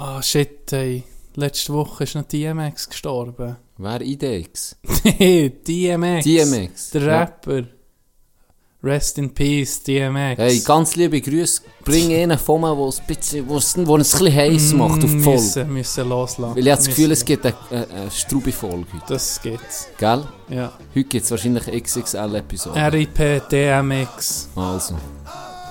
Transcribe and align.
Ah, 0.00 0.22
shit, 0.22 0.72
ey. 0.72 1.02
Letzte 1.34 1.72
Woche 1.72 2.04
ist 2.04 2.14
noch 2.14 2.22
DMX 2.22 2.88
gestorben. 2.88 3.56
Wer 3.78 4.00
IDX? 4.00 4.76
Nee, 5.02 5.48
DMX. 5.66 6.24
DMX. 6.24 6.90
Der 6.90 7.02
Ja. 7.02 7.18
Rapper. 7.18 7.64
Rest 8.80 9.18
in 9.18 9.34
Peace, 9.34 9.82
DMX. 9.82 10.38
Hey, 10.38 10.60
ganz 10.60 10.94
liebe 10.94 11.20
Grüße. 11.20 11.62
Bring 11.84 12.12
einen 12.12 12.38
von 12.38 12.60
mir, 12.60 12.76
wo 12.76 12.86
es 12.86 13.00
ein 13.00 13.06
bisschen, 13.08 13.48
wo 13.48 13.56
es, 13.56 13.76
wo 13.76 13.96
es 13.96 14.14
ein 14.14 14.20
bisschen 14.20 14.36
heiß 14.36 14.72
macht 14.74 15.02
auf 15.02 15.10
die 15.10 15.18
Folge. 15.18 15.40
Müssen, 15.40 15.72
müssen 15.72 16.08
loslassen. 16.08 16.54
Weil 16.54 16.64
ich 16.64 16.70
habe 16.70 16.78
das 16.78 16.86
Gefühl, 16.86 17.10
es 17.10 17.24
gibt 17.24 17.44
eine, 17.44 17.56
eine, 17.72 18.08
Strubi-Folge 18.08 18.86
heute. 18.92 19.04
Das 19.08 19.42
gibt's. 19.42 19.88
Gell? 19.98 20.24
Ja. 20.48 20.72
Heute 20.94 21.08
gibt 21.08 21.24
es 21.24 21.30
wahrscheinlich 21.32 21.66
eine 21.66 21.80
XXL-Episode. 21.82 22.92
RIP 22.92 23.48
DMX. 23.50 24.48
Also, 24.54 24.94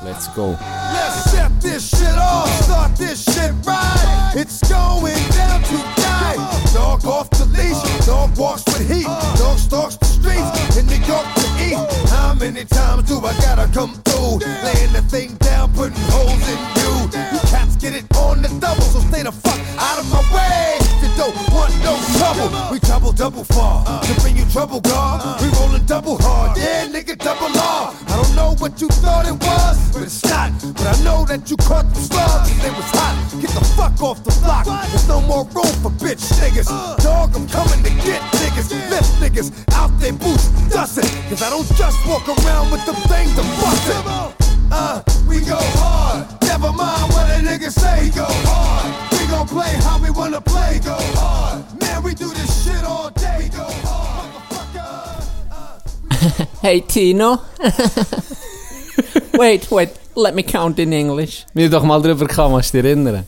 let's 0.04 0.30
go. 0.36 0.57
Let's 0.91 1.32
set 1.32 1.52
this 1.62 1.89
shit 1.89 2.18
off, 2.18 2.64
start 2.66 2.94
this 2.98 3.23
shit 3.23 3.54
right. 3.66 3.96
It's 4.40 4.62
going 4.70 5.16
down 5.32 5.64
tonight. 5.64 6.70
Dog 6.72 7.04
off 7.08 7.28
the 7.32 7.45
leash, 7.58 8.05
dog 8.05 8.38
walks 8.38 8.64
with 8.66 8.88
heat. 8.88 9.08
Dog 9.40 9.58
stalks 9.58 9.98
the 9.98 10.05
streets 10.05 10.78
in 10.78 10.86
New 10.86 11.04
York 11.08 11.26
to 11.34 11.48
eat. 11.66 12.09
How 12.12 12.36
many 12.36 12.64
times 12.66 13.09
do 13.09 13.18
I 13.18 13.34
gotta 13.42 13.68
come 13.73 14.00
through? 14.17 14.39
Laying 14.63 14.94
the 14.94 15.03
thing 15.09 15.35
down, 15.38 15.71
putting 15.73 15.98
holes 16.09 16.44
in 16.49 16.59
you. 16.81 16.94
You 17.34 17.39
cats 17.49 17.75
get 17.77 17.94
it 17.94 18.05
on 18.17 18.41
the 18.41 18.49
double, 18.59 18.81
so 18.81 18.99
stay 18.99 19.23
the 19.23 19.31
fuck 19.31 19.59
out 19.77 19.99
of 19.99 20.09
my 20.12 20.21
way. 20.34 20.77
You 21.02 21.09
don't 21.16 21.35
want 21.53 21.73
no 21.85 21.94
trouble. 22.17 22.49
We 22.72 22.80
trouble 22.80 23.11
double 23.11 23.44
far 23.44 23.85
to 24.02 24.13
bring 24.22 24.38
you 24.38 24.45
trouble, 24.52 24.81
God. 24.81 25.41
We 25.41 25.48
rolling 25.59 25.85
double 25.85 26.17
hard, 26.22 26.58
yeah, 26.58 26.88
nigga, 26.88 27.17
double 27.17 27.49
law. 27.53 27.94
I 28.08 28.16
don't 28.22 28.35
know 28.35 28.55
what 28.59 28.81
you 28.81 28.88
thought 28.89 29.27
it 29.27 29.38
was, 29.38 29.77
but 29.94 30.03
it's 30.03 30.23
not. 30.25 30.52
But 30.73 30.88
I 30.88 31.03
know 31.03 31.25
that 31.25 31.49
you 31.49 31.58
caught 31.58 31.88
the 31.94 32.02
slugs 32.02 32.49
they 32.61 32.72
was 32.72 32.89
hot. 32.97 33.16
Get 33.41 33.52
the 33.52 33.63
fuck 33.77 34.02
off 34.02 34.23
the 34.23 34.34
block. 34.41 34.66
There's 34.66 35.08
no 35.08 35.22
more 35.22 35.45
room 35.53 35.73
for 35.84 35.91
bitch 36.02 36.25
niggas. 36.41 36.70
Dog, 37.03 37.36
I'm 37.36 37.47
coming 37.47 37.83
to 37.83 37.92
get 38.02 38.22
niggas. 38.42 38.70
Lift 38.89 39.11
niggas 39.22 39.49
out 39.73 39.92
their 39.99 40.14
boots, 40.14 40.49
dustin'. 40.70 41.08
Cause 41.30 41.42
I 41.42 41.49
don't 41.49 41.67
just 41.75 41.97
walk 42.08 42.27
around 42.27 42.72
with 42.72 42.86
the 42.86 42.94
thing 43.08 43.30
to 43.36 43.44
bust 43.61 44.06
it. 44.08 44.36
Uh, 44.72 45.02
we 45.27 45.39
go 45.41 45.58
hard. 45.81 46.25
Never 46.44 46.72
mind 46.73 47.11
what 47.13 47.30
a 47.30 47.39
nigga 47.44 47.69
say. 47.72 48.05
We 48.05 48.09
go 48.11 48.25
hard. 48.27 48.89
We 49.11 49.27
gon' 49.27 49.47
play 49.47 49.73
how 49.86 50.02
we 50.02 50.09
wanna 50.09 50.41
play. 50.41 50.80
Go 50.83 50.97
hard. 51.19 51.64
Man, 51.81 52.03
we 52.03 52.14
do 52.14 52.30
this 52.30 52.64
shit 52.64 52.83
all 52.83 53.09
day. 53.11 53.49
Go 53.52 53.66
hard. 53.88 54.30
Motherfucker. 54.49 56.47
Hey 56.61 56.81
Tino. 56.81 57.41
wait, 59.38 59.69
wait, 59.72 59.89
let 60.16 60.33
me 60.36 60.44
count 60.44 60.80
in 60.80 60.92
English. 60.92 61.45
Wir 61.53 61.69
doch 61.69 61.83
mal 61.83 62.02
drüber 62.02 62.27
gekommen, 62.27 62.55
kannst 62.55 62.73
du 62.73 62.81
dich 62.81 62.92
erinnern? 62.92 63.25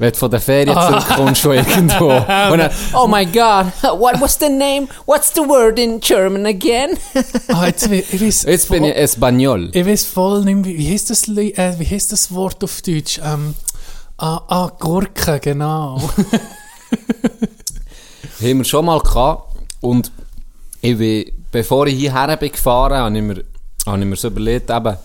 Wenn 0.00 0.12
du 0.12 0.18
von 0.18 0.30
der 0.30 0.40
Ferien 0.40 0.74
zurückkommst 0.74 1.42
schon 1.42 1.56
irgendwo. 1.56 2.06
Und 2.52 2.58
dann, 2.58 2.70
oh 2.94 3.06
my 3.06 3.26
god, 3.26 3.66
what 4.00 4.18
was 4.18 4.38
the 4.40 4.48
name? 4.48 4.88
What's 5.04 5.30
the 5.34 5.42
word 5.42 5.78
in 5.78 6.00
German 6.00 6.46
again? 6.46 6.96
Ah, 7.48 7.66
jetzt, 7.66 7.86
ich 7.86 8.18
weiß 8.18 8.44
Jetzt 8.44 8.70
bin 8.70 8.84
ich 8.84 8.96
Espanol. 8.96 9.68
Ich 9.74 9.86
weiß 9.86 10.06
voll 10.06 10.42
nicht 10.46 10.54
mehr, 10.54 10.64
wie, 10.64 10.78
wie, 10.78 10.90
heißt 10.90 11.10
das, 11.10 11.28
äh, 11.28 11.74
wie 11.78 11.84
heißt 11.84 12.12
das 12.12 12.34
Wort 12.34 12.64
auf 12.64 12.80
Deutsch? 12.80 13.20
Ähm, 13.22 13.54
ah, 14.16 14.40
ah, 14.48 14.72
Gurke, 14.78 15.38
genau. 15.38 16.00
Haben 18.40 18.58
wir 18.58 18.64
schon 18.64 18.86
mal 18.86 19.00
gehabt. 19.00 19.54
Und 19.82 20.10
ich 20.80 20.96
bin, 20.96 21.30
bevor 21.52 21.86
ich 21.88 21.98
hierher 21.98 22.38
bin 22.38 22.50
gefahren, 22.50 22.96
habe 22.96 23.14
ich 23.18 23.22
mir, 23.22 23.44
habe 23.84 23.98
ich 23.98 24.06
mir 24.06 24.16
so 24.16 24.28
überlegt, 24.28 24.70
eben, 24.70 24.96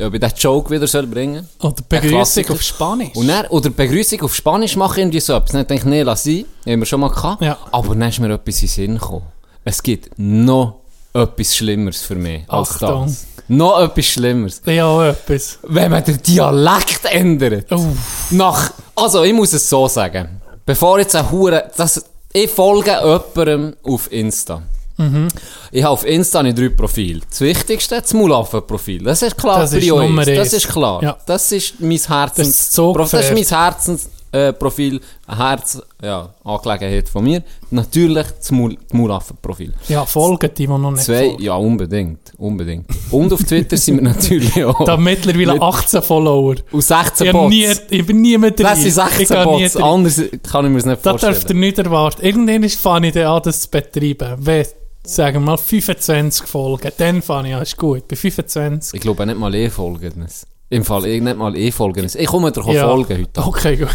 ob 0.00 0.14
ich 0.14 0.20
den 0.20 0.32
Joke 0.36 0.70
wieder 0.70 0.86
soll 0.86 1.06
bringen 1.06 1.48
Oder 1.60 1.74
Ein 1.78 1.84
Begrüßung 1.88 2.48
auf 2.50 2.62
Spanisch. 2.62 3.14
Und 3.14 3.28
dann, 3.28 3.46
oder 3.46 3.70
Begrüßung 3.70 4.22
auf 4.22 4.34
Spanisch 4.34 4.76
machen, 4.76 5.00
irgendwie 5.00 5.20
so 5.20 5.34
etwas. 5.34 5.52
Dann 5.52 5.66
denke 5.66 5.84
ich, 5.84 5.90
nee, 5.90 6.02
lass 6.02 6.24
sein. 6.24 6.44
Haben 6.66 6.80
wir 6.80 6.86
schon 6.86 7.00
mal 7.00 7.10
gehabt. 7.10 7.42
Ja. 7.42 7.56
Aber 7.72 7.94
dann 7.94 8.08
ist 8.08 8.20
mir 8.20 8.32
etwas 8.32 8.56
in 8.56 8.60
den 8.60 8.68
Sinn 8.68 8.94
gekommen. 8.98 9.26
Es 9.64 9.82
gibt 9.82 10.10
noch 10.16 10.76
etwas 11.12 11.56
Schlimmeres 11.56 12.02
für 12.02 12.14
mich 12.14 12.42
als 12.48 12.70
Achtung. 12.70 13.06
das. 13.06 13.26
Noch 13.48 13.80
etwas 13.80 14.04
Schlimmeres. 14.06 14.62
ja, 14.66 15.08
etwas. 15.08 15.58
Wenn 15.62 15.90
man 15.90 16.04
den 16.04 16.22
Dialekt 16.22 17.04
ändert. 17.04 17.72
Uff. 17.72 18.30
Nach, 18.30 18.72
also 18.94 19.22
ich 19.24 19.32
muss 19.32 19.52
es 19.52 19.68
so 19.68 19.88
sagen. 19.88 20.40
Bevor 20.66 20.98
jetzt 20.98 21.16
ein 21.16 21.30
Hure, 21.30 21.70
das, 21.76 22.04
ich 22.32 22.50
folge 22.50 22.90
jemandem 23.02 23.76
auf 23.82 24.12
Insta. 24.12 24.62
Mhm. 24.98 25.28
Ich 25.72 25.82
habe 25.82 25.92
auf 25.92 26.04
Insta 26.06 26.42
nicht 26.42 26.58
drei 26.58 26.68
Profile. 26.70 27.20
Das 27.28 27.40
Wichtigste, 27.40 28.00
das 28.00 28.12
Mulaffen-Profil. 28.14 29.02
Das 29.04 29.22
ist 29.22 29.36
klar, 29.38 29.60
Das 29.60 29.72
ist 29.72 29.78
Prio 29.80 30.00
Nummer 30.02 30.22
eins. 30.26 30.36
Das 30.36 30.52
ist 30.52 30.68
klar. 30.68 31.02
Ja. 31.02 31.16
Das 31.26 31.50
ist 31.52 31.80
mein 31.80 31.98
Herzens... 31.98 32.36
Das 32.36 32.48
ist 32.48 32.78
das 32.78 33.10
das 33.10 33.24
ist 33.30 33.32
mein 33.32 33.44
Herzensprofil. 33.62 34.96
Äh, 35.30 35.34
Herz, 35.36 35.80
ja, 36.02 36.34
Angelegenheit 36.44 37.08
von 37.08 37.24
mir. 37.24 37.42
Natürlich 37.70 38.26
das 38.38 38.50
Mul 38.50 38.76
Mulaffen-Profil. 38.92 39.72
Ja, 39.88 40.04
folgen 40.04 40.50
die, 40.54 40.66
die 40.66 40.68
noch 40.68 40.90
nicht 40.90 41.02
Zwei, 41.04 41.28
folgen. 41.28 41.42
ja, 41.42 41.54
unbedingt. 41.54 42.32
Unbedingt. 42.36 42.86
Und 43.10 43.32
auf 43.32 43.42
Twitter 43.44 43.76
sind 43.78 43.96
wir 43.96 44.02
natürlich 44.14 44.62
auch. 44.64 44.84
Da 44.84 44.96
mittlerweile 44.98 45.54
Mit- 45.54 45.62
18 45.62 46.02
Follower. 46.02 46.56
Und 46.72 46.82
16 46.82 47.26
Ich, 47.26 47.32
hab 47.32 47.40
Bots. 47.40 47.50
nie, 47.50 47.68
ich 47.90 48.06
bin 48.06 48.20
nie 48.20 48.36
mehr 48.36 48.50
drin. 48.50 48.66
Das 48.66 48.78
sind 48.80 48.88
Ich 48.88 48.94
16 48.94 49.26
gehe 49.28 49.46
nie 49.56 49.62
Bots, 49.62 49.76
anders 49.76 50.22
kann 50.50 50.64
ich 50.66 50.70
mir 50.72 50.76
das 50.78 50.86
nicht 50.86 51.06
Das 51.06 51.20
dürft 51.20 51.22
ihr 51.24 51.32
vorstellen. 51.32 51.60
nicht 51.60 51.78
erwarten. 51.78 52.22
Irgendwann 52.26 52.68
fange 52.68 53.06
ich 53.08 53.14
dann 53.14 53.26
an, 53.26 53.42
das 53.44 53.60
zu 53.62 53.70
betreiben. 53.70 54.34
Wenn, 54.40 54.66
sagen 55.04 55.36
wir 55.40 55.46
mal, 55.46 55.56
25 55.56 56.46
Folgen, 56.46 56.90
dann 56.98 57.22
fange 57.22 57.48
ich 57.50 57.54
an, 57.54 57.62
ist 57.62 57.76
gut. 57.76 58.06
Bei 58.08 58.16
25. 58.16 58.94
Ich 58.94 59.00
glaube 59.00 59.24
nicht 59.26 59.38
mal 59.38 59.54
E-Folgendes. 59.54 60.46
Im 60.70 60.84
Fall 60.84 61.06
eh 61.06 61.20
nicht 61.20 61.36
mal 61.36 61.56
E-Folgendes. 61.56 62.14
Ich 62.14 62.26
komme 62.26 62.52
dir 62.52 62.62
Ja. 62.72 62.86
folgen 62.88 63.18
heute. 63.18 63.46
Okay, 63.46 63.76
gut. 63.76 63.88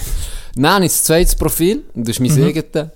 Nein, 0.56 0.84
ist 0.84 0.96
das 0.98 1.04
zweite 1.06 1.36
Profil. 1.38 1.84
Das 1.94 2.10
ist 2.10 2.20
mein 2.20 2.32
Mhm. 2.34 2.44
eigenes. 2.48 2.90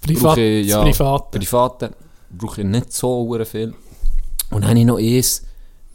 Privat, 0.00 0.38
ich, 0.38 0.66
ja, 0.68 0.82
Private. 0.82 1.38
Private. 1.38 1.90
Brauche 2.30 2.60
ich 2.60 2.66
nicht 2.66 2.92
so 2.92 3.38
viel. 3.44 3.74
Und 4.50 4.60
dann 4.62 4.70
habe 4.70 4.78
ich 4.78 4.84
noch 4.84 4.98
eins, 4.98 5.42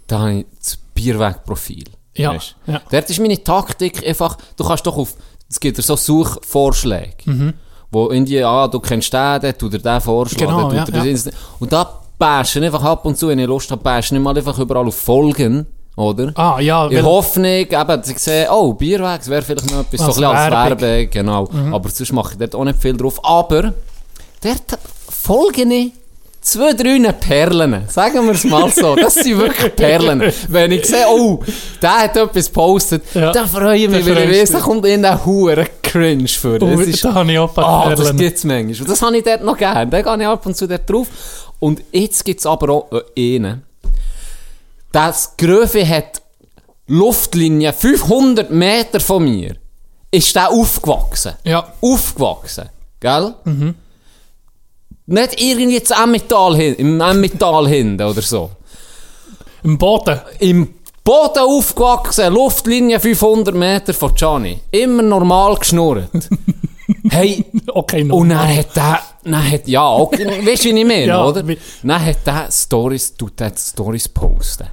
da 0.08 0.20
habe 0.20 0.34
ich 0.40 0.46
das 0.60 0.78
Bierweg-Profil. 0.96 1.86
Ja, 2.16 2.34
Weisst? 2.34 2.56
ja. 2.66 2.82
Dort 2.92 3.10
ist 3.10 3.20
meine 3.20 3.42
Taktik 3.44 4.06
einfach, 4.06 4.38
du 4.58 4.64
kannst 4.66 4.86
doch 4.88 4.98
auf, 4.98 5.16
es 5.50 5.60
gibt 5.60 5.78
so 5.78 5.96
Suchvorschläge. 5.96 7.14
Mhm. 7.26 7.54
Wo 7.92 8.10
irgendwie, 8.12 8.44
ah, 8.44 8.68
du 8.68 8.80
kennst 8.80 9.12
den, 9.14 9.42
der 9.42 9.58
tut 9.58 9.74
dir 9.74 9.80
den 9.80 10.00
vorschlagen, 10.02 10.46
Genau, 10.52 10.72
ja, 10.72 10.86
das- 10.86 11.30
Und 11.60 11.72
da 11.72 12.00
bashen 12.18 12.64
einfach 12.64 12.84
ab 12.84 13.06
und 13.06 13.18
zu, 13.18 13.30
wenn 13.30 13.40
ich 13.40 13.48
Lust 13.48 13.72
habe, 13.72 13.82
bashen 13.82 14.16
nicht 14.18 14.24
mal 14.24 14.38
einfach 14.38 14.58
überall 14.60 14.88
auf 14.88 14.96
Folgen, 14.96 15.66
oder? 15.96 16.32
Ah, 16.36 16.60
ja, 16.60 16.86
In 16.88 17.04
Hoffnung, 17.04 17.46
eben, 17.48 18.04
sie 18.04 18.14
sehen, 18.18 18.48
oh, 18.52 18.74
Bierweg, 18.74 19.20
das 19.20 19.30
wäre 19.30 19.42
vielleicht 19.42 19.72
noch 19.72 19.80
etwas, 19.82 20.02
Als 20.02 20.16
so 20.16 20.24
ein 20.24 20.32
bisschen 20.32 20.54
als 20.54 20.80
Werbung. 20.80 21.00
Mhm. 21.06 21.10
Genau. 21.10 21.50
Aber 21.74 21.90
sonst 21.90 22.14
mache 22.14 22.34
ich 22.34 22.38
dort 22.40 22.56
auch 22.56 22.64
nicht 22.64 22.80
viel 22.82 22.96
drauf. 22.96 23.20
Aber, 23.26 23.74
dort 24.44 24.80
folge 25.10 25.64
ich 25.64 25.94
zwei, 26.52 26.74
drei 26.74 27.12
Perlen. 27.14 27.84
Sagen 27.90 28.26
wir 28.26 28.34
es 28.34 28.44
mal 28.44 28.70
so. 28.72 28.96
Das 28.96 29.16
sind 29.16 29.38
wirklich 29.38 29.76
Perlen. 29.76 30.22
Wenn 30.48 30.72
ich 30.72 30.86
sehe, 30.86 31.06
oh, 31.08 31.44
der 31.82 32.00
hat 32.00 32.18
etwas 32.18 32.48
gepostet, 32.48 33.04
Ja. 33.14 33.32
dann 33.32 33.48
freue 33.48 33.78
ich 33.78 33.90
mich, 33.90 34.06
weil 34.06 34.30
ich 34.30 34.42
weiß, 34.42 34.52
da 34.52 34.60
kommt 34.60 34.86
in 34.86 35.04
den 35.04 35.26
Huren 35.26 35.68
Cringe 35.82 36.28
für. 36.28 36.62
oh, 36.62 36.80
Es 36.80 36.88
ist, 36.88 37.04
da 37.06 37.14
habe 37.14 37.32
ich 37.32 37.40
auch 37.40 37.50
ein 37.50 37.54
paar 37.56 37.86
Ah, 37.86 37.90
das 37.92 38.00
Perlen. 38.02 38.18
gibt 38.18 38.38
es 38.38 38.44
manchmal. 38.44 38.82
Und 38.82 38.90
das 38.90 39.02
habe 39.02 39.18
ich 39.18 39.24
dort 39.24 39.44
noch 39.44 39.58
gerne. 39.58 39.88
Da 39.90 40.02
gehe 40.02 40.18
ich 40.22 40.28
ab 40.28 40.46
und 40.46 40.56
zu 40.58 40.68
dort 40.68 40.90
drauf. 40.90 41.08
Und 41.60 41.82
jetzt 41.92 42.24
gibt 42.26 42.40
es 42.40 42.46
aber 42.46 42.70
auch 42.70 42.88
einen. 43.18 43.64
Das 44.92 45.36
Gröfe 45.38 45.88
hat 45.88 46.22
Luftlinie 46.88 47.74
500 47.74 48.50
Meter 48.50 49.00
von 49.00 49.24
mir. 49.24 49.56
Ist 50.12 50.36
der 50.36 50.50
aufgewachsen. 50.50 51.34
Ja. 51.44 51.72
Aufgewachsen. 51.82 52.70
Gell? 53.00 53.36
Nicht 55.10 55.42
irgendwie 55.42 55.74
jetzt 55.74 55.92
Emmental 55.92 56.56
hin, 56.56 56.76
im 56.76 57.02
Emmental 57.02 57.68
hinten 57.68 58.04
oder 58.04 58.22
so. 58.22 58.52
Im 59.64 59.78
Boden. 59.78 60.20
Im 60.40 60.76
Boden 61.04 61.40
aufgewachsen, 61.40 62.32
Luftlinie 62.32 63.00
500 63.00 63.56
Meter 63.56 63.94
von 63.96 64.14
Gianni. 64.14 64.60
Immer 64.70 65.02
normal 65.02 65.56
geschnurrt. 65.56 66.10
hey, 67.10 67.44
Okay, 67.68 68.04
noch. 68.04 68.18
und 68.18 68.30
dann 68.30 68.56
hat 68.56 68.76
der, 68.76 69.00
dann 69.24 69.52
hat, 69.52 69.68
ja, 69.68 69.92
okay, 69.92 70.26
weißt 70.46 70.66
du, 70.66 70.70
wie 70.76 70.80
ich 70.80 70.86
meine, 70.86 71.06
Ja, 71.08 71.26
oder? 71.26 71.44
Dann 71.44 72.06
hat 72.06 72.26
der 72.28 72.48
Stories, 72.52 73.16
tut 73.18 73.40
der 73.40 73.52
Stories 73.58 74.08
posten. 74.08 74.68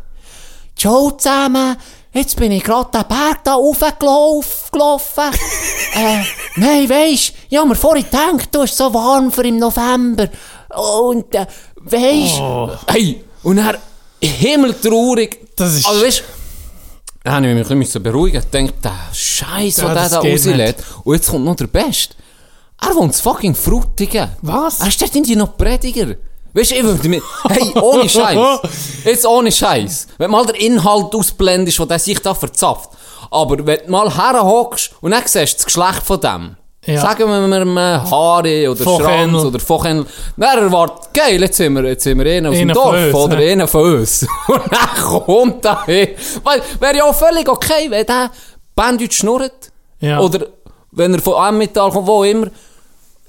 Ciao 0.76 1.12
zusammen, 1.12 1.76
jetzt 2.16 2.36
bin 2.36 2.52
ich 2.52 2.62
gerade 2.64 2.90
den 2.92 3.08
Berg 3.08 3.44
da 3.44 3.54
hochgelaufen. 3.54 5.24
äh, 5.94 6.22
nein, 6.56 6.88
weisst, 6.88 7.32
ich 7.48 7.58
hab 7.58 7.66
mir 7.68 7.74
vorhin 7.74 8.04
gedacht, 8.04 8.48
du 8.52 8.62
ist 8.62 8.76
so 8.76 8.92
warm 8.92 9.30
für 9.32 9.46
im 9.46 9.58
November. 9.58 10.28
Und, 11.02 11.34
äh, 11.34 11.46
weisst, 11.76 12.38
Oh. 12.40 12.70
hey, 12.88 13.24
und 13.42 13.58
er, 13.58 13.78
himmeltraurig. 14.22 15.40
Das 15.56 15.74
ist- 15.74 15.86
Also, 15.86 16.02
weisst, 16.04 16.24
dann 17.24 17.34
habe 17.34 17.48
ich 17.48 17.54
mich 17.54 17.70
ein 17.70 17.78
bisschen 17.78 18.02
beruhigen. 18.02 18.38
Ich 18.38 18.44
dachte, 18.50 18.74
der 18.82 18.94
Scheiß, 19.12 19.76
Ja, 19.78 19.94
der 19.94 20.08
da 20.08 20.18
rauslädt. 20.20 20.76
Und 21.04 21.14
jetzt 21.14 21.30
kommt 21.30 21.44
noch 21.44 21.56
der 21.56 21.66
Beste. 21.66 22.14
Er 22.80 22.94
wohnt 22.94 23.14
in 23.16 23.20
fucking 23.22 23.54
Frutigen. 23.54 24.28
Was? 24.42 24.80
Er 24.80 24.88
ist 24.88 25.00
dort 25.00 25.14
irgendwie 25.14 25.34
noch 25.36 25.56
Prediger. 25.56 26.14
Weißt 26.56 26.70
du, 26.70 26.74
ich 26.76 26.84
würde 26.84 27.08
mir, 27.08 27.22
hey, 27.48 27.70
ohne 27.82 28.08
Scheiß. 28.08 28.38
Jetzt 29.04 29.26
ohne 29.26 29.52
Scheiß. 29.52 30.06
Wenn 30.16 30.30
mal 30.30 30.46
der 30.46 30.58
Inhalt 30.58 31.14
ausblendest, 31.14 31.78
wo 31.78 31.84
der 31.84 31.98
sich 31.98 32.18
da 32.20 32.34
verzapft. 32.34 32.88
Aber 33.30 33.64
wenn 33.66 33.80
du 33.84 33.90
mal 33.90 34.10
herhockst 34.16 34.92
und 35.02 35.10
dann 35.10 35.22
siehst 35.26 35.52
du 35.52 35.56
das 35.58 35.64
Geschlecht 35.66 36.02
von 36.02 36.18
dem, 36.18 36.56
Ja. 36.86 37.00
sagen 37.02 37.28
wir 37.28 37.64
mal 37.66 38.10
Haare 38.10 38.70
oder. 38.70 38.84
Schranz 38.84 39.44
oder 39.44 39.58
Fochhändel, 39.60 40.06
dann 40.36 40.58
erwartet, 40.58 41.08
geil, 41.12 41.42
jetzt 41.42 41.56
sind 41.58 41.74
wir, 41.74 41.84
jetzt 41.84 42.04
sind 42.04 42.18
wir 42.18 42.32
einer 42.32 42.48
aus 42.48 42.56
dem 42.56 42.68
Dorf 42.68 42.94
uns, 42.94 43.14
oder 43.14 43.36
hä? 43.36 43.52
einer 43.52 43.68
von 43.68 43.96
uns. 43.96 44.26
Und 44.48 44.62
dann 44.70 45.04
kommt 45.04 45.64
er 45.64 45.84
hin. 45.84 46.08
Weil, 46.42 46.62
wäre 46.80 46.96
ja 46.96 47.04
auch 47.04 47.14
völlig 47.14 47.48
okay, 47.50 47.90
wenn 47.90 48.06
der 48.06 48.30
Bandit 48.74 49.12
schnurrt. 49.12 49.72
Ja. 50.00 50.20
Oder 50.20 50.46
wenn 50.92 51.12
er 51.12 51.20
von 51.20 51.34
Emmental 51.48 51.90
kommt, 51.90 52.06
wo 52.06 52.24
immer, 52.24 52.46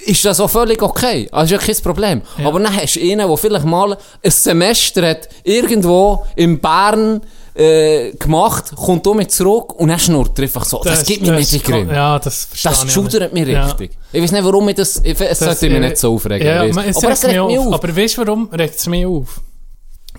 ist 0.06 0.24
das 0.26 0.40
auch 0.40 0.50
völlig 0.50 0.82
okay. 0.82 1.28
Also 1.32 1.56
ist 1.56 1.62
ja 1.62 1.74
kein 1.74 1.84
Problem. 1.84 2.22
Ja. 2.38 2.48
Aber 2.48 2.60
dann 2.60 2.76
hast 2.76 2.96
du 2.96 3.02
einen, 3.02 3.28
der 3.28 3.38
vielleicht 3.38 3.66
mal 3.66 3.94
ein 3.94 4.32
Semester 4.32 5.10
hat, 5.10 5.30
irgendwo 5.44 6.26
in 6.36 6.60
Bern 6.60 7.22
äh, 7.56 8.12
gemacht, 8.12 8.76
kommt 8.76 9.06
damit 9.06 9.32
zurück 9.32 9.74
und 9.74 9.90
dann 9.90 10.00
schnurrt 10.00 10.38
er 10.38 10.44
einfach 10.44 10.66
so. 10.66 10.82
Das, 10.84 11.04
gibt 11.04 11.24
mir 11.24 11.34
nicht 11.34 11.52
die 11.52 11.62
Gründe. 11.62 11.94
Ja, 11.94 12.20
das 12.20 12.46
verstehe 12.46 12.72
Das 12.72 12.94
schudert 12.94 13.34
mich 13.34 13.48
Ja. 13.48 13.66
richtig. 13.66 13.98
Ich 14.12 14.22
weiß 14.22 14.32
nicht, 14.32 14.44
warum 14.44 14.70
ich 14.70 14.76
das... 14.76 15.02
Ich, 15.04 15.20
es 15.20 15.40
Das, 15.40 15.40
sollte 15.40 15.70
mich 15.70 15.78
äh, 15.78 15.80
nicht 15.80 15.98
so 15.98 16.14
aufregen. 16.14 16.48
Ja, 16.48 16.64
es 16.66 16.78
aber 16.78 17.12
es 17.12 17.24
regt 17.26 17.48
mich 17.48 17.60
auf. 17.60 17.74
Aber 17.74 17.98
weißt 17.98 18.18
du, 18.18 18.22
warum 18.28 18.50
regt 18.54 18.76
es 18.76 18.88
mich 18.88 19.06
auf? 19.06 19.42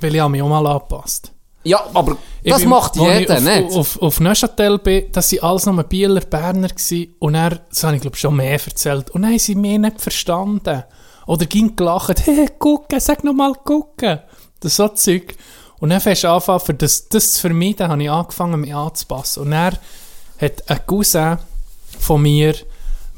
Weil 0.01 0.15
ich 0.15 0.21
habe 0.21 0.31
mich 0.31 0.43
auch 0.43 0.49
mal 0.49 0.67
angepasst. 0.67 1.33
Ja, 1.65 1.85
aber 1.93 2.17
das 2.45 2.61
bin- 2.61 2.69
macht 2.69 2.97
jeder, 2.97 3.37
auf, 3.37 3.43
nicht? 3.43 3.73
Auf, 3.75 4.03
auf 4.03 4.21
Neuchâtel 4.21 4.79
bin, 4.79 5.05
das 5.13 5.33
waren 5.33 5.43
alles 5.51 5.67
nur 5.67 5.83
Bieler, 5.83 6.21
Berner 6.21 6.69
gewesen. 6.69 7.15
Und 7.19 7.35
er, 7.35 7.61
das 7.69 7.85
habe 7.85 7.97
ich 7.97 8.03
glaube 8.03 8.17
schon 8.17 8.37
mehr 8.37 8.53
erzählt. 8.53 9.11
Und 9.11 9.23
dann 9.23 9.33
haben 9.33 9.39
sie 9.39 9.55
mich 9.55 9.79
nicht 9.79 10.01
verstanden. 10.01 10.85
Oder 11.27 11.47
ging 11.47 11.77
gelacht, 11.77 12.21
hey, 12.27 12.49
gucken, 12.59 13.01
sag 13.01 13.25
noch 13.25 13.35
mal 13.35 13.53
gucken. 13.53 14.21
Das 14.61 14.77
so 14.77 14.89
Zeug. 14.89 15.37
Und 15.81 15.91
dann 15.91 16.01
fängst 16.01 16.25
du 16.25 16.29
an, 16.29 16.61
für 16.61 16.75
das, 16.75 17.09
das 17.09 17.33
zu 17.35 17.41
vermeiden, 17.43 17.89
habe 17.89 18.03
ich 18.03 18.11
angefangen, 18.11 18.61
mich 18.61 18.75
anzupassen. 18.75 19.43
Und 19.45 19.53
er 19.53 19.73
hat 20.41 20.69
ein 20.71 20.87
Cousin 20.87 21.39
von 21.99 22.23
mir 22.23 22.55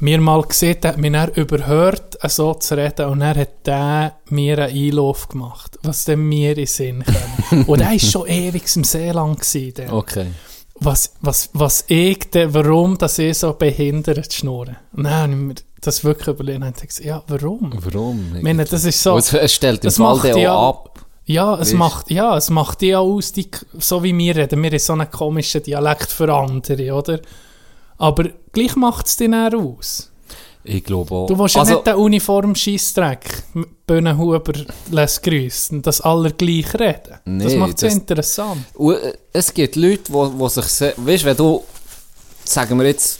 mir 0.01 0.19
mal 0.19 0.41
gesehen, 0.41 0.77
hat 0.83 0.97
mich 0.97 1.11
dann 1.11 1.29
überhört, 1.31 2.17
so 2.29 2.53
zu 2.55 2.75
reden, 2.75 3.07
und 3.07 3.21
er 3.21 3.35
hat 3.35 3.65
der 3.65 4.13
mir 4.29 4.57
einen 4.59 4.75
Einlauf 4.75 5.29
gemacht, 5.29 5.77
was 5.83 6.05
dem 6.05 6.27
mir 6.27 6.51
in 6.51 6.55
den 6.55 6.67
Sinn 6.67 7.03
kam. 7.03 7.63
und 7.67 7.79
er 7.81 7.91
war 7.91 7.99
schon 7.99 8.27
ewig 8.27 8.75
im 8.75 8.83
Seeland. 8.83 9.39
Gewesen, 9.39 9.73
dann. 9.75 9.91
Okay. 9.91 10.27
was, 10.75 11.13
was, 11.21 11.49
was 11.53 11.85
ich, 11.87 12.29
denn, 12.31 12.53
warum 12.53 12.97
das 12.97 13.19
ich 13.19 13.37
so 13.37 13.53
behindert. 13.53 14.43
Und 14.43 15.03
dann 15.03 15.31
ich 15.31 15.37
mir 15.37 15.55
das 15.81 16.03
wirklich 16.03 16.27
überlegt 16.27 16.63
und 16.63 16.81
gesagt, 16.81 17.05
ja, 17.05 17.23
warum? 17.27 17.71
Warum? 17.83 18.35
Ich 18.35 18.43
meine, 18.43 18.65
das 18.65 18.83
ist 18.83 19.01
so... 19.01 19.17
es, 19.17 19.33
es 19.33 19.53
stellt 19.53 19.83
das 19.83 19.97
Fall 19.97 20.15
macht 20.15 20.25
den 20.25 20.37
ja- 20.37 20.53
auch 20.53 20.69
ab. 20.69 20.87
Ja, 21.23 21.57
es 21.59 21.71
macht, 21.73 22.11
ja, 22.11 22.35
es 22.35 22.49
macht 22.49 22.81
die 22.81 22.95
auch 22.95 23.05
aus, 23.05 23.31
die, 23.31 23.49
so 23.79 24.03
wie 24.03 24.17
wir 24.17 24.35
reden. 24.35 24.61
Wir 24.61 24.71
haben 24.71 24.79
so 24.79 24.93
einen 24.93 25.09
komischen 25.09 25.63
Dialekt 25.63 26.11
für 26.11 26.33
andere, 26.33 26.93
oder? 26.93 27.19
Aber 28.01 28.29
gleich 28.51 28.75
macht 28.75 29.05
es 29.07 29.15
dich 29.17 29.29
dann 29.29 29.53
aus. 29.55 30.09
Ich 30.63 30.83
glaube 30.83 31.13
auch. 31.15 31.27
Du 31.27 31.37
willst 31.37 31.55
Also- 31.57 31.71
ja 31.71 31.77
nicht 31.77 31.87
den 31.87 31.95
Uniform-Scheissdreck, 31.95 33.43
Böhnenhuber 33.87 34.41
lässt 34.91 35.23
grüßen, 35.23 35.81
dass 35.81 36.01
alle 36.01 36.31
gleich 36.31 36.73
reden. 36.75 37.01
das 37.11 37.23
Nee, 37.25 37.55
macht 37.57 37.75
es 37.75 37.81
das- 37.81 37.93
interessant. 37.93 38.65
Äh, 38.79 39.13
es 39.33 39.53
gibt 39.53 39.75
Leute, 39.75 40.03
die 40.07 40.13
wo, 40.13 40.31
wo 40.37 40.47
sich, 40.47 40.65
weißt, 40.97 41.25
wenn 41.25 41.37
du, 41.37 41.63
sagen 42.43 42.77
wir 42.79 42.87
jetzt, 42.87 43.19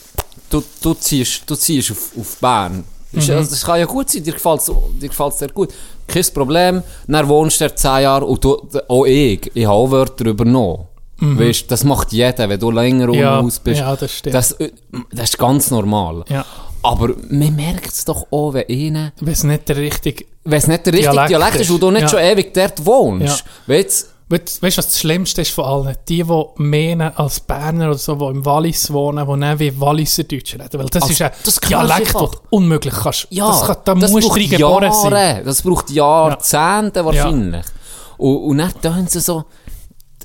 du, 0.49 0.63
du 0.81 0.93
ziehst, 0.93 1.43
du 1.47 1.55
ziehst 1.55 1.91
auf, 1.91 2.11
auf 2.19 2.37
Bern. 2.37 2.83
Ist, 3.11 3.27
Mhm. 3.29 3.35
also, 3.35 3.49
Das 3.51 3.63
kann 3.65 3.79
ja 3.79 3.85
gut 3.85 4.09
sein, 4.09 4.23
dir 4.23 4.33
gefällt 4.33 4.61
es 4.61 5.37
sehr 5.39 5.49
gut. 5.49 5.73
Kein 6.07 6.25
Problem, 6.33 6.83
dann 7.07 7.27
wohnst 7.27 7.59
du 7.59 7.65
dort 7.67 7.77
10 7.79 8.01
Jahre 8.03 8.25
und 8.25 8.43
du, 8.43 8.57
auch 8.87 9.05
ich, 9.05 9.49
ich 9.53 9.65
habe 9.65 9.75
auch 9.75 9.91
Wörter 9.91 10.25
übernommen. 10.25 10.87
Weißt, 11.21 11.69
das 11.69 11.83
macht 11.83 12.11
jeder, 12.11 12.49
wenn 12.49 12.59
du 12.59 12.71
länger 12.71 13.07
Mhm. 13.07 13.13
Ja, 13.13 13.39
aus 13.39 13.59
bist. 13.59 13.79
ja, 13.79 13.95
das 13.95 14.11
stimmt. 14.11 14.33
Das, 14.35 14.53
äh, 14.53 14.71
das 15.11 15.29
ist 15.29 15.37
ganz 15.37 15.69
normal. 15.71 16.23
Ja. 16.29 16.43
Aber 16.83 17.09
man 17.29 17.55
merkt 17.55 17.91
es 17.93 18.05
doch 18.05 18.25
auch, 18.31 18.53
wenn 18.53 18.65
einer 18.67 19.11
Wenn 19.19 19.33
es 19.33 19.43
nicht 19.43 19.69
der 19.69 19.77
richtige 19.77 20.25
wenn 20.43 20.57
nicht 20.67 20.85
der 20.87 20.93
richtige 20.93 21.11
Dialekt 21.11 21.29
Dialekt, 21.29 21.55
ist 21.55 21.61
ist. 21.61 21.69
und 21.69 21.79
du 21.83 21.91
nicht 21.91 22.01
Ja. 22.01 22.07
schon 22.09 22.19
ewig 22.19 22.53
dort 22.55 22.83
wohnst. 22.85 23.43
Ja. 23.67 23.75
Weißt 23.77 24.07
Weißt 24.31 24.61
du, 24.61 24.65
was 24.65 24.75
das 24.87 24.97
Schlimmste 25.01 25.41
ist 25.41 25.51
von 25.51 25.65
allen? 25.65 25.93
Die, 26.07 26.23
die 26.23 26.43
meinen, 26.55 27.01
als 27.17 27.41
Berner 27.41 27.89
oder 27.89 27.97
so, 27.97 28.15
die 28.15 28.25
im 28.37 28.45
Wallis 28.45 28.89
wohnen, 28.93 29.27
die 29.29 29.39
dann 29.41 29.59
wie 29.59 29.77
Walliser 29.77 30.23
Deutsch 30.23 30.53
reden. 30.53 30.69
Weil 30.79 30.85
das 30.85 31.01
Also, 31.01 31.11
ist 31.13 31.21
ein 31.21 31.31
das 31.43 31.55
Dialekt, 31.59 31.99
du 31.99 32.13
der 32.13 32.21
einfach. 32.21 32.41
unmöglich 32.49 32.93
kannst. 32.93 33.27
Ja, 33.29 33.47
das 33.49 33.65
kann, 33.67 33.75
da 33.83 33.93
das 33.95 34.09
musst 34.11 34.23
du 34.23 34.29
braucht 34.29 34.39
Jahre, 34.57 34.91
sein. 34.93 35.41
das 35.43 35.61
braucht 35.61 35.89
Jahrzehnte 35.89 37.03
wahrscheinlich. 37.05 37.65
Und, 38.17 38.37
und 38.37 38.57
dann 38.59 38.71
tun 38.81 39.05
sie 39.07 39.19
so, 39.19 39.43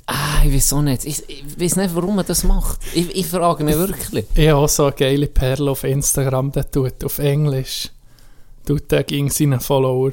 ah, 0.07 0.43
ich 0.45 0.55
weiß 0.55 0.73
auch 0.75 0.83
nicht, 0.83 1.05
ich, 1.05 1.29
ich 1.29 1.61
weiß 1.61 1.77
nicht, 1.77 1.95
warum 1.95 2.17
man 2.17 2.27
das 2.27 2.45
macht. 2.45 2.81
Ich, 2.95 3.15
ich 3.15 3.27
frage 3.27 3.65
mich 3.65 3.77
wirklich. 3.77 4.27
Ich 4.35 4.49
habe 4.49 4.59
auch 4.59 4.69
so 4.69 4.85
eine 4.85 4.93
geile 4.95 5.27
Perle 5.27 5.71
auf 5.71 5.85
Instagram, 5.85 6.53
der 6.53 6.71
tut 6.71 7.05
auf 7.05 7.19
Englisch, 7.19 7.91
tut 8.67 8.91
der 8.91 9.05
gegen 9.05 9.31
seine 9.31 9.61
Follower, 9.61 10.13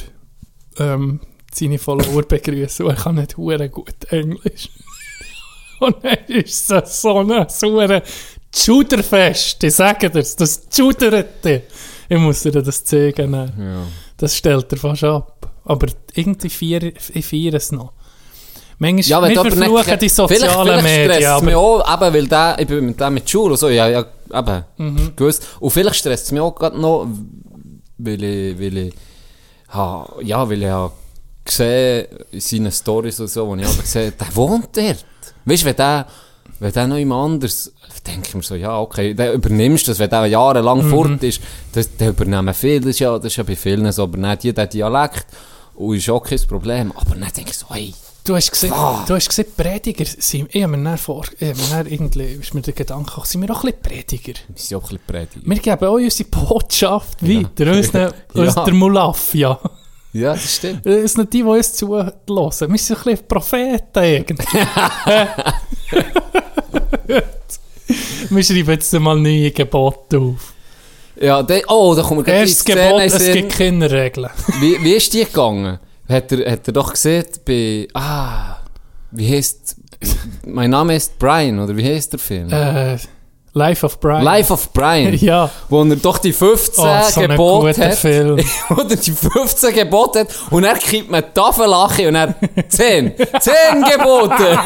ähm, 0.77 1.19
seine 1.53 1.77
Follower 1.77 2.23
begrüßen, 2.23 2.87
er 2.87 2.95
kann 2.95 3.15
nicht 3.15 3.37
hure 3.37 3.69
gut 3.69 4.05
Englisch. 4.09 4.69
Und 5.79 5.97
dann 6.03 6.25
ist 6.27 6.69
das 6.71 7.01
so 7.01 7.19
ein 7.19 7.49
sauer 7.49 8.01
Juderfest, 8.55 9.63
ich 9.63 9.73
sage 9.73 10.09
dir's, 10.09 10.35
das 10.35 10.67
Juderte. 10.73 11.63
Ich 12.07 12.19
muss 12.19 12.41
dir 12.41 12.51
das 12.51 12.83
zeigen. 12.83 13.31
dann. 13.31 13.53
Ja. 13.59 13.87
Das 14.17 14.37
stellt 14.37 14.71
er 14.71 14.77
fast 14.77 15.03
ab. 15.03 15.51
Aber 15.65 15.87
irgendwie 16.13 16.49
feiere 16.49 16.91
ich 17.13 17.25
feiere 17.25 17.55
es 17.55 17.71
noch. 17.71 17.93
Manchmal, 18.91 19.21
Ja, 19.21 19.29
wir 19.29 19.41
verfluchen 19.41 19.89
nicht, 19.91 20.01
die 20.01 20.09
sozialen 20.09 20.39
vielleicht, 20.39 20.85
vielleicht 20.87 21.09
Medien, 21.09 21.31
aber 21.31 21.45
mich 21.45 21.55
auch, 21.55 21.93
eben, 21.93 22.13
weil 22.13 22.27
der, 22.27 22.55
ich 22.59 22.67
bin 22.67 22.85
mit 22.87 22.99
dem 22.99 23.13
mit 23.13 23.29
Schule 23.29 23.51
und 23.51 23.57
so, 23.59 23.69
ja, 23.69 23.87
ja, 23.87 24.05
eben, 24.33 24.63
Mhm. 24.77 25.13
gewusst. 25.15 25.47
Und 25.59 25.69
vielleicht 25.71 25.95
stresst 25.95 26.25
es 26.25 26.31
mich 26.31 26.41
auch 26.41 26.53
gerade 26.55 26.79
noch, 26.79 27.07
weil 27.97 28.23
ich, 28.23 28.59
weil 28.59 28.77
ich, 28.77 28.93
ha, 29.73 30.07
ja, 30.21 30.49
weil 30.49 30.63
ich 30.63 30.69
ha 30.69 30.91
gesehen, 31.45 32.07
in 32.31 32.39
seinen 32.39 32.71
Stories 32.71 33.19
und 33.19 33.27
so, 33.29 33.47
wo 33.47 33.55
ich 33.55 33.65
aber 33.65 33.81
gesehen 33.81 34.13
der 34.19 34.35
wohnt 34.35 34.69
dort. 34.75 35.05
Weißt 35.45 35.63
du, 35.63 35.65
wenn 35.67 35.75
der, 35.75 36.07
wenn 36.59 36.71
der 36.71 36.87
noch 36.87 36.97
jemand 36.97 37.33
anders, 37.33 37.71
denke 38.07 38.27
ich 38.29 38.35
mir 38.35 38.43
so, 38.43 38.55
ja, 38.55 38.79
okay, 38.79 39.13
dann 39.13 39.33
übernimmst 39.33 39.87
du 39.87 39.91
das, 39.91 39.99
wenn 39.99 40.09
der 40.09 40.25
jahrelang 40.27 40.85
Mhm. 40.85 40.89
fort 40.89 41.23
ist, 41.23 41.41
das, 41.73 41.95
der 41.97 42.09
übernehmen 42.09 42.53
viele, 42.53 42.81
das 42.81 42.89
ist 42.91 42.99
ja, 42.99 43.15
das 43.17 43.25
ist 43.27 43.37
ja 43.37 43.43
bei 43.43 43.55
vielen 43.55 43.91
so, 43.91 44.03
aber 44.03 44.17
nicht 44.17 44.43
jeder 44.45 44.67
Dialekt, 44.67 45.25
und 45.75 45.95
ist 45.97 46.09
auch 46.09 46.21
kein 46.23 46.39
Problem, 46.47 46.91
aber 46.95 47.15
dann 47.15 47.31
denke 47.35 47.51
ich 47.51 47.57
so, 47.57 47.65
hey, 47.69 47.93
Du 48.25 48.35
hast 48.37 48.51
gesehen, 48.51 48.71
Ah. 48.71 49.03
du 49.05 49.15
hast 49.15 49.27
gesehen 49.27 49.47
Prediger 49.57 50.05
sind, 50.05 50.47
ich 50.55 50.63
habe 50.63 50.77
mir 50.77 50.97
vor, 50.97 51.25
ich 51.39 51.49
habe 51.49 51.83
mir 51.83 51.91
irgendwie, 51.91 52.23
ist 52.23 52.53
mir 52.53 52.61
der 52.61 52.73
Gedanke 52.73 53.07
gekommen, 53.07 53.25
sind 53.25 53.41
wir 53.41 53.51
auch 53.51 53.65
ein 53.65 53.73
bisschen 53.73 53.81
Prediger? 53.81 54.33
wir 54.47 54.55
sind 54.55 54.77
auch 54.77 54.83
ein 54.83 54.87
bisschen 54.87 55.01
predigen. 55.05 55.41
Wir 55.45 55.57
geben 55.59 55.85
auch 55.85 55.93
unsere 55.95 56.29
Botschaft 56.29 57.21
weiter, 57.21 57.71
unseren, 57.77 58.13
Ja. 58.33 58.41
uns 58.43 58.55
der 58.55 58.73
Mulaffia. 58.73 59.59
Ja, 60.13 60.33
das 60.33 60.55
stimmt. 60.55 60.85
Das 60.85 61.11
sind 61.13 61.33
die, 61.33 61.39
die 61.39 61.43
uns 61.43 61.73
zuhören. 61.73 62.13
Wir 62.27 62.55
sind 62.57 62.69
ein 62.69 62.77
bisschen 62.77 63.27
Propheten 63.27 64.03
irgendwie. 64.03 64.57
wir 68.29 68.43
schreiben 68.43 68.69
jetzt 68.71 68.93
mal 68.93 69.19
neue 69.19 69.51
Gebote 69.51 70.17
auf. 70.19 70.53
Ja, 71.19 71.43
de, 71.43 71.63
oh, 71.67 71.93
da 71.93 72.03
kommen 72.03 72.19
wir 72.21 72.23
gleich 72.23 72.39
Erstes 72.41 72.63
Gebot, 72.63 73.01
es 73.01 73.31
gibt 73.33 73.51
keine 73.53 73.91
Regeln. 73.91 74.29
Wie, 74.61 74.81
wie 74.83 74.93
ist 74.93 75.13
die 75.13 75.25
gegangen? 75.25 75.77
Hat 76.07 76.31
er, 76.31 76.51
hat 76.51 76.67
er 76.67 76.73
doch 76.73 76.91
gesehen 76.91 77.25
bei, 77.45 77.87
ah, 77.93 78.57
wie 79.11 79.29
heißt, 79.29 79.77
mein 80.45 80.69
Name 80.69 80.95
ist 80.95 81.17
Brian, 81.17 81.59
oder 81.59 81.75
wie 81.77 81.85
heißt 81.85 82.13
der 82.13 82.19
Film? 82.19 82.51
Äh, 82.51 82.97
Life 83.55 83.85
of 83.85 83.99
Brian. 83.99 84.23
Life 84.23 84.51
of 84.51 84.73
Brian. 84.73 85.13
Ja. 85.21 85.49
Wo 85.69 85.83
er 85.83 85.95
doch 85.97 86.17
die 86.17 86.33
15 86.33 86.83
Oh, 86.83 86.97
so 87.09 87.21
Gebote 87.21 87.85
hat. 87.85 87.93
Film. 87.95 88.39
Oder 88.71 88.95
die 88.95 89.11
15 89.11 89.73
Gebote 89.75 90.21
hat. 90.21 90.27
Und 90.49 90.63
er 90.63 90.73
kippt 90.73 91.11
mir 91.11 91.21
die 91.21 91.31
Tafel 91.33 91.67
lachen 91.67 92.07
und 92.07 92.15
er 92.15 92.33
10. 92.67 93.13
10 93.15 93.53
Gebote! 93.95 94.57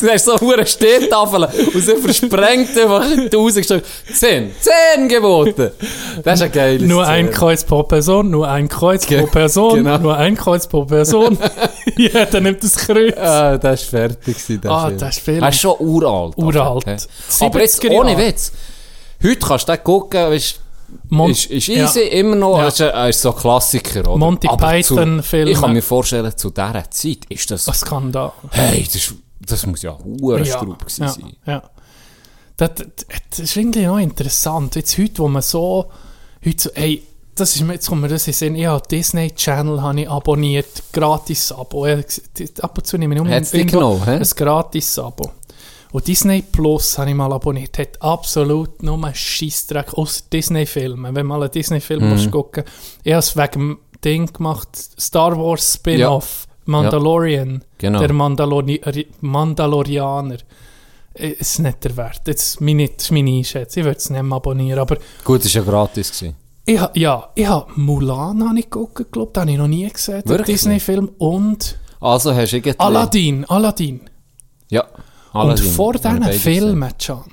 du 0.00 0.08
hast 0.10 0.24
so 0.24 0.36
eine 0.52 0.66
Stehtafel 0.66 1.44
und 1.74 1.80
sie 1.80 1.96
versprengt 1.96 2.76
einfach 2.76 3.04
die 3.30 3.36
rausgestellt. 3.36 3.84
10. 4.12 4.50
10 4.96 5.08
Gebote! 5.08 5.74
Das 6.24 6.40
ist 6.40 6.42
ein 6.46 6.52
geiles 6.52 6.88
Nur 6.88 7.06
ein 7.06 7.30
Kreuz 7.30 7.62
pro 7.64 7.82
Person, 7.84 8.30
nur 8.30 8.48
ein 8.48 8.68
Kreuz 8.68 9.06
pro 9.06 9.14
Ge- 9.14 9.26
Person, 9.26 9.74
genau. 9.84 9.98
nur 9.98 10.16
ein 10.16 10.36
Kreuz 10.36 10.66
pro 10.66 10.84
Person. 10.84 11.38
Jeder 11.96 12.40
nimmt 12.40 12.62
das 12.64 12.76
Kreuz. 12.76 13.16
Ah, 13.16 13.56
das 13.56 13.82
ist 13.82 13.90
fertig 13.90 14.18
gewesen, 14.36 14.60
der 14.60 14.70
Ah, 14.70 14.86
Film. 14.86 14.98
das 14.98 15.16
ist 15.16 15.24
Film. 15.24 15.42
Er 15.42 15.48
ist 15.50 15.60
schon 15.60 15.76
uralt. 15.78 16.36
Uralt. 16.36 16.86
hä? 16.86 16.96
Aber 17.40 17.60
jetzt 17.60 17.82
70er 17.82 17.90
ohne 17.92 18.12
Jahre. 18.12 18.26
Witz. 18.28 18.52
Heute 19.22 19.38
kannst 19.38 19.68
du 19.68 19.72
den 19.72 19.84
gucken, 19.84 20.20
weißt, 20.30 20.60
Mon- 21.10 21.30
ist, 21.30 21.46
ist 21.46 21.68
easy, 21.68 22.00
Ja. 22.00 22.06
immer 22.12 22.36
noch, 22.36 22.58
Ja. 22.58 22.68
ist, 22.68 22.80
ein- 22.80 22.88
er 22.90 23.08
ist 23.10 23.20
so 23.20 23.32
ein 23.34 23.38
Klassiker, 23.38 24.00
oder? 24.08 24.16
Monty 24.16 24.48
Python-Filme. 24.48 25.50
Ich 25.50 25.60
kann 25.60 25.72
mir 25.74 25.82
vorstellen, 25.82 26.32
zu 26.36 26.48
dieser 26.50 26.90
Zeit 26.90 27.18
ist 27.28 27.50
das, 27.50 27.68
Ein 27.68 27.74
Skandal. 27.74 28.32
hey, 28.52 28.86
das, 28.90 29.14
das 29.40 29.66
muss 29.66 29.82
ja 29.82 29.98
hure 30.02 30.38
Ja, 30.44 30.62
ja, 30.64 30.76
sein. 30.86 31.36
ja. 31.46 31.62
Das, 32.56 32.70
das, 33.30 33.38
ist 33.38 33.56
irgendwie 33.56 33.84
noch 33.86 33.98
interessant. 33.98 34.74
Jetzt 34.76 34.96
heute, 34.98 35.18
wo 35.18 35.28
man 35.28 35.42
so, 35.42 35.90
heute 36.44 36.62
so, 36.62 36.70
ey, 36.70 37.02
das 37.34 37.54
ist 37.54 37.62
mir, 37.62 37.74
jetzt 37.74 37.88
kommt 37.88 38.00
mir 38.02 38.08
das 38.08 38.26
in 38.26 38.32
Sinn, 38.32 38.56
ich 38.56 38.66
habe 38.66 38.82
Disney 38.88 39.30
Channel 39.30 39.80
habe 39.80 40.00
ich 40.00 40.10
abonniert, 40.10 40.66
gratis 40.92 41.52
Abo. 41.52 41.84
Ab 41.86 42.78
und 42.78 42.86
zu 42.86 42.98
nehme 42.98 43.14
ich 43.14 43.20
nur 43.20 43.28
hä? 43.30 43.36
ein 43.36 44.22
gratis 44.34 44.98
Abo. 44.98 45.30
Und 45.92 46.06
Disney 46.06 46.42
Plus 46.42 46.98
habe 46.98 47.10
ich 47.10 47.16
mal 47.16 47.32
abonniert, 47.32 47.78
hat 47.78 48.00
absolut 48.02 48.82
nur 48.82 49.02
einen 49.02 49.14
Scheissdreck, 49.14 49.94
außer 49.94 50.24
Disney-Filme. 50.32 51.14
Wenn 51.14 51.26
mal 51.26 51.42
einen 51.42 51.50
Disney-Film 51.50 52.10
Mhm. 52.10 52.30
gucken 52.30 52.64
ich 53.04 53.12
habe 53.12 53.20
es 53.20 53.36
wegen 53.36 53.52
dem 53.52 53.78
Ding 54.04 54.26
gemacht, 54.32 54.68
Star 54.76 55.36
Wars 55.38 55.74
Spin-Off, 55.74 56.46
Mandalorian, 56.66 57.64
Genau. 57.78 57.98
der 58.00 58.12
Mandalori 58.12 58.80
Mandalorianer. 59.20 60.36
Äh, 61.14 61.34
Es 61.40 61.52
ist 61.52 61.58
nicht 61.60 61.82
der 61.84 61.96
Wert. 61.96 62.20
Jetzt 62.26 62.60
meine, 62.60 62.86
das 62.88 63.06
ist 63.06 63.10
meine 63.10 63.30
Einschätzung. 63.30 63.80
Ich 63.80 63.84
würde 63.86 63.98
es 63.98 64.10
nicht 64.10 64.22
mehr 64.22 64.36
abonnieren. 64.36 64.78
Aber 64.78 64.98
Gut, 65.24 65.44
das 65.44 65.54
war 65.54 65.62
ja 65.64 65.70
gratis. 65.70 66.12
Gewesen. 66.12 66.36
ich, 66.66 66.78
ha- 66.80 66.90
ja, 66.94 67.28
ich 67.34 67.46
habe 67.46 67.72
Mulan 67.76 68.46
habe 68.48 68.58
ich 68.58 68.66
geguckt, 68.70 69.10
glaube 69.10 69.32
Den 69.32 69.40
habe 69.40 69.50
ich 69.52 69.58
noch 69.58 69.66
nie 69.68 69.88
gesehen. 69.88 70.22
Disney-Film. 70.46 71.10
Und 71.18 71.78
Also 72.00 72.34
hast 72.34 72.52
du 72.52 72.56
irgendwie... 72.58 72.78
Aladdin. 72.78 73.44
Aladdin. 73.46 74.00
Ja. 74.70 74.84
Und 75.32 75.40
Aladdin. 75.40 75.70
vor 75.72 75.94
Haben 75.94 76.20
wir 76.20 76.30
diesen 76.30 76.40
Filmen, 76.40 76.92
Can, 76.98 77.24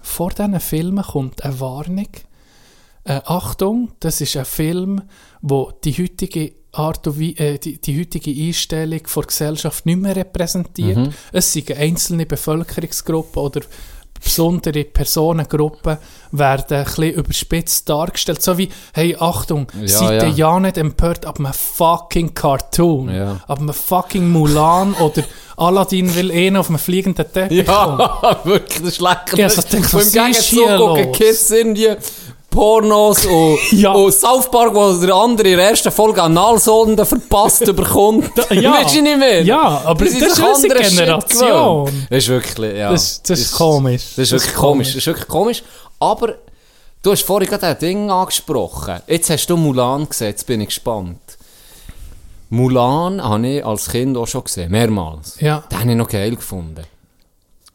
vor 0.00 0.30
diesen 0.30 0.60
Filmen 0.60 1.04
kommt 1.04 1.44
eine 1.44 1.60
Warnung. 1.60 2.08
Äh, 3.04 3.20
Achtung, 3.24 3.92
das 4.00 4.20
ist 4.20 4.36
ein 4.36 4.44
Film, 4.44 5.02
wo 5.40 5.72
die 5.84 5.92
heutige 5.92 6.52
Art 6.72 7.06
und 7.06 7.20
Wei- 7.20 7.34
äh, 7.36 7.58
die, 7.58 7.80
die 7.80 8.00
heutige 8.00 8.30
Einstellung 8.30 9.00
der 9.14 9.22
Gesellschaft 9.24 9.84
nicht 9.84 9.98
mehr 10.00 10.16
repräsentiert. 10.16 10.96
Mhm. 10.96 11.10
Es 11.32 11.52
sind 11.52 11.70
einzelne 11.72 12.26
Bevölkerungsgruppen 12.26 13.42
oder 13.42 13.60
besondere 14.22 14.84
Personengruppen 14.84 15.98
werden 16.30 16.76
ein 16.78 16.84
bisschen 16.84 17.12
überspitzt 17.14 17.88
dargestellt. 17.88 18.42
So 18.42 18.56
wie, 18.58 18.68
hey, 18.94 19.16
Achtung, 19.18 19.66
Ja, 19.80 19.88
seid 19.88 20.22
ihr 20.22 20.28
ja. 20.28 20.34
ja 20.52 20.60
nicht 20.60 20.78
empört 20.78 21.26
ab 21.26 21.38
einem 21.38 21.52
fucking 21.52 22.32
Cartoon, 22.34 23.14
Ja. 23.14 23.40
ab 23.46 23.60
einem 23.60 23.72
fucking 23.74 24.30
Mulan 24.30 24.94
oder 24.94 25.22
Aladdin 25.56 26.14
will 26.14 26.30
eh 26.30 26.54
auf 26.56 26.68
einem 26.68 26.78
fliegenden 26.78 27.30
Teppich 27.32 27.66
kommen. 27.66 27.98
Ja, 27.98 28.40
wirklich, 28.44 28.78
das 28.78 28.88
ist 28.94 29.00
lecker. 29.00 29.36
Ja, 29.36 29.48
so 29.48 29.62
denke, 29.62 29.86
Und 29.86 29.94
was 29.94 30.14
im 30.14 30.24
Gegenzug 30.24 30.76
gucken? 30.76 31.12
Kids 31.12 31.50
irgendwie 31.50 31.88
Pornos 32.52 33.26
und, 33.26 33.58
Ja. 33.72 33.92
und 33.92 34.12
South 34.12 34.50
Park, 34.50 34.74
wo 34.74 34.92
der 34.92 35.14
andere 35.14 35.48
in 35.48 35.56
der 35.56 35.70
ersten 35.70 35.90
Folge 35.90 36.22
Analsonden 36.22 37.04
verpasst 37.04 37.64
bekommt. 37.76 38.30
ja. 38.50 38.72
Weißt 38.74 38.94
du 38.94 39.02
nicht 39.02 39.18
mehr? 39.18 39.42
Ja, 39.42 39.82
aber 39.84 40.04
das 40.04 40.14
sich 40.14 40.22
ist 40.22 40.38
unsere 40.38 40.74
Generation. 40.80 42.06
Das 42.10 42.18
ist 42.18 42.28
wirklich, 42.28 42.76
ja. 42.76 42.90
Das- 42.92 43.20
das 43.22 43.40
ist 43.40 43.52
komisch. 43.54 44.02
Das 44.16 44.18
ist 44.26 44.32
wirklich 44.32 44.54
komisch. 44.54 44.88
Das 44.88 44.96
ist 44.96 45.06
wirklich 45.06 45.26
komisch. 45.28 45.62
Aber 45.98 46.34
du 47.02 47.10
hast 47.10 47.22
vorhin 47.24 47.48
gerade 47.48 47.66
ein 47.66 47.78
Ding 47.78 48.10
angesprochen. 48.10 49.00
Jetzt 49.06 49.30
hast 49.30 49.46
du 49.46 49.56
Mulan 49.56 50.08
gesehen, 50.08 50.28
jetzt 50.28 50.46
bin 50.46 50.60
ich 50.60 50.68
gespannt. 50.68 51.18
Mulan 52.50 53.22
habe 53.22 53.46
ich 53.48 53.64
als 53.64 53.88
Kind 53.90 54.16
auch 54.16 54.26
schon 54.26 54.44
gesehen, 54.44 54.70
mehrmals. 54.70 55.36
Ja. 55.40 55.62
Den 55.70 55.80
habe 55.80 55.90
ich 55.90 55.96
noch 55.96 56.08
geil 56.08 56.36
gefunden. 56.36 56.82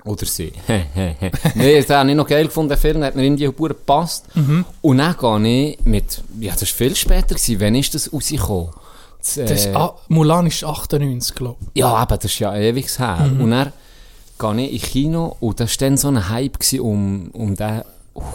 Oder 0.07 0.25
sie. 0.25 0.51
Nein, 0.67 1.15
den 1.55 1.89
habe 1.89 2.09
ich 2.09 2.15
noch 2.15 2.27
geil 2.27 2.45
gefunden, 2.45 2.69
der 2.69 2.77
Film, 2.77 3.03
hat 3.03 3.15
mir 3.15 3.23
irgendwie 3.23 3.45
gut 3.45 3.69
gepasst. 3.69 4.25
Mhm. 4.35 4.65
Und 4.81 4.97
dann 4.97 5.15
gehe 5.17 5.69
ich 5.71 5.85
mit, 5.85 6.23
ja, 6.39 6.53
das 6.53 6.61
war 6.61 6.67
viel 6.67 6.95
später, 6.95 7.35
gewesen. 7.35 7.59
wann 7.59 7.75
ist 7.75 7.93
das 7.93 8.11
rausgekommen? 8.11 8.69
Das, 9.19 9.35
Das, 9.35 9.65
äh, 9.65 9.73
ah, 9.73 9.93
Mulan 10.07 10.47
ist 10.47 10.63
98, 10.63 11.35
glaube 11.35 11.57
ich. 11.73 11.81
ja, 11.81 12.01
eben, 12.01 12.15
das 12.15 12.25
ist 12.25 12.39
ja 12.39 12.55
ewig 12.55 12.97
her. 12.97 13.29
Mhm. 13.31 13.41
Und 13.41 13.51
dann 13.51 13.73
gehe 14.57 14.67
ich 14.67 14.83
ins 14.83 14.91
Kino 14.91 15.35
und 15.39 15.59
da 15.59 15.65
war 15.65 15.71
dann 15.79 15.97
so 15.97 16.07
ein 16.07 16.29
Hype 16.29 16.57
um, 16.79 17.29
um 17.33 17.55
den 17.55 17.81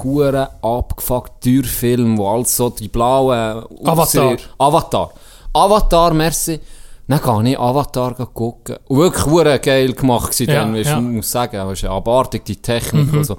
huren 0.02 0.46
abgefuckten 0.62 1.40
Türfilm, 1.40 2.18
wo 2.18 2.28
alles 2.28 2.56
so 2.56 2.70
die 2.70 2.88
blauen... 2.88 3.64
Avatar. 3.84 4.36
Avatar. 4.58 5.10
Avatar, 5.52 6.14
merci. 6.14 6.60
Dann 7.08 7.20
gehe 7.20 7.52
ich 7.52 7.58
Avatar 7.58 8.14
gucken. 8.14 8.76
Und 8.88 8.98
wirklich 8.98 9.62
geil 9.62 9.92
gemacht 9.92 10.38
Ja, 10.40 10.46
dann, 10.46 10.74
ja. 10.74 11.00
Mhm. 11.00 11.10
ich 11.10 11.16
muss 11.16 11.30
sagen, 11.30 11.56
es 11.56 11.82
ist 11.82 11.88
abartig, 11.88 12.44
die 12.44 12.56
Technik 12.56 13.12
und 13.12 13.24
so. 13.24 13.36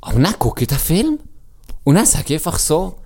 Aber 0.00 0.20
dann 0.20 0.38
gucke 0.38 0.62
ich 0.62 0.68
den 0.68 0.78
Film 0.78 1.18
und 1.84 1.94
dann 1.94 2.06
sage 2.06 2.34
ich 2.34 2.34
einfach 2.34 2.58
so, 2.58 2.96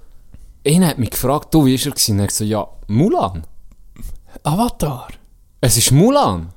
einer 0.66 0.88
hat 0.88 0.98
mich 0.98 1.10
gefragt, 1.10 1.52
du, 1.54 1.66
wie 1.66 1.74
ist 1.74 1.86
er 1.86 1.92
gewesen? 1.92 2.18
Und 2.20 2.26
ich 2.26 2.34
so, 2.34 2.44
ja, 2.44 2.66
Mulan. 2.86 3.44
Avatar? 4.42 5.08
Es 5.60 5.76
ist 5.76 5.92
Mulan. 5.92 6.52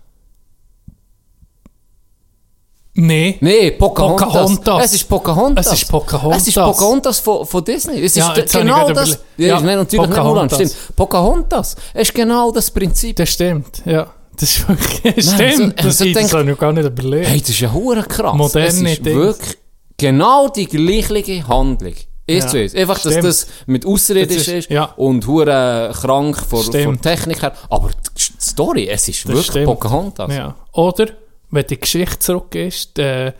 Nee. 2.97 3.37
Nee, 3.41 3.71
Pocahontas. 3.71 4.27
Pocahontas. 4.27 4.85
Es 4.85 4.93
ist 4.93 5.09
Pocahontas. 5.09 5.67
Es 5.67 5.73
ist 5.81 5.89
Pocahontas. 5.91 6.41
Es 6.41 6.47
ist 6.47 6.55
Pocahontas 6.55 7.19
von, 7.19 7.45
von 7.45 7.63
Disney. 7.63 8.01
Es 8.03 8.15
Ja, 8.15 8.31
ist 8.33 8.53
genau 8.53 8.89
das. 8.91 9.19
Ja, 9.37 9.47
Ja, 9.47 9.59
nein, 9.59 9.77
natürlich 9.79 10.07
nicht 10.09 10.17
Mulan, 10.17 10.47
Pocahontas. 10.47 10.57
stimmt. 10.57 10.95
Pocahontas. 10.95 11.75
Es 11.93 12.01
ist 12.09 12.13
genau 12.15 12.51
das 12.51 12.71
Prinzip. 12.71 13.15
Das 13.17 13.29
stimmt, 13.29 13.81
ja. 13.85 14.07
Das 14.39 14.49
ist 14.57 14.67
wirklich... 14.67 15.03
Nein, 15.37 15.51
stimmt, 15.53 15.79
so- 15.81 15.87
das, 15.87 15.97
so 15.97 16.03
das 16.05 16.13
denk- 16.13 16.33
habe 16.33 16.51
ich 16.51 16.57
gar 16.57 16.73
nicht 16.73 16.85
überlegt. 16.85 17.27
Hey, 17.29 17.39
das 17.39 17.49
ist 17.51 17.59
ja 17.61 17.71
hure 17.73 18.03
krass. 18.03 18.35
Moderne 18.35 18.67
es 18.67 18.75
ist 18.81 19.05
Dings. 19.05 19.15
wirklich 19.17 19.57
genau 19.97 20.47
die 20.49 20.65
gleiche 20.65 21.47
Handlung. 21.47 21.93
Ist 22.27 22.43
Ja, 22.45 22.47
zu 22.49 22.59
ist. 22.61 22.75
Einfach, 22.75 22.95
dass 22.99 23.13
stimmt. 23.13 23.27
das 23.27 23.47
mit 23.65 23.85
Außerirdisch 23.85 24.37
Das 24.45 24.47
ist- 24.47 24.69
ja. 24.69 24.85
und 24.97 25.25
hure 25.27 25.91
krank 26.01 26.37
von, 26.49 26.63
Stimmt. 26.63 27.01
Technik 27.01 27.41
her. 27.41 27.53
Aber 27.69 27.89
die 27.89 28.21
Story, 28.41 28.87
es 28.89 29.07
ist 29.07 29.23
Das 29.25 29.29
wirklich 29.29 29.45
stimmt. 29.47 29.65
Pocahontas. 29.67 30.33
Ja. 30.33 30.55
Oder, 30.73 31.07
wenn 31.55 31.67
die 31.67 31.79
Geschichte 31.79 32.19
zurück 32.19 32.53
ist, 32.55 32.99
die, 32.99 33.33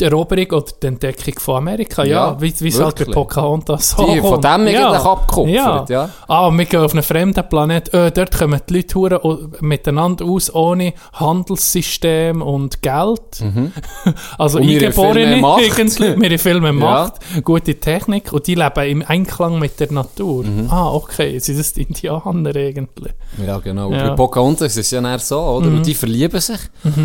die 0.00 0.04
Eroberung 0.04 0.46
oder 0.50 0.64
die 0.82 0.86
Entdeckung 0.88 1.34
von 1.38 1.56
Amerika, 1.58 2.02
ja, 2.04 2.30
Ja, 2.32 2.40
wie 2.40 2.52
wie 2.60 2.68
es 2.68 2.80
halt 2.80 2.96
bei. 3.06 3.12
Pocahontas 3.12 3.90
so 3.90 4.04
Die 4.12 4.20
von 4.20 4.40
dem 4.40 4.50
eigentlich 4.50 4.80
abgekupfert, 4.80 5.88
ja. 5.90 6.08
Ah, 6.26 6.50
wir 6.50 6.64
gehen 6.64 6.80
auf 6.80 6.92
einen 6.92 7.02
fremden 7.04 7.48
Planet, 7.48 7.94
äh, 7.94 8.10
dort 8.10 8.36
kommen 8.36 8.60
die 8.68 8.74
Leute 8.74 8.94
hure 8.96 9.24
o- 9.24 9.38
miteinander 9.60 10.24
aus, 10.24 10.52
ohne 10.52 10.94
Handelssystem 11.12 12.42
und 12.42 12.82
Geld. 12.82 13.20
also 14.38 14.58
Und 14.58 14.68
Eingeborene, 14.68 15.36
Macht. 15.36 15.62
irgendwie, 15.62 16.20
wir 16.30 16.38
viel 16.38 16.60
mehr 16.60 16.72
Ja. 16.72 16.78
Macht, 16.78 17.44
gute 17.44 17.74
Technik 17.78 18.32
und 18.32 18.46
die 18.46 18.54
leben 18.54 18.84
im 18.88 19.04
Einklang 19.06 19.58
mit 19.58 19.78
der 19.80 19.92
Natur. 19.92 20.44
Mhm. 20.44 20.68
Ah, 20.70 20.92
okay, 20.92 21.38
sind 21.38 21.58
das 21.58 21.72
die 21.72 21.82
Indianer 21.82 22.50
eigentlich? 22.56 23.12
Ja, 23.46 23.58
genau. 23.58 23.90
Ja. 23.92 24.04
Mhm. 24.04 24.08
Bei 24.10 24.14
Pocahontas 24.16 24.72
ist 24.72 24.86
es 24.86 24.90
ja 24.90 25.00
dann 25.00 25.18
so, 25.18 25.38
oder? 25.40 25.66
Und 25.68 25.86
die 25.86 25.94
verlieben 25.94 26.40
sich. 26.40 26.58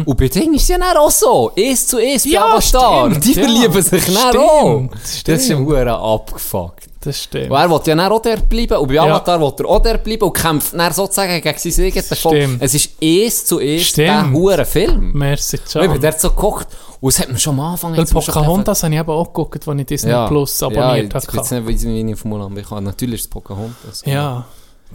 Und 0.06 0.18
bei 0.18 0.28
Ding 0.28 0.54
ist 0.54 0.64
es 0.64 0.68
ja 0.70 0.78
auch 0.98 1.12
so. 1.12 1.52
Eins 1.58 1.86
zu 1.88 1.98
eins 1.98 2.24
bei 2.24 2.30
Ja, 2.32 2.60
Avatar. 2.80 3.10
stimmt, 3.12 3.26
Die 3.26 3.34
ja. 3.34 3.44
verlieben 3.44 3.82
sich 3.82 4.04
Stimmt, 4.04 4.38
auch. 4.38 4.84
Das 5.02 5.14
ist 5.14 5.28
ja 5.28 5.40
stimmt. 5.40 5.68
hure 5.68 5.92
abgefuckt. 5.98 6.86
Das 7.02 7.24
stimmt. 7.24 7.50
Und 7.52 7.58
er 7.58 7.70
will 7.70 7.80
ja 7.86 7.96
dann 7.96 8.12
auch 8.12 8.22
dort 8.22 8.50
bleiben. 8.50 8.78
Und 8.78 8.88
bei 8.88 8.94
Ja. 8.96 9.04
Avatar 9.04 9.40
will 9.40 9.54
er 9.58 9.66
auch 9.66 9.82
dort 9.82 10.04
bleiben 10.04 10.24
und 10.24 10.34
kämpft 10.34 10.74
dann 10.74 10.94
sozusagen 10.94 11.42
gegen 11.42 11.58
sein 11.72 11.86
eigenes 11.86 12.20
Volk. 12.20 12.50
Es 12.60 12.74
ist 12.74 12.92
eins 13.02 13.46
zu 13.46 13.60
eins 13.60 13.94
der 13.94 14.32
hure 14.32 14.66
Film. 14.66 15.12
Merci, 15.14 15.56
Ich 15.58 15.66
ciao. 15.66 15.88
bin 15.88 16.02
dort 16.02 16.20
so 16.20 16.30
gekocht. 16.30 16.68
Und 17.02 17.10
es 17.10 17.20
hat 17.20 17.30
mir 17.32 17.38
schon 17.40 17.54
am 17.58 17.62
Anfang... 17.72 17.96
Weil 17.96 18.06
Pocahontas 18.06 18.84
habe 18.84 18.94
ich 18.94 19.00
eben 19.00 19.10
auch 19.10 19.28
geguckt, 19.28 19.66
als 19.66 19.80
ich 19.80 19.86
Disney 19.86 20.12
ja. 20.12 20.28
Plus 20.28 20.60
ja, 20.60 20.68
abonniert 20.68 21.08
ich 21.08 21.14
weiß 21.34 21.52
habe. 21.52 21.62
nicht, 21.62 21.84
wie 21.84 22.02
ich 22.02 22.14
auf 22.14 22.26
Mulan 22.26 22.54
bin. 22.54 22.66
Natürlich 22.84 23.16
ist 23.22 23.26
es 23.26 23.30
Pocahontas. 23.30 24.04
Ja, 24.06 24.46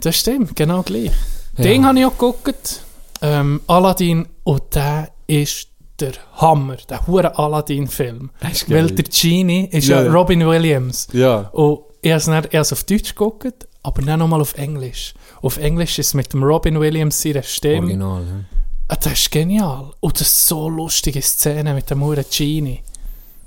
das 0.01 0.15
stimmt, 0.15 0.55
genau 0.55 0.83
gleich. 0.83 1.11
Ja. 1.57 1.63
Den 1.63 1.85
habe 1.87 1.97
ich 1.99 2.05
auch 2.05 2.11
geguckt. 2.11 2.81
Ähm, 3.23 3.61
Aladdin, 3.65 4.27
und 4.43 4.61
der 4.75 5.09
ist 5.25 5.69
der 5.99 6.13
Hammer, 6.35 6.77
der 6.89 7.05
hure 7.07 7.37
Aladdin-Film. 7.37 8.29
Weil 8.67 8.87
der 8.91 9.05
Genie 9.05 9.67
ist 9.71 9.87
ja, 9.87 10.03
Ja. 10.03 10.11
Robin 10.11 10.45
Williams. 10.47 11.07
Ja. 11.13 11.49
Und 11.53 11.79
ich 12.01 12.11
habe 12.11 12.19
es 12.47 12.53
erst 12.53 12.73
auf 12.73 12.83
Deutsch 12.83 13.09
geguckt, 13.15 13.67
aber 13.83 14.01
dann 14.01 14.19
nochmal 14.19 14.41
auf 14.41 14.55
Englisch. 14.55 15.13
Auf 15.41 15.57
Englisch 15.57 15.97
ist 15.99 16.07
es 16.07 16.13
mit 16.13 16.33
dem 16.33 16.43
Robin 16.43 16.79
Williams 16.79 17.21
seiner 17.21 17.43
Stimme. 17.43 17.85
Original, 17.87 18.23
ja. 18.23 18.43
Ah, 18.87 18.95
das 18.97 19.13
ist 19.13 19.31
genial. 19.31 19.91
Und 19.99 20.19
das 20.19 20.27
ist 20.27 20.45
so 20.47 20.69
lustige 20.69 21.21
Szene 21.21 21.73
mit 21.73 21.89
dem 21.89 22.03
Huren 22.03 22.23
Genie. 22.29 22.81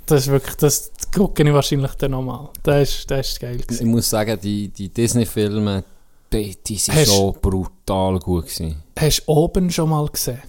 Das 0.07 0.23
ist 0.23 0.28
wirklich, 0.28 0.57
das 0.57 0.90
gucke 1.14 1.43
ich 1.47 1.52
wahrscheinlich 1.52 1.93
dann 1.93 2.12
nochmal. 2.12 2.49
Das 2.62 2.88
ist, 2.88 3.11
das 3.11 3.28
ist 3.28 3.40
geil 3.40 3.57
Ich 3.61 3.67
gewesen. 3.67 3.88
muss 3.90 4.09
sagen, 4.11 4.38
die, 4.43 4.69
die 4.69 4.88
Disney-Filme, 4.88 5.85
die, 6.33 6.57
die 6.67 6.76
sind 6.76 6.97
Hast- 6.97 7.14
schon 7.14 7.35
brutal 7.40 8.19
gut 8.19 8.47
gewesen. 8.47 8.83
Hast 8.99 9.21
du 9.26 9.33
oben 9.33 9.71
schon 9.71 9.90
mal 9.90 10.09
gesehen? 10.09 10.43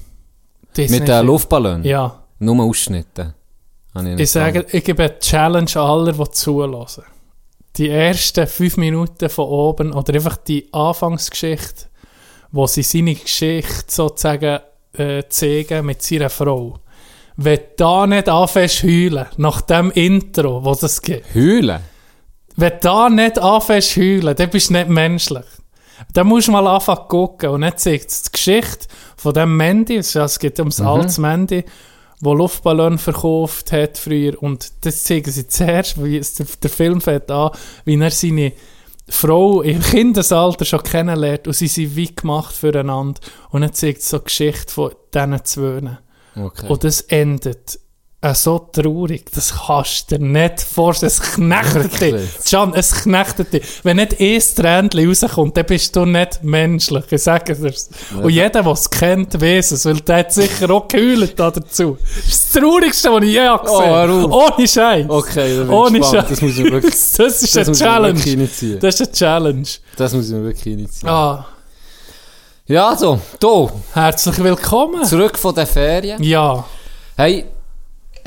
Disney 0.80 1.00
Mit 1.00 1.08
den 1.08 1.16
Film. 1.16 1.28
Luftballonen? 1.28 1.84
Ja. 1.84 2.24
Nur 2.40 2.64
Ausschnitte. 2.64 3.34
Habe 3.94 4.06
nicht 4.06 4.20
Ich 4.20 4.32
sage, 4.32 4.66
ich 4.72 4.84
gebe 4.84 5.04
eine 5.04 5.20
Challenge 5.20 5.70
an 5.76 5.82
alle, 5.82 6.14
die 6.14 6.32
zulassen. 6.32 7.04
Die 7.76 7.90
ersten 7.90 8.48
fünf 8.48 8.78
Minuten 8.78 9.30
von 9.30 9.46
oben 9.46 9.94
oder 9.94 10.14
einfach 10.14 10.38
die 10.38 10.68
Anfangsgeschichte, 10.72 11.86
wo 12.52 12.66
sie 12.68 12.84
seine 12.84 13.16
Geschichte 13.16 13.86
sozusagen 13.88 14.60
äh, 14.94 15.24
zeigen 15.30 15.86
mit 15.86 16.02
seiner 16.02 16.30
Frau. 16.30 16.80
Wenn 17.36 17.58
du 17.58 17.64
da 17.78 18.08
nicht 18.08 18.28
anfängst 18.28 18.84
heulen, 18.84 19.28
nach 19.38 19.62
dem 19.62 19.92
Intro, 19.92 20.64
wo 20.64 20.72
es 20.72 21.02
gibt, 21.02 21.34
Heulen? 21.36 21.80
wenn 22.56 22.72
du 22.72 22.80
da 22.82 23.10
nicht 23.10 23.40
anfängst 23.40 23.96
heulen, 23.98 24.36
dann 24.36 24.50
bist 24.50 24.70
du 24.70 24.74
nicht 24.74 24.90
menschlich. 24.90 25.46
Dann 26.14 26.28
musst 26.28 26.48
du 26.48 26.52
mal 26.52 26.68
anfangen 26.68 27.08
gucken 27.08 27.50
und 27.50 27.62
dann 27.62 27.78
zeigt 27.78 28.26
die 28.28 28.32
Geschichte 28.32 28.88
von 29.20 29.34
dem 29.34 29.58
Mandy, 29.58 29.98
also 29.98 30.22
es 30.22 30.40
geht 30.40 30.60
ums 30.60 30.80
altes 30.80 31.18
Mandy, 31.18 31.66
wo 32.22 32.34
Luftballon 32.34 32.98
verkauft 32.98 33.72
hat 33.74 33.98
früher 33.98 34.42
und 34.42 34.72
das 34.86 35.04
zeigen 35.04 35.30
sie 35.30 35.48
zuerst, 35.48 36.02
wie 36.02 36.18
es 36.18 36.36
der, 36.36 36.46
der 36.64 36.70
Film 36.70 37.02
fängt 37.02 37.30
an, 37.30 37.52
wie 37.84 38.00
er 38.00 38.12
seine 38.12 38.54
Frau 39.10 39.62
im 39.62 39.82
Kindesalter 39.82 40.64
schon 40.64 40.84
kennenlernt 40.84 41.48
und 41.48 41.54
sie 41.54 41.68
sind 41.68 41.98
wie 41.98 42.16
gemacht 42.16 42.56
füreinander 42.56 43.20
und 43.50 43.62
dann 43.62 43.74
zeigt 43.74 44.04
so 44.04 44.20
die 44.20 44.26
Geschichte 44.26 44.74
von 44.74 44.92
diesen 45.14 45.46
zwei. 45.46 45.98
Okay. 46.36 46.68
Und 46.70 46.84
das 46.86 47.02
endet 47.02 47.80
äh, 48.22 48.34
so 48.36 48.60
traurig. 48.60 49.26
Das 49.34 49.54
kannst 49.66 50.12
du 50.12 50.18
dir 50.18 50.26
nicht 50.26 50.60
vorstellen. 50.62 51.08
Es 51.08 51.22
knechtet 51.22 52.02
dich. 52.02 52.16
Can, 52.50 52.74
es 52.74 52.92
knechtet 53.04 53.54
dich. 53.54 53.64
Wenn 53.84 53.96
nicht 53.98 54.20
ein 54.20 54.42
Tränchen 54.56 55.08
rauskommt, 55.10 55.56
dann 55.56 55.66
bist 55.66 55.96
du 55.96 56.04
nicht 56.06 56.44
menschlich. 56.44 57.06
Ich 57.12 57.24
sage 57.24 57.56
dir's. 57.56 57.90
Und 58.22 58.30
jeder, 58.30 58.50
der 58.64 58.68
es 58.68 58.90
kennt, 58.90 59.40
weiß 59.40 59.72
es, 59.72 59.86
weil 59.86 60.02
der 60.02 60.18
hat 60.18 60.34
sicher 60.34 60.70
auch 60.70 60.88
geheult 60.88 61.40
da 61.40 61.50
dazu. 61.50 61.98
Das 62.18 62.26
ist 62.34 62.56
das 62.56 62.62
Traurigste, 62.62 63.10
was 63.14 63.24
ich 63.24 63.30
je 63.32 63.48
habe 63.48 63.64
gesehen 63.64 63.86
hör 63.86 64.26
auf. 64.26 64.54
Ohne 64.58 64.68
Scheiß. 64.68 65.06
Okay, 65.08 65.56
da 65.58 65.62
bin 65.64 65.70
ich 65.72 65.78
Ohne 65.78 66.00
gespannt. 66.00 66.22
Scheiß. 66.28 66.30
Das 66.30 66.42
muss 66.42 66.58
ich 66.58 66.72
wirklich, 66.72 66.94
Das 67.18 67.42
ist 67.44 67.56
das 67.56 67.68
eine 67.68 67.78
Challenge. 67.78 68.78
Das 68.80 68.96
ist 68.96 69.02
eine 69.02 69.12
Challenge. 69.14 69.68
das 69.96 70.14
muss 70.14 70.26
ich 70.28 70.34
mir 70.34 70.44
wirklich 70.44 70.78
reinziehen. 70.78 71.10
Ah, 71.10 71.46
Ja, 72.68 72.90
also, 72.90 73.20
du, 73.40 73.72
herzlich 73.94 74.38
willkommen. 74.44 75.06
zurück 75.06 75.40
von 75.40 75.56
den 75.56 75.66
Ferien. 75.68 76.22
Ja, 76.22 76.66
Hey, 77.16 77.46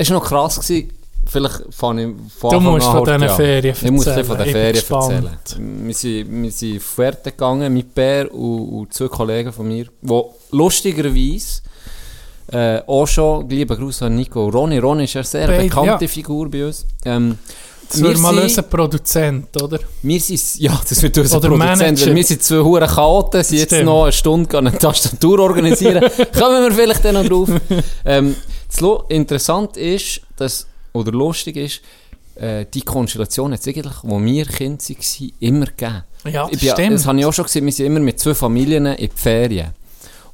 es 0.03 0.09
war 0.09 0.19
noch 0.19 0.25
krass. 0.25 0.59
Gewesen. 0.59 0.89
Vielleicht 1.25 1.61
fange 1.71 2.03
ich 2.03 2.09
von 2.37 2.49
Du 2.49 2.57
Anfang 2.57 2.73
musst 2.73 2.87
an 2.87 3.05
von 3.05 3.19
diesen. 3.21 3.35
Ferien 3.35 3.75
Ich 3.81 3.91
muss 3.91 4.07
ein 4.07 4.17
erzählen. 4.17 4.25
von 4.25 4.37
den 4.37 4.51
Ferien 4.51 4.75
erzählen. 4.75 5.37
Wir 5.85 5.93
sind, 5.93 6.43
wir 6.43 6.51
sind 6.51 6.81
Fuerte 6.81 7.31
gegangen 7.31 7.73
mit 7.73 7.95
Bär 7.95 8.33
und, 8.33 8.69
und 8.69 8.93
zwei 8.93 9.07
Kollegen 9.07 9.53
von 9.53 9.67
mir, 9.67 9.85
die 10.01 10.21
lustigerweise 10.51 11.61
äh, 12.51 12.81
auch 12.85 13.07
schon, 13.07 13.49
lieber 13.49 13.77
Gruß 13.77 14.03
an 14.03 14.15
Nico, 14.15 14.49
Ronny, 14.49 14.79
Ronny 14.79 15.05
ist 15.05 15.15
eine 15.15 15.23
sehr 15.23 15.47
Beide, 15.47 15.63
bekannte 15.63 16.05
ja. 16.05 16.07
Figur 16.09 16.49
bei 16.51 16.65
uns. 16.65 16.85
Ähm, 17.05 17.37
das 17.89 18.01
wird 18.01 18.17
mal 18.19 18.35
lösen, 18.35 18.63
Produzent, 18.69 19.61
oder? 19.61 19.79
wir 20.01 20.19
sind, 20.19 20.55
ja, 20.55 20.79
das 20.87 21.01
wird 21.01 21.17
unser 21.17 21.37
Oder 21.37 21.49
Produzent, 21.49 21.79
Manager. 21.79 22.07
weil 22.07 22.15
wir 22.15 22.23
sind 22.23 22.43
zwei 22.43 22.57
hure 22.57 22.87
Chaoten, 22.87 23.43
sind 23.43 23.59
jetzt 23.59 23.83
noch 23.83 24.03
eine 24.03 24.11
Stunde 24.11 24.57
an 24.57 24.67
eine 24.67 24.77
Tastatur 24.77 25.39
organisieren. 25.39 26.03
Kommen 26.37 26.63
wir 26.63 26.71
vielleicht 26.71 27.05
dann 27.05 27.15
noch 27.15 27.25
drauf. 27.25 27.49
ähm, 28.05 28.35
das 28.81 29.01
interessant 29.09 29.77
ist, 29.77 30.21
dass, 30.37 30.67
oder 30.93 31.11
lustig 31.11 31.55
ist, 31.57 31.81
äh, 32.35 32.65
die 32.73 32.81
Konstellation 32.81 33.51
hat 33.53 33.59
es 33.59 33.67
eigentlich, 33.67 33.93
wo 34.03 34.19
wir 34.21 34.45
Kinder 34.45 34.83
waren, 34.83 35.31
immer 35.39 35.65
gegeben. 35.65 36.03
Ja, 36.25 36.47
Ich 36.49 36.59
bin 36.59 36.67
ja- 36.67 36.73
stimmt. 36.73 36.93
Das 36.95 37.05
habe 37.05 37.19
ich 37.19 37.25
auch 37.25 37.33
schon 37.33 37.45
gesehen, 37.45 37.65
wir 37.65 37.71
sind 37.71 37.85
immer 37.87 37.99
mit 37.99 38.19
zwei 38.19 38.33
Familien 38.33 38.85
in 38.87 38.95
die 39.09 39.11
Ferien. 39.15 39.71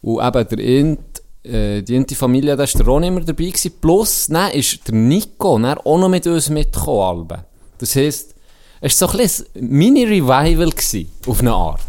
Und 0.01 0.24
eben 0.25 0.48
der 0.48 0.60
Int, 0.60 1.00
äh, 1.43 1.81
die 1.81 1.96
eine 1.96 2.05
Familie, 2.15 2.55
da 2.55 2.60
war 2.60 2.67
der 2.67 2.86
Ron 2.86 3.03
immer 3.03 3.22
dabei 3.22 3.46
gewesen. 3.46 3.74
Plus, 3.81 4.27
dann 4.27 4.51
ist 4.51 4.88
der 4.88 4.96
Nico 4.96 5.58
dann 5.60 5.77
auch 5.79 5.98
noch 5.98 6.10
mit 6.10 6.25
uns 6.27 6.50
mitgekommen. 6.50 7.39
Das 7.79 7.96
heisst, 7.96 8.36
es 8.81 9.01
war 9.01 9.10
so 9.10 9.17
ein 9.17 9.27
ein 9.55 9.67
Mini-Revival 9.69 10.72
auf 11.27 11.39
eine 11.41 11.53
Art. 11.53 11.79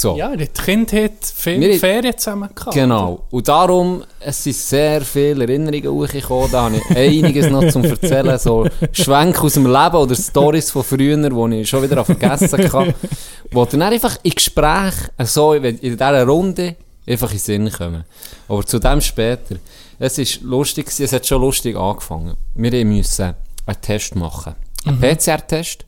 So. 0.00 0.16
Ja, 0.16 0.34
die 0.34 0.46
Kind 0.46 0.94
hat 0.94 1.12
viele 1.22 1.60
Wir- 1.60 1.78
Ferien 1.78 2.16
zusammen 2.16 2.48
gehabt. 2.54 2.74
Genau. 2.74 3.22
Und 3.30 3.46
darum, 3.48 4.02
es 4.18 4.42
sind 4.42 4.56
sehr 4.56 5.02
viele 5.02 5.44
Erinnerungen 5.44 5.90
hochgekommen. 5.90 6.50
Da 6.50 6.62
habe 6.62 6.76
ich 6.78 6.96
einiges 6.96 7.50
noch 7.50 7.68
zum 7.68 7.84
Erzählen. 7.84 8.38
So 8.38 8.66
Schwenk 8.92 9.42
aus 9.44 9.54
dem 9.54 9.66
Leben 9.66 9.96
oder 9.96 10.14
Stories 10.14 10.70
von 10.70 10.84
früher, 10.84 11.18
die 11.48 11.60
ich 11.60 11.68
schon 11.68 11.82
wieder 11.82 12.02
vergessen 12.02 12.72
habe. 12.72 12.94
Wo 13.50 13.66
dann 13.66 13.82
einfach 13.82 14.16
in 14.22 14.30
Gespräch, 14.30 14.94
so 15.24 15.52
in 15.52 15.78
dieser 15.78 16.24
Runde, 16.26 16.76
einfach 17.06 17.30
in 17.30 17.36
den 17.36 17.40
Sinn 17.40 17.70
kommen. 17.70 18.04
Aber 18.48 18.64
zu 18.64 18.78
dem 18.78 19.02
später. 19.02 19.56
Es 19.98 20.16
ist 20.16 20.40
lustig, 20.40 20.86
es 20.98 21.12
hat 21.12 21.26
schon 21.26 21.42
lustig 21.42 21.76
angefangen. 21.76 22.38
Wir 22.54 22.86
mussten 22.86 23.34
einen 23.66 23.80
Test 23.82 24.16
machen. 24.16 24.54
Einen 24.86 24.98
PCR-Test, 24.98 25.84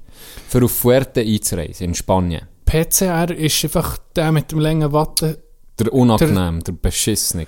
für 0.51 0.63
auf 0.63 0.71
Fuerte 0.73 1.23
einzureisen, 1.23 1.87
in 1.87 1.95
Spanien. 1.95 2.52
PCR 2.73 3.31
ist 3.31 3.63
einfach 3.65 3.99
der 4.17 4.33
mit 4.33 4.51
dem 4.51 4.59
langen 4.61 4.93
Watte. 4.93 5.39
Der 5.79 5.93
unangenehm, 5.93 6.65
der, 6.65 6.73
beschissene. 6.73 7.47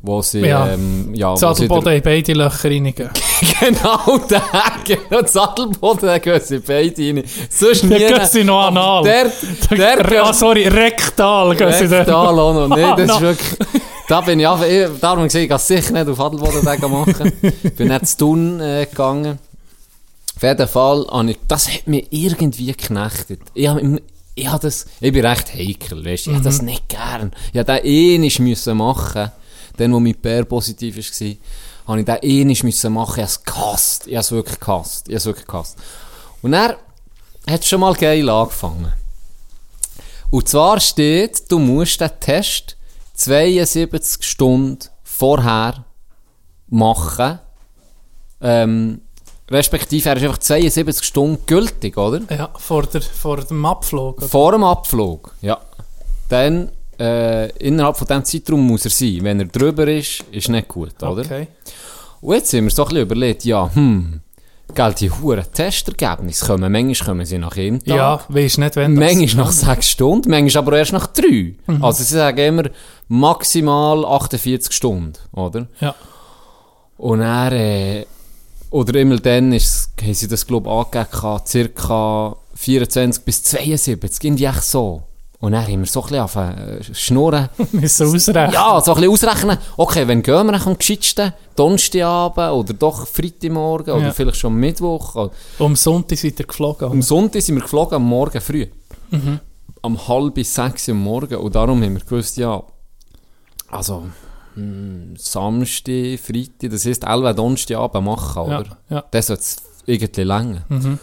Wo 0.00 0.22
sie, 0.22 0.40
Ja. 0.40 0.68
ähm, 0.72 1.14
ja, 1.14 1.34
Zadelboden 1.34 1.92
in 1.92 2.02
beide 2.02 2.32
Löcher 2.32 2.70
reingehen. 2.70 3.10
Genau, 3.60 4.18
der, 4.30 4.42
genau, 4.84 5.26
Sattelboden, 5.26 6.06
da 6.08 6.18
gehen 6.18 6.40
sie 6.42 6.60
beide 6.60 7.02
rein. 7.02 7.24
Sonst 7.50 7.84
nie. 7.84 7.98
gehen 7.98 8.20
sie 8.30 8.44
noch 8.44 8.68
anal. 8.68 9.02
Der, 9.02 9.32
der, 9.76 10.24
ah, 10.24 10.32
sorry, 10.32 10.66
rektal 10.68 11.54
gehen 11.56 11.72
sie 11.72 11.88
der, 11.88 12.04
da 12.04 12.22
auch 12.22 12.32
noch. 12.54 12.68
Nee, 12.74 12.82
das 12.96 13.10
Ah, 13.10 13.14
ist 13.16 13.20
wirklich, 13.20 13.58
da 14.08 14.20
bin 14.22 14.40
ich 14.40 14.48
einfach, 14.48 14.66
ich, 14.66 14.88
darum 15.00 15.24
gesehen, 15.24 15.42
ich 15.42 15.48
kann 15.50 15.58
sicher 15.58 15.92
nicht 15.92 16.08
auf 16.08 16.20
Adelboden 16.20 16.64
den 16.64 16.90
machen. 16.90 17.32
bin 17.76 17.88
nicht 17.88 18.06
zu 18.06 18.16
tun, 18.16 18.60
äh, 18.60 18.86
gegangen. 18.88 19.38
Auf 20.36 20.42
jeden 20.42 20.68
Fall, 20.68 21.06
ich, 21.28 21.38
das 21.48 21.68
hat 21.72 21.86
mich 21.86 22.06
irgendwie 22.10 22.66
geknechtet. 22.66 23.40
Ich 23.54 23.68
habe, 23.68 24.00
ich 24.34 24.46
habe 24.46 24.62
das, 24.62 24.86
ich 25.00 25.12
bin 25.12 25.24
recht 25.24 25.52
heikel, 25.54 26.04
weißt 26.04 26.28
ich 26.28 26.32
habe 26.32 26.44
das 26.44 26.62
nicht 26.62 26.88
gern. 26.88 27.32
Ich 27.52 27.58
habe 27.58 27.72
den 27.72 27.84
ähnlich 27.84 28.38
müssen 28.38 28.76
machen, 28.76 29.30
dann, 29.76 29.92
wo 29.92 30.00
mein 30.00 30.14
Bär 30.14 30.44
positiv 30.44 30.96
war, 30.96 31.36
habe 31.86 32.00
ich 32.00 32.06
den 32.06 32.18
ähnlich 32.22 32.62
müssen 32.62 32.92
machen, 32.92 33.20
ich 33.20 33.22
habe 33.22 33.32
es 33.32 33.44
gehasst, 33.44 34.06
ich 34.06 34.14
habe 34.14 34.20
es 34.20 34.32
wirklich 34.32 34.60
gehasst, 34.60 35.08
ich 35.08 35.12
habe 35.12 35.18
es 35.18 35.26
wirklich 35.26 35.46
gehasst. 35.46 35.78
Und 36.40 36.54
er 36.54 36.78
hat 37.46 37.60
es 37.60 37.68
schon 37.68 37.80
mal 37.80 37.94
geil 37.94 38.28
angefangen. 38.28 38.92
Und 40.30 40.48
zwar 40.48 40.80
steht, 40.80 41.50
du 41.50 41.58
musst 41.58 42.00
den 42.00 42.10
Test 42.20 42.76
72 43.14 44.26
Stunden 44.26 44.78
vorher 45.02 45.84
machen. 46.68 47.38
Ähm, 48.40 49.02
respektive, 49.52 50.08
er 50.08 50.16
ist 50.16 50.22
einfach 50.22 50.38
72 50.38 51.04
Stunden 51.04 51.38
gültig, 51.46 51.96
oder? 51.96 52.20
Ja, 52.30 52.50
vor, 52.56 52.84
der, 52.86 53.02
vor 53.02 53.38
dem 53.38 53.64
Abflug. 53.64 54.18
oder? 54.18 54.28
Vor 54.28 54.52
dem 54.52 54.64
Abflug, 54.64 55.34
ja. 55.40 55.58
Dann, 56.28 56.70
äh, 56.98 57.50
innerhalb 57.58 57.96
von 57.96 58.06
diesem 58.06 58.24
Zeitraum 58.24 58.66
muss 58.66 58.84
er 58.84 58.90
sein. 58.90 59.18
Wenn 59.22 59.40
er 59.40 59.46
drüber 59.46 59.86
ist, 59.88 60.24
ist 60.30 60.48
nicht 60.48 60.68
gut, 60.68 61.02
oder? 61.02 61.22
Okay. 61.22 61.48
Und 62.20 62.34
jetzt 62.36 62.52
haben 62.54 62.64
wir 62.64 62.70
so 62.70 62.82
ein 62.84 62.88
bisschen 62.88 63.02
überlegt, 63.02 63.44
ja, 63.44 63.68
hm, 63.74 64.20
gell, 64.74 64.94
die 64.94 65.10
huren 65.10 65.44
Testergebnisse 65.52 66.46
kommen, 66.46 66.70
manchmal 66.70 67.08
kommen 67.08 67.26
sie 67.26 67.38
nach 67.38 67.56
einem 67.56 67.80
Tag. 67.80 67.96
Ja, 67.96 68.20
weisst 68.28 68.58
nicht, 68.58 68.76
wenn 68.76 68.94
das... 68.94 69.14
Manchmal 69.14 69.44
nach 69.44 69.52
sechs 69.52 69.90
Stunden, 69.90 70.30
manchmal 70.30 70.62
aber 70.62 70.78
erst 70.78 70.92
nach 70.92 71.08
drei. 71.08 71.56
Also 71.80 72.04
sie 72.04 72.14
sagen 72.14 72.38
immer 72.38 72.70
maximal 73.08 74.04
48 74.04 74.72
Stunden, 74.72 75.14
oder? 75.32 75.66
Ja. 75.80 75.94
Und 76.96 77.20
er, 77.20 77.52
äh, 77.52 78.06
oder 78.72 78.98
immer 79.00 79.18
dann 79.18 79.52
ist, 79.52 79.90
haben 80.02 80.14
sie 80.14 80.28
das, 80.28 80.46
glaube 80.46 80.68
ich, 80.68 80.98
angegeben, 80.98 81.40
circa 81.46 82.36
24 82.54 83.24
bis 83.24 83.42
72, 83.44 84.24
irgendwie 84.24 84.44
echt 84.46 84.64
so. 84.64 85.02
Und 85.40 85.52
dann 85.52 85.66
haben 85.66 85.80
wir 85.80 85.86
so 85.86 86.02
ein 86.04 86.08
bisschen 86.24 86.58
äh, 86.58 86.94
schnurren. 86.94 87.48
Müssen 87.72 88.06
ausrechnen. 88.06 88.52
Ja, 88.52 88.80
so 88.80 88.94
ein 88.94 89.00
bisschen 89.00 89.12
ausrechnen, 89.28 89.58
okay, 89.76 90.06
wenn 90.06 90.22
gehen 90.22 90.46
wir 90.46 90.66
am 90.66 90.78
gescheitsten? 90.78 91.32
Donnerstagabend 91.56 92.52
oder 92.52 92.72
doch 92.74 93.06
Freitagmorgen 93.08 93.92
oder 93.94 94.06
Ja. 94.06 94.12
vielleicht 94.12 94.38
schon 94.38 94.54
Mittwoch? 94.54 95.16
Oder 95.16 95.32
Um 95.58 95.74
Sonntag 95.74 96.18
seid 96.18 96.38
ihr 96.38 96.46
geflogen. 96.46 96.90
am 96.90 97.02
Sonntag 97.02 97.42
sind 97.42 97.56
wir 97.56 97.62
geflogen, 97.62 97.96
am 97.96 98.04
Morgen 98.04 98.40
früh. 98.40 98.66
Am 99.82 100.08
halb 100.08 100.34
bis 100.34 100.54
sechs 100.54 100.86
Uhr 100.88 100.94
am 100.94 101.02
Morgen. 101.02 101.34
Und 101.36 101.54
darum 101.56 101.82
haben 101.82 101.94
wir 101.94 102.04
gewusst, 102.04 102.36
ja, 102.36 102.62
also, 103.68 104.04
hm, 104.54 105.14
Samstag, 105.16 106.18
Freitag, 106.18 106.70
das 106.70 106.84
heisst, 106.86 107.04
elf 107.04 107.36
Donnerstagabend 107.36 108.04
machen, 108.04 108.50
Ja, 108.50 108.60
oder? 108.60 108.78
ja. 108.90 109.04
Das 109.10 109.26
soll 109.28 109.36
es 109.36 109.56
irgendwie 109.86 110.22
länger. 110.22 110.64
Mhm. 110.68 110.98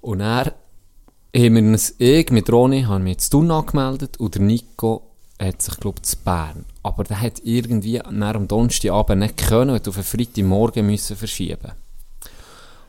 Und 0.00 0.20
er 0.20 0.54
haben 1.36 1.54
wir 1.54 1.62
uns, 1.62 1.94
ich 1.98 2.30
mit 2.30 2.50
Roni, 2.50 2.82
haben 2.82 3.04
mich 3.04 3.18
zu 3.18 3.30
Thun 3.30 3.50
angemeldet 3.50 4.18
und 4.18 4.34
der 4.34 4.42
Nico 4.42 5.02
hat 5.40 5.62
sich, 5.62 5.76
glaube 5.78 5.98
ich, 5.98 6.02
zu 6.04 6.16
Bern. 6.18 6.64
Aber 6.82 7.04
der 7.04 7.20
hat 7.20 7.40
irgendwie 7.44 8.00
nach 8.10 8.34
am 8.34 8.48
Donnerstagabend 8.48 9.20
nicht 9.20 9.36
können 9.36 9.70
und 9.70 9.86
auf 9.88 9.94
den 9.94 10.04
Freitagmorgen 10.04 10.86
müssen 10.86 11.16
verschieben. 11.16 11.72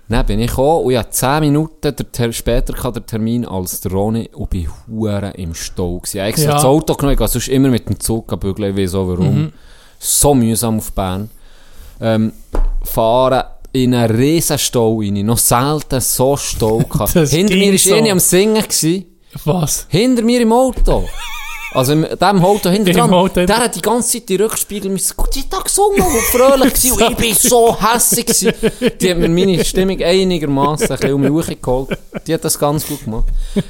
Dann 0.10 0.26
bin 0.26 0.40
ich 0.40 0.50
gekommen 0.50 0.86
und 0.86 0.98
hatte 0.98 1.12
10 1.12 1.40
Minuten 1.42 1.96
der 1.96 2.12
Ter 2.12 2.34
später 2.34 2.74
hatte 2.84 2.94
der 3.00 3.06
Termin 3.06 3.46
als 3.46 3.80
der 3.82 3.92
Roni 3.92 4.28
und 4.34 4.50
bin 4.50 4.68
hure 4.88 5.32
im 5.36 5.54
Stau 5.54 6.00
gewesen. 6.00 6.18
Ich 6.18 6.20
habe 6.22 6.30
extra 6.30 6.50
Ja. 6.50 6.56
das 6.56 6.66
Auto 6.66 6.96
genommen, 6.96 7.14
ich 7.14 7.20
gehe 7.20 7.28
sonst 7.28 7.48
immer 7.48 7.70
mit 7.70 7.88
dem 7.88 8.00
Zug 8.00 8.40
bügeln, 8.40 8.76
ich 8.76 8.84
weiß 8.84 8.96
auch 8.96 9.08
warum. 9.08 9.52
So 10.00 10.34
mühsam 10.34 10.78
auf 10.80 10.92
Bern. 10.94 11.30
Ähm, 12.02 12.34
fahren 12.84 13.44
in 13.72 13.94
einen 13.94 14.16
riesen 14.16 14.58
Stau 14.58 14.98
rein. 15.00 15.14
Noch 15.26 15.38
selten 15.38 16.02
so 16.02 16.36
Stau 16.38 16.78
gehabt. 16.90 17.12
Hinter 17.12 17.56
mir 17.56 17.72
war 17.72 17.78
so. 17.78 17.94
eine 17.94 18.12
am 18.12 18.20
Singen. 18.20 18.64
Gewesen. 18.64 19.06
Was? 19.46 19.86
Hinter 19.90 20.24
mir 20.24 20.42
im 20.42 20.52
Auto. 20.52 21.08
Also 21.74 21.94
in 21.94 22.02
dem 22.04 22.44
Auto 22.44 22.70
hinter 22.70 22.92
Im 22.92 22.98
dran. 22.98 23.14
Auto. 23.14 23.46
Der 23.46 23.58
hat 23.58 23.76
die 23.76 23.82
ganze 23.82 24.14
Zeit 24.20 24.30
die 24.30 24.36
Rückspiegel 24.38 24.90
müssen. 24.92 25.16
Gut, 25.16 25.36
hat 25.36 25.46
da 25.52 25.60
gesungen 25.60 26.02
und 26.02 26.22
fröhlich 26.32 26.74
gewesen. 26.74 26.92
Und 27.04 27.12
ich 27.12 27.18
bin 27.18 27.34
so 27.40 27.78
hässig 27.80 28.26
gewesen. 28.26 28.54
Die 29.00 29.12
hat 29.12 29.18
mir 29.18 29.30
meine 29.30 29.64
Stimmung 29.64 30.02
einigermaßen 30.02 30.90
ein 30.90 30.98
bisschen 30.98 31.14
um 31.14 31.22
mich 31.22 31.32
hochgeholt. 31.48 31.98
Die 32.26 32.34
hat 32.34 32.44
das 32.44 32.58
ganz 32.58 32.88
gut 32.88 33.04
gemacht. 33.06 33.26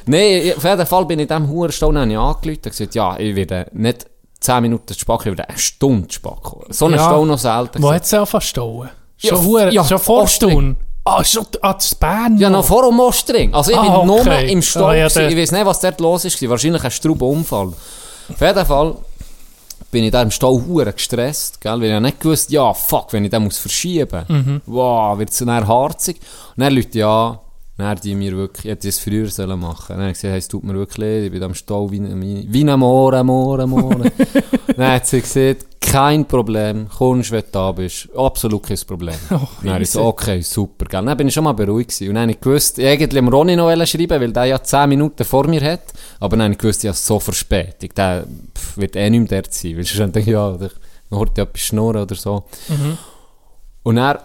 Nein, 0.06 0.54
auf 0.56 0.64
jeden 0.64 0.86
Fall 0.86 1.06
bin 1.06 1.20
ich 1.20 1.24
in 1.24 1.28
diesem 1.28 1.50
Hurenstau 1.50 1.92
dann 1.92 2.10
angerufen 2.12 2.50
und 2.50 2.64
gesagt, 2.64 2.96
ja, 2.96 3.18
ich 3.20 3.36
werde 3.36 3.68
nicht 3.74 4.06
10 4.40 4.62
Minuten 4.62 4.94
zu 4.94 5.00
spät 5.00 5.20
ich 5.20 5.26
werde 5.26 5.50
eine 5.50 5.58
Stunde 5.58 6.08
zu 6.08 6.16
spät 6.16 6.42
kommen. 6.42 6.66
So 6.70 6.86
einen 6.86 6.96
Ja. 6.96 7.04
Stau 7.06 7.26
noch 7.26 7.38
selten. 7.38 7.82
Wo 7.84 7.92
hat 7.92 8.04
es 8.04 8.14
angefangen 8.14 8.42
zu 8.42 8.48
stauen? 8.48 8.90
Ja, 9.20 9.30
Schon, 9.36 9.46
hure- 9.46 9.74
ja, 9.74 9.84
schon 9.84 10.00
vor 10.00 10.24
Ostring. 10.24 10.78
Ah, 11.17 11.24
schon 11.24 11.45
das 11.62 11.95
Bern 11.95 12.38
Ja, 12.38 12.50
noch 12.50 12.65
vor 12.65 12.84
dem 12.88 12.95
Mostring. 12.95 13.54
Also 13.54 13.72
ich 13.72 13.78
Ah, 13.78 13.98
bin 14.00 14.08
nur 14.08 14.19
okay. 14.22 14.52
im 14.52 14.62
Stau. 14.62 14.88
Ah, 14.88 14.95
ja, 14.95 15.08
ich 15.08 15.15
weiß 15.38 15.52
nicht, 15.52 15.65
was 15.65 15.80
dort 15.80 16.00
los 16.00 16.26
ist. 16.26 16.50
Wahrscheinlich 16.50 16.84
ein 16.84 16.91
Straubenunfall. 16.91 17.67
Auf 17.67 18.41
jeden 18.41 18.65
Fall 18.65 18.95
bin 19.91 20.04
ich 20.04 20.12
da 20.12 20.22
im 20.22 20.30
Stall 20.32 20.62
hure 20.67 20.93
gestresst, 20.93 21.60
gell, 21.62 21.74
weil 21.74 21.86
ich 21.86 21.89
ja 21.89 22.00
nicht 22.00 22.19
gewusst, 22.19 22.52
ja, 22.52 22.74
fuck, 22.76 23.12
wenn 23.12 23.26
ich 23.26 23.32
den 23.32 23.43
muss 23.43 23.58
verschieben, 23.58 24.62
wow, 24.67 25.17
wird 25.17 25.32
es 25.32 25.39
dann 25.39 25.67
harzig. 25.67 26.19
Und 26.56 26.63
dann 26.63 26.74
Leute 26.74 27.00
ja, 27.00 27.39
dann 27.80 27.98
die 27.98 28.15
mir 28.15 28.36
wirklich, 28.36 28.65
ich 28.65 28.72
hätte 28.72 28.88
das 28.88 29.00
früher 29.00 29.28
sollen 29.28 29.60
machen. 29.60 29.86
Dann 29.89 30.00
habe 30.00 30.12
ich 30.12 30.18
gesagt, 30.18 30.32
hey, 30.32 30.39
es 30.39 30.48
tut 30.48 30.63
mir 30.63 30.74
wirklich 30.74 30.98
leid, 30.98 31.24
ich 31.24 31.32
bin 31.32 31.39
da 31.39 31.48
im 31.48 31.54
Stall 31.54 31.89
wie, 31.92 32.02
wie, 32.02 32.48
wie 32.50 32.70
ein 32.70 32.80
Moor, 32.80 33.13
ein 33.13 33.26
Moor. 33.26 33.58
dann 34.78 34.92
hat 34.92 35.08
sie 35.08 35.22
gesagt, 35.22 35.65
kein 35.80 36.26
Problem, 36.26 36.88
kommst, 36.89 37.32
wenn 37.32 37.42
du 37.42 37.48
da 37.52 37.72
bist. 37.72 38.10
Absolut 38.15 38.63
kein 38.63 38.78
Problem. 38.86 39.15
Oh, 39.32 39.48
dann 39.63 39.82
ich 39.82 39.89
so, 39.89 40.04
okay, 40.06 40.42
super, 40.42 40.86
gell. 40.86 41.04
Dann 41.04 41.18
bin 41.18 41.28
ich 41.28 41.34
schon 41.34 41.44
mal 41.44 41.54
beruhigt 41.54 41.89
gewesen. 41.89 42.10
Und 42.10 42.15
dann 42.15 42.24
habe 42.24 42.32
ich 42.34 42.42
gewusst, 42.42 42.78
ich 42.80 42.86
eigentlich 42.86 43.10
dem 43.10 43.28
Ronny 43.28 43.56
noch 43.56 43.74
schreiben, 43.86 44.22
weil 44.22 44.32
der 44.32 44.46
ja 44.46 44.62
10 44.62 44.89
Minuten 44.89 45.24
vor 45.24 45.48
mir 45.48 45.62
hat. 45.62 45.94
Aber 46.20 46.36
dann 46.36 46.44
habe 46.44 46.54
ich 46.54 46.60
gewusst, 46.60 46.84
ich 46.84 46.89
habe 46.89 46.98
so 46.98 47.20
Verspätung. 47.20 47.89
Der 47.96 48.26
pff, 48.56 48.78
wird 48.78 48.96
eh 48.96 49.10
nicht 49.10 49.32
mehr 49.32 49.42
dort 49.42 49.54
sein. 49.54 49.78
Weil 49.78 49.86
sonst 49.86 50.15
denke 50.15 50.20
ich, 50.20 50.28
ja, 50.28 50.52
der 50.58 50.72
hört 51.10 51.38
ja 51.38 51.44
etwas 51.44 51.62
schnurren 51.62 52.02
oder 52.02 52.15
so. 52.15 52.44
Und 53.84 53.98
er 53.98 54.24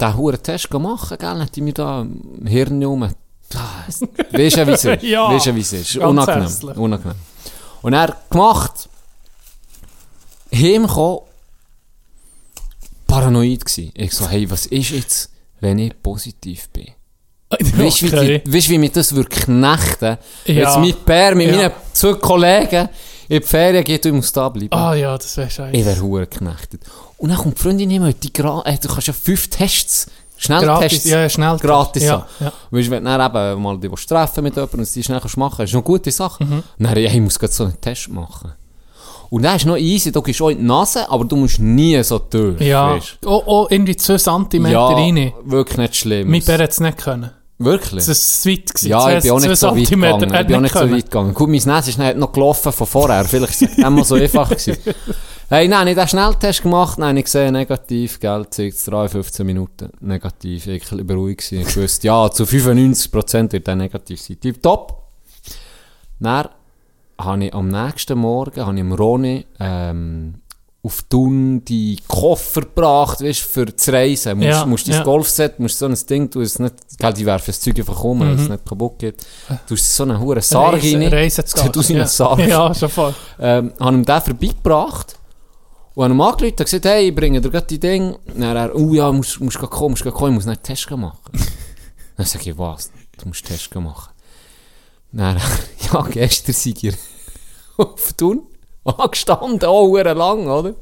den 0.00 0.16
huren 0.16 0.42
Test 0.42 0.72
machen, 0.72 1.16
gell, 1.18 1.38
hat 1.40 1.54
die 1.56 1.60
mir 1.60 1.72
da 1.74 2.02
im 2.02 2.46
Hirn 2.46 2.84
um. 2.84 3.02
Weißt 3.02 4.02
du, 4.02 4.06
wie 4.32 4.42
es 4.72 4.84
ist? 4.84 5.02
Ja, 5.02 5.30
Weisst 5.30 5.46
du, 5.46 5.54
wie 5.54 5.60
es 5.60 5.72
ist? 5.72 5.96
Unangenehm. 5.96 6.42
hässlich. 6.42 6.76
Unangenehm. 6.76 7.16
Und 7.82 7.92
er 7.92 8.16
gemacht, 8.30 8.88
heimgekommen, 10.52 11.20
paranoid 13.06 13.64
gsi. 13.64 13.92
Ich 13.94 14.12
so, 14.12 14.28
hey, 14.28 14.50
was 14.50 14.66
ist 14.66 14.90
jetzt, 14.90 15.30
wenn 15.60 15.78
ich 15.78 15.92
positiv 16.02 16.68
bin? 16.70 16.88
Weißt 17.50 18.02
du, 18.02 18.06
wie, 18.12 18.16
Okay. 18.16 18.42
weisst 18.46 18.68
du, 18.68 18.72
wie 18.72 18.78
mich 18.78 18.92
das 18.92 19.14
würde 19.14 19.28
knechten? 19.28 20.16
Ja. 20.46 20.54
Jetzt 20.54 20.76
mein 20.78 20.94
Bär 21.04 21.34
mit 21.34 21.50
Ja. 21.50 21.56
meinen 21.56 21.72
zwei 21.92 22.14
Kollegen 22.14 22.88
in 23.28 23.40
die 23.40 23.46
Ferien 23.46 23.84
geht 23.84 24.04
und 24.06 24.10
ich 24.12 24.16
muss 24.16 24.32
da 24.32 24.48
bleiben. 24.48 24.72
Ah 24.72 24.94
ja, 24.94 25.16
das 25.16 25.36
wäre 25.36 25.48
scheiße. 25.50 25.76
Ich 25.76 25.84
wäre 25.84 26.00
hure 26.00 26.26
geknechtet. 26.26 26.82
Und 27.16 27.30
dann 27.30 27.38
kommt 27.38 27.58
die 27.58 27.62
Freundin 27.62 27.90
immer, 27.90 28.12
die 28.12 28.32
gra 28.32 28.62
äh, 28.64 28.76
du 28.78 28.88
kannst 28.88 29.06
ja 29.06 29.12
fünf 29.12 29.48
Tests, 29.48 30.06
Gratis, 30.36 30.44
Schnelltests, 30.44 31.04
ja, 31.04 31.20
ja, 31.20 31.28
schnell. 31.28 31.56
gratis 31.58 32.02
ja, 32.02 32.26
ja. 32.40 32.52
Weißt 32.70 32.88
du, 32.88 32.90
wenn 32.90 33.04
du 33.04 33.10
eben 33.10 33.62
mal 33.62 33.78
die 33.78 33.88
treffen 33.88 34.42
mit 34.42 34.54
jemandem 34.56 34.80
und 34.80 34.94
die 34.94 35.02
schnell 35.02 35.20
kannst 35.20 35.36
machen 35.36 35.54
kannst, 35.58 35.72
ist 35.72 35.76
eine 35.76 35.82
gute 35.84 36.10
Sache. 36.10 36.44
Mhm. 36.44 36.62
Dann, 36.78 36.96
ja, 36.98 37.10
ich 37.10 37.20
muss 37.20 37.38
gerade 37.38 37.52
so 37.52 37.64
einen 37.64 37.80
Test 37.80 38.08
machen. 38.08 38.52
Und 39.30 39.42
dann 39.42 39.56
ist 39.56 39.64
noch 39.64 39.76
easy, 39.76 40.12
du 40.12 40.22
gehst 40.22 40.42
auch 40.42 40.50
in 40.50 40.58
die 40.58 40.64
Nase, 40.64 41.08
aber 41.08 41.24
du 41.24 41.36
musst 41.36 41.58
nie 41.58 42.02
so 42.02 42.18
durch. 42.18 42.60
Ja, 42.60 42.94
weisst 42.94 43.18
oh, 43.24 43.42
oh, 43.46 43.66
irgendwie 43.70 43.96
2 43.96 44.16
cm 44.18 44.66
ja, 44.66 44.86
rein. 44.86 45.32
wirklich 45.44 45.78
nicht 45.78 45.96
schlimm. 45.96 46.30
Mein 46.30 46.42
Bär 46.42 46.58
hat 46.58 46.70
es 46.70 46.80
nicht 46.80 46.98
können. 46.98 47.30
Wirklich? 47.58 48.04
Das 48.04 48.08
war 48.08 48.14
zu 48.14 48.50
weit. 48.50 48.74
gewesen. 48.74 48.88
Ja, 48.88 49.16
ich 49.16 49.22
bin 49.22 49.30
auch 49.30 49.40
nicht 49.40 49.56
so 49.56 49.68
weit 49.68 49.88
gegangen. 49.88 50.34
Ich 50.34 50.46
bin 50.46 50.56
auch 50.56 50.60
nicht 50.60 50.74
so 50.74 50.90
weit 50.90 51.04
gegangen. 51.04 51.34
Gut, 51.34 51.48
mein 51.48 51.62
Netz 51.64 51.88
ist 51.88 51.98
noch 51.98 52.32
gelaufen 52.32 52.72
von 52.72 52.86
vorher. 52.86 53.24
Vielleicht 53.24 53.62
ist 53.62 53.70
es 53.70 53.78
immer 53.78 54.04
so 54.04 54.14
einfach 54.16 54.50
gewesen. 54.50 54.76
Hey, 55.50 55.68
nein, 55.68 55.86
ich 55.88 55.96
habe 55.96 56.06
den 56.06 56.08
Schnelltest 56.08 56.62
gemacht, 56.62 56.98
nein, 56.98 57.16
ich 57.18 57.28
sehe 57.28 57.52
negativ, 57.52 58.18
gell, 58.18 58.46
zeigt 58.48 58.86
3, 58.86 59.08
15 59.08 59.44
Minuten 59.46 59.90
negativ. 60.00 60.66
Ich 60.66 60.90
war 60.90 60.98
beruhigt. 61.04 61.52
Ich 61.52 61.76
wusste, 61.76 62.06
ja, 62.06 62.30
zu 62.30 62.44
95% 62.44 63.52
wird 63.52 63.66
der 63.66 63.76
negativ 63.76 64.20
sein. 64.22 64.40
Tipptopp. 64.40 65.02
Dann 66.18 66.48
habe 67.18 67.44
ich 67.44 67.54
am 67.54 67.68
nächsten 67.68 68.18
Morgen, 68.18 68.64
habe 68.64 68.78
ich 68.78 68.98
Ronny, 68.98 69.44
ähm, 69.60 70.36
auf 70.82 71.02
Thun 71.08 71.62
die 71.64 71.98
Koffer 72.08 72.62
gebracht, 72.62 73.20
weißt, 73.22 73.40
für 73.40 73.66
das 73.66 73.88
Reisen. 73.90 74.38
Musst, 74.38 74.48
Ja, 74.48 74.66
musst 74.66 74.88
dein 74.88 74.94
ja. 74.96 75.02
Golfset, 75.02 75.58
musst 75.60 75.78
so 75.78 75.86
ein 75.86 75.96
Ding, 76.08 76.28
du 76.30 76.40
es 76.40 76.58
nicht, 76.58 76.74
gell, 76.98 77.12
die 77.12 77.24
werfen 77.26 77.44
das 77.48 77.60
Zeug 77.60 77.78
einfach 77.78 78.02
um, 78.04 78.20
dass 78.20 78.40
es 78.42 78.48
nicht 78.48 78.64
kaputt 78.66 78.98
geht. 78.98 79.26
Du 79.68 79.74
hast 79.74 79.94
so 79.94 80.02
einen 80.04 80.18
hohen 80.18 80.40
Sarg 80.40 80.74
Reise- 80.74 80.98
rein. 80.98 81.08
Reisetasche, 81.12 81.68
Du 81.72 81.82
seinen 81.82 81.98
ja. 81.98 82.06
Sarg. 82.06 82.38
Ja, 82.46 82.72
voll. 82.74 83.14
Ähm, 83.38 83.72
habe 83.78 83.96
ihm 83.96 84.04
den 84.04 84.20
vorbeigebracht. 84.22 85.16
Und 85.94 86.04
habe 86.04 86.14
ihm 86.14 86.20
angerufen 86.20 86.56
und 86.58 86.64
gesagt, 86.64 86.84
hey, 86.86 87.08
ich 87.08 87.14
bringe 87.14 87.40
dir 87.40 87.50
gerade 87.50 87.66
die 87.66 87.78
Dinge. 87.78 88.18
Dann 88.26 88.56
er, 88.56 88.74
oh 88.74 88.92
ja, 88.94 89.12
musst, 89.12 89.40
musst 89.40 89.58
gleich 89.58 89.70
kommen, 89.70 89.90
musst 89.90 90.02
gleich 90.02 90.14
kommen, 90.14 90.32
ich 90.32 90.36
muss 90.36 90.46
nicht 90.46 90.58
einen 90.58 90.76
Test 90.76 90.90
machen. 90.90 91.18
Dann 92.16 92.26
sage 92.26 92.50
ich, 92.50 92.58
was? 92.58 92.90
Du 93.16 93.28
musst 93.28 93.44
einen 93.46 93.56
Test 93.56 93.74
machen. 93.74 94.12
Dann, 95.12 95.40
ja, 95.92 96.02
gestern 96.02 96.54
sei 96.54 96.74
ich 96.76 96.94
auf 97.76 98.12
Thun 98.14 98.46
angestanden, 98.84 99.68
auch 99.68 99.94
verdammt 99.94 100.18
lang, 100.18 100.46
oder? 100.48 100.74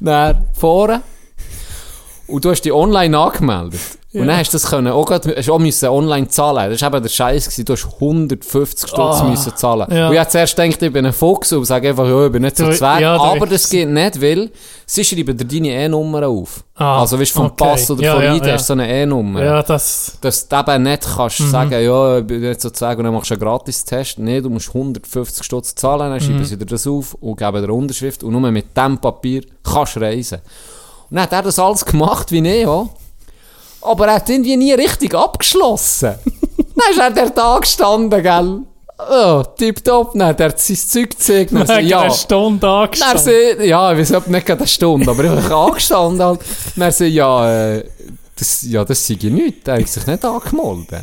Dann 0.00 0.48
vorne. 0.52 1.02
Und 2.26 2.44
du 2.44 2.50
hast 2.50 2.62
dich 2.62 2.72
online 2.72 3.16
angemeldet. 3.16 3.80
Und 4.14 4.26
dann 4.26 4.36
hast 4.36 4.50
du 4.52 4.56
das 4.56 4.68
können, 4.68 4.88
auch, 4.92 5.06
grad, 5.06 5.26
hast 5.26 5.48
auch 5.48 5.58
müssen 5.58 5.88
online 5.88 6.28
zahlen. 6.28 6.70
Das 6.70 6.82
war 6.82 6.88
eben 6.92 7.02
der 7.02 7.08
Scheiß 7.08 7.44
gewesen. 7.46 7.64
Du 7.64 7.72
hast 7.72 7.86
150 7.94 8.88
Stutz 8.90 9.20
Ah, 9.20 9.24
müssen 9.24 9.56
zahlen. 9.56 9.86
ja. 9.90 10.08
Und 10.08 10.12
ich 10.12 10.18
habe 10.18 10.28
zuerst 10.28 10.54
gedacht, 10.54 10.82
ich 10.82 10.92
bin 10.92 11.06
ein 11.06 11.12
Fuchs 11.14 11.50
und 11.52 11.64
sage 11.64 11.88
einfach, 11.88 12.06
ja, 12.06 12.26
ich 12.26 12.32
bin 12.32 12.42
nicht 12.42 12.58
so 12.58 12.70
zweig. 12.72 13.00
ja, 13.00 13.18
Aber 13.18 13.46
das 13.46 13.66
geht 13.70 13.88
nicht, 13.88 14.20
weil 14.20 14.50
sie 14.84 15.02
schreiben 15.02 15.34
dir 15.34 15.46
deine 15.46 15.70
E-Nummer 15.70 16.26
auf. 16.28 16.62
Ah, 16.74 17.00
also, 17.00 17.18
weißt 17.18 17.30
du, 17.30 17.36
vom 17.38 17.46
okay. 17.46 17.64
Pass 17.64 17.90
oder 17.90 18.02
Ja, 18.02 18.14
von 18.14 18.22
ja, 18.22 18.34
ID 18.36 18.46
ja. 18.46 18.52
hast 18.52 18.68
du 18.68 18.74
so 18.74 18.80
eine 18.80 18.92
E-Nummer. 19.02 19.42
Ja, 19.42 19.62
das... 19.62 20.18
Dass 20.20 20.46
du 20.46 20.56
eben 20.56 20.82
nicht 20.82 21.08
kannst 21.16 21.40
Mhm. 21.40 21.50
sagen, 21.50 21.82
ja, 21.82 22.18
ich 22.18 22.26
bin 22.26 22.40
nicht 22.42 22.60
so 22.60 22.68
zweig 22.68 22.98
und 22.98 23.04
dann 23.04 23.14
machst 23.14 23.30
du 23.30 23.34
einen 23.34 23.40
Gratis-Test. 23.42 24.18
Nein, 24.18 24.42
du 24.42 24.50
musst 24.50 24.68
150 24.74 25.42
Stutz 25.42 25.74
zahlen, 25.74 26.00
dann 26.10 26.12
Mhm. 26.12 26.20
schreiben 26.20 26.44
sie 26.44 26.58
dir 26.58 26.66
das 26.66 26.86
auf 26.86 27.14
und 27.14 27.38
geben 27.38 27.52
dir 27.56 27.62
eine 27.64 27.72
Unterschrift 27.72 28.22
und 28.24 28.32
nur 28.32 28.50
mit 28.50 28.76
dem 28.76 28.98
Papier 28.98 29.42
kannst 29.64 29.96
du 29.96 30.00
reisen. 30.00 30.38
Und 31.08 31.16
dann 31.16 31.22
hat 31.22 31.32
er 31.32 31.42
das 31.42 31.58
alles 31.58 31.82
gemacht, 31.84 32.30
wie 32.30 32.46
ich 32.46 32.66
auch. 32.66 32.90
Aber 33.82 34.06
er 34.06 34.14
hat 34.14 34.28
irgendwie 34.28 34.56
nie 34.56 34.72
richtig 34.72 35.14
abgeschlossen. 35.14 36.14
dann 36.56 36.90
ist 36.90 36.98
er 36.98 37.10
der 37.10 37.30
da 37.30 37.58
gestanden, 37.58 38.22
gell? 38.22 38.60
Oh, 39.10 39.42
tipptopp, 39.56 40.12
dann 40.12 40.28
hat 40.28 40.40
er 40.40 40.52
sein 40.56 40.76
Zeug 40.76 41.10
gezeigt. 41.10 41.52
Dann 41.52 41.66
so, 41.66 41.74
Wegen 41.74 41.88
ja. 41.88 42.00
einer 42.02 42.10
Stunde 42.12 42.60
Dann 42.60 42.84
angestanden. 42.84 43.24
sie, 43.24 43.64
ja, 43.66 43.92
ich 43.92 43.98
weiß 43.98 44.12
ob 44.14 44.26
nicht 44.28 44.46
gerade 44.46 44.60
eine 44.60 44.68
Stunde, 44.68 45.10
aber 45.10 45.24
ich 45.24 45.30
habe 45.30 45.54
angestanden 45.54 46.22
halt. 46.24 46.40
Dann 46.76 46.92
sie, 46.92 47.06
ja, 47.06 47.72
äh, 47.74 47.84
das, 48.36 48.62
ja, 48.62 48.84
das 48.84 49.06
sei 49.06 49.18
nichts, 49.22 49.66
er 49.66 49.80
hat 49.80 49.88
sich 49.88 50.06
nicht 50.06 50.24
angemeldet. 50.24 51.02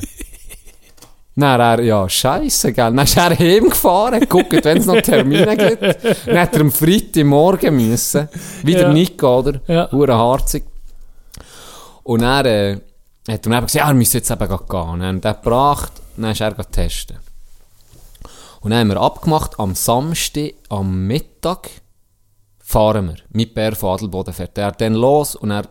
Dann 1.36 1.60
er, 1.60 1.82
ja, 1.82 2.10
scheisse, 2.10 2.74
gell. 2.74 2.94
Dann 2.94 3.00
ist 3.00 3.16
er 3.16 3.38
heimgefahren, 3.38 4.20
geguckt, 4.20 4.66
wenn 4.66 4.78
es 4.78 4.86
noch 4.86 5.02
Termine 5.02 5.56
gibt. 5.56 5.82
Dann 6.26 6.38
hat 6.38 6.54
er 6.54 6.62
am 6.62 6.72
Freitagmorgen 6.72 7.76
müssen. 7.76 8.28
Wieder 8.64 8.82
Ja. 8.82 8.94
Nico, 8.94 9.40
oder? 9.40 9.62
Ja. 9.68 9.90
Hure 9.92 10.18
harzig. 10.18 10.64
Und 12.10 12.24
er 12.24 12.44
äh, 12.46 12.74
hat 13.30 13.46
dann 13.46 13.54
eben 13.54 13.66
gesagt, 13.68 13.74
ja, 13.76 13.88
er 13.88 13.94
müsse 13.94 14.18
jetzt 14.18 14.32
eben 14.32 14.48
gehen. 14.48 14.80
Und 14.90 15.00
dann 15.02 15.18
hat 15.18 15.26
er 15.26 15.34
gebracht, 15.36 15.92
dann 16.18 16.32
ist 16.32 16.42
er 16.42 16.56
testen. 16.72 17.20
Und 18.62 18.72
dann 18.72 18.80
haben 18.80 18.88
wir 18.88 19.00
abgemacht, 19.00 19.60
am 19.60 19.76
Samstag, 19.76 20.54
am 20.70 21.06
Mittag, 21.06 21.70
fahren 22.64 23.10
wir. 23.10 23.18
Mit 23.30 23.54
Bär 23.54 23.76
von 23.76 23.94
Adelboden 23.94 24.34
fährt 24.34 24.58
er 24.58 24.72
dann 24.72 24.96
los 24.96 25.36
und 25.36 25.52
er 25.52 25.66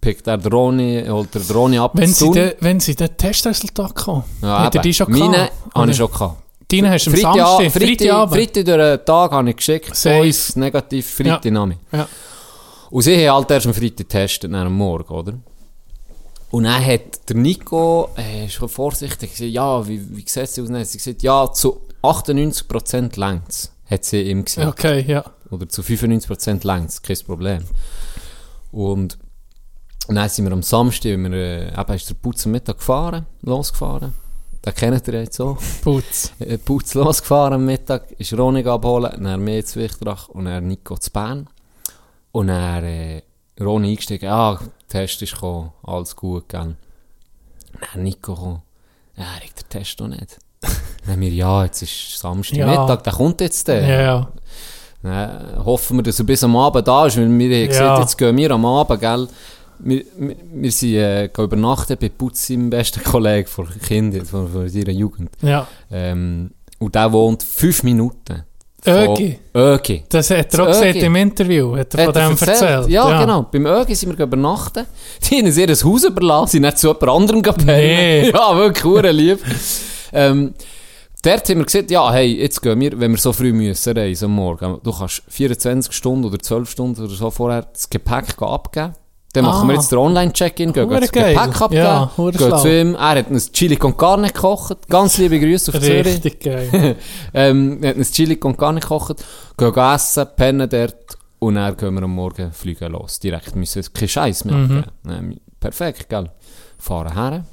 pickt 0.00 0.26
er 0.26 0.36
den 0.36 0.52
Ronny, 0.52 1.04
holt 1.08 1.32
er 1.36 1.42
den 1.42 1.56
Ronny 1.56 1.78
ab. 1.78 1.92
Wenn 1.94 2.12
sie, 2.12 2.28
de, 2.32 2.56
wenn 2.58 2.80
sie 2.80 2.96
den 2.96 3.16
Testresultat 3.16 3.94
kommen, 3.94 4.24
ja, 4.42 4.64
hat 4.64 4.74
er 4.74 4.82
die 4.82 4.92
schon 4.92 5.12
Meine 5.12 5.30
gehabt? 5.30 5.52
habe 5.74 5.82
Oder? 5.84 5.90
ich 5.92 5.96
schon 5.96 6.10
gehabt. 6.10 6.42
Deine 6.72 6.90
hast 6.90 7.06
du 7.06 7.10
am 7.10 7.16
Freitag, 7.16 7.36
Samstag, 7.36 7.72
Freitag, 7.72 7.82
Freitagabend. 7.82 8.34
Freitag 8.34 8.64
durch 8.64 8.78
den 8.78 9.04
Tag 9.04 9.30
habe 9.30 9.50
ich 9.50 9.56
geschickt, 9.56 9.94
Safe. 9.94 10.58
Negativ, 10.58 11.08
Freitag 11.08 11.44
Ja. 11.44 11.98
ja. 11.98 12.08
Und 12.90 13.02
sie 13.02 13.28
haben 13.28 13.36
halt 13.36 13.50
erst 13.52 13.66
am 13.68 13.74
Freitag 13.74 13.96
getestet, 13.96 14.52
am 14.52 14.74
Morgen, 14.74 15.14
oder? 15.14 15.34
Und 16.54 16.62
dann 16.62 16.86
hat 16.86 17.28
der 17.28 17.34
Nico, 17.34 18.10
äh, 18.14 18.48
schon 18.48 18.68
vorsichtig 18.68 19.32
gesagt, 19.32 19.50
ja, 19.50 19.88
wie, 19.88 20.16
wie 20.16 20.20
sieht 20.20 20.44
es 20.44 20.56
aus? 20.60 20.68
Dann 20.68 20.78
hat 20.78 20.86
sie 20.86 20.98
gesagt, 20.98 21.24
ja, 21.24 21.50
zu 21.52 21.80
98% 22.00 23.18
längst, 23.18 23.72
hat 23.90 24.04
sie 24.04 24.22
ihm 24.22 24.44
gesagt. 24.44 24.68
Okay, 24.68 25.04
ja. 25.04 25.24
Oder 25.50 25.68
zu 25.68 25.82
95% 25.82 26.64
längst, 26.64 27.02
kein 27.02 27.18
Problem. 27.26 27.64
Und, 28.70 29.18
dann 30.06 30.28
sind 30.28 30.44
wir 30.44 30.52
am 30.52 30.62
Samstag, 30.62 31.10
wenn 31.10 31.32
wir, 31.32 31.76
äh, 31.76 31.80
eben 31.80 31.92
ist 31.92 32.08
der 32.08 32.14
Putz 32.14 32.46
am 32.46 32.52
Mittag 32.52 32.78
gefahren, 32.78 33.26
losgefahren. 33.42 34.14
Den 34.64 34.74
kennt 34.76 35.08
ihr 35.08 35.22
jetzt 35.22 35.40
auch. 35.40 35.58
Putz. 35.82 36.34
Äh, 36.38 36.58
Putz 36.58 36.94
losgefahren 36.94 37.54
am 37.54 37.64
Mittag, 37.64 38.12
ist 38.12 38.32
Ronig 38.32 38.68
abholen, 38.68 39.24
dann 39.24 39.42
mir 39.42 39.64
zu 39.64 39.80
Wichtrach 39.80 40.28
und 40.28 40.44
dann 40.44 40.68
Nico 40.68 40.96
zu 40.98 41.10
Bern. 41.10 41.48
Und 42.30 42.46
dann 42.46 42.84
äh, 42.84 43.22
Roni 43.60 43.90
eingestiegen, 43.90 44.26
ja, 44.26 44.54
der 44.54 44.68
Test 44.88 45.22
ist 45.22 45.34
gekommen, 45.34 45.72
alles 45.82 46.14
gut, 46.16 46.48
gell. 46.48 46.74
Dann 47.92 48.02
Nico 48.02 48.34
gekommen, 48.34 48.62
ja, 49.16 49.24
er 49.24 49.34
hat 49.36 49.42
den 49.62 49.68
Test 49.68 50.00
noch 50.00 50.08
nicht. 50.08 50.38
dann 51.06 51.20
wir, 51.20 51.28
ja, 51.30 51.64
jetzt 51.64 51.82
ist 51.82 52.18
Samstag 52.18 52.56
Ja. 52.58 52.96
Der 52.96 53.12
kommt 53.12 53.40
jetzt 53.40 53.68
der. 53.68 53.82
Ja, 53.86 54.00
ja. 54.02 54.28
Dann 55.02 55.64
hoffen 55.64 55.98
wir, 55.98 56.02
dass 56.02 56.18
er 56.18 56.24
bis 56.24 56.42
am 56.42 56.56
Abend 56.56 56.88
da 56.88 57.06
ist, 57.06 57.16
weil 57.16 57.28
wir 57.28 57.56
haben 57.62 57.68
gesagt, 57.68 57.84
Ja. 57.98 58.00
jetzt 58.00 58.16
gehen 58.16 58.36
wir 58.36 58.50
am 58.50 58.64
Abend, 58.64 59.00
gell. 59.00 59.28
Wir, 59.80 60.04
wir, 60.16 60.36
wir 60.52 60.72
sind 60.72 60.94
äh, 60.94 61.28
gehen 61.28 61.44
übernachten 61.44 61.96
bei 62.00 62.08
Putz, 62.08 62.46
seinem 62.46 62.70
besten 62.70 63.02
Kollegen 63.02 63.46
von 63.48 63.68
Kindern, 63.80 64.24
von, 64.24 64.50
von 64.50 64.68
seiner 64.68 64.92
Jugend. 64.92 65.30
ja. 65.42 65.66
Ähm, 65.90 66.52
und 66.78 66.94
der 66.94 67.12
wohnt 67.12 67.42
fünf 67.42 67.82
Minuten. 67.82 68.42
Von- 68.84 69.14
Ögi. 69.16 69.38
Ögi. 69.56 70.04
Das 70.08 70.30
hat 70.30 70.52
er 70.54 70.62
auch 70.62 70.66
gesagt 70.66 70.96
im 70.96 71.16
Interview. 71.16 71.76
Hat 71.76 71.94
er 71.94 72.12
von 72.12 72.14
Hat 72.22 72.30
dem 72.42 72.48
erzählt. 72.48 72.88
Ja, 72.88 73.20
genau. 73.20 73.46
Beim 73.50 73.66
Ögi 73.66 73.94
sind 73.94 74.16
wir 74.16 74.24
übernachten. 74.24 74.84
Die 75.30 75.38
haben 75.38 75.46
uns 75.46 75.56
ihr 75.56 75.68
Haus 75.68 76.04
überlassen, 76.04 76.50
sind 76.52 76.62
nicht 76.62 76.78
zu 76.78 76.88
jemand 76.88 77.08
anderem 77.08 77.42
gegangen. 77.42 77.66
Nee. 77.66 78.30
ja, 78.34 78.56
wirklich, 78.56 78.84
hure 78.84 79.10
lieb. 79.12 79.38
ähm, 80.12 80.54
Dort 81.22 81.48
haben 81.48 81.56
wir 81.58 81.64
gesagt, 81.64 81.90
ja, 81.90 82.12
hey, 82.12 82.38
jetzt 82.38 82.60
gehen 82.60 82.78
wir, 82.80 83.00
wenn 83.00 83.12
wir 83.12 83.18
so 83.18 83.32
früh 83.32 83.50
müssen 83.54 83.96
reisen 83.96 84.26
am 84.26 84.32
Morgen. 84.32 84.78
Du 84.82 84.92
kannst 84.92 85.22
24 85.28 85.90
Stunden 85.94 86.26
oder 86.26 86.38
12 86.38 86.68
Stunden 86.70 87.02
oder 87.02 87.14
so 87.14 87.30
vorher 87.30 87.62
das 87.72 87.88
Gepäck 87.88 88.42
abgeben. 88.42 88.92
Dann 89.34 89.44
machen 89.44 89.68
wir 89.68 89.74
Ah. 89.74 89.76
jetzt 89.76 89.90
den 89.92 89.98
Online-Check-In, 89.98 90.72
gehen 90.72 90.88
geil. 90.88 91.00
Gepäck 91.00 91.60
abgeben, 91.60 91.74
Ja, 91.84 92.10
gehen 92.16 92.58
zu 92.58 92.68
ihm. 92.80 92.94
Er 92.94 93.08
hat 93.18 93.30
uns 93.30 93.52
Chili 93.52 93.76
con 93.76 93.96
Carne 93.96 94.28
gekocht. 94.28 94.88
Ganz 94.88 95.18
liebe 95.18 95.38
Grüße 95.38 95.72
auf 95.74 95.80
Zürich. 95.80 96.06
Richtig 96.06 96.40
geil. 96.40 96.96
ähm, 97.34 97.82
er 97.82 97.90
hat 97.90 97.96
uns 97.96 98.10
Chili 98.12 98.36
con 98.36 98.56
Carne 98.56 98.80
gekocht, 98.80 99.22
gehen 99.58 99.74
essen, 99.76 100.26
pennen 100.36 100.68
dort 100.70 101.18
und 101.40 101.56
dann 101.56 101.76
gehen 101.76 101.94
wir 101.94 102.02
am 102.04 102.14
Morgen 102.14 102.52
fliegen 102.52 102.92
los. 102.92 103.18
Direkt 103.20 103.54
müssen 103.56 103.82
wir 103.82 103.90
keinen 103.92 104.08
Scheiß 104.08 104.44
mehr 104.46 104.54
Mhm. 104.56 104.84
abgeben. 105.04 105.40
Perfekt, 105.60 106.08
gell? 106.08 106.30
Fahren 106.78 107.12
her. 107.14 107.44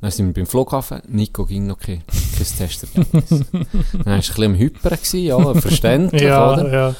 Dann 0.00 0.10
sind 0.12 0.28
wir 0.28 0.34
beim 0.34 0.46
Flughafen. 0.46 1.02
Nico 1.08 1.44
ging 1.44 1.66
noch 1.66 1.78
kein, 1.78 2.02
kein 2.06 2.46
Testergebnis. 2.56 3.24
dann 3.52 3.66
war 4.04 4.06
er 4.06 4.12
ein 4.12 4.18
bisschen 4.20 4.44
am 4.44 4.54
Hypern, 4.54 4.92
gewesen, 4.92 5.18
ja, 5.24 5.54
verständlich, 5.54 6.22
ja, 6.22 6.52
oder? 6.52 6.72
ja. 6.72 6.94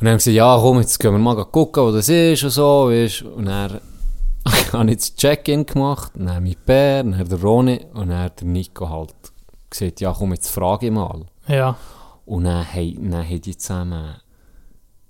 Und 0.00 0.06
dann 0.06 0.12
haben 0.12 0.20
sie 0.20 0.32
gesagt, 0.32 0.56
ja 0.56 0.58
komm, 0.58 0.78
jetzt 0.78 0.98
gehen 0.98 1.12
wir 1.12 1.18
mal 1.18 1.44
gucken, 1.44 1.82
wo 1.84 1.92
das 1.92 2.08
ist 2.08 2.42
und 2.42 2.50
so, 2.50 2.88
weißt. 2.88 3.20
Und 3.22 3.44
dann 3.44 3.80
habe 4.72 4.90
ich 4.90 4.96
das 4.96 5.14
Check-in 5.14 5.66
gemacht, 5.66 6.12
und 6.16 6.24
dann 6.24 6.42
mit 6.42 6.64
Bär, 6.64 7.04
dann 7.04 7.28
der 7.28 7.38
Roni 7.38 7.84
und 7.92 8.08
dann 8.08 8.30
der 8.34 8.46
Nico 8.46 8.88
halt 8.88 9.14
gesagt, 9.68 10.00
ja 10.00 10.14
komm, 10.16 10.32
jetzt 10.32 10.48
frage 10.50 10.86
ich 10.86 10.92
mal. 10.92 11.26
Ja. 11.46 11.76
Und 12.24 12.44
dann, 12.44 12.64
hey, 12.64 12.96
dann 12.98 13.28
haben 13.28 13.40
die 13.42 13.56
zusammen, 13.58 14.14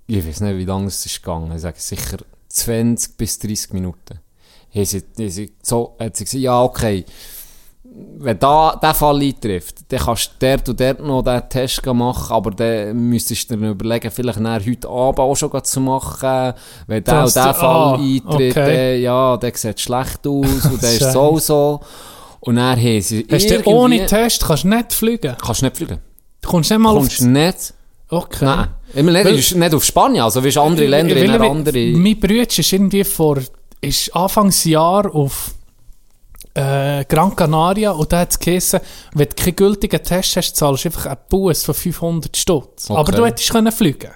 ich 0.07 0.27
weiß 0.27 0.41
nicht, 0.41 0.57
wie 0.57 0.65
lange 0.65 0.87
es 0.87 1.05
ist 1.05 1.23
gegangen, 1.23 1.53
ich 1.55 1.61
sage 1.61 1.79
sicher 1.79 2.17
20 2.49 3.15
bis 3.15 3.39
30 3.39 3.71
Minuten. 3.71 4.19
Haben 4.75 4.85
sie, 4.85 4.97
haben 4.99 5.29
sie 5.29 5.53
so, 5.61 5.95
hat 6.01 6.17
sie 6.17 6.25
gesagt, 6.25 6.43
ja, 6.43 6.61
okay, 6.61 7.05
wenn 7.93 8.39
da 8.39 8.79
der 8.81 8.93
Fall 8.93 9.21
eintrifft, 9.21 9.75
dann 9.89 9.99
kannst 9.99 10.31
du 10.39 10.47
dort 10.47 10.69
und 10.69 10.79
dort 10.79 10.99
noch 11.01 11.23
den 11.23 11.49
Test 11.49 11.85
machen, 11.85 12.33
aber 12.33 12.51
dann 12.51 12.95
müsstest 13.09 13.51
du 13.51 13.57
dir 13.57 13.69
überlegen, 13.69 14.09
vielleicht 14.11 14.39
nachher 14.39 14.65
heute 14.65 14.87
Abend 14.87 15.19
auch 15.19 15.35
schon 15.35 15.63
zu 15.63 15.79
machen, 15.81 16.53
wenn 16.87 17.03
der 17.03 17.13
Das- 17.21 17.35
und 17.35 17.45
der 17.45 17.53
Fall 17.53 17.69
ah, 17.69 17.93
eintritt, 17.95 18.51
okay. 18.57 18.93
dann, 18.93 19.01
ja, 19.01 19.37
der 19.37 19.51
sieht 19.55 19.79
schlecht 19.79 20.25
aus 20.25 20.65
und 20.65 20.81
der 20.81 20.91
ist 20.99 21.11
so 21.11 21.37
so. 21.37 21.81
Und 22.39 22.55
dann 22.55 22.79
haben 22.79 23.01
sie 23.01 23.27
Hast 23.29 23.49
du 23.49 23.65
ohne 23.65 24.05
Test 24.05 24.43
kannst 24.45 24.63
du 24.63 24.69
nicht 24.69 24.93
fliegen? 24.93 25.35
Kannst 25.43 25.61
du 25.61 25.65
nicht 25.65 25.77
fliegen. 25.77 25.99
Du 26.41 26.49
kommst 26.49 26.71
nicht 26.71 26.79
mal 26.79 26.93
Kommst 26.93 27.21
auf... 27.21 27.27
nicht 27.27 27.73
Okay. 28.13 28.43
Nein, 28.43 28.67
nicht, 28.93 29.25
Weil- 29.25 29.39
ist 29.39 29.55
nicht 29.55 29.73
auf 29.73 29.85
Spanien, 29.85 30.23
also 30.23 30.43
wie 30.43 30.57
andere 30.57 30.85
Länder 30.85 31.15
in 31.15 31.31
anderen... 31.31 32.01
Mein 32.01 32.19
Bruder 32.19 32.41
ist 32.41 32.73
irgendwie 32.73 33.03
vor... 33.05 33.37
ist 33.79 34.13
Anfangsjahr 34.13 35.13
auf... 35.15 35.51
Äh, 36.53 37.05
Gran 37.05 37.35
Canaria 37.35 37.91
und 37.91 38.11
da 38.11 38.19
hat 38.19 38.31
es 38.31 38.39
geheißen, 38.39 38.79
wenn 39.13 39.29
du 39.29 39.35
keinen 39.35 39.55
gültigen 39.55 40.03
Test 40.03 40.35
hast, 40.35 40.55
zahlst 40.55 40.83
du 40.83 40.89
einfach 40.89 41.05
einen 41.05 41.17
Bus 41.29 41.63
von 41.63 41.73
500 41.73 42.35
Stutz. 42.35 42.89
Okay. 42.89 42.99
Aber 42.99 43.11
du 43.11 43.25
hättest 43.25 43.49
können 43.51 43.71
fliegen 43.71 44.11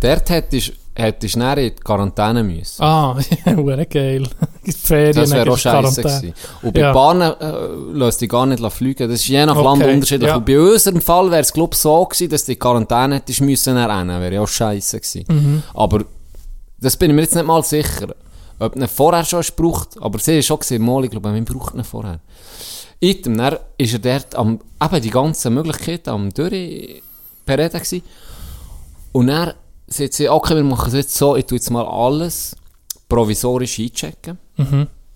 Dort 0.00 0.30
hättest 0.30 0.72
hättest 0.98 1.36
du 1.36 1.40
in 1.40 1.56
die 1.56 1.70
Quarantäne 1.70 2.42
müssen. 2.42 2.82
Ah, 2.82 3.16
hure 3.46 3.86
geil. 3.86 4.28
Die 4.66 4.72
Ferien 4.72 5.14
Das 5.14 5.30
wäre 5.30 5.50
auch 5.50 5.58
scheiße 5.58 6.02
gewesen. 6.02 6.34
Und 6.62 6.74
bei 6.74 6.80
Ja. 6.80 6.92
Bahnen 6.92 7.32
äh, 7.40 7.96
lässt 7.98 8.20
dich 8.20 8.28
gar 8.28 8.46
nicht 8.46 8.62
fliegen. 8.72 9.08
Das 9.08 9.20
ist 9.20 9.28
je 9.28 9.46
nach 9.46 9.56
Okay, 9.56 9.64
Land 9.64 9.84
unterschiedlich. 9.84 10.28
ja. 10.28 10.36
Und 10.36 10.46
bei 10.46 10.58
unserem 10.58 11.00
Fall 11.00 11.30
wäre 11.30 11.40
es, 11.42 11.52
glaube 11.52 11.74
ich, 11.74 11.78
so 11.80 12.04
gewesen, 12.04 12.30
dass 12.30 12.44
du 12.44 12.52
die 12.52 12.58
Quarantäne 12.58 13.16
hättest 13.16 13.40
müssen 13.40 13.76
rennen. 13.76 14.20
Wäre 14.20 14.34
ja 14.34 14.40
auch 14.40 14.48
scheiße 14.48 14.98
gewesen. 15.00 15.24
Mhm. 15.28 15.62
Aber 15.74 16.04
das 16.80 16.96
bin 16.96 17.10
ich 17.10 17.14
mir 17.16 17.22
jetzt 17.22 17.34
nicht 17.34 17.46
mal 17.46 17.62
sicher. 17.62 18.08
Ob 18.58 18.74
du 18.74 18.80
ihn 18.80 18.88
vorher 18.88 19.24
schon 19.24 19.38
hast 19.38 19.56
gebraucht. 19.56 19.90
Aber 20.00 20.18
sie 20.18 20.38
ist 20.38 20.46
schon 20.46 20.58
gesehen, 20.58 20.84
mal, 20.84 21.04
ich 21.04 21.10
glaube, 21.10 21.30
man 21.30 21.44
braucht 21.44 21.74
ihn 21.74 21.84
vorher. 21.84 22.20
Item, 23.00 23.36
dann 23.38 23.58
ist 23.76 23.92
er 23.92 23.98
dort 24.00 24.34
am, 24.34 24.60
eben 24.82 25.02
die 25.02 25.10
ganzen 25.10 25.54
Möglichkeiten 25.54 26.10
am 26.10 26.34
Durchbereden 26.34 27.80
gewesen. 27.80 28.02
Und 29.12 29.28
dann 29.28 29.54
sagt 29.86 30.14
sie, 30.14 30.28
okay, 30.28 30.56
wir 30.56 30.64
machen 30.64 30.88
es 30.88 30.94
jetzt 30.94 31.14
so, 31.14 31.36
ich 31.36 31.46
tue 31.46 31.58
jetzt 31.58 31.70
mal 31.70 31.86
alles 31.86 32.56
provisorisch 33.08 33.78
einchecken. 33.78 34.38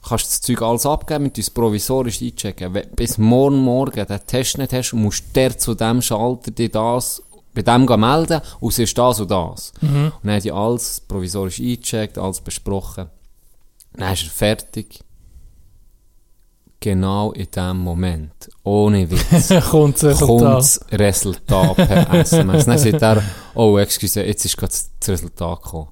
Kannst 0.09 0.27
das 0.27 0.41
Zeug 0.41 0.63
alles 0.63 0.87
abgeben, 0.87 1.25
mit 1.25 1.37
uns 1.37 1.51
provisorisch 1.51 2.23
einchecken. 2.23 2.75
Wenn 2.75 2.89
bis 2.91 3.19
morgen 3.19 3.59
Morgen 3.59 4.07
den 4.07 4.27
Test 4.27 4.59
nicht 4.59 4.73
hast, 4.73 4.93
musst 4.95 5.25
du 5.29 5.33
der 5.35 5.59
zu 5.59 5.75
dem 5.75 6.03
Schalter 6.03 6.51
dir 6.51 6.69
das, 6.69 7.23
bei 7.55 7.63
dem 7.63 7.85
melden, 7.85 8.41
und 8.61 8.73
es 8.73 8.79
ist 8.79 8.97
das 8.97 9.21
und 9.21 9.31
das. 9.31 9.73
Und 9.83 10.13
dann 10.23 10.33
haben 10.33 10.43
die 10.43 10.53
alles 10.53 11.01
provisorisch 11.01 11.61
eingecheckt, 11.61 12.19
alles 12.19 12.41
besprochen. 12.41 13.11
Dann 13.95 14.13
ist 14.13 14.25
er 14.25 14.31
fertig. 14.31 15.01
Genau 16.81 17.31
in 17.31 17.47
dem 17.55 17.77
Moment, 17.79 18.51
ohne 18.65 19.09
Witz, 19.09 19.49
Kommt 19.71 20.03
das 20.03 20.19
kommt 20.19 20.43
Resultat. 20.43 20.59
das 20.59 20.81
Resultat 20.91 21.77
per 21.77 22.15
SMS. 22.15 22.65
Dann 22.65 22.79
sagt 22.79 23.03
er, 23.03 23.23
oh, 23.55 23.79
excuse, 23.79 24.21
jetzt 24.25 24.45
ist 24.45 24.57
gerade 24.57 24.73
das 24.99 25.09
Resultat 25.09 25.63
gekommen. 25.63 25.89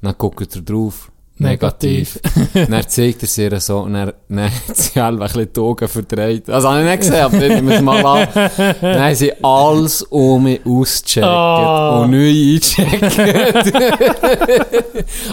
Dann 0.00 0.18
guckt 0.18 0.56
er 0.56 0.62
drauf. 0.62 1.11
Negativ. 1.42 2.18
dann 2.54 2.88
zeigt 2.88 3.22
er 3.22 3.28
sie 3.28 3.42
ihr 3.44 3.60
so 3.60 3.80
und 3.80 3.94
dann, 3.94 4.12
dann 4.28 4.44
hat 4.44 4.76
sie 4.76 5.00
halt 5.00 5.14
ein 5.14 5.26
bisschen 5.26 5.52
die 5.52 5.60
Augen 5.60 5.88
verdreht. 5.88 6.48
Also 6.50 6.68
habe 6.70 6.80
ich 6.80 6.86
nicht 6.86 6.98
gesehen, 7.00 7.20
aber 7.24 7.36
ich 7.42 7.48
nehme 7.54 7.74
es 7.74 7.80
mal 7.82 8.04
an. 8.06 8.28
Dann 8.80 9.00
haben 9.02 9.14
sie 9.14 9.32
alles 9.44 10.02
um 10.02 10.42
mich 10.44 10.60
ausgecheckt 10.64 11.26
Ah. 11.26 12.00
und 12.02 12.10
neu 12.10 12.28
eingecheckt. 12.28 13.72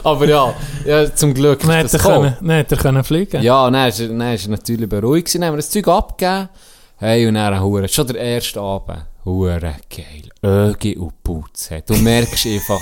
aber 0.04 0.26
ja, 0.28 0.54
ja, 0.86 1.16
zum 1.16 1.34
Glück 1.34 1.62
Dann 1.66 1.86
ist 1.86 1.94
das 1.94 2.04
gekommen. 2.04 2.34
können, 2.36 2.48
dann 2.48 2.58
hätte 2.58 2.76
er 2.76 2.82
können 2.82 3.04
fliegen 3.04 3.42
Ja, 3.42 3.70
dann 3.70 3.88
ist, 3.90 4.00
er- 4.00 4.08
dann 4.10 4.34
ist 4.34 4.46
er 4.46 4.52
natürlich 4.52 4.90
beruhigt 4.90 5.26
gewesen. 5.28 5.42
Dann 5.42 5.48
haben 5.50 5.54
wir 5.56 5.58
das 5.62 5.70
Zeug 5.70 5.88
abgegeben. 5.88 6.50
Hey, 6.98 7.28
und 7.28 7.36
dann 7.36 7.62
hure, 7.62 7.88
schon 7.88 8.08
der 8.08 8.18
erste 8.18 8.60
Abend. 8.60 9.06
Hure 9.26 9.76
geil. 9.90 10.30
Ögi 10.44 10.98
und 10.98 11.22
Putz. 11.24 11.70
Du 11.86 11.94
merkst 11.96 12.46
einfach, 12.46 12.82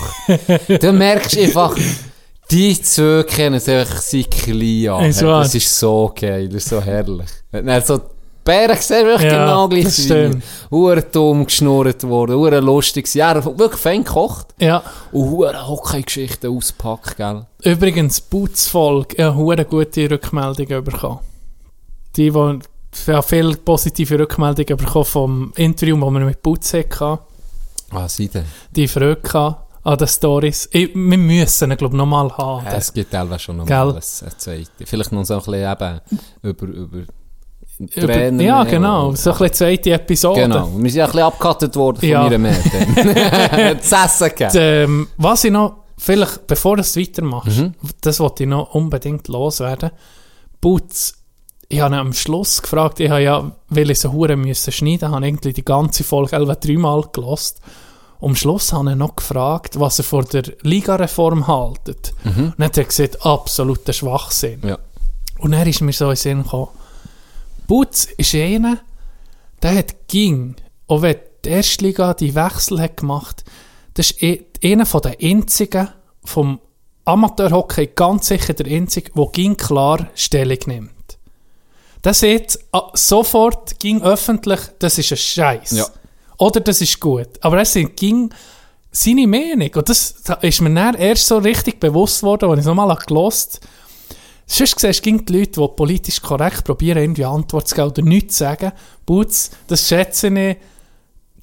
du 0.67 0.91
merkst 0.93 1.37
einfach, 1.37 1.75
die 2.51 2.81
zwei 2.81 3.23
kennen 3.23 3.59
sich 3.59 3.87
seit 3.87 4.31
klein 4.31 4.89
an. 4.89 5.05
Ist. 5.05 5.21
Das 5.21 5.55
ist 5.55 5.79
so 5.79 6.13
geil, 6.15 6.47
das 6.47 6.63
ist 6.63 6.69
so 6.69 6.81
herrlich. 6.81 7.29
Dann 7.51 7.81
so, 7.81 7.97
die 7.97 8.03
Bären 8.43 8.77
sehen 8.77 9.05
wirklich 9.05 9.31
Ja, 9.31 9.45
genau 9.45 9.67
gleich. 9.67 10.41
Hure 10.71 11.01
dumm 11.01 11.45
geschnurrt 11.45 12.03
worden, 12.03 12.37
hure 12.37 12.61
lustig. 12.61 13.13
Ja, 13.13 13.43
wirklich 13.43 13.81
fein 13.81 14.03
gekocht. 14.05 14.47
Ja. 14.59 14.81
Und 15.11 15.29
hure 15.29 15.67
Hockey-Geschichten 15.67 16.55
auspackt, 16.55 17.17
gell. 17.17 17.45
Übrigens, 17.63 18.23
ich 18.31 18.73
habe 18.73 19.35
hure 19.35 19.65
gute 19.65 20.09
Rückmeldungen 20.09 20.83
bekommen. 20.83 21.19
Die, 22.15 22.31
die 22.31 22.59
ja, 23.05 23.21
viele 23.21 23.57
positive 23.57 24.19
Rückmeldungen 24.19 24.77
bekommen 24.77 25.05
vom 25.05 25.53
Interview, 25.57 25.97
das 25.99 26.09
wir 26.09 26.19
mit 26.21 26.41
Boots 26.41 26.73
hatten. 26.73 27.19
Ah, 27.91 28.07
sie 28.07 28.27
denn? 28.27 28.45
Die 28.71 28.87
Freude 28.87 29.17
gehabt 29.17 29.66
an 29.87 29.97
den 29.97 30.07
Stories. 30.07 30.67
Ich, 30.71 30.93
wir 30.93 31.17
müssen 31.17 31.71
ihn, 31.71 31.77
glaube 31.77 31.95
ich, 31.95 31.97
nochmal 31.97 32.29
haben. 32.37 32.65
Ja, 32.65 32.73
es 32.73 32.91
gibt 32.93 33.11
teilweise 33.11 33.39
schon 33.39 33.57
noch 33.57 33.65
Gell? 33.65 33.77
mal 33.77 33.91
alles 33.91 34.21
eine 34.23 34.37
zweite. 34.37 34.85
Vielleicht 34.85 35.11
noch 35.11 35.23
so 35.23 35.35
ein 35.35 35.39
bisschen 35.39 35.71
eben 35.71 36.01
über, 36.43 36.65
über 36.65 36.97
Trainer. 37.93 38.43
ja, 38.43 38.63
genau. 38.63 39.13
So 39.15 39.31
ein 39.31 39.37
bisschen 39.37 39.53
zweite 39.53 39.91
Episode. 39.91 40.41
Genau. 40.41 40.69
Wir 40.77 40.89
sind 40.89 40.99
ja 40.99 41.05
ein 41.05 41.11
bisschen 41.11 41.25
abgekattet 41.27 41.75
worden 41.75 41.99
von 41.99 42.09
Ja. 42.09 42.23
meiner 42.23 42.37
Mädchen. 42.37 42.95
Zu 43.81 43.95
essen 43.95 44.29
gegeben. 44.29 44.51
ähm, 44.55 45.07
was 45.17 45.43
ich 45.43 45.51
noch, 45.51 45.75
vielleicht, 45.97 46.47
bevor 46.47 46.75
du 46.75 46.81
es 46.81 46.95
weitermachst, 46.97 47.57
Mhm. 47.57 47.73
das 48.01 48.19
wollte 48.19 48.43
ich 48.43 48.49
noch 48.49 48.73
unbedingt 48.73 49.27
loswerden. 49.27 49.91
Boots, 50.59 51.13
ich 51.69 51.79
habe 51.81 51.97
am 51.97 52.13
Schluss 52.13 52.61
gefragt, 52.61 52.99
ich 52.99 53.09
habe 53.09 53.21
ja, 53.21 53.51
weil 53.69 53.91
ich 53.91 53.99
so 53.99 54.11
Huren 54.11 54.41
müssen 54.41 54.71
schneiden, 54.71 55.11
habe 55.11 55.27
irgendwie 55.27 55.53
die 55.53 55.63
ganze 55.65 56.03
Folge 56.03 56.35
etwa 56.35 56.55
dreimal 56.55 57.03
gelost. 57.13 57.61
Am 58.19 58.35
Schluss 58.35 58.73
habe 58.73 58.91
ich 58.91 58.95
noch 58.95 59.15
gefragt, 59.15 59.79
was 59.79 59.99
er 59.99 60.03
vor 60.03 60.23
der 60.23 60.43
Ligareform 60.61 61.47
haltet. 61.47 62.13
Und 62.37 62.53
dann 62.57 62.65
hat 62.65 62.77
er 62.77 62.85
gesagt, 62.85 63.25
absoluter 63.25 63.93
Schwachsinn. 63.93 64.61
Ja. 64.65 64.79
Und 65.37 65.51
dann 65.51 65.67
ist 65.67 65.81
mir 65.81 65.93
so 65.93 66.05
in 66.05 66.11
den 66.11 66.17
Sinn 66.17 66.43
gekommen, 66.43 66.69
Butz 67.67 68.05
ist 68.17 68.33
einer, 68.33 68.79
der 69.61 69.75
hat 69.75 70.07
ging, 70.07 70.55
auch 70.87 71.01
wenn 71.01 71.17
die 71.43 71.49
Erstliga 71.49 72.13
die 72.13 72.33
Wechsel 72.33 72.81
hat 72.81 72.97
gemacht, 72.97 73.43
das 73.93 74.11
ist 74.11 74.23
eh- 74.23 74.45
einer 74.63 74.85
von 74.85 75.01
den 75.01 75.15
einzigen 75.21 75.89
vom 76.23 76.59
Amateurhockey, 77.05 77.87
ganz 77.95 78.27
sicher 78.27 78.53
der 78.53 78.67
einzige, 78.67 79.11
der 79.11 79.27
ging 79.27 79.55
klar 79.55 80.07
Stellung 80.15 80.59
nimmt. 80.65 81.17
Der 82.03 82.13
sieht 82.13 82.59
ah, 82.71 82.89
sofort, 82.93 83.79
ging 83.79 84.01
öffentlich, 84.01 84.59
das 84.79 84.97
ist 84.97 85.11
ein 85.11 85.17
Scheiß. 85.17 85.71
Ja. 85.71 85.87
Oder 86.37 86.59
das 86.59 86.81
ist 86.81 86.99
gut. 86.99 87.29
Aber 87.41 87.57
er 87.57 87.65
sind, 87.65 87.95
ging 87.95 88.29
seine 88.91 89.27
Meinung. 89.27 89.69
Und 89.73 89.89
das 89.89 90.15
ist 90.41 90.61
mir 90.61 90.73
dann 90.73 90.95
erst 90.95 91.27
so 91.27 91.37
richtig 91.37 91.79
bewusst 91.79 92.23
worden, 92.23 92.49
als 92.49 92.59
ich 92.59 92.61
es 92.61 92.67
nochmal 92.67 92.95
gelost 92.95 93.61
habe. 93.61 93.67
Sonst 94.49 94.79
siehst 94.79 95.05
du 95.05 95.17
die 95.17 95.33
Leute, 95.33 95.59
die 95.59 95.67
politisch 95.75 96.21
korrekt 96.21 96.63
probieren, 96.63 96.99
irgendwie 96.99 97.25
Antwort 97.25 97.67
zu 97.67 97.75
geben 97.75 97.89
oder 97.89 98.01
nichts 98.01 98.37
zu 98.37 98.45
sagen. 98.45 98.71
Butz, 99.05 99.51
das 99.67 99.87
schätze 99.87 100.27
ich, 100.27 100.57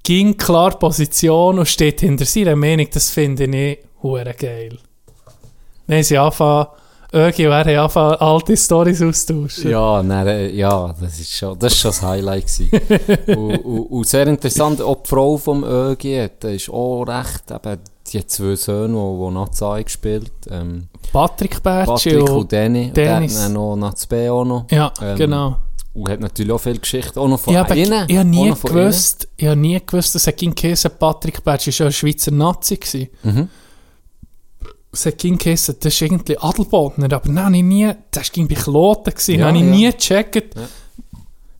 ging 0.02 0.38
klar 0.38 0.78
Position 0.78 1.58
und 1.58 1.68
steht 1.68 2.00
hinter 2.00 2.24
seiner 2.24 2.56
Meinung. 2.56 2.88
Das 2.90 3.10
finde 3.10 3.44
ich 3.44 3.78
hure 4.02 4.34
geil. 4.34 4.78
Haben 5.86 6.02
sie 6.02 6.16
angefangen, 6.16 6.68
Ögi 7.14 7.46
und 7.46 7.52
er 7.52 7.64
haben 7.64 7.78
angefangen, 7.78 8.16
alte 8.16 8.56
Storys 8.56 9.00
austauschen. 9.00 9.70
Ja, 9.70 10.02
nein, 10.02 10.26
äh, 10.26 10.50
ja, 10.50 10.94
das 11.00 11.20
ist 11.20 11.32
schon, 11.32 11.58
das 11.58 11.72
ist 11.72 11.78
schon 11.78 11.90
das 11.90 12.02
Highlight 12.02 12.46
gewesen. 12.46 12.70
und, 13.38 13.56
und, 13.64 13.80
und 13.82 14.06
sehr 14.06 14.26
interessant, 14.26 14.82
auch 14.82 15.02
die 15.02 15.08
Frau 15.08 15.36
vom 15.36 15.64
ÖG, 15.64 16.22
hat, 16.22 16.44
ist 16.44 16.68
auch 16.68 17.04
recht, 17.04 17.50
eben, 17.50 17.78
die 18.12 18.18
hat 18.18 18.30
zwei 18.30 18.56
Söhne, 18.56 18.94
die, 18.96 19.26
die 19.28 19.34
Nazi 19.34 19.84
gespielt, 19.84 20.32
ähm, 20.50 20.88
Patrick 21.12 21.62
Bertschi 21.62 22.10
Patrick 22.10 22.30
und... 22.30 22.36
und 22.36 22.52
Danny, 22.52 22.84
und 22.86 22.96
Dennis. 22.96 23.34
dann 23.36 23.52
noch 23.52 23.76
Nazi 23.76 24.06
B 24.08 24.28
auch 24.28 24.44
noch. 24.44 24.66
Ja, 24.70 24.92
Ähm, 25.00 25.16
genau. 25.16 25.56
Und 25.94 26.08
hat 26.08 26.18
natürlich 26.18 26.50
auch 26.50 26.58
viel 26.58 26.80
Geschichte, 26.80 27.20
auch 27.20 27.28
noch 27.28 27.38
von 27.38 27.56
habe 27.56 27.78
innen. 27.78 28.04
ich 28.08 28.16
hab 28.16 28.24
auch 28.24 28.28
nie 28.28 28.50
gewusst, 28.50 29.28
ich 29.36 29.46
habe 29.46 29.60
nie 29.60 29.80
gewusst, 29.86 30.12
dass 30.16 30.24
King 30.36 30.52
Käse 30.52 30.90
Patrick 30.90 31.44
Bertsch 31.44 31.68
ist 31.68 31.78
ja 31.78 31.86
ein 31.86 31.92
Schweizer 31.92 32.32
Nazi 32.32 32.76
gewesen. 32.76 33.08
innen. 33.22 33.48
Mhm. 35.04 35.16
King 35.16 35.38
Käse, 35.38 35.74
das 35.74 35.94
ist 35.94 36.02
irgendwie 36.02 36.38
Adelbodner, 36.38 37.12
aber 37.12 37.28
nein, 37.30 37.44
habe 37.44 37.56
ich 37.56 37.62
nie, 37.62 37.92
das 38.10 38.36
war 38.36 38.46
bei 38.46 38.54
Kloten 38.54 39.12
gewesen, 39.14 39.38
Ja, 39.40 39.46
habe 39.46 39.56
ich 39.58 39.64
ja. 39.64 39.70
nie 39.70 39.90
gecheckt. 39.92 40.54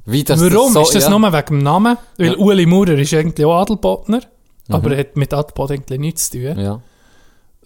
Wie 0.07 0.23
das 0.23 0.40
Warum? 0.40 0.73
das 0.73 0.73
so, 0.75 0.81
ist 0.83 0.94
das 0.97 1.05
ja. 1.05 1.11
nur 1.18 1.33
wegen 1.33 1.47
dem 1.47 1.59
Namen? 1.59 1.97
Weil 2.18 2.33
Ja. 2.33 2.37
Uli 2.37 2.66
Maurer 2.66 2.99
ist 2.99 3.14
eigentlich 3.14 3.47
auch 3.47 3.61
Adelbodner, 3.62 4.20
Mhm. 4.68 4.75
aber 4.75 4.92
er 4.92 4.99
hat 5.01 5.16
mit 5.16 5.33
Adelboden 5.33 5.77
eigentlich 5.79 5.99
nichts 6.01 6.31
zu 6.31 6.38
tun. 6.42 6.59
Ja. 6.59 6.81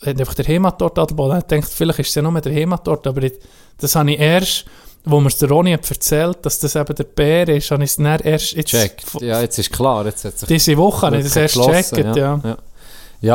Er 0.01 0.11
hat 0.13 0.21
einfach 0.21 0.35
der 0.35 0.47
Heimatort 0.47 0.99
Adelboden. 0.99 1.39
Ich 1.39 1.45
dachte, 1.45 1.67
vielleicht 1.67 1.99
ist 1.99 2.09
es 2.11 2.15
ja 2.15 2.23
nur 2.23 2.41
der 2.41 2.55
Heimatort, 2.55 3.07
aber 3.09 3.23
ich, 3.25 3.33
das 3.79 3.97
habe 3.97 4.13
ich 4.13 4.21
erst, 4.21 4.65
wo 5.05 5.19
mir 5.21 5.31
der 5.31 5.49
Ronny 5.49 5.73
hat 5.73 5.91
erzählt, 5.91 6.39
dass 6.43 6.61
das 6.61 6.77
eben 6.77 6.95
der 6.95 7.05
Bär 7.05 7.49
ist, 7.49 7.71
habe 7.73 7.83
ich 7.83 7.91
es 7.91 7.97
dann 7.97 8.07
erst 8.21 8.53
jetzt, 8.53 8.69
Checkt. 8.69 9.05
Ja, 9.21 9.41
jetzt 9.41 9.59
ist 9.59 9.73
klar, 9.73 10.05
jetzt 10.07 10.25
hat 10.25 10.39
sich 10.39 10.47
diese 10.49 10.77
Woche 10.77 11.07
habe 11.07 11.17
ich 11.19 11.25
das 11.25 11.35
erst 11.37 11.55
gecheckt, 11.57 11.97
ja. 11.99 12.15
ja. 12.17 12.41
Ja, 12.45 12.59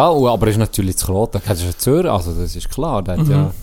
und- 0.10 0.30
aber 0.30 0.48
ist 0.48 0.58
natürlich 0.58 0.98
zu 0.98 1.08
Kloten, 1.08 1.42
das 1.46 1.62
ist 1.62 1.82
Zürich, 1.82 2.10
also 2.10 2.34
das 2.34 2.56
ist 2.56 2.70
klar, 2.70 3.02
der 3.04 3.18
hat, 3.18 3.26
Mhm. 3.26 3.32
ja, 3.32 3.54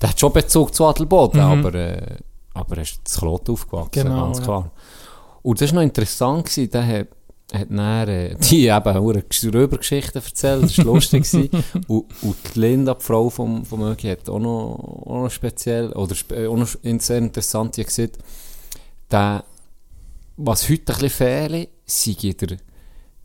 der 0.00 0.08
hat 0.10 0.20
schon 0.20 0.32
Bezug 0.32 0.74
zu 0.74 0.84
Adelboden, 0.86 1.40
Mhm. 1.40 1.58
aber, 1.64 1.74
äh, 1.74 2.16
aber 2.54 2.76
er 2.76 2.82
ist 2.82 3.00
zu 3.08 3.20
Kloten 3.20 3.52
aufgewachsen, 3.52 3.90
Genau, 4.04 4.24
ganz 4.26 4.38
ja. 4.38 4.44
klar. 4.44 4.70
Und 5.42 5.60
das 5.60 5.70
war 5.70 5.76
noch 5.76 5.82
interessant, 5.82 6.44
gewesen, 6.46 6.70
der 6.70 6.86
hat, 6.86 7.06
hat 7.54 7.70
dann, 7.70 8.08
äh, 8.08 8.34
die 8.50 8.66
eben 8.66 8.86
eine 8.88 9.00
Röbergeschichte 9.54 10.18
erzählt, 10.18 10.64
das 10.64 10.76
war 10.78 10.84
lustig. 10.84 11.24
und, 11.88 12.04
und 12.22 12.36
die 12.54 12.60
Linda, 12.60 12.92
die 12.94 13.02
Frau 13.04 13.30
vom, 13.30 13.64
vom 13.64 13.82
Ögi, 13.84 14.08
hat 14.10 14.28
auch 14.28 14.38
noch, 14.38 15.04
auch 15.06 15.22
noch 15.22 15.30
speziell, 15.30 15.92
oder 15.92 16.14
spe- 16.14 16.48
auch 16.50 16.56
noch 16.56 16.68
sehr 16.98 17.18
interessant, 17.18 17.76
die 17.76 17.80
hat 17.80 17.88
gesagt, 17.88 18.18
der, 19.10 19.44
was 20.36 20.68
heute 20.68 20.92
ein 20.92 20.98
bisschen 21.00 21.10
fehle, 21.10 21.68
sei 21.86 22.12
der 22.38 22.58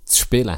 zu 0.06 0.16
spielen. 0.20 0.58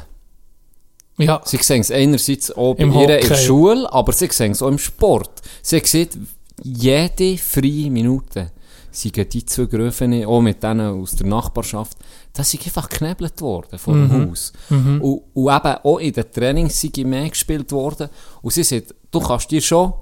Ja, 1.18 1.40
Sie 1.44 1.56
sehen 1.58 1.80
es 1.80 1.90
einerseits 1.90 2.50
auch 2.54 2.74
bei 2.74 2.82
Im 2.82 2.92
ihr 2.92 3.20
in 3.20 3.28
der. 3.28 3.36
Schule, 3.36 3.90
aber 3.92 4.12
sie 4.12 4.28
sehen 4.30 4.52
es 4.52 4.60
auch 4.62 4.68
im 4.68 4.78
Sport. 4.78 5.30
Sie 5.62 5.80
sieht 5.84 6.18
jede 6.62 7.38
freie 7.38 7.90
Minute. 7.90 8.50
Sie 8.90 9.10
gehen 9.12 9.28
die 9.28 9.44
Gröfen, 9.44 10.24
auch 10.24 10.40
mit 10.40 10.62
denen 10.62 11.02
aus 11.02 11.12
der 11.16 11.26
Nachbarschaft, 11.26 11.98
da 12.32 12.42
sind 12.42 12.64
einfach 12.66 12.88
geknebelt 12.88 13.40
worden 13.42 13.78
vor 13.78 13.94
Mhm. 13.94 14.08
dem 14.08 14.30
Haus. 14.30 14.52
Und, 14.70 15.00
und 15.34 15.54
eben 15.54 15.74
auch 15.84 15.98
in 15.98 16.12
den 16.12 16.24
Trainings 16.32 16.80
sind 16.80 16.96
mehr 16.98 17.28
gespielt 17.28 17.70
worden. 17.72 18.08
Und 18.42 18.52
sie 18.52 18.62
sagt, 18.64 18.94
du 19.10 19.20
kannst 19.20 19.50
dir 19.50 19.60
schon, 19.60 19.92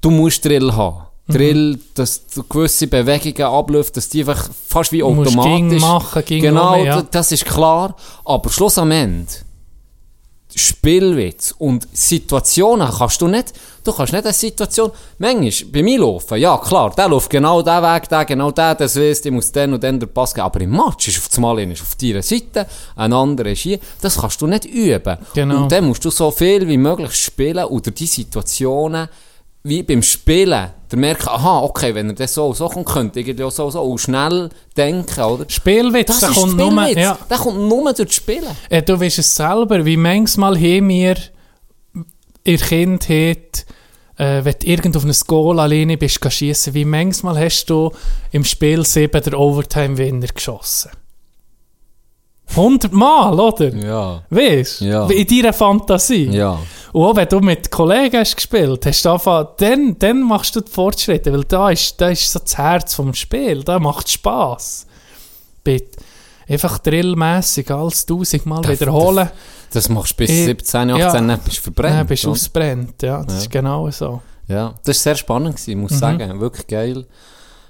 du 0.00 0.10
musst 0.10 0.44
Drill 0.44 0.72
haben. 0.72 1.06
Mhm. 1.28 1.32
Drill, 1.32 1.78
dass 1.94 2.26
du 2.26 2.42
gewisse 2.44 2.86
Bewegungen 2.88 3.42
abläuft, 3.52 3.96
dass 3.96 4.08
die 4.08 4.20
einfach 4.20 4.48
fast 4.68 4.90
wie 4.92 5.02
automatisch... 5.02 5.34
ging 5.70 5.80
machen, 5.80 6.22
ging 6.24 6.42
Genau, 6.42 6.74
rum, 6.74 6.84
ja. 6.84 7.02
das 7.02 7.30
ist 7.32 7.44
klar. 7.44 7.94
Aber 8.24 8.50
Schluss 8.50 8.78
am 8.78 8.90
Ende, 8.92 9.26
Spielwitz 10.58 11.54
und 11.58 11.86
Situationen 11.92 12.88
kannst 12.90 13.20
du 13.20 13.28
nicht, 13.28 13.52
du 13.84 13.92
kannst 13.92 14.14
nicht 14.14 14.24
eine 14.24 14.32
Situation, 14.32 14.90
manchmal, 15.18 15.70
bei 15.70 15.82
mir 15.82 16.00
laufen, 16.00 16.38
ja 16.38 16.56
klar, 16.56 16.94
der 16.96 17.08
läuft 17.08 17.28
genau 17.28 17.60
den 17.60 17.82
Weg, 17.82 18.08
der 18.08 18.24
genau 18.24 18.50
den, 18.50 18.74
das 18.78 18.96
weiss, 18.96 19.24
ich 19.24 19.30
muss 19.30 19.52
den 19.52 19.74
und 19.74 19.82
den 19.82 20.00
den 20.00 20.08
Pass 20.08 20.32
geben, 20.32 20.46
aber 20.46 20.60
im 20.62 20.70
Match 20.70 21.08
ist 21.08 21.18
auf 21.18 21.28
das 21.28 21.38
Mal 21.38 21.58
einer 21.58 21.72
ist 21.72 21.82
auf 21.82 21.94
deiner 21.96 22.22
Seite, 22.22 22.66
ein 22.96 23.12
anderer 23.12 23.50
ist 23.50 23.60
hier, 23.60 23.78
das 24.00 24.18
kannst 24.18 24.40
du 24.40 24.46
nicht 24.46 24.64
üben. 24.64 25.18
Genau. 25.34 25.64
Und 25.64 25.72
dann 25.72 25.84
musst 25.84 26.04
du 26.04 26.10
so 26.10 26.30
viel 26.30 26.66
wie 26.66 26.78
möglich 26.78 27.14
spielen 27.14 27.64
oder 27.66 27.90
die 27.90 28.06
Situationen, 28.06 29.08
wie 29.62 29.82
beim 29.82 30.02
Spielen, 30.02 30.70
der 30.90 30.98
merkt, 30.98 31.26
aha, 31.26 31.60
okay, 31.60 31.94
wenn 31.94 32.08
er 32.08 32.14
das 32.14 32.34
so 32.34 32.52
so 32.52 32.68
kommt, 32.68 32.86
könnte 32.86 33.20
irgendwie 33.20 33.44
auch 33.44 33.50
so 33.50 33.70
so 33.70 33.82
und 33.82 33.98
schnell 33.98 34.50
denken, 34.76 35.20
oder? 35.20 35.44
Spielwitz, 35.48 36.20
Das 36.20 36.32
kommt 36.34 36.56
nur, 36.56 36.70
Spielwitz. 36.70 36.98
ja. 36.98 37.18
Der 37.28 37.38
kommt 37.38 37.58
nur 37.58 37.92
durch 37.92 38.08
das 38.08 38.14
Spielen. 38.14 38.44
Äh, 38.70 38.82
du 38.82 38.98
weißt 39.00 39.18
es 39.18 39.34
selber, 39.34 39.84
wie 39.84 39.96
manchmal 39.96 40.56
haben 40.56 40.88
wir 40.88 41.16
in 42.44 42.56
der 42.56 42.66
Kindheit, 42.66 43.66
äh, 44.16 44.44
wenn 44.44 44.54
du 44.60 44.66
irgend 44.66 44.96
auf 44.96 45.04
einer 45.04 45.14
Goal 45.26 45.58
alleine 45.60 45.96
bist, 45.96 46.20
schiessen, 46.32 46.74
wie 46.74 46.84
manchmal 46.84 47.38
hast 47.38 47.66
du 47.66 47.90
im 48.30 48.44
Spiel 48.44 48.84
7 48.84 49.22
der 49.22 49.38
Overtime-Winner 49.38 50.28
geschossen? 50.28 50.90
100 52.54 52.92
Mal, 52.92 53.38
oder? 53.38 53.74
Ja. 53.74 54.22
Weißt 54.30 54.80
du? 54.80 54.84
Ja. 54.86 55.06
In 55.08 55.26
deiner 55.26 55.52
Fantasie. 55.52 56.28
Ja. 56.30 56.58
Und 56.92 57.04
auch 57.04 57.16
wenn 57.16 57.28
du 57.28 57.40
mit 57.40 57.70
Kollegen 57.70 58.18
hast 58.18 58.36
gespielt 58.36 58.86
hast, 58.86 59.04
dann, 59.58 59.96
dann 59.98 60.22
machst 60.22 60.54
du 60.56 60.60
die 60.60 60.70
Fortschritte, 60.70 61.32
weil 61.32 61.44
da 61.44 61.70
ist, 61.70 62.00
da 62.00 62.08
ist 62.08 62.30
so 62.32 62.38
das 62.38 62.56
Herz 62.56 62.94
vom 62.94 63.12
Spiel, 63.14 63.62
da 63.64 63.78
macht 63.78 64.08
Spass. 64.10 64.86
Bitte. 65.64 65.98
Einfach 66.48 66.78
drillmässig 66.78 67.70
alles 67.70 68.06
tausendmal 68.06 68.62
Das- 68.62 68.80
wiederholen, 68.80 69.28
Das 69.72 69.88
machst 69.88 70.12
du 70.12 70.16
bis 70.18 70.30
Ich- 70.30 70.44
17, 70.44 70.90
18, 70.92 70.96
ja. 71.00 71.12
dann 71.12 71.40
bist 71.40 71.58
du 71.58 71.62
verbrennt. 71.62 71.96
dann 71.98 72.06
bist 72.06 72.24
du 72.24 72.30
ausbrennt. 72.30 73.02
Ja, 73.02 73.22
das 73.24 73.34
Ja. 73.34 73.40
ist 73.40 73.50
genau 73.50 73.90
so. 73.90 74.22
Ja, 74.46 74.74
das 74.84 74.86
war 74.98 75.02
sehr 75.02 75.14
spannend, 75.16 75.56
gewesen, 75.56 75.80
muss 75.80 75.90
ich 75.90 75.96
Mhm. 75.96 76.00
sagen. 76.00 76.40
Wirklich 76.40 76.66
geil. 76.68 77.04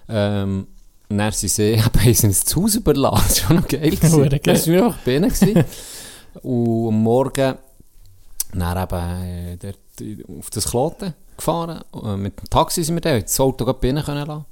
Ähm, 0.08 0.66
und 1.08 1.18
dann 1.18 1.32
sind 1.32 1.50
sie, 1.50 1.82
haben 1.82 2.14
sie 2.14 2.26
uns 2.26 2.56
Haus 2.56 2.74
überlassen. 2.74 3.24
Das 3.28 3.42
war 3.42 3.50
auch 3.50 3.60
noch 3.62 3.68
geil. 3.68 3.90
gewesen. 3.90 4.40
Das 4.42 4.66
war 4.66 4.74
wir 4.74 4.84
einfach 4.86 5.04
gewesen. 5.04 5.64
und 6.42 6.88
am 6.88 7.02
Morgen 7.02 7.54
dann 8.52 8.82
eben 8.82 9.22
äh, 9.24 9.56
dort 9.56 10.38
auf 10.38 10.50
das 10.50 10.68
Kloten 10.68 11.14
gefahren. 11.36 11.82
Äh, 12.04 12.16
mit 12.16 12.38
dem 12.40 12.50
Taxi 12.50 12.82
sind 12.82 12.96
wir 12.96 13.00
da, 13.00 13.18
das 13.18 13.38
Auto 13.40 13.64
gerade 13.64 13.78
bei 13.80 13.88
ihnen 13.88 14.04
können 14.04 14.26
lassen. 14.26 14.44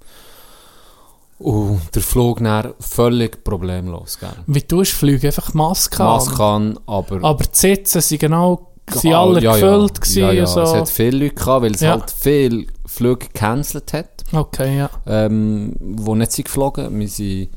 Und 1.38 1.94
der 1.94 2.02
Flug 2.02 2.38
dann 2.38 2.74
völlig 2.78 3.42
problemlos. 3.42 4.18
Gell? 4.18 4.30
Wie 4.46 4.62
tust 4.62 4.92
du 4.92 4.96
Flüge? 4.96 5.28
Einfach 5.28 5.52
Maske 5.52 6.02
an. 6.02 6.06
Maske 6.06 6.42
an, 6.42 6.78
aber... 6.86 7.24
Aber 7.24 7.44
die 7.44 7.50
Sitze 7.56 8.00
sind 8.00 8.20
genau, 8.20 8.73
sind 8.90 9.12
Ah, 9.14 9.22
alle 9.22 9.40
ja, 9.40 9.52
gefüllt 9.54 10.06
ja. 10.16 10.32
Ja, 10.32 10.42
und 10.44 10.48
Es 10.48 10.56
hat 10.56 10.88
so. 10.88 10.94
viele 10.94 11.18
Leute 11.18 11.34
gehabt, 11.34 11.62
weil 11.62 11.72
es 11.74 11.82
halt 11.82 12.10
viele 12.10 12.66
Flüge 12.86 13.26
gecancelt 13.26 13.92
hat. 13.92 14.24
Okay, 14.32 14.78
ja. 14.78 14.90
ähm, 15.06 15.74
die 15.80 16.10
nicht 16.14 16.32
sind 16.32 16.44
geflogen. 16.46 16.98
Wir 16.98 17.08
sind, 17.08 17.48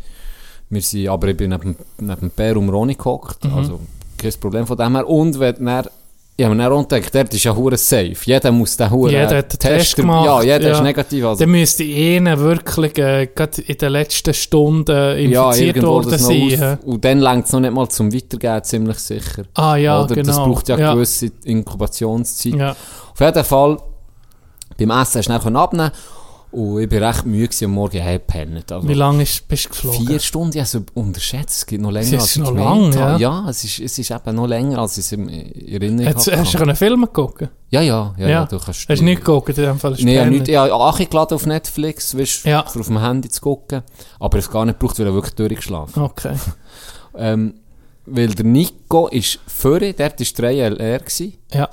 wir 0.70 0.82
sind, 0.82 1.08
aber 1.10 1.28
ich 1.30 1.38
bin 1.38 1.50
neben, 1.52 1.76
neben 2.00 2.30
Per 2.30 2.58
und 2.58 2.70
Ronny 2.70 2.96
gehockt, 2.96 3.44
Mhm. 3.46 3.54
also 3.54 3.80
kein 4.18 4.34
Problem 4.40 4.66
von 4.68 4.78
dem 4.78 4.96
her. 4.96 5.08
Und 5.08 5.40
wenn 5.40 5.66
dann, 5.66 5.86
ich 6.40 6.46
habe 6.46 6.54
mir 6.54 6.70
dann 6.70 6.88
gedacht, 6.88 7.16
dort 7.16 7.34
ist 7.34 7.44
ja 7.44 7.56
hure 7.56 7.78
safe. 7.78 8.16
Jeder 8.26 8.52
muss 8.52 8.78
den 8.78 8.92
hure 8.92 9.10
Jeder 9.10 9.38
hat 9.38 9.54
den 9.54 9.60
Test 9.60 9.96
gemacht, 9.96 10.24
Ja, 10.24 10.44
jeder 10.44 10.68
ja. 10.70 10.76
ist 10.76 10.84
negativ. 10.84 11.26
Also, 11.26 11.40
Dann 11.40 11.50
müsste 11.50 11.84
ihnen 11.84 12.40
wirklich 12.40 12.96
äh, 13.00 13.26
gerade 13.34 13.60
in 13.60 13.76
den 13.76 13.92
letzten 13.92 14.36
Stunden 14.36 14.92
ja, 14.96 15.14
infiziert 15.50 15.78
irgendwo 15.78 15.94
worden 15.94 16.20
sein. 16.20 16.78
Und 16.86 17.04
dann 17.04 17.20
längt 17.22 17.48
es 17.48 17.54
noch 17.54 17.60
nicht 17.60 17.74
mal 17.74 17.90
zum 17.90 18.14
Weitergehen, 18.14 18.64
ziemlich 18.64 19.00
sicher. 19.00 19.46
Ah 19.56 19.78
ja, 19.78 20.04
Oder? 20.04 20.14
genau. 20.14 20.28
Das 20.28 20.38
braucht 20.38 20.70
ja, 20.70 20.78
ja. 20.78 20.94
gewisse 20.94 21.32
Inkubationszeit. 21.44 22.54
Ja. 22.54 22.76
Auf 23.14 23.20
jeden 23.20 23.44
Fall, 23.44 23.78
beim 24.78 24.92
Essen 24.92 25.20
hast 25.20 25.30
du 25.30 25.40
dann 25.40 25.56
abnehmen 25.56 25.92
und 26.58 26.82
ich 26.82 26.90
bin 26.90 27.04
recht 27.04 27.26
müde 27.26 27.56
am 27.66 27.72
Morgen 27.72 28.04
heimgepennt. 28.04 28.72
Also, 28.72 28.88
Wie 28.88 28.96
lange 28.96 29.22
ist, 29.24 29.48
bist 29.48 29.66
du 29.66 29.70
geflogen? 29.70 30.08
Vier 30.08 30.20
Stunden, 30.20 30.58
also 30.60 30.80
unterschätzt, 30.96 31.58
es 31.58 31.66
gibt 31.68 31.84
noch 31.84 31.92
länger 31.92 32.14
Es 32.18 32.22
als 32.22 32.36
ich 32.36 32.42
noch 32.42 32.52
lang, 32.56 32.92
ja. 32.94 33.18
Ja, 33.18 33.50
es 33.50 33.64
ist, 33.64 33.80
es 33.80 34.00
ist 34.00 34.10
eben 34.10 34.36
noch 34.36 34.48
länger, 34.48 34.80
als 34.80 34.98
ich 34.98 35.06
es 35.06 35.12
in 35.12 35.30
Erinnerung 35.30 36.16
Hast, 36.16 36.32
hast 36.32 36.54
du 36.56 36.58
einen 36.58 36.76
Film 36.76 37.08
gucken? 37.14 37.50
Ja, 37.70 37.82
ja, 37.82 38.16
ja, 38.18 38.24
ja, 38.24 38.28
Ja. 38.30 38.46
du 38.46 38.58
kannst... 38.58 38.90
Hast 38.90 39.00
du 39.00 39.04
nicht 39.04 39.20
geguckt 39.24 39.50
in 39.50 39.56
dem 39.56 39.80
Fall? 39.80 39.96
Nee, 40.00 40.16
ja, 40.16 40.26
nicht, 40.26 40.48
ich 40.48 40.56
habe 40.56 40.74
Achi 40.74 41.06
geladen 41.06 41.36
auf 41.36 41.46
Netflix, 41.46 42.18
weißt, 42.18 42.46
Ja. 42.46 42.66
auf 42.66 42.74
dem 42.74 43.00
Handy 43.00 43.30
zu 43.30 43.40
gucken, 43.42 43.84
aber 44.20 44.40
ich 44.40 44.46
habe 44.46 44.50
es 44.50 44.52
gar 44.52 44.66
nicht 44.66 44.80
gebraucht, 44.80 44.98
weil 45.00 45.06
er 45.06 45.14
wirklich 45.14 45.36
durchgeschlafen 45.36 46.02
Okay. 46.02 46.36
ähm, 47.18 47.54
Weil 48.08 48.30
der 48.30 48.46
Nico 48.46 49.10
ist 49.10 49.40
vorher, 49.46 49.94
dort 49.94 50.20
war 50.20 50.50
3LR 50.50 51.00
gewesen, 51.00 51.34
Ja. 51.54 51.66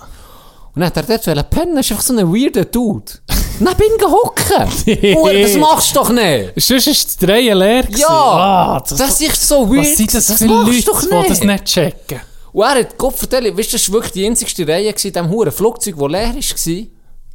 und 0.74 0.80
dann 0.82 0.84
hat 0.86 0.96
er 1.08 1.34
dort 1.34 1.48
pennen, 1.50 1.76
das 1.76 1.86
ist 1.86 1.92
einfach 1.92 2.04
so 2.04 2.14
ein 2.18 2.28
weirder 2.30 2.66
Dude. 2.66 3.12
Neben 3.60 3.82
ihm 3.82 3.98
gehocken! 3.98 5.14
Hure, 5.16 5.42
das 5.42 5.56
machst 5.56 5.90
du 5.90 6.00
doch 6.00 6.10
nicht! 6.10 6.52
Sonst 6.56 6.86
es 7.08 7.16
die 7.16 7.24
Reihe 7.26 7.54
leer. 7.54 7.84
Ja! 7.96 8.08
Ah, 8.08 8.80
das, 8.88 8.98
Das 8.98 9.20
ist 9.20 9.46
so 9.48 9.68
weird! 9.68 9.80
was 9.86 9.96
sind 9.96 10.14
das, 10.14 10.26
das 10.26 10.40
machst 10.40 10.66
Leute, 10.72 10.82
doch 10.84 11.00
die 11.00 11.28
das 11.28 11.40
nicht 11.42 11.64
checken? 11.64 12.20
Und 12.52 12.62
er 12.64 12.80
hat 12.80 12.96
Gott 12.98 13.16
vertellen, 13.16 13.56
weißt 13.56 13.72
du, 13.72 13.76
das 13.76 13.88
war 13.88 13.94
wirklich 13.94 14.12
die 14.12 14.26
einzigste 14.26 14.66
Reihe 14.66 14.88
in 14.90 14.94
diesem 14.94 15.28
huren 15.28 15.50
Flugzeug, 15.52 15.94
das 15.98 16.08
leer 16.08 16.34
war. 16.34 16.84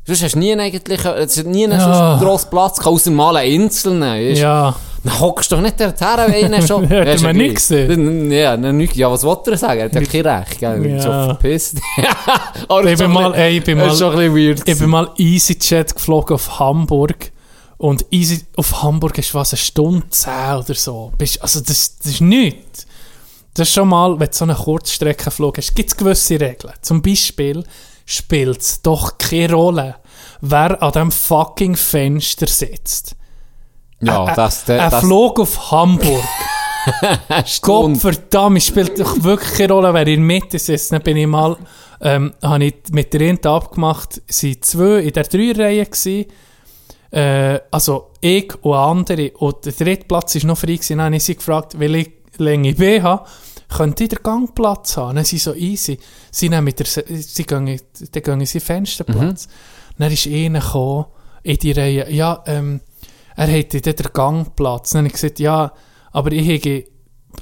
Sonst 0.07 0.23
hast 0.23 0.33
du 0.35 0.39
nie 0.39 0.53
eigentlich, 0.53 1.05
es 1.05 1.37
hat 1.37 1.45
nie 1.45 1.67
Ja. 1.67 2.11
einen 2.13 2.19
grossen 2.21 2.49
Platz 2.49 2.79
außer 2.79 3.11
mal 3.11 3.35
eine 3.37 3.49
Insel, 3.49 3.99
weißt? 3.99 4.41
Ja. 4.41 4.75
Dann 5.03 5.19
hockst 5.19 5.51
doch 5.51 5.61
nicht 5.61 5.79
dorthin, 5.79 6.07
wenn 6.33 6.53
einer 6.53 6.61
schon... 6.67 6.83
Hat 6.83 6.89
du, 6.91 6.95
mir 6.95 7.15
gleich. 7.15 7.33
nicht 7.35 7.55
gesehen? 7.55 8.31
Ja, 8.31 8.57
nicht. 8.57 8.95
Ja, 8.95 9.09
was 9.11 9.23
wollte 9.23 9.51
er 9.51 9.57
sagen? 9.57 9.79
Er 9.79 9.85
hat 9.85 9.95
ja 9.95 10.01
kein 10.01 10.25
Recht, 10.39 10.59
gell? 10.59 10.85
Ja. 10.91 11.01
so 11.01 11.09
verpisst. 11.09 11.77
Ich 11.97 12.83
bin 12.83 12.97
schon 12.97 13.11
mal- 13.13 13.33
ey, 13.35 13.57
ich 13.59 13.63
bin 13.63 13.77
mal-. 13.77 14.57
Ich 14.65 14.77
bin 14.79 14.89
mal 14.89 15.09
EasyJet 15.17 15.95
geflogen 15.95 16.35
auf 16.35 16.59
Hamburg. 16.59 17.31
Und 17.77 18.05
Easy 18.11 18.45
auf 18.57 18.83
Hamburg 18.83 19.17
ist 19.19 19.33
was, 19.33 19.53
eine 19.53 19.57
Stunde 19.57 20.03
zehn 20.09 20.55
oder 20.57 20.73
so. 20.75 21.13
Also 21.39 21.61
das, 21.61 21.97
das 21.97 22.11
ist 22.11 22.19
nichts. 22.21 22.85
Das 23.53 23.69
ist 23.69 23.73
schon 23.73 23.87
mal, 23.87 24.19
wenn 24.19 24.27
du 24.27 24.33
so 24.33 24.43
einen 24.43 24.57
Kurzstreckenflug 24.57 25.57
hast, 25.57 25.75
gibt 25.75 25.89
es 25.89 25.95
gewisse 25.95 26.39
Regeln. 26.41 26.73
Zum 26.81 27.01
Beispiel 27.01 27.63
spielt 28.05 28.59
es 28.61 28.81
doch 28.81 29.17
keine 29.17 29.53
Rolle, 29.53 29.95
wer 30.41 30.83
an 30.83 30.91
dem 30.91 31.09
fucking 31.11 31.77
Fenster 31.77 32.47
sitzt. 32.47 33.15
Ja, 34.01 34.25
Ä- 34.25 34.35
das... 34.35 34.69
Ein 34.69 34.89
das, 34.91 35.03
Flug 35.03 35.39
auf 35.39 35.71
Hamburg. 35.71 36.23
Gott 37.61 37.97
verdammt, 37.97 38.57
es 38.57 38.67
spielt 38.67 38.99
doch 38.99 39.23
wirklich 39.23 39.53
keine 39.53 39.73
Rolle, 39.73 39.93
wer 39.93 40.07
in 40.07 40.07
der 40.07 40.19
Mitte 40.19 40.59
sitzt. 40.59 40.91
Dann 40.91 41.01
bin 41.01 41.17
ich 41.17 41.27
mal, 41.27 41.57
ähm, 42.01 42.33
habe 42.41 42.65
ich 42.65 42.75
mit 42.91 43.13
der 43.13 43.21
Rente 43.21 43.49
abgemacht, 43.49 44.21
sind 44.27 44.63
zwei 44.63 44.99
in 44.99 45.13
der 45.13 45.23
Dreierreihe 45.23 45.85
gewesen. 45.85 46.25
Äh, 47.11 47.59
also 47.71 48.11
ich 48.21 48.53
und 48.63 48.73
andere. 48.73 49.31
Und 49.31 49.65
der 49.65 49.73
dritte 49.73 50.05
Platz 50.05 50.35
war 50.35 50.45
noch 50.45 50.57
frei 50.57 50.73
gewesen. 50.73 50.97
Dann 50.97 51.07
habe 51.07 51.15
ich 51.17 51.23
sie 51.23 51.35
gefragt, 51.35 51.79
weil 51.79 51.95
ich 51.95 52.11
Länge 52.37 52.73
B 52.73 53.01
habe, 53.01 53.25
könnte 53.67 54.03
ich 54.03 54.09
den 54.09 54.23
Gangplatz 54.23 54.97
haben? 54.97 55.15
Dann 55.15 55.25
sind 55.25 55.39
sie 55.39 55.49
so 55.49 55.53
easy. 55.53 55.99
Sie 56.31 56.49
nehmen 56.49 56.63
mit 56.63 56.79
der, 56.79 56.85
sie 56.85 57.43
gehen, 57.43 57.79
dann 58.11 58.23
gehen 58.23 58.45
sie 58.45 58.59
Fensterplatz. 58.59 59.47
Dann 59.97 60.11
ist 60.11 60.27
einer 60.27 60.61
gekommen, 60.61 61.05
in 61.43 61.57
die 61.57 61.71
Reihe, 61.71 62.11
ja, 62.11 62.43
ähm, 62.47 62.81
er 63.39 63.47
hätte 63.47 63.79
dort 63.79 63.99
den 63.99 64.11
Gangplatz. 64.11 64.89
Dann 64.89 64.99
habe 64.99 65.07
ich 65.07 65.13
gesagt, 65.13 65.39
ja, 65.39 65.71
aber 66.11 66.33
ich 66.33 66.45
hätte 66.45 66.83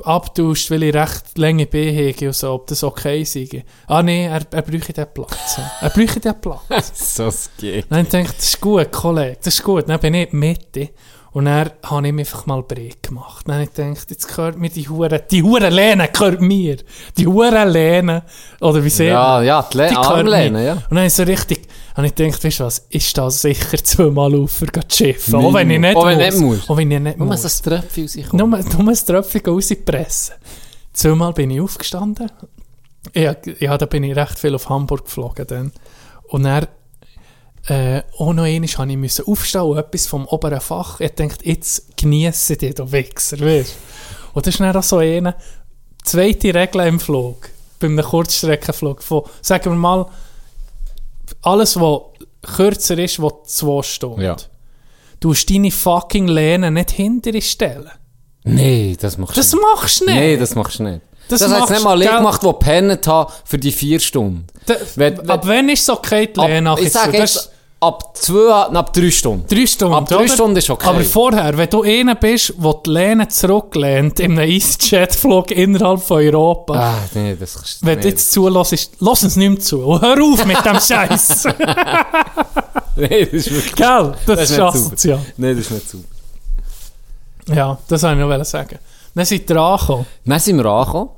abtauscht, 0.03 0.69
weil 0.69 0.83
ich 0.83 0.93
recht 0.93 1.35
Länge 1.39 1.65
B 1.65 1.91
hätte 1.91 2.27
und 2.27 2.35
so, 2.35 2.51
ob 2.51 2.67
das 2.67 2.83
okay 2.83 3.23
sei. 3.23 3.65
Ah 3.87 4.03
nee, 4.03 4.27
er, 4.27 4.41
er 4.51 4.61
bräuchte 4.61 4.93
den 4.93 5.07
Platz. 5.11 5.59
Er 5.81 5.89
bräuchte 5.89 6.19
den 6.19 6.39
Platz. 6.39 6.91
so 7.15 7.31
geht. 7.57 7.87
Dann 7.89 8.05
habe 8.05 8.07
ich 8.07 8.11
gedacht, 8.11 8.37
das 8.37 8.45
ist 8.45 8.61
gut, 8.61 8.91
Kollege, 8.91 9.37
das 9.43 9.55
ist 9.55 9.63
gut. 9.63 9.89
Dann 9.89 9.99
bin 9.99 10.13
ich 10.13 10.31
in 10.31 10.37
Mitte 10.37 10.89
und 11.31 11.45
dann 11.45 11.71
habe 11.83 12.07
ich 12.07 12.13
mich 12.13 12.27
einfach 12.27 12.45
mal 12.45 12.61
breit 12.61 13.01
gemacht. 13.01 13.47
Dann 13.47 13.55
habe 13.55 13.63
ich 13.63 13.73
gedacht, 13.73 14.11
jetzt 14.11 14.27
gehört 14.27 14.57
mir 14.57 14.69
die 14.69 14.87
Hure, 14.87 15.19
die 15.31 15.41
Hure 15.41 15.69
Lehne 15.69 16.09
gehört 16.13 16.41
mir. 16.41 16.77
Die 17.17 17.25
Hure 17.25 17.65
Lehne, 17.65 18.23
oder 18.61 18.83
wie 18.83 18.89
sehen 18.89 19.13
Ja, 19.13 19.41
ja, 19.41 19.67
die 19.71 19.77
Le 19.77 19.87
die 19.89 19.95
Armlehne, 19.95 20.63
ja. 20.63 20.73
Und 20.73 20.83
dann 20.91 20.97
habe 20.99 21.07
ich 21.07 21.13
so 21.13 21.23
richtig, 21.23 21.67
habe 21.97 22.07
ich 22.07 22.15
gedacht, 22.15 22.43
weißt 22.43 22.59
du 22.59 22.63
was, 22.65 22.85
ist 22.89 23.17
das 23.17 23.41
sicher 23.41 23.83
zweimal 23.83 24.35
auf 24.35 24.51
für 24.51 24.71
zu 24.71 24.81
schiffen. 24.97 25.35
Auch 25.35 25.53
wenn 25.53 25.71
ich 25.71 25.79
nicht 25.79 25.95
Auch 25.95 26.05
wenn 26.05 26.17
muss. 26.19 26.25
nicht 26.25 26.41
musst. 26.41 26.69
Auch 26.69 26.77
wenn 26.77 26.91
ich 26.91 26.99
nicht 26.99 27.17
Nur 27.17 27.27
muss. 27.27 27.43
ein 27.43 27.63
Tröpfchen 27.63 28.03
rauskommt. 28.03 28.33
Nur, 28.33 28.47
nur 28.47 28.89
ein 28.93 29.05
Tröpfchen 29.05 29.41
rauspressen. 29.45 30.35
Zweimal 30.93 31.33
bin 31.33 31.49
ich 31.49 31.59
aufgestanden. 31.59 32.31
Ja, 33.15 33.35
ja, 33.59 33.77
da 33.77 33.85
bin 33.87 34.03
ich 34.03 34.15
recht 34.15 34.37
viel 34.37 34.53
auf 34.53 34.69
Hamburg 34.69 35.05
geflogen 35.05 35.47
dann. 35.47 35.71
Und 36.27 36.43
dann, 36.43 36.67
äh, 37.67 38.03
auch 38.17 38.33
noch 38.33 38.43
einmal 38.43 38.59
musste 38.61 38.83
ich 38.83 38.97
müssen 38.97 39.25
aufstehen 39.25 39.61
und 39.61 39.77
etwas 39.77 40.05
vom 40.05 40.27
oberen 40.27 40.61
Fach. 40.61 40.99
Ich 40.99 41.11
dachte, 41.15 41.45
jetzt 41.45 41.97
genieße 41.97 42.57
die, 42.57 42.75
du 42.75 42.91
Wichser, 42.91 43.39
weißt? 43.39 43.75
Und 44.33 44.45
das 44.45 44.53
ist 44.53 44.59
dann 44.59 44.75
auch 44.75 44.83
so 44.83 44.97
eine 44.97 45.35
zweite 46.03 46.53
Regel 46.53 46.81
im 46.81 46.99
Flug. 46.99 47.49
Bei 47.79 47.87
einem 47.87 48.05
Kurzstreckenflug. 48.05 49.01
Von, 49.01 49.23
sagen 49.41 49.71
wir 49.71 49.75
mal, 49.75 50.05
alles, 51.41 51.79
was 51.79 52.01
kürzer 52.55 52.97
ist, 52.97 53.21
was 53.21 53.33
zwei 53.45 53.81
Stunden. 53.83 54.21
Ja. 54.21 54.35
Du 55.19 55.29
musst 55.29 55.49
deine 55.49 55.71
fucking 55.71 56.27
Lehne 56.27 56.69
nicht 56.71 56.91
hinter 56.91 57.31
dir 57.31 57.41
stellen. 57.41 57.89
Nee, 58.43 58.95
das 58.99 59.17
machst 59.17 59.35
du 59.35 59.41
Das 59.41 59.51
nicht. 59.51 59.61
machst 59.61 60.01
du 60.01 60.05
nicht. 60.05 60.15
Nee, 60.15 60.37
das 60.37 60.55
machst 60.55 60.79
du 60.79 60.83
nicht. 60.83 61.01
Das 61.29 61.39
Das, 61.41 61.51
hat 61.51 61.69
nicht 61.69 61.83
mal 61.83 62.01
ich 62.01 62.09
gemacht, 62.09 62.41
die 62.41 62.47
gepennt 62.47 63.05
haben 63.07 63.31
für 63.43 63.57
die 63.57 63.71
vier 63.73 63.99
Stunden. 63.99 64.47
Da, 64.65 64.75
Wenn- 64.95 65.17
wenn- 65.17 65.29
ab 65.29 65.41
wann 65.45 65.67
ist 65.69 65.81
es 65.81 65.89
okay, 65.89 66.27
die 66.27 66.39
Lehne 66.39 66.71
Ab, 66.71 66.79
ich 66.81 66.91
Das 66.93 67.05
jetzt, 67.11 67.51
ab 67.79 68.17
zwei, 68.17 68.51
ab 68.51 68.93
drei 68.93 69.11
Stunden. 69.11 69.45
drei 69.47 69.65
Stunden, 69.65 69.93
ab 69.93 70.07
drei 70.09 70.17
oder? 70.17 70.27
Stunden 70.27 70.57
ist 70.57 70.69
okay. 70.69 70.87
Aber 70.87 71.01
vorher, 71.01 71.57
wenn 71.57 71.69
du 71.69 71.83
einer 71.83 72.15
bist, 72.15 72.53
der 72.57 72.73
die 72.85 72.89
Lehne 72.89 73.27
zurücklehnt 73.27 74.19
in 74.19 74.31
einem 74.39 74.49
EasyJet-Flug 74.49 75.51
innerhalb 75.51 76.01
von 76.01 76.17
Europa, 76.17 76.73
Ah, 76.73 76.95
nee, 77.13 77.35
das 77.39 77.55
ist... 77.55 77.85
wenn 77.85 77.97
nee, 77.97 78.01
du 78.03 78.07
jetzt 78.09 78.31
zulässt, 78.31 78.91
lass 78.99 79.23
uns 79.23 79.35
nicht 79.35 79.49
mehr 79.49 79.59
zu. 79.59 79.83
Und 79.83 80.01
hör 80.01 80.21
auf 80.23 80.45
mit 80.45 80.65
dem 80.65 80.79
Scheiß. 80.79 81.43
Nee, 82.97 83.25
das 83.25 83.33
ist 83.33 83.51
wirklich... 83.53 83.75
Gell? 83.75 84.15
Das, 84.25 84.39
ist 84.41 84.49
nicht 84.49 84.57
super. 84.57 84.67
asozial. 84.69 85.19
Nee, 85.37 85.53
das 85.53 85.65
ist 85.65 85.71
nicht 85.71 85.89
super. 85.89 86.07
Ja, 87.55 87.77
das 87.87 88.03
wollte 88.03 88.21
ich 88.21 88.27
noch 88.27 88.45
sagen. 88.45 88.79
Dann 89.13 89.25
sind 89.25 89.47
wir 89.49 89.57
angekommen. 89.57 90.05
Dann 90.25 90.39
sind 90.39 90.57
wir 90.57 90.65
angekommen. 90.65 91.09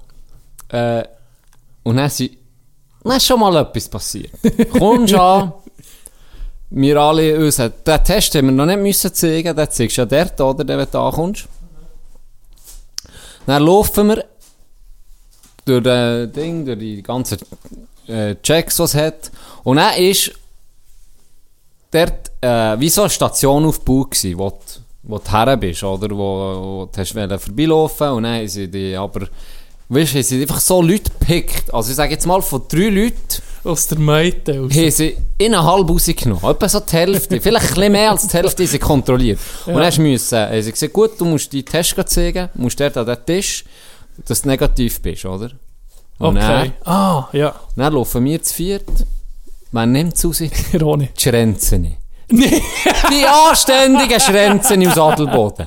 Äh, 0.69 1.03
und 1.83 1.95
dann, 1.95 2.09
sind, 2.09 2.37
dann 3.03 3.15
ist 3.17 3.25
schon 3.25 3.39
mal 3.39 3.55
etwas 3.55 3.87
passiert. 3.87 4.31
Kommst 4.77 5.13
an, 5.13 5.53
wir 6.71 6.97
alle, 6.97 7.37
uns, 7.39 7.57
den 7.57 8.03
Test 8.03 8.35
haben 8.35 8.47
wir 8.47 8.51
noch 8.51 8.65
nicht 8.65 8.79
müssen 8.79 9.13
zeigen, 9.13 9.55
den 9.55 9.69
zeigst 9.69 9.97
du 9.97 10.01
ja 10.01 10.05
dort, 10.05 10.39
oder, 10.39 10.77
wenn 10.77 10.87
du 10.89 10.99
ankommst. 10.99 11.47
Dann 13.45 13.63
laufen 13.63 14.09
wir 14.09 14.25
durch 15.65 15.83
das 15.83 16.31
Ding, 16.31 16.65
durch 16.65 16.79
die 16.79 17.01
ganzen 17.01 17.39
äh, 18.07 18.35
Checks, 18.43 18.75
die 18.77 18.83
es 18.83 18.95
hat. 18.95 19.31
Und 19.63 19.77
dann 19.77 19.95
ist 19.97 20.31
dort 21.91 22.31
äh, 22.41 22.79
wie 22.79 22.89
so 22.89 23.01
eine 23.01 23.09
Station 23.09 23.65
aufgebaut 23.65 24.11
gewesen, 24.11 24.37
wo 24.37 24.59
wo 25.03 25.17
du 25.17 25.31
her 25.31 25.57
bist, 25.57 25.83
oder? 25.83 26.09
Wo, 26.11 26.83
wo 26.83 26.89
du 26.91 26.99
hast 26.99 27.13
vorbeilaufen 27.13 28.09
und 28.09 28.23
dann 28.23 28.47
sie 28.47 28.67
die, 28.67 28.95
aber, 28.95 29.27
weißt 29.87 30.15
du, 30.15 30.23
sie 30.23 30.41
einfach 30.41 30.59
so 30.59 30.81
Leute 30.81 31.09
gepickt. 31.09 31.73
Also 31.73 31.89
ich 31.89 31.95
sage 31.95 32.13
jetzt 32.13 32.27
mal, 32.27 32.41
von 32.41 32.61
drei 32.67 32.89
Leuten 32.89 33.41
Aus 33.63 33.87
der 33.87 33.99
Meute. 33.99 34.61
Aus. 34.61 34.73
haben 34.73 34.91
sie 34.91 35.17
innerhalb 35.37 35.89
rausgenommen. 35.89 36.43
Etwa 36.43 36.69
so 36.69 36.79
die 36.79 36.91
Hälfte, 36.93 37.41
vielleicht 37.41 37.67
ein 37.69 37.73
bisschen 37.73 37.91
mehr 37.91 38.11
als 38.11 38.27
die 38.27 38.37
Hälfte 38.37 38.63
haben 38.63 38.69
sie 38.69 38.79
kontrolliert. 38.79 39.39
Und 39.65 39.75
dann 39.75 40.01
müssen, 40.01 40.37
haben 40.37 40.61
sie 40.61 40.71
gesagt, 40.71 40.93
gut, 40.93 41.11
du 41.19 41.25
musst 41.25 41.51
die 41.51 41.63
Test 41.63 41.95
zeigen, 42.07 42.49
musst 42.55 42.79
dort 42.79 42.97
an 42.97 43.05
den 43.05 43.17
Tisch, 43.25 43.65
dass 44.25 44.41
du 44.41 44.49
negativ 44.49 45.01
bist, 45.01 45.25
oder? 45.25 45.51
Und 46.19 46.37
Okay. 46.37 46.71
Ah, 46.83 47.27
ja. 47.31 47.49
Dann, 47.75 47.85
dann 47.85 47.93
laufen 47.93 48.25
wir 48.25 48.41
zu 48.43 48.53
viert. 48.53 48.89
Man 49.71 49.91
nimmt 49.91 50.15
es 50.15 50.25
raus. 50.25 50.41
Ronny. 50.81 51.09
Die 51.17 51.21
Schränzene. 51.21 51.97
Die 52.31 53.25
anständigen 53.25 54.19
Schränzene 54.19 54.89
aus 54.91 54.97
Adelboden. 54.97 55.65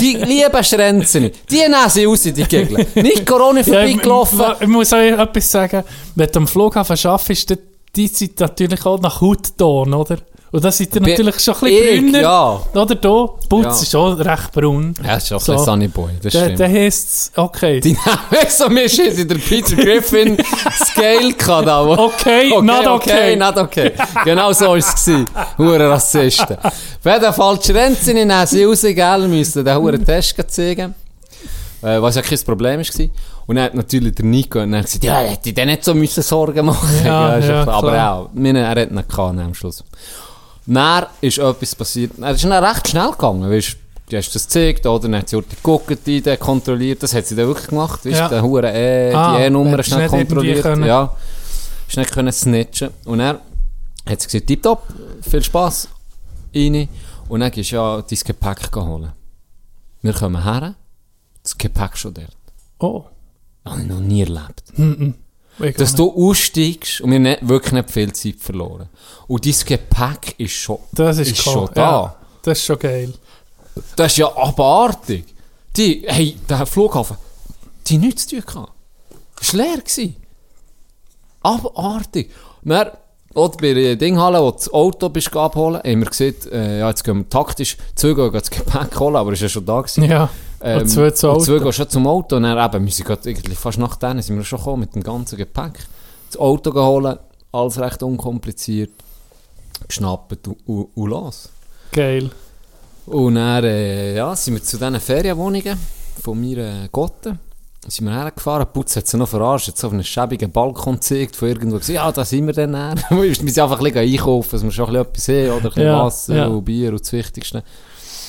Die 0.00 0.16
lieben 0.16 0.64
Schränzene. 0.64 1.30
Die 1.50 1.56
nehmen 1.56 1.88
sie 1.88 2.04
raus, 2.04 2.22
die 2.22 2.32
Gegner. 2.44 2.84
Nicht 2.94 3.24
Corona 3.26 3.60
Ja, 3.60 3.84
ich, 3.84 3.96
vorbeigelaufen. 3.96 4.40
ich 4.60 4.66
muss 4.68 4.92
euch 4.92 5.18
etwas 5.18 5.50
sagen. 5.50 5.84
Wenn 6.14 6.30
du 6.30 6.38
am 6.40 6.46
Flughafen 6.46 6.96
arbeitest, 7.04 7.56
die 7.96 8.08
sind 8.08 8.38
natürlich 8.38 8.84
auch 8.84 9.00
nach 9.00 9.20
Hautton, 9.20 9.94
oder? 9.94 10.18
Und 10.50 10.64
da 10.64 10.72
seid 10.72 10.94
ihr 10.94 11.00
natürlich 11.02 11.40
schon 11.40 11.54
ein 11.60 11.66
Ich, 11.66 11.78
bisschen 11.80 12.04
brünner. 12.12 12.20
ja. 12.22 12.62
Oder 12.74 12.94
da? 12.94 13.26
Putz 13.50 13.64
Ja. 13.64 13.70
ist 13.82 13.94
auch 13.94 14.18
recht 14.18 14.52
braun. 14.52 14.94
Ja, 15.04 15.14
das 15.16 15.24
ist 15.24 15.32
auch 15.32 15.40
So. 15.40 15.52
ein 15.52 15.56
bisschen 15.58 15.64
Sunny 15.74 15.88
Boy, 15.88 16.10
das 16.22 16.32
Der, 16.32 16.40
stimmt. 16.44 16.58
der 16.58 16.68
heisst 16.70 17.32
okay. 17.36 17.80
Die 17.80 17.88
nehmen 17.90 18.00
so 18.48 18.68
mir 18.70 18.88
in 18.98 19.28
der 19.28 19.34
Peter 19.36 19.76
Griffin 19.82 20.38
Scale 20.86 21.34
da. 21.36 21.86
wo- 21.86 21.98
Okay, 22.04 22.48
not 22.62 22.86
okay. 22.86 23.36
not 23.36 23.58
okay. 23.58 23.92
Genau 24.24 24.52
so 24.54 24.68
war 24.68 24.76
es. 24.76 25.10
Hure 25.58 25.90
Rassisten. 25.90 26.56
Auf 26.62 26.72
jeden 27.04 27.32
Fall, 27.34 27.58
die 27.58 27.66
Schränzene 27.72 28.24
nehmen 28.24 28.46
sie 28.46 28.64
raus, 28.64 28.82
gell, 28.82 29.28
müssen 29.28 29.64
den 29.64 29.76
Huren 29.76 30.02
Test 30.04 30.34
zeigen. 30.48 30.94
Äh, 31.82 32.00
was 32.02 32.16
ja 32.16 32.22
kein 32.22 32.38
Problem 32.40 32.80
war. 32.80 33.08
Und 33.46 33.56
dann 33.56 33.64
hat 33.66 33.74
natürlich 33.74 34.14
der 34.14 34.24
Nico 34.24 34.60
und 34.60 34.72
dann 34.72 34.82
gesagt, 34.82 35.04
ja, 35.04 35.18
hätte 35.20 35.52
dir 35.52 35.64
nicht 35.66 35.84
so 35.84 35.94
müssen 35.94 36.22
Sorgen 36.22 36.66
machen 36.66 36.88
Ja, 37.04 37.36
ist 37.36 37.48
ja, 37.48 37.62
klar. 37.62 37.76
Aber 37.76 37.90
klar. 37.92 38.14
auch, 38.18 38.30
meine, 38.34 38.60
er 38.60 38.70
hat 38.70 38.90
ihn 38.90 38.96
gehabt 38.96 39.18
am 39.38 39.54
Schluss. 39.54 39.84
Dann 40.70 41.06
ist 41.22 41.38
etwas 41.38 41.74
passiert. 41.74 42.12
Es 42.20 42.36
ist 42.36 42.44
dann 42.44 42.62
recht 42.62 42.88
schnell 42.88 43.10
gegangen, 43.10 43.50
weißt 43.50 43.76
du. 44.10 44.16
hast 44.16 44.34
das 44.34 44.44
gezeigt, 44.44 44.84
oder? 44.86 45.08
Dann 45.08 45.16
hat 45.16 45.28
sie 45.30 45.40
die 45.40 45.56
geguckt, 45.56 46.06
die 46.06 46.20
kontrolliert. 46.36 47.02
Das 47.02 47.14
hat 47.14 47.24
sie 47.26 47.34
dann 47.34 47.46
wirklich 47.46 47.68
gemacht, 47.68 48.04
weißt 48.04 48.18
Ja. 48.18 48.28
Den 48.28 48.42
Huren 48.42 48.74
E, 48.74 49.12
Ah, 49.14 49.36
die 49.38 49.44
E-Nummer 49.44 49.82
schnell 49.82 50.00
nicht 50.00 50.10
kontrolliert. 50.10 50.64
Ja. 50.84 51.16
Schnell 51.88 52.04
können 52.04 52.32
snitchen. 52.32 52.90
Und 53.06 53.20
er 53.20 53.40
hat 54.06 54.20
sie 54.20 54.26
gesagt, 54.26 54.46
tipptopp, 54.46 54.82
viel 55.22 55.42
Spass, 55.42 55.88
rein. 56.54 56.88
Und 57.30 57.40
dann 57.40 57.50
gehst 57.50 57.72
du 57.72 57.76
ja 57.76 58.02
dein 58.02 58.18
Gepäck 58.26 58.76
holen. 58.76 59.12
Wir 60.02 60.12
kommen 60.12 60.42
her, 60.44 60.74
das 61.42 61.56
Gepäck 61.56 61.96
schon 61.96 62.12
dort. 62.12 62.36
Oh. 62.78 63.04
Habe 63.64 63.80
ich 63.80 63.86
noch 63.86 64.00
nie 64.00 64.20
erlebt. 64.20 64.62
Ich 64.76 65.14
Dass 65.58 65.94
gar 65.94 65.96
du 65.96 66.30
aussteigst 66.30 67.00
und 67.00 67.10
wir 67.10 67.18
nicht, 67.18 67.48
wirklich 67.48 67.72
nicht 67.72 67.90
viel 67.90 68.12
Zeit 68.12 68.36
verloren. 68.38 68.88
Und 69.26 69.44
dein 69.44 69.54
Gepäck 69.66 70.34
ist 70.38 70.52
schon, 70.52 70.76
nicht. 70.76 70.98
das 70.98 71.18
ist, 71.18 71.32
ist 71.32 71.46
cool. 71.46 71.52
schon 71.52 71.70
da. 71.74 71.90
Ja, 71.90 72.16
das 72.42 72.58
ist 72.58 72.64
schon 72.64 72.78
geil. 72.78 73.12
Das 73.96 74.12
ist 74.12 74.18
ja 74.18 74.36
abartig. 74.36 75.24
Die, 75.76 76.04
hey, 76.06 76.36
der 76.48 76.66
Flughafen, 76.66 77.16
die 77.86 77.98
nichts 77.98 78.26
zu 78.26 78.36
tun 78.36 78.44
gehabt. 78.46 78.72
Es 79.40 79.56
war 79.56 79.64
leer. 79.64 79.78
gewesen. 79.78 80.16
Abartig. 81.42 82.30
Und 82.62 82.70
Dann 82.70 82.90
oder 83.34 83.56
bei 83.58 83.72
der 83.72 83.96
Dinghalle, 83.96 84.40
wo 84.40 84.50
du 84.50 84.56
das 84.56 84.72
Auto 84.72 85.08
bist 85.10 85.34
abholen, 85.36 85.80
haben 85.84 86.00
wir 86.00 86.06
gesehen, 86.06 86.34
äh, 86.50 86.80
ja, 86.80 86.88
jetzt 86.88 87.04
gehen 87.04 87.18
wir 87.18 87.28
taktisch 87.28 87.76
gehen 88.14 88.32
das 88.32 88.50
Gepäck 88.50 88.98
holen, 88.98 89.16
aber 89.16 89.30
er 89.30 89.34
ist 89.34 89.42
ja 89.42 89.48
schon 89.48 89.64
da 89.64 89.80
gewesen. 89.80 90.04
Ja. 90.04 90.28
Ähm, 90.60 90.80
und 90.80 90.88
zwei 90.88 91.06
und 91.06 91.16
zwei 91.16 91.28
Auto. 91.28 91.58
gehen 91.60 91.72
schon 91.72 91.88
zum 91.88 92.06
Auto 92.06 92.36
und 92.36 92.42
dann 92.42 92.74
eben, 92.74 92.84
wir 92.84 92.92
sind 92.92 93.06
gerade 93.06 93.30
irgendwie 93.30 93.54
fast 93.54 93.78
nach 93.78 93.96
denen 93.96 94.22
sind 94.22 94.36
wir 94.36 94.44
schon 94.44 94.58
gekommen 94.58 94.80
mit 94.80 94.94
dem 94.94 95.02
ganzen 95.02 95.36
Gepäck. 95.36 95.86
Das 96.30 96.40
Auto 96.40 96.72
geholt, 96.72 97.18
alles 97.52 97.78
recht 97.78 98.02
unkompliziert, 98.02 98.90
geschnappt 99.86 100.48
und, 100.48 100.56
und, 100.66 100.88
und 100.94 101.08
los. 101.10 101.48
Geil. 101.92 102.30
Und 103.06 103.36
dann, 103.36 103.64
äh, 103.64 104.16
ja, 104.16 104.34
sind 104.36 104.54
wir 104.54 104.62
zu 104.62 104.76
diesen 104.76 105.00
Ferienwohnungen 105.00 105.78
von 106.22 106.40
meiner 106.40 106.88
Gotte. 106.88 107.38
Sind 107.86 108.06
wir 108.06 108.12
hergefahren, 108.12 108.66
Putz 108.70 108.96
hat 108.96 109.06
sie 109.06 109.16
noch 109.16 109.28
verarscht, 109.28 109.68
hat 109.68 109.78
so 109.78 109.86
auf 109.86 109.94
einen 109.94 110.04
schäbigen 110.04 110.50
Balkon 110.50 110.96
gezeigt, 110.96 111.36
von 111.36 111.48
irgendwo 111.48 111.78
gesagt, 111.78 111.94
ja, 111.94 112.12
da 112.12 112.22
sind 112.24 112.46
wir 112.46 112.52
dann 112.52 112.72
wir 113.10 113.34
sind 113.34 113.58
einfach 113.58 113.78
ein 113.78 113.84
bisschen 113.84 114.12
einkaufen, 114.12 114.50
dass 114.50 114.62
wir 114.62 114.70
schon 114.72 114.94
ein 114.94 115.06
bisschen 115.10 115.48
etwas 115.48 115.54
haben, 115.54 115.58
oder 115.58 115.68
ein 115.68 115.74
bisschen 115.74 115.82
Ja, 115.84 116.04
Wasser 116.04 116.36
ja. 116.36 116.46
und 116.48 116.64
Bier 116.64 116.90
und 116.90 117.00
das 117.00 117.12
Wichtigste. 117.12 117.62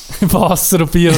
Wasser 0.22 0.82
und 0.82 0.91
Bier 0.91 1.14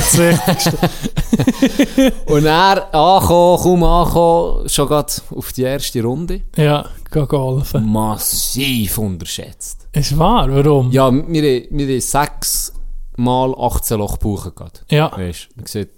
und 2.26 2.46
er 2.46 2.94
angekommen, 2.94 3.64
kaum 3.64 3.84
angekommen, 3.84 4.70
schon 4.70 4.88
gerade 4.88 5.14
auf 5.36 5.54
die 5.54 5.64
erste 5.64 6.04
Runde. 6.04 6.42
ja, 6.56 6.86
geh 7.12 7.26
golfen. 7.26 7.92
Massiv 7.92 8.98
unterschätzt. 8.98 9.88
Ist 9.94 10.18
wahr, 10.18 10.48
warum? 10.50 10.92
Ja, 10.92 11.12
wir, 11.12 11.44
wir, 11.44 11.88
haben 11.88 12.02
sechs 12.02 12.74
mal 13.18 13.54
18 13.58 13.98
Loch 13.98 14.18
buchen 14.18 14.54
gehabt. 14.56 14.84
Ja. 14.90 15.12
Weißt 15.16 15.50
du, 15.50 15.58
man 15.58 15.66
sieht, 15.66 15.90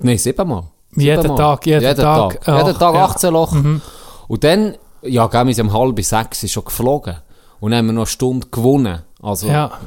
nein, 0.00 0.18
sieben 0.18 0.48
mal. 0.48 0.64
Jeden 0.96 1.22
Siebenmal. 1.22 1.38
Tag, 1.38 1.66
jeden 1.66 1.96
Tag. 1.96 2.44
Tag. 2.44 2.58
Jeden 2.58 2.78
Tag 2.78 2.94
ja. 2.94 3.04
18 3.04 3.32
Loch. 3.32 3.52
Mhm. 3.52 3.80
Und 4.28 4.44
dann, 4.44 4.74
ja, 5.02 5.26
gell, 5.26 5.46
wir 5.46 5.54
sind 5.54 5.68
um 5.68 5.72
halb 5.72 6.04
sechs 6.04 6.42
ist 6.42 6.52
schon 6.52 6.64
geflogen. 6.64 7.16
Und 7.60 7.70
dann 7.70 7.78
haben 7.78 7.86
wir 7.86 7.92
noch 7.92 8.02
eine 8.02 8.06
Stunde 8.06 8.46
gewonnen. 8.50 9.02
Also, 9.22 9.46
Ja. 9.48 9.78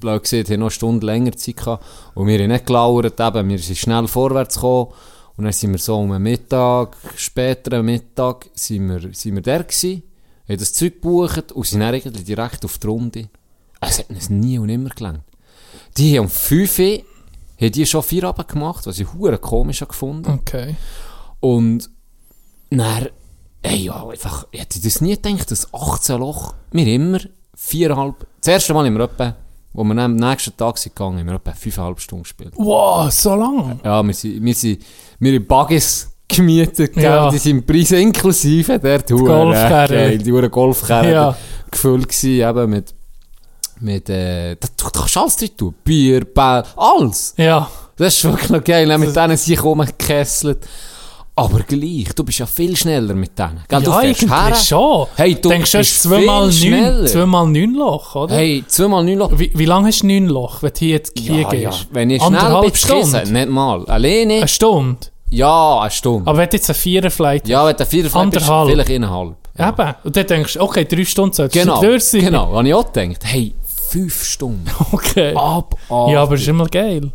blöd 0.00 0.22
gesagt, 0.24 0.50
haben 0.50 0.58
noch 0.60 0.66
eine 0.66 0.70
Stunde 0.72 1.06
länger 1.06 1.32
Zeit 1.32 1.56
gehabt. 1.56 1.84
Und 2.14 2.26
wir 2.26 2.38
haben 2.40 2.50
nicht 2.50 2.66
gelauert, 2.66 3.20
eben, 3.20 3.48
wir 3.48 3.58
sind 3.58 3.78
schnell 3.78 4.08
vorwärts 4.08 4.56
gekommen. 4.56 4.88
Und 5.36 5.44
dann 5.44 5.52
sind 5.52 5.70
wir 5.72 5.78
so 5.78 5.96
um 5.98 6.10
den 6.10 6.22
Mittag, 6.22 6.96
später 7.16 7.78
am 7.78 7.86
Mittag, 7.86 8.50
sind 8.52 8.88
wir, 8.88 9.14
sind 9.14 9.36
wir 9.36 9.42
da 9.42 9.58
gewesen, 9.58 10.02
haben 10.48 10.58
das 10.58 10.72
Zeug 10.74 10.94
gebucht 10.94 11.52
und 11.52 11.66
sind 11.66 11.80
dann 11.80 11.94
eigentlich 11.94 12.24
direkt 12.24 12.64
auf 12.64 12.76
die 12.78 12.86
Runde. 12.88 13.28
Es 13.80 14.00
hat 14.00 14.10
uns 14.10 14.28
nie 14.28 14.58
und 14.58 14.66
nimmer 14.66 14.90
gelangt. 14.90 15.22
Die 15.96 16.18
haben 16.18 16.24
um 16.24 16.30
5 16.30 16.78
Uhr, 16.80 16.98
haben 17.60 17.72
die 17.72 17.86
schon 17.86 18.02
vier 18.02 18.24
Abend 18.24 18.48
gemacht, 18.48 18.86
was 18.86 18.98
ich 18.98 19.12
hure 19.14 19.38
komisch 19.38 19.80
gefunden. 19.80 20.30
Okay. 20.42 20.74
Und 21.38 21.88
dann, 22.70 23.08
ey, 23.62 23.84
ja, 23.84 24.06
einfach, 24.06 24.46
ich 24.50 24.60
hätte 24.60 24.80
das 24.82 25.00
nie 25.00 25.16
gedacht, 25.16 25.50
dass 25.50 25.72
18 25.72 26.18
Loch, 26.18 26.54
wir 26.72 26.86
immer 26.86 27.20
viereinhalb, 27.62 28.26
das 28.40 28.48
erste 28.48 28.72
Mal 28.74 28.92
wir 28.92 29.00
etwa, 29.04 29.34
wo 29.72 29.84
wir 29.84 29.96
am 30.02 30.16
nächsten 30.16 30.56
Tag 30.56 30.78
sind 30.78 30.94
gegangen, 30.96 31.18
haben 31.20 31.26
wir 31.26 31.34
etwa 31.34 31.52
fünfeinhalb 31.52 32.00
Stunden 32.00 32.22
gespielt. 32.24 32.52
Wow, 32.56 33.10
so 33.12 33.34
lang? 33.34 33.78
Ja, 33.84 34.02
wir 34.02 34.14
sind, 34.14 34.42
wir 34.42 34.54
sind, 34.54 34.82
wir 35.18 35.34
haben 35.34 35.46
Buggies 35.46 36.08
gemietet, 36.26 36.94
gell, 36.94 37.02
Ja. 37.04 37.30
die 37.30 37.38
sind 37.38 37.58
im 37.58 37.66
Preis 37.66 37.90
inklusive, 37.92 38.78
der 38.78 39.04
Tour. 39.04 39.26
Golfkarre. 39.26 40.12
Äh, 40.14 40.18
die 40.18 40.32
Hure 40.32 40.48
Golfkarre, 40.48 41.12
Ja. 41.12 41.36
gefüllt 41.70 42.08
gewesen, 42.08 42.48
eben 42.48 42.70
mit, 42.70 42.94
mit, 43.80 44.08
äh, 44.08 44.56
da, 44.56 44.68
du 44.76 44.90
kannst 44.98 45.16
alles 45.16 45.36
drin 45.36 45.56
tun. 45.56 45.74
Bier, 45.84 46.24
Ball, 46.24 46.64
alles. 46.76 47.34
Ja. 47.36 47.68
Das 47.96 48.16
ist 48.16 48.24
wirklich 48.24 48.50
noch 48.50 48.64
geil, 48.64 48.96
mit 48.98 49.14
denen 49.14 49.36
sich 49.36 49.62
rumgekesselt. 49.62 50.66
Aber 51.40 51.60
gleich, 51.60 52.14
du 52.14 52.24
bist 52.24 52.38
ja 52.38 52.46
viel 52.46 52.76
schneller 52.76 53.14
mit 53.14 53.38
denen. 53.38 53.60
Gell, 53.68 53.82
du 53.82 53.90
ja, 53.90 53.96
eigentlich 53.98 54.30
her. 54.30 54.54
schon. 54.54 55.06
Hey, 55.16 55.34
du 55.40 55.48
Denkst 55.48 55.72
du, 55.72 55.78
bist 55.78 56.02
zweimal 56.02 56.48
neun, 56.50 57.06
zweimal 57.06 57.46
neun 57.46 57.74
Loch, 57.74 58.14
oder? 58.14 58.34
Hey, 58.34 58.64
zweimal 58.66 59.04
neun 59.04 59.18
Loch. 59.18 59.30
Wie, 59.36 59.50
wie 59.54 59.64
lange 59.64 59.88
hast 59.88 60.02
du 60.02 60.06
neun 60.06 60.26
Loch, 60.26 60.62
wenn 60.62 60.72
du 60.72 60.78
hier 60.78 60.88
jetzt 60.90 61.18
hier 61.18 61.34
Ja, 61.42 61.52
ja. 61.52 61.70
gehst? 61.70 61.88
Wenn 61.92 62.10
ich 62.10 62.22
schnell 62.22 62.30
bin, 62.30 62.38
Anderthalb 62.40 62.76
Stunden. 62.76 63.06
Stunden? 63.08 63.32
nicht 63.32 63.48
mal. 63.48 63.84
Alleine? 63.86 64.34
Eine 64.34 64.48
Stunde? 64.48 64.98
Ja, 65.30 65.80
eine 65.80 65.90
Stunde. 65.90 66.28
Aber 66.28 66.38
wenn 66.38 66.48
du 66.50 66.56
jetzt 66.56 66.68
eine 66.70 66.74
Viererflight 66.74 67.48
ja, 67.48 67.66
wenn 67.66 67.76
du 67.76 67.86
vier 67.86 68.02
bist, 68.02 68.16
Anderthalb. 68.16 68.68
vielleicht 68.70 68.90
eineinhalb. 68.90 69.36
Ja. 69.58 69.68
Eben. 69.68 69.94
Und 70.04 70.16
dann 70.16 70.26
denkst 70.26 70.54
du, 70.54 70.60
okay, 70.60 70.84
drei 70.84 71.04
Stunden 71.04 71.32
sollst 71.34 71.54
du 71.54 71.60
Genau, 71.60 71.80
durch 71.80 72.04
sein. 72.04 72.20
genau. 72.22 72.52
Habe 72.54 72.66
ich 72.68 72.74
auch 72.74 72.92
gedacht. 72.92 73.20
Hey, 73.24 73.54
fünf 73.90 74.24
Stunden. 74.24 74.64
Okay. 74.92 75.34
Abartig. 75.34 75.78
Ja, 76.12 76.22
aber 76.22 76.34
ist 76.34 76.48
immer 76.48 76.66
geil. 76.66 77.10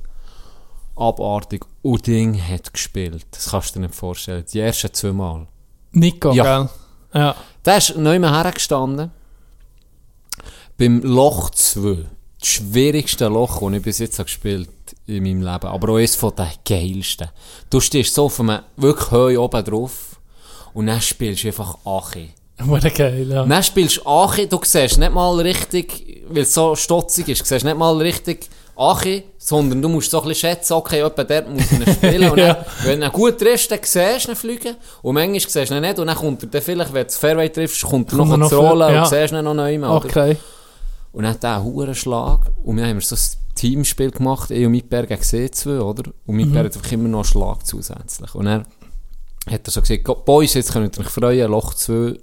Abartig. 0.95 1.65
Und 1.81 2.07
Ding 2.07 2.41
hat 2.41 2.73
gespielt. 2.73 3.25
Das 3.31 3.49
kannst 3.51 3.75
du 3.75 3.79
dir 3.79 3.87
nicht 3.87 3.95
vorstellen. 3.95 4.45
Die 4.51 4.59
ersten 4.59 4.93
zwei 4.93 5.11
Mal. 5.11 5.47
Nico, 5.91 6.31
Ja. 6.33 6.59
gell? 6.59 6.69
Ja. 7.21 7.35
Der 7.65 7.77
ist 7.77 7.95
neu 7.97 8.19
mehr 8.19 8.31
hergestanden. 8.43 9.11
Beim 10.77 11.01
Loch 11.01 11.49
2. 11.51 12.05
Das 12.39 12.49
schwierigste 12.49 13.27
Loch, 13.27 13.61
das 13.61 13.73
ich 13.73 13.81
bis 13.81 13.99
jetzt 13.99 14.19
habe 14.19 14.25
gespielt 14.25 14.69
in 15.07 15.23
meinem 15.23 15.41
Leben. 15.41 15.67
Aber 15.67 15.89
auch 15.89 15.97
eines 15.97 16.15
von 16.15 16.33
den 16.35 16.47
geilsten. 16.67 17.29
Du 17.69 17.79
stehst 17.79 18.13
so 18.13 18.25
auf 18.25 18.39
einem 18.39 18.59
wirklich 18.77 19.09
Höhe 19.11 19.39
oben 19.41 19.63
drauf. 19.63 20.19
Und 20.73 20.87
dann 20.87 21.01
spielst 21.01 21.43
du 21.43 21.47
einfach 21.47 21.77
Achi. 21.85 22.31
Wurde 22.59 22.91
geil, 22.91 23.27
ja. 23.29 23.45
Dann 23.45 23.63
spielst 23.63 23.97
du 23.97 24.05
Achi, 24.05 24.47
du 24.47 24.59
siehst 24.63 24.97
nicht 24.97 25.13
mal 25.13 25.39
richtig, 25.39 26.23
weil 26.29 26.43
es 26.43 26.53
so 26.53 26.75
stotzig 26.75 27.29
ist, 27.29 27.41
du 27.41 27.45
siehst 27.45 27.65
nicht 27.65 27.77
mal 27.77 27.95
richtig 27.97 28.49
Achi, 28.77 29.23
sondern 29.37 29.81
du 29.81 29.87
musst 29.89 30.11
so 30.11 30.21
ein 30.21 30.27
bisschen 30.27 30.49
schätzen, 30.49 30.73
okay, 30.73 30.97
jemand 30.97 31.17
dort 31.29 31.49
muss 31.49 31.71
ihn 31.71 31.85
spielen. 31.93 32.29
Und 32.31 32.37
dann, 32.37 32.47
Ja. 32.47 32.65
wenn 32.83 33.01
er 33.01 33.09
gut 33.09 33.37
trifft, 33.39 33.71
dann 33.71 33.79
siehst 33.81 34.27
du 34.27 34.31
ihn 34.31 34.35
fliegen. 34.35 34.75
Und 35.01 35.13
manchmal 35.15 35.39
siehst 35.39 35.71
du 35.71 35.75
ihn 35.75 35.81
nicht. 35.81 35.99
Und 35.99 36.07
dann 36.07 36.15
kommt 36.17 36.43
er 36.43 36.49
dann 36.49 36.61
vielleicht, 36.61 36.93
wenn 36.93 37.01
du 37.01 37.05
das 37.05 37.17
Fairway 37.17 37.49
triffst, 37.49 37.83
kommt 37.83 38.11
er 38.11 38.17
er 38.31 38.37
noch 38.37 38.49
zu 38.49 38.59
rollen 38.59 38.93
ja. 38.93 39.03
und 39.03 39.07
siehst 39.09 39.33
ihn 39.33 39.43
noch 39.43 39.53
oder? 39.83 40.05
Okay. 40.05 40.37
Und 41.13 41.23
dann 41.23 41.33
hat 41.33 41.43
er 41.43 41.61
einen 41.83 41.95
Schlag. 41.95 42.51
Und 42.63 42.75
wir 42.77 42.85
haben 42.85 42.99
so 43.01 43.15
ein 43.15 43.55
Teamspiel 43.55 44.11
gemacht, 44.11 44.51
ich 44.51 44.65
und 44.65 44.71
Mitberg 44.73 45.07
gegen 45.07 45.21
C2, 45.21 45.79
oder? 45.79 46.11
Und 46.25 46.35
Mitberg 46.35 46.63
Mhm. 46.63 46.67
hat 46.67 46.75
einfach 46.77 46.91
immer 46.91 47.07
noch 47.07 47.19
einen 47.19 47.23
Schlag 47.25 47.65
zusätzlich. 47.65 48.35
Und 48.35 48.45
dann 48.45 48.65
hat 49.49 49.65
er 49.65 49.71
so 49.71 49.79
gesagt, 49.79 50.03
"Go- 50.03 50.15
Boys, 50.25 50.55
jetzt 50.55 50.73
könnt 50.73 50.97
ihr 50.97 51.01
euch 51.05 51.09
freuen, 51.09 51.49
Loch 51.51 51.73
2, 51.73 52.15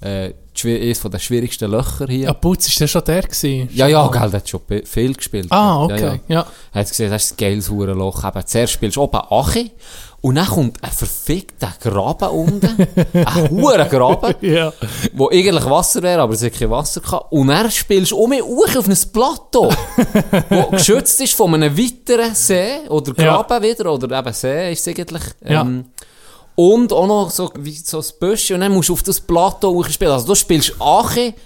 äh, 0.00 0.32
eines 0.64 1.00
den 1.00 1.20
schwierigsten 1.20 1.70
Löcher 1.70 2.06
hier. 2.08 2.24
Ja, 2.26 2.32
Putz, 2.32 2.66
ist 2.68 2.80
der 2.80 2.88
schon 2.88 3.04
der 3.04 3.22
gewesen? 3.22 3.68
Ja, 3.72 3.86
ja, 3.86 4.06
gell, 4.08 4.30
der 4.30 4.40
hat 4.40 4.48
schon 4.48 4.60
viel 4.84 5.14
gespielt. 5.14 5.46
Ah, 5.50 5.86
Ja, 5.88 5.94
okay. 5.94 6.20
ja. 6.28 6.34
Ja. 6.34 6.46
Er 6.72 6.80
hat 6.80 6.88
gesagt, 6.88 7.12
das 7.12 7.24
ist 7.26 7.32
ein 7.32 7.36
geiles 7.36 7.70
Hurenloch. 7.70 8.24
Eben, 8.24 8.46
zuerst 8.46 8.72
spielst 8.72 8.96
du 8.96 9.02
oben 9.02 9.20
Achi 9.30 9.70
und 10.20 10.34
dann 10.34 10.46
kommt 10.48 10.82
ein 10.82 10.90
verfickter 10.90 11.72
Graben 11.80 12.28
unten. 12.30 12.66
ein 13.14 13.50
Hurengraben, 13.50 14.34
Ja. 14.40 14.72
wo 15.12 15.28
eigentlich 15.30 15.64
Wasser 15.64 16.02
wäre, 16.02 16.22
aber 16.22 16.34
es 16.34 16.42
hat 16.42 16.54
kein 16.54 16.70
Wasser 16.70 17.00
gehabt. 17.00 17.30
Und 17.30 17.46
dann 17.48 17.70
spielst 17.70 18.10
du 18.10 18.16
um 18.18 18.30
mich 18.30 18.42
auf 18.42 18.88
ein 18.88 18.98
Plateau, 19.12 19.70
wo 20.50 20.62
geschützt 20.70 21.20
ist 21.20 21.34
von 21.34 21.54
einem 21.54 21.76
weiteren 21.78 22.34
See 22.34 22.78
oder 22.88 23.12
Ja. 23.22 23.36
Graben 23.42 23.62
wieder, 23.62 23.92
oder 23.92 24.18
eben 24.18 24.32
See 24.32 24.72
ist 24.72 24.80
es 24.80 24.88
eigentlich. 24.88 25.22
Ja. 25.48 25.64
Und 26.60 26.92
auch 26.92 27.06
noch 27.06 27.30
so, 27.30 27.52
wie 27.56 27.70
so 27.72 27.98
ein 28.00 28.04
Büschchen 28.18 28.54
und 28.54 28.62
dann 28.62 28.72
musst 28.72 28.88
du 28.88 28.94
auf 28.94 29.04
das 29.04 29.20
Plateau 29.20 29.80
spielen. 29.84 30.10
Also 30.10 30.26
du 30.26 30.34
spielst 30.34 30.72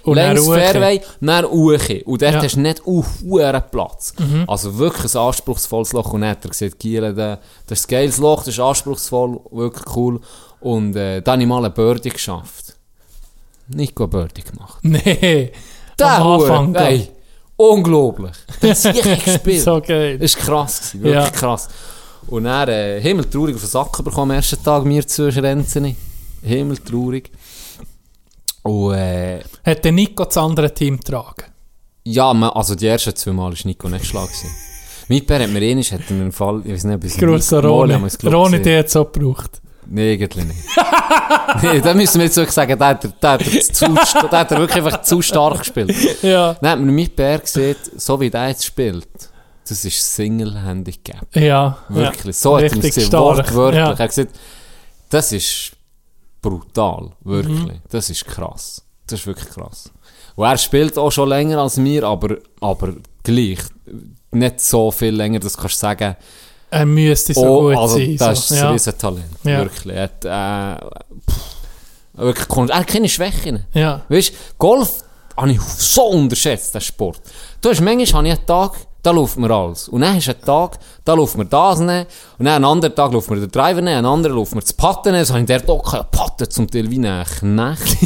Und 0.03 0.15
dann 0.15 0.35
längs. 0.35 0.47
Fairway, 0.47 1.01
dann 1.21 1.45
Uchi. 1.45 2.01
Und 2.03 2.19
dort 2.23 2.33
Ja. 2.33 2.41
hast 2.41 2.55
du 2.55 2.61
nicht 2.61 2.81
auf 2.87 3.05
hohen 3.23 3.61
Platz. 3.69 4.13
Also 4.47 4.75
wirklich 4.79 5.13
ein 5.13 5.21
anspruchsvolles 5.21 5.93
Loch. 5.93 6.13
Und 6.13 6.21
dann 6.21 6.31
hat 6.31 6.43
er 6.43 6.49
gesagt, 6.49 6.79
Giele, 6.79 7.13
da- 7.13 7.37
das 7.67 7.81
ist 7.81 7.85
ein 7.85 7.91
geiles 7.91 8.17
Loch, 8.17 8.39
das 8.39 8.47
ist 8.55 8.59
anspruchsvoll, 8.59 9.39
wirklich 9.51 9.95
cool. 9.95 10.19
Und 10.61 10.95
äh, 10.95 11.21
dann 11.21 11.33
habe 11.33 11.41
ich 11.43 11.47
mal 11.47 11.57
eine 11.59 11.69
Birdie 11.69 12.09
geschafft. 12.09 12.75
Nico 13.67 14.05
eine 14.05 14.09
Birdie 14.09 14.41
gemacht. 14.43 14.79
Nee. 14.81 15.51
Der 15.99 16.07
Am 16.07 16.27
Anfang. 16.41 16.73
Ey, 16.73 17.11
unglaublich. 17.55 18.35
Das 18.61 18.81
sich 18.81 18.99
gespielt. 19.25 19.61
so 19.61 19.79
geil. 19.79 20.17
Das 20.17 20.35
war 20.37 20.43
krass, 20.43 20.79
gewesen, 20.93 21.03
wirklich 21.03 21.23
Ja. 21.23 21.29
krass. 21.29 21.69
Und 22.27 22.45
dann 22.45 22.69
äh, 22.69 23.01
himmeltraurig 23.01 23.55
auf 23.55 23.61
den 23.61 23.69
Sack 23.69 24.03
bekommen 24.03 24.31
am 24.31 24.37
ersten 24.37 24.63
Tag, 24.63 24.85
mir 24.85 25.05
zu 25.07 25.31
Schrenzen. 25.31 25.95
Himmeltraurig. 26.41 27.31
Und 28.63 28.93
äh, 28.93 29.41
Hat 29.65 29.83
der 29.83 29.91
Nico 29.91 30.23
das 30.25 30.37
andere 30.37 30.73
Team 30.73 30.97
getragen? 30.97 31.43
ja, 32.05 32.33
man, 32.33 32.49
also 32.49 32.75
die 32.75 32.87
ersten 32.87 33.15
zwei 33.15 33.31
Mal 33.31 33.51
war 33.51 33.57
Nico 33.63 33.87
nicht 33.89 34.01
geschlagen. 34.01 34.29
Mein 35.09 35.25
Bär 35.25 35.43
hat 35.43 35.49
mir 35.51 35.61
eh 35.61 35.75
nicht, 35.75 35.91
hat 35.91 36.01
er 36.09 36.15
einen 36.15 36.31
Fall, 36.31 36.61
ich 36.65 36.73
weiß 36.73 36.83
nicht, 36.85 37.03
Nico- 37.03 37.15
Mal 37.61 37.65
Roni. 37.65 37.93
Roni, 38.25 38.61
die 38.61 38.77
hat 38.77 38.87
es 38.87 38.95
auch 38.95 39.11
gebraucht. 39.11 39.61
Nee, 39.85 40.13
eigentlich 40.13 40.45
nicht. 40.45 40.59
nee, 41.61 41.81
da 41.81 41.93
müssen 41.93 42.19
wir 42.19 42.25
jetzt 42.25 42.37
wirklich 42.37 42.53
sagen, 42.53 42.77
da 42.79 42.87
hat 42.87 43.03
er, 43.03 43.13
da 43.19 43.31
hat 43.33 43.41
er, 43.41 43.61
zu, 43.61 43.85
da 44.31 44.39
hat 44.39 44.51
er 44.51 44.59
wirklich 44.59 44.83
einfach 44.83 45.01
zu 45.01 45.21
stark 45.21 45.59
gespielt. 45.59 45.93
Ja. 46.23 46.53
Dann 46.61 46.69
hat 46.71 46.79
man 46.79 46.95
mit 46.95 47.15
Bär 47.15 47.39
gesehen, 47.39 47.75
so 47.97 48.19
wie 48.19 48.29
der 48.29 48.47
jetzt 48.49 48.65
spielt, 48.65 49.07
das 49.67 49.85
ist 49.85 50.15
Single-Handicap. 50.15 51.35
Ja. 51.35 51.77
Wirklich. 51.89 52.37
So 52.37 52.57
hat 52.57 52.63
er 52.63 52.83
es 52.83 53.11
wortwörtlich. 53.11 53.79
Ja. 53.79 53.91
Er 53.91 53.97
hat 53.97 54.09
gesagt, 54.09 54.35
das 55.09 55.31
ist 55.31 55.71
brutal. 56.41 57.11
Wirklich. 57.21 57.59
Mhm. 57.59 57.81
Das 57.89 58.09
ist 58.09 58.25
krass. 58.25 58.83
Das 59.07 59.19
ist 59.19 59.27
wirklich 59.27 59.49
krass. 59.49 59.91
Und 60.35 60.45
er 60.45 60.57
spielt 60.57 60.97
auch 60.97 61.11
schon 61.11 61.29
länger 61.29 61.59
als 61.59 61.77
mir, 61.77 62.03
aber, 62.03 62.37
aber 62.59 62.93
gleich. 63.23 63.59
Nicht 64.31 64.61
so 64.61 64.89
viel 64.89 65.15
länger, 65.15 65.39
das 65.39 65.55
kannst 65.55 65.75
du 65.75 65.79
sagen. 65.79 66.15
Er 66.71 66.85
müsste 66.87 67.35
so 67.35 67.41
oh, 67.41 67.61
gut 67.69 67.77
also, 67.77 67.97
sein. 67.97 68.17
das 68.17 68.47
so. 68.47 68.55
ist 68.55 68.59
ja. 68.59 68.67
ein 68.67 68.73
Riesentalent. 68.73 69.25
Ja. 69.43 69.59
Wirklich. 69.59 69.95
Er 69.95 70.03
hat, 70.03 70.81
äh, 70.81 70.85
pff, 71.29 71.41
wirklich, 72.13 72.69
er 72.69 72.79
hat 72.79 72.87
keine 72.87 73.09
Schwächen. 73.09 73.65
ja. 73.73 74.01
Weißt 74.09 74.33
Golf, 74.57 75.03
habe 75.37 75.51
ich 75.51 75.61
so 75.61 76.05
unterschätzt, 76.05 76.73
den 76.73 76.81
Sport. 76.81 77.21
Du 77.61 77.69
hast 77.69 77.81
manchmal 77.81 78.23
habe 78.23 78.27
ich 78.27 78.37
einen 78.37 78.45
Tag, 78.47 78.75
da 79.03 79.11
läuft 79.11 79.37
mir 79.37 79.51
alles. 79.51 79.89
Und 79.89 80.01
dann 80.01 80.15
hast 80.15 80.27
du 80.27 80.31
einen 80.31 80.41
Tag, 80.45 80.79
da 81.03 81.13
läuft 81.13 81.37
mir 81.37 81.45
das 81.45 81.79
nehmen. 81.79 82.05
Und 82.39 82.45
dann 82.45 82.55
einen 82.55 82.65
anderen 82.65 82.95
Tag 82.95 83.11
läuft 83.11 83.29
mir 83.29 83.35
den 83.41 83.51
Driver 83.51 83.81
nehmen, 83.81 83.97
einen 83.97 84.05
anderen 84.05 84.35
läuft 84.37 84.55
mir 84.55 84.61
das 84.61 84.71
Patten 84.73 85.11
nehmen. 85.11 85.25
So 85.25 85.33
habe 85.33 85.41
ich 85.41 85.47
der 85.47 85.65
Tag 85.65 85.83
keine 85.83 86.03
Patten 86.05 86.49
zum 86.49 86.71
Teil 86.71 86.89
wie 86.89 87.05
ein 87.05 87.25
Knecht. 87.25 87.97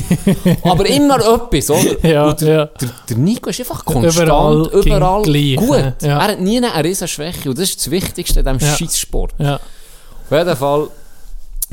Aber 0.64 0.86
immer 0.88 1.20
etwas, 1.20 1.70
oder? 1.70 2.06
Ja, 2.08 2.30
Und 2.30 2.42
der, 2.42 2.54
ja. 2.56 2.66
Der, 2.66 2.90
der 3.10 3.18
Nico 3.18 3.50
ist 3.52 3.60
einfach 3.60 3.86
konstant, 3.86 4.18
Überall 4.28 4.70
überall, 4.74 5.24
gut. 5.24 6.02
ja. 6.02 6.18
Er 6.20 6.22
hat 6.24 6.40
nie 6.42 6.58
eine 6.58 6.84
riesen 6.84 7.08
Schwäche. 7.08 7.50
Und 7.50 7.58
das 7.60 7.70
ist 7.70 7.80
das 7.80 7.92
Wichtigste 7.92 8.40
in 8.40 8.46
diesem 8.46 8.60
Ja. 8.68 8.76
Scheisssport. 8.76 9.34
Ja. 9.38 9.56
Auf 9.56 10.32
jeden 10.32 10.58
Fall, 10.58 10.88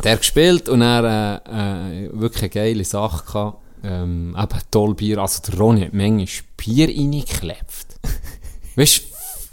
der 0.05 0.16
gespielt 0.18 0.68
und 0.68 0.83
er 0.83 1.41
äh, 1.47 2.05
äh, 2.05 2.11
wirklich 2.12 2.43
eine 2.43 2.51
geile 2.51 2.85
Sache 2.85 3.25
gehabt. 3.25 3.59
Ähm, 3.83 4.37
eben 4.39 4.59
toll 4.70 4.95
Bier. 4.95 5.18
Also 5.18 5.41
der 5.51 5.59
Ronny 5.59 5.83
hat 5.83 5.93
manchmal 5.95 6.27
Bier 6.57 6.89
reingeklebt. 6.89 7.87
weißt 8.77 9.01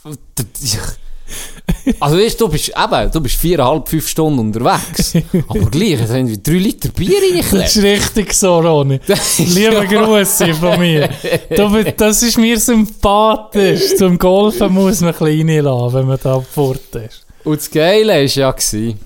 also 2.00 2.18
weißt 2.18 2.40
du, 2.42 2.48
bist 2.50 2.70
eben, 2.70 3.12
du 3.12 3.22
bist 3.22 3.36
viereinhalb, 3.36 3.88
fünf 3.88 4.08
Stunden 4.08 4.40
unterwegs. 4.40 5.14
aber 5.48 5.70
gleich, 5.70 6.02
es 6.02 6.10
haben 6.10 6.28
wir 6.28 6.38
drei 6.38 6.54
Liter 6.54 6.90
Bier 6.90 7.10
Das 7.20 7.22
reingeklebt. 7.54 7.66
ist 7.68 7.78
richtig 7.84 8.34
so, 8.34 8.60
Ronny. 8.60 9.00
Liebe 9.38 9.88
Grüße 9.88 10.54
von 10.56 10.80
mir. 10.80 11.10
Du, 11.56 11.84
das 11.96 12.24
ist 12.24 12.38
mir 12.38 12.60
sympathisch. 12.60 13.96
Zum 13.96 14.18
Golfen 14.18 14.74
muss 14.74 15.02
man 15.02 15.14
ein 15.14 15.20
bisschen 15.20 15.50
reinlassen, 15.50 15.94
wenn 16.00 16.08
man 16.08 16.20
da 16.22 16.40
fort 16.42 16.96
ist. 16.96 17.26
Und 17.44 17.58
das 17.60 17.70
Geile 17.72 18.14
war 18.14 18.22
ja, 18.22 18.52
gewesen, 18.52 19.00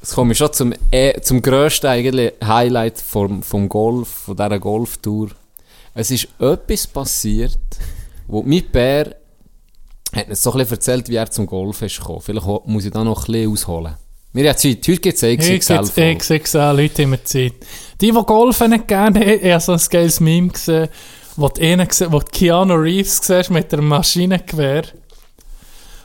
jetzt 0.00 0.14
komme 0.14 0.32
ich 0.32 0.38
schon 0.38 0.52
zum, 0.52 0.74
eh- 0.90 1.20
zum 1.22 1.40
grössten 1.40 1.86
eigentlich 1.86 2.32
Highlight 2.44 3.00
vom, 3.00 3.42
vom 3.42 3.68
Golf, 3.68 4.08
von 4.08 4.36
dieser 4.36 4.58
Golftour. 4.58 5.28
Es 5.94 6.10
ist 6.10 6.28
etwas 6.38 6.86
passiert, 6.86 7.58
wo 8.26 8.42
mein 8.42 8.64
Bär 8.70 9.14
hat 10.14 10.28
uns 10.28 10.42
so 10.42 10.52
ein 10.52 10.58
bisschen 10.58 10.74
erzählt, 10.76 11.08
wie 11.08 11.16
er 11.16 11.30
zum 11.30 11.46
Golf 11.46 11.82
ist 11.82 11.98
gekommen. 11.98 12.20
Vielleicht 12.20 12.46
muss 12.66 12.84
ich 12.84 12.90
da 12.92 13.02
noch 13.04 13.26
ein 13.28 13.32
bisschen 13.32 13.52
ausholen. 13.52 13.94
Wir 14.32 14.48
haben 14.48 14.58
Zeit. 14.58 14.78
Heute 14.88 14.96
gibt 15.00 15.16
es 15.16 15.22
eine 15.24 15.32
Ich 15.34 15.60
XXL. 15.60 15.84
sehe 15.84 16.16
XXL, 16.16 16.72
Leute 16.76 17.02
immer 17.02 17.22
Zeit. 17.24 17.52
Die, 18.00 18.10
die 18.10 18.12
Golfen 18.12 18.70
nicht 18.70 18.88
gerne 18.88 19.20
haben, 19.20 19.38
ich 19.42 19.50
habe 19.52 19.60
so 19.60 19.72
ein 19.72 19.80
geiles 19.90 20.18
Meme 20.20 20.48
gesehen, 20.48 20.88
wo 21.36 21.48
du, 21.48 21.60
einen 21.62 21.88
wo 21.88 22.18
du 22.18 22.24
Keanu 22.32 22.74
Reeves 22.74 23.18
siehst 23.22 23.50
mit 23.50 23.72
einem 23.72 23.86
Maschinengewehr. 23.86 24.84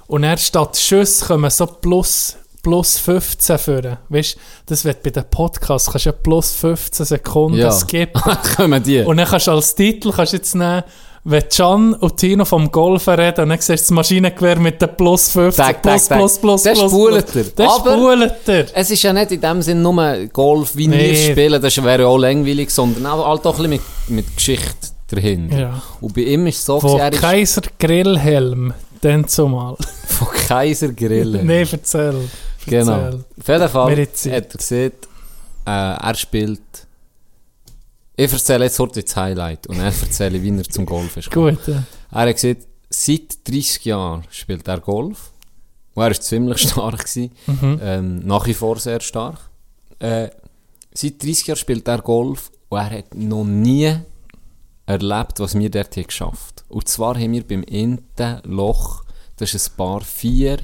Und 0.08 0.24
er 0.24 0.38
statt 0.38 0.78
Schuss 0.78 1.22
kommen 1.22 1.50
so 1.52 1.66
plus, 1.68 2.36
plus 2.64 2.98
15 3.00 3.58
führen. 3.58 3.98
Weißt 4.10 4.36
du, 4.36 4.40
das 4.68 4.86
wird 4.86 5.04
bei 5.04 5.10
den 5.12 5.24
Podcasts, 5.30 5.90
kannst 5.92 6.06
du 6.06 6.10
ja 6.10 6.16
plus 6.16 6.54
15 6.54 7.06
Sekunden 7.06 7.58
Ja. 7.60 7.72
skippen. 7.72 8.22
Kommen 8.56 8.82
die. 8.84 9.02
Und 9.02 9.18
dann 9.18 9.28
kannst 9.28 9.48
du 9.48 9.52
als 9.52 9.74
Titel 9.76 10.12
kannst 10.12 10.34
jetzt 10.34 10.56
nehmen, 10.56 10.84
wenn 11.26 11.44
Can 11.50 11.94
und 11.96 12.18
Tino 12.18 12.46
vom 12.46 12.72
Golfen 12.72 13.14
reden, 13.16 13.50
dann 13.50 13.58
siehst 13.60 13.70
du 13.70 13.74
das 13.74 13.92
Maschinengewehr 13.92 14.58
mit 14.60 14.82
den 14.82 14.90
plus 14.96 15.30
15, 15.30 15.66
Tag, 15.66 15.82
plus, 15.82 16.08
tag, 16.08 16.18
plus, 16.18 16.38
plus, 16.40 16.64
Das 16.64 16.80
plus, 16.80 16.92
plus. 16.92 17.36
er. 17.36 17.44
Das 17.56 17.76
spult 17.78 18.48
er. 18.48 18.66
Es 18.74 18.92
ist 18.92 19.04
ja 19.04 19.14
nicht 19.14 19.32
in 19.32 19.42
dem 19.42 19.62
Sinn 19.62 19.82
nur 19.82 20.26
Golf, 20.34 20.76
wie 20.76 20.88
Nee. 20.88 21.12
wir 21.12 21.32
spielen, 21.32 21.62
das 21.62 21.84
wäre 21.84 22.02
ja 22.04 22.08
auch 22.08 22.18
langweilig, 22.18 22.70
sondern 22.72 23.06
auch 23.06 23.28
halt 23.28 23.46
auch 23.46 23.60
ein 23.60 23.70
bisschen 23.70 23.82
mit, 24.08 24.26
mit 24.26 24.36
Geschichte 24.36 24.74
dahinter. 25.10 25.60
Ja. 25.60 25.82
Und 26.02 26.14
bei 26.14 26.22
ihm 26.22 26.48
ist 26.48 26.60
es 26.60 26.66
so, 26.66 26.80
Von 26.80 26.98
gewesen, 26.98 27.02
er 27.14 27.20
Kaiser 27.20 27.62
Grillhelm, 27.80 28.74
dann 29.02 29.28
zumal. 29.28 29.76
von 30.08 30.28
Kaiser 30.48 30.90
Grillen. 30.94 31.46
nee, 31.46 31.66
erzähl. 31.70 32.16
Genau. 32.66 32.92
Erzähl. 32.92 33.20
Auf 33.40 33.48
jeden 33.48 33.70
Fall 33.70 33.92
hat 33.92 34.26
er 34.26 34.42
gesehen, 34.42 34.92
äh, 35.66 35.70
er 35.72 36.16
spielt. 36.16 36.60
Ich 38.20 38.34
erzähle 38.34 38.66
jetzt 38.66 38.78
heute 38.80 39.02
das 39.02 39.16
Highlight 39.16 39.68
und 39.68 39.80
er 39.80 39.86
erzähle, 39.86 40.44
wie 40.44 40.50
er 40.50 40.66
zum 40.66 40.86
Golf 40.86 41.16
ist. 41.16 41.30
gekommen. 41.30 41.56
Gut, 41.56 41.68
ja. 41.70 41.84
Er 42.12 42.28
hat 42.28 42.36
gesagt, 42.36 42.68
seit 42.90 43.48
30 43.48 43.86
Jahren 43.86 44.24
spielt 44.30 44.68
er 44.68 44.82
Golf. 44.82 45.32
Und 45.94 46.04
er 46.04 46.10
war 46.10 46.20
ziemlich 46.20 46.58
stark. 46.58 47.00
Gewesen. 47.00 47.32
Mhm. 47.48 47.80
Ähm, 47.82 48.20
nach 48.28 48.46
wie 48.46 48.54
vor 48.54 48.78
sehr 48.78 49.00
stark. 49.00 49.40
Äh, 50.00 50.32
seit 50.92 51.24
30 51.24 51.48
Jahren 51.48 51.58
spielt 51.58 51.88
er 51.88 52.02
Golf 52.02 52.52
und 52.68 52.78
er 52.80 52.90
hat 52.90 53.16
noch 53.16 53.46
nie 53.46 53.96
erlebt, 54.86 55.40
was 55.40 55.58
wir 55.58 55.72
dort 55.72 55.96
haben 55.96 56.08
geschafft 56.08 56.66
Und 56.68 56.90
zwar 56.90 57.16
haben 57.16 57.32
wir 57.32 57.48
beim 57.48 57.64
Inten 57.64 58.42
Loch, 58.44 59.06
das 59.38 59.54
ist 59.54 59.72
ein 59.72 59.78
Paar 59.78 60.02
4, 60.02 60.58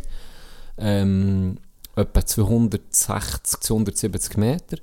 ähm, 0.77 1.57
etwa 1.95 2.25
260, 2.25 3.61
270 3.61 4.35
Meter. 4.35 4.77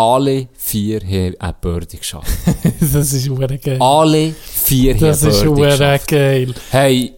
Alle 0.00 0.48
vier 0.54 1.00
haben 1.00 1.34
ein 1.38 1.54
Birdie 1.60 1.98
geschafft. 1.98 2.30
das 2.80 3.12
ist 3.12 3.28
hure 3.28 3.58
geil. 3.58 3.76
Alle 3.80 4.32
vier 4.32 4.94
das 4.96 5.22
haben 5.22 5.30
ist 5.30 5.42
ein 5.42 5.46
Birdie 5.54 5.60
hure 5.60 5.70
geschafft. 5.70 6.08
geil. 6.08 6.54
Hey, 6.70 7.12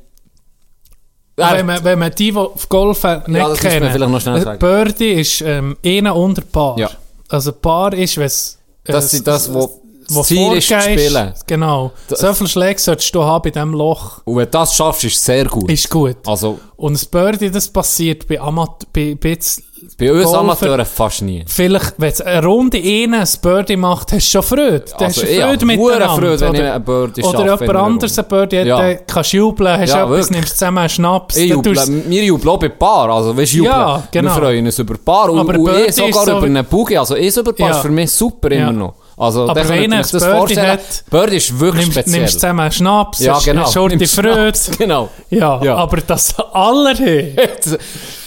Wenn 1.36 1.66
man, 1.66 1.82
wenn 1.84 1.98
man 1.98 2.10
die, 2.14 2.30
die 2.32 2.36
auf 2.36 2.68
Golfen 2.68 3.22
nicht 3.26 3.38
Ja, 3.38 3.48
das 3.48 3.58
kennen, 3.58 3.90
vielleicht 3.90 4.10
noch 4.10 4.20
schnell 4.20 4.36
äh, 4.38 4.42
sagen. 4.42 4.58
Birdie 4.58 5.12
ist 5.12 5.40
ähm, 5.40 5.76
einer 5.84 6.14
unter 6.14 6.42
Paar. 6.42 6.78
Ja. 6.78 6.90
Also 7.28 7.52
Paar 7.52 7.92
ist, 7.94 8.16
wenn 8.18 8.26
es... 8.26 8.58
das 8.84 9.14
ist 9.14 9.26
das, 9.26 9.52
wo 9.52 9.78
wo 10.08 10.18
das 10.18 10.26
Ziel 10.28 10.52
ist, 10.54 10.68
zu 10.68 10.80
spielen. 10.80 11.32
Genau. 11.46 11.92
Das- 12.08 12.20
so 12.20 12.34
viele 12.34 12.48
Schläge 12.48 12.80
solltest 12.80 13.14
du 13.14 13.22
haben 13.22 13.42
bei 13.42 13.50
diesem 13.50 13.72
Loch. 13.72 14.20
Und 14.24 14.36
wenn 14.36 14.44
du 14.44 14.50
das 14.50 14.74
schaffst, 14.74 15.04
ist 15.04 15.14
es 15.16 15.24
sehr 15.24 15.46
gut. 15.46 15.70
Ist 15.70 15.88
gut. 15.88 16.16
Also, 16.26 16.58
Und 16.76 16.94
das 16.94 17.06
Birdie, 17.06 17.50
das 17.50 17.68
passiert 17.68 18.26
bei, 18.28 18.38
Amat 18.40 18.86
bei, 18.92 19.14
bei 19.18 19.30
jetzt 19.30 19.62
bei 19.98 20.12
uns 20.12 20.32
Amateuren 20.32 20.84
fast 20.86 21.22
nie. 21.22 21.44
Vielleicht, 21.46 21.94
wenn 21.98 22.08
es 22.10 22.20
eine 22.20 22.46
Runde 22.46 22.78
innen 22.78 23.20
ein 23.20 23.28
Birdie 23.42 23.76
macht, 23.76 24.12
hast 24.12 24.26
du 24.26 24.30
schon 24.30 24.42
Freude. 24.42 24.84
Dann 24.98 25.08
hast 25.08 25.18
Also, 25.18 25.20
du 25.22 25.26
ich 25.28 25.40
Freude 25.40 25.66
miteinander. 25.66 26.08
Freude, 26.08 26.40
wenn 26.40 26.54
ich 26.54 26.60
oder 26.60 26.74
einen 26.74 26.84
Birdie 26.84 27.22
oder 27.22 27.44
jemand 27.60 27.76
anderes 27.76 28.18
ein. 28.18 28.24
Birdie 28.28 28.58
hat, 28.60 28.66
Ja. 28.66 28.94
kannst 28.94 29.32
du 29.32 29.36
jubeln, 29.36 29.78
hast 29.80 29.90
Ja, 29.90 30.04
etwas, 30.04 30.30
nimmst 30.30 30.52
zusammen 30.58 30.78
einen 30.78 30.88
Schnaps. 30.88 31.36
Ich 31.36 31.50
juble, 31.50 31.76
wir 32.08 32.24
jubeln 32.24 32.48
auch 32.48 32.58
bei 32.58 32.68
Paar, 32.68 33.10
also 33.10 33.36
weißt, 33.36 33.52
jubeln. 33.52 33.74
Ja, 33.74 34.02
genau. 34.10 34.30
Wir 34.36 34.40
freuen 34.42 34.66
uns 34.66 34.78
über 34.78 34.94
Paar 34.98 35.30
und, 35.30 35.38
Aber 35.38 35.58
und 35.58 35.70
ich 35.86 35.94
sogar 35.94 36.24
so 36.24 36.30
über 36.38 36.46
einen 36.46 36.64
Boogie, 36.64 36.98
also 36.98 37.16
ich 37.16 37.36
über 37.36 37.52
Paar 37.52 37.68
Ja. 37.70 37.76
ist 37.76 37.82
für 37.82 37.90
mich 37.90 38.10
super 38.10 38.52
Ja. 38.52 38.62
immer 38.68 38.72
noch. 38.72 38.94
Also, 39.16 39.48
Aber 39.48 39.68
wenn 39.68 39.92
euch 39.92 40.10
das 40.10 40.22
Birdie 40.24 40.58
hat, 40.60 41.04
Birdie 41.10 41.36
ist 41.36 41.58
wirklich 41.60 41.84
nimmst, 41.86 41.98
speziell. 42.00 42.20
nimmst 42.20 42.34
zusammen 42.34 42.60
einen 42.60 42.72
Schnaps, 42.72 43.18
ja, 43.20 43.38
genau. 43.38 43.70
Schurte 43.70 43.96
Nimmst 43.96 44.14
Freude. 44.14 44.52
Genau. 44.78 45.10
Ja, 45.30 45.62
Ja. 45.62 45.76
aber 45.76 45.98
das 45.98 46.34
alle 46.52 46.94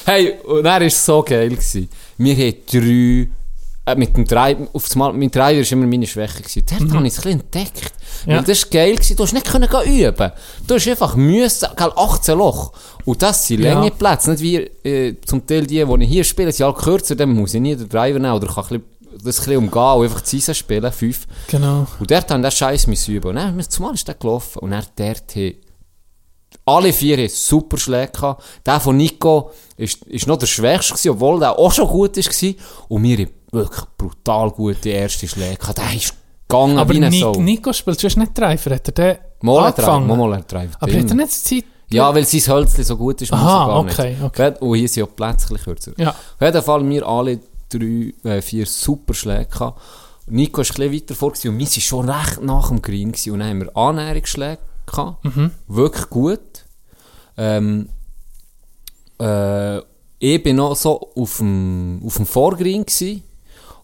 hey, 0.05 0.33
und 0.45 0.63
dann 0.63 0.81
war 0.83 0.89
so 0.89 1.23
geil. 1.23 1.49
Gewesen. 1.49 1.89
Wir 2.17 2.35
haben 2.35 2.55
drei, 2.71 3.91
äh, 3.91 3.95
mit 3.95 4.15
dem 4.15 4.25
Drive, 4.25 4.57
auf 4.73 4.83
das 4.83 4.95
Mal, 4.95 5.13
mein 5.13 5.29
Driver 5.31 5.59
war 5.65 5.71
immer 5.71 5.87
meine 5.87 6.07
Schwäche. 6.07 6.41
Gewesen. 6.41 6.63
Dort 6.79 6.93
habe 6.93 7.07
ich 7.07 7.13
es 7.17 7.25
ein 7.25 7.31
entdeckt. 7.33 7.91
Mhm. 8.25 8.31
Ja. 8.31 8.37
Weil 8.37 8.43
das 8.45 8.63
war 8.63 8.69
geil, 8.71 8.93
gewesen. 8.95 9.15
du 9.17 9.23
hast 9.23 9.33
nicht 9.33 9.45
können 9.47 9.69
üben. 9.85 10.31
Du 10.67 10.73
hast 10.75 10.87
einfach 10.87 11.15
müssen, 11.15 11.67
gell, 11.75 11.91
18 11.95 12.37
Loch. 12.37 12.71
Und 13.05 13.21
das 13.21 13.47
sind 13.47 13.61
Ja. 13.61 13.73
lange 13.73 13.91
Plätze, 13.91 14.31
nicht 14.31 14.41
wie 14.41 14.55
äh, 14.87 15.15
zum 15.25 15.45
Teil 15.45 15.65
die, 15.67 15.83
die 15.85 16.03
ich 16.03 16.09
hier 16.09 16.23
spiele, 16.23 16.51
sind 16.51 16.65
halt 16.65 16.77
kürzer, 16.77 17.15
dann 17.15 17.29
muss 17.29 17.53
ich 17.53 17.61
nie 17.61 17.75
den 17.75 17.89
Driver 17.89 18.17
nehmen 18.19 18.33
oder 18.33 18.47
kann 18.47 18.63
ein 18.63 18.67
bisschen, 18.69 18.83
das 19.23 19.47
ein 19.47 19.57
umgehen 19.57 19.81
und 19.81 20.03
einfach 20.03 20.21
die 20.21 20.29
Season 20.29 20.55
spielen, 20.55 20.91
fünf. 20.91 21.27
Genau. 21.47 21.87
Und 21.99 22.11
dort 22.11 22.29
haben 22.31 22.41
wir 22.41 22.49
den 22.49 22.55
Scheiß 22.55 22.87
müssen 22.87 23.15
üben. 23.15 23.29
Und 23.29 23.35
dann, 23.35 23.59
zumal 23.69 23.93
ist 23.93 24.07
der 24.07 24.15
gelaufen. 24.15 24.59
Und 24.59 24.71
dann 24.71 24.85
dort 24.95 25.35
haben 25.35 25.55
alle 26.65 26.93
vier 26.93 27.29
super 27.29 27.77
Schläge 27.77 28.11
gehabt. 28.11 28.43
Der 28.65 28.79
von 28.79 28.97
Nico 28.97 29.51
ist, 29.77 30.03
ist 30.05 30.27
noch 30.27 30.37
der 30.37 30.47
schwächste 30.47 30.93
gewesen, 30.93 31.09
obwohl 31.11 31.39
der 31.39 31.57
auch 31.57 31.71
schon 31.71 31.87
gut 31.87 32.17
war. 32.17 32.53
Und 32.89 33.03
wir 33.03 33.17
haben 33.17 33.29
wirklich 33.51 33.85
brutal 33.97 34.51
gute 34.51 34.89
erste 34.89 35.27
Schläge 35.27 35.57
gehabt. 35.57 35.77
Der 35.77 35.93
ist 35.95 36.13
gegangen 36.47 36.77
Aber 36.79 36.93
wie 36.93 37.03
ein 37.03 37.09
Ni 37.09 37.19
Sau. 37.19 37.33
Nico 37.33 37.73
spielt 37.73 37.99
sonst 37.99 38.17
nicht 38.17 38.37
Driver. 38.37 38.75
Hat 38.75 38.87
er 38.87 38.91
den 38.91 39.17
Mal 39.41 39.67
angefangen? 39.67 40.07
mal 40.07 40.33
er 40.33 40.47
treibt. 40.47 40.81
Aber 40.81 40.91
hat 40.91 41.09
er 41.09 41.15
nicht 41.15 41.31
Zeit? 41.31 41.65
Ja, 41.91 42.13
weil 42.13 42.25
sein 42.25 42.41
Hölzchen 42.41 42.83
so 42.83 42.97
gut 42.97 43.21
ist, 43.21 43.31
muss 43.31 43.39
Aha, 43.39 43.63
er 43.63 43.67
gar 43.67 43.79
okay, 43.79 44.09
nicht. 44.11 44.23
okay. 44.23 44.53
Und 44.59 44.75
hier 44.75 44.87
sind 44.89 45.01
ja 45.01 45.05
bisschen 45.35 45.57
kürzer. 45.57 45.91
Ja. 45.97 46.09
Auf 46.09 46.41
jeden 46.41 46.61
Fall 46.63 46.89
wir 46.89 47.07
alle 47.07 47.39
drei, 47.69 48.13
äh, 48.29 48.41
vier 48.41 48.65
super 48.65 49.13
Schläge 49.13 49.45
gehabt. 49.47 49.81
Nico 50.27 50.61
war 50.61 50.79
ein 50.85 50.93
weiter 50.93 51.13
vor 51.15 51.29
und 51.29 51.43
wir 51.43 51.51
waren 51.53 51.67
schon 51.67 52.09
recht 52.09 52.41
nach 52.41 52.69
dem 52.69 52.81
Green 52.81 53.11
gewesen. 53.11 53.33
und 53.33 53.39
dann 53.39 53.49
haben 53.49 53.59
wir 53.61 53.77
Annäherungsschläge 53.77 54.57
gehabt. 54.85 55.23
Mhm. 55.23 55.51
Wirklich 55.67 56.09
gut. 56.09 56.39
Ähm, 57.37 57.89
äh, 59.19 59.77
ich 60.19 60.41
bin 60.41 60.55
noch 60.55 60.75
so 60.75 61.11
auf 61.15 61.37
dem, 61.37 62.01
auf 62.05 62.15
dem 62.15 62.25
Vorgreen 62.25 62.85
gewesen. 62.85 63.23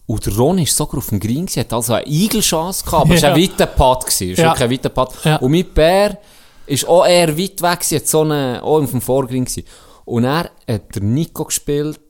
Und 0.06 0.26
der 0.26 0.36
Ron 0.36 0.58
war 0.58 0.66
sogar 0.66 0.98
auf 0.98 1.08
dem 1.10 1.20
Green, 1.20 1.46
gewesen, 1.46 1.60
hat 1.60 1.72
also 1.72 1.94
eine 1.94 2.06
Igelchance 2.06 2.84
gehabt, 2.84 3.04
aber 3.04 3.14
es 3.14 3.22
war 3.22 3.30
Ja. 3.30 3.36
ein 3.36 3.42
weiter 3.42 3.66
Putt. 3.66 4.00
gewesen, 4.06 4.32
es 4.32 4.38
war 4.38 4.58
Ja. 4.58 4.64
ein 4.64 4.70
weiter 4.70 4.88
Putt. 4.88 5.10
Ja. 5.24 5.36
Und 5.36 5.52
mein 5.52 5.64
Bär 5.72 6.18
ist 6.66 6.86
auch 6.88 7.06
eher 7.06 7.28
weit 7.38 7.62
weg, 7.62 7.80
gewesen, 7.80 7.96
hat 7.96 8.08
so 8.08 8.20
eine, 8.22 8.60
auch 8.62 8.82
auf 8.82 8.90
dem 8.90 9.00
Vorgreen 9.00 9.44
gewesen. 9.44 9.64
Und 10.04 10.24
er 10.24 10.50
hat 10.68 10.94
der 10.94 11.02
Nico 11.02 11.44
gespielt, 11.44 12.00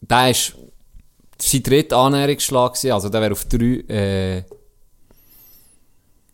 der 0.00 0.30
ist 0.30 0.54
sein 1.42 1.62
dritter 1.62 1.96
Annäherungsschlag 1.98 2.74
gewesen, 2.74 2.92
also 2.92 3.08
der 3.08 3.20
wäre 3.20 3.32
auf 3.32 3.44
drei, 3.44 3.84
äh, 3.88 4.42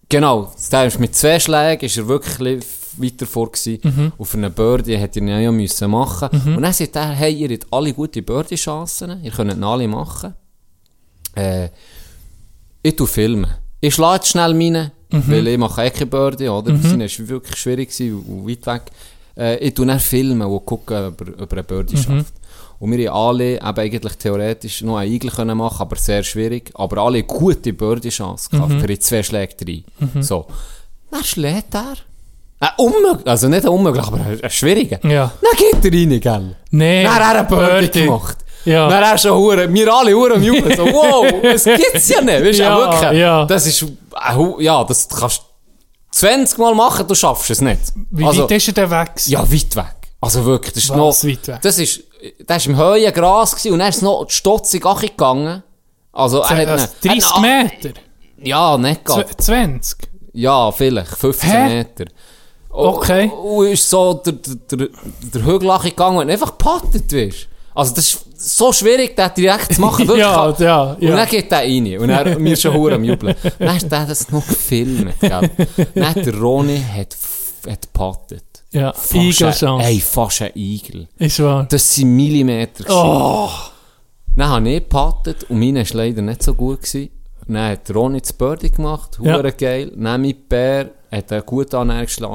genau, 0.08 0.52
der 0.70 0.86
ist 0.86 1.00
mit 1.00 1.14
zwei 1.14 1.40
Schlägen, 1.40 1.86
ist 1.86 1.96
er 1.96 2.08
wirklich 2.08 2.62
weiter 2.96 3.26
vor 3.26 3.50
gewesen. 3.50 4.12
Mhm. 4.18 4.24
Für 4.24 4.36
einen 4.36 4.52
Birdie 4.52 4.96
hätte 4.96 5.20
er 5.20 5.26
ihn 5.26 5.42
ja 5.42 5.52
müssen 5.52 5.90
machen. 5.90 6.28
Und 6.56 6.62
dann 6.62 6.72
sagt 6.72 6.96
er, 6.96 7.10
hey, 7.10 7.32
ihr 7.32 7.50
habt 7.50 7.66
alle 7.70 7.92
gute 7.92 8.22
Birdie-Chancen, 8.22 9.22
ihr 9.22 9.30
könnt 9.30 9.62
alle 9.62 9.88
machen. 9.88 10.34
Äh, 11.34 11.68
ich 12.82 12.96
tu 12.96 13.06
filmen. 13.06 13.50
ich 13.80 13.94
schlage 13.94 14.26
schnell 14.26 14.54
meine, 14.54 14.92
weil 15.10 15.46
ich 15.46 15.58
mache 15.58 15.82
eh 15.84 15.90
keine 15.90 16.06
Birdie, 16.06 16.48
oder? 16.48 16.72
Mhm. 16.72 16.98
Das 16.98 17.18
war 17.18 17.28
wirklich 17.28 17.56
schwierig 17.56 17.96
gewesen 17.96 18.46
weit 18.46 18.66
weg. 18.66 18.82
Äh, 19.36 19.56
ich 19.58 19.74
tue 19.74 19.86
dann 19.86 20.00
filmen 20.00 20.42
und 20.42 20.66
gucke, 20.66 21.06
ob 21.06 21.20
er, 21.20 21.42
ob 21.42 21.52
er 21.52 21.58
eine 21.58 21.64
Birdie 21.64 21.96
schafft. 21.96 22.34
Und 22.80 22.92
wir 22.92 23.10
haben 23.10 23.16
alle 23.16 23.54
eben 23.56 23.78
eigentlich 23.78 24.16
theoretisch 24.16 24.82
noch 24.82 24.98
einen 24.98 25.12
Igel 25.12 25.30
können 25.30 25.58
machen, 25.58 25.80
aber 25.80 25.96
sehr 25.96 26.22
schwierig. 26.22 26.70
Aber 26.74 26.98
alle 27.02 27.22
gute 27.24 27.72
Birdie-Chance 27.72 28.50
gehabt, 28.50 28.72
für 28.80 28.86
die 28.86 28.98
zwei 28.98 29.22
Schläge 29.22 29.54
rein. 29.66 30.22
So. 30.22 30.46
Dann 31.10 31.24
schlägt 31.24 31.74
er. 31.74 31.94
Ein 32.60 32.70
unmöglich, 32.76 33.26
also 33.26 33.48
nicht 33.48 33.62
ein 33.64 33.68
unmöglich, 33.68 34.04
aber 34.06 34.18
ein, 34.18 34.50
schwieriger. 34.50 34.98
Ja. 35.08 35.30
Dann 35.40 35.80
geht 35.80 35.84
er 35.84 35.98
rein, 36.00 36.20
gell? 36.20 36.56
Nee. 36.70 37.04
Dann 37.04 37.14
hat 37.14 37.20
er 37.34 37.38
eine 37.40 37.48
Birdie, 37.48 37.86
Birdie. 37.86 38.04
gemacht. 38.04 38.36
Ja. 38.64 38.88
Dann 38.88 39.04
hast 39.04 39.24
du 39.24 39.28
schon 39.28 39.38
Hure, 39.38 39.72
wir 39.72 39.94
alle 39.94 40.12
Hure 40.12 40.34
am 40.34 40.42
Jubeln, 40.42 40.76
so, 40.76 40.84
wow, 40.86 41.24
das 41.42 41.64
gibt's 41.64 42.08
ja 42.08 42.20
nicht, 42.20 42.44
weißt 42.44 42.58
du, 42.58 42.62
Ja, 42.62 42.68
ja, 42.70 42.78
wirklich. 42.78 43.20
ja. 43.20 43.44
Das 43.46 43.66
ist, 43.66 43.86
ja, 44.58 44.84
das 44.84 45.08
kannst 45.08 45.38
du 45.38 45.42
20 46.10 46.58
Mal 46.58 46.74
machen, 46.74 47.06
du 47.06 47.14
schaffst 47.14 47.50
es 47.50 47.60
nicht. 47.60 47.80
Wie 48.10 48.24
also, 48.24 48.42
weit 48.42 48.50
ist 48.50 48.68
er 48.68 48.74
denn 48.74 48.90
weg? 48.90 49.10
Ja, 49.26 49.40
weit 49.40 49.76
weg. 49.76 49.94
Also 50.20 50.44
wirklich, 50.44 50.74
das 50.74 50.82
ist 50.82 50.90
Was, 50.90 50.96
noch, 51.22 51.30
weit 51.30 51.48
weg? 51.48 51.58
das 51.62 51.78
ist, 51.78 52.00
das 52.46 52.58
ist 52.58 52.66
im 52.66 52.76
höheren 52.76 53.12
Gras 53.12 53.52
gewesen 53.54 53.72
und 53.74 53.78
dann 53.80 53.88
ist 53.88 53.96
es 53.96 54.02
noch 54.02 54.24
stotzig 54.28 54.82
gegangen. 54.82 55.62
Also, 56.12 56.40
er 56.40 56.48
hat 56.56 56.68
Also 56.68 56.86
einen- 57.04 57.20
30 57.20 57.32
einen- 57.34 57.70
Meter? 57.82 58.00
Ja, 58.42 58.78
nicht 58.78 59.04
gerade. 59.04 59.26
20? 59.36 59.98
Ja, 60.32 60.70
vielleicht, 60.72 61.16
15 61.16 61.50
Hä? 61.50 61.68
Meter. 61.78 62.04
Okay. 62.70 63.30
Und 63.30 63.66
ist 63.66 63.88
so 63.88 64.14
der, 64.14 64.32
der, 64.34 64.54
der, 64.78 64.88
der 65.34 65.44
Hügel 65.46 65.78
gegangen 65.82 66.18
und 66.18 66.30
einfach 66.30 66.56
gepattet 66.56 67.10
wirst. 67.10 67.48
Also 67.74 67.94
das 67.94 68.04
ist 68.06 68.24
so 68.36 68.72
schwierig, 68.72 69.16
das 69.16 69.34
direkt 69.34 69.74
zu 69.74 69.80
machen. 69.80 69.98
Wirklich. 70.08 70.24
Ja, 70.24 70.54
ja, 70.58 70.82
Und 70.92 71.02
ja. 71.02 71.16
dann 71.16 71.28
geht 71.28 71.50
der 71.50 71.58
rein. 71.60 71.98
Und 71.98 72.10
er 72.10 72.38
mir 72.38 72.56
schon 72.56 72.74
hure 72.74 72.94
am 72.94 73.04
Jubeln. 73.04 73.34
Dann 73.58 73.74
hat 73.74 73.90
der 73.90 74.06
das 74.06 74.30
noch 74.30 74.46
gefilmt. 74.46 75.18
Gell? 75.20 75.50
Dann 75.94 76.14
der 76.14 76.38
Roni 76.38 76.80
hat, 76.96 77.16
hat 77.66 77.82
gepattet. 77.82 78.44
Ja, 78.70 78.92
Igelchance. 79.12 79.66
ey, 79.80 80.00
fast 80.00 80.42
ein 80.42 80.50
Igel. 80.54 81.08
Ist 81.18 81.42
wahr. 81.42 81.66
Das 81.68 81.94
sind 81.94 82.14
Millimeter. 82.14 82.84
Oh, 82.88 83.48
Dann 84.36 84.48
habe 84.48 84.68
ich 84.68 84.80
gepattet 84.80 85.44
und 85.48 85.58
meine 85.58 85.80
war 85.88 85.96
leider 85.96 86.22
nicht 86.22 86.42
so 86.42 86.54
gut. 86.54 86.82
Gewesen. 86.82 87.10
Dann 87.46 87.70
hat 87.70 87.94
Ronny 87.94 88.20
das 88.20 88.32
Birdie 88.34 88.70
gemacht, 88.70 89.18
Ja. 89.22 89.40
geil. 89.52 89.90
Dann 89.96 90.20
mein 90.20 90.34
Bär 90.48 90.90
hat 91.10 91.32
einen 91.32 91.46
guten 91.46 91.76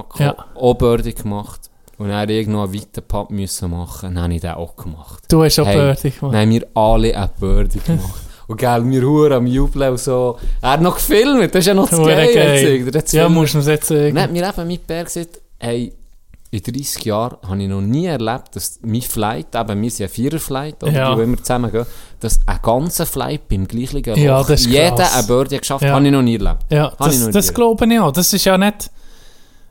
gehabt, 0.09 0.19
Ja. 0.19 0.35
auch 0.55 0.73
Birdie 0.73 1.13
gemacht. 1.13 1.69
Und 1.99 2.09
dann 2.09 2.17
musste 2.21 2.33
ich 2.33 2.47
noch 2.47 2.63
einen 2.63 2.73
weiten 2.73 3.35
müssen 3.35 3.69
machen. 3.71 4.15
Dann 4.15 4.23
habe 4.23 4.33
ich 4.33 4.41
den 4.41 4.51
auch 4.51 4.75
gemacht. 4.75 5.23
du 5.29 5.43
hast 5.43 5.59
auch 5.59 5.67
Hey, 5.67 5.75
Birdie 5.77 6.09
gemacht. 6.09 6.33
Dann 6.33 6.41
haben 6.41 6.49
wir 6.51 6.67
alle 6.73 7.15
einen 7.17 7.29
Birdie 7.39 7.79
gemacht. 7.79 8.21
Und 8.47 8.57
gell, 8.57 8.83
wir 8.89 9.01
hure 9.03 9.35
am 9.35 9.47
Jubeln 9.47 9.91
und 9.91 9.99
so. 9.99 10.37
Er 10.61 10.71
hat 10.71 10.81
noch 10.81 10.95
gefilmt, 10.95 11.53
das 11.55 11.59
ist 11.59 11.67
ja 11.67 11.73
noch 11.73 11.89
Geile. 11.89 12.33
geil. 12.33 12.83
jetzt, 12.85 12.95
das 12.95 13.11
Ja, 13.13 13.29
musst 13.29 13.53
du 13.53 13.59
mir 13.59 13.63
jetzt 13.65 13.87
sagen. 13.87 14.13
dann 14.15 14.23
hat 14.25 14.31
mir 14.31 14.47
eben 14.47 14.67
mit 14.67 14.85
Bär 14.85 15.03
gesagt, 15.05 15.39
hey, 15.59 15.93
in 16.51 16.61
30 16.61 17.05
Jahren 17.05 17.37
habe 17.47 17.63
ich 17.63 17.67
noch 17.69 17.81
nie 17.81 18.05
erlebt, 18.05 18.55
dass 18.55 18.79
mein 18.83 19.01
Flight, 19.01 19.47
eben 19.55 19.81
wir 19.81 19.89
sind 19.89 19.99
ja 20.01 20.07
Vierer-Flight, 20.07 20.83
oder 20.83 20.91
Ja. 20.91 21.17
wo 21.17 21.21
immer 21.21 21.37
zusammen 21.37 21.71
gehen, 21.71 21.85
dass 22.19 22.41
ein 22.45 22.59
ganzer 22.61 23.05
Flight 23.07 23.47
beim 23.49 23.67
gleichen 23.67 24.03
Loch 24.03 24.17
Ja, 24.17 24.43
das 24.43 24.61
ist 24.61 24.67
jeder 24.67 24.91
krass. 24.97 25.17
ein 25.17 25.25
Birdie 25.27 25.57
geschafft, 25.57 25.83
Ja. 25.83 25.93
habe 25.95 26.05
ich 26.05 26.11
noch 26.11 26.21
nie 26.21 26.35
erlebt. 26.35 26.59
Ja, 26.69 26.91
Habe 26.99 27.09
das, 27.09 27.29
das 27.31 27.53
glaube 27.53 27.85
ich 27.91 27.99
auch. 27.99 28.11
Das 28.11 28.31
ist 28.33 28.45
ja 28.45 28.57
nicht... 28.57 28.91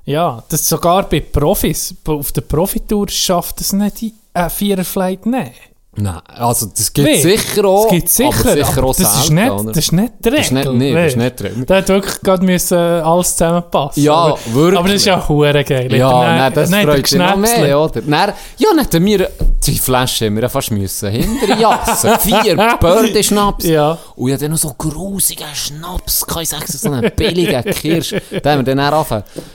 Ja, 0.05 0.43
das 0.49 0.69
sogar 0.69 1.09
bei 1.09 1.21
Profis, 1.21 1.95
auf 2.07 2.33
der 2.33 2.41
Profitour 2.41 3.09
schafft 3.09 3.61
es 3.61 3.73
nicht, 3.73 4.13
ein 4.35 4.51
Viererflight 4.51 5.25
nehmen. 5.27 5.51
Nein, 5.95 6.21
also 6.27 6.67
das 6.75 6.91
gibt 6.91 7.07
Nee, 7.07 7.21
sicher 7.21 7.67
auch, 7.67 7.83
Das 7.85 7.91
gibt 7.93 8.09
sicher, 8.09 8.29
aber 8.29 8.53
sicher 8.55 8.79
aber 8.79 8.87
auch 8.87 8.97
das, 8.97 9.15
ist 9.15 9.27
selten, 9.27 9.35
nicht, 9.35 9.51
oder? 9.51 9.73
das 9.73 9.77
ist 9.77 9.93
nicht 9.93 10.13
die 10.25 10.29
Regel. 10.31 10.39
Das 10.39 10.47
ist 10.47 10.53
nicht, 10.53 10.73
nee, 10.73 10.95
das 10.95 11.07
ist 11.09 11.17
nicht 11.19 11.41
drin. 11.41 11.65
Da 11.67 11.77
hat 11.77 11.89
wirklich 11.89 12.21
gerade 12.23 12.45
müssen 12.47 12.79
alles 12.79 13.33
zusammenpassen. 13.37 14.03
Ja, 14.03 14.15
aber, 14.15 14.39
wirklich. 14.55 14.79
Aber 14.79 14.89
das 14.89 14.97
ist 14.97 15.05
ja 15.05 15.29
hure 15.29 15.65
geil. 15.65 15.95
Ja, 15.95 16.11
Dann- 16.11 16.37
nein, 16.39 16.53
das 16.55 16.73
er 16.73 16.83
freut 16.85 17.07
sich 17.07 17.19
noch 17.19 17.37
mehr, 17.37 17.79
oder? 17.79 18.01
Dann, 18.01 18.33
ja, 18.57 18.69
hätten 18.79 19.05
wir 19.05 19.31
die 19.67 19.79
Flasche 19.79 20.27
haben 20.27 20.37
wir 20.37 20.49
fast 20.49 20.71
müssen 20.71 21.11
hinterjassen. 21.11 22.11
Vier 22.21 22.57
Birdie-Schnaps. 22.81 23.67
Ja. 23.67 23.99
Und 24.17 24.29
ich 24.29 24.33
hatte 24.33 24.45
dann 24.45 24.53
noch 24.53 24.59
so 24.59 24.73
grusigen 24.77 25.47
Schnaps, 25.53 26.27
kann 26.27 26.43
ich 26.43 26.49
sagen, 26.49 26.65
so 26.67 26.91
einen 26.91 27.11
billigen 27.15 27.63
Kirsch. 27.65 28.11
Den 28.31 28.43
haben 28.45 28.65
wir 28.67 28.75
dann 28.75 28.81
auch 28.81 29.11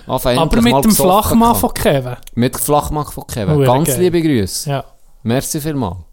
angefangen. 0.05 0.39
Aber 0.39 0.61
mit 0.61 0.83
dem 0.85 0.91
Flachmann 0.91 1.55
von 1.55 1.73
Kevin. 1.73 2.15
Mit 2.35 2.53
dem 2.53 2.61
Flachmann 2.61 3.05
von 3.07 3.25
Kevin. 3.25 3.55
Hure 3.55 3.65
Ganz 3.65 3.87
geil. 3.87 3.99
liebe 4.01 4.21
Grüße. 4.21 4.69
Ja, 4.69 4.83
Merci 5.23 5.59
vielmals. 5.59 6.06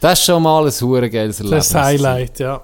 Das 0.00 0.18
ist 0.18 0.24
schon 0.24 0.42
mal 0.42 0.64
ein 0.66 0.72
hure 0.72 1.08
geiles 1.10 1.38
Erlebnis. 1.40 1.58
das 1.58 1.66
ist 1.68 1.74
das 1.74 1.84
Highlight, 1.84 2.38
ja. 2.38 2.60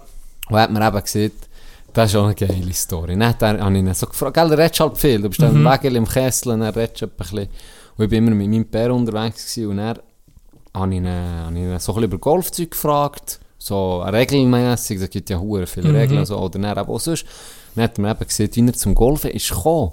Und 0.48 0.56
hat 0.58 0.70
mir 0.70 0.86
eben 0.86 1.00
gesagt, 1.02 1.48
das 1.92 2.06
ist 2.06 2.12
schon 2.12 2.24
eine 2.26 2.34
geile 2.34 2.72
Story. 2.72 3.16
Dann 3.18 3.34
er- 3.40 3.60
habe 3.64 3.72
ich 3.76 3.78
ihn 3.84 3.94
so 3.94 4.06
gefragt, 4.06 4.34
gell, 4.34 4.48
du 4.48 4.58
redest 4.58 4.80
halt 4.80 4.96
viel, 4.98 5.20
du 5.22 5.28
bist 5.28 5.40
dann 5.42 5.52
Mhm. 5.60 5.66
im 5.66 5.72
Wägel, 5.72 5.96
im 5.96 6.06
Kessel, 6.08 6.52
und 6.52 6.60
dann 6.60 6.74
redest 6.74 7.02
du 7.02 7.06
ein 7.06 7.10
bisschen. 7.16 7.48
Und 7.96 8.04
ich 8.04 8.10
bin 8.10 8.26
immer 8.26 8.34
mit 8.36 8.48
meinem 8.48 8.64
Bär 8.66 8.92
unterwegs 8.94 9.54
gewesen, 9.54 9.70
und 9.70 9.76
dann 9.78 9.98
habe 10.74 10.92
ich 10.92 10.96
ihn, 10.98 11.06
habe 11.08 11.58
ihn 11.58 11.78
so 11.78 11.92
ein 11.92 11.94
bisschen 11.96 12.02
über 12.04 12.18
Golfzeug 12.18 12.70
gefragt, 12.70 13.40
so 13.58 14.00
regelmässig, 14.02 15.00
es 15.00 15.10
gibt 15.10 15.28
ja 15.30 15.38
hure 15.38 15.66
viele 15.66 15.88
Mhm. 15.88 15.96
Regeln, 15.96 16.26
so, 16.26 16.38
oder 16.38 16.58
dann 16.58 16.70
eben 16.78 16.88
auch 16.88 17.00
sonst. 17.00 17.24
Dann 17.74 17.84
hat 17.84 17.98
er 17.98 18.02
mir 18.02 18.10
eben 18.12 18.26
gesagt, 18.26 18.56
wie 18.56 18.66
er 18.66 18.72
zum 18.74 18.94
Golfen 18.94 19.30
ist 19.30 19.48
gekommen. 19.50 19.92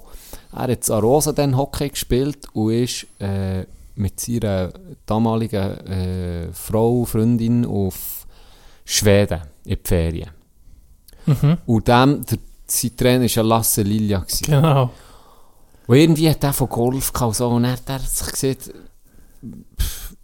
Er 0.52 0.62
hat 0.72 0.88
in 0.88 0.94
Arosa 0.94 1.32
dann 1.32 1.56
Hockey 1.56 1.88
gespielt 1.90 2.38
und 2.52 2.72
ist 2.72 3.06
äh, 3.20 3.64
mit 3.96 4.20
seiner 4.20 4.72
damaligen 5.06 5.86
äh, 5.86 6.52
Frau, 6.52 7.04
Freundin 7.04 7.64
auf 7.66 8.26
Schweden 8.84 9.40
in 9.64 9.76
die 9.82 9.88
Ferien. 9.88 10.30
Mhm. 11.26 11.58
Und 11.66 11.88
dem, 11.88 12.24
der, 12.24 12.38
sein 12.66 12.96
Trainer 12.96 13.24
war 13.36 13.42
Lasse 13.44 13.82
Lilja. 13.82 14.20
gewesen. 14.20 14.44
Genau. 14.46 14.90
Und 15.86 15.96
irgendwie 15.96 16.28
hat 16.30 16.42
er 16.44 16.52
von 16.52 16.68
Golf 16.68 17.12
gehabt 17.12 17.28
und 17.28 17.36
so, 17.36 17.48
und 17.48 17.64
er 17.64 17.72
hat 17.72 17.88
er 17.88 17.98
sich 18.00 18.26
gesagt, 18.32 18.72
pff, 19.80 20.16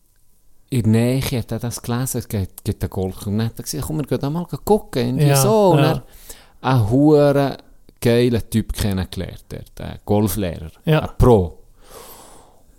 in 0.71 0.83
der 0.85 0.93
Nähe 0.93 1.21
hat 1.39 1.53
er 1.53 1.59
das 1.59 1.81
gelesen, 1.83 2.19
es 2.19 2.29
gibt, 2.29 2.65
gibt 2.65 2.83
einen 2.83 2.91
Golf. 2.91 3.27
Und 3.27 3.39
dann 3.39 3.47
hat 3.49 3.59
er 3.59 3.63
gesagt, 3.63 3.85
komm, 3.85 3.99
wir 3.99 4.05
gehen 4.07 4.19
da 4.21 4.31
mal 4.31 4.45
gucken, 4.65 5.03
irgendwie 5.07 5.27
Ja, 5.29 5.37
so. 5.37 5.71
Und 5.73 5.79
ja. 5.81 5.93
er 5.93 6.03
einen 6.63 6.91
huere 6.91 7.57
geilen 8.01 8.43
Typ 8.51 8.73
kennengelernt, 8.73 9.45
der, 9.51 9.65
der 9.79 9.99
Golflehrer, 10.05 10.71
Ja. 10.85 11.01
ein 11.01 11.11
Pro. 11.19 11.59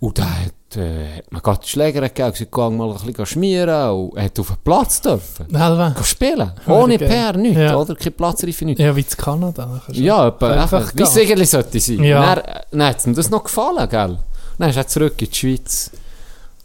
Und 0.00 0.18
der 0.18 0.44
hat, 0.46 0.54
äh, 0.76 1.16
hat 1.18 1.32
mir 1.32 1.40
gerade 1.40 1.60
die 1.62 1.68
Schläger 1.68 2.00
gegeben, 2.02 2.32
gesagt, 2.32 2.52
geh 2.52 2.70
mal 2.70 2.90
ein 2.92 3.06
bisschen 3.06 3.26
schmieren, 3.26 3.90
und 3.90 4.20
hat 4.20 4.38
auf 4.38 4.48
den 4.48 4.56
Platz 4.64 5.00
dürfen. 5.00 5.46
Helva. 5.56 5.94
Spielen. 6.04 6.52
Ohne. 6.66 6.98
PR, 6.98 7.36
nichts, 7.36 7.58
Ja. 7.58 7.76
oder? 7.76 7.94
Keine 7.94 8.10
Platzreife, 8.12 8.64
nichts. 8.64 8.80
Ja, 8.82 8.94
wie 8.94 9.00
in 9.00 9.06
Kanada. 9.16 9.82
Ja, 9.92 10.28
etwa, 10.28 10.50
Einfach 10.52 10.92
wie 10.94 11.02
es 11.02 11.16
eigentlich 11.16 11.50
sollte 11.50 11.80
sein. 11.80 12.02
Ja. 12.04 12.34
Dann, 12.34 12.44
dann 12.72 12.82
hat 12.88 13.06
ihm 13.06 13.14
das 13.14 13.30
noch 13.30 13.44
gefallen, 13.44 13.88
gell? 13.88 14.18
Dann 14.58 14.70
ist 14.70 14.76
er 14.76 14.86
zurück 14.86 15.20
in 15.20 15.28
die 15.30 15.34
Schweiz. 15.36 15.90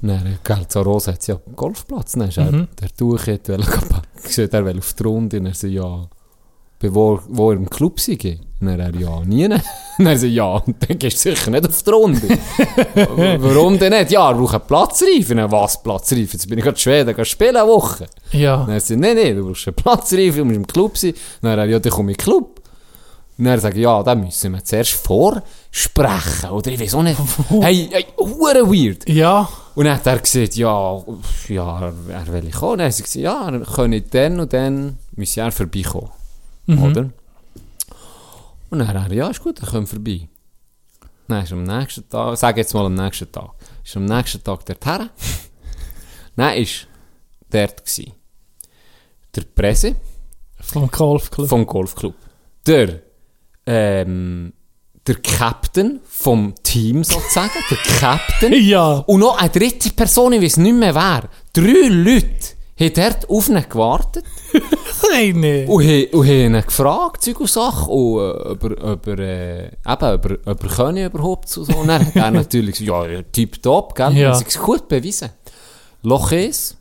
Dann, 0.02 0.40
gell, 0.44 0.68
zu 0.68 0.80
Rosa 0.82 1.12
hat 1.12 1.20
es 1.22 1.28
ja 1.28 1.36
einen 1.46 1.56
Golfplatz. 1.56 2.14
Dann 2.14 2.30
ist 2.30 2.38
er, 2.38 2.52
Mhm. 2.52 2.68
der 2.80 2.90
Tuch 2.96 3.20
hat 3.28 3.50
er 4.54 4.66
will 4.66 4.78
auf 4.80 4.94
die 4.94 5.04
Runde. 5.04 5.38
Und 5.40 5.46
er 5.48 5.54
sagt, 5.54 5.74
ja, 5.74 6.08
bei 6.80 6.94
wo, 6.94 7.20
wo 7.28 7.52
er 7.52 7.58
im 7.58 7.70
Club. 7.70 8.00
Und 8.62 8.68
dann 8.68 8.80
er, 8.80 8.96
ja, 8.96 9.22
nie. 9.26 9.50
Er 10.00 10.18
sagt, 10.18 10.32
ja, 10.32 10.46
und 10.46 10.78
dann 10.88 10.98
gehst 10.98 11.26
du 11.26 11.30
sicher 11.30 11.52
nicht 11.52 11.68
auf 11.68 11.84
die 11.84 11.90
Runde. 11.90 12.22
Warum 13.40 13.78
denn 13.78 13.92
nicht? 13.92 14.12
Ja, 14.12 14.30
er 14.30 14.36
braucht 14.36 14.54
einen 14.54 14.66
Platzreifen. 14.66 15.38
Dann, 15.38 15.52
was, 15.52 15.84
Platzreifen? 15.84 16.30
Jetzt 16.32 16.48
bin 16.48 16.58
ich 16.58 16.64
gerade 16.64 16.76
in 16.76 16.80
Schweden, 16.80 17.16
gehe 17.16 17.26
spielen 17.26 17.58
eine 17.58 17.68
Woche. 17.68 18.06
Ja. 18.32 18.64
Dann 18.66 18.80
sagt 18.80 18.92
er, 18.92 18.98
nein, 18.98 19.18
nein, 19.18 19.36
du 19.36 19.46
brauchst 19.46 19.68
einen 19.68 19.76
Platzreifen, 19.76 20.38
du 20.38 20.46
musst 20.46 20.56
im 20.56 20.68
Club 20.68 20.98
sein. 20.98 21.14
Dann 21.42 21.60
er, 21.60 21.66
ja, 21.66 21.80
dann 21.80 21.92
komme 21.92 22.12
ich 22.12 22.18
in 22.18 22.24
den 22.24 22.24
Club. 22.24 22.62
Und 23.38 23.46
dann 23.46 23.60
sage 23.60 23.76
ich, 23.76 23.84
ja, 23.84 24.04
da 24.04 24.16
müssen 24.16 24.54
wir 24.54 24.64
zuerst 24.64 24.92
vorsprechen. 24.92 26.50
Oder 26.50 26.72
ich 26.72 26.80
weiß 26.80 26.96
auch 26.96 27.04
nicht. 27.04 27.20
hey, 27.62 27.90
hey, 27.92 28.06
hure 28.18 28.68
weird. 28.68 29.08
Ja. 29.10 29.50
Und 29.76 29.86
dann 29.86 29.96
hat 29.96 30.08
er 30.08 30.20
gesagt, 30.20 30.56
ja, 30.56 31.04
ja, 31.50 31.80
er, 31.80 31.94
er 32.10 32.28
will 32.34 32.52
kommen. 32.52 32.80
Dann 32.80 32.88
hat 32.88 33.00
er 33.00 33.04
gesagt, 33.04 33.16
ja, 33.16 33.50
er 33.50 33.60
könne 33.62 34.02
dann 34.02 34.40
und 34.40 34.54
dann 34.54 34.98
müssen 35.16 35.40
er 35.40 35.52
vorbeikommen. 35.52 36.10
Mhm. 36.70 36.84
Oder? 36.84 37.10
Und 38.70 38.80
dann 38.80 38.88
hat 38.88 39.10
er, 39.10 39.14
ja, 39.14 39.28
ist 39.30 39.42
gut, 39.42 39.60
er 39.60 39.68
kommt 39.68 39.90
vorbei. 39.90 40.28
Dann 41.28 41.44
ist 41.44 41.52
am 41.54 41.64
nächsten 41.64 42.08
Tag, 42.08 42.38
sag 42.38 42.58
jetzt 42.58 42.74
mal 42.74 42.86
am 42.86 42.94
nächsten 42.94 43.32
Tag, 43.32 43.52
ist 43.84 43.98
am 43.98 44.06
nächsten 44.06 44.44
Tag 44.44 44.66
dort 44.66 44.86
her. 44.86 45.10
dann 46.36 46.54
ist 46.58 46.88
dort 47.50 47.84
gsi 47.86 48.14
der 49.36 49.42
Presse 49.44 49.96
Vom 50.60 50.90
Golfclub. 50.90 51.48
vom 51.48 51.66
Golfclub, 51.66 52.16
der, 52.66 53.02
ähm, 53.66 54.54
der 55.06 55.16
Captain 55.16 56.00
vom 56.04 56.54
Team 56.64 57.04
sozusagen, 57.04 57.52
der 57.70 57.78
Captain. 58.00 58.54
Ja. 58.54 58.94
Und 59.08 59.20
noch 59.22 59.38
eine 59.38 59.50
dritte 59.50 59.92
Person, 59.92 60.34
ich 60.34 60.42
weiß 60.42 60.58
nicht 60.58 60.76
mehr 60.76 60.94
wer. 60.96 61.30
Drei 61.54 61.88
Leute 61.90 62.59
haben 62.80 62.94
dort 62.94 63.30
auf 63.30 63.50
ihn 63.50 63.66
gewartet 63.70 64.26
Nein, 65.12 65.40
nee. 65.40 65.66
und 65.66 65.84
und 66.14 66.28
haben 66.28 66.56
ihn 66.56 66.62
gefragt, 66.62 67.24
Zeug 67.24 67.40
und 67.40 67.50
Sachen, 67.50 67.90
und, 67.90 68.20
äh, 68.20 68.50
ob 68.50 68.64
er, 68.64 68.94
ob 68.94 69.08
er, 69.08 69.20
äh, 69.20 69.66
eben, 69.66 69.74
ob 69.86 70.02
er, 70.02 70.38
ob 70.46 70.64
er 70.64 70.70
könne 70.70 71.06
überhaupt 71.06 71.50
so. 71.50 71.62
Und 71.62 71.88
dann 71.88 72.06
hat 72.06 72.16
er 72.16 72.32
natürlich 72.32 72.80
gesagt, 72.80 73.12
ja, 73.12 73.22
tipptopp, 73.22 73.96
gell? 73.96 74.18
Ja. 74.18 74.38
Und 74.38 74.50
sie 74.50 74.60
gut 74.60 74.88
bewiesen. 74.88 75.30
Loch 76.04 76.32
1, 76.32 76.78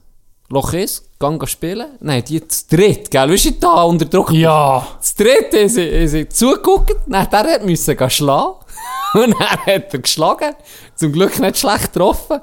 Lochis, 0.51 1.03
gang 1.19 1.47
spielen. 1.47 1.89
Nein, 2.01 2.25
die 2.27 2.47
zu 2.47 2.65
dritt, 2.71 3.11
gell, 3.11 3.31
weißt 3.31 3.45
du, 3.47 3.51
da 3.53 3.83
unter 3.83 4.07
Druck. 4.07 4.33
Ja. 4.33 4.87
Das 4.99 5.15
dritte 5.15 5.59
ist 5.59 5.75
sie, 5.75 5.85
ist 5.85 6.37
zugeguckt, 6.37 6.97
dann 7.07 7.29
der 7.29 7.55
hat 7.55 7.65
müssen 7.65 7.97
gehen 7.97 8.11
schlagen. 8.11 8.55
Und 9.15 9.35
dann 9.39 9.49
hat 9.49 9.93
er 9.93 9.99
geschlagen. 9.99 10.55
Zum 10.95 11.13
Glück 11.13 11.39
nicht 11.39 11.59
schlecht 11.59 11.93
getroffen. 11.93 12.41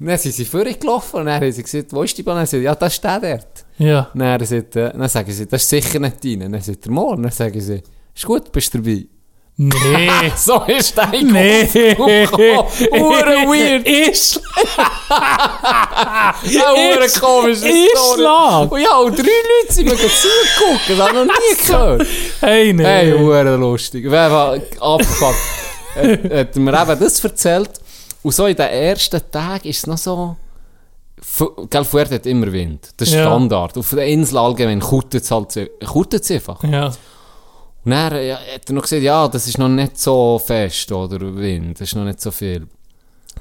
Und 0.00 0.06
dann 0.06 0.18
sind 0.18 0.34
sie 0.34 0.44
vorgelaufen 0.44 1.20
und 1.20 1.26
dann 1.26 1.36
haben 1.40 1.52
sie 1.52 1.62
gesagt, 1.62 1.92
wo 1.92 2.02
ist 2.02 2.16
die? 2.18 2.22
Und 2.22 2.34
sie 2.46 2.58
gesagt, 2.58 2.62
ja, 2.64 2.74
das 2.74 2.94
steht 2.94 3.22
dort. 3.22 3.64
Ja. 3.78 4.10
Und 4.12 4.20
dann, 4.20 4.44
sagt, 4.44 4.76
äh, 4.76 4.90
dann 4.92 5.08
sagen 5.08 5.30
sie, 5.32 5.46
das 5.46 5.62
ist 5.62 5.68
sicher 5.68 5.98
nicht 5.98 6.16
rein. 6.24 6.40
Dann 6.52 6.60
sagt 6.60 6.86
er, 6.86 6.92
morgen. 6.92 7.22
Dann 7.22 7.32
sagen 7.32 7.60
sie, 7.60 7.82
ist 8.14 8.24
gut, 8.26 8.50
bist 8.52 8.72
du 8.74 8.78
dabei. 8.78 9.06
Nee. 9.56 10.32
So 10.36 10.62
ist 10.66 10.98
dein 10.98 11.28
nee. 11.28 11.62
Ure 11.96 13.46
weird. 13.46 13.86
Ist. 13.86 14.40
Ure 16.44 17.04
Ist- 17.04 17.20
komisch. 17.20 17.62
ist 17.62 18.14
Schlag. 18.14 18.72
Und 18.72 18.80
ja, 18.80 18.96
und 18.98 19.16
drei 19.16 19.22
Leute 19.22 19.72
sind 19.72 19.84
mir 19.86 19.96
zugeguckt. 19.96 20.88
Das 20.88 20.98
habe 20.98 21.08
ich 21.10 21.14
noch 21.14 21.24
nie 21.26 21.66
gehört. 21.66 22.06
Hey, 22.40 22.72
nee. 22.72 22.82
Hey, 22.84 23.12
hure 23.12 23.56
lustig. 23.56 24.04
Wer 24.08 24.30
war 24.30 24.58
abgefuckt? 24.80 25.38
hat 25.96 26.56
mir 26.56 26.82
eben 26.82 26.98
das 27.00 27.22
erzählt. 27.24 27.70
Und 28.24 28.32
so 28.34 28.46
in 28.46 28.56
den 28.56 28.68
ersten 28.68 29.20
Tagen 29.30 29.68
ist 29.68 29.78
es 29.78 29.86
noch 29.86 29.98
so... 29.98 30.36
Gell, 31.70 31.84
Fuerte 31.84 32.16
hat 32.16 32.26
immer 32.26 32.50
Wind. 32.52 32.90
Das 32.96 33.08
ist 33.08 33.14
Ja. 33.14 33.24
Standard. 33.24 33.78
Auf 33.78 33.90
der 33.90 34.06
Insel 34.06 34.38
allgemein 34.38 34.80
kutet 34.80 35.22
es 35.22 35.30
halt 35.30 35.56
einfach. 36.30 36.64
Ja. 36.64 36.86
Und 37.84 37.90
dann 37.90 38.24
ja, 38.24 38.38
hat 38.38 38.68
er 38.68 38.72
noch 38.72 38.82
gesagt, 38.82 39.02
ja, 39.02 39.28
das 39.28 39.46
ist 39.46 39.58
noch 39.58 39.68
nicht 39.68 39.98
so 39.98 40.40
fest, 40.44 40.90
oder 40.90 41.36
Wind, 41.36 41.80
das 41.80 41.88
ist 41.88 41.96
noch 41.96 42.04
nicht 42.04 42.20
so 42.20 42.30
viel. 42.30 42.66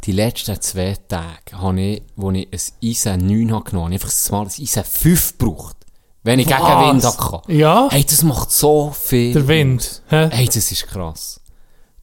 Die 0.04 0.12
letzten 0.12 0.60
zwei 0.60 0.98
Tage, 1.08 1.58
habe 1.58 1.80
ich, 1.80 2.04
wo 2.18 2.32
ich 2.32 2.50
ein 2.52 2.60
Eisen 2.84 3.26
9 3.26 3.54
habe 3.54 3.64
genommen 3.64 3.94
habe, 3.94 4.04
einfach 4.04 4.32
mal 4.32 4.42
ein 4.42 4.48
Eisen 4.48 4.84
5 4.84 5.38
gebraucht. 5.38 5.78
Wenn 6.24 6.40
ich 6.40 6.48
gegen 6.48 6.60
Was? 6.60 6.88
Wind 6.88 7.06
hatte. 7.06 7.52
Ja. 7.54 7.88
Hey, 7.90 8.04
das 8.04 8.24
macht 8.24 8.52
so 8.52 8.94
viel. 8.98 9.34
Der 9.34 9.48
Wind. 9.48 10.02
hä? 10.10 10.30
Hey, 10.32 10.46
das 10.46 10.72
ist 10.72 10.88
krass. 10.88 11.40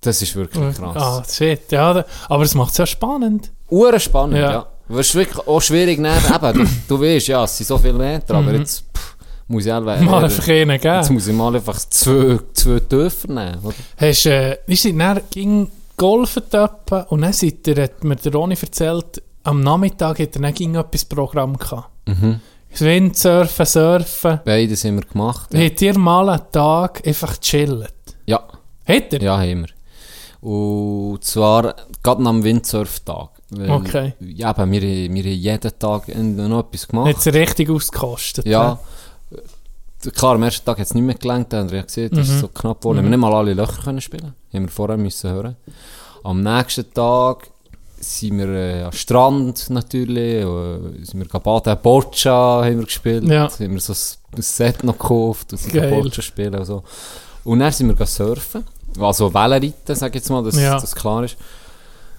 Das 0.00 0.22
ist 0.22 0.34
wirklich 0.34 0.76
krass. 0.76 0.96
Ah, 0.96 1.22
shit, 1.28 1.70
ja. 1.72 2.04
Aber 2.28 2.42
es 2.44 2.54
macht 2.54 2.72
es 2.72 2.78
ja 2.78 2.86
spannend. 2.86 3.50
Uhren 3.68 4.00
spannend, 4.00 4.38
ja. 4.38 4.50
Ja. 4.52 4.66
Es 4.98 5.08
ist 5.10 5.14
wirklich 5.14 5.46
auch 5.46 5.60
schwierig, 5.60 5.98
eben, 5.98 6.52
du, 6.54 6.66
du 6.88 7.00
weißt, 7.00 7.28
ja, 7.28 7.44
es 7.44 7.56
sind 7.56 7.66
so 7.66 7.78
viele 7.78 7.92
Meter, 7.94 8.34
aber 8.34 8.54
jetzt 8.54 8.84
pff, 8.96 9.16
muss 9.46 9.66
ich 9.66 9.72
einfach, 9.72 10.00
Mal 10.00 10.24
einfach 10.24 10.48
einen 10.48 10.70
jetzt 10.70 10.82
geben. 10.82 11.14
muss 11.14 11.26
ich 11.28 11.34
mal 11.34 11.54
einfach 11.54 11.78
zwei, 11.78 12.38
zwei 12.52 12.80
Dörfer 12.80 13.28
nehmen, 13.28 13.58
oder? 13.62 13.74
Hast 13.98 14.24
du, 14.24 14.30
äh, 14.30 14.58
wie 14.66 14.74
sind 14.76 14.98
dann 14.98 15.20
ging 15.30 15.68
golfen 15.96 16.42
und 17.10 17.20
dann 17.22 17.32
seid 17.32 17.66
ihr, 17.68 17.82
hat 17.84 18.02
mir 18.02 18.16
der 18.16 18.32
Ronny 18.32 18.56
erzählt, 18.60 19.22
am 19.44 19.60
Nachmittag 19.60 20.18
hat 20.18 20.34
er 20.34 20.42
dann 20.42 20.54
ging 20.54 20.74
etwas 20.74 21.04
Programm 21.04 21.56
gehabt. 21.56 21.88
Mhm. 22.06 22.40
Windsurfen, 22.76 23.66
Surfen. 23.66 24.40
Beides 24.44 24.84
haben 24.84 24.96
wir 24.96 25.04
gemacht. 25.06 25.52
Ja, 25.52 25.60
Habt 25.60 25.82
ihr 25.82 25.98
mal 25.98 26.28
einen 26.30 26.42
Tag 26.50 27.06
einfach 27.06 27.36
chillt? 27.38 27.92
ja, 28.26 28.42
Hat 28.88 29.12
ihr? 29.12 29.22
ja 29.22 29.36
haben 29.38 29.60
wir. 29.66 29.68
Und 30.40 31.22
zwar 31.22 31.74
gerade 32.02 32.24
am 32.26 32.42
Windsurftag. 32.42 33.28
Weil, 33.50 33.70
Okay. 33.70 34.14
Ja, 34.20 34.50
aber 34.50 34.70
wir, 34.70 34.80
wir 34.80 35.08
haben 35.08 35.16
jeden 35.16 35.78
Tag 35.78 36.08
noch 36.16 36.60
etwas 36.60 36.88
gemacht. 36.88 37.08
Hat 37.08 37.26
es 37.26 37.34
richtig 37.34 37.68
ausgekostet? 37.70 38.46
Ja. 38.46 38.78
Äh, 39.32 40.10
Klar, 40.12 40.36
am 40.36 40.42
ersten 40.44 40.64
Tag 40.64 40.78
hat 40.78 40.86
es 40.86 40.94
nicht 40.94 41.02
mehr 41.04 41.14
gelangt, 41.14 41.52
haben 41.52 41.70
wir 41.70 41.78
ja 41.80 41.84
gesehen, 41.84 42.08
das 42.10 42.26
Mhm. 42.28 42.34
ist 42.34 42.40
so 42.40 42.48
knapp 42.48 42.80
geworden. 42.80 42.96
Wir 42.98 43.02
haben 43.02 43.10
nicht 43.10 43.18
mal 43.18 43.34
alle 43.34 43.52
Löcher 43.52 43.82
können 43.82 44.00
spielen. 44.00 44.34
Haben 44.54 44.62
wir 44.64 44.68
vorher 44.70 44.96
müssen 44.96 45.30
hören. 45.30 45.56
Am 46.24 46.42
nächsten 46.42 46.90
Tag 46.94 47.50
sind 47.98 48.38
wir 48.38 48.48
äh, 48.48 48.82
am 48.84 48.92
Strand 48.92 49.68
natürlich, 49.68 50.42
äh, 50.42 51.04
sind 51.04 51.18
wir 51.20 51.26
gebaden, 51.28 51.76
Boccia 51.82 52.62
haben 52.64 52.78
wir 52.78 52.84
gespielt, 52.86 53.24
Ja. 53.24 53.50
haben 53.50 53.72
wir 53.74 53.80
so 53.80 53.92
ein 53.92 54.40
Set 54.42 54.82
noch 54.84 54.96
gekauft 54.96 55.52
und 55.52 55.58
sind. 55.58 55.90
Boccia 55.90 56.22
spielen 56.22 56.54
und 56.54 56.64
so. 56.64 56.82
Und 57.44 57.58
dann 57.58 57.70
sind 57.72 57.98
wir 57.98 58.06
surfen, 58.06 58.64
also 58.98 59.32
Wellenreiten, 59.32 59.94
sag 59.94 60.08
ich 60.10 60.16
jetzt 60.16 60.30
mal, 60.30 60.42
dass 60.42 60.56
Ja. 60.56 60.78
das 60.80 60.94
klar 60.94 61.24
ist. 61.24 61.36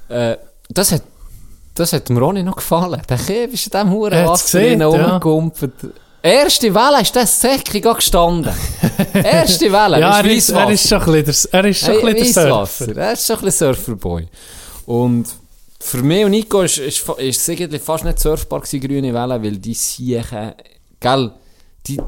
Äh, 0.09 0.37
das 0.69 0.91
hat 0.91 1.03
das 1.73 1.93
hat 1.93 2.09
mir 2.09 2.21
auch 2.21 2.33
nicht 2.33 2.43
noch 2.45 2.57
gefallen. 2.57 3.01
Der 3.07 3.17
Käf 3.17 3.53
ist 3.53 3.65
in 3.67 3.71
diesem 3.71 3.91
Huren 3.91 4.11
Er 4.11 4.27
Wasser 4.27 4.43
gesehen, 4.59 4.79
drin 4.79 4.91
ja. 4.93 5.05
rumgekumpelt. 5.07 5.73
Erste 6.21 6.73
Welle 6.73 7.01
ist 7.01 7.15
das 7.15 7.39
Säckchen 7.39 7.81
gestanden. 7.81 8.51
Erste 9.13 9.71
Welle, 9.71 9.99
Ja, 10.01 10.19
er 10.19 10.25
ist, 10.25 10.49
er 10.49 10.69
ist 10.69 10.87
schon 10.87 11.01
ein 11.01 11.23
bisschen 11.23 11.49
der, 11.51 11.59
er 11.63 11.69
ist 11.69 11.79
schon 11.79 11.97
ein 12.07 12.13
bisschen 12.15 12.33
der. 12.43 12.51
Surfer. 12.65 12.97
Er 12.97 13.13
ist 13.13 13.25
schon 13.25 13.35
ein 13.37 13.45
bisschen 13.45 13.73
Surferboy. 13.73 14.27
Und 14.85 15.27
für 15.79 16.03
mich 16.03 16.25
und 16.25 16.31
Nico 16.31 16.61
ist, 16.61 16.77
ist, 16.77 16.99
fa- 16.99 17.13
ist 17.17 17.39
es 17.41 17.49
eigentlich 17.49 17.81
fast 17.81 18.03
nicht 18.03 18.19
surfbar 18.19 18.59
gewesen, 18.59 18.81
grüne 18.81 19.13
Wellen, 19.13 19.41
weil 19.43 19.57
die 19.57 19.73
Siechen, 19.73 20.53
gell, 20.99 21.31
die, 21.87 21.99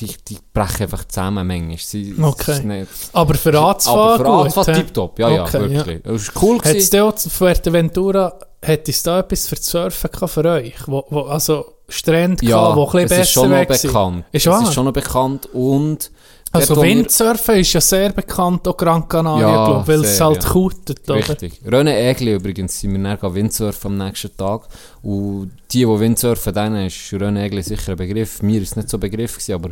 die, 0.00 0.14
die 0.28 0.38
brechen 0.52 0.82
einfach 0.82 1.04
zusammen 1.06 1.46
manchmal. 1.46 1.78
Sie, 1.78 2.14
Okay. 2.20 2.62
nicht- 2.62 2.88
Aber 3.12 3.34
für 3.34 3.58
anzufahren 3.60 4.26
aber 4.26 4.50
für 4.50 4.64
hä? 4.72 4.74
tipptopp, 4.74 5.18
ja, 5.18 5.28
ja, 5.30 5.42
Okay, 5.44 5.70
wirklich. 5.70 6.04
Es 6.06 6.34
war 6.34 6.42
cool 6.42 6.58
Hat 6.58 6.74
es 6.74 6.94
auch 6.94 7.14
zu 7.14 7.30
Fuerteventura, 7.30 8.38
hat 8.64 8.88
es 8.88 9.02
da 9.02 9.20
etwas 9.20 9.46
für 9.48 9.56
das 9.56 9.66
Surfen 9.66 10.10
gehabt 10.10 10.32
für 10.32 10.44
euch? 10.44 10.74
Wo, 10.86 11.04
wo, 11.10 11.20
also 11.22 11.64
Strände 11.88 12.44
Ja, 12.44 12.56
gehabt, 12.58 12.76
wo 12.76 12.86
ein 12.86 13.02
bisschen 13.04 13.22
ist 13.22 13.30
schon 13.30 13.50
besser 13.50 13.86
noch 13.86 13.92
bekannt. 13.92 14.24
Ist 14.32 14.46
es 14.46 14.52
wahr? 14.52 14.62
ist 14.62 14.74
schon 14.74 14.84
noch 14.86 14.92
bekannt 14.92 15.46
und 15.52 16.10
Also 16.56 16.82
Windsurfen 16.82 17.56
ist 17.56 17.72
ja 17.72 17.80
sehr 17.80 18.10
bekannt, 18.12 18.66
auch 18.68 18.76
Gran 18.76 19.08
Canaria, 19.08 19.48
Ja, 19.48 19.64
glaub, 19.66 19.88
weil 19.88 20.04
es 20.04 20.20
halt 20.20 20.42
ja. 20.42 20.50
kutet, 20.50 21.08
oder? 21.08 21.16
Richtig. 21.16 21.60
René 21.66 22.08
Egli 22.10 22.34
übrigens 22.34 22.78
sind 22.80 22.92
wir 22.92 23.16
dann 23.16 23.34
Windsurfen 23.34 23.92
am 24.00 24.06
nächsten 24.06 24.36
Tag. 24.36 24.68
Und 25.02 25.52
die, 25.72 25.78
die 25.78 25.86
Windsurfen, 25.86 26.54
denen 26.54 26.86
ist 26.86 26.96
René 27.12 27.44
Egli 27.44 27.62
sicher 27.62 27.92
ein 27.92 27.96
Begriff. 27.96 28.42
Mir 28.42 28.60
ist 28.62 28.70
es 28.70 28.76
nicht 28.76 28.88
so 28.90 28.96
ein 28.96 29.00
Begriff 29.00 29.34
gewesen, 29.34 29.54
aber 29.54 29.70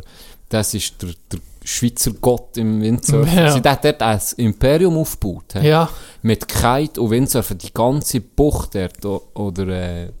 das 0.49 0.73
ist 0.73 1.01
der, 1.01 1.09
der 1.31 1.39
Schweizer 1.63 2.11
Gott 2.21 2.57
im 2.57 2.81
Windsurfen. 2.81 3.35
Ja. 3.37 3.51
Sie 3.51 3.61
hat 3.67 3.83
dort 3.83 4.01
ein 4.01 4.21
Imperium 4.37 4.97
aufgebaut. 4.97 5.53
he. 5.53 5.67
Ja, 5.67 5.89
Mit 6.21 6.47
Kite 6.47 7.01
und 7.01 7.09
Windsurfen. 7.09 7.57
Die 7.57 7.73
ganze 7.73 8.21
Bucht 8.21 8.75
dort, 8.75 9.03
oder, 9.35 9.67
äh, 9.67 10.11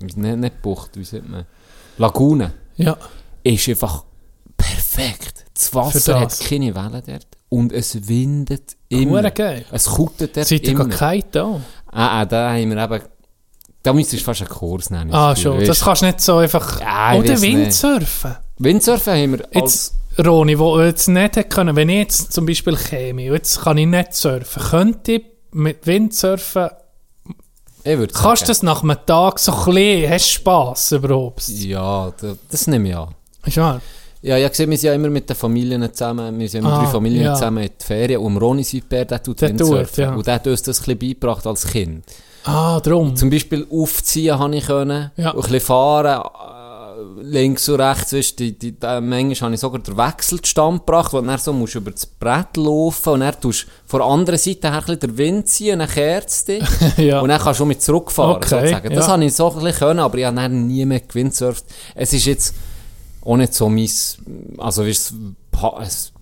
nicht, 0.00 0.16
nicht 0.16 0.62
Bucht, 0.62 0.90
wie 0.96 1.04
sagt 1.04 1.28
man? 1.28 1.44
Lagune. 1.98 2.52
ja. 2.76 2.96
Ist 3.46 3.68
einfach 3.68 4.04
perfekt. 4.56 5.43
Das 5.54 5.72
Wasser 5.74 6.00
Für 6.00 6.20
hat 6.20 6.32
das. 6.32 6.40
keine 6.40 6.74
Wellen 6.74 7.02
dort. 7.06 7.26
Und 7.48 7.72
es 7.72 8.08
windet 8.08 8.76
immer. 8.88 9.18
Hure 9.20 9.30
geil. 9.30 9.64
Es 9.70 9.86
kutet 9.86 10.36
dort 10.36 10.46
Seid 10.48 10.64
ihr 10.64 10.70
immer. 10.72 10.86
gekite 10.86 11.44
auch? 11.44 11.60
Ah, 11.92 12.20
ah, 12.20 12.24
da 12.26 12.52
haben 12.52 12.70
wir 12.74 12.82
eben... 12.82 13.02
Da 13.82 13.92
müsstest 13.92 14.22
du 14.22 14.24
fast 14.24 14.40
einen 14.40 14.50
Kurs 14.50 14.90
nehmen. 14.90 15.12
Ah, 15.12 15.30
das 15.30 15.40
schon. 15.42 15.58
weisst 15.58 15.68
Das 15.68 15.80
kannst 15.84 16.02
du 16.02 16.06
nicht 16.06 16.20
so 16.20 16.38
einfach... 16.38 16.80
Ja, 16.80 17.14
Oder 17.14 17.28
weiss 17.34 17.40
nicht. 17.42 17.56
Windsurfen. 17.56 18.36
Windsurfen 18.58 19.12
haben 19.12 19.32
wir. 19.32 19.48
Jetzt, 19.52 19.94
Roni, 20.24 20.58
wo 20.58 20.80
jetzt 20.80 21.06
nicht 21.06 21.36
hätte 21.36 21.44
können, 21.44 21.76
wenn 21.76 21.88
ich 21.88 21.98
jetzt 21.98 22.32
zum 22.32 22.46
Beispiel 22.46 22.76
käme, 22.76 23.22
jetzt 23.22 23.60
kann 23.62 23.78
ich 23.78 23.86
nicht 23.86 24.14
surfen, 24.14 24.62
könnte 24.62 25.12
ich 25.12 25.24
mit 25.52 25.86
Windsurfen, 25.86 26.68
Ich 27.84 27.98
würde 27.98 28.12
kannst 28.14 28.42
du 28.42 28.46
das 28.46 28.62
nach 28.62 28.82
einem 28.82 28.96
Tag 29.06 29.38
so 29.38 29.52
ein 29.52 29.64
bisschen, 29.74 30.10
hast 30.10 30.26
du 30.26 30.30
Spass 30.30 30.92
überhaupt? 30.92 31.46
Ja, 31.48 32.12
da, 32.20 32.34
das 32.50 32.66
nehme 32.66 32.88
ich 32.88 32.96
an. 32.96 33.14
Ist 33.44 33.56
wahr? 33.58 33.80
Ja, 34.26 34.38
ich 34.38 34.54
sehe, 34.54 34.68
wir 34.70 34.78
sind 34.78 34.88
ja 34.88 34.94
immer 34.94 35.10
mit 35.10 35.28
den 35.28 35.36
Familien 35.36 35.86
zusammen, 35.92 36.38
wir 36.38 36.48
sind 36.48 36.60
immer 36.64 36.72
Ah, 36.72 36.82
drei 36.84 36.90
Familien 36.90 37.24
ja. 37.24 37.34
zusammen 37.34 37.62
in 37.64 37.70
die 37.78 37.84
Ferien 37.84 38.20
und 38.22 38.38
Ronny 38.38 38.64
Seitbär, 38.64 39.04
der 39.04 39.22
tut 39.22 39.40
Windsurfen. 39.42 40.02
ja. 40.02 40.14
Und 40.14 40.26
der 40.26 40.34
hat 40.36 40.46
uns 40.46 40.62
das 40.62 40.78
ein 40.80 40.84
bisschen 40.96 40.98
beigebracht 40.98 41.46
als 41.46 41.66
Kind. 41.66 42.04
Ah, 42.44 42.80
drum. 42.80 43.14
Zum 43.16 43.28
Beispiel 43.28 43.66
aufziehen 43.70 44.38
habe 44.38 44.56
ich 44.56 44.66
können, 44.66 45.10
Ja. 45.16 45.30
und 45.32 45.44
ein 45.44 45.50
bisschen 45.52 45.60
fahren, 45.60 46.22
äh, 46.22 47.22
links 47.22 47.68
und 47.68 47.80
rechts, 47.80 48.14
weißt, 48.14 48.38
die, 48.38 48.58
die, 48.58 48.72
die, 48.72 49.00
manchmal 49.00 49.34
habe 49.48 49.54
ich 49.54 49.60
sogar 49.60 49.80
den 49.80 49.96
Wechselstand 49.96 50.86
gebracht, 50.86 51.12
wo 51.12 51.20
du 51.20 51.26
dann 51.26 51.38
so 51.38 51.52
musst 51.52 51.74
über 51.74 51.90
das 51.90 52.06
Brett 52.06 52.56
laufen 52.56 53.10
und 53.14 53.20
dann 53.20 53.38
tust 53.38 53.64
du 53.64 53.66
von 53.86 54.00
der 54.00 54.08
anderen 54.08 54.38
Seite 54.38 54.70
her 54.72 54.82
ein 54.88 54.98
den 55.00 55.18
Wind 55.18 55.48
ziehen 55.48 55.74
und 55.74 55.78
dann 55.80 55.88
kehrt 55.88 56.28
es 56.28 56.44
dich. 56.46 56.64
ja. 56.96 57.20
Und 57.20 57.28
dann 57.28 57.40
kannst 57.40 57.60
du 57.60 57.66
mit 57.66 57.82
zurückfahren, 57.82 58.36
Okay, 58.36 58.48
sozusagen. 58.48 58.94
Das 58.94 59.06
ja. 59.06 59.12
habe 59.12 59.24
ich 59.24 59.34
so 59.34 59.50
ein 59.50 59.54
bisschen 59.62 59.78
können, 59.78 60.00
aber 60.00 60.16
ich 60.16 60.24
habe 60.24 60.36
dann 60.36 60.66
nie 60.66 60.86
mehr 60.86 61.00
gewindsurft. 61.00 61.64
Es 61.94 62.12
ist 62.14 62.24
jetzt 62.24 62.54
auch 63.24 63.36
nicht 63.36 63.54
so 63.54 63.68
mein, 63.68 63.88
also 64.58 64.84
weißt, 64.86 65.10
es, 65.10 65.14
pa- 65.50 65.80
es 65.82 66.12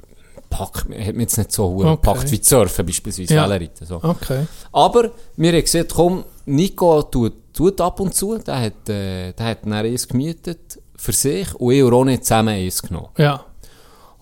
packt 0.50 0.78
hat 0.84 0.88
mich 0.88 1.16
jetzt 1.18 1.38
nicht 1.38 1.52
so 1.52 1.64
okay. 1.76 1.90
Gepackt 1.90 2.30
wie 2.30 2.40
Surfen 2.42 2.84
beispielsweise, 2.86 3.34
Ja. 3.34 3.44
Wellenreiten, 3.48 3.86
so. 3.86 3.96
Okay. 4.02 4.46
Aber 4.72 5.10
wir 5.36 5.52
haben 5.52 5.60
gesehen, 5.62 5.86
komm, 5.92 6.24
Nico 6.46 7.02
tut, 7.04 7.32
tut 7.54 7.80
ab 7.80 8.00
und 8.00 8.14
zu, 8.14 8.36
der 8.38 8.60
hat, 8.60 8.88
äh, 8.88 9.32
der 9.32 9.46
hat 9.46 9.58
dann 9.64 9.72
eins 9.72 10.06
gemietet 10.06 10.78
für 10.96 11.12
sich 11.12 11.54
und 11.54 11.72
ich 11.72 11.82
und 11.82 11.92
Ronny 11.92 12.20
zusammen 12.20 12.50
eins 12.54 12.82
genommen. 12.82 13.08
Ja. 13.16 13.44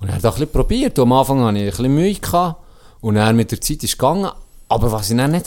Und 0.01 0.09
er 0.09 0.14
hat 0.14 0.24
auch 0.24 0.35
ein 0.35 0.41
bisschen 0.41 0.53
probiert. 0.53 0.99
Und 0.99 1.03
am 1.03 1.12
Anfang 1.12 1.43
hatte 1.45 1.59
ich 1.59 1.64
ein 1.64 1.70
bisschen 1.70 1.95
Mühe. 1.95 2.14
Gehabt. 2.14 2.62
Und 3.03 3.16
dann 3.16 3.37
mit 3.37 3.51
der 3.51 3.61
Zeit 3.61 3.83
ist 3.85 3.99
gegangen. 3.99 4.31
Aber 4.68 4.91
was 4.93 5.11
ich 5.11 5.16
dann 5.16 5.33
nicht 5.33 5.47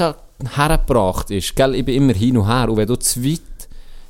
hergebracht 0.55 1.31
ist, 1.31 1.55
gell, 1.55 1.75
ich 1.75 1.85
bin 1.85 1.95
immer 1.95 2.13
hin 2.13 2.37
und 2.37 2.47
her. 2.47 2.69
Und 2.69 2.77
wenn 2.77 2.87
du 2.87 2.95
zu 2.97 3.23
weit, 3.23 3.41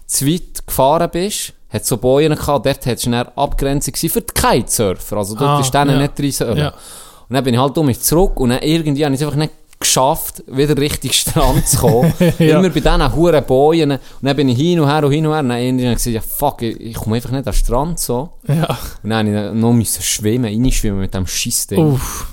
zu 0.05 0.25
weit 0.27 0.65
gefahren 0.65 1.09
bist, 1.11 1.53
hat 1.73 1.85
so 1.85 1.97
Bojen 1.97 2.35
gehabt, 2.35 2.65
dort 2.65 2.85
hat 2.85 2.97
es 2.97 3.07
eine 3.07 3.35
Abgrenzung 3.37 3.95
für 3.95 4.21
die 4.21 4.33
Kitesurfer. 4.33 5.17
Also 5.17 5.35
dort 5.35 5.49
Ah, 5.49 5.59
ist 5.59 5.73
denen 5.73 5.99
ja. 5.99 6.09
nicht 6.17 6.35
sollen. 6.37 6.57
Ja. 6.57 6.69
Und 6.69 7.35
dann 7.35 7.43
bin 7.43 7.53
ich 7.55 7.59
halt 7.59 7.77
um 7.77 7.87
mich 7.87 7.99
zurück 7.99 8.39
und 8.39 8.49
dann 8.49 8.61
irgendwie 8.61 9.03
habe 9.03 9.15
ich 9.15 9.21
es 9.21 9.25
einfach 9.25 9.37
nicht 9.39 9.53
geschafft, 9.79 10.43
wieder 10.47 10.77
richtig 10.77 11.13
Strand 11.19 11.67
zu 11.67 11.77
kommen. 11.77 12.13
Ja. 12.39 12.59
Immer 12.59 12.69
bei 12.69 12.79
diesen 12.79 13.15
huren 13.15 13.43
Bojen. 13.43 13.91
Und 13.91 13.99
dann 14.21 14.35
bin 14.35 14.49
ich 14.49 14.57
hin 14.57 14.79
und 14.79 14.87
her 14.87 15.03
und 15.03 15.11
hin 15.11 15.25
und 15.25 15.33
her. 15.33 15.39
Und 15.41 15.49
dann 15.49 15.57
irgendwann 15.59 15.93
gesagt, 15.95 16.13
ja 16.13 16.21
fuck, 16.21 16.61
ich, 16.61 16.79
ich 16.79 16.95
komme 16.95 17.15
einfach 17.15 17.31
nicht 17.31 17.39
an 17.39 17.43
den 17.45 17.53
Strand 17.53 17.99
so. 17.99 18.29
Ja. 18.47 18.77
Und 19.01 19.09
dann 19.09 19.25
musste 19.25 19.47
ich 19.49 19.61
noch 19.61 19.73
müssen 19.73 20.01
schwimmen, 20.03 20.45
reinschwimmen 20.45 20.99
mit 20.99 21.13
dem 21.13 21.25
Scheissding. 21.27 21.93
Uff. 21.93 22.27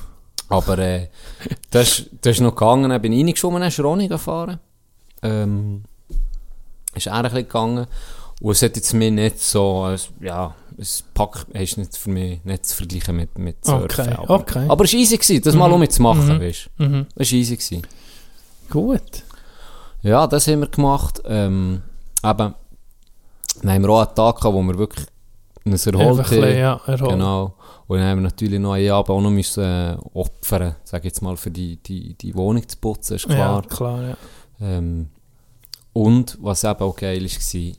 Aber 0.49 0.79
äh, 0.79 1.09
das, 1.71 2.05
das 2.21 2.37
ist 2.37 2.41
noch 2.41 2.55
gegangen. 2.55 2.91
Dann 2.91 3.01
bin 3.01 3.13
ich 3.13 3.25
reingeschwommen, 3.25 3.61
dann 3.61 3.69
ist 3.69 3.81
Ronny 3.81 4.09
gefahren. 4.09 4.59
Ähm, 5.23 5.83
ist 6.95 7.07
er 7.07 7.15
ein 7.15 7.23
bisschen 7.23 7.39
gegangen. 7.39 7.87
Und 8.41 8.53
es 8.53 8.63
hat 8.63 8.77
jetzt 8.77 8.93
mir 8.95 9.11
nicht 9.11 9.39
so, 9.41 9.87
es- 9.89 10.09
ja, 10.21 10.55
es 10.79 11.05
packt, 11.15 11.47
ist 11.51 11.77
nicht 11.77 11.97
für 11.97 12.11
mich 12.11 12.43
nicht 12.45 12.65
zu 12.67 12.77
vergleichen 12.77 13.17
mit, 13.17 13.39
mit 13.39 13.65
Surfen. 13.65 13.85
Okay, 14.09 14.15
aber, 14.17 14.35
okay. 14.41 14.67
aber 14.69 14.85
es 14.85 14.93
war 14.95 15.01
easy, 15.01 15.17
gewesen, 15.19 15.43
das 15.43 15.55
mal 15.55 15.71
um 15.71 15.89
zu 15.89 16.01
machen, 16.03 16.41
weißt 16.41 16.71
du. 16.79 16.85
Mhm. 16.85 17.07
Das 17.15 17.31
war 17.31 17.39
easy. 17.39 17.57
Gewesen. 17.57 17.87
Gut. 18.71 19.25
Ja, 20.03 20.27
das 20.27 20.47
haben 20.49 20.61
wir 20.61 20.69
gemacht. 20.69 21.21
Ähm, 21.27 21.83
eben, 22.25 22.55
dann 23.63 23.71
haben 23.73 23.83
wir 23.83 23.91
auch 23.91 24.07
einen 24.07 24.15
Tag 24.15 24.37
gehabt, 24.37 24.55
wo 24.55 24.63
wir 24.63 24.79
wirklich 24.79 25.07
uns 25.67 25.87
erholt 25.87 26.17
bisschen, 26.23 26.57
ja, 26.57 26.81
erholt. 26.87 27.11
Genau. 27.13 27.55
Und 27.87 27.99
dann 27.99 28.07
haben 28.09 28.19
wir 28.19 28.23
natürlich 28.31 28.59
noch 28.59 28.73
einen 28.73 28.91
Abend 28.91 29.11
auch 29.11 29.21
noch 29.21 29.31
müssen, 29.31 29.63
äh, 29.65 29.97
opfern, 30.15 30.77
sag 30.85 31.01
ich 31.01 31.07
jetzt 31.07 31.21
mal, 31.21 31.37
für 31.37 31.51
die, 31.51 31.77
die, 31.77 32.15
die 32.15 32.35
Wohnung 32.35 32.67
zu 32.67 32.79
putzen, 32.79 33.17
ist 33.17 33.27
klar. 33.29 33.63
Ja, 33.63 33.69
klar, 33.69 34.03
ja. 34.03 34.17
Ähm, 34.63 35.09
und 35.93 36.39
was 36.41 36.65
eben 36.65 36.81
auch 36.81 36.97
geil 36.97 37.23
war, 37.23 37.73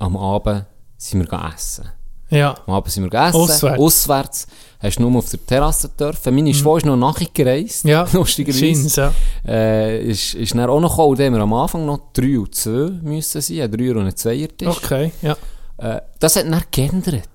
am 0.00 0.16
Abend 0.16 0.64
sind 0.96 1.20
wir 1.20 1.24
gegangen 1.26 1.52
essen. 1.54 1.88
Ja, 2.30 2.54
Am 2.66 2.74
Abend 2.74 2.92
sind 2.92 3.02
wir 3.04 3.10
gegessen, 3.10 3.36
Auswärts. 3.36 3.78
Mhm. 3.78 3.84
auswärts. 3.84 4.46
Hast 4.78 4.98
du 4.98 5.02
nur 5.02 5.18
auf 5.18 5.28
der 5.30 5.44
Terrasse 5.44 5.88
dürfen. 5.88 6.34
Meine 6.34 6.54
Schwester 6.54 6.76
ist 6.78 6.86
noch 6.86 6.96
nachgereist, 6.96 7.84
ja. 7.84 8.06
lustigerweise. 8.12 9.00
Ja. 9.00 9.12
Äh, 9.52 10.04
ist, 10.04 10.34
ist 10.34 10.54
dann 10.54 10.70
auch 10.70 10.80
noch 10.80 10.90
gekommen, 10.90 11.16
da 11.16 11.24
haben 11.24 11.34
wir 11.34 11.40
am 11.40 11.52
Anfang 11.52 11.84
noch 11.84 12.12
3 12.12 12.38
und 12.38 12.54
2 12.54 12.70
müssen 13.02 13.40
sein, 13.40 13.60
ein 13.62 13.72
3 13.72 13.90
und 13.90 14.06
ein 14.06 14.16
2 14.16 14.48
Tisch. 14.56 14.68
Okay, 14.68 15.12
ja. 15.22 15.36
Äh, 15.78 16.00
das 16.18 16.36
hat 16.36 16.44
dann 16.44 16.62
geändert. 16.70 17.28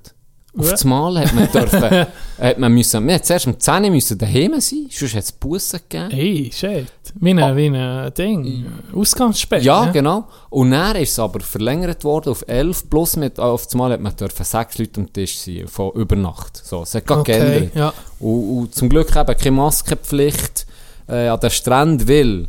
Auf 0.58 0.70
das 0.72 0.84
Mal 0.86 1.20
hat 1.20 1.34
man 1.34 1.52
dürfen, 1.54 2.06
hat 2.40 2.58
man 2.60 2.72
müssen, 2.74 3.08
wir 3.08 3.22
zuerst 3.22 3.48
um 3.48 3.60
10 3.60 3.84
Uhr 3.86 3.90
müssen 3.92 4.18
daheim 4.18 4.60
sein, 4.62 4.88
sonst 4.90 5.14
hat 5.16 5.24
es 5.24 5.32
Bussen 5.32 5.80
gegeben. 5.90 6.12
Hey, 6.12 6.52
shit. 6.54 6.88
Wie 7.16 7.32
ein, 7.34 7.56
wie 7.58 7.68
ein 7.78 8.14
Ding. 8.14 8.66
Ausgangssperre. 8.94 9.62
Ja, 9.62 9.86
ne? 9.86 9.92
genau. 9.92 10.28
Und 10.50 10.72
dann 10.72 10.96
ist 10.98 11.12
es 11.12 11.20
aber 11.20 11.40
verlängert 11.42 12.04
worden 12.04 12.30
auf 12.30 12.44
11, 12.48 12.90
plus 12.90 13.16
mit, 13.18 13.40
auf 13.40 13.66
das 13.66 13.76
Mal 13.76 13.92
hat 13.92 14.02
man 14.02 14.16
dürfen 14.16 14.44
6 14.46 14.78
Leute 14.78 15.02
am 15.02 15.12
Tisch 15.14 15.38
sein, 15.40 15.68
von 15.68 15.92
über 15.94 16.16
Nacht. 16.16 16.62
So, 16.66 16.84
es 16.84 16.96
hat 16.96 17.06
gerade 17.06 17.22
Okay, 17.22 17.40
geändert. 17.40 17.76
ja. 17.76 17.94
Und, 18.20 18.58
und 18.60 18.76
zum 18.76 18.90
Glück 18.90 19.16
eben 19.16 19.38
keine 19.38 19.52
Maskenpflicht 19.52 20.66
äh, 21.08 21.28
an 21.28 21.40
den 21.40 21.50
Strand, 21.52 22.08
weil 22.08 22.48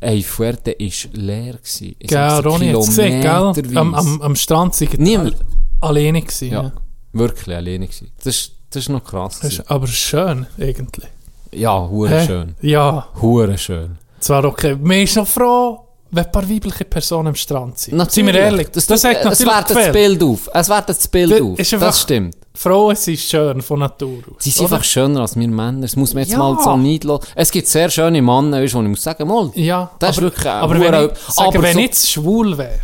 ey, 0.00 0.22
Fuerte 0.22 0.74
war 0.78 1.12
leer. 1.20 1.52
Gewesen. 1.54 1.96
Gell, 2.00 2.18
Ronny 2.40 2.68
hat 2.72 2.76
es 2.80 2.86
gesehen, 2.86 3.20
gell? 3.20 3.76
Am, 3.76 3.94
am, 3.94 4.22
am 4.22 4.34
Strand 4.36 4.74
sind 4.74 4.98
Niemand. 4.98 5.36
alleine 5.80 6.20
gewesen. 6.22 6.50
Ja, 6.50 6.62
Ja. 6.62 6.72
Wirklich 7.12 7.54
alleine 7.56 7.86
gewesen. 7.86 8.10
Das, 8.18 8.26
ist- 8.26 8.52
das 8.70 8.82
ist 8.84 8.88
noch 8.88 9.04
krass. 9.04 9.40
Das 9.42 9.52
ist 9.54 9.70
aber 9.70 9.86
schön, 9.86 10.46
eigentlich. 10.58 11.08
Ja, 11.52 11.86
hure 11.86 12.24
schön. 12.26 12.54
Ja, 12.62 13.06
Hure 13.20 13.58
schön. 13.58 13.98
zwar 14.20 14.44
okay. 14.46 14.74
Man 14.80 14.98
ist 15.02 15.16
noch 15.16 15.26
froh, 15.28 15.80
wenn 16.10 16.24
ein 16.24 16.32
paar 16.32 16.48
weibliche 16.48 16.84
Personen 16.86 17.28
am 17.28 17.34
Strand 17.34 17.78
sind. 17.78 17.96
Natürlich. 17.96 18.14
Sind 18.14 18.26
wir 18.28 18.34
ehrlich? 18.34 18.68
Das, 18.70 18.86
Das, 18.86 19.04
hat 19.04 19.24
es 19.26 19.44
wertet 19.44 19.76
das. 19.76 19.92
Bild 19.92 20.22
auf. 20.22 20.48
Es 20.54 20.68
wertet 20.70 20.88
das 20.96 21.08
Bild 21.08 21.30
Das 21.32 21.40
auf. 21.42 21.58
ist 21.58 21.72
Das 21.74 22.00
stimmt. 22.00 22.36
Frauen 22.54 22.96
sind 22.96 23.18
schön 23.18 23.60
von 23.62 23.78
Natur 23.80 24.18
aus. 24.28 24.36
Sie 24.44 24.50
sind 24.50 24.66
oder? 24.66 24.74
einfach 24.76 24.84
schöner 24.86 25.20
als 25.22 25.36
wir 25.36 25.48
Männer. 25.48 25.80
Das 25.82 25.96
muss 25.96 26.12
man 26.14 26.22
jetzt 26.22 26.32
Ja. 26.32 26.38
mal 26.38 26.56
so 26.62 26.76
nicht 26.76 27.04
lassen. 27.04 27.26
Es 27.34 27.50
gibt 27.50 27.66
sehr 27.68 27.88
schöne 27.90 28.20
Männer, 28.22 28.62
weißt 28.62 28.74
wo 28.74 28.82
ich 28.82 28.88
muss 28.88 29.02
sagen, 29.02 29.26
mal, 29.28 29.50
Ja, 29.54 29.90
Das 29.98 30.10
ist 30.12 30.18
aber, 30.18 30.26
wirklich 30.28 30.46
ein 30.46 30.52
aber 30.60 30.74
wenn 30.80 30.82
ich, 30.82 31.38
aber 31.38 31.62
wenn 31.62 31.72
so- 31.74 31.78
ich 31.78 31.84
jetzt 31.86 32.10
schwul 32.10 32.56
wäre, 32.58 32.80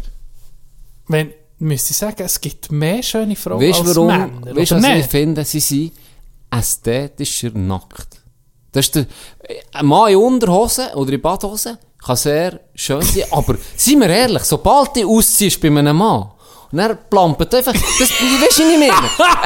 wenn, 1.08 1.32
müsste 1.58 1.90
ich 1.92 1.96
sagen, 1.96 2.22
es 2.24 2.40
gibt 2.40 2.70
mehr 2.70 3.02
schöne 3.02 3.36
Frauen 3.36 3.60
weißt 3.60 3.80
du 3.80 3.84
als 3.84 3.96
warum? 3.96 4.06
Männer. 4.08 4.56
Weißt 4.56 4.70
du, 4.70 4.76
was 4.76 4.84
ich 4.84 4.94
nicht? 4.94 5.10
finde? 5.10 5.44
Sie 5.44 5.60
sind 5.60 5.92
ästhetischer 6.50 7.50
nackt. 7.54 8.20
Das 8.72 8.86
ist 8.86 8.94
der, 8.94 9.06
ein 9.72 9.86
Mann 9.86 10.10
in 10.12 10.16
Unterhose 10.16 10.90
oder 10.94 11.12
in 11.12 11.20
Badhose 11.20 11.78
kann 12.04 12.16
sehr 12.16 12.60
schön 12.74 13.02
sein, 13.02 13.24
aber 13.30 13.56
seien 13.76 14.00
wir 14.00 14.08
ehrlich, 14.10 14.42
sobald 14.44 14.96
du 14.96 15.16
ausziehst 15.16 15.60
bei 15.60 15.68
einem 15.68 15.96
Mann, 15.96 16.30
und 16.70 16.78
er 16.78 16.94
plampert 16.96 17.54
einfach, 17.54 17.72
das, 17.72 17.82
weißt 18.10 18.58
du, 18.58 18.62
ich 18.62 18.78
meine? 18.78 18.92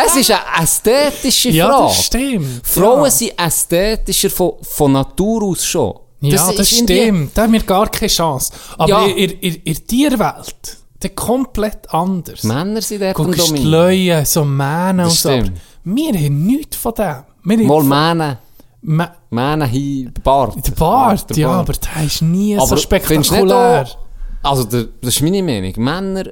Es 0.04 0.16
ist 0.16 0.30
eine 0.32 0.64
ästhetische 0.64 1.50
Ja, 1.50 1.68
Frage. 1.68 1.82
das 1.86 2.04
stimmt. 2.04 2.66
Frauen 2.66 3.04
ja. 3.04 3.10
sind 3.12 3.38
ästhetischer 3.38 4.28
von, 4.30 4.54
von 4.62 4.90
Natur 4.92 5.44
aus 5.44 5.64
schon. 5.64 5.94
Ja, 6.20 6.50
das, 6.52 6.58
ist 6.72 6.72
irgendwie- 6.80 7.00
stimmt. 7.00 7.30
Da 7.38 7.42
haben 7.42 7.52
wir 7.52 7.62
gar 7.62 7.88
keine 7.88 8.08
Chance. 8.10 8.52
Aber 8.76 8.88
Ja. 8.88 9.06
in, 9.06 9.16
in, 9.16 9.30
in, 9.38 9.54
in 9.54 9.74
der 9.74 9.86
Tierwelt, 9.86 10.78
der 11.02 11.10
komplett 11.10 11.92
anders. 11.92 12.42
Männer 12.44 12.80
sind 12.82 13.02
dort 13.02 13.14
Guckst 13.14 13.40
dominant. 13.50 14.26
So 14.26 14.44
Mähne 14.44 15.02
Das 15.04 15.12
und 15.12 15.18
so. 15.18 15.28
aber. 15.30 15.52
Wir 15.84 16.12
haben 16.14 16.46
nichts 16.46 16.76
von 16.76 16.94
dem. 16.94 17.16
Wir 17.44 17.56
haben 17.58 17.66
Mal 17.66 17.78
von- 17.80 17.88
Mähne, 17.88 18.38
Mä- 18.84 19.10
Mähne 19.30 19.66
hin, 19.66 20.12
Bart. 20.24 20.56
Der 20.66 20.72
Bart, 20.72 21.30
der 21.30 21.36
ja, 21.36 21.48
Bart. 21.48 21.68
aber 21.68 21.72
der 21.96 22.04
ist 22.06 22.22
nie 22.22 22.58
so 22.58 22.76
spektakulär. 22.76 23.84
auch- 23.86 23.98
Also, 24.50 24.64
der, 24.64 24.86
das 25.00 25.14
ist 25.16 25.22
meine 25.22 25.42
Meinung. 25.42 25.72
Männer 25.76 26.24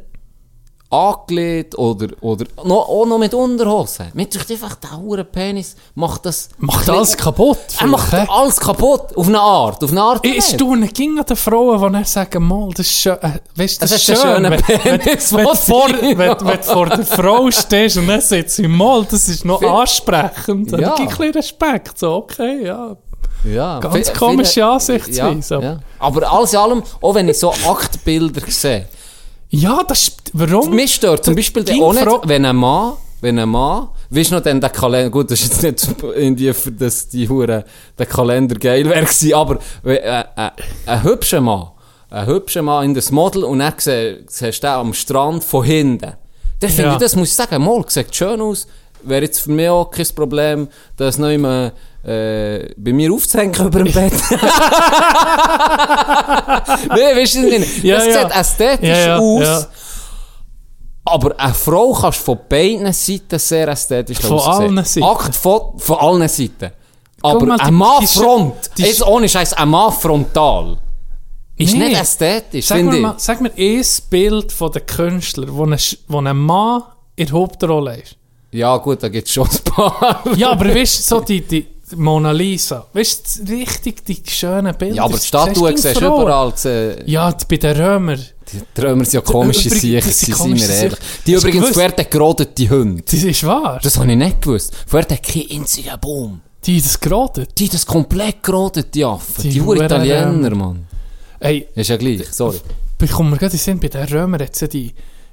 angelegt 0.91 1.79
oder, 1.79 2.09
oder 2.21 2.47
noch, 2.65 2.89
auch 2.89 3.07
noch 3.07 3.19
mit 3.19 3.33
Unterhosen. 3.33 4.07
Mit 4.13 4.35
durch 4.35 4.51
einfach 4.51 4.75
der 4.75 4.99
hure 4.99 5.25
Penis 5.25 5.77
macht 5.95 6.27
das... 6.27 6.49
Macht 6.59 6.91
alles 6.91 7.17
kaputt. 7.17 7.59
Er 7.79 7.87
macht 7.87 8.13
hä? 8.13 8.27
alles 8.29 8.59
kaputt. 8.59 9.17
Auf 9.17 9.29
eine 9.29 9.41
Art. 9.41 9.85
Auf 9.85 9.91
eine 9.93 10.03
Art 10.03 10.27
Ich 10.27 10.35
nicht. 10.35 10.55
staune 10.55 10.89
ging 10.89 11.17
an 11.19 11.25
den 11.25 11.37
Frauen, 11.37 11.81
die 11.81 11.93
dann 11.93 12.05
sagen, 12.05 12.43
mal, 12.43 12.71
das 12.71 12.87
ist 12.87 12.93
schön, 12.93 13.17
äh, 13.21 13.39
weißt, 13.55 13.83
das 13.83 13.93
Es 13.93 13.97
ist 13.99 14.05
schön, 14.07 14.17
schöner 14.17 14.51
wenn, 14.51 14.63
Penis, 14.63 15.33
wenn, 15.33 15.45
du 15.45 15.55
vor, 15.55 15.89
wenn, 15.89 16.19
wenn 16.19 16.63
vor 16.63 16.87
der 16.87 17.07
Frau 17.07 17.51
stehst 17.53 17.97
und 17.97 18.09
dann 18.09 18.21
sagt 18.21 18.51
sie, 18.51 18.67
mal, 18.67 19.05
das 19.09 19.29
ist 19.29 19.45
noch 19.45 19.63
ansprechend. 19.63 20.73
Ja. 20.73 20.79
Ja. 20.79 20.89
Dann 20.89 20.97
gibt 20.97 21.13
ein 21.13 21.17
bisschen 21.17 21.35
Respekt, 21.35 21.99
so, 22.01 22.15
okay, 22.17 22.67
ja. 22.67 22.97
Ja, 23.45 23.79
Ganz 23.81 24.13
komische 24.13 24.67
Ansichtsweise, 24.67 25.55
Ja, 25.55 25.61
ja. 25.61 25.79
Aber 25.99 26.31
alles 26.31 26.53
in 26.53 26.59
allem, 26.59 26.83
auch 27.01 27.15
wenn 27.15 27.29
ich 27.29 27.39
so 27.39 27.51
Aktbilder 27.51 28.43
sehe, 28.49 28.87
Ja, 29.51 29.83
das 29.87 30.03
ist, 30.09 30.31
warum? 30.33 30.71
Mich 30.75 30.95
stört 30.95 31.25
zum 31.25 31.35
Beispiel 31.35 31.65
Ging 31.65 31.83
auch 31.83 31.93
nicht, 31.93 32.07
wenn 32.25 32.45
ein 32.45 32.57
Mann, 32.57 32.95
wenn 33.21 33.39
ein 33.39 33.49
Mann, 33.49 33.89
weißt 34.11 34.31
du 34.31 34.37
noch, 34.37 34.43
dann 34.43 34.61
der 34.61 34.71
Kalender, 34.71 35.11
gut, 35.11 35.31
das 35.31 35.41
ist 35.43 35.63
jetzt 35.63 35.89
nicht 35.89 36.03
irgendwie 36.03 36.53
für 36.53 36.71
das, 36.73 37.09
die 37.09 37.29
Hure, 37.29 37.65
der 37.99 38.07
Kalender 38.07 38.55
geil 38.57 38.89
wäre 38.89 39.07
aber, 39.37 39.59
wenn, 39.83 39.97
äh, 39.97 40.21
äh, 40.37 40.51
ein 40.87 41.03
hübscher 41.03 41.41
Mann, 41.41 41.69
ein 42.11 42.27
hübscher 42.27 42.63
Mann 42.63 42.85
in 42.87 42.95
das 42.95 43.11
Model 43.11 43.45
und 43.45 43.59
dann 43.59 43.75
siehst 43.79 44.63
du 44.63 44.69
am 44.69 44.95
Strand 44.95 45.43
von 45.45 45.65
hinten. 45.65 46.13
Dann 46.61 46.71
finde 46.71 46.91
Ja. 46.91 46.93
ich, 46.95 46.99
das 47.01 47.17
muss 47.17 47.29
ich 47.31 47.35
sagen, 47.35 47.63
mal, 47.65 47.85
sieht 47.89 48.15
schön 48.15 48.41
aus, 48.41 48.67
wäre 49.03 49.23
jetzt 49.25 49.41
für 49.41 49.51
mich 49.51 49.69
auch 49.69 49.91
kein 49.91 50.07
Problem, 50.15 50.69
das 50.97 51.19
noch 51.19 51.31
immer, 51.31 51.73
äh, 52.03 52.75
bei 52.77 52.93
mir 52.93 53.13
aufzuhängen 53.13 53.55
über 53.55 53.83
dem 53.85 53.93
Bett. 53.93 54.13
nee, 56.95 57.17
weißt 57.21 57.35
du 57.37 57.41
nicht? 57.43 57.85
Ja, 57.85 57.97
das 57.97 58.07
ja. 58.07 58.23
sieht 58.23 58.37
ästhetisch 58.37 58.89
Ja, 58.89 58.99
ja, 58.99 59.19
aus. 59.19 59.69
Aber 61.05 61.39
eine 61.39 61.55
Frau 61.55 61.93
kannst 61.93 62.21
du 62.21 62.25
von 62.25 62.39
beiden 62.49 62.93
Seiten 62.93 63.39
sehr 63.39 63.69
ästhetisch 63.69 64.19
Von 64.19 64.33
aussehen. 64.39 64.79
allen 64.79 64.85
Seiten. 64.85 65.07
Akt 65.07 65.35
von, 65.35 65.79
von 65.79 65.97
allen 65.99 66.29
Seiten. 66.29 66.71
Aber 67.23 67.45
mal, 67.47 67.61
ein 67.61 67.75
Mann 67.75 68.07
front, 68.07 68.55
jetzt 68.77 69.03
ohne 69.07 69.29
Scheiß, 69.29 69.53
ein 69.55 69.69
Mann 69.69 69.93
frontal, 69.93 70.79
ist 71.57 71.75
Nee. 71.75 71.89
nicht 71.89 72.01
ästhetisch, 72.01 72.67
Sag 72.67 72.83
mir, 72.83 72.93
mal, 72.99 73.15
sag 73.19 73.41
mir 73.43 73.51
ein 73.55 73.85
Bild 74.09 74.53
von 74.53 74.73
den 74.73 74.87
Künstlern, 74.87 75.55
wo 75.55 75.67
ein, 75.67 75.77
wo 76.09 76.19
ein 76.21 76.37
Mann 76.37 76.83
in 77.17 77.27
der 77.27 77.35
Hauptrolle 77.35 77.99
ist. 77.99 78.17
Ja 78.53 78.77
gut, 78.79 79.03
da 79.03 79.09
gibt 79.09 79.29
es 79.29 79.35
schon 79.35 79.47
ein 79.49 79.65
paar. 79.65 80.23
Ja, 80.37 80.51
aber 80.53 80.75
weißt 80.75 80.99
du, 80.99 81.03
so 81.17 81.21
die, 81.21 81.43
die 81.43 81.67
Mona 81.97 82.31
Lisa, 82.33 82.87
weißt 82.93 83.41
du, 83.49 83.53
richtig 83.53 84.05
die 84.05 84.23
schönen 84.29 84.75
Bilder. 84.77 84.97
ja, 84.97 85.03
aber 85.05 85.13
die 85.13 85.19
das 85.19 85.27
Statuen 85.27 85.77
siehst 85.77 86.01
du 86.01 86.07
überall. 86.07 86.53
Ja, 87.07 87.35
bei 87.49 87.57
den 87.57 87.77
Römern, 87.77 88.21
Die 88.77 88.81
Römer 88.81 89.05
sind 89.05 89.15
ja 89.15 89.21
komische 89.21 89.71
Sicher, 89.71 90.01
das 90.01 90.21
sind 90.21 90.39
wir 90.57 90.69
ehrlich. 90.69 90.99
Die 91.27 91.35
Hast 91.37 91.43
übrigens, 91.43 91.61
gewusst? 91.63 91.75
Fuerte 91.75 92.05
gerodete 92.05 92.71
Hunde. 92.71 93.03
das 93.05 93.15
ist 93.23 93.45
wahr. 93.47 93.79
Das 93.83 93.97
habe 93.99 94.11
ich 94.11 94.19
nicht 94.19 94.43
gewusst. 94.43 94.73
Fuerte 94.87 95.15
hat 95.15 95.23
keinen 95.23 95.51
einzigen 95.51 95.99
Baum. 96.01 96.41
die, 96.67 96.81
das 96.81 96.99
geraten. 97.01 97.47
Die, 97.57 97.69
das 97.69 97.87
komplett 97.87 98.43
gerodet, 98.43 98.95
die 98.95 99.05
Affen. 99.05 99.43
Die 99.43 99.51
Die, 99.51 99.59
Italiener. 99.61 100.55
Mann. 100.55 100.87
Ey, 101.41 101.67
Ist 101.75 101.89
ja 101.91 101.97
gleich, 101.97 102.23
sorry. 102.33 102.59
bekommen 102.99 103.31
wir 103.31 103.39
gerade 103.39 103.53
den 103.53 103.59
Sinn, 103.61 103.81
bei 103.81 103.89
den 103.89 104.05
Römern 104.09 104.41
jetzt 104.41 104.61
die, 104.73 104.93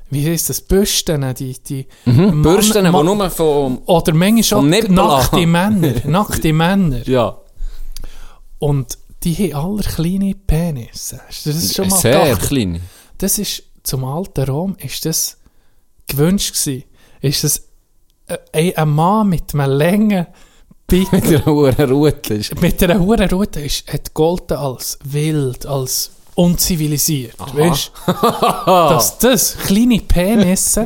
wie 0.10 0.28
heisst 0.28 0.50
das, 0.50 0.62
Büsten, 0.62 1.34
die, 1.36 1.58
die 1.62 1.88
Mhm. 2.06 2.42
Bürsten, 2.42 2.86
die 2.86 2.92
nur 2.92 3.30
von... 3.30 3.80
oder 3.86 4.14
manchmal 4.14 4.62
Vom 4.62 4.74
auch 5.00 5.22
nackte. 5.22 5.46
Männer, 5.48 5.94
nackte 6.06 6.54
Männer. 6.54 7.08
Ja. 7.08 7.38
Und 8.60 8.98
die 9.24 9.36
haben 9.54 9.72
alle 9.74 9.84
kleine 9.84 10.34
Penisse. 10.36 11.20
Hast 11.28 11.46
du 11.46 11.52
das 11.52 11.74
schon 11.74 11.90
mal 11.90 11.98
Sehr 12.00 12.24
gedacht? 12.24 12.48
klein. 12.48 12.82
Das 13.18 13.38
ist, 13.40 13.64
zum 13.84 14.06
alten 14.06 14.44
Rom, 14.50 14.76
ist 14.80 15.06
das 15.06 15.38
gewünscht 16.08 16.54
gewesen. 16.54 16.84
Ist 17.22 17.44
das 17.44 17.62
äh, 18.28 18.38
ein, 18.54 18.78
ein 18.78 18.90
Mann 18.90 19.30
mit 19.30 19.54
einem 19.54 19.72
langen 19.72 20.28
Bitte. 20.90 21.10
Mit 21.18 21.26
einer 21.28 21.46
hohen 21.48 21.92
Route 21.92 22.34
ist. 22.36 22.62
Mit 22.62 22.82
einer 22.82 22.98
hohen 23.02 23.30
Route 23.30 23.60
ist, 23.60 23.92
hat 23.92 24.14
golden 24.14 24.56
als 24.56 24.98
wild, 25.04 25.66
als 25.66 26.12
unzivilisiert. 26.38 27.34
Weißt 27.54 27.92
du? 28.06 28.12
Dass 28.66 29.18
das 29.18 29.58
kleine 29.66 30.00
Penisse 30.02 30.86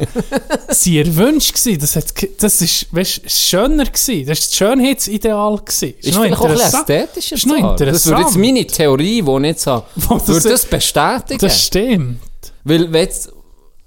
sie 0.69 0.99
erwünscht 0.99 1.53
gewesen. 1.55 1.79
Das, 1.79 1.95
hat, 1.97 2.05
das 2.39 2.61
ist, 2.61 2.87
weißt, 2.95 3.29
schöner 3.29 3.83
gewesen. 3.85 4.25
Das 4.25 4.39
ist 4.39 4.51
das 4.51 4.55
Schönheitsideal 4.57 5.57
gewesen. 5.57 5.93
Ist 5.99 6.15
noch 6.15 6.23
vielleicht 6.23 6.41
auch 6.41 6.45
ein 6.45 6.55
ästhetischer 6.57 7.35
Ist 7.35 7.47
noch. 7.47 7.75
Das 7.75 8.05
würde 8.07 8.21
jetzt 8.21 8.37
meine 8.37 8.65
Theorie, 8.65 9.21
die 9.21 9.31
ich 9.37 9.43
jetzt 9.43 9.67
habe, 9.67 9.85
das- 9.95 10.27
würde 10.27 10.49
das 10.49 10.65
bestätigen. 10.65 11.39
Das 11.39 11.61
stimmt. 11.65 12.19
Weil 12.63 12.91
wenn 12.93 13.01
jetzt 13.03 13.29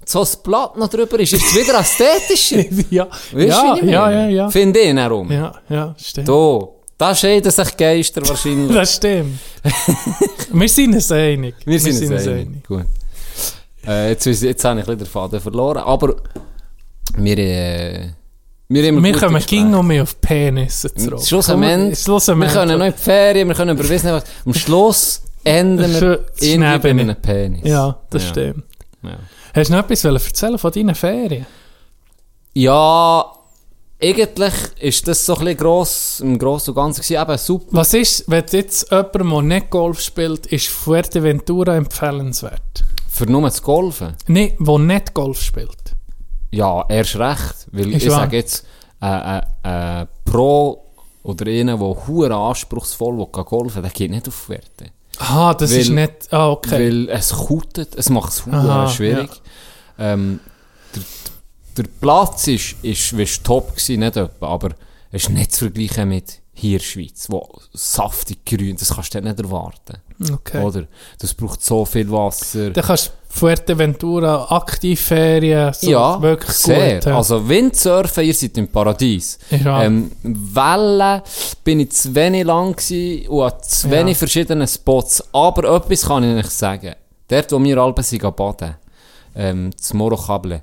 so 0.05 0.21
ein 0.21 0.27
Blatt 0.43 0.77
noch 0.77 0.87
drüber 0.87 1.19
ist, 1.19 1.33
ist 1.33 1.45
es 1.45 1.55
wieder 1.55 1.79
ästhetischer. 1.79 2.63
ja, 2.91 3.07
Weißt 3.31 3.47
ja, 3.47 3.75
ja, 3.83 4.11
ja, 4.11 4.27
ja. 4.27 4.49
Finde 4.51 4.79
ich 4.81 4.93
darum. 4.95 5.31
Ja, 5.31 5.51
ja, 5.67 5.95
stimmt. 5.97 6.29
Da, 6.29 6.59
da 6.97 7.13
scheiden 7.15 7.51
sich 7.51 7.77
Geister 7.77 8.27
wahrscheinlich. 8.27 8.71
Das 8.75 8.95
stimmt. 8.95 9.39
wir 10.51 10.69
sind 10.69 10.93
uns 10.95 11.11
einig. 11.11 11.55
Wir 11.65 11.79
sind 11.79 12.11
uns 12.11 12.27
einig. 12.27 12.63
Gut. 12.67 12.85
Äh, 13.87 14.09
jetzt, 14.09 14.25
jetzt 14.25 14.63
habe 14.65 14.79
ich 14.79 14.85
ein 14.87 14.97
bisschen 14.97 14.97
den 14.99 15.07
Faden 15.07 15.39
verloren, 15.39 15.77
aber 15.83 16.15
wir, 17.17 17.37
äh, 17.37 18.09
wir, 18.67 18.87
haben 18.87 19.03
Wir 19.03 19.13
kommen 19.17 19.43
ging 19.45 19.69
noch 19.69 19.83
mehr 19.83 20.03
auf 20.03 20.19
Penisse 20.19 20.91
zurück. 20.93 21.21
Schlussendlich, 21.23 22.07
wir 22.07 22.47
können 22.47 22.79
noch 22.79 22.85
in 22.87 22.91
die 22.93 22.97
Ferien, 22.97 23.47
wir 23.47 23.55
können 23.55 23.77
über 23.77 23.87
Wissen, 23.87 24.11
was. 24.11 24.23
Am 24.45 24.53
Schluss 24.55 25.21
enden 25.43 25.91
wir 25.91 25.99
Schön- 25.99 26.19
irgendwie 26.39 26.57
bei 26.57 26.79
Schnäbeli. 26.79 27.01
einem 27.01 27.15
Penis. 27.21 27.61
Ja, 27.63 27.99
das 28.09 28.23
Ja. 28.23 28.29
stimmt. 28.29 28.63
Ja. 29.03 29.19
Hast 29.53 29.69
du 29.69 29.73
noch 29.75 29.87
etwas 29.89 30.03
erzählen 30.03 30.57
von 30.57 30.71
deinen 30.71 30.95
Ferien? 30.95 31.45
Ja, 32.53 33.25
eigentlich 34.01 34.53
ist 34.79 35.07
das 35.07 35.25
so 35.25 35.33
ein 35.35 35.39
bisschen 35.39 35.57
gross, 35.57 36.19
im 36.19 36.37
Grossen 36.37 36.71
und 36.71 36.75
Ganzen 36.75 37.01
gewesen, 37.01 37.21
eben 37.21 37.37
super. 37.37 37.67
Was 37.71 37.93
ist, 37.93 38.25
wenn 38.27 38.43
jetzt 38.51 38.91
jemand, 38.91 39.13
der 39.15 39.41
nicht 39.41 39.69
Golf 39.69 40.01
spielt, 40.01 40.45
ist 40.47 40.67
Fuerteventura 40.67 41.75
empfehlenswert? 41.75 42.83
Für 43.09 43.25
nur 43.25 43.43
das 43.43 43.61
Golfen. 43.61 44.15
Nein, 44.27 44.53
der 44.59 44.79
nicht 44.79 45.13
Golf 45.13 45.41
spielt. 45.41 45.95
Ja, 46.51 46.85
erst 46.89 47.15
recht. 47.15 47.67
Weil 47.71 47.93
Ist 47.93 48.03
ich 48.03 48.11
sage 48.11 48.37
jetzt, 48.37 48.65
äh, 49.01 49.37
äh, 49.37 50.01
äh, 50.01 50.05
Pro 50.25 50.83
oder 51.23 51.49
einer, 51.49 51.77
der 51.77 52.07
hure 52.07 52.35
anspruchsvoll 52.35 53.17
will 53.17 53.27
gehen 53.31 53.45
golfen 53.45 53.81
der 53.81 53.91
geht 53.91 54.11
nicht 54.11 54.27
auf 54.27 54.49
Werte. 54.49 54.91
Aha, 55.17 55.53
das 55.53 55.71
Weil- 55.71 55.79
ist 55.79 55.89
nicht... 55.89 56.33
Ah, 56.33 56.49
okay. 56.49 56.71
Weil 56.71 57.09
es 57.09 57.31
kutet, 57.31 57.95
es 57.95 58.09
macht 58.09 58.33
es 58.33 58.93
schwierig. 58.93 59.29
Ähm, 59.97 60.41
der, 60.93 61.03
der 61.77 61.83
Platz 62.01 62.47
ist, 62.47 62.75
ist, 62.81 63.13
ist 63.13 63.43
top 63.43 63.69
gewesen, 63.75 63.99
nicht 63.99 64.17
etwa, 64.17 64.47
aber 64.47 64.69
es 65.11 65.23
ist 65.23 65.29
nicht 65.29 65.51
zu 65.53 65.65
vergleichen 65.65 66.09
mit 66.09 66.41
hier 66.57 66.79
Schweiz, 66.79 67.27
wo 67.29 67.49
saftig 67.73 68.45
grün, 68.45 68.77
das 68.77 68.93
kannst 68.95 69.13
du 69.13 69.21
nicht 69.21 69.39
erwarten. 69.39 69.97
okay. 70.31 70.63
Oder? 70.63 70.85
Das 71.19 71.33
braucht 71.33 71.61
so 71.61 71.83
viel 71.83 72.09
Wasser. 72.09 72.69
Dann 72.69 72.83
kannst 72.85 73.07
du 73.07 73.11
Fuerteventura 73.27 74.45
Aktivferien, 74.49 75.73
so 75.73 75.91
ja, 75.91 76.21
wirklich 76.21 76.55
sehr. 76.55 76.95
gut. 76.95 77.05
ja. 77.07 77.17
Also 77.17 77.47
Windsurfen, 77.49 78.23
ihr 78.23 78.33
seid 78.33 78.57
im 78.57 78.69
Paradies. 78.69 79.37
Ja. 79.49 79.83
Ähm, 79.83 80.11
Wellen 80.23 81.21
bin 81.65 81.81
ich 81.81 81.91
zu 81.91 82.15
wenig 82.15 82.45
lang 82.45 82.73
gewesen 82.73 83.27
und 83.27 83.43
an 83.43 83.53
zu 83.61 83.87
Ja. 83.89 83.93
wenig 83.93 84.17
verschiedenen 84.17 84.67
Spots. 84.67 85.21
Aber 85.33 85.75
etwas 85.75 86.05
kann 86.05 86.23
ich 86.23 86.35
nicht 86.35 86.51
sagen. 86.51 86.95
Dort, 87.27 87.51
wo 87.51 87.61
wir 87.61 87.77
alle 87.77 87.93
baden, 88.31 88.75
ähm, 89.35 89.71
zum 89.77 89.97
Morocable, 89.99 90.61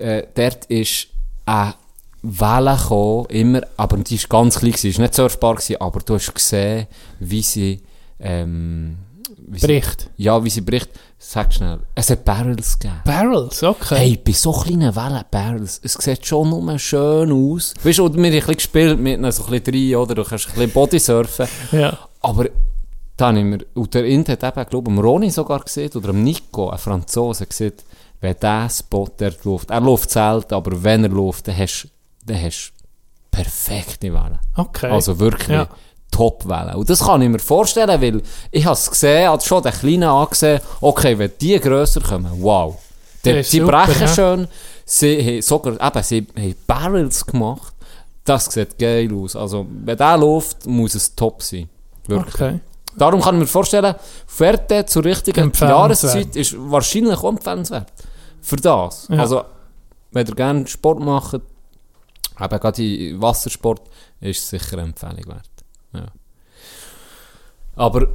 äh, 0.00 0.26
dort 0.34 0.64
ist 0.66 1.08
eine 1.46 1.74
Welle 2.22 2.76
gekommen, 2.76 3.26
immer, 3.30 3.62
aber 3.76 3.96
die 3.98 4.16
ist 4.16 4.28
ganz 4.28 4.58
klein 4.58 4.72
gewesen, 4.72 4.90
ist 4.90 4.98
nicht 4.98 5.14
surfbar 5.14 5.54
gewesen, 5.54 5.80
aber 5.80 6.00
du 6.00 6.14
hast 6.14 6.34
gesehen, 6.34 6.86
wie 7.18 7.42
sie, 7.42 7.80
ähm, 8.18 8.98
wie 9.46 9.58
sie, 9.58 9.66
Bricht. 9.66 10.10
ja, 10.16 10.42
wie 10.44 10.50
sie 10.50 10.60
bricht. 10.60 10.90
Sag 11.18 11.52
schnell. 11.52 11.80
Es 11.94 12.10
hat 12.10 12.24
Barrels 12.24 12.78
gegeben. 12.78 13.00
Barrels, 13.04 13.62
okay. 13.62 13.96
Hey, 13.96 14.20
bei 14.22 14.32
so 14.32 14.52
kleinen 14.52 14.94
Wellen, 14.94 15.22
Barrels, 15.30 15.80
es 15.82 15.94
sieht 15.94 16.26
schon 16.26 16.50
nur 16.50 16.78
schön 16.78 17.30
aus. 17.32 17.74
Weißt 17.82 17.98
du, 17.98 18.04
wir 18.04 18.10
haben 18.10 18.24
ein 18.24 18.32
bisschen 18.32 18.54
gespielt 18.54 18.98
mit 19.00 19.18
ihnen, 19.18 19.30
so 19.32 19.44
ein 19.44 19.60
bisschen 19.60 19.74
rein, 19.74 19.96
oder? 19.96 20.14
Du 20.14 20.24
kannst 20.24 20.48
ein 20.48 20.54
bisschen 20.54 20.70
Bodysurfen. 20.70 21.46
Ja. 21.72 21.98
Aber 22.22 22.46
da 23.16 23.28
habe 23.28 23.38
ich 23.38 23.44
mir, 23.44 23.58
und 23.74 23.92
der 23.92 24.06
Int 24.06 24.30
hat 24.30 24.42
eben, 24.42 24.68
glaube 24.70 24.92
ich, 24.92 24.98
Roni 24.98 25.30
sogar 25.30 25.60
gesehen, 25.60 25.90
oder 25.94 26.08
am 26.08 26.22
Nico, 26.22 26.70
ein 26.70 26.78
Franzose, 26.78 27.46
gesehen, 27.46 27.74
wenn 28.20 28.36
der 28.40 28.68
Spot 28.68 29.08
dort 29.16 29.44
läuft, 29.44 29.70
er 29.70 29.80
läuft 29.80 30.10
selten, 30.10 30.54
aber 30.54 30.82
wenn 30.82 31.04
er 31.04 31.10
läuft, 31.10 31.48
dann 31.48 31.56
hast 31.56 31.88
du 32.26 32.30
perfekte 33.30 34.12
Wellen. 34.12 34.38
Okay. 34.56 34.90
Also 34.90 35.18
wirklich 35.18 35.48
Ja. 35.48 35.68
Top-Wellen. 36.10 36.74
Und 36.74 36.90
das 36.90 37.04
kann 37.04 37.22
ich 37.22 37.28
mir 37.28 37.38
vorstellen, 37.38 38.00
weil 38.00 38.20
ich 38.50 38.64
habe 38.64 38.74
es 38.74 38.90
gesehen, 38.90 39.28
habe 39.28 39.42
schon 39.42 39.62
den 39.62 39.72
Kleinen 39.72 40.08
angesehen, 40.08 40.60
okay, 40.80 41.16
wenn 41.16 41.30
die 41.40 41.58
grösser 41.60 42.00
kommen, 42.00 42.30
wow. 42.40 42.76
Die, 43.24 43.34
die 43.34 43.42
super, 43.42 43.84
brechen 43.84 44.00
ja. 44.00 44.08
schön, 44.08 44.48
sie 44.84 45.24
haben 45.24 45.42
sogar, 45.42 45.74
eben, 45.74 46.02
sie 46.02 46.26
haben 46.36 46.54
Barrels 46.66 47.24
gemacht. 47.24 47.74
Das 48.24 48.46
sieht 48.46 48.78
geil 48.78 49.12
aus. 49.14 49.36
Also, 49.36 49.66
wenn 49.84 49.96
der 49.96 50.16
läuft, 50.16 50.66
muss 50.66 50.94
es 50.94 51.14
top 51.14 51.42
sein. 51.42 51.68
Wirklich. 52.06 52.34
okay. 52.34 52.60
Darum 52.96 53.20
kann 53.20 53.36
ich 53.36 53.40
mir 53.42 53.46
vorstellen, 53.46 53.94
Fährte 54.26 54.84
zur 54.84 55.04
richtigen. 55.04 55.52
Jahreszeit 55.58 56.34
ist 56.34 56.54
wahrscheinlich 56.58 57.16
auch 57.18 57.28
empfehlenswert. 57.28 57.86
Für 58.40 58.56
das. 58.56 59.06
Ja. 59.08 59.18
Also, 59.18 59.44
wenn 60.12 60.26
ihr 60.26 60.34
gerne 60.34 60.66
Sport 60.66 61.00
macht, 61.00 61.34
eben 61.34 61.42
gerade 62.60 63.20
Wassersport, 63.20 63.82
ist 64.20 64.40
es 64.40 64.50
sicher 64.50 64.74
eine 64.78 64.88
Empfehlung 64.88 65.26
wert. 65.26 65.50
Ja. 65.94 66.06
Aber 67.76 68.08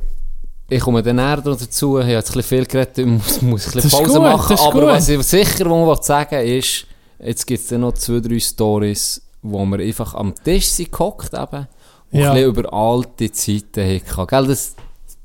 ich 0.70 0.80
komme 0.82 1.04
dann 1.04 1.18
näher 1.18 1.38
dazu, 1.38 1.98
ich 2.00 2.04
habe 2.04 2.14
jetzt 2.14 2.30
ein 2.32 2.34
bisschen 2.38 2.44
viel 2.58 2.66
geredet, 2.66 2.98
ich 2.98 3.06
muss, 3.06 3.42
muss 3.42 3.68
ein 3.68 3.72
bisschen 3.74 3.90
Das 3.90 3.92
Pause 3.92 4.14
gut, 4.14 4.22
machen. 4.22 4.58
Aber 4.60 4.72
gut. 4.82 4.90
was 4.90 5.10
ich 5.10 5.24
sicher 5.24 5.70
was 5.70 6.00
ich 6.00 6.06
sagen 6.06 6.32
will, 6.38 6.58
ist, 6.58 6.86
jetzt 7.20 7.46
gibt 7.48 7.64
es 7.64 7.72
noch 7.72 7.94
zwei, 7.94 8.20
drei 8.20 8.40
Stories, 8.40 9.22
wo 9.42 9.64
wir 9.66 9.80
einfach 9.80 10.14
am 10.16 10.34
Tisch 10.44 10.68
sind 10.68 10.92
gehockt 10.92 11.34
eben 11.34 11.68
und 12.12 12.20
Ja. 12.20 12.32
ein 12.32 12.36
bisschen 12.36 12.50
über 12.50 12.74
alte 12.74 13.32
Zeiten 13.32 13.84
hatten. 13.84 14.28
Gell, 14.28 14.48
das, 14.48 14.76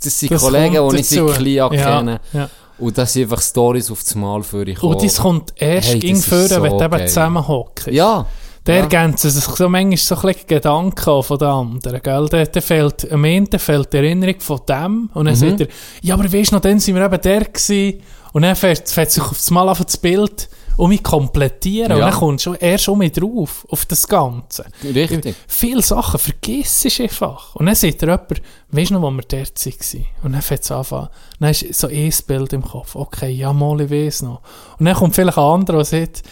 das 0.02 0.18
sind 0.20 0.32
Das 0.32 0.42
Kollegen, 0.42 0.88
die 0.90 0.96
ich 0.96 1.08
seit 1.08 1.26
klein 1.34 1.46
Ja, 1.46 1.68
kenne. 1.68 2.20
ja. 2.32 2.50
Und 2.80 2.96
das 2.98 3.12
sind 3.12 3.22
einfach 3.24 3.42
Stories 3.42 3.90
auf 3.90 4.02
das 4.02 4.14
Mal 4.14 4.42
für 4.42 4.66
ich 4.66 4.82
Und 4.82 5.02
das 5.02 5.18
kommt 5.18 5.52
erst 5.56 5.88
Hey, 5.94 6.10
ist 6.10 6.26
führen, 6.26 6.48
so 6.48 6.62
wenn 6.62 6.78
du 6.78 6.84
eben 6.84 6.90
geil. 6.90 7.08
zusammenhockst. 7.08 7.86
Ja. 7.88 8.26
Der 8.66 8.74
ja. 8.76 8.80
ergänzt 8.82 9.22
sich 9.22 9.32
so 9.44 9.68
manchmal 9.68 9.96
so 9.96 10.14
ein 10.16 10.20
bisschen 10.22 10.46
Gedanken 10.46 11.22
von 11.22 11.38
den 11.38 11.48
anderen, 11.48 12.02
gell? 12.02 12.28
Der, 12.28 12.46
der 12.46 12.62
fehlt, 12.62 13.10
am 13.10 13.24
Ende 13.24 13.58
fehlt 13.58 13.90
die 13.92 13.96
Erinnerung 13.96 14.38
von 14.38 14.60
dem 14.68 15.10
und 15.14 15.24
dann 15.24 15.34
Mhm. 15.34 15.38
sagt 15.38 15.60
er, 15.62 15.68
ja, 16.02 16.14
aber 16.14 16.30
weisst 16.32 16.50
du 16.52 16.56
noch, 16.56 16.62
dann 16.62 16.78
sind 16.78 16.94
wir 16.94 17.04
eben 17.04 17.20
der 17.22 17.44
gewesen 17.46 18.00
und 18.32 18.42
dann 18.42 18.54
fährt, 18.56 18.88
fährt 18.90 19.10
sich 19.10 19.22
auf 19.22 19.30
das 19.30 19.50
Mal 19.50 19.68
auf 19.68 19.82
das 19.82 19.96
Bild 19.96 20.48
um 20.76 20.88
mich 20.88 21.02
komplettieren 21.02 21.92
und 21.92 21.98
Ja. 21.98 22.10
dann 22.10 22.18
kommt 22.18 22.40
schon 22.42 22.54
erst 22.56 22.88
um 22.88 22.98
mich 22.98 23.12
drauf, 23.12 23.66
auf 23.70 23.84
das 23.86 24.06
Ganze. 24.06 24.64
Richtig. 24.82 25.34
Viele 25.46 25.82
Sachen 25.82 26.18
vergisst 26.18 26.84
du 26.84 27.02
einfach. 27.02 27.54
Und 27.56 27.66
dann 27.66 27.74
sagt 27.74 28.00
jemand, 28.02 28.42
weisst 28.70 28.90
du 28.90 28.94
noch, 28.94 29.02
wo 29.02 29.10
wir 29.10 29.22
dort 29.22 29.66
waren? 29.66 30.06
Und 30.22 30.32
dann 30.32 30.42
fängt 30.42 30.62
es 30.62 30.70
anfangen. 30.70 31.08
Dann 31.38 31.50
ist 31.50 31.74
so 31.74 31.86
ein 31.88 32.12
Bild 32.26 32.52
im 32.52 32.62
Kopf. 32.62 32.94
Okay, 32.94 33.30
ja, 33.30 33.52
mal, 33.52 33.80
ich 33.80 33.90
weiss 33.90 34.22
noch. 34.22 34.40
Und 34.78 34.86
dann 34.86 34.94
kommt 34.94 35.14
vielleicht 35.14 35.38
ein 35.38 35.44
anderer, 35.44 35.78
der 35.78 35.84
sagt, 35.84 36.22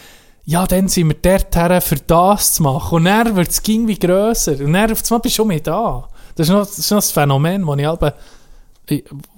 ja, 0.45 0.65
dann 0.65 0.87
sind 0.87 1.09
wir 1.09 1.15
dort 1.21 1.55
her, 1.55 1.79
für 1.81 1.95
das 1.97 2.53
zu 2.55 2.63
machen. 2.63 2.95
Und 2.95 3.05
dann 3.05 3.35
wird 3.35 3.49
es 3.49 3.61
irgendwie 3.67 3.99
grösser. 3.99 4.53
Und 4.53 4.73
dann 4.73 4.91
auf 4.91 5.03
einmal 5.03 5.19
bist 5.19 5.35
du 5.35 5.41
schon 5.41 5.47
mit 5.47 5.67
da. 5.67 6.07
Das 6.35 6.47
ist 6.47 6.53
noch, 6.53 6.65
das 6.65 6.79
ist 6.79 6.89
noch 6.89 6.97
das 6.97 7.11
Phänomen, 7.11 7.65
das 7.67 7.77
ich 7.77 7.87
aber 7.87 8.13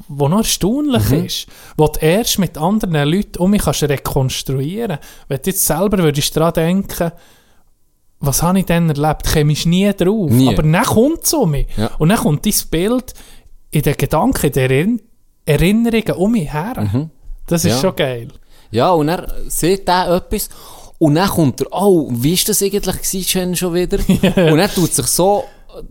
wo 0.08 0.28
noch 0.28 0.40
erstaunlich 0.40 1.10
Mhm. 1.10 1.26
ist, 1.26 1.48
wo 1.78 1.88
du 1.88 2.00
erst 2.00 2.40
mit 2.40 2.58
anderen 2.58 3.08
Leuten 3.10 3.38
um 3.40 3.52
mich 3.52 3.62
kannst 3.64 3.84
rekonstruieren 3.84 4.98
Wenn 5.28 5.38
du 5.42 5.50
jetzt 5.50 5.66
selber 5.66 5.98
würdest 6.00 6.36
daran 6.36 6.54
denken, 6.54 7.12
was 8.20 8.44
habe 8.44 8.60
ich 8.60 8.66
denn 8.66 8.88
erlebt, 8.90 9.32
kommst 9.34 9.66
du 9.66 9.70
nie 9.70 9.92
drauf. 9.94 10.30
Nie. 10.30 10.48
Aber 10.50 10.62
dann 10.64 10.84
kommt 10.84 11.24
es 11.24 11.34
um 11.34 11.52
mich. 11.52 11.68
Ja. 11.76 11.90
Und 11.98 12.10
dann 12.10 12.20
kommt 12.20 12.46
dein 12.46 12.54
Bild 12.70 13.14
in 13.72 13.82
den 13.82 13.98
Gedanken, 13.98 14.46
in 14.48 14.52
den 14.52 14.70
Erin- 14.72 15.02
Erinnerungen 15.46 16.12
um 16.18 16.32
mich 16.34 16.54
her. 16.54 17.10
Das 17.48 17.66
ist 17.66 17.72
Ja. 17.72 17.80
schon 17.80 17.96
geil. 17.96 18.28
Ja, 18.70 18.92
und 18.92 19.10
er 19.10 19.28
sieht 19.48 19.88
er 19.90 20.16
etwas. 20.16 20.50
Und 21.00 21.16
dann 21.16 21.30
kommt 21.30 21.62
er, 21.62 21.68
oh, 21.72 22.10
wie 22.12 22.34
ist 22.34 22.48
das 22.48 22.62
eigentlich 22.62 23.02
gewesen, 23.02 23.56
schon 23.56 23.74
wieder? 23.74 23.98
Und 24.54 24.60
er 24.60 24.72
tut 24.72 24.94
sich 24.94 25.08
so, 25.08 25.46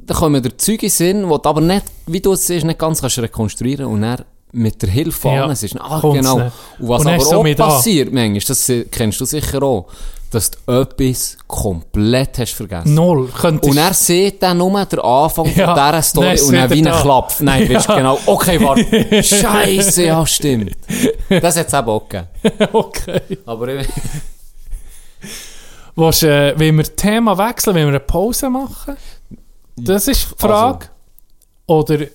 da 0.07 0.15
kommen 0.15 0.43
der 0.43 0.57
Züge 0.59 0.86
in 0.86 0.89
den 0.89 0.90
Sinn, 0.90 1.28
wo 1.28 1.39
du 1.39 1.48
aber 1.48 1.61
nicht, 1.61 1.85
wie 2.07 2.20
du 2.20 2.32
es 2.32 2.47
siehst, 2.47 2.65
nicht 2.65 2.78
ganz 2.78 3.01
kannst 3.01 3.19
rekonstruieren 3.19 3.86
und 3.86 4.02
er 4.02 4.24
mit 4.52 4.82
der 4.82 4.90
Hilfe 4.90 5.28
Ja, 5.28 5.35
anderen 5.35 5.57
siehst, 5.57 5.77
ah, 5.81 6.01
kommt's 6.01 6.19
genau. 6.27 6.39
nicht. 6.44 6.52
Und 6.78 6.89
was 6.89 7.01
Und 7.01 7.07
aber 7.09 7.16
ist 7.16 7.31
so 7.31 7.40
auch 7.40 7.57
passiert, 7.57 8.12
manchmal, 8.12 8.40
das 8.40 8.73
kennst 8.90 9.20
du 9.20 9.24
sicher 9.24 9.62
auch, 9.62 9.86
dass 10.31 10.51
du 10.51 10.73
etwas 10.73 11.36
komplett 11.47 12.39
hast 12.39 12.52
vergessen. 12.55 12.94
Null. 12.94 13.28
Könntest 13.28 13.70
Und 13.70 13.77
er 13.78 13.94
sieht 13.94 14.43
dann 14.43 14.59
nur 14.59 14.85
den 14.85 14.98
Anfang 15.01 15.47
Ja, 15.55 15.74
von 15.74 15.74
dieser 15.74 16.02
Story 16.02 16.35
ist 16.35 16.43
und 16.43 16.55
dann 16.55 16.70
wieder 16.70 16.77
wie 16.77 16.89
ein 16.89 16.93
da. 16.93 17.01
Klapp. 17.02 17.35
Nein, 17.40 17.66
du 17.69 17.74
weißt 17.74 17.89
genau, 17.89 18.19
okay, 18.27 18.61
warte, 18.61 19.23
Scheiße, 19.23 20.05
ja, 20.05 20.24
stimmt. 20.27 20.77
Das 21.28 21.57
hat 21.57 21.66
es 21.69 21.74
eben 21.74 21.89
auch 21.89 22.09
gegeben. 22.09 22.28
okay. 22.73 23.20
Aber 23.47 23.69
ich, 23.69 23.89
Willst, 25.97 26.23
äh, 26.23 26.59
wollen 26.59 26.77
wir 26.77 26.97
Thema 26.97 27.36
wechseln? 27.36 27.74
Wollen 27.74 27.86
wir 27.86 27.90
eine 27.90 28.01
Pause 28.01 28.48
machen? 28.48 28.97
Das 29.85 30.09
ist 30.09 30.31
die 30.31 30.35
Frage. 30.39 30.89
Oder 31.66 32.07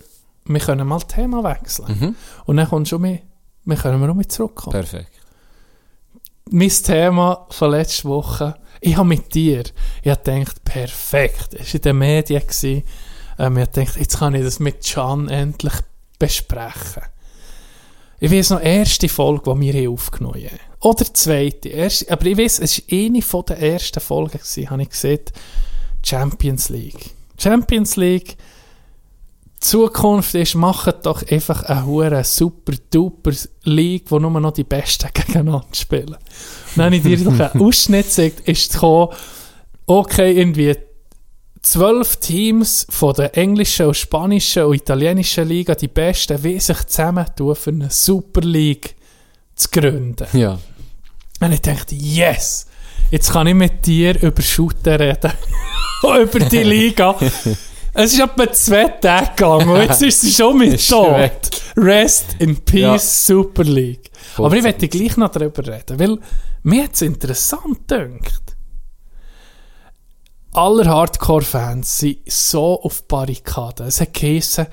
wir 0.45 0.59
können 0.59 0.87
mal 0.87 0.99
das 0.99 1.07
Thema 1.07 1.43
wechseln. 1.43 1.99
Mhm. 1.99 2.15
Und 2.45 2.57
dann 2.57 2.69
kommt 2.69 2.87
schon 2.87 3.01
mehr, 3.01 3.19
wir 3.63 3.77
können 3.77 4.01
wir 4.01 4.09
auch 4.09 4.15
mit 4.15 4.31
zurückkommen. 4.31 4.73
Perfekt. 4.73 5.11
mein 6.51 6.69
Thema 6.69 7.47
von 7.49 7.71
letzter 7.71 8.09
Woche, 8.09 8.55
ich 8.81 8.97
habe 8.97 9.07
mit 9.07 9.33
dir, 9.33 9.63
ich 10.03 10.11
habe 10.11 10.21
gedacht, 10.21 10.63
perfekt, 10.63 11.53
es 11.53 11.67
war 11.67 11.75
in 11.75 11.81
den 11.81 11.97
Medien, 11.97 12.41
gewesen. 12.41 12.83
ähm, 13.39 13.57
ich 13.57 13.61
habe 13.61 13.71
gedacht, 13.71 13.97
jetzt 13.97 14.19
kann 14.19 14.35
ich 14.35 14.43
das 14.43 14.59
mit 14.59 14.85
Can 14.85 15.29
endlich 15.29 15.73
besprechen. 16.19 17.03
Ich 18.19 18.31
weiß 18.31 18.51
noch, 18.51 18.61
erste 18.61 19.09
Folge, 19.09 19.53
die 19.53 19.61
wir 19.61 19.73
hier 19.73 19.89
aufgenommen 19.89 20.45
haben. 20.45 20.59
Oder 20.81 21.05
zweite, 21.13 21.69
erste, 21.69 22.11
aber 22.11 22.25
ich 22.25 22.37
weiß, 22.37 22.59
es 22.59 22.77
war 22.77 22.97
eine 22.97 23.43
der 23.43 23.73
ersten 23.73 23.99
Folgen, 23.99 24.37
gewesen, 24.37 24.69
habe 24.69 24.83
ich 24.83 24.89
gesehen, 24.89 25.21
Champions 26.03 26.69
League. 26.69 27.11
Champions 27.37 27.95
League, 27.95 28.37
die 29.55 29.59
Zukunft 29.59 30.35
ist, 30.35 30.55
macht 30.55 31.05
doch 31.05 31.23
einfach 31.29 31.63
eine 31.63 31.85
hure 31.85 32.23
super 32.23 32.73
duper 32.91 33.31
League, 33.63 34.05
wo 34.09 34.19
nur 34.19 34.39
noch 34.39 34.53
die 34.53 34.63
Besten 34.63 35.09
gegeneinander 35.13 35.67
spielen. 35.73 36.15
Und 36.15 36.17
dann 36.75 36.85
habe 36.85 36.95
ich 36.97 37.03
dir 37.03 37.17
doch 37.17 37.39
einen 37.39 37.61
Ausschnitt 37.65 38.05
gezeigt, 38.05 38.47
ist 38.47 38.73
gekommen, 38.73 39.13
okay, 39.87 40.33
irgendwie 40.33 40.75
zwölf 41.61 42.17
Teams 42.17 42.85
von 42.89 43.13
der 43.15 43.35
englischen 43.37 43.87
und 43.87 43.97
spanischen 43.97 44.63
und 44.63 44.75
italienischen 44.75 45.47
Liga, 45.47 45.73
die 45.73 45.87
Besten, 45.87 46.41
wie 46.43 46.59
sich 46.59 46.83
zusammentun, 46.85 47.55
für 47.55 47.71
eine 47.71 47.89
Super 47.89 48.41
League 48.41 48.95
zu 49.55 49.69
gründen. 49.69 50.27
Ja. 50.33 50.59
Und 51.39 51.51
ich 51.51 51.61
dachte, 51.61 51.95
yes, 51.95 52.67
jetzt 53.11 53.31
kann 53.31 53.47
ich 53.47 53.53
mit 53.55 53.85
dir 53.85 54.21
über 54.21 54.41
Shooter 54.41 54.99
reden. 54.99 55.31
Über 56.03 56.39
die 56.39 56.61
Liga. 56.63 57.15
es 57.93 58.13
ist 58.13 58.19
etwa 58.19 58.51
zwei 58.51 58.85
Tage 58.89 59.31
gegangen 59.35 59.69
und 59.69 59.81
jetzt 59.81 60.03
ist 60.03 60.21
sie 60.21 60.31
schon 60.31 60.59
mit 60.59 60.87
tot. 60.89 61.31
Rest 61.75 62.35
in 62.37 62.57
Peace 62.57 62.81
Ja. 62.81 62.97
Super 62.99 63.63
League. 63.63 64.11
Voll 64.35 64.45
Aber 64.45 64.55
ich 64.55 64.63
werde 64.63 64.87
gleich 64.87 65.17
noch 65.17 65.31
darüber 65.31 65.65
reden, 65.65 65.99
weil 65.99 66.19
mir 66.61 66.83
hat 66.83 66.93
es 66.93 67.01
interessant 67.01 67.87
gedacht. 67.87 68.55
Alle 70.51 70.85
Hardcore-Fans 70.87 71.97
sind 71.99 72.19
so 72.31 72.81
auf 72.81 73.07
Barrikaden. 73.07 73.87
Es 73.87 73.99
hat 73.99 74.13
geheissen, 74.13 74.67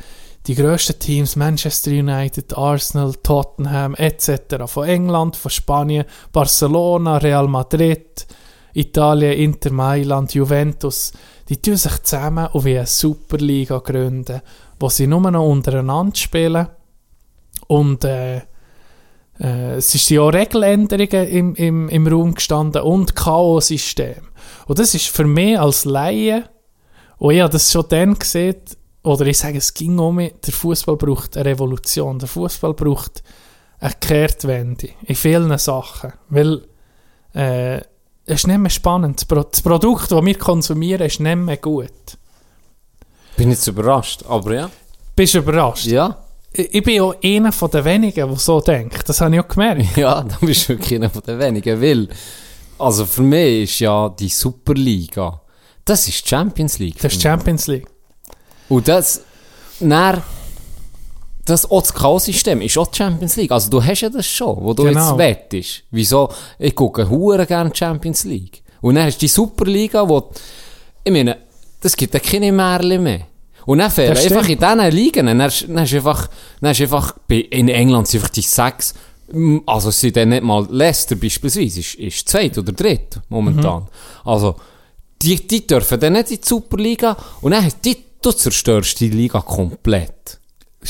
die 0.47 0.55
grössten 0.55 0.99
Teams, 0.99 1.37
Manchester 1.37 1.91
United, 1.91 2.57
Arsenal, 2.57 3.15
Tottenham 3.23 3.95
etc. 3.95 4.67
Von 4.67 4.89
England, 4.89 5.37
von 5.37 5.51
Spanien, 5.51 6.05
Barcelona, 6.33 7.19
Real 7.19 7.47
Madrid, 7.47 8.27
Italien, 8.75 9.39
Inter 9.39 9.71
Mailand, 9.71 10.35
Juventus, 10.35 11.13
die 11.49 11.61
tun 11.61 11.77
sich 11.77 12.03
zusammen 12.03 12.49
und 12.53 12.65
wie 12.65 12.77
eine 12.77 12.87
Superliga 12.87 13.79
gründen, 13.79 14.41
wo 14.81 14.89
sie 14.89 15.07
nur 15.07 15.31
noch 15.31 15.47
untereinander 15.47 16.17
spielen. 16.17 16.69
Und 17.69 18.05
äh, 18.05 18.43
äh, 19.39 19.77
es 19.77 19.93
sind 19.93 20.11
ja 20.11 20.23
auch 20.23 20.33
Regeländerungen 20.33 21.29
im, 21.29 21.55
im, 21.55 21.89
im 21.89 22.07
Raum 22.07 22.35
gestanden 22.35 22.83
und 22.83 23.15
Chaos-System. 23.15 24.29
Und 24.67 24.79
das 24.79 24.95
ist 24.95 25.09
für 25.09 25.25
mich 25.25 25.59
als 25.59 25.85
Laie, 25.85 26.49
und 27.19 27.35
ich 27.35 27.41
habe 27.41 27.53
das 27.53 27.71
schon 27.71 27.85
dann 27.89 28.19
gesehen, 28.19 28.57
oder 29.05 29.27
ich 29.27 29.39
sage, 29.39 29.59
es 29.59 29.75
ging 29.75 29.99
um 29.99 30.17
mich, 30.17 30.35
der 30.47 30.53
Fußball 30.53 30.97
braucht 30.97 31.37
eine 31.37 31.47
Revolution. 31.47 32.19
Der 32.19 32.29
Fußball 32.29 32.75
braucht 32.75 33.23
eine 33.81 33.95
Kehrtwende 34.01 34.91
in 35.07 35.15
vielen 35.17 35.57
Sachen. 35.59 36.13
Weil 36.29 36.63
äh, 37.35 37.79
es 37.79 37.85
ist 38.41 38.47
nicht 38.47 38.59
mehr 38.59 38.71
spannend. 38.71 39.21
Das 39.21 39.25
Pro- 39.25 39.43
Das 39.51 39.61
Produkt, 39.61 40.13
das 40.13 40.25
wir 40.25 40.39
konsumieren, 40.39 41.03
ist 41.07 41.19
nicht 41.21 41.37
mehr 41.37 41.57
gut. 41.57 41.91
Bin 43.37 43.51
jetzt 43.51 43.67
überrascht, 43.67 44.23
aber 44.29 44.55
ja. 44.55 44.71
Bist 45.17 45.35
du 45.35 45.39
überrascht? 45.39 45.87
Ja. 45.87 46.19
Ich 46.53 46.73
ich 46.75 46.83
bin 46.85 46.97
ja 46.97 47.11
einer 47.25 47.51
von 47.51 47.71
den 47.71 47.85
wenigen, 47.85 48.29
der 48.29 48.37
so 48.37 48.61
denkt. 48.61 49.09
Das 49.09 49.21
habe 49.21 49.35
ich 49.35 49.41
auch 49.41 49.49
gemerkt. 49.49 49.85
Ja, 49.97 50.23
da 50.23 50.37
bist 50.41 50.65
du 50.69 50.75
wirklich 50.75 50.95
einer 50.97 51.11
von 51.11 51.23
den 51.23 51.39
wenigen, 51.39 51.81
weil, 51.81 52.09
also 52.79 53.05
für 53.07 53.23
mich 53.23 53.65
ist 53.65 53.79
ja 53.81 54.09
die 54.11 54.29
Superliga, 54.29 55.41
das 55.85 56.07
ist 56.07 56.25
die 56.25 56.29
Champions 56.29 56.79
League. 56.79 56.99
Das 57.01 57.15
ist. 57.15 57.23
Champions 57.23 57.67
League. 57.67 57.89
Und 58.73 58.89
das, 58.89 59.21
dann, 59.81 60.23
das 61.45 61.71
auch 61.71 61.83
das 61.83 61.93
Chaos-System 61.93 62.63
ist 62.63 62.79
auch 62.79 62.87
die 62.87 62.97
Champions 62.97 63.37
League. 63.37 63.53
Also 63.53 63.69
du 63.69 63.85
hast 63.85 64.01
ja 64.01 64.09
das 64.09 64.27
schon, 64.27 64.57
wo 64.63 64.73
du 64.73 64.85
Genau. 64.85 65.11
jetzt 65.11 65.19
wettest. 65.19 65.83
Wieso? 65.91 66.31
Ich 66.59 66.75
gucke 66.75 67.09
hure 67.09 67.45
gerne 67.45 67.71
Champions 67.75 68.25
League. 68.25 68.63
Und 68.81 68.95
dann 68.95 69.05
hast 69.05 69.17
du 69.19 69.21
die 69.21 69.29
Superliga, 69.29 70.09
wo, 70.09 70.31
ich 71.05 71.13
meine, 71.13 71.37
das 71.83 71.95
gibt 71.95 72.15
ja 72.15 72.21
keine 72.21 72.51
Märchen 72.51 73.03
mehr. 73.03 73.27
Und 73.67 73.79
dann 73.79 73.91
fehlen 73.91 74.15
Das 74.15 74.25
einfach 74.25 74.49
in 74.49 74.59
diesen 74.59 74.91
Ligen, 74.91 75.27
dann 75.27 75.43
hast 75.43 75.67
dann 75.69 75.81
hast 75.81 75.93
du 75.93 75.97
einfach, 75.97 76.29
dann 76.61 76.71
hast 76.71 76.79
du 76.81 76.85
einfach, 76.85 77.15
in 77.29 77.69
England 77.69 78.09
sind 78.09 78.21
einfach 78.21 78.31
die 78.33 78.41
sechs, 78.41 78.95
also 79.67 79.91
es 79.91 80.01
sind 80.01 80.17
dann 80.17 80.31
nicht 80.31 80.43
mal 80.43 80.67
Leicester 80.71 81.15
beispielsweise, 81.17 81.81
ist, 81.81 81.95
ist 81.95 82.29
zweit 82.29 82.57
oder 82.57 82.73
dritt 82.73 83.21
momentan. 83.29 83.83
Mhm. 83.83 83.89
Also, 84.31 84.57
die, 85.21 85.47
die 85.47 85.65
dürfen 85.67 86.01
dann 86.01 86.15
nicht 86.15 86.31
in 86.33 86.41
die 86.41 86.49
Superliga 86.49 87.17
und 87.43 87.53
dann, 87.53 87.71
die, 87.85 87.97
du 88.25 88.33
zerstörst 88.33 88.99
die 89.01 89.09
Liga 89.11 89.41
komplett. 89.41 90.39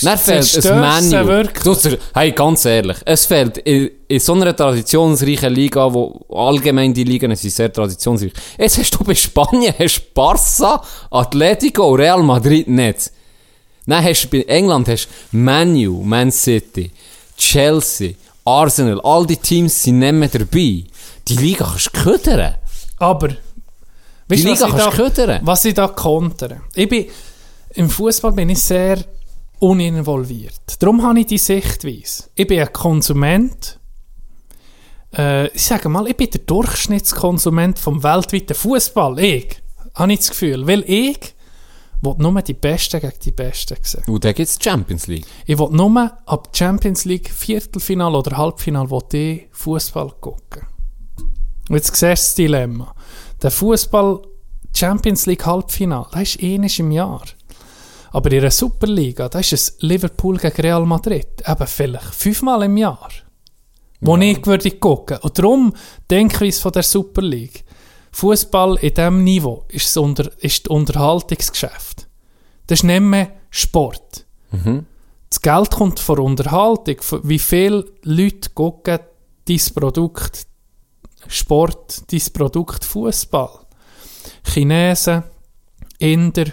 Dann 0.00 0.16
fehlt 0.18 0.66
ein 0.66 0.80
Menü. 1.10 1.26
wirklich? 1.26 1.64
Du 1.64 1.72
zer- 1.74 1.98
Hey, 2.14 2.32
ganz 2.32 2.64
ehrlich, 2.64 2.96
es 3.04 3.26
fehlt 3.26 3.58
in, 3.58 3.90
in 4.08 4.20
so 4.20 4.32
einer 4.32 4.56
traditionsreichen 4.56 5.52
Liga, 5.54 5.92
wo 5.92 6.24
allgemein 6.34 6.94
die 6.94 7.04
Ligen 7.04 7.34
sind 7.36 7.50
sehr 7.50 7.70
traditionsreich. 7.70 8.32
Jetzt 8.58 8.78
hast 8.78 8.94
du 8.94 9.04
bei 9.04 9.14
Spanien 9.14 9.74
hast 9.78 10.02
Barça, 10.14 10.80
Atletico 11.10 11.90
und 11.92 12.00
Real 12.00 12.22
Madrid 12.22 12.68
nicht. 12.68 13.10
Dann 13.86 14.02
hast 14.02 14.24
du 14.24 14.28
bei 14.28 14.42
England 14.44 14.88
hast 14.88 15.08
Manu, 15.32 16.02
Man 16.02 16.32
City, 16.32 16.90
Chelsea, 17.36 18.12
Arsenal, 18.46 18.98
all 19.02 19.26
die 19.26 19.36
Teams 19.36 19.82
sind 19.82 19.98
nicht 19.98 20.12
mehr 20.14 20.28
dabei. 20.28 20.84
Die 21.28 21.36
Liga 21.36 21.66
kannst 21.70 21.90
du 21.94 22.02
ködern. 22.02 22.54
Aber, 22.98 23.28
weißt 24.28 24.44
du, 24.44 24.48
Liga 24.48 24.60
was 24.60 24.60
ich 24.60 24.76
kannst 24.76 24.86
da, 24.86 24.90
ködern. 24.90 25.40
was 25.44 25.64
ich 25.64 25.74
da 25.74 25.88
kontere? 25.88 26.60
Ich 26.74 26.88
bin, 26.88 27.06
im 27.74 27.88
Fußball 27.88 28.32
bin 28.32 28.50
ich 28.50 28.62
sehr 28.62 28.98
uninvolviert. 29.58 30.60
Darum 30.80 31.02
habe 31.02 31.20
ich 31.20 31.26
die 31.26 31.38
Sichtweise. 31.38 32.24
Ich 32.34 32.46
bin 32.46 32.60
ein 32.60 32.72
Konsument. 32.72 33.78
Äh, 35.16 35.48
ich 35.48 35.64
sage 35.64 35.88
mal, 35.88 36.08
ich 36.08 36.16
bin 36.16 36.30
der 36.30 36.40
Durchschnittskonsument 36.40 37.78
vom 37.78 38.02
weltweiten 38.02 38.54
Fußball. 38.54 39.18
Ich. 39.20 39.62
Habe 39.94 40.12
ich 40.12 40.18
das 40.20 40.30
Gefühl. 40.30 40.66
Weil 40.66 40.84
ich 40.86 41.34
will 42.00 42.14
nur 42.18 42.42
die 42.42 42.54
Besten 42.54 43.00
gegen 43.00 43.18
die 43.24 43.30
Besten 43.30 43.76
sehen. 43.82 44.02
Und 44.06 44.24
dann 44.24 44.34
gibt 44.34 44.48
es 44.48 44.58
Champions 44.60 45.06
League. 45.06 45.26
Ich 45.46 45.58
will 45.58 45.68
nur 45.70 46.12
ab 46.26 46.48
Champions 46.52 47.04
League 47.04 47.30
Viertelfinal 47.30 48.14
oder 48.14 48.36
Halbfinal 48.36 48.88
Fußball 49.52 50.12
gucken. 50.20 50.66
Und 51.68 51.76
jetzt 51.76 51.94
siehst 51.94 52.02
du 52.02 52.06
das 52.06 52.34
Dilemma. 52.34 52.94
Der 53.42 53.50
Fußball 53.50 54.22
Champions 54.74 55.26
League 55.26 55.44
Halbfinal, 55.44 56.06
das 56.12 56.36
ist 56.36 56.42
eines 56.42 56.78
im 56.78 56.92
Jahr. 56.92 57.24
Aber 58.12 58.30
in 58.30 58.40
einer 58.40 58.50
Superliga, 58.50 59.28
das 59.28 59.52
ist 59.52 59.52
es 59.52 59.76
Liverpool 59.80 60.36
gegen 60.36 60.62
Real 60.62 60.86
Madrid. 60.86 61.42
Eben 61.46 61.66
vielleicht 61.66 62.14
fünfmal 62.14 62.62
im 62.62 62.76
Jahr. 62.76 63.08
Wo 64.00 64.16
ich 64.16 64.44
würde 64.46 64.70
gucken. 64.72 65.18
Und 65.22 65.38
darum 65.38 65.72
denke 66.10 66.44
ich 66.44 66.56
von 66.56 66.72
der 66.72 66.82
Super 66.82 67.22
League. 67.22 67.64
Fußball 68.12 68.76
in 68.76 68.94
diesem 68.94 69.24
Niveau 69.24 69.64
ist, 69.68 69.86
das 69.86 69.96
Unter 69.96 70.30
ist 70.42 70.66
das 70.66 70.70
Unterhaltungsgeschäft. 70.70 72.08
Das 72.66 72.80
ist 72.80 72.84
nicht 72.84 73.00
mehr 73.00 73.32
Sport. 73.50 74.26
Das 75.30 75.40
Geld 75.40 75.70
kommt 75.70 75.98
von 75.98 76.18
Unterhaltung. 76.18 76.96
Wie 77.22 77.38
viele 77.38 77.86
Leute 78.02 78.50
gucken 78.50 78.98
dein 79.46 79.60
Produkt 79.74 80.46
Sport, 81.28 82.12
dein 82.12 82.32
Produkt 82.32 82.84
Fußball? 82.84 83.50
Chinesen, 84.44 85.24
Inder, 85.98 86.46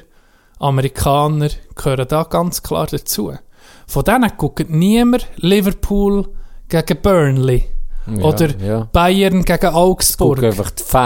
Amerikaner 0.59 1.49
gehören 1.75 2.07
da 2.07 2.23
ganz 2.23 2.61
klar 2.61 2.87
dazu. 2.87 3.33
Von 3.87 4.03
denen 4.03 4.31
guckt 4.37 4.69
niemand 4.69 5.27
Liverpool 5.37 6.27
gegen 6.67 7.01
Burnley. 7.01 7.65
Ja, 8.07 8.23
oder 8.23 8.57
ja. 8.57 8.89
Bayern 8.91 9.43
gegen 9.43 9.67
Augsburg. 9.67 10.41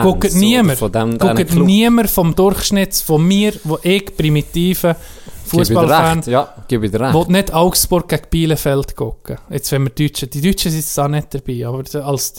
Guckt 0.03 0.35
niemand. 0.35 0.79
Guckt 0.79 1.55
niemand 1.55 2.09
vom 2.09 2.35
Durchschnitt, 2.35 2.95
von 2.95 3.25
mir, 3.25 3.53
wo 3.63 3.77
ich 3.81 4.05
primitive 4.15 4.95
Fußballfan. 5.45 6.21
Ja, 6.27 6.53
gebe 6.67 6.85
ich 6.85 6.91
dir 6.91 6.99
recht. 7.01 7.13
will 7.13 7.25
nicht 7.27 7.53
Augsburg 7.53 8.07
gegen 8.07 8.29
Bielefeld 8.29 8.95
gucken. 8.95 9.37
Jetzt, 9.49 9.71
wenn 9.71 9.83
wir 9.83 9.89
Deutschen, 9.91 10.29
die 10.29 10.41
Deutschen 10.41 10.71
sind 10.71 10.79
jetzt 10.81 10.97
da 10.97 11.07
nicht 11.07 11.33
dabei, 11.33 11.65
aber 11.67 11.79
als, 11.79 11.95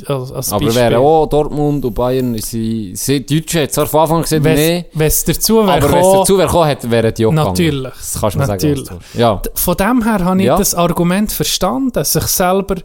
als, 0.07 0.33
als 0.33 0.53
Aber 0.53 0.65
Beispiel. 0.65 0.83
wären 0.83 0.95
auch 0.97 1.27
Dortmund 1.27 1.85
und 1.85 1.95
Bayern, 1.95 2.37
sie, 2.39 2.93
sie 2.95 3.25
die 3.25 3.41
Deutschen 3.41 3.63
hat 3.63 3.73
zwar 3.73 3.87
von 3.87 4.01
Anfang 4.03 4.23
gesagt, 4.23 4.45
nee, 4.45 4.87
Wenn 4.93 5.07
es 5.07 5.25
dazu 5.25 5.57
wäre 5.67 5.73
aber 5.73 5.93
wenn 5.93 5.99
es 5.99 6.13
dazu 6.13 6.39
wäre 6.39 6.47
gekommen, 6.49 6.91
wären 6.91 7.15
die 7.15 7.27
auch 7.27 7.33
Natürlich. 7.33 7.71
gegangen. 7.83 7.93
Das 7.99 8.21
kannst 8.21 8.35
du 8.37 8.41
mir 8.41 8.47
Natürlich. 8.47 8.87
sagen. 8.89 9.01
Ja. 9.15 9.43
von 9.55 9.77
dem 9.77 10.03
her 10.05 10.25
habe 10.25 10.41
ich 10.41 10.47
Ja. 10.47 10.57
das 10.57 10.75
Argument 10.75 11.33
verstanden, 11.33 12.05
sich 12.05 12.23
selber 12.25 12.77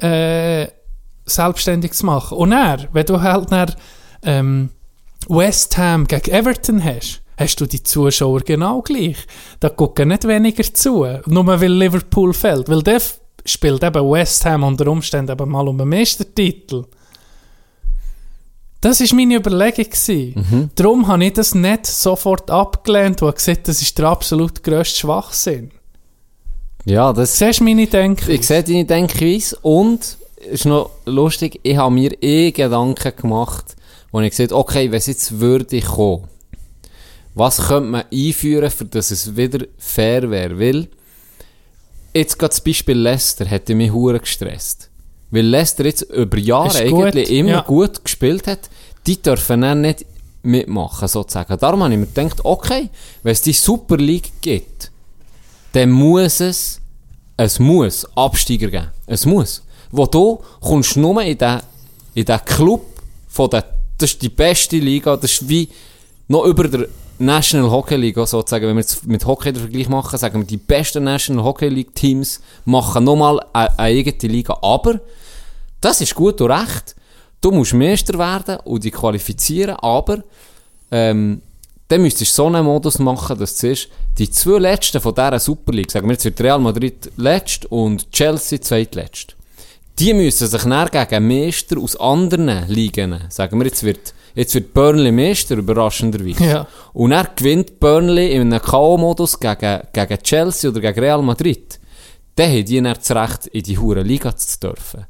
äh, 0.00 0.66
selbstständig 1.26 1.92
zu 1.92 2.06
machen. 2.06 2.38
Und 2.38 2.52
er, 2.52 2.78
wenn 2.92 3.04
du 3.06 3.20
halt 3.20 3.50
dann, 3.50 3.74
ähm, 4.22 4.70
West 5.28 5.76
Ham 5.76 6.06
gegen 6.06 6.30
Everton 6.30 6.82
hast, 6.82 7.20
hast 7.38 7.60
du 7.60 7.66
die 7.66 7.82
Zuschauer 7.82 8.40
genau 8.40 8.82
gleich. 8.82 9.16
Da 9.60 9.68
gucken 9.68 10.08
nicht 10.08 10.26
weniger 10.26 10.64
zu, 10.74 11.06
nur 11.26 11.46
weil 11.46 11.72
Liverpool 11.72 12.34
fällt. 12.34 12.68
Weil 12.68 12.82
der 12.82 13.00
spielt 13.44 13.82
eben 13.82 14.10
West 14.10 14.44
Ham 14.44 14.64
unter 14.64 14.88
Umständen 14.88 15.32
eben 15.32 15.48
mal 15.48 15.68
um 15.68 15.78
den 15.78 15.88
Meistertitel. 15.88 16.84
Das 18.80 19.00
war 19.00 19.16
meine 19.16 19.36
Überlegung. 19.36 19.86
gewesen. 19.86 20.70
Darum 20.74 21.08
habe 21.08 21.24
ich 21.24 21.32
das 21.32 21.54
nicht 21.54 21.86
sofort 21.86 22.50
abgelehnt 22.50 23.22
und 23.22 23.28
habe 23.28 23.36
gesagt, 23.36 23.66
das 23.66 23.82
ist 23.82 23.98
der 23.98 24.06
absolut 24.06 24.62
grösste 24.62 25.00
Schwachsinn. 25.00 25.70
Ja, 26.84 27.12
das... 27.12 27.38
Siehst 27.38 27.60
du 27.60 27.64
meine 27.64 27.86
Denke? 27.86 28.32
Ich 28.32 28.46
sehe 28.46 28.62
deine 28.62 28.84
Denkweise 28.84 29.58
und 29.62 30.16
ist 30.50 30.64
noch 30.64 30.90
lustig, 31.04 31.58
ich 31.62 31.76
habe 31.76 31.92
mir 31.92 32.22
eh 32.22 32.52
Gedanken 32.52 33.12
gemacht, 33.16 33.76
wo 34.12 34.20
ich 34.20 34.30
gesagt 34.30 34.52
okay, 34.52 34.90
wenn 34.90 34.98
es 34.98 35.06
jetzt 35.06 35.40
würde 35.40 35.80
kommen, 35.80 36.28
was 37.38 37.68
könnte 37.68 37.90
man 37.90 38.04
einführen, 38.12 38.70
für 38.70 38.84
dass 38.84 39.10
es 39.10 39.36
wieder 39.36 39.64
fair 39.78 40.28
wäre? 40.30 40.58
Weil, 40.58 40.88
jetzt 42.12 42.38
gerade 42.38 42.50
das 42.50 42.60
Beispiel 42.60 42.96
Leicester 42.96 43.46
hätte 43.46 43.74
mich 43.74 43.92
hure 43.92 44.18
gestresst. 44.18 44.90
Weil 45.30 45.46
Leicester 45.46 45.84
jetzt 45.84 46.02
über 46.02 46.38
Jahre 46.38 46.78
eigentlich 46.78 47.30
immer 47.30 47.50
ja. 47.50 47.60
gut 47.60 48.02
gespielt 48.02 48.46
hat, 48.46 48.70
die 49.06 49.20
dürfen 49.22 49.60
dann 49.60 49.82
nicht 49.82 50.04
mitmachen, 50.42 51.06
sozusagen. 51.06 51.56
Darum 51.58 51.82
habe 51.82 51.92
ich 51.92 52.00
mir 52.00 52.06
gedacht, 52.06 52.44
okay, 52.44 52.88
wenn 53.22 53.32
es 53.32 53.42
die 53.42 53.52
Super 53.52 53.96
League 53.96 54.32
gibt, 54.40 54.90
dann 55.72 55.90
muss 55.90 56.40
es, 56.40 56.80
es 57.36 57.58
muss 57.58 58.06
Absteiger 58.16 58.68
geben. 58.68 58.88
Es 59.06 59.26
muss. 59.26 59.62
Wo 59.90 60.06
du 60.06 60.40
kommst 60.60 60.96
nur 60.96 61.22
in 61.22 61.38
den, 61.38 61.60
in 62.14 62.24
den 62.24 62.44
Club 62.44 62.84
von 63.28 63.50
der, 63.50 63.64
das 63.96 64.12
ist 64.12 64.22
die 64.22 64.28
beste 64.28 64.78
Liga, 64.78 65.16
das 65.16 65.32
ist 65.32 65.48
wie 65.48 65.68
noch 66.26 66.44
über 66.44 66.68
der 66.68 66.88
National 67.18 67.70
Hockey 67.70 67.96
League 67.96 68.16
sozusagen, 68.16 68.66
wenn 68.66 68.76
wir 68.76 68.80
jetzt 68.80 69.06
mit 69.06 69.26
Hockey 69.26 69.52
den 69.52 69.62
Vergleich 69.62 69.88
machen, 69.88 70.18
sagen 70.18 70.40
wir, 70.40 70.46
die 70.46 70.56
besten 70.56 71.04
National 71.04 71.44
Hockey 71.44 71.68
League 71.68 71.94
Teams 71.94 72.40
machen 72.64 73.04
nochmal 73.04 73.40
eine, 73.52 73.78
eine 73.78 73.78
eigene 73.78 74.32
Liga, 74.32 74.56
aber 74.62 75.00
das 75.80 76.00
ist 76.00 76.14
gut 76.14 76.40
und 76.40 76.50
recht. 76.50 76.94
Du 77.40 77.50
musst 77.50 77.74
Meister 77.74 78.18
werden 78.18 78.58
und 78.64 78.82
dich 78.82 78.92
qualifizieren, 78.92 79.76
aber 79.76 80.22
ähm, 80.90 81.40
dann 81.88 82.02
müsstest 82.02 82.32
du 82.32 82.42
so 82.42 82.46
einen 82.46 82.64
Modus 82.64 82.98
machen, 82.98 83.38
dass 83.38 83.56
du 83.56 83.68
siehst, 83.68 83.88
die 84.18 84.30
zwei 84.30 84.58
Letzten 84.58 85.00
von 85.00 85.14
dieser 85.14 85.38
Super 85.38 85.72
League, 85.72 85.90
sagen 85.90 86.06
wir 86.06 86.12
jetzt 86.12 86.24
wird 86.24 86.40
Real 86.40 86.58
Madrid 86.58 87.10
letzt 87.16 87.66
und 87.66 88.10
Chelsea 88.12 88.60
zweitletzt, 88.60 89.36
die 89.98 90.14
müssen 90.14 90.46
sich 90.46 90.62
dann 90.62 90.88
gegen 90.88 91.28
Meister 91.28 91.78
aus 91.78 91.96
anderen 91.96 92.68
Ligen, 92.68 93.18
sagen 93.30 93.58
wir 93.58 93.66
jetzt 93.66 93.82
wird, 93.82 94.14
jetzt 94.34 94.54
wird 94.54 94.72
Burnley 94.74 95.12
Meister, 95.12 95.56
überraschenderweise. 95.56 96.44
Ja. 96.44 96.66
Und 96.92 97.12
er 97.12 97.28
gewinnt 97.36 97.78
Burnley 97.80 98.32
in 98.32 98.42
einem 98.52 98.60
K.O.-Modus 98.62 99.38
gegen, 99.38 99.82
gegen 99.92 100.22
Chelsea 100.22 100.70
oder 100.70 100.80
gegen 100.80 101.00
Real 101.00 101.22
Madrid. 101.22 101.78
Dann 102.36 102.50
haben 102.50 102.64
die 102.64 102.80
dann 102.80 102.94
das 102.94 103.10
Recht, 103.10 103.46
in 103.48 103.62
die 103.62 103.78
hure 103.78 104.02
Liga 104.02 104.34
zu 104.36 104.58
dürfen. 104.60 105.06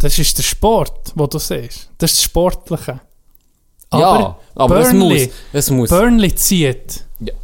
Das 0.00 0.18
ist 0.18 0.38
der 0.38 0.42
Sport, 0.42 1.12
wo 1.14 1.26
du 1.26 1.38
siehst. 1.38 1.90
Das 1.98 2.12
ist 2.12 2.18
das 2.18 2.24
Sportliche. 2.24 3.00
ja, 3.92 4.38
aber 4.54 4.78
es 4.80 4.92
muss. 4.92 5.28
Es 5.52 5.70
muss. 5.70 5.90
Burnley 5.90 6.34
zieht 6.34 7.04
Ja. 7.18 7.34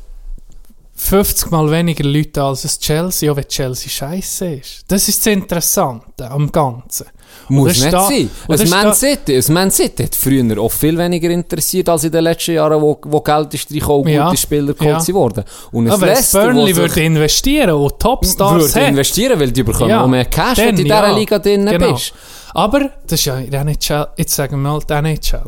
50 0.94 1.51
mal 1.51 1.70
weniger 1.70 2.05
Leute 2.05 2.43
als 2.43 2.65
es 2.65 2.78
Chelsea, 2.78 3.31
auch 3.31 3.36
wenn 3.36 3.47
Chelsea 3.47 3.90
scheiße 3.90 4.55
ist. 4.55 4.85
Das 4.89 5.07
ist 5.09 5.19
das 5.19 5.27
Interessante 5.35 6.31
am 6.31 6.51
Ganzen. 6.51 7.07
Muss 7.48 7.80
nicht 7.80 7.92
da- 7.92 8.06
sein. 8.08 8.30
Ein 8.48 8.68
Man 8.68 8.94
City, 8.94 9.36
ein 9.36 9.52
Man 9.54 9.70
City 9.70 10.04
hat 10.04 10.14
früher 10.14 10.58
auch 10.60 10.72
viel 10.72 10.98
weniger 10.98 11.30
interessiert 11.30 11.88
als 11.88 12.04
in 12.04 12.10
den 12.12 12.24
letzten 12.24 12.54
Jahren, 12.54 12.80
wo, 12.82 12.98
wo 13.04 13.20
Geld 13.20 13.54
ist 13.54 13.70
reingekommen 13.70 14.02
und 14.06 14.08
Ja. 14.12 14.24
gute 14.28 14.36
Spieler 14.40 14.74
geholt 14.74 15.08
Ja. 15.08 15.14
worden. 15.14 15.44
Und 15.72 15.88
Aber 15.90 16.06
Leicester, 16.06 16.44
Burnley 16.44 16.74
würde 16.74 17.00
investieren 17.02 17.70
und 17.70 17.98
Topstars 17.98 18.74
würde 18.74 18.86
investieren, 18.88 19.38
weil 19.38 19.52
die 19.52 19.62
bekommen 19.62 19.92
auch 19.92 20.08
mehr 20.08 20.24
Cash, 20.24 20.58
wenn 20.58 20.74
du 20.76 20.82
in 20.82 20.88
dieser 20.88 21.06
ja. 21.08 21.16
Liga 21.16 21.38
drin 21.38 21.66
Genau. 21.66 21.92
bist. 21.92 22.12
Aber 22.54 22.90
das 23.06 23.20
ist 23.20 23.24
ja 23.26 23.38
in 23.38 23.50
der 23.50 23.60
NHL, 23.62 24.06
jetzt 24.16 24.34
sagen 24.34 24.56
wir 24.62 24.70
mal 24.70 24.80
die 24.80 24.92
NHL. 24.94 25.44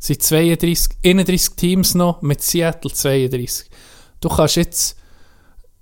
Es 0.00 0.06
sind 0.06 0.22
32, 0.22 0.96
31 1.04 1.54
Teams 1.56 1.94
noch, 1.94 2.22
mit 2.22 2.42
Seattle 2.42 2.90
32. 2.92 3.66
Du 4.20 4.28
kannst 4.28 4.56
jetzt 4.56 4.96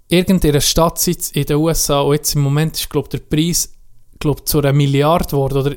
irgendeiner 0.08 0.60
Stadt 0.60 1.06
in 1.06 1.44
den 1.44 1.56
USA 1.56 2.00
und 2.00 2.14
jetzt 2.14 2.34
im 2.34 2.42
Moment 2.42 2.76
ist, 2.76 2.88
glaube 2.90 3.08
der 3.08 3.18
Preis 3.18 3.70
glaub, 4.18 4.46
zu 4.46 4.58
einer 4.58 4.72
Milliarde 4.72 5.26
geworden. 5.26 5.58
Oder 5.58 5.76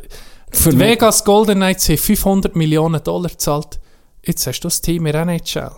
Für 0.51 0.72
die 0.72 0.80
Vegas 0.80 1.23
Golden 1.23 1.55
Knights 1.55 1.89
haben 1.89 1.97
500 1.97 2.55
Millionen 2.55 3.03
Dollar 3.03 3.30
gezahlt. 3.30 3.80
Jetzt 4.23 4.45
hast 4.47 4.59
du 4.61 4.68
das 4.68 4.81
Team 4.81 5.05
in 5.05 5.15
NHL. 5.15 5.72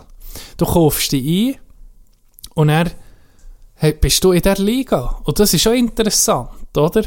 Du 0.56 0.66
kaufst 0.66 1.12
dich 1.12 1.24
ein 1.24 1.56
und 2.54 2.68
dann 2.68 2.90
hey, 3.74 3.92
bist 3.92 4.22
du 4.24 4.32
in 4.32 4.42
der 4.42 4.56
Liga. 4.56 5.20
Und 5.24 5.38
das 5.38 5.54
ist 5.54 5.62
schon 5.62 5.74
interessant, 5.74 6.76
oder? 6.76 7.04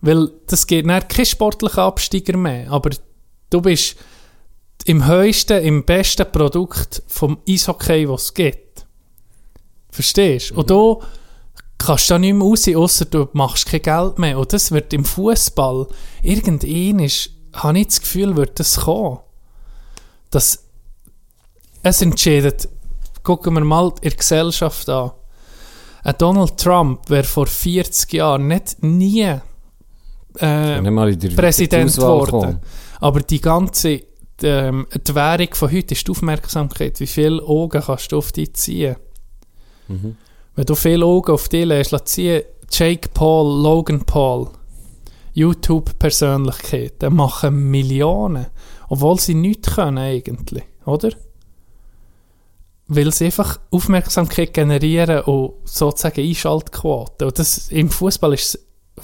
Weil 0.00 0.30
das 0.46 0.66
geht 0.66 0.86
dann 0.86 1.06
kein 1.08 1.26
sportlicher 1.26 1.82
Absteiger 1.82 2.36
mehr. 2.36 2.70
Aber 2.70 2.90
du 3.50 3.60
bist 3.60 3.96
im 4.84 5.06
höchsten, 5.06 5.62
im 5.62 5.84
besten 5.84 6.30
Produkt 6.30 7.02
vom 7.06 7.38
Eishockey, 7.48 8.08
was 8.08 8.24
es 8.24 8.34
gibt. 8.34 8.86
Verstehst 9.90 10.50
du? 10.50 10.56
Und 10.56 10.70
du 10.70 11.02
kannst 11.78 12.10
da 12.10 12.18
nicht 12.18 12.34
mehr 12.34 12.46
raus, 12.46 12.68
außer 12.68 13.04
du 13.06 13.28
machst 13.32 13.66
kein 13.66 13.82
Geld 13.82 14.18
mehr. 14.18 14.38
Und 14.38 14.52
das 14.52 14.70
wird 14.70 14.92
im 14.92 15.04
Fußball 15.04 15.86
irgendein 16.22 17.00
ist, 17.00 17.30
habe 17.52 17.78
ich 17.78 17.86
das 17.86 18.00
Gefühl, 18.00 18.36
wird 18.36 18.58
das 18.58 18.80
kommen. 18.80 19.18
Dass 20.30 20.64
es 21.82 22.02
entscheidet, 22.02 22.68
gucken 23.22 23.54
wir 23.54 23.64
mal 23.64 23.92
in 24.00 24.10
der 24.10 24.16
Gesellschaft 24.16 24.88
an. 24.88 25.12
Ein 26.02 26.14
Donald 26.18 26.56
Trump 26.56 27.08
wäre 27.10 27.24
vor 27.24 27.46
40 27.46 28.12
Jahren 28.12 28.46
nicht 28.46 28.82
nie 28.82 29.38
äh, 30.38 30.80
Nicht 30.80 31.36
Präsident 31.36 31.94
geworden. 31.94 32.60
Aber 33.00 33.20
die 33.20 33.40
ganze 33.40 34.02
ähm, 34.42 34.86
die 35.06 35.14
Währung 35.14 35.54
von 35.54 35.72
heute 35.72 35.94
ist 35.94 36.06
die 36.06 36.10
Aufmerksamkeit. 36.10 37.00
Wie 37.00 37.06
viele 37.06 37.42
Augen 37.42 37.80
kannst 37.80 38.12
du 38.12 38.18
auf 38.18 38.32
dich 38.32 38.54
ziehen? 38.54 38.96
Mhm. 39.88 40.16
Wenn 40.56 40.64
du 40.64 40.74
viele 40.74 41.04
Augen 41.04 41.32
auf 41.32 41.48
dich 41.48 41.66
lässt, 41.66 41.90
lass 41.90 42.04
ziehen, 42.04 42.42
Jake 42.70 43.10
Paul, 43.12 43.62
Logan 43.62 44.04
Paul, 44.04 44.48
YouTube-Persönlichkeiten 45.34 47.14
machen 47.14 47.70
Millionen, 47.70 48.46
obwohl 48.88 49.20
sie 49.20 49.34
nichts 49.34 49.74
können 49.74 49.98
eigentlich, 49.98 50.64
oder? 50.86 51.10
Weil 52.88 53.12
sie 53.12 53.26
einfach 53.26 53.60
Aufmerksamkeit 53.70 54.54
generieren 54.54 55.20
und 55.24 55.54
sozusagen 55.64 56.22
Einschaltquoten. 56.22 57.26
Und 57.26 57.38
das, 57.38 57.68
im 57.68 57.90
Fußball 57.90 58.34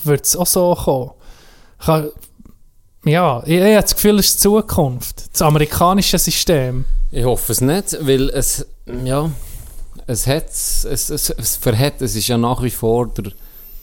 wird 0.04 0.24
es 0.24 0.36
auch 0.36 0.46
so 0.46 0.74
kommen. 0.74 1.10
Kann, 1.78 2.10
ja, 3.04 3.42
ich, 3.44 3.56
ich 3.56 3.62
habe 3.62 3.82
das 3.82 3.94
Gefühl, 3.94 4.18
es 4.20 4.26
ist 4.26 4.36
die 4.36 4.42
Zukunft. 4.48 5.32
Das 5.32 5.42
amerikanische 5.42 6.18
System. 6.18 6.86
Ich 7.10 7.24
hoffe 7.24 7.52
es 7.52 7.60
nicht, 7.60 7.98
weil 8.00 8.30
es, 8.30 8.66
ja, 9.04 9.30
es 10.06 10.26
hat, 10.26 10.48
es, 10.48 10.84
es, 10.84 11.30
es 11.30 11.56
verhält, 11.56 12.00
es 12.00 12.16
ist 12.16 12.28
ja 12.28 12.38
nach 12.38 12.62
wie 12.62 12.70
vor 12.70 13.08
der, 13.08 13.32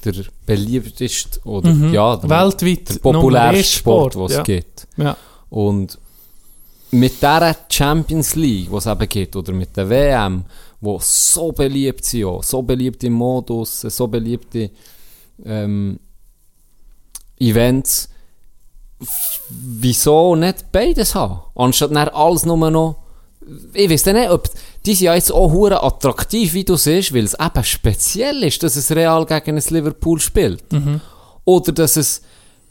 der 0.05 0.25
beliebteste 0.45 1.39
oder, 1.45 1.73
Mhm. 1.73 1.93
ja, 1.93 2.15
der, 2.17 2.29
Weltweit 2.29 2.89
der 2.89 2.99
populärste 2.99 3.63
Sport, 3.63 4.15
den 4.15 4.21
es 4.23 4.33
ja. 4.33 4.43
gibt. 4.43 4.87
Ja. 4.97 5.17
Und 5.49 5.97
mit 6.91 7.17
dieser 7.21 7.55
Champions 7.69 8.35
League, 8.35 8.69
die 8.69 8.75
es 8.75 8.85
eben 8.85 9.09
gibt, 9.09 9.35
oder 9.35 9.53
mit 9.53 9.75
der 9.77 9.89
WM, 9.89 10.45
wo 10.81 10.99
so 11.01 11.51
beliebt 11.51 12.05
sind, 12.05 12.25
auch, 12.25 12.43
so 12.43 12.61
beliebte 12.61 13.09
Modus, 13.09 13.81
so 13.81 14.07
beliebte 14.07 14.71
ähm, 15.45 15.99
Events, 17.39 18.09
wieso 19.49 20.35
nicht 20.35 20.71
beides 20.71 21.15
haben? 21.15 21.41
Anstatt 21.55 21.91
dann 21.91 22.09
alles 22.09 22.45
nur 22.45 22.69
noch, 22.71 22.95
ich 23.73 23.89
weiß 23.89 24.05
nicht, 24.07 24.29
ob, 24.29 24.49
die 24.85 24.95
sind 24.95 25.05
ja 25.05 25.15
jetzt 25.15 25.31
auch 25.31 25.51
hure 25.51 25.81
attraktiv, 25.83 26.53
wie 26.53 26.63
du 26.63 26.75
siehst, 26.75 27.13
weil 27.13 27.23
es 27.25 27.33
eben 27.33 27.63
speziell 27.63 28.43
ist, 28.43 28.61
dass 28.63 28.75
es 28.75 28.91
Real 28.91 29.25
gegen 29.25 29.57
ein 29.57 29.63
Liverpool 29.69 30.19
spielt. 30.19 30.63
Oder 31.45 31.71
dass 31.71 31.95
es, 31.97 32.21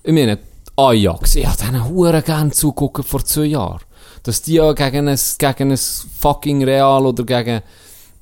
ich 0.05 0.13
meine, 0.13 0.39
Ajax, 0.77 1.35
ich 1.37 1.47
habe 1.47 1.57
denen 1.59 1.89
hure 1.89 2.23
gerne 2.23 2.51
zugucken 2.51 3.03
vor 3.05 3.25
zwei 3.25 3.47
Jahren. 3.47 3.81
Dass 4.23 4.43
die 4.43 4.55
ja 4.55 4.73
gegen 4.73 5.09
ein, 5.09 5.19
gegen 5.39 5.73
ein 5.73 5.79
fucking 6.21 6.65
Real 6.65 7.05
oder 7.07 7.25
gegen 7.25 7.63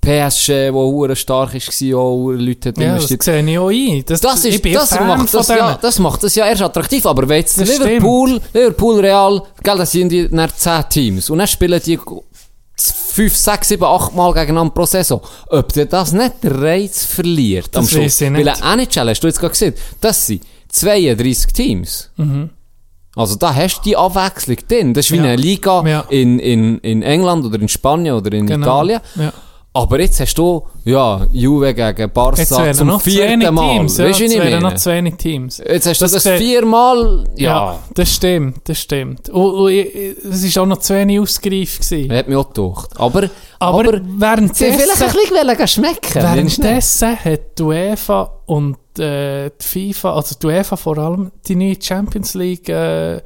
PSG, 0.00 0.72
wo 0.72 0.84
hure 0.92 1.16
stark 1.16 1.52
war, 1.54 1.98
auch 1.98 2.30
Leute 2.30 2.68
hat 2.68 2.78
Ja, 2.78 2.94
das 2.94 3.10
investiert. 3.10 3.22
sehe 3.24 3.42
ich 3.50 3.58
auch 3.58 3.68
ein. 3.70 4.04
Das, 4.06 4.20
Das, 4.20 4.44
ist, 4.44 4.64
das, 4.64 4.90
macht 5.00 5.34
das, 5.34 5.48
ja, 5.48 5.78
das 5.82 5.98
macht 5.98 6.22
das 6.22 6.34
ja 6.36 6.46
erst 6.46 6.62
attraktiv. 6.62 7.06
Aber 7.06 7.28
wenn 7.28 7.38
jetzt 7.38 7.56
Liverpool, 7.58 8.40
Liverpool, 8.54 9.00
Real, 9.00 9.42
gell, 9.62 9.76
das 9.78 9.90
sind 9.92 10.10
die 10.10 10.28
dann 10.28 10.48
10 10.48 10.84
Teams. 10.88 11.28
Und 11.30 11.38
dann 11.38 11.48
spielen 11.48 11.80
die 11.84 11.98
5, 12.78 13.34
6, 13.36 13.68
7, 13.68 13.82
8 13.84 14.14
Mal 14.14 14.32
gegeneinander 14.34 14.72
pro 14.74 14.84
Saison. 14.84 15.20
Ob 15.48 15.72
der 15.72 15.86
das 15.86 16.12
nicht 16.12 16.42
den 16.42 16.52
Reiz 16.52 17.04
verliert 17.04 17.74
am 17.76 17.82
Das 17.84 17.90
Schluss. 17.90 18.04
weiss 18.04 18.20
ich 18.20 18.32
Weil 18.32 18.44
nicht. 18.44 18.62
ein 18.62 18.78
NHL, 18.80 19.08
hast 19.10 19.20
du 19.20 19.26
jetzt 19.28 19.40
gerade 19.40 19.52
gesehen, 19.52 19.74
das 20.00 20.26
sind 20.26 20.42
32 20.68 21.52
Teams. 21.52 22.10
Mhm. 22.16 22.50
Also 23.14 23.36
da 23.36 23.54
hast 23.54 23.78
du 23.78 23.82
die 23.84 23.96
Abwechslung 23.96 24.58
drin. 24.68 24.92
Das 24.92 25.06
ist 25.06 25.12
wie 25.12 25.16
Ja. 25.16 25.22
eine 25.22 25.36
Liga 25.36 25.82
Ja. 25.86 26.00
in, 26.10 26.38
in, 26.38 26.78
in 26.80 27.02
England 27.02 27.46
oder 27.46 27.58
in 27.58 27.68
Spanien 27.68 28.14
oder 28.14 28.30
in 28.32 28.46
Genau. 28.46 28.66
Italien. 28.66 29.00
Ja. 29.14 29.32
Aber 29.76 30.00
jetzt 30.00 30.18
hast 30.20 30.34
du, 30.38 30.62
ja, 30.86 31.26
Juve 31.32 31.74
gegen 31.74 32.10
Barca 32.10 32.72
zum 32.72 32.86
noch 32.86 33.00
vierten 33.02 33.52
Mal. 33.54 33.76
Teams. 33.76 33.98
Ja, 33.98 34.06
weißt 34.06 34.20
du, 34.20 34.24
ich 34.24 34.32
wären 34.32 34.44
meine? 34.50 34.60
noch 34.60 34.74
zu 34.76 34.90
wenig 34.90 35.16
Teams. 35.16 35.58
Jetzt 35.58 35.86
hast 35.86 36.00
du 36.00 36.04
Das 36.06 36.12
das, 36.22 36.38
viermal, 36.38 37.24
ja. 37.36 37.78
das 37.92 38.10
stimmt, 38.14 38.60
das 38.68 38.78
stimmt. 38.80 39.28
Und, 39.28 39.68
ich- 39.70 39.94
ich- 39.94 40.24
es 40.24 40.56
war 40.56 40.62
auch 40.62 40.66
noch 40.66 40.78
zu 40.78 40.94
wenig 40.94 41.20
ausgereift. 41.20 41.80
gewesen. 41.88 42.10
Hat 42.16 42.26
mich 42.26 42.36
auch 42.38 42.52
gedacht. 42.54 42.88
Aber, 42.96 43.28
Aber, 43.58 43.78
aber, 43.80 43.92
sie 43.98 44.02
währenddessen, 44.20 44.72
vielleicht 44.78 45.02
ein 45.02 45.46
bisschen 45.46 45.68
schmecken. 45.68 46.14
währenddessen 46.14 47.16
hat 47.24 47.40
die 47.58 47.62
UEFA 47.62 48.32
und 48.46 48.76
äh, 48.98 49.50
die 49.60 49.92
FIFA, 49.92 50.14
also 50.14 50.36
die 50.40 50.46
UEFA 50.46 50.76
vor 50.76 50.96
allem, 50.96 51.32
die 51.46 51.54
neue 51.54 51.76
Champions 51.78 52.32
League 52.32 52.68
äh, 52.70 53.20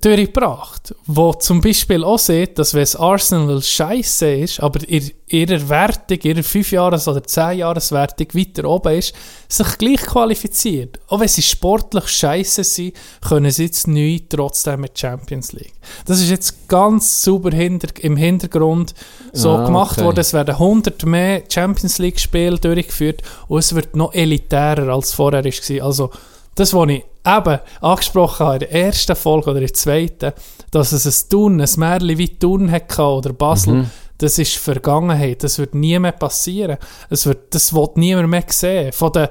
durchgebracht. 0.00 0.94
Wo 1.06 1.32
zum 1.32 1.60
Beispiel 1.60 2.04
auch 2.04 2.18
sieht, 2.18 2.58
dass 2.58 2.74
wenn 2.74 2.82
es 2.82 2.96
Arsenal 2.96 3.60
scheiße 3.62 4.32
ist, 4.34 4.60
aber 4.60 4.86
in 4.88 5.10
ihrer 5.26 5.68
Wertung, 5.68 6.18
ihrer 6.22 6.42
5-Jahres- 6.42 7.08
oder 7.08 7.20
10-Jahres-Wertung 7.20 8.28
weiter 8.34 8.68
oben 8.68 8.98
ist, 8.98 9.14
sich 9.48 9.78
gleich 9.78 10.02
qualifiziert. 10.02 11.00
Auch 11.08 11.20
wenn 11.20 11.28
sie 11.28 11.42
sportlich 11.42 12.06
scheiße 12.08 12.62
sind, 12.62 12.94
können 13.26 13.50
sie 13.50 13.64
jetzt 13.64 13.88
neu 13.88 14.18
trotzdem 14.28 14.80
mit 14.82 14.98
Champions 14.98 15.52
League. 15.52 15.74
Das 16.06 16.20
ist 16.20 16.30
jetzt 16.30 16.68
ganz 16.68 17.22
sauber 17.22 17.50
hinter, 17.50 17.88
im 18.00 18.16
Hintergrund 18.16 18.94
so 19.32 19.50
Ah, 19.50 19.66
gemacht 19.66 19.98
okay. 19.98 20.04
worden. 20.04 20.20
Es 20.20 20.32
werden 20.32 20.54
100 20.54 21.04
mehr 21.04 21.42
Champions 21.48 21.98
League-Spiele 21.98 22.58
durchgeführt 22.58 23.22
und 23.48 23.58
es 23.58 23.74
wird 23.74 23.96
noch 23.96 24.14
elitärer 24.14 24.92
als 24.92 25.14
vorher 25.14 25.44
war. 25.44 25.84
Also, 25.84 26.10
das, 26.54 26.72
was 26.74 26.88
ich 26.88 27.04
eben 27.26 27.58
angesprochen 27.80 28.46
habe 28.46 28.54
in 28.56 28.60
der 28.60 28.72
ersten 28.72 29.16
Folge 29.16 29.50
oder 29.50 29.60
in 29.60 29.66
der 29.66 29.74
zweiten, 29.74 30.32
dass 30.70 30.92
es 30.92 31.06
ein 31.06 31.28
Thun, 31.30 31.60
ein 31.60 31.68
Märchen 31.76 32.18
wie 32.18 32.28
Thun 32.38 32.70
hatte 32.70 33.02
oder 33.02 33.32
Basel, 33.32 33.74
Mhm. 33.74 33.90
das 34.18 34.38
ist 34.38 34.56
Vergangenheit. 34.56 35.42
Das 35.42 35.58
wird 35.58 35.74
nie 35.74 35.98
mehr 35.98 36.12
passieren. 36.12 36.76
Es 37.10 37.26
wird, 37.26 37.54
das 37.54 37.72
wird 37.72 37.96
niemand 37.96 38.28
mehr 38.28 38.44
sehen 38.48 38.92
von 38.92 39.12
den 39.12 39.28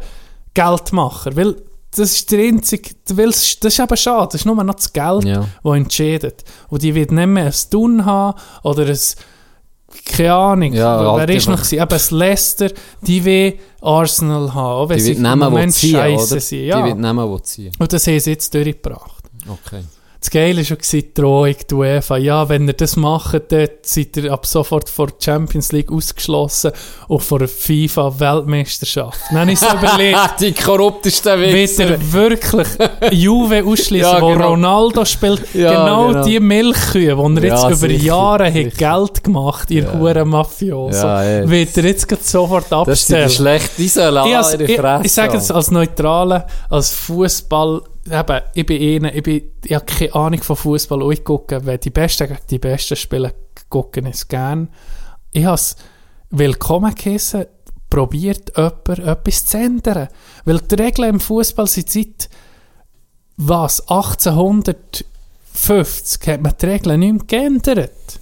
Geldmachern. 0.54 1.36
Weil 1.36 1.56
das 1.96 2.12
ist 2.12 2.32
der 2.32 2.40
einzige, 2.48 2.90
weil 3.10 3.30
es- 3.30 3.60
das 3.60 3.74
ist 3.74 3.80
eben 3.80 3.98
schade, 3.98 4.28
das 4.32 4.42
ist 4.42 4.46
nur 4.46 4.62
noch 4.64 4.74
das 4.74 4.92
Geld, 4.92 5.26
Ja. 5.26 5.46
das 5.64 5.76
entscheidet. 5.76 6.44
Und 6.70 6.82
die 6.82 6.96
wird 6.96 7.12
nicht 7.12 7.28
mehr 7.28 7.46
ein 7.46 7.54
Thun 7.70 8.06
haben 8.06 8.40
oder 8.64 8.86
ein 8.88 9.00
keine 10.06 10.34
Ahnung, 10.34 10.74
Ja, 10.74 11.00
wer 11.02 11.12
halt 11.22 11.30
ist 11.30 11.48
noch 11.48 11.58
gewesen? 11.58 11.76
Eben 11.80 11.90
das 11.90 12.12
Leicester, 12.12 12.70
die 13.02 13.24
will 13.26 13.60
Arsenal 13.82 14.54
haben, 14.54 14.66
auch 14.84 14.90
wenn 14.90 14.98
Die 14.98 15.04
sie 15.04 15.10
wird 15.18 15.18
im 15.34 15.40
Moment 15.40 15.74
oder? 16.16 16.40
sind. 16.40 16.52
Die 16.60 16.66
Ja. 16.66 16.86
wird 16.86 16.98
nehmen, 16.98 17.28
wo 17.30 17.40
ziehen. 17.40 17.72
Und 17.80 17.92
das 17.94 18.08
haben 18.08 18.20
sie 18.20 18.32
jetzt 18.32 18.54
durchgebracht. 18.54 19.24
Okay. 19.48 19.84
Das 20.24 20.30
Geile 20.30 20.60
war 20.60 20.64
schon, 20.64 20.78
die 20.90 21.14
Drohung, 21.14 21.54
die 21.70 21.74
UEFA. 21.76 22.16
Ja, 22.16 22.48
wenn 22.48 22.66
ihr 22.66 22.74
das 22.74 22.96
macht, 22.96 23.52
dann 23.52 23.68
seid 23.82 24.16
ihr 24.16 24.32
ab 24.32 24.46
sofort 24.46 24.88
vor 24.88 25.08
der 25.08 25.16
Champions 25.20 25.74
League 25.74 25.92
ausgeschlossen 25.92 26.72
und 27.10 27.22
vor 27.22 27.40
der 27.40 27.50
FIFA-Weltmeisterschaft. 27.50 29.20
Dann 29.32 29.40
habe 29.42 29.52
ich 29.52 29.60
so 29.60 29.68
überlegt, 29.76 30.20
die 30.40 30.54
korruptesten 30.54 31.42
Wird 31.42 31.78
er 31.78 32.14
wirklich 32.14 32.68
Juve 33.12 33.66
ausschließen, 33.66 34.12
Ja, 34.14 34.22
wo 34.22 34.30
genau. 34.32 34.52
Ronaldo 34.52 35.04
spielt? 35.04 35.42
Ja, 35.54 35.72
genau, 35.72 36.08
genau. 36.08 36.24
die 36.24 36.40
Milchkühe, 36.40 37.16
die 37.16 37.38
er 37.38 37.44
jetzt 37.44 37.64
Ja, 37.64 37.68
über 37.68 37.76
sicher, 37.76 38.04
Jahre 38.06 38.52
sicher. 38.52 38.70
Geld 38.78 39.24
gemacht, 39.26 39.72
ihr 39.72 39.84
Ja. 39.84 39.94
Huren 40.00 40.30
Mafioso, 40.30 41.06
Ja, 41.06 41.24
ja. 41.42 41.50
wird 41.50 41.76
er 41.78 41.84
jetzt 41.84 42.26
sofort 42.32 42.68
Das 42.72 43.06
sind 43.06 43.18
die 43.20 43.24
abstellen? 43.24 43.62
die 43.78 43.88
sollen 43.90 44.26
ich, 44.28 44.38
als, 44.38 44.54
ich, 44.54 44.80
ich 45.04 45.12
sage 45.12 45.36
es 45.38 45.52
als 45.52 45.70
Neutrale, 45.70 46.46
als 46.70 46.92
Fußball, 46.92 47.82
eben, 48.06 48.42
ich 48.54 48.66
bin 48.66 48.82
einer, 48.82 49.14
ich, 49.16 49.44
ich 49.64 49.74
habe 49.74 49.86
keine 49.86 50.16
Ahnung 50.16 50.42
von 50.42 50.56
Fußball 50.56 51.12
ich 51.12 51.24
gucke, 51.24 51.66
wenn 51.66 51.80
die 51.80 51.90
Besten 51.90 52.28
gegen 52.28 52.40
die 52.50 52.60
Besten 52.60 52.96
spielen, 52.96 53.32
gucke 53.70 54.02
ich 54.02 54.08
es 54.08 54.28
gern. 54.28 54.70
Ich 55.32 55.46
habe 55.46 55.56
es 55.56 55.76
willkommen 56.30 56.94
geheissen, 56.96 57.46
probiert 57.90 58.56
jemand 58.58 58.90
etwas 58.90 59.46
zu 59.46 59.58
ändern. 59.58 60.10
Weil 60.46 60.60
die 60.60 60.76
Regeln 60.76 61.10
im 61.10 61.20
Fußball 61.20 61.68
sind 61.68 61.90
seit, 61.90 62.30
was, 63.38 63.82
1850 63.88 66.28
hat 66.28 66.42
man 66.42 66.54
die 66.60 66.66
Regeln 66.66 67.00
nicht 67.00 67.14
mehr 67.14 67.24
geändert. 67.26 68.20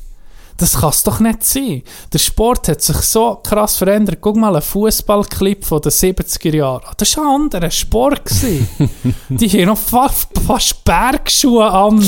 Das 0.62 0.80
kann 0.80 0.92
es 0.92 1.02
doch 1.02 1.20
nicht 1.20 1.44
sein. 1.44 1.82
Der 2.14 2.20
Sport 2.20 2.68
hat 2.68 2.84
sich 2.84 2.98
so 2.98 3.40
krass 3.44 3.78
verändert. 3.78 4.20
Guck 4.22 4.36
mal, 4.36 4.56
ein 4.56 4.62
Fußballclip 4.62 5.66
von 5.66 5.82
den 5.82 5.92
70er 5.92 6.56
Jahren. 6.56 6.84
Das 6.98 7.18
war 7.18 7.24
ein 7.24 7.42
anderer 7.46 7.72
Sport. 7.72 8.30
Die 9.30 9.50
haben 9.50 9.66
noch 9.66 9.78
fast, 9.80 10.28
fast 10.46 10.84
Bergschuhe 10.84 11.68
an. 11.68 12.08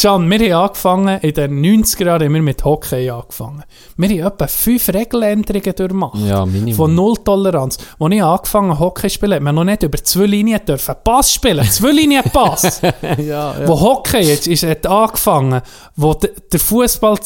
Can, 0.00 0.30
wir 0.30 0.54
haben 0.56 0.68
angefangen, 0.68 1.20
in 1.20 1.34
den 1.34 1.60
90er 1.60 2.06
Jahren 2.06 2.24
haben 2.24 2.34
wir 2.34 2.42
mit 2.42 2.64
Hockey 2.64 3.10
angefangen. 3.10 3.62
Wir 3.96 4.24
haben 4.24 4.32
etwa 4.32 4.46
fünf 4.46 4.88
Regeländerungen 4.88 5.74
durchgemacht. 5.74 6.18
Ja, 6.18 6.46
Minimum. 6.46 6.74
Von 6.74 6.94
Null-Toleranz. 6.94 7.78
Als 7.98 8.14
ich 8.14 8.22
angefangen 8.22 8.78
Hockey 8.78 9.08
zu 9.08 9.14
spielen, 9.14 9.34
hat 9.34 9.42
man 9.42 9.54
noch 9.54 9.64
nicht 9.64 9.82
über 9.82 10.02
zwei 10.02 10.26
Linien 10.26 10.60
dürfen 10.66 10.94
Pass 11.04 11.32
spielen. 11.32 11.64
Zwei 11.64 11.92
Linien 11.92 12.24
Pass. 12.24 12.80
ja, 13.02 13.14
ja. 13.18 13.68
Wo 13.68 13.80
Hockey 13.80 14.22
jetzt 14.22 14.46
ist, 14.46 14.64
hat 14.64 14.86
angefangen, 14.86 15.60
wo 15.96 16.14
de, 16.14 16.30
der 16.50 16.60
Fußball 16.60 17.18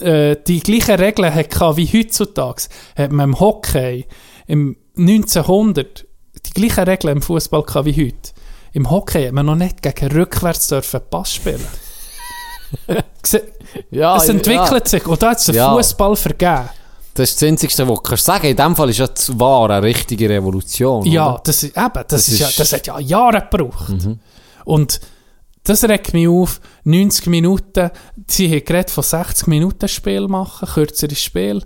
äh, 0.00 0.36
die 0.46 0.60
gleichen 0.60 0.96
Regeln 0.96 1.34
hatte 1.34 1.76
wie 1.76 1.86
heutzutage, 1.86 2.64
hat 2.96 3.12
man 3.12 3.30
im 3.30 3.40
Hockey 3.40 4.06
im 4.46 4.76
1900 4.96 6.06
die 6.46 6.50
gleichen 6.50 6.84
Regeln 6.84 7.16
im 7.16 7.22
Fußball 7.22 7.64
wie 7.84 8.06
heute. 8.06 8.32
Im 8.72 8.90
Hockey 8.90 9.24
hat 9.26 9.32
man 9.32 9.46
noch 9.46 9.56
nicht 9.56 9.82
gegen 9.82 10.12
rückwärts 10.12 10.68
dürfen 10.68 11.00
Pass 11.10 11.34
spielen. 11.34 11.66
Ja, 13.90 14.16
es 14.16 14.28
entwickelt 14.28 14.84
ja. 14.84 14.86
sich 14.88 15.06
und 15.06 15.22
da 15.22 15.30
hat 15.30 15.38
es 15.38 15.44
den 15.46 15.56
Ja. 15.56 15.74
Fußball 15.74 16.16
vergeben. 16.16 16.68
Das 17.14 17.30
ist 17.30 17.42
das 17.42 17.48
Einzige, 17.48 17.88
was 17.88 18.02
du 18.02 18.16
sagen. 18.16 18.46
In 18.46 18.56
dem 18.56 18.76
Fall 18.76 18.88
ist 18.90 18.98
ja 18.98 19.12
zwar 19.14 19.68
eine 19.70 19.82
richtige 19.86 20.28
Revolution. 20.28 21.04
Ja, 21.06 21.34
oder? 21.34 21.40
das, 21.44 21.62
ist, 21.64 21.76
eben, 21.76 21.90
das, 21.92 22.06
Das 22.06 22.28
ist, 22.28 22.38
ja, 22.38 22.46
Mhm. 22.46 22.52
das 22.56 22.72
hat 22.72 22.86
ja 22.86 22.98
Jahre 23.00 23.46
gebraucht. 23.50 23.92
Und 24.64 25.00
das 25.64 25.84
regt 25.84 26.14
mich 26.14 26.28
auf. 26.28 26.60
90 26.84 27.26
Minuten, 27.26 27.90
sie 28.28 28.48
haben 28.48 28.64
geredet 28.64 28.90
von 28.90 29.04
60 29.04 29.46
Minuten 29.48 29.88
Spiel 29.88 30.26
machen, 30.28 30.68
kürzeres 30.68 31.20
Spiel. 31.20 31.62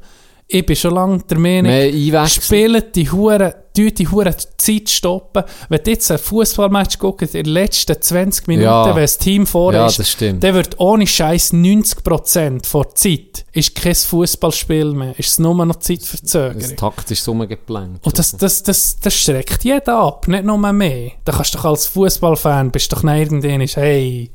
Ich 0.47 0.66
bin 0.66 0.77
schon 0.77 0.95
lange 0.95 1.19
der 1.29 1.39
Meinung, 1.39 2.27
spielen 2.29 2.83
die 2.95 3.11
Huren, 3.11 3.53
die 3.75 3.95
die 3.95 4.07
Huren 4.07 4.35
Zeit 4.59 4.91
stoppen. 4.91 5.43
Wenn 5.71 5.81
du 5.83 5.91
jetzt 5.91 6.11
ein 6.11 6.19
Fußballmatch 6.19 6.99
guckst, 6.99 7.35
in 7.35 7.45
den 7.45 7.53
letzten 7.55 8.01
20 8.01 8.47
Minuten, 8.49 8.65
Ja. 8.66 8.95
wenn 8.95 9.03
das 9.03 9.16
Team 9.16 9.47
vor 9.47 9.73
Ja, 9.73 9.87
ist, 9.87 9.99
das 9.99 10.11
stimmt. 10.11 10.45
dann 10.45 10.55
wird 10.55 10.79
ohne 10.79 11.07
Scheiß 11.07 11.55
90% 11.55 12.66
vor 12.66 12.95
Zeit 12.95 13.47
ist 13.53 13.75
kein 13.75 13.95
Fußballspiel 13.95 14.93
mehr. 14.93 15.19
Ist 15.19 15.29
es 15.31 15.39
nur 15.39 15.55
noch 15.65 15.77
Das 15.77 15.85
Zeitverzögerung. 15.87 16.77
taktisch 16.77 17.27
rumgeplant. 17.27 18.05
Und 18.05 18.19
das, 18.19 18.33
das, 18.37 18.62
das, 18.62 18.99
das 19.01 19.15
schreckt 19.15 19.65
jeden 19.65 19.89
ab, 19.95 20.29
nicht 20.29 20.45
nur 20.45 20.59
mehr. 20.73 21.12
Da 21.25 21.33
kannst 21.33 21.55
du 21.55 21.59
doch 21.59 21.65
als 21.66 21.87
Fußballfan, 21.87 22.71
bist 22.71 22.93
doch 22.93 23.03
nicht 23.03 23.16
irgendwann, 23.33 23.66
hey, 23.83 24.31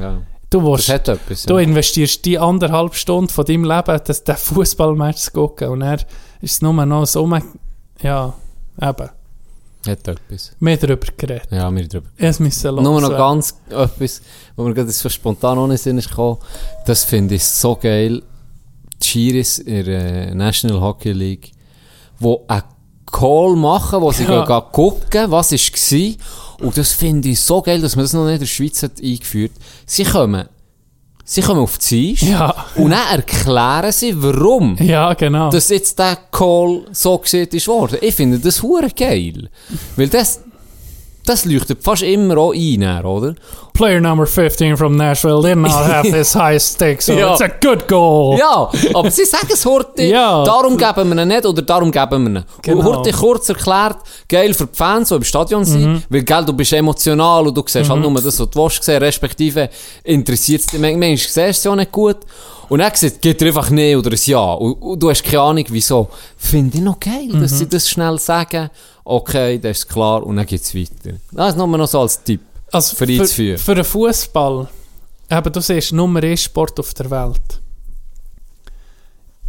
Ja. 0.00 0.22
Du, 0.52 0.62
willst, 0.64 0.88
etwas. 0.88 1.42
du 1.44 1.54
ja. 1.58 1.60
investierst 1.64 2.24
die 2.24 2.38
anderthalb 2.38 2.94
Stunden 2.94 3.28
von 3.28 3.44
deinem 3.44 3.64
Leben, 3.64 4.00
das, 4.04 4.24
den 4.24 4.36
Fußballmatch 4.36 5.18
zu 5.18 5.30
gucken 5.32 5.68
und 5.68 5.80
dann 5.80 5.98
ist 6.40 6.52
es 6.52 6.62
nur 6.62 6.72
noch 6.86 7.06
so, 7.06 7.28
ja, 8.02 8.32
eben, 8.80 9.08
Hat 9.86 10.08
etwas. 10.08 10.52
mehr 10.60 10.76
darüber 10.76 11.06
geredet. 11.16 11.48
Ja, 11.50 11.70
wir 11.70 11.88
drüber. 11.88 12.08
Es 12.16 12.40
müssen 12.40 12.74
Nur 12.76 13.00
noch 13.00 13.10
ganz 13.16 13.56
etwas, 13.68 14.22
wo 14.56 14.64
mir 14.64 14.74
gerade 14.74 14.90
so 14.90 15.08
spontan 15.08 15.58
ohne 15.58 15.76
Sinn 15.76 15.98
ist 15.98 16.08
gekommen. 16.08 16.38
Das 16.86 17.04
finde 17.04 17.34
ich 17.36 17.44
so 17.44 17.76
geil. 17.76 18.22
Die 19.02 19.06
Schiris 19.06 19.58
in 19.58 19.84
der 19.84 20.28
äh, 20.28 20.34
National 20.34 20.80
Hockey 20.80 21.12
League, 21.12 21.52
wo 22.18 22.44
einen 22.48 22.62
Call 23.10 23.56
machen, 23.56 24.00
wo 24.00 24.10
sie 24.12 24.24
Ja. 24.24 24.44
gehen 24.44 24.62
gucken, 24.72 25.30
was 25.30 25.52
war. 25.52 25.58
Und 26.62 26.76
das 26.78 26.92
finde 26.92 27.28
ich 27.28 27.40
so 27.40 27.60
geil, 27.62 27.80
dass 27.80 27.96
man 27.96 28.04
das 28.04 28.12
noch 28.12 28.24
nicht 28.24 28.34
in 28.34 28.40
der 28.40 28.46
Schweiz 28.46 28.82
hat 28.82 28.92
eingeführt. 29.02 29.52
Sie 29.86 30.04
kommen, 30.04 30.48
sie 31.24 31.40
kommen 31.42 31.60
auf 31.60 31.76
die 31.78 32.12
Eis 32.14 32.28
Ja. 32.28 32.66
und 32.76 32.90
dann 32.90 33.08
erklären 33.18 33.92
sie, 33.92 34.14
warum 34.22 34.76
Ja, 34.80 35.14
genau. 35.14 35.50
dass 35.50 35.68
jetzt 35.68 35.98
der 35.98 36.16
Call 36.30 36.82
so 36.92 37.18
gesehen 37.18 37.48
ist 37.50 37.66
worden. 37.68 37.98
Ich 38.00 38.14
finde 38.14 38.38
das 38.38 38.62
hure 38.62 38.88
geil. 38.96 39.48
Weil 39.96 40.08
das, 40.08 40.40
das 41.24 41.44
leuchtet 41.44 41.82
fast 41.82 42.02
immer 42.02 42.36
auch 42.38 42.52
ein, 42.54 43.04
oder? 43.04 43.34
Player 43.74 44.00
number 44.00 44.26
15 44.26 44.76
from 44.76 44.96
Nashville 44.96 45.40
did 45.42 45.56
not 45.56 45.70
have 45.88 46.10
this 46.10 46.34
high 46.34 46.60
stakes, 46.60 47.06
so 47.06 47.12
Ja. 47.14 47.32
it's 47.32 47.40
a 47.40 47.48
good 47.48 47.86
goal. 47.88 48.36
Ja, 48.38 48.70
aber 48.94 49.10
sie 49.10 49.24
sagen 49.24 49.48
es 49.52 49.64
heute, 49.64 50.02
Ja. 50.02 50.44
darum 50.44 50.76
geben 50.76 51.14
wir 51.14 51.22
ihn 51.22 51.28
nicht 51.28 51.46
oder 51.46 51.62
darum 51.62 51.90
geben 51.90 52.24
wir 52.34 52.40
ihn. 52.40 52.44
Genau. 52.62 52.84
Heute 52.84 53.12
kurz 53.12 53.48
erklärt, 53.48 53.96
geil 54.28 54.52
für 54.52 54.66
die 54.66 54.76
Fans, 54.76 55.08
die 55.08 55.14
im 55.14 55.24
Stadion 55.24 55.64
sind, 55.64 55.84
Mhm. 55.86 56.02
weil 56.10 56.22
gell, 56.22 56.44
du 56.44 56.52
bist 56.52 56.72
emotional 56.72 57.46
und 57.46 57.56
du 57.56 57.62
siehst 57.66 57.88
halt 57.88 58.00
nur 58.02 58.12
das, 58.14 58.24
was 58.26 58.36
du 58.36 58.48
willst 58.62 58.82
sehen, 58.84 58.98
respektive 59.02 59.70
interessiert 60.04 60.60
es 60.60 60.66
dich, 60.66 60.80
manchmal 60.80 61.16
siehst 61.16 61.36
du 61.36 61.40
es 61.42 61.64
ja 61.64 61.74
nicht 61.76 61.92
gut. 61.92 62.18
Und 62.68 62.80
er 62.80 62.90
sagt, 62.94 63.20
geht 63.20 63.40
dir 63.40 63.48
einfach 63.48 63.70
Nein 63.70 63.96
oder 63.96 64.10
ein 64.10 64.18
Ja. 64.24 64.52
Und, 64.54 64.72
und 64.80 65.02
du 65.02 65.10
hast 65.10 65.22
keine 65.24 65.40
Ahnung, 65.42 65.64
wieso. 65.68 66.08
Finde 66.36 66.78
ich 66.78 66.82
noch 66.82 66.98
geil, 67.00 67.28
Mhm. 67.30 67.40
dass 67.42 67.58
sie 67.58 67.68
das 67.68 67.88
schnell 67.88 68.18
sagen. 68.18 68.70
Okay, 69.04 69.58
das 69.58 69.78
ist 69.78 69.88
klar. 69.88 70.24
Und 70.24 70.36
dann 70.36 70.46
geht's 70.46 70.74
weiter. 70.74 71.16
Das 71.32 71.50
ist 71.50 71.56
nur 71.56 71.66
noch 71.66 71.88
so 71.88 72.00
als 72.00 72.22
Tipp. 72.22 72.40
Also 72.70 72.96
Für 72.96 73.04
einzuführen. 73.04 73.58
Für, 73.58 73.64
für 73.64 73.72
einen 73.72 73.84
Fußball, 73.84 74.68
eben, 75.30 75.52
du 75.52 75.60
siehst 75.60 75.92
Nummer 75.92 76.22
1 76.22 76.42
Sport 76.42 76.80
auf 76.80 76.94
der 76.94 77.10
Welt. 77.10 77.60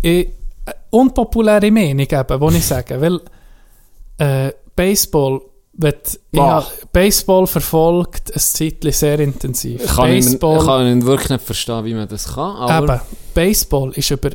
Ich, 0.02 0.28
äh, 0.66 0.74
unpopuläre 0.90 1.72
Meinung 1.72 2.08
eben, 2.10 2.42
wo 2.42 2.50
ich 2.50 2.66
sage, 2.66 3.00
weil 3.00 3.22
äh, 4.18 4.52
Baseball, 4.76 5.42
Boah. 6.32 6.44
habe 6.44 6.68
Baseball 6.92 7.48
verfolgt, 7.48 8.34
ein 8.34 8.40
Zeitchen 8.40 8.92
sehr 8.92 9.20
intensiv. 9.20 9.86
Kann 9.96 10.12
ich, 10.12 10.26
Baseball, 10.26 10.66
kann 10.66 11.00
ich 11.00 11.06
wirklich 11.06 11.30
nicht 11.30 11.46
verstehen, 11.46 11.86
wie 11.86 11.94
man 11.94 12.08
das 12.08 12.34
kann. 12.34 12.56
Aber 12.58 12.96
eben, 12.96 13.02
Baseball 13.34 13.92
ist 13.92 14.12
über 14.12 14.32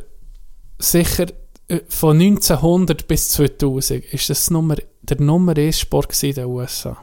sicher 0.79 1.27
äh, 1.67 1.79
von 1.87 2.19
1900 2.19 3.07
bis 3.07 3.29
2000 3.29 4.03
ist 4.05 4.29
das 4.29 4.49
Nummer, 4.49 4.75
der 5.09 5.21
Nummer 5.21 5.57
1 5.57 5.79
Sport 5.79 6.23
in 6.23 6.33
den 6.33 6.45
USA. 6.45 6.97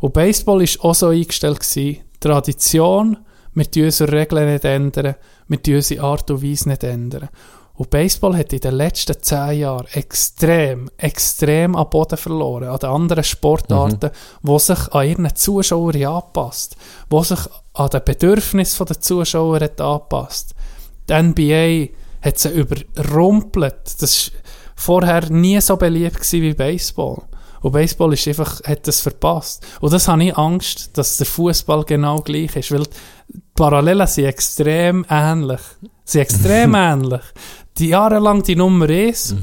Und 0.00 0.12
Baseball 0.12 0.60
war 0.60 0.84
auch 0.84 0.94
so 0.94 1.08
eingestellt, 1.08 1.60
gewesen, 1.60 2.00
Tradition, 2.20 3.18
wir 3.54 3.70
tun 3.70 3.84
unsere 3.84 4.12
Regeln 4.12 4.52
nicht 4.52 4.64
ändern, 4.64 5.14
wir 5.48 5.62
tun 5.62 5.76
unsere 5.76 6.02
Art 6.02 6.30
und 6.30 6.42
Weise 6.42 6.68
nicht 6.68 6.84
ändern. 6.84 7.28
Und 7.76 7.90
Baseball 7.90 8.36
hat 8.36 8.52
in 8.52 8.60
den 8.60 8.74
letzten 8.74 9.20
zehn 9.20 9.58
Jahren 9.58 9.86
extrem, 9.92 10.88
extrem 10.96 11.74
an 11.74 11.90
Boden 11.90 12.16
verloren, 12.16 12.68
an 12.68 12.78
den 12.78 12.90
anderen 12.90 13.24
Sportarten, 13.24 14.10
die 14.42 14.58
sich 14.60 14.92
an 14.92 15.08
ihren 15.08 15.34
Zuschauern 15.34 16.04
anpasst, 16.04 16.76
die 17.12 17.24
sich 17.24 17.40
an 17.72 17.90
den 17.90 18.04
Bedürfnissen 18.04 18.86
der 18.86 19.00
Zuschauer 19.00 19.60
hat 19.60 19.80
angepasst. 19.80 20.54
Die 21.08 21.20
NBA 21.20 21.94
hat 22.22 22.38
sie 22.38 22.50
überrumpelt. 22.50 24.00
Das 24.00 24.30
war 24.30 24.40
vorher 24.76 25.30
nie 25.30 25.60
so 25.60 25.76
beliebt 25.76 26.16
gewesen 26.16 26.42
wie 26.42 26.54
Baseball. 26.54 27.22
Und 27.60 27.72
Baseball 27.72 28.12
ist 28.12 28.28
einfach, 28.28 28.62
hat 28.64 28.86
das 28.86 29.00
verpasst. 29.00 29.66
Und 29.80 29.92
das 29.92 30.06
habe 30.06 30.22
ich 30.22 30.36
Angst, 30.36 30.90
dass 30.98 31.16
der 31.16 31.26
Fußball 31.26 31.84
genau 31.84 32.20
gleich 32.20 32.54
ist, 32.56 32.70
weil 32.70 32.82
die 32.82 33.40
Parallelen 33.54 34.06
sind 34.06 34.26
extrem 34.26 35.06
ähnlich. 35.08 35.60
Sie 36.04 36.18
sind 36.18 36.20
extrem 36.20 36.74
ähnlich. 36.74 37.22
Die 37.78 37.88
jahrelang 37.88 38.42
die 38.42 38.54
Nummer 38.54 38.86
1, 38.86 39.36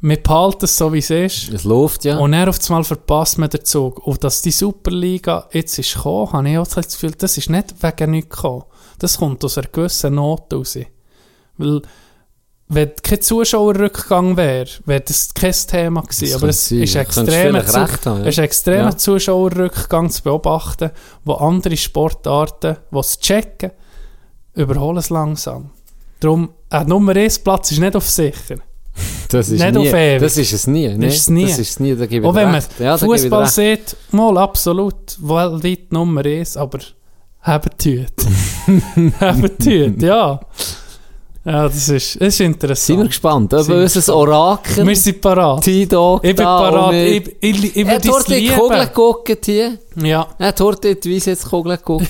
wir 0.00 0.22
behalten 0.22 0.64
es 0.64 0.76
so, 0.76 0.92
wie 0.92 0.98
es 0.98 1.10
ist. 1.10 1.52
es 1.52 1.64
läuft 1.64 2.04
ja. 2.04 2.18
Und 2.18 2.32
dann 2.32 2.48
auf 2.48 2.58
einmal 2.68 2.84
verpasst 2.84 3.38
man 3.38 3.50
den 3.50 3.64
Zug. 3.64 4.06
Und 4.06 4.22
dass 4.22 4.42
die 4.42 4.50
Superliga 4.50 5.48
jetzt 5.52 5.78
ist 5.78 5.94
gekommen, 5.94 6.32
habe 6.32 6.50
ich 6.50 6.58
auch 6.58 6.66
das 6.66 6.88
Gefühl, 6.88 7.12
das 7.12 7.38
ist 7.38 7.50
nicht 7.50 7.82
wegen 7.82 8.10
nichts 8.10 8.34
gekommen. 8.36 8.64
Das 8.98 9.18
kommt 9.18 9.44
aus 9.44 9.58
einer 9.58 9.68
gewissen 9.68 10.14
Not 10.16 10.52
raus. 10.52 10.78
Weil, 11.56 11.82
wenn 12.70 12.92
kein 13.02 13.20
Zuschauerrückgang 13.22 14.36
wäre, 14.36 14.68
wäre 14.84 15.00
das 15.00 15.32
kein 15.32 15.52
Thema 15.52 16.02
gewesen. 16.02 16.26
Das 16.32 16.34
Aber 16.34 16.48
es 16.50 16.68
sein. 16.68 16.82
ist 16.82 16.96
extremer, 16.96 17.64
Zu 17.66 17.80
haben, 17.80 17.98
ja. 18.04 18.20
es 18.22 18.28
ist 18.28 18.38
extremer 18.38 18.90
Ja. 18.90 18.96
Zuschauerrückgang 18.96 20.10
zu 20.10 20.22
beobachten, 20.22 20.90
wo 21.24 21.34
andere 21.34 21.76
Sportarten, 21.76 22.76
die 22.92 22.98
es 22.98 23.18
checken, 23.18 23.70
überholen 24.54 24.98
es 24.98 25.08
langsam. 25.10 25.70
Darum, 26.20 26.50
ein 26.68 26.86
Nummer 26.88 27.16
1 27.16 27.38
Platz 27.38 27.70
ist 27.72 27.78
nicht 27.80 27.96
auf 27.96 28.08
sicher. 28.08 28.56
Das 29.30 29.48
ist 29.50 29.60
Nicht 29.62 29.74
nie. 29.74 29.88
auf 29.88 29.94
ewig. 29.94 30.20
Das 30.22 30.36
ist 30.38 30.52
es 30.54 30.66
nie. 30.66 30.88
ne? 30.88 31.06
ist 31.06 31.18
es 31.18 31.28
nie. 31.30 31.42
Das 31.46 31.58
ist 31.58 31.70
es 31.70 31.80
nie, 31.80 31.94
da 31.94 32.06
gebe 32.06 32.24
ich 32.24 32.30
Auch 32.30 32.34
wenn 32.34 32.50
man. 32.50 32.62
Ja, 32.78 32.96
Fußball 32.98 33.46
sieht, 33.46 33.94
mal 34.10 34.36
absolut, 34.38 35.16
weltweit 35.20 35.92
Nummer 35.92 36.24
1, 36.24 36.56
aber 36.56 36.78
haben 37.42 37.70
tut. 37.78 38.12
haben 39.20 39.58
tut, 39.58 40.02
ja. 40.02 40.40
Ja, 41.50 41.62
das 41.66 41.88
ist, 41.88 42.16
das 42.20 42.28
ist 42.28 42.36
Sind 42.36 42.46
wir 42.46 42.54
interessant. 42.54 43.06
gespannt, 43.06 43.54
ob 43.54 43.66
wir 43.68 43.76
unser 43.76 44.14
Orakel, 44.16 44.86
Wir 44.86 44.96
sind 44.96 45.20
parat. 45.20 45.62
T-Dog, 45.64 46.22
Ich 46.22 46.36
bin 46.36 46.44
parat. 46.44 46.92
Ich, 46.92 47.36
ich, 47.40 47.64
ich, 47.64 47.76
ich 47.76 47.86
hat 47.86 48.04
würde 48.04 48.08
es 48.08 48.24
dort 48.26 48.28
die 48.28 48.48
Kugel 48.48 48.88
lieben. 49.34 49.38
hier. 49.44 49.78
Ja, 50.08 50.28
hat 50.38 50.60
dort 50.60 50.84
die 50.84 51.14
Weiss 51.16 51.24
jetzt 51.24 51.48
Kugel 51.48 51.76
geguckt. 51.78 52.08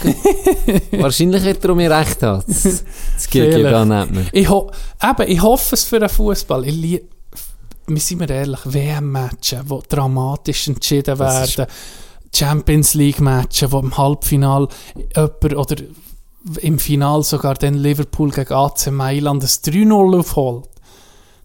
Wahrscheinlich 0.93 1.44
hat 1.44 1.62
er 1.65 1.70
um 1.70 1.77
mir 1.77 1.90
recht 1.90 2.19
gehabt. 2.19 2.48
Das, 2.48 2.62
das 2.62 3.31
geht 3.31 3.55
Vielleicht. 3.55 3.73
da 3.74 3.85
nicht 3.85 4.10
mehr. 4.10 4.24
ich, 4.32 4.48
ho 4.48 4.70
eben, 5.02 5.31
ich 5.31 5.40
hoffe 5.40 5.74
es 5.77 5.85
für 5.85 6.01
den 6.01 6.09
Fußball. 6.09 6.66
Ich 6.66 6.74
lie- 6.74 7.05
wir 7.86 8.01
sind 8.01 8.20
wir 8.20 8.28
ehrlich, 8.31 8.60
WM-Matches, 8.65 9.60
die 9.70 9.78
dramatisch 9.89 10.66
entschieden 10.69 11.19
werden, 11.19 11.66
Champions 12.35 12.93
League-Matches, 12.94 13.73
wo 13.73 13.78
im 13.78 13.97
Halbfinal 13.97 14.69
jemand 15.16 15.56
oder 15.56 15.77
im 16.60 16.78
Final 16.78 17.22
sogar 17.22 17.54
den 17.54 17.74
Liverpool 17.74 18.30
gegen 18.30 18.52
AC 18.52 18.90
Mailand 18.90 19.42
das 19.42 19.62
3-0 19.64 20.18
aufholt. 20.18 20.68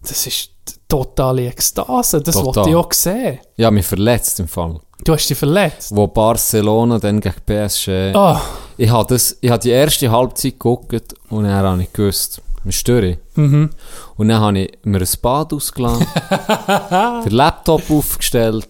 Das 0.02 0.26
ist 0.26 0.50
totale 0.88 1.46
Ekstase. 1.46 2.20
Das 2.20 2.34
Total. 2.36 2.56
wollte 2.56 2.70
ich 2.70 2.76
auch 2.76 2.92
sehen. 2.92 3.38
Ja, 3.56 3.70
mich 3.70 3.86
verletzt 3.86 4.40
im 4.40 4.48
Fall. 4.48 4.80
Du 5.04 5.12
hast 5.12 5.28
dich 5.28 5.36
verletzt. 5.38 5.94
Wo 5.94 6.06
Barcelona 6.06 6.98
dann 6.98 7.20
gegen 7.20 7.34
PSG... 7.44 8.14
Ah, 8.14 8.40
Ich 8.76 8.90
habe 8.90 9.06
das, 9.12 9.36
ich 9.40 9.50
habe 9.50 9.62
die 9.62 9.70
erste 9.70 10.10
Halbzeit 10.10 10.52
geguckt 10.52 11.14
und 11.30 11.44
dann 11.44 11.52
habe 11.52 11.82
ich 11.82 11.92
gewusst, 11.92 12.40
wir 12.62 12.72
stören. 12.72 13.16
mhm. 13.34 13.70
Und 14.16 14.28
dann 14.28 14.40
habe 14.40 14.58
ich 14.60 14.78
mir 14.84 14.98
ein 15.00 15.08
Bad 15.20 15.52
ausgelassen, 15.52 16.06
den 17.24 17.32
Laptop 17.32 17.82
aufgestellt 17.90 18.68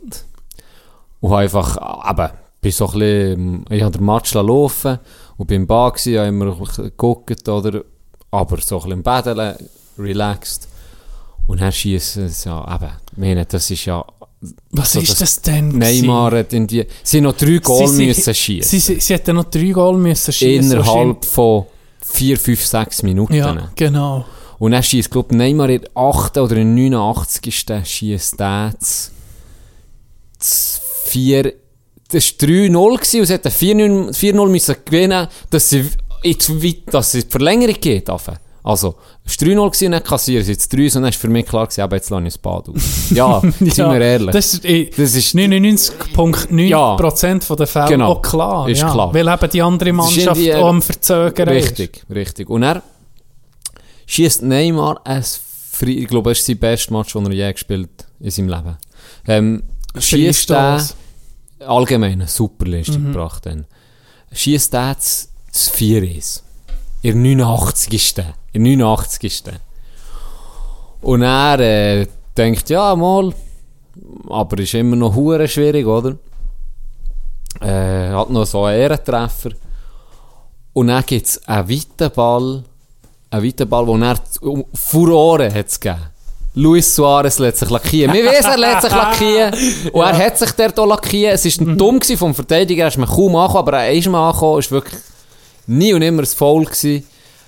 und 1.20 1.30
habe 1.30 1.42
einfach, 1.42 1.76
ah, 1.78 2.10
eben, 2.10 2.30
bin 2.60 2.72
so 2.72 2.86
ein 2.88 2.92
bisschen, 2.98 3.64
ich 3.70 3.82
habe 3.82 3.96
den 3.96 4.04
Match 4.06 4.34
laufen 4.34 4.98
und 5.36 5.46
bin 5.46 5.62
im 5.62 5.66
Bad 5.66 5.94
gewesen, 5.94 6.18
habe 6.18 6.28
immer 6.28 6.52
ein 6.52 6.58
bisschen 6.58 6.84
geguckt, 6.84 7.48
oder, 7.48 7.82
aber 8.30 8.60
so 8.60 8.76
ein 8.76 8.78
bisschen 8.82 8.92
im 8.92 9.02
Bädeln, 9.02 9.56
relaxed. 9.98 10.68
Und 11.46 11.60
dann 11.60 11.72
schießen 11.72 12.24
es 12.24 12.44
ja, 12.44 12.74
eben, 12.74 12.90
ich 13.12 13.18
meine, 13.18 13.44
das 13.46 13.70
ist 13.70 13.84
ja, 13.84 14.04
was 14.72 14.94
ist 14.94 15.20
das 15.20 15.40
denn? 15.40 15.68
Neymar 15.68 16.32
hat 16.38 16.52
in 16.52 16.66
die, 16.66 16.86
sie 17.02 17.16
haben 17.18 17.24
noch 17.24 17.36
drei 17.36 17.58
Goal 17.58 17.88
Sie- 17.88 18.06
müssen 18.06 18.34
schießen. 18.34 18.68
Sie, 18.70 18.78
sie, 18.78 19.00
sie 19.00 19.14
hätten 19.14 19.36
noch 19.36 19.44
drei 19.44 19.70
Goal 19.70 19.96
müssen 19.98 20.32
schießen. 20.32 20.70
Innerhalb 20.72 21.24
von 21.24 21.64
vier, 22.00 22.38
fünf, 22.38 22.64
sechs 22.64 23.02
Minuten. 23.02 23.34
Ja, 23.34 23.70
genau. 23.74 24.24
Und 24.58 24.72
dann 24.72 24.82
schießt, 24.82 25.10
glaube 25.10 25.28
ich, 25.32 25.36
Neymar 25.38 25.68
in 25.70 25.80
der 25.82 25.90
8. 25.96 26.36
oder 26.38 26.56
in 26.56 26.76
der 26.76 26.84
89. 27.00 27.54
schießt 27.84 28.38
der 28.40 28.72
das 30.38 30.80
4, 31.06 31.52
das 32.10 32.34
war 32.40 32.48
3-0 32.48 32.94
gewesen 32.96 33.20
und 33.20 33.26
sie 33.26 33.32
hätten 33.32 33.48
4-0 33.48 34.16
4-0 34.16 34.48
müssen 34.48 34.76
gewinnen, 34.84 35.28
dass 35.50 35.70
sie 35.70 35.88
dass 36.90 37.14
es 37.14 37.24
die 37.26 37.30
Verlängerung 37.30 37.76
geht. 37.80 38.08
Also, 38.66 38.94
es 39.26 39.38
war 39.40 39.48
3-0 39.48 39.66
gewesen 39.66 39.86
und 39.86 39.92
dann 39.92 40.02
kassieren 40.02 40.42
sie 40.44 40.52
jetzt 40.52 40.72
3 40.72 40.84
und 40.84 40.94
dann 40.94 41.04
war 41.04 41.12
für 41.12 41.28
mich 41.28 41.44
klar 41.44 41.66
gewesen, 41.66 41.82
aber 41.82 41.96
jetzt 41.96 42.08
lasse 42.08 42.22
ich 42.26 42.32
das 42.32 42.38
Bad 42.38 42.68
aus. 42.70 42.82
Ja, 43.10 43.40
sind 43.40 43.76
wir 43.76 44.00
ehrlich. 44.00 44.30
Das 44.30 44.54
ist, 44.54 44.64
eh, 44.64 44.88
Das 44.96 45.14
ist- 45.14 45.34
99,9% 45.34 47.44
von 47.44 47.56
der 47.58 47.66
Fälle 47.66 47.88
Genau. 47.88 48.12
auch 48.12 48.22
klar. 48.22 48.66
Ist 48.68 48.80
ja. 48.80 48.90
klar. 48.90 49.12
Weil 49.12 49.28
eben 49.28 49.50
die 49.50 49.60
andere 49.62 49.92
Das 49.92 50.10
ist 50.10 50.16
Mannschaft 50.26 50.54
auch 50.54 50.68
am 50.68 50.80
Verzögern 50.80 51.48
Richtig, 51.48 52.04
richtig. 52.14 52.48
Und 52.48 52.62
er 52.62 52.82
schießt 54.06 54.42
Neymar 54.42 55.00
ein 55.04 55.22
ich 55.86 56.06
glaube, 56.06 56.30
das 56.30 56.38
ist 56.38 56.46
sein 56.46 56.56
bestes 56.58 56.88
Match, 56.90 57.12
den 57.14 57.26
er 57.26 57.32
je 57.32 57.52
gespielt 57.52 57.90
in 58.20 58.30
seinem 58.30 58.48
Leben. 58.48 58.76
Ähm, 59.26 59.62
ist. 59.92 60.04
schießt 60.06 60.50
er. 60.52 60.80
Allgemein 61.66 62.12
eine 62.12 62.28
super 62.28 62.66
Leistung 62.66 63.02
Mhm. 63.02 63.12
gebracht. 63.12 63.46
Dann. 63.46 63.66
Schießt 64.32 64.74
er 64.74 64.94
das, 64.94 65.28
das 65.52 65.68
4 65.70 66.02
ist. 66.16 66.42
In 67.02 67.22
der 67.22 67.36
89. 67.36 68.24
In 68.52 68.64
der 68.64 68.76
89. 68.76 69.42
Und 71.02 71.22
er 71.22 71.60
äh, 71.60 72.06
denkt, 72.36 72.70
ja, 72.70 72.94
mal, 72.96 73.32
aber 74.28 74.58
ist 74.58 74.74
immer 74.74 74.96
noch 74.96 75.14
hure 75.14 75.46
schwierig, 75.46 75.86
oder? 75.86 76.16
Äh, 77.60 78.10
hat 78.10 78.30
noch 78.30 78.46
so 78.46 78.64
einen 78.64 78.80
Ehrentreffer. 78.80 79.50
Und 80.72 80.88
dann 80.88 81.04
gibt 81.06 81.26
es 81.26 81.46
einen 81.46 81.68
weiten 81.68 82.10
Ball, 82.14 82.64
einen 83.30 83.44
weiten 83.46 83.68
Ball, 83.68 83.86
wo 83.86 83.96
er 83.96 84.18
Furore 84.74 85.52
hat 85.54 85.80
gegeben. 85.80 86.00
Luis 86.54 86.94
Suarez 86.94 87.38
lässt 87.38 87.58
sich 87.58 87.70
lackieren. 87.70 88.12
Wir 88.12 88.24
wissen, 88.24 88.50
er 88.50 88.58
lässt 88.58 88.82
sich 88.82 88.92
lackieren. 88.92 89.54
Und 89.92 90.02
er 90.02 90.16
hat 90.16 90.38
sich 90.38 90.50
dort 90.52 90.78
auch 90.78 90.86
lackieren. 90.86 91.34
Es 91.34 91.44
war 91.44 91.74
dumm 91.74 91.98
gewesen 91.98 92.16
vom 92.16 92.34
Verteidiger, 92.34 92.84
er 92.84 92.88
ist 92.88 92.98
mir 92.98 93.06
kaum 93.06 93.34
angekommen, 93.34 93.68
aber 93.68 93.78
er 93.78 93.92
ist 93.92 94.08
mal 94.08 94.28
angekommen. 94.28 94.60
Es 94.60 94.70
war 94.70 94.76
wirklich 94.82 95.00
nie 95.66 95.92
und 95.92 96.02
immer 96.02 96.22
ein 96.22 96.26
Foul 96.26 96.64
gewesen. 96.64 97.04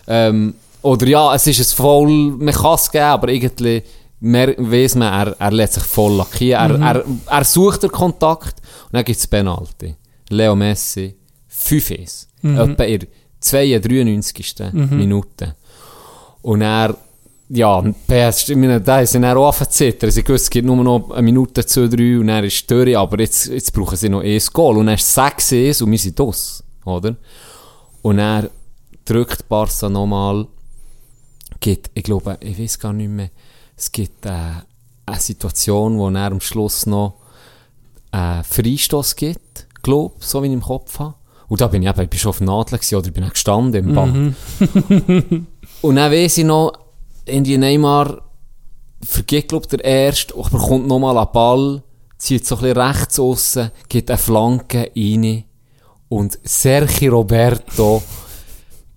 Ähm, 0.09 0.55
oder 0.83 1.07
ja, 1.07 1.35
es 1.35 1.47
ist 1.47 1.61
ein 1.61 1.77
Foul, 1.77 2.11
man 2.39 2.55
kann 2.55 2.75
es 2.75 2.91
geben, 2.91 3.05
aber 3.05 3.29
irgendwie 3.29 3.83
mehr 4.21 4.55
weiss 4.59 4.95
man, 4.95 5.13
er, 5.13 5.37
er 5.39 5.51
lässt 5.53 5.75
sich 5.75 5.85
voll 5.85 6.15
lackieren. 6.17 6.83
Er, 6.83 6.97
er, 6.97 7.05
er 7.27 7.45
sucht 7.45 7.83
den 7.85 7.91
Kontakt 7.91 8.61
und 8.87 8.95
dann 8.95 9.05
gibt 9.05 9.19
es 9.19 9.27
Penalty. 9.27 9.95
Leo 10.31 10.57
Messi, 10.57 11.15
5-1. 11.53 12.27
Etwa 12.43 12.85
in 12.85 12.99
der 13.01 13.09
92. 13.41 14.55
Minute. 14.73 15.55
Und 16.43 16.63
er, 16.63 16.97
ja, 17.49 17.81
PS, 17.81 18.49
ich 18.49 18.57
meine, 18.57 18.81
da 18.81 19.07
sind 19.07 19.25
auch 19.25 19.53
angezittert. 19.53 20.13
Sie 20.13 20.25
gewusst, 20.25 20.45
es 20.45 20.51
gibt 20.51 20.67
nur 20.67 20.77
noch 20.77 21.11
eine 21.11 21.23
Minute, 21.23 21.65
zwei, 21.65 21.87
drei 21.87 22.19
und 22.19 22.27
dann 22.27 22.45
ist 22.45 22.55
es 22.55 22.67
durch, 22.67 22.97
aber 22.97 23.21
jetzt, 23.21 23.47
jetzt 23.47 23.73
brauchen 23.73 23.97
sie 23.97 24.09
noch 24.09 24.23
ein 24.23 24.41
Goal. 24.53 24.79
Und 24.79 24.87
dann 24.87 24.97
ist 24.97 25.07
es 25.07 25.15
6 25.15 25.83
und 25.83 25.91
wir 25.93 25.99
sind 25.99 26.19
das, 26.19 26.65
oder? 26.85 27.17
Und 28.03 28.19
er 28.19 28.51
drückt 29.05 29.49
Barca 29.49 29.89
nochmal, 29.89 30.47
gibt, 31.61 31.91
ich 31.95 32.03
glaube, 32.03 32.37
ich 32.41 32.59
weiß 32.59 32.79
gar 32.81 32.93
nicht 32.93 33.11
mehr, 33.11 33.31
es 33.77 33.93
gibt 33.93 34.27
äh, 34.27 34.31
eine 35.07 35.21
Situation, 35.21 35.99
wo 35.99 36.09
er 36.09 36.33
am 36.33 36.41
Schluss 36.41 36.87
noch 36.87 37.15
einen 38.11 38.43
Freistoß 38.43 39.15
gibt, 39.15 39.67
glaube 39.83 40.17
so 40.19 40.43
wie 40.43 40.49
ich 40.49 40.53
im 40.53 40.63
Kopf 40.63 40.99
habe. 40.99 41.15
Und 41.49 41.61
da 41.61 41.69
bin 41.69 41.83
ich 41.83 41.89
eben, 41.89 42.01
ich 42.01 42.11
bin 42.11 42.19
schon 42.19 42.31
auf 42.31 42.41
Nadel 42.41 42.79
gewesen, 42.79 42.97
oder 42.97 43.07
ich 43.07 43.13
bin 43.13 43.23
auch 43.23 43.31
gestanden 43.31 43.89
im 43.89 43.95
Ball. 43.95 44.07
Mhm. 44.09 45.47
und 45.83 45.97
dann 45.97 46.11
weiss 46.11 46.39
ich 46.39 46.45
noch, 46.45 46.73
irgendwie 47.27 47.59
Neymar 47.59 48.23
vergeht, 49.03 49.49
glaube 49.49 49.67
der 49.67 49.85
Erste, 49.85 50.35
aber 50.37 50.59
kommt 50.59 50.87
nochmal 50.87 51.19
an 51.19 51.27
den 51.27 51.33
Ball, 51.33 51.83
zieht 52.19 52.47
so 52.47 52.57
ein 52.57 52.63
bisschen 52.63 52.79
rechts 52.79 53.19
aussen, 53.19 53.71
gibt 53.89 54.11
eine 54.11 54.19
Flanke 54.19 54.91
rein 54.97 55.45
und 56.09 56.39
Sergio 56.45 57.17
Roberto 57.17 58.03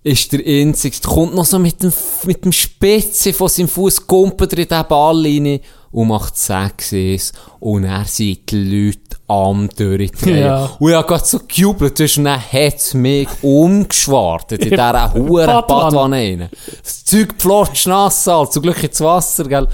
ist 0.02 0.32
der 0.32 0.40
Einzige, 0.46 0.96
kommt 1.06 1.34
noch 1.34 1.44
so 1.44 1.58
mit 1.58 1.82
dem, 1.82 1.92
mit 2.24 2.44
dem 2.44 2.52
Spitze 2.52 3.32
von 3.32 3.48
seinem 3.48 3.68
Fuß, 3.68 4.06
kumpelt 4.06 4.52
in 4.54 4.66
den 4.66 4.88
Ball 4.88 5.22
rein 5.22 5.60
und 5.92 6.08
macht 6.08 6.36
6 6.36 7.32
und 7.58 7.84
er 7.84 8.04
sind 8.04 8.50
die 8.50 8.86
Leute 8.86 9.16
am 9.26 9.68
durchdrehen. 9.76 10.38
Ja. 10.38 10.70
Und 10.78 10.90
ich 10.90 10.96
habe 10.96 11.06
gerade 11.08 11.24
so 11.24 11.40
gejubelt, 11.46 12.00
und 12.00 12.24
dann 12.24 12.40
hat 12.40 12.76
es 12.76 12.94
mich 12.94 13.28
umgeschwartet 13.42 14.62
in 14.62 14.70
dieser 14.70 15.14
huren 15.14 15.46
Badwanne. 15.66 16.16
Rein. 16.16 16.48
Das 16.82 17.04
Zeug 17.04 17.34
pflotscht 17.38 17.86
nass, 17.86 18.26
halt, 18.26 18.52
zum 18.52 18.62
Glück 18.62 18.82
ins 18.82 19.00
Wasser, 19.00 19.44
gell. 19.44 19.66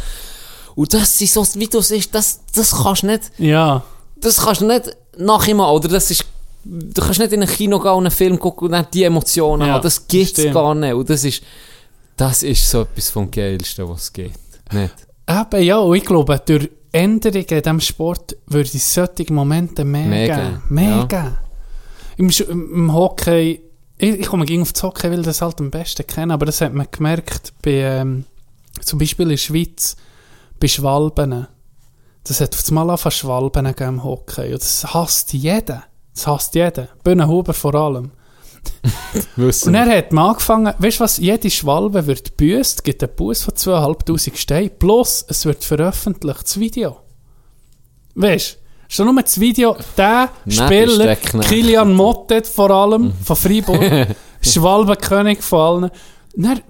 Und 0.75 0.93
das 0.93 1.21
ist 1.21 1.33
so, 1.35 1.47
wie 1.55 1.67
du 1.67 1.81
siehst, 1.81 2.15
das, 2.15 2.41
das 2.55 2.71
kannst 2.83 3.03
du 3.03 3.07
nicht, 3.07 3.31
Ja. 3.39 3.83
das 4.21 4.43
kannst 4.45 4.61
du 4.61 4.67
nicht 4.67 4.95
nachher 5.19 5.59
oder 5.59 5.89
das 5.89 6.11
ist, 6.11 6.25
du 6.65 7.01
kannst 7.01 7.19
nicht 7.19 7.33
in 7.33 7.43
ein 7.43 7.49
Kino 7.49 7.79
gehen 7.79 7.93
und 7.93 8.05
einen 8.07 8.11
Film 8.11 8.39
gucken 8.39 8.67
und 8.67 8.73
dann 8.73 8.87
die 8.93 9.05
Emotionen 9.05 9.67
Ja, 9.69 9.75
haben, 9.75 9.83
das 9.83 10.07
gibt's 10.07 10.33
stimmt. 10.41 10.55
gar 10.55 10.75
nicht. 10.75 10.93
Und 10.93 11.09
das 11.09 11.25
ist, 11.25 11.43
das 12.17 12.43
ist 12.43 12.69
so 12.71 12.83
etwas 12.83 13.09
vom 13.11 13.31
Geilsten, 13.31 13.89
was 13.89 14.03
es 14.03 14.13
geht. 14.13 14.33
Nicht? 14.73 14.95
Eben, 15.29 15.63
ja, 15.63 15.79
und 15.79 15.97
ich 15.97 16.05
glaube, 16.05 16.41
durch 16.45 16.71
Änderungen 16.93 17.45
in 17.45 17.63
diesem 17.63 17.81
Sport 17.81 18.37
würde 18.47 18.71
es 18.73 18.95
solche 18.95 19.33
Momente 19.33 19.85
mehr, 19.85 20.07
Mehr 20.07 20.37
geben. 20.37 20.63
Mehr 20.69 21.09
ja. 21.11 21.37
Im, 22.17 22.31
im 22.49 22.95
Hockey, 22.95 23.61
ich, 23.99 24.21
ich 24.21 24.27
komme 24.27 24.47
gegen 24.47 24.63
auf 24.63 24.73
das 24.73 24.83
Hockey, 24.83 25.11
weil 25.11 25.21
ich 25.21 25.27
das 25.27 25.43
halt 25.43 25.61
am 25.61 25.71
besten 25.71 26.07
kenne, 26.07 26.33
aber 26.33 26.47
das 26.47 26.61
hat 26.61 26.73
man 26.73 26.87
gemerkt 26.91 27.53
bei, 27.63 27.73
ähm, 27.73 28.25
zum 28.81 28.99
Beispiel 28.99 29.25
in 29.25 29.31
der 29.31 29.37
Schweiz, 29.37 29.97
bei 30.61 30.69
Schwalben. 30.69 31.47
Das 32.25 32.41
hat 32.41 32.55
auf 32.55 32.63
das 32.63 32.71
Mal 32.71 32.89
angefangen 32.89 33.13
Schwalben 33.13 33.67
im 33.67 34.05
Hockey. 34.05 34.53
Und 34.53 34.63
das 34.63 34.95
hasst 34.95 35.33
jeder. 35.33 35.85
Das 36.15 36.27
hasst 36.27 36.55
jeder. 36.55 36.89
Bühnenhuber 37.05 37.53
vor 37.53 37.75
allem. 37.75 38.11
Und 39.37 39.75
er 39.75 39.99
hat 39.99 40.13
man 40.13 40.31
angefangen, 40.31 40.75
weißt 40.79 41.01
du 41.01 41.05
was, 41.05 41.17
jede 41.19 41.51
Schwalbe 41.51 42.07
wird 42.07 42.37
büßt, 42.37 42.85
gibt 42.85 43.03
einen 43.03 43.15
Bus 43.15 43.43
von 43.43 43.55
2'500 43.55 44.37
Steinen, 44.37 44.71
plus 44.79 45.25
es 45.29 45.45
wird 45.45 45.65
veröffentlicht, 45.65 46.43
das 46.45 46.61
Video. 46.61 46.99
Weißt 48.15 48.55
du, 48.55 48.93
schon 48.95 49.13
nur 49.13 49.23
das 49.23 49.39
Video, 49.41 49.77
der 49.97 50.31
Spieler. 50.49 51.17
Kilian 51.17 51.95
Mottet 51.95 52.47
vor 52.47 52.71
allem, 52.71 53.13
von 53.25 53.37
Freiburg, 53.37 54.09
Schwalbenkönig 54.41 55.43
von 55.43 55.61
allen, 55.61 55.91
dann, 56.37 56.61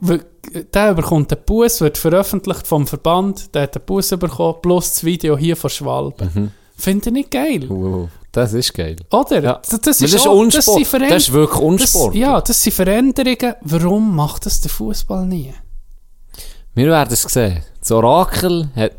der 0.72 0.94
bekommt 0.94 1.32
einen 1.32 1.42
Bus, 1.44 1.80
wird 1.80 1.98
veröffentlicht 1.98 2.66
vom 2.66 2.86
Verband, 2.86 3.54
der 3.54 3.62
hat 3.62 3.76
einen 3.76 3.84
Bus 3.84 4.10
bekommen, 4.10 4.58
plus 4.62 4.92
das 4.92 5.04
Video 5.04 5.36
hier 5.36 5.56
von 5.56 5.70
Schwalben. 5.70 6.30
Mhm. 6.34 6.50
Finde 6.76 7.08
ich 7.08 7.12
nicht 7.12 7.30
geil, 7.30 7.64
Wow, 7.68 8.08
das 8.36 8.52
ist 8.52 8.74
geil. 8.74 8.96
oder? 9.10 9.42
Ja. 9.42 9.52
Das, 9.54 9.68
das 9.70 9.80
Das 9.80 10.00
ist, 10.02 10.14
ist 10.14 10.26
auch- 10.26 10.34
Unsport. 10.34 10.86
sind 10.86 11.02
Das 11.10 11.22
ist 11.24 11.32
wirklich 11.32 11.60
Unsport. 11.60 12.14
Das, 12.14 12.20
ja, 12.20 12.40
das 12.40 12.62
sind 12.62 12.72
Veränderungen. 12.74 13.54
Warum 13.62 14.14
macht 14.14 14.46
das 14.46 14.60
der 14.60 14.70
Fußball 14.70 15.26
nie? 15.26 15.52
Wir 16.74 16.86
werden 16.88 17.12
es 17.12 17.22
sehen. 17.22 17.62
Das 17.80 17.90
Orakel 17.90 18.68
hat 18.76 18.92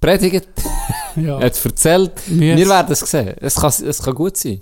predigt, 0.00 0.48
Ja. 1.16 1.40
hat 1.40 1.64
erzählt. 1.64 2.12
Wir- 2.26 2.56
Wir 2.56 2.68
werden 2.68 2.92
es 2.92 3.00
sehen. 3.00 3.34
Es 3.40 3.56
kann, 3.56 3.72
es 3.86 4.02
kann 4.02 4.14
gut 4.14 4.36
sein. 4.36 4.52
In 4.52 4.60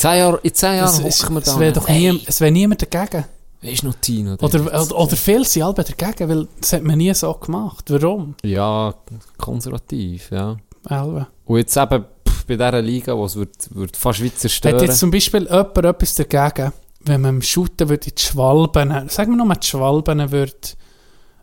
zehn 0.00 0.18
Jahren, 0.18 0.38
in 0.42 0.54
zehn 0.54 0.76
Jahren 0.76 1.04
hocken 1.04 1.34
wir 1.34 1.40
da. 1.40 1.50
es 1.52 1.58
wäre 1.58 1.72
doch 1.72 1.88
nie, 1.88 2.22
es 2.26 2.40
wäre 2.40 2.50
niemand 2.52 2.82
dagegen. 2.82 3.24
Du 3.62 3.86
noch 3.86 3.94
Tino? 4.00 4.34
Oder, 4.34 4.60
oder, 4.60 4.96
oder 4.98 5.16
viele 5.16 5.44
sind 5.44 5.62
alle 5.62 5.74
dagegen, 5.74 6.28
weil 6.28 6.46
das 6.60 6.74
hat 6.74 6.82
man 6.84 6.98
nie 6.98 7.12
so 7.14 7.32
gemacht. 7.34 7.86
Warum? 7.88 8.34
Ja, 8.44 8.94
konservativ, 9.38 10.30
ja. 10.30 10.56
Elbe. 10.88 11.26
Und 11.46 11.56
jetzt 11.58 11.76
eben 11.76 12.04
bei 12.46 12.56
dieser 12.56 12.82
Liga, 12.82 13.16
wo 13.16 13.24
es 13.24 13.36
wird, 13.36 13.74
wird 13.74 13.96
fast 13.96 14.18
Schweizer 14.18 14.44
Hat 14.44 14.50
stören. 14.52 14.78
jetzt 14.80 14.98
zum 14.98 15.10
Beispiel 15.10 15.46
jemand 15.46 15.76
etwas 15.76 16.14
dagegen, 16.14 16.72
wenn 17.00 17.20
man 17.20 17.36
im 17.36 17.42
Shooten 17.42 17.88
würde 17.88 18.10
die 18.10 18.22
Schwalben, 18.22 19.08
sagen 19.08 19.32
wir 19.32 19.36
nochmal 19.36 19.58
die 19.62 19.66
Schwalben 19.66 20.30
würde 20.30 20.52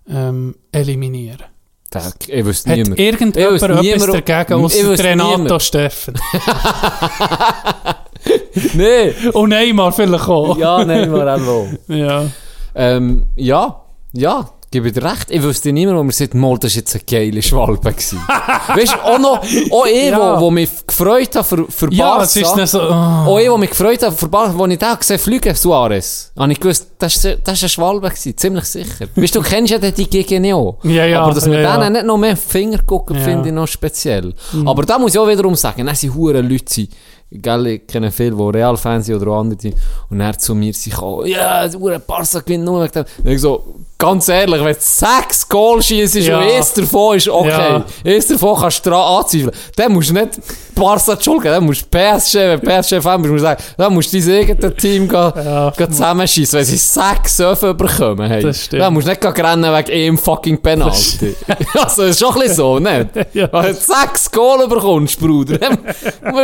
ähm, 0.09 0.55
eliminieren. 0.71 1.43
Ich 2.27 2.45
wüsste 2.45 2.71
Hat 2.71 2.77
niemand. 2.77 2.99
irgendjemand 2.99 3.37
Ich 3.37 3.91
etwas 3.91 4.11
dagegen, 4.11 4.53
außer 4.53 5.03
Renato 5.03 5.37
niemand. 5.37 5.61
Steffen? 5.61 6.15
nee! 8.73 9.13
Und 9.33 9.49
Neymar 9.49 9.91
vielleicht 9.91 10.27
auch. 10.27 10.57
Ja, 10.57 10.83
nein, 10.83 11.11
mal 11.11 11.29
auch. 11.29 11.67
ja. 11.87 12.25
Ähm, 12.75 13.27
ja, 13.35 13.83
ja, 14.13 14.49
gebe 14.73 14.87
ich 14.87 14.93
dir 14.93 15.03
recht. 15.03 15.29
Ich 15.29 15.41
wüsste 15.43 15.71
niemand, 15.71 15.99
wo 15.99 16.03
mir 16.03 16.11
sagt, 16.11 16.33
mal, 16.33 16.57
das 16.57 16.73
war 16.73 16.79
jetzt 16.79 16.95
eine 16.95 17.03
geile 17.03 17.41
Schwalbe. 17.41 17.83
weißt 17.93 18.13
du, 18.93 19.03
auch 19.05 19.19
noch, 19.19 19.37
auch 19.71 19.85
ich, 19.85 20.09
Ja. 20.09 20.37
wo, 20.37 20.45
wo 20.47 20.51
mich 20.51 20.69
gefreut 20.87 21.35
habe 21.35 21.45
für, 21.47 21.65
für 21.71 21.93
Ja, 21.93 22.09
Barca. 22.17 22.23
es 22.23 22.35
ist 22.35 22.71
so... 22.71 22.81
Oh. 22.81 22.91
Auch 22.91 23.39
ich, 23.39 23.49
wo 23.49 23.57
mich 23.57 23.69
gefreut 23.69 24.01
habe 24.01 24.15
für 24.15 24.27
Barca, 24.27 24.57
wo 24.57 24.65
ich 24.65 24.79
da 24.79 24.95
gesehen 24.95 25.19
fliegen, 25.19 25.53
Suarez, 25.55 26.31
habe 26.37 26.51
ich 26.51 26.59
gewusst, 26.59 26.87
das 26.97 27.15
ist 27.23 27.47
eine 27.47 27.69
Schwalbe 27.69 28.09
gewesen, 28.09 28.35
ziemlich 28.35 28.65
sicher. 28.65 29.05
Weißt 29.15 29.35
du, 29.35 29.41
du 29.41 29.47
kennst 29.47 29.71
ja 29.71 29.77
die 29.77 30.09
gegen 30.09 30.51
auch. 30.53 30.79
Ja, 30.83 31.05
ja, 31.05 31.21
Aber 31.21 31.35
dass 31.35 31.45
wir 31.49 31.59
ja, 31.61 31.71
denen 31.73 31.83
ja. 31.83 31.89
nicht 32.01 32.05
noch 32.05 32.17
mehr 32.17 32.35
Finger 32.35 32.79
gucken, 32.79 33.15
Ja. 33.15 33.21
Mhm. 33.21 33.25
finde 33.25 33.49
ich 33.49 33.53
noch 33.55 33.67
speziell. 33.67 34.33
Aber 34.65 34.83
da 34.83 34.97
muss 34.97 35.13
ich 35.13 35.19
auch 35.19 35.27
wiederum 35.27 35.55
sagen, 35.55 35.85
dann 35.85 35.95
sind 35.95 36.15
Leute, 36.15 36.87
gell, 37.41 37.67
ich 37.67 37.87
kenne 37.87 38.11
viele, 38.11 38.35
die 38.35 38.57
Real-Fans 38.57 39.05
sind 39.05 39.21
oder 39.21 39.31
andere, 39.33 39.57
die- 39.57 39.73
und 40.09 40.19
dann 40.19 40.37
zu 40.37 40.53
mir 40.55 40.73
sich 40.73 40.97
auch, 40.97 41.23
ja, 41.25 41.67
hure 41.73 41.99
Barca 41.99 42.39
gewinnt 42.39 42.65
nur 42.65 42.81
wegen 42.83 42.91
dem. 42.93 43.05
Und 43.23 43.31
ich 43.31 43.41
so, 43.41 43.63
ganz 43.97 44.27
ehrlich, 44.27 44.63
wenn 44.63 44.73
du 44.73 44.79
sechs 44.79 45.47
Goal 45.47 45.81
schießt 45.81 46.15
Ja. 46.15 46.39
und 46.39 46.43
eins 46.49 46.73
davon 46.73 47.17
ist 47.17 47.29
okay, 47.29 47.49
Ja. 47.49 47.85
eins 48.05 48.27
davon 48.27 48.59
kannst 48.59 48.85
du 48.85 48.93
anzweifeln, 48.95 49.51
dann 49.75 49.93
musst 49.93 50.09
du 50.09 50.13
nicht 50.13 50.39
Barca 50.75 51.15
die 51.15 51.23
Schuld 51.23 51.41
geben, 51.43 51.53
dann 51.53 51.65
musst 51.65 51.83
du 51.83 51.85
PSG, 51.97 52.35
wenn 52.35 52.59
PSG-Fan 52.61 53.21
bist, 53.21 53.31
musst 53.31 53.43
du 53.43 53.47
sagen, 53.47 53.63
dann 53.77 53.93
musst 53.93 54.11
du 54.13 54.19
dein 54.19 54.49
eigenes 54.49 54.75
Team 54.75 55.07
gehen, 55.07 55.31
Ja. 55.45 55.71
zusammenschießen, 55.73 56.59
wenn 56.59 56.65
sie 56.65 56.77
sechs 56.77 57.39
Öfen 57.39 57.77
bekommen 57.77 58.29
haben. 58.29 58.41
Das 58.41 58.65
stimmt. 58.65 58.81
Dann 58.81 58.93
musst 58.93 59.07
du 59.07 59.11
nicht 59.11 59.23
rennen 59.23 59.73
wegen 59.75 59.91
einem 59.91 60.17
fucking 60.17 60.61
Penalty. 60.61 61.35
also, 61.75 62.01
das 62.01 62.09
ist 62.11 62.19
schon 62.19 62.33
ein 62.33 62.39
bisschen 62.41 62.55
so, 62.55 62.79
nicht? 62.79 63.07
Ja. 63.33 63.47
Wenn 63.51 63.73
du 63.73 63.79
sechs 63.79 64.29
Goal 64.31 64.67
bekommst, 64.67 65.19
Bruder, 65.19 65.57
dann 65.59 65.77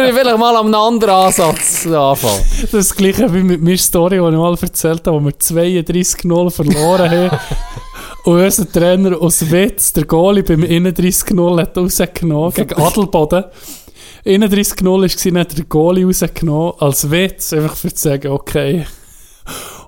ich 0.08 0.14
vielleicht 0.14 0.38
mal 0.38 0.56
an 0.56 0.72
einem 0.80 0.94
anderen 0.94 1.14
Ansatz 1.14 1.86
anfangen. 1.88 2.44
Das 2.50 2.64
ist 2.64 2.74
das 2.74 2.96
gleiche 2.96 3.34
wie 3.34 3.44
mit 3.44 3.62
meiner 3.62 3.78
Story, 3.78 4.18
die 4.18 4.26
ich 4.26 4.32
mal 4.32 4.58
erzählt 4.60 5.08
habe, 5.08 5.22
wo 5.22 5.26
wir 5.26 5.34
32-0 5.34 6.50
verloren 6.50 7.12
haben. 7.12 7.40
Und 8.26 8.44
unser 8.44 8.70
Trainer 8.70 9.20
aus 9.20 9.50
Witz, 9.50 9.94
der 9.94 10.06
Goalie 10.06 10.44
beim 10.44 10.62
31-0 10.62 11.62
hat 11.62 11.78
rausgenommen 11.78 12.54
gegen 12.54 12.74
Adelboden. 12.76 13.46
31-0 14.26 15.34
war, 15.34 15.40
hat 15.42 15.58
der 15.58 15.66
Goalie 15.66 16.06
rausgenommen 16.06 16.74
als 16.80 17.10
Witz, 17.10 17.54
einfach 17.54 17.76
für 17.76 17.94
zu 17.94 18.10
sagen, 18.10 18.32
okay. 18.32 18.86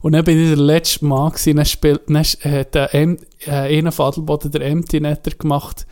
Und 0.01 0.13
dann 0.13 0.23
bin 0.23 0.41
ich 0.41 0.47
der 0.47 0.57
letzte 0.57 1.05
Mal 1.05 1.29
gewesen, 1.29 1.57
dann 1.57 1.65
spielt, 1.65 2.01
dann 2.07 2.23
hat 2.23 2.73
der 2.73 2.95
M, 2.95 3.17
äh, 3.45 3.77
einer 3.77 3.91
von 3.91 4.07
Adelboden 4.07 4.51
der 4.51 4.61
Empty 4.61 5.01
Netter 5.01 5.31
gemacht. 5.31 5.85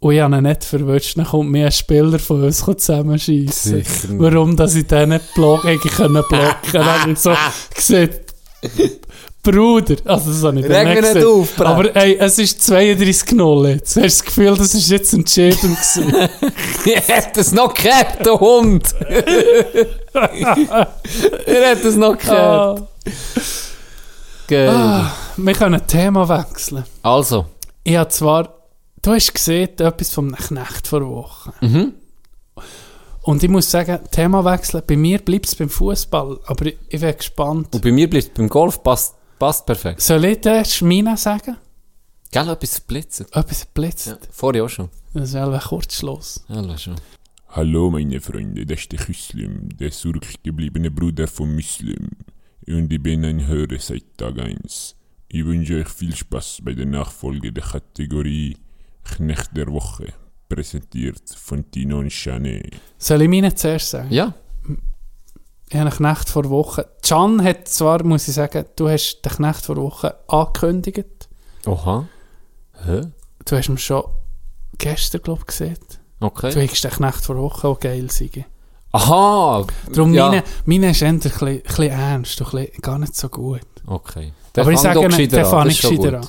Und 0.00 0.12
ich 0.14 0.20
habe 0.20 0.36
ihn 0.36 0.44
nicht 0.44 0.64
verwünscht. 0.64 1.18
Dann 1.18 1.26
kommt 1.26 1.50
mir 1.50 1.66
ein 1.66 1.72
Spieler 1.72 2.18
von 2.18 2.44
uns 2.44 2.64
zusammenschießen. 2.64 3.82
Warum, 4.18 4.56
dass 4.56 4.74
ich 4.76 4.86
den 4.86 5.08
nicht 5.10 5.34
block, 5.34 5.64
eigentlich 5.64 5.92
können 5.92 6.22
blocken 6.28 6.54
Dann 6.72 6.84
habe 6.84 7.10
ich 7.10 7.18
so 7.18 7.34
gesagt, 7.74 8.34
Bruder, 9.42 9.96
also 10.04 10.30
das 10.30 10.42
habe 10.42 10.60
ich 10.60 10.66
dann 10.66 10.86
nicht 10.88 11.00
gesehen. 11.00 11.24
auf, 11.26 11.54
Brett. 11.56 11.66
Aber 11.66 11.96
ey, 11.96 12.16
es 12.18 12.38
ist 12.38 12.60
32-0 12.70 13.68
jetzt. 13.68 13.88
Hast 13.88 13.96
du 13.96 14.00
das 14.02 14.24
Gefühl, 14.24 14.56
das 14.56 14.74
ist 14.74 14.90
jetzt 14.90 15.12
entscheidend 15.14 15.62
gewesen? 15.62 16.12
Ich 16.84 17.08
hätte 17.08 17.40
es 17.40 17.52
noch 17.52 17.72
gehabt, 17.74 18.24
der 18.24 18.38
Hund. 18.38 18.94
er 20.14 21.70
hat 21.70 21.84
es 21.84 21.96
noch 21.96 22.16
gehabt. 22.18 22.80
ah, 22.80 22.88
Geil. 24.46 24.68
ah, 24.68 25.12
wir 25.36 25.52
können 25.54 25.74
ein 25.80 25.86
Thema 25.86 26.28
wechseln. 26.28 26.84
Also. 27.02 27.46
Ich 27.84 27.96
habe 27.96 28.08
zwar, 28.08 28.54
du 29.08 29.14
hast 29.14 29.32
gesehen, 29.32 29.70
etwas 29.78 30.12
vom 30.12 30.34
Knecht 30.34 30.86
vor 30.86 31.08
Woche. 31.08 31.52
Mhm. 31.60 31.94
Und 33.22 33.42
ich 33.42 33.50
muss 33.50 33.70
sagen, 33.70 33.98
Thema 34.10 34.44
wechseln, 34.44 34.82
bei 34.86 34.96
mir 34.96 35.18
bleibt 35.18 35.46
es 35.46 35.54
beim 35.54 35.68
Fußball, 35.68 36.40
aber 36.46 36.66
ich, 36.66 36.78
ich 36.88 37.00
bin 37.00 37.16
gespannt. 37.16 37.74
Und 37.74 37.82
bei 37.82 37.92
mir 37.92 38.08
bleibt 38.08 38.34
beim 38.34 38.48
Golf 38.48 38.82
passt, 38.82 39.14
passt 39.38 39.66
perfekt. 39.66 40.00
Soll 40.00 40.24
ich 40.24 40.40
den 40.40 40.64
Schmina 40.64 41.16
sagen? 41.16 41.56
Gell, 42.30 42.48
etwas 42.48 42.80
blitzen. 42.80 43.26
Etwas 43.32 43.64
blitzt. 43.66 44.06
Ja. 44.08 44.18
Vorher 44.30 44.64
auch 44.64 44.68
schon. 44.68 44.90
Das 45.14 45.30
ist 45.30 45.34
ein 45.34 45.58
Kurzschluss. 45.60 46.44
Ja, 46.48 46.78
schon. 46.78 46.96
Hallo 47.48 47.90
meine 47.90 48.20
Freunde, 48.20 48.66
das 48.66 48.80
ist 48.80 48.92
der 48.92 49.00
Muslim, 49.08 49.70
der 49.78 49.90
zurückgebliebene 49.90 50.90
Bruder 50.90 51.26
von 51.26 51.54
Muslim. 51.54 52.10
Und 52.66 52.92
ich 52.92 53.02
bin 53.02 53.24
ein 53.24 53.46
Hörer 53.46 53.78
seit 53.78 54.18
Tag 54.18 54.38
1. 54.38 54.94
Ich 55.30 55.44
wünsche 55.46 55.80
euch 55.80 55.88
viel 55.88 56.14
Spaß 56.14 56.60
bei 56.62 56.74
der 56.74 56.86
Nachfolge 56.86 57.52
der 57.52 57.64
Kategorie 57.64 58.56
Knecht 59.16 59.56
der 59.56 59.66
Woche, 59.68 60.12
präsentiert 60.48 61.22
von 61.36 61.70
Tino 61.70 61.98
und 61.98 62.10
Chane. 62.10 62.62
Soll 62.98 63.22
ich 63.22 63.28
meine 63.28 63.54
zuerst 63.54 63.90
sagen? 63.90 64.08
Ja. 64.10 64.34
ich 65.68 65.76
habe 65.76 65.90
einen 65.90 65.96
Knecht 65.96 66.28
vor 66.28 66.48
Wochen. 66.50 66.82
Can 67.02 67.42
hat 67.42 67.68
zwar, 67.68 68.02
muss 68.04 68.28
ich 68.28 68.34
sagen, 68.34 68.64
du 68.76 68.88
hast 68.88 69.20
den 69.22 69.32
Knecht 69.32 69.64
vor 69.64 69.76
Wochen 69.76 70.08
angekündigt. 70.28 71.28
Oha. 71.66 72.06
Hä? 72.84 73.00
Du 73.44 73.56
hast 73.56 73.68
ihn 73.68 73.78
schon 73.78 74.04
gestern, 74.78 75.22
glaube 75.22 75.40
ich, 75.42 75.46
gesehen. 75.46 75.76
Du 76.20 76.26
Okay. 76.26 76.68
hast 76.68 76.82
den 76.84 76.90
Knecht 76.90 77.24
vor 77.24 77.36
Wochen 77.36 77.66
auch 77.66 77.78
geil 77.80 78.10
sein. 78.10 78.44
Aha! 78.90 79.66
Darum 79.92 80.14
ja. 80.14 80.28
meine, 80.28 80.42
meine 80.64 80.90
ist 80.90 81.02
eher 81.02 81.08
ein 81.10 81.18
bisschen, 81.18 81.48
ein 81.48 81.62
bisschen 81.62 81.90
ernst 81.90 82.40
und 82.40 82.82
gar 82.82 82.98
nicht 82.98 83.14
so 83.14 83.28
gut. 83.28 83.60
Okay. 83.86 84.32
Aber 84.56 84.72
ich 84.72 84.78
sage, 84.78 84.98
der 85.28 85.44
an, 85.44 85.50
fange 85.50 85.70
ich 85.70 85.80
gescheiter 85.80 86.18
an. 86.20 86.26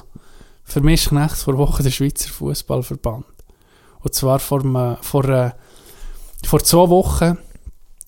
Für 0.70 0.82
mich 0.82 1.02
ist 1.04 1.10
Knecht 1.10 1.36
vor 1.38 1.58
Wochen 1.58 1.82
der 1.84 1.90
Schweizer 1.90 2.30
Fußballverband. 2.30 3.26
Und 4.02 4.14
zwar 4.14 4.40
vor, 4.40 4.62
einem- 4.64 4.98
vor, 5.02 5.26
äh, 5.28 5.52
vor 6.46 6.64
zwei 6.64 6.88
Wochen 6.90 7.38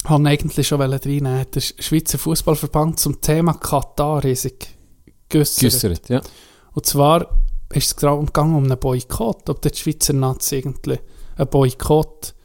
haben 0.05 0.27
eigentlich 0.27 0.67
schon 0.67 0.79
reinnehmen, 0.81 1.39
hat 1.39 1.55
der 1.55 1.61
Schweizer 1.61 2.19
Fußballverband 2.19 2.99
zum 2.99 3.19
Thema 3.19 3.53
Katar 3.53 4.23
riesig 4.23 4.75
geäussert. 5.27 5.59
Geäussert, 5.61 6.09
ja. 6.09 6.21
Und 6.73 6.85
zwar 6.85 7.27
ist 7.73 7.87
es 7.87 7.95
gerade 7.95 8.23
gegangen 8.25 8.55
um 8.55 8.63
einen 8.65 8.77
Boykott, 8.79 9.49
ob 9.49 9.61
der 9.61 9.73
Schweizer 9.73 10.13
Nazi 10.13 10.57
irgendwie 10.57 10.99
einen 11.37 11.49
Boykott 11.49 12.35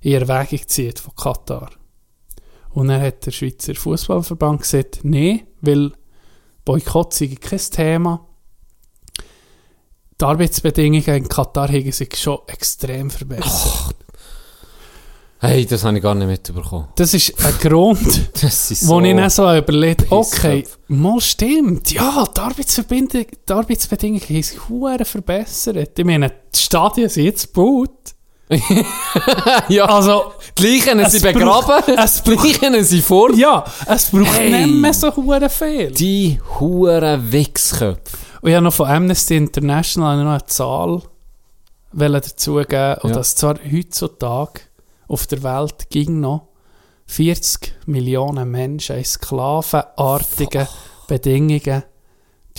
in 0.00 0.14
Erwägung 0.14 0.66
zieht 0.66 0.98
von 0.98 1.14
Katar. 1.14 1.70
Und 2.70 2.88
dann 2.88 3.02
hat 3.02 3.26
der 3.26 3.32
Schweizer 3.32 3.74
Fußballverband 3.74 4.62
gesagt, 4.62 5.00
nee, 5.02 5.44
weil 5.60 5.92
Boykott 6.64 7.12
sei 7.12 7.34
kein 7.40 7.58
Thema. 7.58 8.24
Die 10.20 10.24
Arbeitsbedingungen 10.24 11.04
in 11.16 11.28
Katar 11.28 11.68
haben 11.68 11.92
sich 11.92 12.10
schon 12.16 12.38
extrem 12.48 13.08
verbessert. 13.10 13.94
Hey, 15.40 15.64
das 15.66 15.84
habe 15.84 15.96
ich 15.98 16.02
gar 16.02 16.16
nicht 16.16 16.26
mitbekommen. 16.26 16.88
Das 16.96 17.14
ist 17.14 17.32
ein 17.44 17.54
Grund, 17.60 18.00
Das 18.42 18.72
ist 18.72 18.88
wo 18.88 19.00
ich 19.00 19.14
dann 19.14 19.30
so 19.30 19.54
überlegt 19.54 20.10
okay, 20.10 20.66
mal 20.88 21.20
stimmt, 21.20 21.92
ja, 21.92 22.24
die, 22.34 22.40
Arbeitsverbindung, 22.40 23.26
die 23.48 23.52
Arbeitsbedingungen 23.52 24.20
haben 24.20 24.42
sich 24.42 24.58
verbessert. 25.06 25.96
Ich 25.96 26.04
meine, 26.04 26.28
die 26.52 26.58
Stadien 26.58 27.08
sind 27.08 27.24
jetzt 27.26 27.54
gebaut. 27.54 27.92
ja, 29.68 29.84
Also, 29.84 30.32
die 30.58 30.66
Leichen 30.78 31.08
sind 31.08 31.22
braucht- 31.22 31.34
begraben, 31.68 31.98
es 32.04 32.22
die 32.24 32.30
Leichen 32.34 32.82
sind 32.84 33.04
vor. 33.04 33.32
ja, 33.34 33.64
es 33.86 34.06
braucht 34.10 34.38
Hey. 34.38 34.50
nicht 34.66 34.74
mehr 34.74 34.92
so 34.94 35.12
viel. 35.12 35.92
Die 35.92 36.40
huren 36.58 37.30
Wichsköpfe. 37.30 38.16
Und 38.40 38.48
ich 38.50 38.54
habe 38.54 38.64
noch 38.64 38.72
von 38.72 38.88
Amnesty 38.88 39.36
International 39.36 40.22
noch 40.22 40.30
eine 40.30 40.46
Zahl 40.46 41.02
dazugeben, 41.92 42.96
und 43.02 43.10
Ja. 43.10 43.16
dass 43.16 43.34
zwar 43.36 43.56
heutzutage 43.70 44.60
auf 45.08 45.26
der 45.26 45.42
Welt 45.42 45.88
ging 45.90 46.20
noch 46.20 46.48
40 47.06 47.74
Millionen 47.86 48.50
Menschen 48.50 48.96
in 48.96 49.04
sklavenartigen 49.04 50.68
Bedingungen 51.06 51.82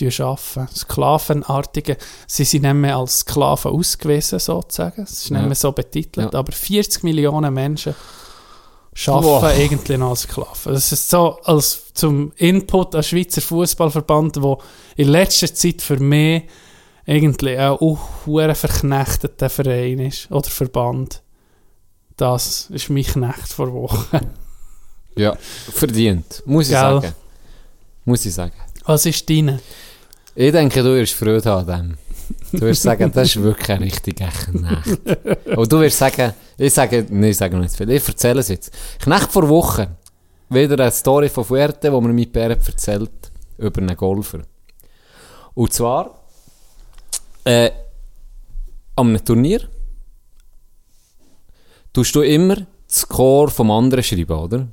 arbeiten. 0.01 0.67
Sklavenartige, 0.75 1.97
sie 2.25 2.43
sind 2.45 2.63
nicht 2.63 2.73
mehr 2.73 2.97
als 2.97 3.19
Sklaven 3.19 3.71
ausgewiesen, 3.71 4.39
sozusagen. 4.39 5.03
Es 5.03 5.11
ist 5.11 5.31
nicht 5.31 5.41
Ja. 5.41 5.45
mehr 5.45 5.55
so 5.55 5.71
betitelt, 5.71 6.33
Ja. 6.33 6.39
aber 6.39 6.51
40 6.51 7.03
Millionen 7.03 7.53
Menschen 7.53 7.93
Boah. 9.05 9.43
eigentlich 9.45 9.97
noch 9.97 10.11
als 10.11 10.21
Sklaven. 10.21 10.73
Das 10.73 10.91
ist 10.91 11.09
so 11.09 11.39
als 11.43 11.93
zum 11.93 12.31
Input 12.37 12.95
an 12.95 13.03
Schweizer 13.03 13.41
Fußballverband, 13.41 14.41
wo 14.41 14.61
in 14.95 15.09
letzter 15.09 15.53
Zeit 15.53 15.81
für 15.81 15.97
mich 15.97 16.43
eigentlich 17.05 17.59
auch 17.59 17.97
ein 18.27 18.55
verknechteter 18.55 19.49
Verein 19.49 19.99
ist 19.99 20.31
oder 20.31 20.49
Verband. 20.49 21.21
Das 22.17 22.69
ist 22.71 22.89
mein 22.89 23.03
Knecht 23.03 23.53
vor 23.53 23.73
Woche. 23.73 24.21
Ja, 25.15 25.35
verdient. 25.73 26.43
Muss 26.45 26.65
ich 26.67 26.71
Gell? 26.71 26.79
sagen. 26.79 27.15
Muss 28.05 28.25
ich 28.25 28.33
sagen. 28.33 28.53
Was 28.85 29.05
ist 29.05 29.29
deine? 29.29 29.59
Ich 30.35 30.51
denke, 30.51 30.81
du 30.81 30.95
wirst 30.95 31.13
Freude 31.13 31.51
an 31.51 31.65
dem. 31.65 31.97
Du 32.51 32.61
wirst 32.61 32.83
sagen, 32.83 33.11
das 33.13 33.35
ist 33.35 33.41
wirklich 33.41 33.69
ein 33.69 33.83
richtig 33.83 34.17
Knecht. 34.17 34.49
Und 35.55 35.71
du 35.71 35.79
wirst 35.79 35.97
sagen, 35.97 36.33
ich 36.57 36.73
sage, 36.73 37.05
nein, 37.09 37.31
ich 37.31 37.37
sage 37.37 37.55
noch 37.55 37.63
nicht 37.63 37.75
viel, 37.75 37.89
ich 37.89 38.07
erzähle 38.07 38.39
es 38.39 38.47
jetzt. 38.47 38.71
Knecht 38.99 39.31
vor 39.31 39.47
Wochen, 39.49 39.87
wieder 40.49 40.79
eine 40.79 40.91
Story 40.91 41.29
von 41.29 41.45
Fuerte, 41.45 41.91
wo 41.91 42.01
mir 42.01 42.13
mein 42.13 42.31
Pär 42.31 42.49
erzählt 42.49 43.31
über 43.57 43.81
einen 43.81 43.95
Golfer. 43.95 44.39
Und 45.53 45.73
zwar, 45.73 46.23
äh, 47.43 47.71
an 48.95 49.07
einem 49.09 49.23
Turnier, 49.23 49.67
tust 51.93 52.15
du 52.15 52.21
immer 52.21 52.55
den 52.55 52.67
Score 52.89 53.49
vom 53.49 53.71
anderen 53.71 54.03
schreiben, 54.03 54.37
oder? 54.37 54.67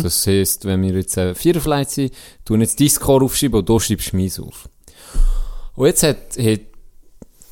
Das 0.00 0.26
heisst, 0.26 0.64
wenn 0.64 0.82
wir 0.82 0.92
jetzt 0.92 1.16
äh, 1.16 1.34
Viererflight 1.34 1.90
sind, 1.90 2.12
tun 2.44 2.60
jetzt 2.60 2.80
deinen 2.80 2.88
Score 2.88 3.24
aufschreiben 3.24 3.60
und 3.60 3.68
du 3.68 3.78
schreibst 3.78 4.12
meins 4.12 4.40
auf. 4.40 4.68
Und 5.76 5.86
jetzt 5.86 6.02
hat, 6.02 6.36
hat, 6.36 6.60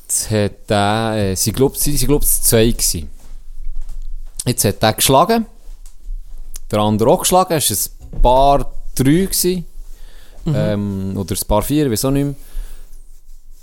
jetzt 0.07 0.31
hat 0.31 0.69
der, 0.69 1.31
äh, 1.31 1.35
sie 1.35 1.51
glaubt, 1.51 1.77
sie, 1.77 1.97
sie 1.97 2.07
glaubt, 2.07 2.23
es 2.23 2.41
zwei 2.41 2.71
gewesen. 2.71 3.09
Jetzt 4.45 4.63
hat 4.63 4.81
der 4.81 4.93
geschlagen, 4.93 5.45
der 6.71 6.79
andere 6.79 7.09
auch 7.09 7.19
geschlagen, 7.19 7.53
es 7.53 7.69
war 7.69 8.09
ein 8.13 8.21
paar 8.21 8.71
drei 8.95 9.25
gewesen, 9.25 9.65
ähm, 10.45 11.13
oder 11.17 11.35
ein 11.35 11.47
paar 11.47 11.61
vier, 11.61 11.91
wieso 11.91 12.09
nicht 12.09 12.23
mehr. 12.23 12.35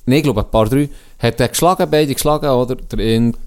Nein, 0.06 0.18
ich 0.18 0.22
glaube, 0.24 0.42
ein 0.44 0.50
paar 0.50 0.68
drei. 0.68 0.90
Hat 1.18 1.40
er 1.40 1.48
geschlagen, 1.48 1.90
beide 1.90 2.12
geschlagen, 2.12 2.50
oder? 2.50 2.76
Der 2.76 2.98
Int, 2.98 3.38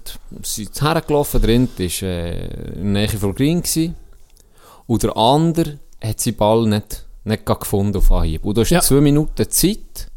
sie 0.42 0.64
sind 0.64 0.82
hergelaufen, 0.82 1.40
der 1.40 1.50
Int 1.50 1.78
war 1.78 2.02
äh, 2.02 2.46
in 2.74 2.94
der 2.94 3.06
Nähe 3.06 3.08
von 3.10 3.32
Green 3.32 3.62
gewesen. 3.62 3.94
Und 4.88 5.04
der 5.04 5.16
andere 5.16 5.78
hat 6.02 6.18
seinen 6.18 6.34
Ball 6.36 6.66
nicht, 6.66 7.06
nicht 7.22 7.46
gefunden 7.46 7.98
auf 7.98 8.10
Anhieb. 8.10 8.44
Und 8.44 8.56
du 8.56 8.62
hast 8.62 8.70
Ja. 8.70 8.80
zwei 8.80 9.00
Minuten 9.00 9.48
Zeit, 9.48 10.10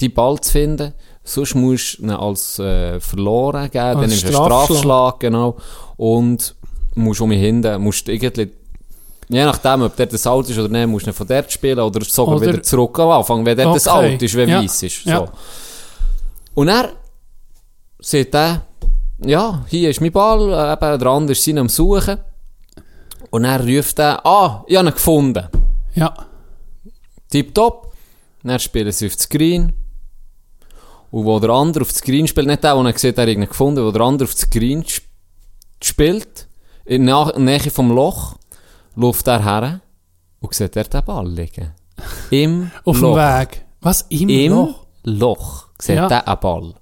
die 0.00 0.08
Ball 0.08 0.40
zu 0.40 0.50
finden. 0.50 0.92
Sonst 1.28 1.54
musst 1.56 1.98
du 1.98 2.02
ihn 2.04 2.10
als 2.10 2.58
äh, 2.60 3.00
verloren 3.00 3.64
geben, 3.64 3.72
dann 3.74 3.96
Als 3.98 4.08
nimmst 4.10 4.22
du 4.24 4.28
einen 4.28 4.36
Strafschlag. 4.46 5.20
Genau. 5.20 5.56
Und 5.96 6.54
musst 6.94 7.20
um 7.20 7.28
mich 7.28 7.40
hinten, 7.40 7.82
musst 7.82 8.08
irgendwie, 8.08 8.52
je 9.28 9.44
nachdem, 9.44 9.82
ob 9.82 9.96
der 9.96 10.06
das 10.06 10.24
alt 10.26 10.48
ist 10.48 10.56
oder 10.58 10.68
nicht, 10.68 10.86
musst 10.86 11.06
du 11.06 11.10
ihn 11.10 11.14
von 11.14 11.26
dort 11.26 11.50
spielen 11.50 11.80
oder 11.80 12.04
sogar 12.04 12.36
Oder- 12.36 12.46
wieder 12.46 12.62
zurück 12.62 12.96
am 13.00 13.10
Anfang, 13.10 13.44
wenn 13.44 13.56
der 13.56 13.72
das 13.72 13.88
Okay. 13.88 13.96
alt 14.12 14.22
ist, 14.22 14.36
wie 14.36 14.42
Ja. 14.42 14.62
weiss 14.62 14.82
ist. 14.84 15.02
So. 15.02 15.10
Ja. 15.10 15.24
Und 16.54 16.68
er 16.68 16.92
sieht 18.00 18.32
er, 18.34 18.62
ja, 19.24 19.64
hier 19.66 19.90
ist 19.90 20.00
mein 20.00 20.12
Ball, 20.12 20.40
äh, 20.52 20.72
eben, 20.74 20.98
der 21.00 21.08
andere 21.08 21.32
ist 21.32 21.42
seinen 21.42 21.58
am 21.58 21.68
Suchen. 21.68 22.18
Und 23.30 23.44
er 23.44 23.60
ruft 23.66 23.98
er, 23.98 24.24
ah, 24.24 24.62
ich 24.68 24.76
habe 24.76 24.88
ihn 24.88 24.92
gefunden. 24.94 25.48
Ja. 25.96 26.14
Tipptopp. 27.30 27.92
Dann 28.44 28.60
spielen 28.60 28.92
sie 28.92 29.06
auf 29.08 29.16
das 29.16 29.28
Green. 29.28 29.72
Und 31.10 31.24
wo 31.24 31.38
der 31.40 31.50
andere 31.50 31.82
auf 31.82 31.92
das 31.92 32.02
Green 32.02 32.26
spielt, 32.26 32.46
nicht 32.46 32.62
der, 32.64 32.74
der 32.74 32.84
er 32.92 32.98
sieht, 32.98 33.16
er 33.18 33.22
hat 33.22 33.28
ihn 33.30 33.40
gefunden, 33.46 33.84
wo 33.84 33.90
der 33.90 34.02
andere 34.02 34.28
auf 34.28 34.34
das 34.34 34.48
Green 34.50 34.82
sp- 34.84 35.06
spielt, 35.82 36.48
in 36.84 37.06
der 37.06 37.32
Nähe 37.38 37.70
vom 37.70 37.90
Loch, 37.92 38.36
läuft 38.94 39.26
er 39.28 39.42
her 39.44 39.80
und 40.40 40.54
sieht 40.54 40.76
er 40.76 40.84
den 40.84 41.04
Ball 41.04 41.28
liegen. 41.28 41.72
Im 42.30 42.70
Auf 42.84 43.00
Loch. 43.00 43.14
dem 43.16 43.40
Weg. 43.40 43.64
Was? 43.80 44.02
Im, 44.08 44.28
Im 44.28 44.52
Loch? 44.52 44.86
Loch 45.04 45.66
sieht 45.80 45.96
Ja. 45.96 46.08
er 46.08 46.26
einen 46.28 46.40
Ball. 46.40 46.74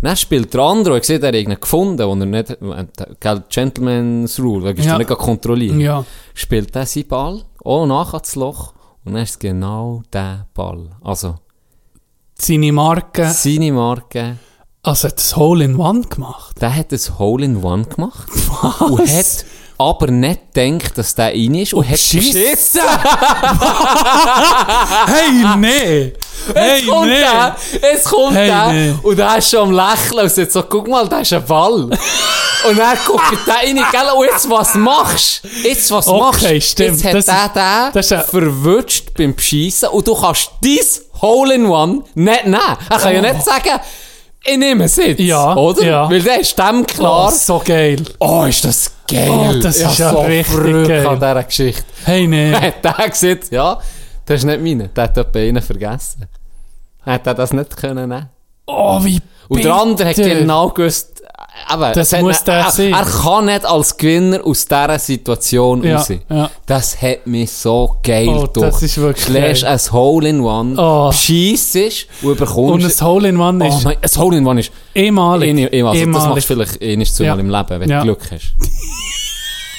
Dann 0.00 0.16
spielt 0.16 0.52
der 0.52 0.60
andere, 0.62 0.94
und 0.94 1.04
sieht, 1.04 1.22
er 1.22 1.28
hat 1.38 1.60
gefunden, 1.60 2.04
wo 2.04 2.12
er 2.12 2.26
nicht, 2.26 2.56
gell, 3.20 3.42
Gentleman's 3.48 4.40
Rule, 4.40 4.74
kannst 4.74 4.86
Ja. 4.88 4.98
du 4.98 4.98
nicht 5.04 5.10
kontrollieren. 5.16 5.78
Ja. 5.80 6.04
Spielt 6.34 6.74
er 6.74 6.86
seinen 6.86 7.06
Ball, 7.06 7.42
auch 7.64 7.86
nachher 7.86 8.18
das 8.18 8.34
Loch, 8.34 8.72
und 9.04 9.14
dann 9.14 9.22
ist 9.22 9.30
es 9.30 9.38
genau 9.38 10.02
der 10.12 10.46
Ball. 10.54 10.90
Also, 11.02 11.36
Seine 12.44 12.72
Marke. 12.72 13.30
seine 13.32 13.70
Marke, 13.72 14.36
Also 14.82 15.08
hat 15.08 15.18
das 15.18 15.36
Hole 15.36 15.64
in 15.64 15.76
One 15.76 16.00
gemacht. 16.02 16.56
der 16.60 16.74
hat 16.74 16.90
ein 16.92 17.18
Hole 17.18 17.44
in 17.44 17.62
One 17.62 17.84
gemacht. 17.84 18.26
Und 18.80 18.98
hat 19.00 19.44
aber 19.78 20.08
nicht 20.10 20.52
gedacht, 20.54 20.98
dass 20.98 21.14
der 21.14 21.26
rein 21.26 21.54
ist, 21.54 21.72
und 21.74 21.84
hat 21.84 21.92
Geschissen! 21.92 22.80
hey, 25.06 25.56
nee! 25.56 26.12
Hey, 26.54 26.80
Jetzt 26.80 26.88
kommt 26.88 27.06
nee! 27.08 27.18
der, 27.20 27.56
jetzt 27.82 28.04
kommt 28.08 28.34
Hey, 28.34 28.46
der, 28.48 28.72
nee. 28.72 28.94
und 29.02 29.16
der 29.16 29.38
ist 29.38 29.50
schon 29.50 29.68
am 29.68 29.72
Lächeln 29.72 30.20
und 30.24 30.30
sagt 30.30 30.52
so, 30.52 30.62
guck 30.64 30.88
mal, 30.88 31.08
da 31.08 31.20
ist 31.20 31.32
ein 31.32 31.44
Ball. 31.44 31.82
und 32.68 32.78
dann 32.78 32.98
guckt 33.06 33.46
der 33.46 33.54
rein, 33.54 33.76
gell, 33.92 34.10
und 34.16 34.24
jetzt 34.26 34.50
was 34.50 34.74
machst 34.74 35.42
Jetzt 35.62 35.90
was 35.90 36.06
Okay, 36.08 36.20
machst 36.54 36.70
stimmt. 36.70 37.02
Jetzt 37.02 37.32
hat 37.32 37.54
Das 37.54 37.54
der 37.54 37.86
ist- 37.86 37.94
den 37.94 37.94
das 37.94 38.10
ist 38.24 38.30
verwutscht 38.30 39.14
beim 39.14 39.38
Schiessen 39.38 39.88
und 39.90 40.06
du 40.06 40.14
kannst 40.20 40.50
dies 40.64 41.02
Hole 41.22 41.54
in 41.54 41.66
One 41.66 42.02
nicht 42.14 42.44
nehmen. 42.44 42.58
Er 42.90 42.98
kann 42.98 43.14
ja 43.14 43.20
nicht 43.20 43.42
sagen, 43.42 43.80
ich 44.44 44.58
nehme 44.58 44.84
es 44.84 44.96
jetzt. 44.96 45.20
Ja, 45.20 45.54
oder? 45.56 45.84
ja. 45.84 46.10
Weil 46.10 46.20
der 46.22 46.40
ist 46.40 46.58
dem 46.58 46.80
Oh, 46.80 46.84
klar. 46.84 47.30
so 47.30 47.62
geil. 47.64 48.02
Oh, 48.18 48.42
ist 48.44 48.64
das 48.64 48.90
geil. 49.08 49.30
Oh, 49.30 49.52
das 49.62 49.78
Ich 49.80 49.86
ist 49.86 49.98
ja 49.98 50.10
so 50.10 50.20
richtig 50.22 50.46
Freude 50.56 50.88
geil. 50.88 51.06
an 51.06 51.14
dieser 51.20 51.44
Geschichte. 51.44 51.84
Hey, 52.04 52.52
hat 52.60 52.84
der 52.84 53.08
gesagt, 53.08 53.50
ja, 53.52 53.78
das 54.26 54.38
ist 54.40 54.44
nicht 54.44 54.60
meine. 54.60 54.88
Der 54.88 55.04
hat 55.04 55.16
etwa 55.16 55.38
einen 55.38 55.62
vergessen. 55.62 56.26
Hat 57.06 57.26
er 57.26 57.34
das 57.34 57.52
nicht 57.52 57.76
können 57.76 58.08
nehmen? 58.08 58.28
Oh, 58.66 58.98
wie 59.04 59.20
Und 59.48 59.62
der 59.64 59.74
andere 59.74 60.08
hat 60.08 60.16
genau 60.16 60.70
gewusst, 60.70 61.11
aber 61.68 61.92
Das 61.92 62.12
hat 62.12 62.20
muss 62.22 62.42
der 62.44 62.54
er, 62.54 62.70
sein. 62.70 62.92
er 62.92 63.04
kann 63.04 63.46
nicht 63.46 63.64
als 63.64 63.96
Gewinner 63.96 64.40
aus 64.44 64.66
dieser 64.66 64.98
Situation 64.98 65.82
Ja, 65.84 65.96
raus. 65.96 66.08
ja. 66.28 66.50
Das 66.66 67.00
hat 67.00 67.26
mich 67.26 67.50
so 67.50 67.96
geil 68.02 68.28
Oh, 68.28 68.46
durch. 68.46 68.66
das 68.70 68.82
ist 68.82 68.98
wirklich 68.98 69.24
Schlägst 69.26 69.62
geil. 69.62 69.72
ein 69.72 69.92
Hole 69.92 70.28
in 70.28 70.40
One, 70.40 70.74
Oh. 70.76 71.12
schießt 71.12 71.76
und 71.76 71.82
Und 72.22 72.32
überkommst... 72.36 73.00
ein 73.02 73.06
Hole 73.06 73.28
in 73.28 73.36
One 73.40 73.64
oh 73.64 73.68
ist 73.68 73.84
mein, 73.84 73.96
ein 74.02 74.20
Hole 74.20 74.36
in 74.38 74.46
One 74.46 74.60
ist... 74.60 74.72
einmalig. 74.96 75.50
Eine, 75.50 75.64
also 75.66 75.76
das 75.92 76.02
Einmalig. 76.02 76.26
machst 76.34 76.50
du 76.50 76.54
vielleicht 76.54 76.82
einmal 76.82 77.06
zweimal 77.06 77.36
Ja. 77.36 77.40
im 77.40 77.50
Leben, 77.50 77.80
wenn 77.80 77.90
Ja. 77.90 77.98
du 78.00 78.04
Glück 78.06 78.30
hast. 78.30 78.54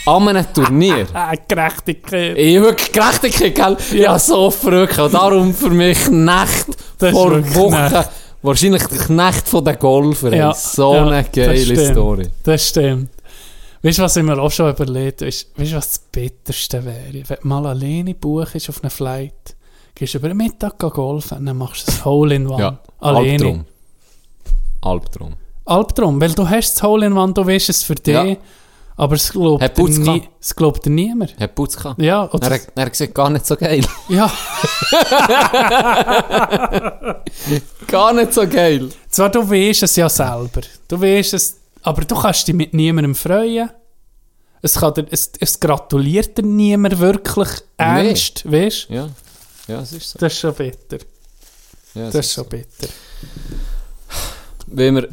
An 0.06 0.28
einem 0.28 0.46
Turnier. 0.54 1.08
Ah, 1.14 1.32
Gerechtigkeit. 1.48 2.38
Ich 2.38 2.60
wirklich 2.62 2.92
Gerechtigkeit, 2.92 3.56
gell? 3.56 3.78
Ja, 4.02 4.20
so 4.20 4.52
verrückt. 4.52 5.00
Und 5.00 5.14
darum 5.14 5.54
für 5.54 5.70
mich 5.70 5.98
Das 6.10 6.66
ist 7.00 7.12
vor 7.12 7.32
Wochen. 7.56 8.04
Wahrscheinlich 8.44 8.84
der 8.88 8.98
Knecht 9.00 9.48
von 9.48 9.66
den 9.66 9.80
Golfer. 9.80 10.36
Ja. 10.36 10.54
So 10.54 10.94
ja, 10.94 11.08
eine 11.08 11.24
das 11.24 11.32
geile 11.32 11.58
stimmt. 11.60 11.92
Story. 11.94 12.30
Das 12.44 12.70
stimmt. 12.70 13.10
Weißt 13.82 13.98
du, 13.98 14.04
was 14.04 14.16
ich 14.16 14.24
mir 14.24 14.38
auch 14.40 14.52
schon 14.52 14.70
überlegt 14.70 15.22
habe? 15.22 15.28
Weißt 15.28 15.48
du, 15.58 15.76
was 15.76 15.90
das 15.90 16.00
Bitterste 16.12 16.86
wäre? 16.86 17.24
Wenn 17.28 17.38
du 17.42 17.48
mal 17.48 17.66
alleine 17.66 18.14
buchst 18.14 18.70
auf 18.70 18.82
einer 18.84 18.90
Flight, 18.90 19.56
gehst 19.96 20.16
über 20.16 20.28
den 20.28 20.38
Mittag 20.38 20.78
golfen 20.78 21.40
und 21.40 21.46
dann 21.46 21.58
machst 21.58 21.88
du 21.88 21.92
ein 21.92 22.06
Hole 22.06 22.36
in 22.36 22.48
One. 22.48 22.62
Ja, 22.62 22.80
alleine. 23.00 23.32
Albtraum. 23.32 23.66
Albtraum. 24.82 25.34
Albtraum, 25.66 26.22
weil 26.22 26.34
du 26.34 26.48
hast 26.50 26.76
das 26.76 26.84
Hole 26.84 27.06
in 27.06 27.14
One, 27.14 27.34
du 27.34 27.46
weißt 27.46 27.70
es 27.70 27.84
für 27.84 27.96
dich, 27.96 28.14
Ja. 28.14 28.36
Aber 28.96 29.16
es 29.16 29.32
glaubt, 29.32 29.64
Hat 29.64 29.74
Putz 29.74 29.98
nie, 29.98 30.24
es 30.40 30.56
glaubt 30.56 30.86
niemand. 30.86 31.36
Hat 31.40 31.56
Putz 31.56 31.76
gehabt. 31.76 32.02
Ja, 32.02 32.26
Er, 32.26 32.34
oder, 32.34 32.60
er 32.76 32.90
gesagt, 32.90 33.16
gar 33.16 33.30
nicht 33.30 33.46
so 33.46 33.56
geil. 33.56 33.86
ja. 34.10 34.32
gar 37.88 38.14
nicht 38.14 38.34
so 38.34 38.48
geil. 38.48 38.90
Zwar, 39.10 39.30
du 39.30 39.50
weißt 39.50 39.84
es 39.84 39.96
ja 39.96 40.10
selber. 40.10 40.62
Du 40.88 41.02
weißt 41.02 41.34
es, 41.34 41.58
aber 41.82 42.04
du 42.06 42.16
kannst 42.16 42.48
dich 42.48 42.56
mit 42.56 42.74
niemandem 42.74 43.16
freuen. 43.16 43.70
Es, 44.62 44.76
kann 44.76 44.94
dir, 44.94 45.06
es, 45.10 45.32
es 45.40 45.60
gratuliert 45.60 46.38
dir 46.38 46.44
niemand 46.44 47.00
wirklich 47.00 47.50
ernst, 47.78 48.50
weißt 48.50 48.90
du? 48.90 48.94
Ja, 48.94 49.10
ja, 49.68 49.82
es 49.82 49.92
ist 49.92 50.12
so. 50.12 50.20
Das 50.20 50.32
ist 50.34 50.40
schon 50.40 50.54
bitter. 50.54 50.98
Ja, 51.96 52.06
Das 52.06 52.16
ist 52.16 52.26
ist 52.26 52.34
schon 52.34 52.46
bitter. 52.48 52.88
Wenn 54.68 54.96
wir 54.96 55.10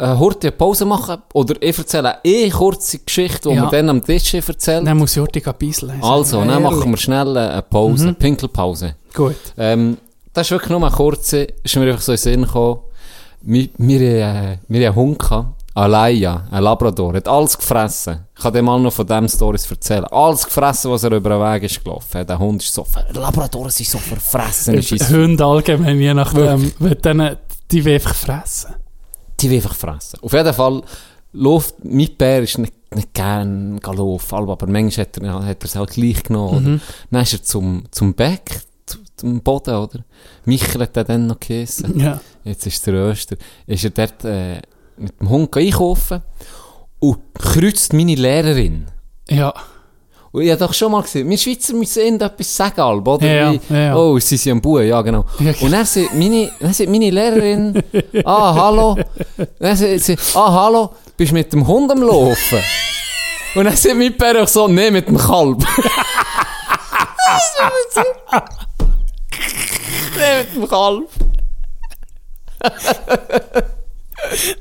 eine 0.00 0.16
kurze 0.16 0.50
Pause 0.52 0.84
machen, 0.84 1.18
oder 1.34 1.54
ich 1.60 1.76
erzähle 1.78 2.16
eine 2.24 2.50
kurze 2.50 2.98
Geschichte, 2.98 3.48
die 3.50 3.54
Ja. 3.54 3.62
wir 3.64 3.70
dann 3.70 3.88
am 3.90 4.04
Tisch 4.04 4.32
erzählen. 4.34 4.84
Dann 4.84 4.98
muss 4.98 5.16
ich 5.16 5.22
heute 5.22 5.40
ein 5.44 5.54
bisschen 5.58 5.90
Also, 6.02 6.44
dann 6.44 6.62
machen 6.62 6.90
wir 6.90 6.96
schnell 6.96 7.36
eine 7.36 7.62
Pause, 7.62 8.04
eine 8.04 8.14
Pinkelpause. 8.14 8.94
Gut. 9.14 9.36
Ähm, 9.58 9.96
das 10.32 10.46
ist 10.46 10.50
wirklich 10.52 10.70
nur 10.70 10.82
eine 10.82 10.94
kurze, 10.94 11.42
ist 11.62 11.76
mir 11.76 11.86
einfach 11.90 12.00
so 12.02 12.12
in 12.12 12.16
den 12.16 12.22
Sinn 12.22 12.42
gekommen. 12.42 12.80
Wir, 13.42 13.68
wir, 13.78 14.00
äh, 14.00 14.56
wir 14.68 14.80
haben 14.80 14.86
einen 14.86 14.94
Hund 14.94 15.18
gehabt, 15.18 15.46
Alaya, 15.74 16.46
ein 16.50 16.62
Labrador, 16.64 17.14
hat 17.14 17.28
alles 17.28 17.56
gefressen. 17.56 18.26
Ich 18.36 18.42
kann 18.42 18.52
dir 18.52 18.60
mal 18.60 18.78
noch 18.80 18.92
von 18.92 19.06
dem 19.06 19.28
Stories 19.28 19.70
erzählen. 19.70 20.04
Alles 20.06 20.44
gefressen, 20.44 20.90
was 20.90 21.04
er 21.04 21.12
über 21.12 21.30
den 21.30 21.40
Weg 21.40 21.62
ist 21.62 21.82
gelaufen. 21.82 22.26
Der 22.26 22.38
Hund 22.38 22.62
ist 22.62 22.74
so, 22.74 22.84
ver 22.84 23.06
Labradoren 23.12 23.70
sind 23.70 23.88
so 23.88 23.98
verfressen. 23.98 24.76
es- 24.78 25.10
Hunde 25.10 25.44
allgemein, 25.44 25.98
je 25.98 26.12
nachdem, 26.12 26.72
dann, 27.02 27.36
die 27.70 27.88
einfach 27.90 28.14
fressen. 28.14 28.74
Die 29.40 29.50
will 29.50 29.56
einfach 29.58 29.74
fressen. 29.74 30.18
Auf 30.22 30.32
jeden 30.32 30.52
Fall 30.54 30.82
läuft, 31.32 31.84
mein 31.84 32.08
Bär 32.18 32.42
ist 32.42 32.58
nicht, 32.58 32.74
nicht 32.94 33.14
gern 33.14 33.78
gelaufen, 33.80 34.34
aber 34.34 34.66
manchmal 34.66 35.06
hat 35.06 35.16
er, 35.18 35.44
hat 35.44 35.62
er 35.62 35.64
es 35.64 35.76
halt 35.76 35.90
gleich 35.90 36.22
genommen. 36.24 36.66
Oder? 36.76 36.80
Dann 37.10 37.22
ist 37.22 37.32
er 37.32 37.42
zum, 37.42 37.84
zum 37.90 38.14
Beck, 38.14 38.62
zu- 38.86 38.98
zum 39.16 39.40
Boden, 39.40 39.74
oder? 39.74 40.00
Michael 40.44 40.82
hat 40.82 40.96
den 40.96 41.06
dann 41.06 41.26
noch 41.28 41.38
gegessen. 41.40 41.98
Ja. 42.00 42.20
Jetzt 42.44 42.66
ist 42.66 42.86
der 42.86 42.94
Öster. 42.94 43.36
Ist 43.66 43.84
er 43.84 43.90
dort 43.90 44.24
äh, 44.24 44.60
mit 44.96 45.18
dem 45.20 45.28
Hund 45.28 45.56
einkaufen 45.56 46.22
und 46.98 47.18
kreuzt 47.34 47.92
meine 47.92 48.14
Lehrerin. 48.16 48.86
Ja. 49.28 49.54
Und 50.32 50.42
ich 50.42 50.50
habe 50.50 50.60
doch 50.60 50.72
schon 50.72 50.92
mal 50.92 51.02
gesehen, 51.02 51.28
wir 51.28 51.36
Schweizer 51.36 51.74
müssen 51.74 52.04
irgendetwas 52.04 52.54
sagen, 52.54 52.80
Alb, 52.80 53.08
oder? 53.08 53.26
Ja, 53.26 53.52
Wie, 53.52 53.60
ja, 53.68 53.80
ja. 53.80 53.96
Oh, 53.96 54.16
sie 54.20 54.36
sind 54.36 54.52
am 54.52 54.60
Buhen, 54.60 54.86
ja 54.86 55.02
genau. 55.02 55.24
Ja. 55.40 55.52
Und 55.60 55.72
dann 55.72 55.84
sagt 55.84 56.14
meine, 56.14 56.52
dann 56.60 56.72
sagt 56.72 56.88
meine 56.88 57.10
Lehrerin, 57.10 57.82
ah, 58.24 58.54
hallo. 58.54 58.96
Dann 59.58 59.76
sagt 59.76 60.00
sie, 60.00 60.16
ah, 60.34 60.52
hallo, 60.52 60.90
bist 61.16 61.32
du 61.32 61.34
mit 61.34 61.52
dem 61.52 61.66
Hund 61.66 61.90
am 61.90 62.02
Laufen? 62.02 62.62
Und 63.56 63.64
dann 63.64 63.74
sagt 63.76 63.96
mein 63.96 64.16
Pär 64.16 64.40
auch 64.44 64.48
so, 64.48 64.68
nee, 64.68 64.92
mit 64.92 65.08
dem 65.08 65.18
Kalb. 65.18 65.58
nee, 70.16 70.44
mit 70.44 70.54
dem 70.54 70.68
Kalb. 70.68 71.08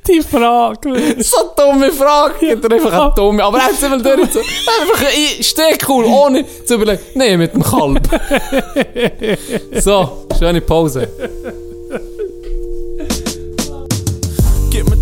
Die 0.08 0.22
Frage. 0.22 1.16
So 1.20 1.52
dumme 1.56 1.92
Frage. 1.92 2.58
Oder 2.58 2.76
einfach 2.76 2.94
eine 2.94 3.14
dumme. 3.16 3.44
Aber 3.44 3.58
er 3.58 3.66
hat 3.66 3.72
es 3.74 3.84
immer 3.84 3.98
durch. 3.98 4.20
Einfach 4.20 5.06
ein 5.06 5.44
Stehcool, 5.44 6.06
ohne 6.06 6.46
zu 6.66 6.76
überlegen. 6.76 7.02
Nee, 7.16 7.38
mit 7.38 7.54
dem 7.54 7.64
Kalb. 7.64 8.08
so, 9.82 10.28
schöne 10.38 10.62
Pause. 10.62 11.08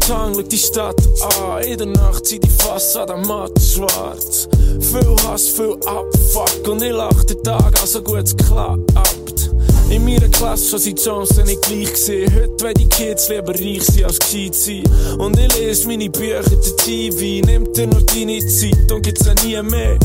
Gib 0.08 0.16
mir 0.16 0.24
Tang, 0.24 0.34
schau 0.36 0.42
die 0.42 0.58
Stadt 0.58 0.96
an. 1.42 1.64
In 1.64 1.78
der 1.78 1.88
Nacht 1.88 2.26
zieht 2.26 2.44
die 2.44 2.50
Fassade 2.50 3.18
matt 3.18 3.52
schwarz. 3.62 4.48
Viel 4.80 5.16
Hass, 5.26 5.50
viel 5.50 5.76
Abfuck. 5.86 6.68
Und 6.68 6.82
ich 6.82 6.92
lach 6.92 7.24
den 7.26 7.44
Tag, 7.44 7.80
also 7.82 8.02
gut 8.02 8.24
es 8.24 8.36
klappt. 8.36 9.52
In 9.90 10.06
meiner 10.06 10.30
Klasse 10.30 10.80
sind 10.80 11.00
die 11.00 11.04
Chancen 11.04 11.46
nicht 11.46 11.62
gleich 11.62 11.94
gewesen. 11.94 12.34
Heute 12.36 12.64
wollen 12.64 12.74
die 12.76 12.90
Kids 12.90 13.30
lieber 13.30 13.54
reich 13.54 13.84
sein 13.84 14.06
als 14.06 14.20
gescheit 14.20 14.56
sein. 14.56 14.84
Und 15.18 15.40
ich 15.40 15.58
lese 15.58 15.88
meine 15.88 16.10
Bücher, 16.10 16.42
der 16.42 16.76
TV. 16.78 17.46
Nimmt 17.46 17.76
dir 17.76 17.88
nur 17.88 18.02
deine 18.02 18.46
Zeit 18.48 18.92
und 18.92 19.02
gibt's 19.02 19.26
ja 19.26 19.34
nie 19.44 19.62
mehr. 19.70 19.98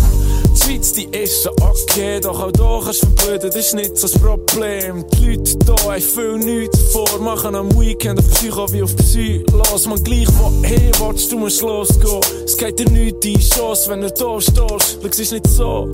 Die 0.52 0.60
Schweiz, 0.60 0.92
die 0.92 1.04
ist 1.04 1.48
okay, 1.60 2.20
doch 2.20 2.38
auch 2.38 2.52
da 2.52 2.80
kannst 2.84 3.02
du 3.02 3.06
verblöden, 3.06 3.50
das 3.50 3.66
ist 3.66 3.74
nicht 3.74 3.96
so 3.96 4.06
das 4.06 4.18
Problem. 4.20 5.04
Die 5.14 5.26
Leute 5.26 5.56
hier 5.64 5.92
haben 5.92 6.02
viel 6.02 6.38
nichts 6.38 6.78
vor, 6.92 7.18
machen 7.20 7.54
am 7.54 7.70
Weekend 7.80 8.18
auf 8.18 8.30
Psycho 8.30 8.70
wie 8.72 8.82
auf 8.82 8.94
Psy. 8.96 9.44
Los, 9.52 9.86
man 9.86 10.02
gleich 10.04 10.28
wo 10.38 10.52
hey, 10.62 10.90
willst 10.98 11.32
du 11.32 11.38
musst 11.38 11.62
losgehen. 11.62 12.20
Es 12.44 12.56
geht 12.56 12.78
dir 12.78 12.90
nicht 12.90 13.24
die 13.24 13.38
Chance, 13.38 13.90
wenn 13.90 14.02
du 14.02 14.10
da 14.10 14.40
stehst. 14.40 14.52
Schau, 14.56 15.08
es 15.08 15.18
ist 15.18 15.32
nicht 15.32 15.48
so. 15.48 15.88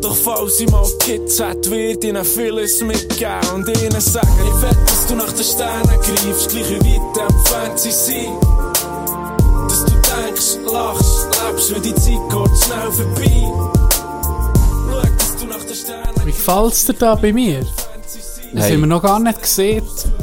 Doch 0.00 0.14
falls 0.14 0.60
ich 0.60 0.70
mal 0.70 0.86
Kids 1.00 1.40
hat, 1.40 1.68
wird 1.68 2.04
ihnen 2.04 2.24
vieles 2.24 2.80
mitgeben 2.82 3.40
und 3.52 3.68
ihnen 3.68 4.00
sagen, 4.00 4.28
ich 4.46 4.62
will, 4.62 4.76
dass 4.86 5.06
du 5.06 5.16
nach 5.16 5.32
den 5.32 5.44
Sternen 5.44 5.88
greifst, 5.88 6.50
gleich 6.50 6.70
wie 6.70 6.78
weit 6.78 7.18
entfernt 7.18 7.78
sie 7.80 7.90
sind. 7.90 8.40
Dass 9.68 9.84
du 9.84 9.92
denkst, 9.92 10.72
lachst, 10.72 11.28
lebst, 11.48 11.74
weil 11.74 11.80
die 11.80 11.94
Zeit 11.94 12.20
geht 12.30 12.64
schnell 12.64 12.92
vorbei. 12.92 13.73
Es 16.36 16.84
dir 16.86 16.92
da 16.94 17.14
bei 17.14 17.32
mir? 17.32 17.60
Das 18.52 18.64
Hey. 18.66 18.72
haben 18.74 18.80
wir 18.82 18.86
noch 18.86 19.02
gar 19.02 19.18
nicht 19.18 19.42
gesehen, 19.42 19.82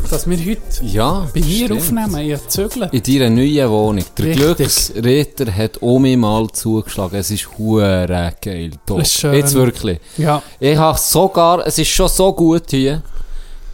dass 0.10 0.30
wir 0.30 0.38
heute 0.38 0.62
Ja, 0.84 1.28
bei 1.34 1.42
mir 1.42 1.66
stimmt. 1.66 1.82
aufnehmen. 1.82 2.16
Habe 2.16 2.48
zügeln. 2.48 2.90
In 2.92 3.04
deiner 3.04 3.30
neuen 3.30 3.70
Wohnung. 3.70 4.06
Der 4.18 4.26
Richtig. 4.26 4.56
Glücksritter 4.56 5.52
hat 5.54 5.82
mich 5.82 6.16
mal 6.18 6.48
zugeschlagen. 6.52 7.20
Es 7.20 7.30
ist 7.32 7.50
hure 7.58 8.32
geil. 8.42 8.72
Top. 8.86 9.02
Ist 9.02 9.14
schön. 9.14 9.34
Jetzt 9.34 9.54
wirklich. 9.54 10.00
Ja. 10.18 10.42
Ich 10.62 10.78
habe 10.78 10.98
sogar, 10.98 11.68
es 11.68 11.78
ist 11.78 11.90
schon 11.90 12.08
so 12.08 12.32
gut 12.34 12.64
hier, 12.70 13.02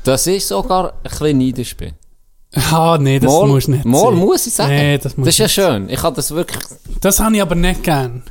dass 0.03 0.25
ich 0.25 0.43
sogar 0.45 0.93
ein 1.03 1.09
bisschen 1.09 1.37
neidisch 1.37 1.77
bin. 1.77 1.91
Ah, 2.71 2.97
nee, 2.99 3.19
das 3.19 3.31
mal, 3.31 3.45
muss 3.47 3.67
nicht 3.67 3.85
mal 3.85 4.01
sein. 4.09 4.15
muss 4.15 4.47
ich 4.47 4.53
sagen. 4.53 4.73
Nee, 4.75 4.97
das 4.97 5.17
muss 5.17 5.25
das 5.25 5.35
ist 5.35 5.39
ja 5.39 5.49
schön. 5.49 5.89
Ich 5.89 6.01
habe 6.01 6.15
das 6.15 6.31
wirklich... 6.31 6.63
Das 7.01 7.19
habe 7.19 7.35
ich 7.35 7.41
aber 7.43 7.53
nicht 7.55 7.83
gern. 7.83 8.23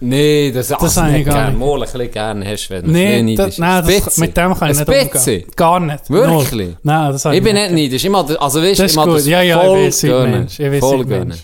Nee, 0.00 0.52
das, 0.52 0.68
das 0.68 0.96
habe 0.96 1.08
ich 1.10 1.16
nicht 1.16 1.24
gern. 1.24 1.50
nicht. 1.50 1.58
Mal 1.58 1.74
ein 1.74 1.80
bisschen 1.80 2.10
gerne 2.12 2.48
hast, 2.48 2.70
wenn 2.70 2.86
Nee, 2.86 3.22
bisschen 3.22 3.36
das, 3.36 3.58
nein, 3.58 3.84
das, 4.04 4.16
mit 4.18 4.36
dem 4.36 4.54
kann 4.54 4.70
ich 4.70 4.78
nicht 4.78 4.88
umgehen. 4.88 5.44
Gar 5.56 5.80
nicht. 5.80 6.10
Wirklich? 6.10 6.76
Nein, 6.84 7.12
das 7.12 7.24
Ich 7.24 7.42
bin 7.42 7.54
nicht 7.56 7.70
nicht 7.72 7.72
neidisch. 7.72 8.04
Ich 8.04 8.10
mag, 8.10 8.26
das- 8.28 8.36
also 8.36 8.62
weißt, 8.62 8.78
Das 8.78 8.78
ich 8.78 8.84
ist 8.92 8.96
mag 8.96 9.06
gut. 9.06 9.16
das 9.16 9.26
Ja, 9.26 9.42
ja, 9.42 9.60
voll 9.60 9.78
ich 9.88 10.00
gönnen. 10.00 10.46
Ich 10.48 10.58
weiß, 10.60 10.78
voll 10.80 11.04
gönnen. 11.04 11.38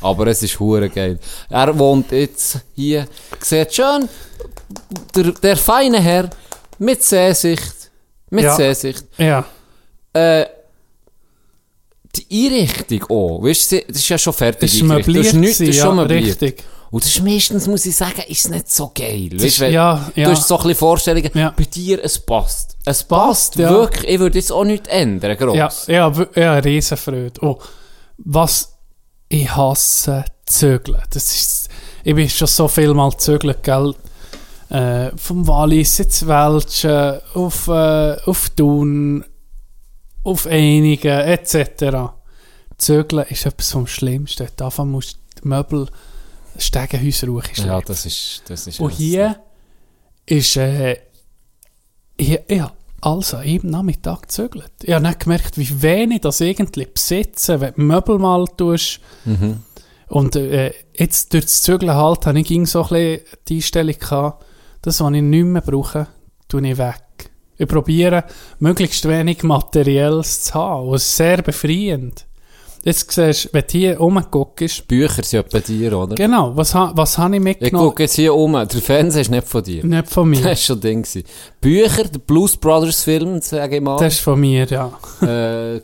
Aber 0.00 0.26
es 0.26 0.42
ist 0.42 0.58
hure 0.58 0.88
geil. 0.90 1.18
Er 1.48 1.78
wohnt 1.78 2.10
jetzt 2.12 2.58
hier, 2.74 3.06
sieht 3.40 3.72
schön, 3.74 4.08
der, 5.14 5.24
der 5.42 5.56
feine 5.56 6.00
Herr 6.00 6.28
mit 6.78 7.02
Sehsicht, 7.04 7.90
mit 8.30 8.44
Ja. 8.44 8.54
Sehsicht. 8.56 9.04
Ja. 9.16 9.44
Äh, 10.12 10.46
die 12.16 12.46
Einrichtung 12.46 13.04
auch, 13.10 13.42
weißt 13.42 13.72
du, 13.72 13.80
das 13.88 13.96
ist 13.98 14.08
ja 14.08 14.18
schon 14.18 14.32
fertig. 14.32 14.70
Das 14.70 14.74
ist 14.74 14.82
möbliert 14.82 15.26
Das 15.26 15.32
ist, 15.34 15.34
das 15.34 15.50
ist 15.50 15.58
gewesen, 15.58 15.80
schon 15.80 15.96
ja, 15.98 16.02
richtig. 16.04 16.64
Und 16.96 17.04
das 17.04 17.14
ist 17.16 17.22
meistens, 17.22 17.66
muss 17.66 17.84
ich 17.86 17.94
sagen, 17.94 18.22
ist 18.28 18.48
nicht 18.48 18.70
so 18.70 18.90
geil. 18.94 19.28
Das 19.30 19.42
Weißt, 19.42 19.60
ist- 19.60 19.70
ja, 19.72 20.10
ja. 20.14 20.24
Du 20.24 20.30
hast 20.30 20.48
so 20.48 20.56
ein 20.56 20.62
bisschen 20.62 20.78
Vorstellungen, 20.78 21.30
Ja. 21.34 21.50
bei 21.56 21.64
dir, 21.64 22.02
es 22.04 22.18
passt. 22.18 22.76
Es 22.84 23.04
passt, 23.04 23.56
ja. 23.56 23.68
wirklich. 23.70 24.10
Ich 24.10 24.18
würde 24.18 24.38
jetzt 24.38 24.50
auch 24.50 24.64
nichts 24.64 24.88
ändern, 24.88 25.36
gross. 25.36 25.86
Ja, 25.88 26.10
ja, 26.10 26.26
ja, 26.34 26.54
Riesenfreude. 26.58 27.40
Oh, 27.42 27.58
was 28.18 28.72
ich 29.28 29.54
hasse, 29.54 30.24
zügeln. 30.46 31.02
Das 31.10 31.24
ist, 31.34 31.68
ich 32.04 32.14
bin 32.14 32.28
schon 32.30 32.46
so 32.48 32.66
viel 32.68 32.94
mal 32.94 33.16
zügelt, 33.16 33.62
gell? 33.62 33.94
Äh, 34.70 35.10
vom 35.16 35.46
Wallis 35.46 36.00
ins 36.00 36.26
Welschen, 36.26 37.20
auf, 37.34 37.68
äh, 37.68 38.16
auf 38.24 38.50
Thun, 38.56 39.24
auf 40.24 40.46
Einigen, 40.46 41.20
etc. 41.20 42.12
Zügeln 42.78 43.26
ist 43.28 43.46
etwas 43.46 43.70
vom 43.70 43.86
Schlimmsten. 43.86 44.48
Davon 44.56 44.90
musst 44.90 45.18
du 45.42 45.48
Möbel, 45.48 45.88
Stegenhäuser 46.58 47.28
ruhig 47.28 47.56
Ja, 47.56 47.80
das 47.80 48.06
ist, 48.06 48.42
das 48.48 48.66
ist 48.66 48.80
Und 48.80 48.90
hier 48.90 49.40
ist, 50.26 50.56
äh, 50.56 50.98
ich, 52.16 52.32
habe 52.32 52.72
also 53.00 53.40
eben 53.42 53.70
Nachmittag 53.70 54.22
gezögert. 54.22 54.72
Ich 54.82 54.92
habe 54.92 55.06
nicht 55.06 55.20
gemerkt, 55.20 55.58
wie 55.58 55.82
wenig 55.82 56.22
das 56.22 56.40
irgendwie 56.40 56.86
besitzen, 56.86 57.60
wenn 57.60 57.74
du 57.74 57.82
Möbel 57.82 58.18
mal 58.18 58.44
tust. 58.56 59.00
Mhm. 59.24 59.62
Und 60.08 60.36
äh, 60.36 60.72
jetzt 60.94 61.32
durch 61.32 61.44
das 61.44 61.62
Zügeln 61.62 61.94
halt, 61.94 62.26
habe 62.26 62.40
ich 62.40 62.46
ging 62.46 62.66
so 62.66 62.82
ein 62.82 62.88
bisschen 62.88 63.20
die 63.48 63.56
Einstellung 63.56 63.98
gehabt, 63.98 64.44
das, 64.82 65.00
was 65.00 65.12
ich 65.12 65.22
nicht 65.22 65.44
mehr 65.44 65.62
brauche, 65.62 66.06
tue 66.48 66.66
ich 66.68 66.78
weg. 66.78 67.02
Ich 67.58 67.66
probiere, 67.66 68.24
möglichst 68.58 69.08
wenig 69.08 69.42
Materielles 69.42 70.44
zu 70.44 70.54
haben. 70.54 70.88
Und 70.88 70.96
es 70.96 71.04
ist 71.04 71.16
sehr 71.16 71.42
befreiend. 71.42 72.25
Jetzt 72.86 73.10
siehst 73.10 73.46
du, 73.46 73.48
wenn 73.52 73.62
du 73.66 73.72
hier 73.72 73.98
rumguckst, 73.98 74.86
Bücher 74.86 75.22
sind 75.24 75.32
ja 75.32 75.42
bei 75.42 75.58
dir, 75.60 75.98
oder? 75.98 76.14
genau, 76.14 76.56
was, 76.56 76.72
ha, 76.72 76.92
was 76.94 77.18
habe 77.18 77.34
ich 77.34 77.38
Ich 77.40 77.44
mitgenommen? 77.44 77.88
gucke 77.88 78.04
jetzt 78.04 78.14
hier 78.14 78.32
um. 78.32 78.52
Der 78.52 78.68
Fernseher 78.68 79.22
ist 79.22 79.30
nicht 79.30 79.46
von 79.48 79.62
dir. 79.64 79.84
Nicht 79.84 80.08
von 80.08 80.28
mir. 80.30 80.36
Das 80.42 80.46
war 80.46 80.56
schon 80.56 80.80
Ding. 80.80 81.02
gewesen. 81.02 81.24
Bücher, 81.60 82.04
der 82.04 82.20
Blues 82.20 82.56
Brothers 82.56 83.02
Film, 83.02 83.40
sage 83.42 83.76
ich 83.76 83.82
mal. 83.82 83.98
Das 83.98 84.14
ist 84.14 84.20
von 84.20 84.38
mir, 84.38 84.66
ja. 84.66 84.92
äh, 85.20 85.80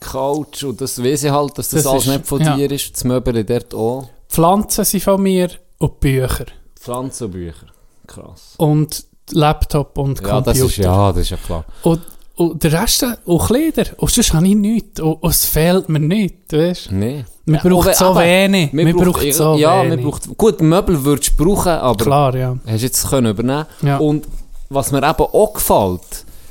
Couch 0.00 0.64
und 0.64 0.80
das 0.80 1.02
weiß 1.02 1.24
ich 1.24 1.30
halt, 1.30 1.56
dass 1.56 1.70
das, 1.70 1.82
Das 1.84 1.90
alles 1.92 2.04
ist- 2.06 2.12
nicht 2.12 2.26
von 2.26 2.40
ja. 2.42 2.54
dir 2.56 2.70
ist. 2.70 2.92
Das 2.94 3.04
Möbel 3.04 3.42
dort 3.42 3.74
auch. 3.74 4.08
Pflanzen 4.28 4.84
sind 4.84 5.02
von 5.02 5.22
mir 5.22 5.48
und 5.78 6.00
Bücher. 6.00 6.44
Pflanzenbücher. 6.78 7.66
Krass. 8.06 8.54
Und 8.58 9.04
Laptop 9.30 9.96
und 9.96 10.20
Ja, 10.20 10.42
das 10.42 10.58
Computer. 10.58 10.66
ist, 10.66 10.76
ja, 10.76 11.12
das 11.12 11.22
ist 11.22 11.30
ja 11.30 11.36
klar. 11.38 11.64
Und, 11.82 12.02
und 12.36 12.62
der 12.62 12.72
Rest, 12.82 13.06
und 13.24 13.42
Kleider. 13.46 13.84
Und 13.98 14.10
sonst 14.10 14.32
habe 14.32 14.46
ich 14.48 14.54
nichts. 14.56 15.00
Und, 15.00 15.14
und 15.22 15.30
es 15.30 15.44
fehlt 15.44 15.88
mir 15.88 16.00
nichts, 16.00 16.52
weißt 16.52 16.90
du? 16.90 16.94
Nee. 16.96 17.24
Man 17.46 17.60
braucht 17.60 17.88
aber- 17.88 17.94
so 17.96 18.04
aber 18.06 18.20
wenig. 18.24 18.72
Man 18.72 18.92
braucht 18.96 19.32
so 19.34 19.56
ja, 19.56 19.82
wenig. 19.82 19.96
man 19.96 20.10
braucht, 20.10 20.36
gut, 20.38 20.60
Möbel 20.62 21.04
würdest 21.04 21.32
du 21.38 21.44
brauchen, 21.44 21.72
aber 21.72 22.04
Klar, 22.04 22.34
ja. 22.36 22.56
hast 22.66 22.80
du 22.80 22.86
jetzt 22.86 23.08
können 23.08 23.30
übernehmen. 23.30 23.66
Ja. 23.82 23.98
Und 23.98 24.26
was 24.70 24.90
mir 24.90 24.98
eben 24.98 25.06
auch 25.20 25.52
gefällt, 25.52 26.00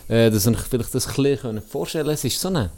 äh, 0.07 0.29
dass 0.29 0.45
ich 0.45 0.57
vielleicht 0.59 0.93
das 0.93 1.07
ein 1.07 1.13
bisschen 1.23 1.61
vorstellen 1.63 2.09
es 2.09 2.23
ist 2.23 2.39
so 2.39 2.47
eine, 2.49 2.69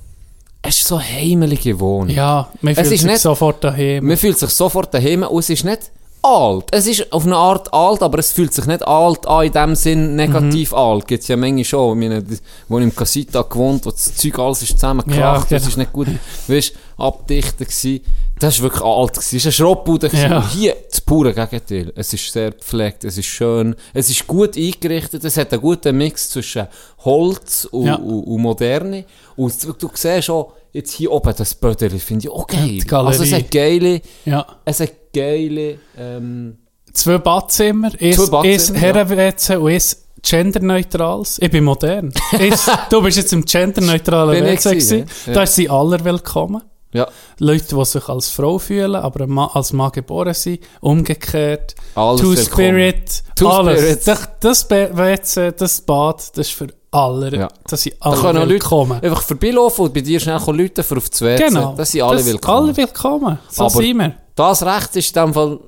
es 0.61 0.77
ist 0.77 0.87
so 0.87 0.99
heimelige 0.99 1.79
Wohnung. 1.79 2.09
Ja, 2.15 2.47
man 2.61 2.71
Es 2.71 2.79
fühlt 2.79 2.93
ist 2.93 2.99
sich 3.01 3.11
nicht- 3.11 3.21
sofort 3.21 3.63
daheim. 3.63 4.05
Man 4.05 4.17
fühlt 4.17 4.39
sich 4.39 4.49
sofort 4.49 4.93
daheim 4.93 5.23
und 5.23 5.39
es 5.39 5.49
ist 5.49 5.63
nicht 5.65 5.91
alt. 6.25 6.65
Es 6.71 6.87
ist 6.87 7.11
auf 7.13 7.25
eine 7.25 7.35
Art 7.35 7.73
alt, 7.73 8.01
aber 8.01 8.19
es 8.19 8.31
fühlt 8.31 8.53
sich 8.53 8.65
nicht 8.65 8.85
alt 8.87 9.25
an, 9.27 9.45
in 9.45 9.51
dem 9.51 9.75
Sinn 9.75 10.15
negativ 10.15 10.71
Mhm. 10.71 10.77
alt. 10.77 11.07
Gibt 11.07 11.21
es 11.21 11.27
ja 11.29 11.37
manchmal 11.37 11.63
schon. 11.63 12.01
Ich 12.01 12.09
meine, 12.09 12.25
wo 12.67 12.77
ich 12.79 12.83
im 12.83 12.95
Casita 12.95 13.43
gewohnt, 13.43 13.85
wo 13.85 13.91
das 13.91 14.15
Zeug 14.15 14.39
alles 14.39 14.63
ist 14.63 14.71
zusammengekracht, 14.73 15.51
Ja, 15.51 15.57
das 15.57 15.67
ist 15.67 15.77
nicht 15.77 15.93
gut, 15.93 16.07
weißt, 16.47 16.73
abdichtet 16.97 17.69
gewesen. 17.69 18.01
Das 18.39 18.57
war 18.59 18.63
wirklich 18.63 18.83
alt 18.83 19.13
gewesen. 19.13 19.35
Es 19.37 19.43
war 19.43 19.47
eine 19.47 19.51
Schrottbude. 19.53 20.07
Ja. 20.13 20.49
Hier 20.49 20.75
das 20.89 20.99
pure 21.01 21.33
Gegenteil. 21.33 21.93
Es 21.95 22.13
ist 22.13 22.31
sehr 22.31 22.51
gepflegt, 22.51 23.03
es 23.05 23.17
ist 23.17 23.27
schön, 23.27 23.75
es 23.93 24.09
ist 24.09 24.27
gut 24.27 24.57
eingerichtet, 24.57 25.23
es 25.23 25.37
hat 25.37 25.53
einen 25.53 25.61
guten 25.61 25.95
Mix 25.97 26.29
zwischen 26.31 26.67
Holz 27.05 27.65
und, 27.71 27.85
Ja. 27.85 27.95
und, 27.95 28.23
und 28.23 28.41
Moderne. 28.41 29.05
Und 29.37 29.63
du, 29.63 29.71
du 29.73 29.89
siehst 29.93 30.25
schon, 30.25 30.45
jetzt 30.75 30.91
hier 30.91 31.11
oben 31.11 31.33
das 31.35 31.55
Bödeli 31.55 31.99
finde 31.99 32.27
ich 32.27 32.33
die 32.51 32.79
Galerie. 32.79 33.07
Also 33.07 33.23
es 33.23 33.33
hat 33.33 33.49
geile, 33.49 34.01
Ja. 34.25 34.45
es 34.65 34.79
hat 34.81 34.91
geile, 35.13 35.79
ähm, 35.97 36.57
Zwei 36.93 37.17
Badzimmer, 37.17 37.91
Badzimmer, 37.91 38.41
eins 38.41 38.73
Herrenwetze 38.73 39.59
und 39.59 39.71
eins 39.71 40.05
genderneutrales. 40.21 41.39
Ich 41.41 41.51
bin 41.51 41.63
modern. 41.65 42.11
Eins, 42.31 42.69
du 42.89 43.01
bist 43.01 43.17
jetzt 43.17 43.33
im 43.33 43.43
genderneutralen 43.43 44.43
WC 44.43 44.69
gewesen, 44.71 45.05
ja. 45.27 45.33
Da 45.33 45.45
sind 45.45 45.69
alle 45.69 46.03
willkommen. 46.03 46.61
Ja, 46.95 47.07
Leute, 47.39 47.75
die 47.75 47.85
sich 47.85 48.07
als 48.07 48.29
Frau 48.29 48.57
fühlen, 48.57 48.95
aber 48.95 49.27
als 49.53 49.73
Mann 49.73 49.91
geboren 49.91 50.33
sind. 50.33 50.61
Umgekehrt. 50.81 51.75
Alles 51.95 52.21
Two. 52.21 52.35
Spirit. 52.35 53.23
Two 53.35 53.49
alles. 53.49 53.79
Spirits. 53.79 54.05
Das, 54.05 54.29
das 54.39 54.69
WC, 54.69 55.51
das 55.51 55.81
Bad, 55.81 56.37
das 56.37 56.47
ist 56.47 56.53
für 56.53 56.67
alle. 56.91 57.37
Ja. 57.37 57.47
Das 57.67 57.83
sind 57.83 57.95
da 57.99 58.09
alle 58.09 58.21
können 58.21 58.37
auch 58.37 58.41
Leute 58.43 58.53
willkommen. 58.53 59.03
einfach 59.03 59.21
vorbeilaufen 59.21 59.85
und 59.85 59.93
bei 59.93 60.01
dir 60.01 60.19
schnell 60.19 60.39
Leute 60.47 60.83
für 60.83 60.97
auf 60.97 61.09
das 61.09 61.21
WC. 61.21 61.43
Genau. 61.47 61.73
Das 61.75 61.91
sind 61.91 62.01
alle 62.01 62.17
das, 62.17 62.25
willkommen. 62.25 62.65
Alle 62.67 62.77
willkommen. 62.77 63.39
So 63.49 63.65
Aber 63.65 63.71
sind 63.71 63.97
wir. 63.97 64.15
Das 64.35 64.63
Recht 64.65 64.95
ist 64.95 65.15
in 65.15 65.23
dem 65.23 65.33
Fall, 65.33 65.59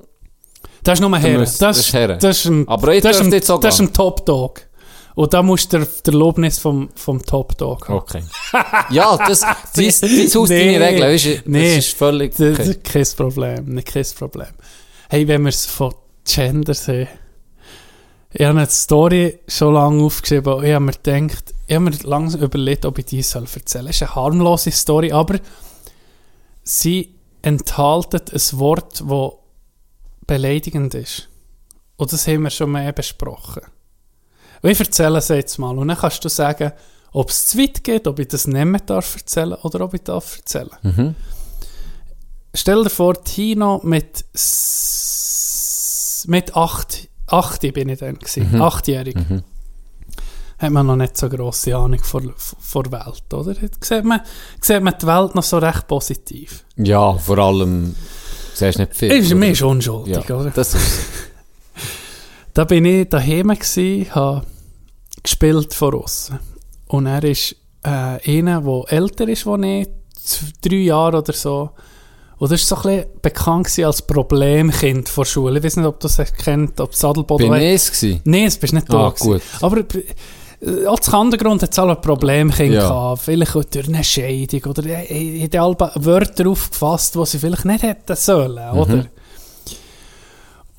Das 0.82 0.98
ist 0.98 1.00
nur 1.00 1.18
Herren. 1.18 1.40
Das, 1.40 1.58
das 1.58 1.78
ist 1.78 1.92
Herren. 1.92 2.18
Das 2.18 2.38
ist 2.38 2.44
ein, 2.46 2.66
Aber 2.68 2.86
das 2.86 2.96
ist 2.96 3.04
dürft 3.04 3.20
ein, 3.20 3.32
jetzt 3.32 3.50
auch 3.50 3.60
das 3.60 3.74
ist 3.74 3.80
ein 3.80 3.92
Top 3.92 4.24
Dog. 4.24 4.60
Und 5.18 5.34
da 5.34 5.42
musst 5.42 5.72
du 5.72 5.78
der, 5.78 5.88
der 6.06 6.14
Lobnis 6.14 6.60
vom, 6.60 6.90
vom 6.94 7.20
Top 7.24 7.58
Dog 7.58 7.88
haben. 7.88 7.96
okay. 7.96 8.22
ja, 8.90 9.16
das, 9.16 9.44
dies, 9.74 10.00
dies 10.00 10.32
Haus 10.36 10.48
Nee. 10.48 10.74
deine 10.74 10.86
Regeln, 10.86 11.02
weißt 11.12 11.24
du, 11.24 11.42
Nee. 11.46 11.74
das 11.74 11.86
ist 11.86 11.96
völlig 11.96 12.36
Das 12.36 12.56
okay. 12.60 12.70
ist 12.70 12.84
kein 12.84 13.06
Problem. 13.16 13.64
Nicht 13.74 13.88
kein 13.88 14.06
Problem. 14.16 14.46
Hey, 15.08 15.26
wenn 15.26 15.42
wir 15.42 15.48
es 15.48 15.66
von 15.66 15.92
Gender 16.24 16.72
sehen. 16.72 17.08
Ich 18.30 18.46
habe 18.46 18.60
eine 18.60 18.70
Story 18.70 19.40
schon 19.48 19.74
lange 19.74 20.04
aufgeschrieben 20.04 20.52
und 20.52 20.64
ich 20.64 20.72
habe 20.72 20.84
mir 20.84 20.92
gedacht, 20.92 21.52
ich 21.66 21.74
habe 21.74 21.86
mir 21.86 21.96
langsam 22.04 22.42
überlegt, 22.42 22.84
ob 22.86 22.98
ich 22.98 23.06
die 23.06 23.22
soll 23.22 23.42
erzählen 23.42 23.86
soll. 23.86 23.90
Es 23.90 23.96
ist 23.96 24.02
eine 24.02 24.14
harmlose 24.14 24.70
Story, 24.70 25.10
aber 25.10 25.40
sie 26.62 27.16
enthaltet 27.42 28.32
ein 28.32 28.58
Wort, 28.60 29.02
das 29.04 29.32
beleidigend 30.28 30.94
ist. 30.94 31.28
Und 31.96 32.12
das 32.12 32.28
haben 32.28 32.42
wir 32.42 32.50
schon 32.50 32.70
mehr 32.70 32.92
besprochen. 32.92 33.62
Und 34.62 34.70
ich 34.70 34.80
erzähle 34.80 35.18
es 35.18 35.28
jetzt 35.28 35.58
mal. 35.58 35.76
Und 35.78 35.88
dann 35.88 35.96
kannst 35.98 36.24
du 36.24 36.28
sagen, 36.28 36.72
ob 37.12 37.30
es 37.30 37.46
zu 37.46 37.58
weit 37.58 37.82
geht, 37.84 38.06
ob 38.06 38.18
ich 38.18 38.28
das 38.28 38.46
nicht 38.46 38.64
mehr 38.64 38.80
darf 38.80 39.14
erzählen 39.16 39.54
oder 39.62 39.80
ob 39.82 39.94
ich 39.94 40.02
darf 40.02 40.36
erzählen. 40.38 40.70
Mhm. 40.82 41.14
Stell 42.54 42.82
dir 42.82 42.90
vor, 42.90 43.22
Tino 43.22 43.80
mit, 43.84 44.24
mit 46.26 46.56
acht, 46.56 47.08
acht 47.26 47.60
bin 47.60 47.88
ich 47.88 47.98
dann 48.00 48.18
gewesen, 48.18 48.50
Mhm. 48.52 48.62
achtjährig. 48.62 49.16
Hat 50.58 50.70
man 50.72 50.86
noch 50.86 50.96
nicht 50.96 51.16
so 51.16 51.28
grosse 51.28 51.76
Ahnung 51.76 52.02
vor, 52.02 52.20
vor 52.36 52.82
der 52.82 52.92
Welt, 52.92 53.32
oder? 53.32 53.54
Sieht 53.80 54.04
man, 54.04 54.20
sieht 54.60 54.82
man 54.82 54.94
die 55.00 55.06
Welt 55.06 55.34
noch 55.36 55.44
so 55.44 55.58
recht 55.58 55.86
positiv. 55.86 56.64
Ja, 56.76 57.12
vor 57.14 57.38
allem, 57.38 57.94
siehst 58.54 58.78
nicht 58.80 58.94
viel. 58.96 59.12
Ist 59.12 59.32
mir 59.34 59.50
ist 59.52 59.62
unschuldig, 59.62 60.28
ja, 60.28 60.34
oder? 60.36 60.50
das 60.50 60.74
ist, 60.74 61.00
Da 62.58 62.64
bin 62.64 62.84
ich 62.86 63.08
daheim 63.08 63.54
gsi, 63.56 64.08
habe 64.10 64.42
gespielt 65.22 65.72
von 65.72 65.94
aussen. 65.94 66.40
Und 66.88 67.06
er 67.06 67.22
ist 67.22 67.54
äh, 67.84 67.88
einer, 67.88 68.62
der 68.62 68.82
älter 68.98 69.28
ist 69.28 69.46
als 69.46 69.62
ich, 69.64 69.88
drei 70.60 70.76
Jahre 70.78 71.18
oder 71.18 71.32
so. 71.32 71.70
Und 72.38 72.50
das 72.50 72.68
war 72.68 72.82
so 72.82 72.88
ein 72.88 72.96
bisschen 72.96 73.20
bekannt 73.22 73.78
als 73.78 74.02
Problemkind 74.02 75.08
vor 75.08 75.24
Schule. 75.24 75.58
Ich 75.58 75.64
weiß 75.66 75.76
nicht, 75.76 75.86
ob 75.86 76.00
du 76.00 76.08
es 76.08 76.16
kennt, 76.32 76.80
ob 76.80 76.96
Sadelboden... 76.96 77.48
bin 77.48 77.60
ich 77.62 77.74
es? 77.74 78.02
Nein, 78.24 78.46
es 78.46 78.58
bist 78.58 78.72
nicht. 78.72 78.92
Ah, 78.92 79.10
gewesen. 79.10 79.24
gut. 79.34 79.42
Aber 79.60 79.78
äh, 79.78 80.84
als 80.84 81.08
Hintergrund 81.12 81.62
hat 81.62 81.70
es 81.70 81.78
alle 81.78 81.94
Problemkind 81.94 82.74
Ja. 82.74 82.88
gehabt. 82.88 83.22
Vielleicht 83.22 83.54
auch 83.54 83.62
durch 83.62 83.86
eine 83.86 84.02
Scheidung 84.02 84.64
oder 84.64 84.84
äh, 84.84 85.44
hat 85.44 85.54
alle 85.54 85.76
Wörter 86.04 86.48
aufgefasst, 86.48 87.14
die 87.14 87.24
sie 87.24 87.38
vielleicht 87.38 87.66
nicht 87.66 87.84
hätten 87.84 88.16
sollen, 88.16 88.72
Mhm. 88.74 88.80
oder? 88.80 89.04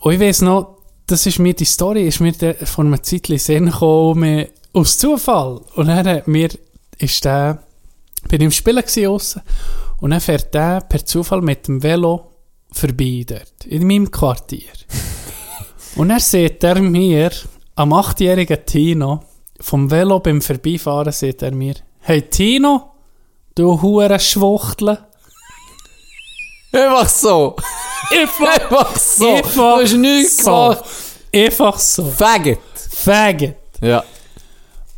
Und 0.02 0.12
ich 0.14 0.20
weiss 0.20 0.42
noch, 0.42 0.79
das 1.12 1.26
ist 1.26 1.40
mir 1.40 1.54
die 1.54 1.66
Story, 1.66 2.08
ist 2.08 2.20
mir 2.20 2.32
der, 2.32 2.56
vor 2.56 2.86
einer 2.86 3.02
Zeit 3.02 3.30
in 3.30 3.36
den 3.36 3.40
Sinn 3.40 3.66
gekommen, 3.66 4.46
aus 4.74 4.98
Zufall. 4.98 5.62
Und 5.76 5.88
dann 5.88 6.08
hat 6.08 6.28
mir, 6.28 6.50
ist 6.98 7.26
der, 7.26 7.64
bin 8.28 8.42
ich 8.42 8.46
im 8.46 8.52
Spielen 8.52 8.84
gewesen 8.84 9.42
und 10.00 10.12
dann 10.12 10.22
fährt 10.22 10.54
der 10.54 10.82
per 10.82 11.06
Zufall 11.06 11.42
mit 11.42 11.68
dem 11.68 11.82
Velo 11.82 12.32
vorbei 12.72 13.26
dort, 13.28 13.66
in 13.66 13.88
meinem 13.88 14.12
Quartier. 14.12 14.72
und 15.96 16.10
dann 16.10 16.20
sieht 16.20 16.64
er 16.64 16.80
mir, 16.80 17.32
am 17.76 17.94
achtjährigen 17.94 18.66
Tino, 18.66 19.22
vom 19.60 19.90
Velo 19.90 20.20
beim 20.20 20.42
Vorbeifahren, 20.42 21.12
sieht 21.12 21.42
er 21.42 21.52
mir, 21.52 21.76
hey 22.02 22.22
Tino, 22.22 22.92
du 23.56 23.82
hure 23.82 24.20
Schwuchtel. 24.20 25.00
Einfach 26.72 27.10
so. 27.10 27.56
Einfach, 28.12 28.48
Einfach 28.48 28.96
so. 28.98 29.36
Einfach 29.36 29.54
du 29.54 29.84
hast 29.84 29.94
nichts 29.94 30.38
so. 30.38 30.44
gemacht. 30.52 30.84
einfach 31.34 31.80
so. 31.80 32.06
Faggot. 32.06 32.60
Faggot. 32.76 33.56
Ja. 33.82 34.04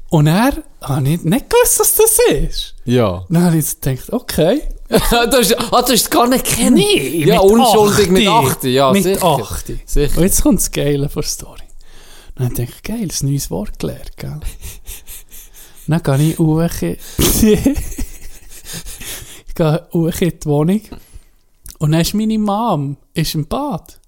Und 0.10 0.27
er 0.27 0.64
habe 0.81 1.10
ich 1.10 1.22
nicht 1.23 1.49
gewusst, 1.49 1.80
was 1.80 1.95
das 1.95 2.19
ist. 2.34 2.76
Ja. 2.85 3.26
Dann 3.30 3.45
habe 3.45 3.57
ich 3.57 3.80
gedacht, 3.80 4.11
okay. 4.11 4.64
du 4.89 4.98
hast, 4.98 5.57
ah, 5.57 5.69
du 5.69 5.77
hast 5.77 5.89
es 5.91 6.10
gar 6.10 6.27
nicht 6.27 6.45
kennen. 6.45 6.73
Nee, 6.73 7.23
ja, 7.26 7.41
mit 7.41 7.52
unschuldig 7.52 8.10
mit 8.10 8.27
8. 8.27 8.57
8. 8.57 8.64
Ja, 8.65 8.91
mit 8.91 9.03
sicher. 9.03 9.23
8. 9.23 9.65
Sicher. 9.85 10.18
Und 10.18 10.23
jetzt 10.23 10.43
kommt 10.43 10.60
das 10.60 10.72
Geile 10.72 11.07
von 11.07 11.22
der 11.22 11.30
Story. 11.30 11.61
Dann 12.35 12.53
denke 12.53 12.73
ich, 12.76 12.84
geil, 12.84 13.07
ein 13.10 13.27
neues 13.27 13.49
Wort 13.52 13.80
gelernt, 13.80 14.18
gell? 14.18 14.39
Dann 15.88 16.03
gehe 16.03 16.30
ich 16.31 16.39
hoch. 16.39 16.69
ich 16.81 16.95
gehe 19.56 19.88
hoch 19.93 20.22
in 20.22 20.39
die 20.39 20.45
Wohnung. 20.45 20.81
Und 21.82 21.94
dann 21.94 22.02
ist 22.02 22.14
meine 22.14 22.38
Mom 22.38 22.95
ist 23.16 23.34
im 23.34 23.48
Bad. 23.48 23.99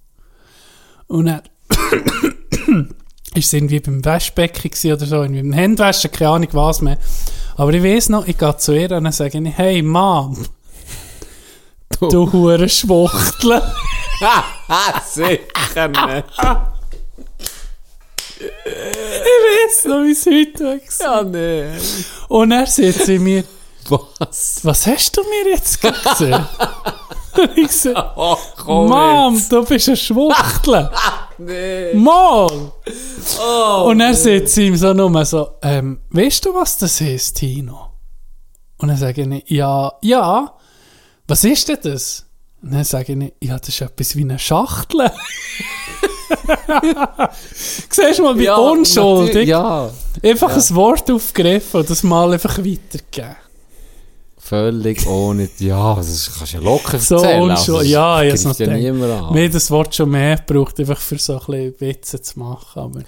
Und 1.08 1.26
dann 1.26 1.42
ist 3.34 3.50
sie 3.50 3.58
irgendwie 3.58 3.80
beim 3.80 4.06
Waschbecken 4.06 4.94
oder 4.94 5.08
so, 5.08 5.24
irgendwie 5.24 5.42
beim 5.42 5.56
Handwaschen, 5.56 6.12
keine 6.12 6.30
Ahnung 6.30 6.50
was 6.52 6.82
mehr. 6.82 7.00
Aber 7.58 7.74
ich 7.74 7.84
weiß 7.84 8.10
noch, 8.10 8.28
ich 8.28 8.38
gehe 8.38 8.56
zu 8.58 8.74
ihr 8.74 8.92
und 8.92 9.06
dann 9.06 9.12
sage 9.12 9.40
ich, 9.40 9.58
hey 9.58 9.82
Mom, 9.82 10.38
Du 12.00 12.32
hure 12.32 12.70
Schwuchtel. 12.70 13.60
Sicher 15.12 15.88
nicht. 15.88 16.26
ich 18.38 18.46
weiß 18.46 19.86
noch, 19.86 20.04
wie 20.04 20.12
es 20.12 20.26
heute 20.28 20.64
war. 20.64 21.16
Ja, 21.16 21.24
nee. 21.24 21.72
Und 22.28 22.52
er 22.52 22.68
sagt 22.68 23.06
sie 23.06 23.18
mir, 23.18 23.44
Was? 23.90 24.60
was 24.62 24.86
hast 24.86 25.18
du 25.18 25.24
mir 25.24 25.54
jetzt 25.54 25.82
gesehen? 25.82 26.46
Und 27.38 27.58
ich 27.58 27.72
so, 27.72 27.90
Oh, 28.16 28.38
komm 28.58 28.90
Mom, 28.90 29.36
jetzt. 29.36 29.52
du 29.52 29.64
bist 29.66 29.90
ein 29.90 29.98
Schwuchtel. 29.98 30.90
Nee. 31.40 31.96
Mann! 31.96 32.72
Oh, 33.42 33.86
Und 33.88 34.00
er 34.00 34.14
sagt 34.14 34.50
sie 34.50 34.68
ihm 34.68 34.78
so 34.78 34.94
nur 34.94 35.26
so, 35.26 35.48
ähm, 35.64 36.00
weißt 36.12 36.46
du, 36.46 36.54
was 36.54 36.78
das 36.78 37.02
ist, 37.02 37.34
Tino? 37.38 37.88
Und 38.78 38.90
dann 38.90 38.98
sage 38.98 39.24
ich, 39.24 39.50
ja, 39.50 39.92
ja, 40.04 40.54
was 41.28 41.44
ist 41.44 41.68
denn 41.70 41.80
das? 41.82 42.28
Und 42.62 42.74
dann 42.74 42.84
sage 42.84 43.14
ich, 43.14 43.48
ja, 43.50 43.58
das 43.58 43.70
ist 43.70 43.82
etwas 43.82 44.16
wie 44.16 44.22
eine 44.22 44.38
Schachtel. 44.38 45.10
Siehst 47.90 48.20
du 48.20 48.24
mal, 48.24 48.38
wie 48.38 48.44
ja, 48.46 48.56
unschuldig. 48.56 49.48
Ja, 49.48 49.90
Einfach 50.24 50.56
ein 50.56 50.76
Wort 50.76 51.10
aufgegriffen 51.10 51.80
und 51.82 51.90
das 51.90 52.04
mal 52.04 52.32
einfach 52.32 52.60
weitergeben. 52.60 53.36
Völlig 54.44 55.06
ohne. 55.08 55.50
Ja, 55.60 55.96
das 55.96 56.32
kannst 56.38 56.54
du 56.54 56.58
ja 56.58 56.64
locker 56.64 57.00
So 57.00 57.16
erzählen. 57.16 57.42
unschuldig. 57.42 57.92
Ja, 57.92 58.24
das 58.24 58.44
noch 58.44 58.60
ja 58.60 58.68
niemand 58.74 59.12
an. 59.12 59.34
Mir 59.34 59.50
das 59.50 59.70
Wort 59.72 59.96
schon 59.96 60.10
mehr 60.12 60.38
gebraucht, 60.38 60.80
einfach 60.80 61.00
für 61.00 61.18
so 61.18 61.34
ein 61.40 61.40
bisschen 61.46 61.76
Witze 61.80 62.22
zu 62.22 62.40
machen. 62.40 62.82
Aber 62.82 63.02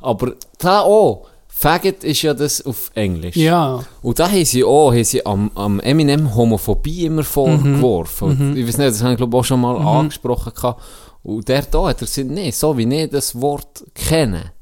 Aber 0.00 0.32
da 0.58 0.80
auch. 0.80 1.26
Faggot 1.60 2.04
ist 2.04 2.22
ja 2.22 2.34
das 2.34 2.64
auf 2.64 2.92
Englisch. 2.94 3.34
ja, 3.34 3.80
Und 4.00 4.20
da 4.20 4.30
haben 4.30 4.44
sie 4.44 4.62
auch 4.62 4.92
haben 4.92 5.02
sie 5.02 5.26
am, 5.26 5.50
am 5.56 5.80
Eminem 5.80 6.32
Homophobie 6.36 7.06
immer 7.06 7.24
vorgeworfen. 7.24 8.28
Und 8.28 8.56
Ich 8.56 8.64
weiß 8.64 8.78
nicht, 8.78 8.90
das 8.90 9.02
habe 9.02 9.12
ich 9.14 9.16
glaube 9.16 9.36
auch 9.36 9.44
schon 9.44 9.60
mal 9.60 9.76
angesprochen. 9.76 10.52
gehabt. 10.54 10.80
Und 11.24 11.48
der 11.48 11.62
da 11.62 11.88
hat 11.88 12.00
er 12.00 12.06
gesagt, 12.06 12.28
nee, 12.30 12.52
so 12.52 12.78
wie 12.78 12.84
ich 13.02 13.10
das 13.10 13.40
Wort 13.40 13.82
kenne, 13.92 14.52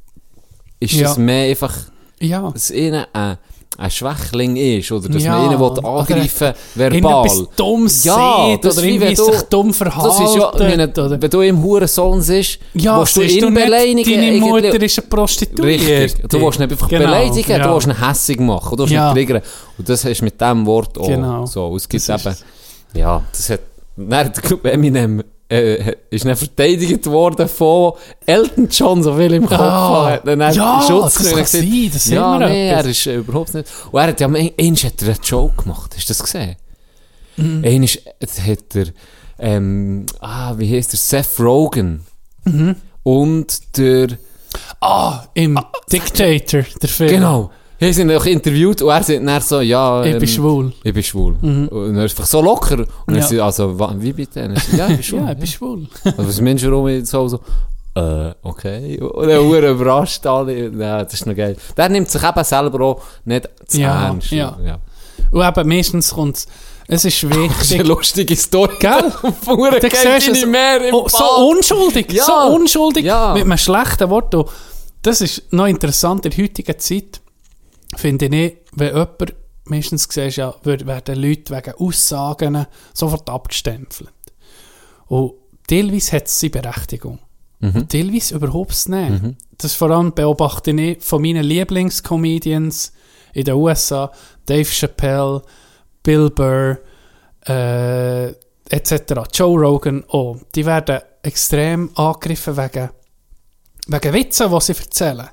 ist 0.81 0.95
Ja. 0.95 1.11
es 1.11 1.19
mehr 1.19 1.51
einfach, 1.51 1.75
ja. 2.19 2.51
dass 2.51 2.71
ihnen 2.71 3.05
ein, 3.13 3.37
ein 3.79 3.91
Schwächling 3.91 4.57
ist 4.57 4.91
oder 4.91 5.09
dass 5.09 5.23
Ja. 5.23 5.39
man 5.39 5.53
ihn 5.53 5.61
will 5.61 5.85
angreifen 5.85 6.55
will, 6.75 6.93
verbal. 6.93 7.29
Dummes 7.57 8.05
Ja, 8.05 8.47
sieht 8.51 8.65
das 8.65 8.79
oder 8.79 8.87
irgendwie 8.87 9.15
du- 9.15 9.25
sich 9.25 9.43
dumm 9.43 9.69
Das 9.69 9.77
verhalten. 9.77 10.25
ist 10.25 10.35
ja, 10.37 10.53
wenn, 10.59 10.81
oder, 10.91 11.23
wenn 11.23 11.31
du 11.31 11.41
im 11.43 11.63
Hurensohn 11.63 12.23
siehst, 12.23 12.59
ja, 12.75 12.99
willst 12.99 13.17
du 13.17 13.23
ihn 13.23 13.27
nicht, 13.53 13.65
beleidigen. 13.65 14.11
Deine 14.11 14.27
irgendwie- 14.33 14.41
Mutter 14.51 14.83
ist 14.83 14.99
eine 14.99 15.07
Prostituierte. 15.09 15.87
Richtig. 16.05 16.29
Du 16.29 16.41
willst 16.41 16.59
ihn 16.59 16.63
einfach 16.63 16.89
Genau, 16.89 17.05
beleidigen, 17.05 17.51
ja. 17.51 17.59
du 17.69 17.75
willst 17.75 17.87
ihn 17.89 18.07
hässig 18.09 18.41
machen, 18.41 18.71
du 18.77 18.83
willst 18.85 18.93
Ja. 18.95 19.11
ihn 19.11 19.15
triggern. 19.15 19.43
Und 19.79 19.89
das 19.89 20.05
hast 20.05 20.21
du 20.21 20.25
mit 20.25 20.41
diesem 20.41 20.67
Wort 20.67 20.99
auch 20.99 21.07
Genau. 21.09 21.45
so. 21.47 21.77
Es 21.77 21.89
gibt 21.89 22.09
Das 22.09 22.21
ist 22.25 22.27
eben, 22.27 22.99
ja, 23.01 23.23
das 23.31 23.51
hat, 23.51 23.61
dann 23.97 24.33
Eminem, 24.65 25.23
äh, 25.49 25.95
ist 26.11 26.25
dann 26.25 26.37
verteidigt 26.37 27.07
worden 27.07 27.49
von 27.49 27.93
Elton 28.27 28.69
John, 28.71 29.03
so 29.03 29.15
viel 29.17 29.35
im 29.35 29.47
Kopf 29.47 29.61
Ah, 29.61 30.11
hat. 30.11 30.27
Dann 30.27 30.41
ja, 30.41 30.81
er 30.81 30.87
Schutz 30.87 31.15
das 31.15 31.15
kann 31.17 31.25
gesagt, 31.43 31.49
sein, 31.49 31.91
das 31.93 32.07
Ja, 32.07 32.39
nee, 32.39 32.69
etwas. 32.71 32.85
er 32.85 32.91
ist 32.91 33.07
äh, 33.07 33.17
überhaupt 33.17 33.55
nicht. 33.55 33.69
Und 33.93 34.01
er 34.01 34.07
hat 34.09 34.21
ja, 34.21 34.27
einmal 34.27 34.43
hat 34.45 35.03
er 35.03 35.09
einen 35.09 35.21
Joke 35.23 35.63
gemacht, 35.63 35.93
hast 35.97 36.09
du 36.09 36.11
das 36.13 36.23
gesehen? 36.23 36.57
Mhm. 37.37 37.65
Einmal 37.65 37.89
hat 37.89 38.77
er, 38.77 38.87
ähm, 39.39 40.07
ah, 40.21 40.55
wie 40.57 40.77
heißt 40.77 40.93
der, 40.93 40.99
Seth 40.99 41.39
Rogen. 41.41 42.05
Mhm. 42.45 42.77
Und 43.03 43.77
der, 43.77 44.09
Ah, 44.81 45.25
im 45.35 45.59
Dictator, 45.93 46.63
der 46.81 46.89
Film. 46.89 47.11
Genau. 47.11 47.51
Hier 47.79 47.93
sind 47.93 48.07
noch 48.07 48.25
interviewt 48.25 48.81
und 48.83 48.89
er 48.89 49.03
sagt 49.03 49.27
dann 49.27 49.41
so, 49.41 49.61
ja... 49.61 50.03
Ich 50.05 50.13
ähm, 50.15 50.19
bin 50.19 50.29
schwul. 50.29 50.65
Mhm. 50.65 50.73
Ich 50.83 50.95
bin 50.95 51.03
schwul. 51.03 51.37
Und 51.43 51.97
er 51.97 52.05
ist 52.07 52.13
einfach 52.13 52.25
so 52.27 52.41
locker. 52.41 52.79
Und 53.07 53.15
Ja. 53.15 53.17
er 53.17 53.23
sagt, 53.23 53.41
also, 53.41 53.79
wie 54.01 54.13
bitte? 54.13 54.45
Und 54.45 54.53
er 54.55 54.61
sagt, 54.61 54.73
ja, 54.79 54.89
ich 54.89 54.97
bin 54.97 55.03
schwul. 55.03 55.21
Ja, 55.21 55.33
ich 55.33 55.39
bin 55.39 55.47
schwul. 55.47 55.87
Also, 56.05 56.27
was 56.29 56.41
Menschen 56.41 56.73
rum 56.73 57.05
so, 57.05 57.29
so, 57.29 57.41
äh, 57.95 58.33
okay. 58.43 58.99
Und 59.01 59.29
er 59.29 59.41
ist 59.41 59.71
überrascht 59.71 60.27
alle. 60.27 60.69
Ja, 60.71 61.03
das 61.05 61.15
ist 61.15 61.27
noch 61.27 61.35
geil. 61.35 61.57
Der 61.77 61.89
nimmt 61.89 62.11
sich 62.11 62.23
eben 62.23 62.45
selber 62.45 62.81
auch 62.85 63.03
nicht 63.25 63.49
zu 63.67 63.81
Ja, 63.81 64.07
ernst. 64.07 64.31
ja. 64.31 64.57
ja. 64.65 64.79
Und 65.31 65.43
eben, 65.47 65.69
meistens 65.69 66.13
kommt 66.13 66.37
es 66.37 66.47
ist 66.47 66.51
Das 66.89 67.05
ist 67.05 67.25
eine 67.25 67.35
wichtig. 67.51 67.87
lustige 67.87 68.37
Story. 68.37 68.75
Gell? 68.79 69.13
Geht 69.81 69.97
siehst 69.97 70.29
du 70.29 70.33
nicht 70.33 70.47
mehr 70.47 70.87
im 70.89 70.95
oh, 70.95 71.09
so 71.09 71.25
unschuldig, 71.51 72.13
Ja. 72.13 72.25
so 72.25 72.33
unschuldig, 72.55 73.05
Ja. 73.05 73.33
mit 73.35 73.43
einem 73.45 73.59
schlechten 73.59 74.09
Wort. 74.09 74.35
Und 74.35 74.49
das 75.03 75.21
ist 75.21 75.53
noch 75.53 75.67
interessant 75.67 76.25
in 76.27 76.31
der 76.33 76.45
heutigen 76.45 76.79
Zeit, 76.79 77.21
finde 77.97 78.27
ich, 78.27 78.57
wenn 78.73 78.95
jemand, 78.95 79.35
meistens 79.65 80.09
siehst 80.11 80.37
ja, 80.37 80.55
werden 80.63 81.21
Leute 81.21 81.55
wegen 81.55 81.75
Aussagen 81.79 82.67
sofort 82.95 83.29
abgestempelt. 83.29 84.11
Und 85.07 85.35
teilweise 85.67 86.17
hat 86.17 86.27
es 86.27 86.41
seine 86.41 86.51
Berechtigung. 86.51 87.19
Und 87.61 87.91
teilweise 87.91 88.35
überhaupt 88.37 88.89
nicht. 88.89 89.37
Das 89.59 89.75
vor 89.75 89.91
allem 89.91 90.13
beobachte 90.13 90.71
ich 90.73 91.03
von 91.03 91.23
meinen 91.23 91.45
Lieblingscomedians 91.45 92.93
in 93.33 93.45
den 93.45 93.55
USA, 93.55 94.13
Dave 94.45 94.69
Chappelle, 94.69 95.43
Bill 96.03 96.31
Burr, 96.31 96.79
äh, 97.47 98.29
etc. 98.69 99.15
Joe 99.33 99.59
Rogan 99.59 100.05
auch. 100.09 100.39
Die 100.55 100.67
werden 100.67 101.01
extrem 101.23 101.91
angegriffen 101.97 102.57
wegen, 102.57 102.91
wegen 103.87 104.13
Witzen, 104.13 104.51
die 104.51 104.61
sie 104.61 104.73
erzählen. 104.73 105.29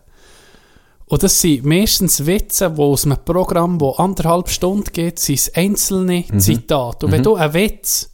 Und 1.06 1.22
das 1.24 1.40
sind 1.42 1.66
meistens 1.66 2.26
Witze, 2.26 2.72
die 2.72 2.82
aus 2.82 3.06
einem 3.06 3.18
Programm, 3.24 3.78
das 3.78 4.00
anderthalb 4.00 4.50
Stunden 4.50 4.92
geht, 4.92 5.20
sind 5.20 5.52
einzelne 5.56 6.26
Zitate. 6.38 7.06
Und 7.06 7.12
wenn 7.12 7.24
du 7.24 7.36
einen 7.36 7.54
Witz 7.54 8.10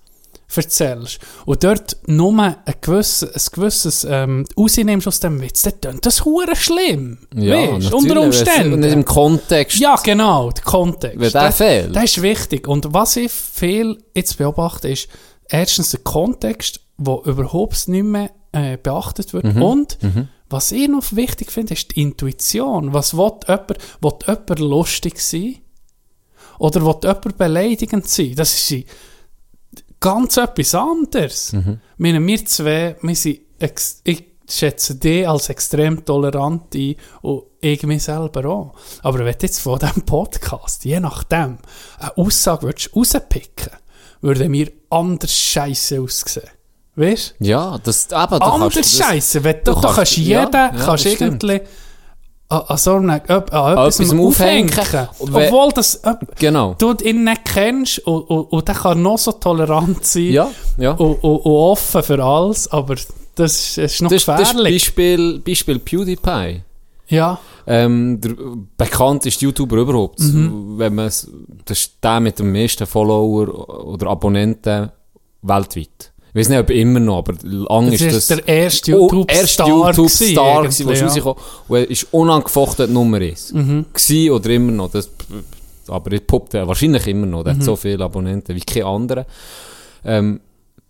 erzählst 0.53 1.19
und 1.45 1.63
dort 1.63 1.95
nur 2.07 2.33
ein 2.41 2.55
gewisses, 2.81 3.23
ein 3.31 3.53
gewisses 3.53 4.03
ähm, 4.09 4.45
rausnimmst 4.57 5.07
aus 5.07 5.19
dem 5.19 5.39
Witz, 5.41 5.61
dann 5.61 5.79
klingt 5.79 6.05
das 6.05 6.25
hure 6.25 6.55
schlimm. 6.55 7.19
Ja, 7.35 7.75
weißt, 7.75 7.93
unter 7.93 8.15
weil 8.15 8.25
Umständen. 8.25 8.73
Und 8.73 8.79
nicht 8.79 8.93
im 8.93 9.05
Kontext. 9.05 9.79
Ja, 9.79 9.95
genau, 9.97 10.49
der 10.49 10.63
Kontext. 10.63 11.19
Wenn 11.19 11.31
der 11.31 11.41
Das- 11.43 11.57
fehlt. 11.57 11.95
Das 11.95 12.03
ist 12.05 12.21
wichtig. 12.23 12.67
Und 12.67 12.91
was 12.93 13.15
ich 13.15 13.31
viel 13.31 13.99
jetzt 14.15 14.37
beobachte, 14.39 14.89
ist 14.89 15.07
erstens 15.47 15.91
der 15.91 15.99
Kontext, 16.01 16.79
wo 16.97 17.21
überhaupt 17.25 17.87
nicht 17.87 18.03
mehr 18.03 18.31
äh, 18.51 18.77
beachtet 18.77 19.33
wird. 19.33 19.45
Mhm. 19.53 19.61
Und 19.61 19.97
was 20.49 20.71
ich 20.71 20.87
noch 20.87 21.15
wichtig 21.15 21.51
finde, 21.51 21.73
ist 21.73 21.95
die 21.95 22.01
Intuition. 22.01 22.93
Was 22.93 23.15
will 23.15 23.31
jemand, 23.47 23.77
will 24.01 24.13
jemand 24.27 24.59
lustig 24.59 25.19
sein? 25.19 25.57
Oder 26.57 26.83
will 26.85 26.95
jemand 27.03 27.37
beleidigend 27.37 28.07
sein? 28.07 28.33
Das 28.35 28.53
ist 28.71 28.85
ganz 29.99 30.37
etwas 30.37 30.75
anderes. 30.75 31.53
Mhm. 31.53 31.79
Ich 31.93 31.99
meine, 31.99 32.25
wir 32.25 32.45
zwei, 32.45 32.95
wir 33.01 33.15
sind, 33.15 33.41
ich 34.03 34.25
schätze 34.49 34.95
dich 34.95 35.27
als 35.27 35.49
extrem 35.49 36.03
tolerant 36.03 36.73
ein 36.73 36.95
und 37.21 37.43
ich 37.61 37.83
mich 37.83 38.03
selber 38.03 38.45
auch. 38.49 38.73
Aber 39.03 39.19
wenn 39.19 39.33
du 39.33 39.39
jetzt 39.41 39.59
von 39.59 39.77
diesem 39.77 40.03
Podcast, 40.03 40.85
je 40.85 40.99
nachdem, 40.99 41.59
eine 41.99 42.17
Aussage 42.17 42.63
würdest 42.63 42.95
rauspicken, 42.95 43.73
würde 44.21 44.49
mir 44.49 44.71
anders 44.89 45.33
scheiße 45.33 46.01
aussehen. 46.01 46.49
Weißt 46.99 47.35
du? 47.39 47.45
Ja, 47.45 47.77
das, 47.81 48.07
kannst 48.09 48.31
du 48.33 48.35
Anders 48.45 48.73
das- 48.73 48.97
scheiße. 48.97 49.43
Wenn 49.43 49.55
du, 49.63 49.71
du 49.73 49.79
kannst- 49.79 49.95
kannst 49.95 50.17
ja, 50.17 50.41
jeden, 50.41 50.53
ja, 50.53 50.69
kannst 50.69 51.05
das 51.05 51.13
stimmt. 51.13 51.43
irgendwie 51.43 51.67
an, 52.49 52.61
an 52.67 52.77
so 52.77 52.95
einem, 52.95 53.09
an 53.11 53.19
etwas 53.21 53.99
etwas 53.99 54.19
aufhängen. 54.19 54.71
Obwohl 55.19 55.71
das, 55.73 56.01
jemand- 56.03 56.39
Genau. 56.39 56.75
du 56.77 56.93
ihn 57.03 57.23
nicht 57.23 57.45
kennst 57.45 57.99
und, 57.99 58.21
und, 58.23 58.41
und 58.51 58.67
der 58.67 58.75
kann 58.75 59.01
noch 59.01 59.17
so 59.17 59.31
tolerant 59.33 60.05
sein 60.05 60.23
Ja, 60.31 60.49
ja. 60.77 60.91
und, 60.91 61.23
und, 61.23 61.37
und 61.37 61.51
offen 61.51 62.03
für 62.03 62.23
alles, 62.23 62.67
aber 62.71 62.95
das 62.95 63.05
ist, 63.05 63.77
das 63.77 63.91
ist 63.93 64.01
noch 64.01 64.09
Das, 64.09 64.25
das 64.25 64.39
gefährlich. 64.49 64.73
Beispiel, 64.83 65.39
Beispiel 65.39 65.79
PewDiePie. 65.79 66.63
ja, 67.07 67.39
Ähm, 67.67 68.19
der 68.19 68.31
bekannteste 68.77 69.45
YouTuber 69.45 69.77
überhaupt. 69.77 70.19
Mhm. 70.19 70.73
Wenn 70.79 70.95
man, 70.95 71.05
das 71.05 71.79
ist 71.79 71.93
der 72.03 72.19
mit 72.19 72.39
dem 72.39 72.51
meisten 72.51 72.85
Follower 72.87 73.85
oder 73.85 74.07
Abonnenten 74.07 74.91
weltweit. 75.43 76.11
Ich 76.33 76.39
weiß 76.39 76.49
nicht, 76.49 76.59
ob 76.59 76.69
immer 76.69 76.99
noch, 76.99 77.17
aber 77.19 77.33
lang 77.43 77.85
das 77.91 77.95
ist 77.95 78.01
ist 78.13 78.29
das... 78.29 78.37
der 78.37 78.47
erste 78.47 78.95
Oh, 78.99 79.09
YouTube-Star 79.09 79.37
erste 79.39 79.63
YouTube-Star 79.63 80.61
gewesen, 80.63 80.85
gewesen, 80.85 80.85
der 80.87 80.93
eigentlich, 80.93 81.03
rausgekommen 81.03 81.43
Und 81.67 81.77
er 81.77 81.89
ist 81.89 82.07
unangefochten 82.11 82.93
Nummer 82.93 83.17
1. 83.17 83.53
Mhm. 83.53 83.85
Gsi 83.93 84.29
oder 84.31 84.49
immer 84.51 84.71
noch. 84.71 84.91
Das, 84.91 85.09
aber 85.87 86.11
er 86.11 86.19
poppt 86.19 86.53
er 86.53 86.67
wahrscheinlich 86.67 87.07
immer 87.07 87.25
noch. 87.25 87.43
Der 87.43 87.53
Mhm. 87.55 87.57
hat 87.59 87.65
so 87.65 87.75
viele 87.75 88.03
Abonnenten 88.03 88.55
wie 88.55 88.59
kein 88.61 88.83
anderer. 88.83 89.25
Ähm, 90.05 90.39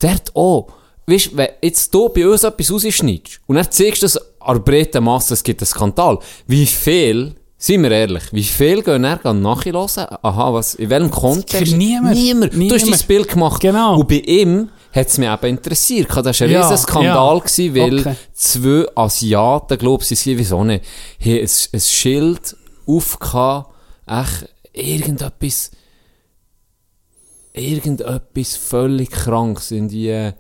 der 0.01 0.15
hat 0.15 0.35
auch... 0.35 0.67
Weißt 1.07 1.35
wenn 1.35 1.47
jetzt 1.63 1.91
du 1.91 2.09
bei 2.09 2.27
uns 2.27 2.43
etwas 2.43 2.71
rausschneidest 2.71 3.39
und 3.47 3.55
dann 3.55 3.71
zeigst 3.71 4.03
du 4.03 4.05
das 4.05 4.17
an 4.41 4.57
der 4.57 4.59
breiten 4.61 5.03
Masse, 5.03 5.33
es 5.33 5.41
gibt 5.41 5.59
einen 5.59 5.65
Skandal. 5.65 6.19
Wie 6.45 6.67
viel, 6.67 7.33
seien 7.57 7.81
wir 7.81 7.89
ehrlich, 7.89 8.23
wie 8.31 8.43
viel 8.43 8.83
gehen 8.83 9.01
dann 9.23 9.41
nachhören? 9.41 9.87
Aha, 10.21 10.53
was, 10.53 10.75
in 10.75 10.87
welchem 10.91 11.09
Kontext? 11.09 11.75
Niemand. 11.75 12.15
Niemand. 12.15 12.53
Du 12.53 12.69
hast 12.75 12.87
dein 12.87 13.07
Bild 13.07 13.27
gemacht. 13.27 13.59
Genau. 13.59 13.99
Und 13.99 14.07
bei 14.07 14.17
ihm 14.17 14.69
hat 14.91 15.07
es 15.07 15.17
mich 15.17 15.29
eben 15.29 15.45
interessiert. 15.45 16.07
Das 16.09 16.39
war 16.39 16.47
ein 16.47 16.51
Ja, 16.51 16.61
riesen 16.67 16.77
Skandal, 16.77 17.37
ja. 17.37 17.39
gewesen, 17.39 17.75
weil 17.75 17.99
Okay. 17.99 18.15
zwei 18.33 18.85
Asiaten, 18.95 19.77
glaube 19.77 20.03
ich, 20.03 20.19
sie 20.19 20.37
wieso 20.37 20.63
nicht, 20.63 20.83
haben 21.19 21.39
ein, 21.39 21.49
ein 21.73 21.79
Schild 21.79 22.55
aufgehauen, 22.87 23.65
echt 24.07 24.49
irgendetwas, 24.73 25.71
irgendetwas 27.53 28.55
völlig 28.55 29.11
krankes 29.11 29.71
in 29.71 29.87
die, 29.89 30.31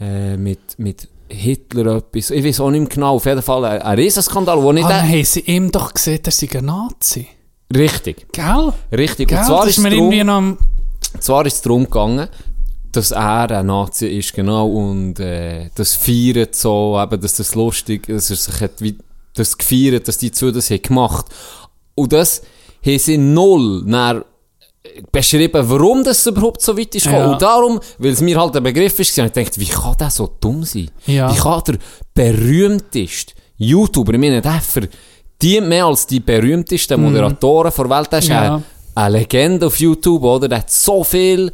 äh, 0.00 0.36
mit, 0.36 0.78
mit 0.78 1.08
Hitler 1.28 1.96
etwas. 1.96 2.30
Ich 2.30 2.44
weiß 2.44 2.60
auch 2.60 2.70
nicht 2.70 2.80
mehr 2.80 2.88
genau. 2.88 3.14
Auf 3.16 3.24
jeden 3.26 3.42
Fall 3.42 3.64
ein, 3.64 3.82
ein 3.82 3.98
Riesenskandal, 3.98 4.62
wo 4.62 4.72
nicht 4.72 4.84
Ah, 4.84 5.00
haben 5.02 5.24
sie 5.24 5.40
ihm 5.40 5.70
doch 5.70 5.94
gesehen, 5.94 6.20
er 6.24 6.32
sei 6.32 6.48
ein 6.54 6.64
Nazi. 6.64 7.26
Richtig, 7.74 8.26
Gell? 8.32 8.72
richtig. 8.92 9.28
Gell? 9.28 9.38
Und 9.38 9.46
zwar 9.46 9.64
das 9.64 9.78
ist, 9.78 9.82
mir 9.82 9.92
irgendwie 9.92 10.22
noch... 10.24 10.56
zwar 11.20 11.46
ist 11.46 11.54
es 11.54 11.62
darum 11.62 11.84
gegangen, 11.84 12.28
dass 12.92 13.10
er 13.10 13.50
ein 13.50 13.66
Nazi 13.66 14.06
ist, 14.06 14.34
genau, 14.34 14.68
und 14.68 15.18
äh, 15.18 15.70
das 15.74 15.94
feiert 15.94 16.54
so, 16.54 17.00
eben, 17.02 17.20
dass 17.20 17.34
das 17.36 17.54
lustig, 17.54 18.06
dass 18.06 18.30
er 18.30 18.36
sich 18.36 18.60
hat, 18.60 18.80
wie, 18.80 18.96
das 19.34 19.56
gefeiert, 19.56 20.06
dass 20.08 20.18
die 20.18 20.30
zwei 20.30 20.50
das 20.50 20.70
haben 20.70 20.82
gemacht. 20.82 21.26
Und 21.94 22.12
das 22.12 22.42
haben 22.84 22.98
sie 22.98 23.16
null 23.18 23.82
nach 23.86 24.22
beschrieben, 25.10 25.62
warum 25.70 26.04
das 26.04 26.26
überhaupt 26.26 26.60
so 26.60 26.76
weit 26.76 26.94
ist. 26.94 27.06
Ja. 27.06 27.30
Und 27.30 27.40
darum, 27.40 27.80
weil 27.98 28.12
es 28.12 28.20
mir 28.20 28.38
halt 28.38 28.56
ein 28.56 28.62
Begriff 28.62 28.98
ist, 28.98 29.16
habe 29.16 29.28
ich 29.28 29.32
gedacht, 29.34 29.58
wie 29.58 29.66
kann 29.66 29.96
der 29.98 30.10
so 30.10 30.36
dumm 30.40 30.64
sein? 30.64 30.90
Ja. 31.06 31.32
Wie 31.32 31.38
kann 31.38 31.62
der 31.66 31.78
berühmteste 32.14 33.32
YouTuber, 33.56 34.12
ich 34.14 34.20
meine, 34.20 34.42
der 34.42 34.60
verdient 34.60 35.68
mehr 35.68 35.86
als 35.86 36.06
die 36.06 36.20
berühmtesten 36.20 37.00
Moderatoren 37.00 37.72
der 37.76 37.90
Welt, 37.90 38.12
der 38.12 38.18
ist 38.18 38.28
Mhm. 38.28 38.32
Ja. 38.34 38.54
eine, 38.54 38.62
eine 38.94 39.18
Legende 39.18 39.66
auf 39.66 39.78
YouTube, 39.78 40.22
oder? 40.24 40.48
Der 40.48 40.58
hat 40.58 40.70
so 40.70 41.04
viel, 41.04 41.52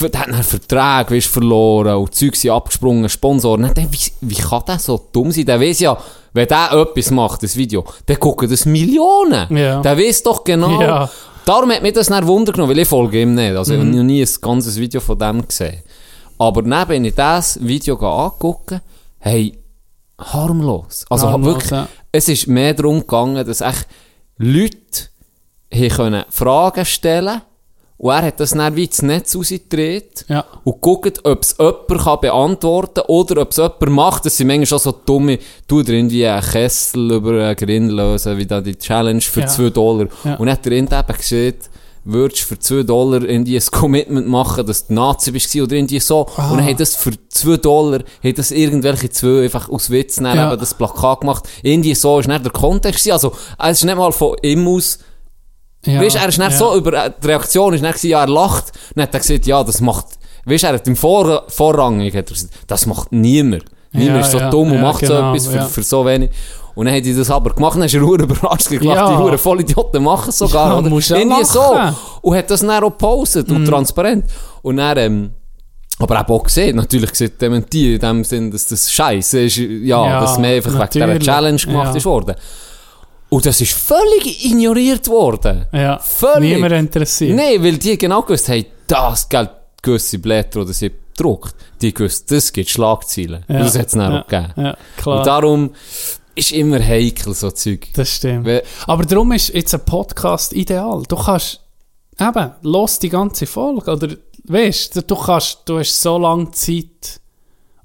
hat 0.00 0.16
einen 0.28 0.42
Vertrag 0.42 1.10
weißt, 1.10 1.26
verloren 1.26 1.96
und 1.96 2.14
Zeug 2.14 2.34
sind 2.36 2.50
abgesprungen, 2.50 3.08
Sponsoren. 3.08 3.70
Dann 3.74 3.88
ich, 3.92 4.12
Wie, 4.20 4.30
wie 4.36 4.40
kann 4.42 4.62
der 4.66 4.78
so 4.78 5.08
dumm 5.12 5.30
sein? 5.30 5.44
Der 5.44 5.60
weiß 5.60 5.80
ja, 5.80 5.96
wenn 6.32 6.48
der 6.48 6.72
etwas 6.72 7.10
macht, 7.10 7.42
das 7.42 7.56
Video, 7.56 7.84
dann 8.06 8.18
gucken 8.18 8.48
das 8.48 8.64
Millionen. 8.64 9.54
Ja. 9.56 9.80
Der 9.82 9.96
weiß 9.98 10.22
doch 10.22 10.42
genau. 10.44 10.80
Ja. 10.80 11.10
Darum 11.44 11.70
hat 11.72 11.82
mich 11.82 11.92
das 11.92 12.06
dann 12.06 12.26
Wunder 12.26 12.52
genommen, 12.52 12.70
weil 12.70 12.78
ich 12.78 12.88
folge 12.88 13.20
ihm 13.20 13.34
nicht. 13.34 13.54
Also 13.56 13.74
ich 13.74 13.80
Mhm. 13.80 13.86
habe 13.88 13.96
noch 13.96 14.04
nie 14.04 14.22
ein 14.22 14.28
ganzes 14.40 14.76
Video 14.78 15.00
von 15.00 15.18
dem 15.18 15.46
gesehen. 15.46 15.82
Aber 16.38 16.62
dann 16.62 16.88
bin 16.88 17.04
ich 17.04 17.14
das 17.14 17.58
Video 17.60 17.96
angeguckt, 17.96 18.80
hey, 19.18 19.58
harmlos. 20.18 21.04
Also 21.10 21.28
Harmlos, 21.30 21.54
wirklich, 21.54 21.70
ja. 21.70 21.88
es 22.12 22.28
ist 22.28 22.46
mehr 22.46 22.74
darum 22.74 23.00
gegangen, 23.00 23.44
dass 23.46 23.60
echt 23.60 23.86
Leute 24.38 24.76
hier 25.70 25.88
können 25.90 26.24
Fragen 26.30 26.84
stellen 26.84 27.42
und 28.02 28.10
er 28.10 28.22
hat 28.22 28.40
das 28.40 28.50
dann 28.50 28.74
wie 28.76 28.84
ins 28.84 29.00
Netz 29.00 29.36
rausgedreht 29.36 30.24
Ja. 30.28 30.44
und 30.64 30.80
guckt, 30.80 31.20
ob 31.24 31.42
es 31.42 31.54
jemand 31.58 31.86
kann 32.02 32.20
beantworten 32.20 32.94
kann 32.94 33.04
oder 33.06 33.42
ob 33.42 33.50
es 33.52 33.56
jemand 33.58 33.88
macht. 33.88 34.26
Das 34.26 34.36
sind 34.36 34.48
manchmal 34.48 34.66
schon 34.66 34.78
so 34.80 34.92
dumme, 34.92 35.38
du 35.68 35.82
dir 35.82 35.94
irgendwie 35.94 36.26
einen 36.26 36.42
Kessel 36.42 37.12
über 37.12 37.30
einen 37.46 37.56
Grill 37.56 37.84
lösen, 37.90 38.36
wie 38.38 38.46
da 38.46 38.60
die 38.60 38.74
Challenge 38.76 39.20
für 39.20 39.40
Ja. 39.42 39.46
2 39.46 39.70
Dollar. 39.70 40.08
Ja. 40.24 40.34
Und 40.34 40.46
dann 40.46 40.50
hat 40.56 40.64
der 40.64 40.72
Rind 40.72 40.92
eben 40.92 41.16
gesagt, 41.16 41.70
würdest 42.04 42.42
du 42.42 42.46
für 42.46 42.58
2 42.58 42.82
Dollar 42.82 43.22
irgendwie 43.22 43.56
ein 43.56 43.62
Commitment 43.70 44.26
machen, 44.26 44.66
dass 44.66 44.88
du 44.88 44.94
Nazi 44.94 45.30
bist 45.30 45.54
oder 45.54 45.76
irgendwie 45.76 46.00
so. 46.00 46.26
Ah. 46.36 46.50
Und 46.50 46.56
dann 46.58 46.66
hat 46.66 46.80
das 46.80 46.96
für 46.96 47.12
2 47.28 47.56
Dollar, 47.58 48.00
hat 48.24 48.36
das 48.38 48.50
irgendwelche 48.50 49.10
zwei 49.10 49.44
einfach 49.44 49.68
aus 49.68 49.90
Witz 49.90 50.18
Ja. 50.18 50.50
eben 50.50 50.58
das 50.58 50.74
Plakat 50.74 51.20
gemacht. 51.20 51.44
Irgendwie 51.62 51.94
so 51.94 52.18
ist 52.18 52.26
nicht 52.26 52.44
der 52.44 52.50
Kontext. 52.50 53.08
Also, 53.12 53.32
es 53.64 53.78
ist 53.78 53.84
nicht 53.84 53.96
mal 53.96 54.10
von 54.10 54.34
ihm 54.42 54.66
aus, 54.66 54.98
Ja. 55.84 56.00
Weißt, 56.00 56.16
er 56.16 56.28
ist 56.28 56.38
nicht 56.38 56.50
ja. 56.52 56.56
so 56.56 56.76
über, 56.76 57.10
die 57.10 57.26
Reaktion 57.26 57.74
ist 57.74 57.82
nicht 57.82 58.04
ja, 58.04 58.20
er 58.22 58.28
lacht. 58.28 58.72
Dann 58.94 59.02
hat 59.04 59.14
er 59.14 59.20
gesagt, 59.20 59.46
ja, 59.46 59.64
das 59.64 59.80
macht, 59.80 60.06
weißt, 60.44 60.64
er 60.64 60.74
hat 60.74 60.86
im 60.86 60.96
Vor, 60.96 61.42
Vorrangig, 61.48 62.14
hat 62.16 62.28
er 62.30 62.34
gesagt, 62.34 62.52
das 62.68 62.86
macht 62.86 63.10
niemand. 63.12 63.64
Niemand 63.92 64.16
Ja, 64.16 64.20
ist 64.20 64.30
so 64.32 64.38
dumm 64.50 64.72
und 64.72 64.80
macht 64.80 65.04
so 65.04 65.12
genau, 65.12 65.34
etwas 65.34 65.48
für, 65.48 65.62
für 65.62 65.82
so 65.82 66.06
wenig. 66.06 66.30
Und 66.74 66.86
dann 66.86 66.94
hat 66.94 67.04
er 67.04 67.14
das 67.14 67.30
aber 67.30 67.50
gemacht, 67.52 67.76
dann 67.76 67.82
ist 67.82 67.94
er 67.94 68.00
überrascht 68.00 68.68
gelacht, 68.68 68.96
Ja. 68.96 69.10
die 69.10 69.16
Huren 69.22 69.36
Vollidioten 69.38 70.02
machen 70.02 70.32
sogar, 70.32 70.68
Ja, 70.72 70.78
oder? 70.78 70.88
musst 70.88 71.10
Irgendwie 71.10 71.44
so. 71.44 71.74
Mhm. 71.74 71.94
Und 72.22 72.36
hat 72.36 72.48
das 72.50 72.60
dann 72.60 72.70
auch 72.70 72.88
gepostet 72.88 73.50
und 73.50 73.66
transparent. 73.66 74.24
Und 74.62 74.76
dann, 74.78 74.96
ähm, 74.96 75.30
aber 75.98 76.26
auch 76.26 76.42
gesehen, 76.44 76.76
natürlich 76.76 77.10
gesehen, 77.10 77.32
dementiert 77.38 78.02
in 78.02 78.08
dem 78.08 78.24
Sinn, 78.24 78.50
dass 78.50 78.66
das 78.66 78.90
Scheiße 78.90 79.40
ist, 79.40 79.56
ja, 79.58 79.66
Ja, 80.06 80.20
dass 80.20 80.38
mehr 80.38 80.56
einfach 80.56 80.72
wegen 80.72 80.88
dieser 80.90 81.06
natürlich. 81.06 81.26
Challenge 81.26 81.58
gemacht 81.58 81.90
Ja. 81.90 81.96
ist 81.96 82.06
worden. 82.06 82.34
Und 83.32 83.46
das 83.46 83.62
ist 83.62 83.72
völlig 83.72 84.44
ignoriert 84.44 85.08
worden. 85.08 85.64
Ja. 85.72 85.98
Völlig. 86.00 86.54
Niemand 86.54 86.74
interessiert. 86.74 87.34
Nein, 87.34 87.64
weil 87.64 87.78
die 87.78 87.96
genau 87.96 88.20
gewusst 88.20 88.50
haben, 88.50 88.66
das 88.86 89.26
Geld, 89.26 89.48
gewisse 89.80 90.18
Blätter 90.18 90.60
oder 90.60 90.74
sie 90.74 90.90
gedruckt, 90.90 91.54
die 91.80 91.94
gewusst, 91.94 92.30
das 92.30 92.52
gibt 92.52 92.68
Schlagzeilen. 92.68 93.42
Ja. 93.48 93.60
Das 93.60 93.78
hat 93.78 93.86
es 93.86 93.92
dann 93.92 94.12
ja. 94.12 94.20
auch 94.20 94.26
gegeben. 94.26 94.52
Ja, 94.58 94.76
klar. 94.98 95.18
Und 95.18 95.26
darum 95.26 95.70
ist 96.34 96.52
immer 96.52 96.78
heikel, 96.78 97.32
so 97.32 97.50
Zeug. 97.50 97.88
Das 97.94 98.10
stimmt. 98.10 98.44
Weil- 98.44 98.64
Aber 98.86 99.06
darum 99.06 99.32
ist 99.32 99.48
jetzt 99.48 99.72
ein 99.72 99.82
Podcast 99.82 100.52
ideal. 100.52 101.02
Du 101.08 101.16
kannst, 101.16 101.60
eben, 102.20 102.50
los 102.60 102.98
die 102.98 103.08
ganze 103.08 103.46
Folge. 103.46 103.92
Oder, 103.92 104.08
weißt 104.44 104.96
du, 104.96 105.02
du 105.04 105.16
kannst, 105.16 105.60
du 105.64 105.78
hast 105.78 105.98
so 106.02 106.18
lange 106.18 106.50
Zeit, 106.50 107.18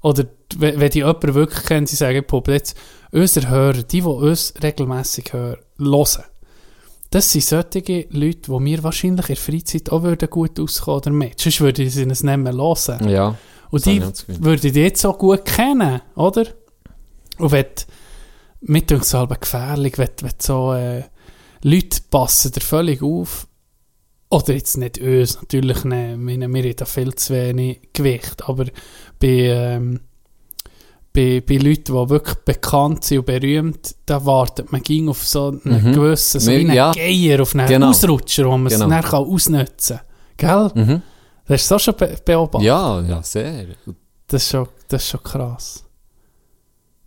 oder 0.02 0.26
wenn, 0.56 0.90
die 0.90 0.98
jemanden 0.98 1.32
wirklich 1.32 1.64
kennt, 1.64 1.88
sie 1.88 1.96
sagen, 1.96 2.22
Puppe, 2.26 2.52
jetzt, 2.52 2.76
unsere 3.12 3.48
Hörer, 3.48 3.82
die, 3.82 4.00
die 4.00 4.02
uns 4.02 4.54
regelmässig 4.62 5.32
hören, 5.32 5.58
hören, 5.78 6.24
das 7.10 7.32
sind 7.32 7.44
solche 7.44 8.06
Leute, 8.10 8.52
die 8.52 8.60
mir 8.60 8.82
wahrscheinlich 8.82 9.30
in 9.30 9.34
der 9.34 9.36
Freizeit 9.36 9.90
auch 9.90 10.02
würden 10.02 10.28
gut 10.28 10.60
auskommen 10.60 10.98
oder 10.98 11.10
mit. 11.10 11.40
Sonst 11.40 11.60
würde 11.60 11.82
ich 11.82 11.94
sie 11.94 12.04
nicht 12.04 12.22
mehr 12.22 12.52
hören. 12.52 13.08
Ja. 13.08 13.34
Und 13.70 13.86
die 13.86 13.98
ich 13.98 14.04
auch 14.04 14.12
würde 14.26 14.70
die 14.70 14.80
jetzt 14.80 15.00
so 15.00 15.12
gut 15.14 15.44
kennen, 15.44 16.02
oder? 16.14 16.46
Und 17.38 17.52
wenn, 17.52 17.66
mir 18.60 18.82
denkt 18.82 19.04
es 19.04 19.14
halb 19.14 19.40
gefährlich, 19.40 19.96
wenn, 19.96 20.10
wenn 20.20 20.32
so 20.38 20.74
äh, 20.74 21.04
Leute 21.62 22.00
passen 22.10 22.52
dir 22.52 22.60
völlig 22.60 23.02
auf, 23.02 23.46
oder 24.30 24.52
jetzt 24.52 24.76
nicht 24.76 24.98
uns, 24.98 25.40
natürlich 25.40 25.84
nicht, 25.84 26.18
wir, 26.18 26.38
wir 26.38 26.62
haben 26.62 26.76
da 26.76 26.84
viel 26.84 27.14
zu 27.14 27.32
wenig 27.34 27.88
Gewicht, 27.94 28.46
aber 28.46 28.66
bei, 29.18 29.28
ähm, 29.28 30.00
bei, 31.18 31.42
bei 31.46 31.56
Leuten, 31.56 31.84
die 31.94 32.10
wirklich 32.10 32.36
bekannt 32.44 33.04
sind 33.04 33.18
und 33.18 33.26
berühmt, 33.26 33.94
da 34.06 34.24
wartet 34.24 34.70
man 34.70 34.82
ging 34.82 35.08
auf 35.08 35.26
so 35.26 35.48
einen 35.48 35.60
Mhm. 35.64 35.92
gewissen, 35.92 36.40
so 36.40 36.50
einen 36.50 36.72
ja. 36.72 36.92
Geier, 36.92 37.42
auf 37.42 37.54
einen 37.54 37.66
Genau. 37.66 37.88
Ausrutscher, 37.90 38.44
wo 38.46 38.52
man 38.56 38.66
es 38.66 38.74
Genau. 38.74 38.88
dann 38.88 39.02
kann 39.02 39.24
ausnutzen 39.24 40.00
kann. 40.36 40.70
Gell? 40.74 40.84
Mhm. 40.84 41.02
Das 41.46 41.62
ist 41.62 41.68
so 41.68 41.78
schon 41.78 41.94
be 41.96 42.16
beobachtet. 42.24 42.66
Ja, 42.66 43.00
ja, 43.00 43.22
sehr. 43.22 43.66
Das 44.28 44.42
ist 44.44 44.50
schon, 44.50 44.68
das 44.88 45.02
ist 45.02 45.08
schon 45.10 45.22
krass. 45.22 45.84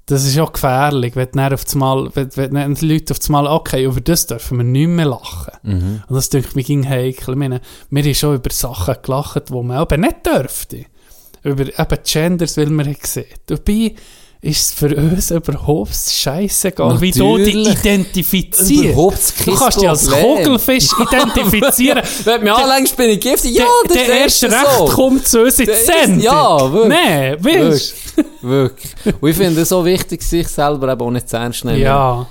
Das 0.08 0.26
ist 0.26 0.38
auch 0.40 0.52
gefährlich, 0.52 1.16
wenn, 1.16 1.30
dann 1.34 1.54
auf 1.54 1.64
einmal, 1.72 2.10
wenn, 2.16 2.36
wenn 2.36 2.54
dann 2.56 2.76
die 2.76 2.86
Leute 2.94 3.14
auf 3.14 3.20
einmal, 3.28 3.48
okay, 3.48 3.86
über 3.86 4.02
das 4.02 4.26
dürfen 4.28 4.58
wir 4.58 4.64
nicht 4.66 4.88
mehr 4.88 5.06
lachen. 5.06 5.54
Mhm. 5.64 6.02
Und 6.08 6.16
das 6.16 6.28
denke 6.30 6.50
ich 6.60 6.68
mir 6.68 6.90
heikel. 6.90 7.34
Ich 7.34 7.38
meine, 7.40 7.62
wir 7.90 8.04
haben 8.04 8.14
schon 8.16 8.36
über 8.36 8.50
Sachen 8.52 8.96
gelacht, 9.04 9.50
die 9.50 9.54
man 9.54 9.78
aber 9.78 9.96
nicht 9.98 10.26
dürfte. 10.26 10.86
Über 11.44 11.64
eben 11.64 11.98
Genders, 12.04 12.58
weil 12.58 12.68
man 12.68 12.86
gesehen. 13.02 13.26
Dabei 13.48 13.94
ist 14.44 14.60
es 14.62 14.72
für 14.72 14.96
uns 14.96 15.30
überhaupt 15.30 15.96
scheißegal, 15.96 17.00
wie 17.00 17.12
du 17.12 17.38
dich 17.38 17.56
identifizierst. 17.68 19.46
Du 19.46 19.56
kannst 19.56 19.82
dich 19.82 19.90
als. 19.90 20.10
Kugelfisch 20.10 20.90
identifizieren. 21.00 22.02
Wenn 22.24 22.44
mich 22.44 22.52
anlängst, 22.52 22.98
bin 22.98 23.10
ich 23.12 23.20
giftig. 23.20 23.56
Ja, 23.56 23.66
der, 23.88 23.96
das 23.98 24.06
der 24.08 24.26
ist 24.26 24.44
erste 24.44 24.50
so. 24.50 24.84
Recht 24.84 24.94
kommt 24.94 25.28
zu 25.28 25.42
uns 25.44 25.60
in 25.60 25.66
die 25.66 25.72
Der 25.72 25.76
Sendung. 25.76 26.22
ja, 26.22 26.74
wirklich. 26.74 26.90
Nein, 27.06 27.44
weißt 27.44 27.96
Wirklich. 28.42 28.92
Und 29.22 29.30
ich 29.30 29.38
finde 29.38 29.62
es 29.62 29.70
so 29.70 29.86
wichtig, 29.86 30.24
sich 30.24 30.48
selber 30.48 30.92
eben 30.92 31.02
auch 31.02 31.12
nicht 31.12 31.30
zu 31.30 31.38
ernst 31.38 31.64
nehmen. 31.64 31.80
Ja. 31.80 32.28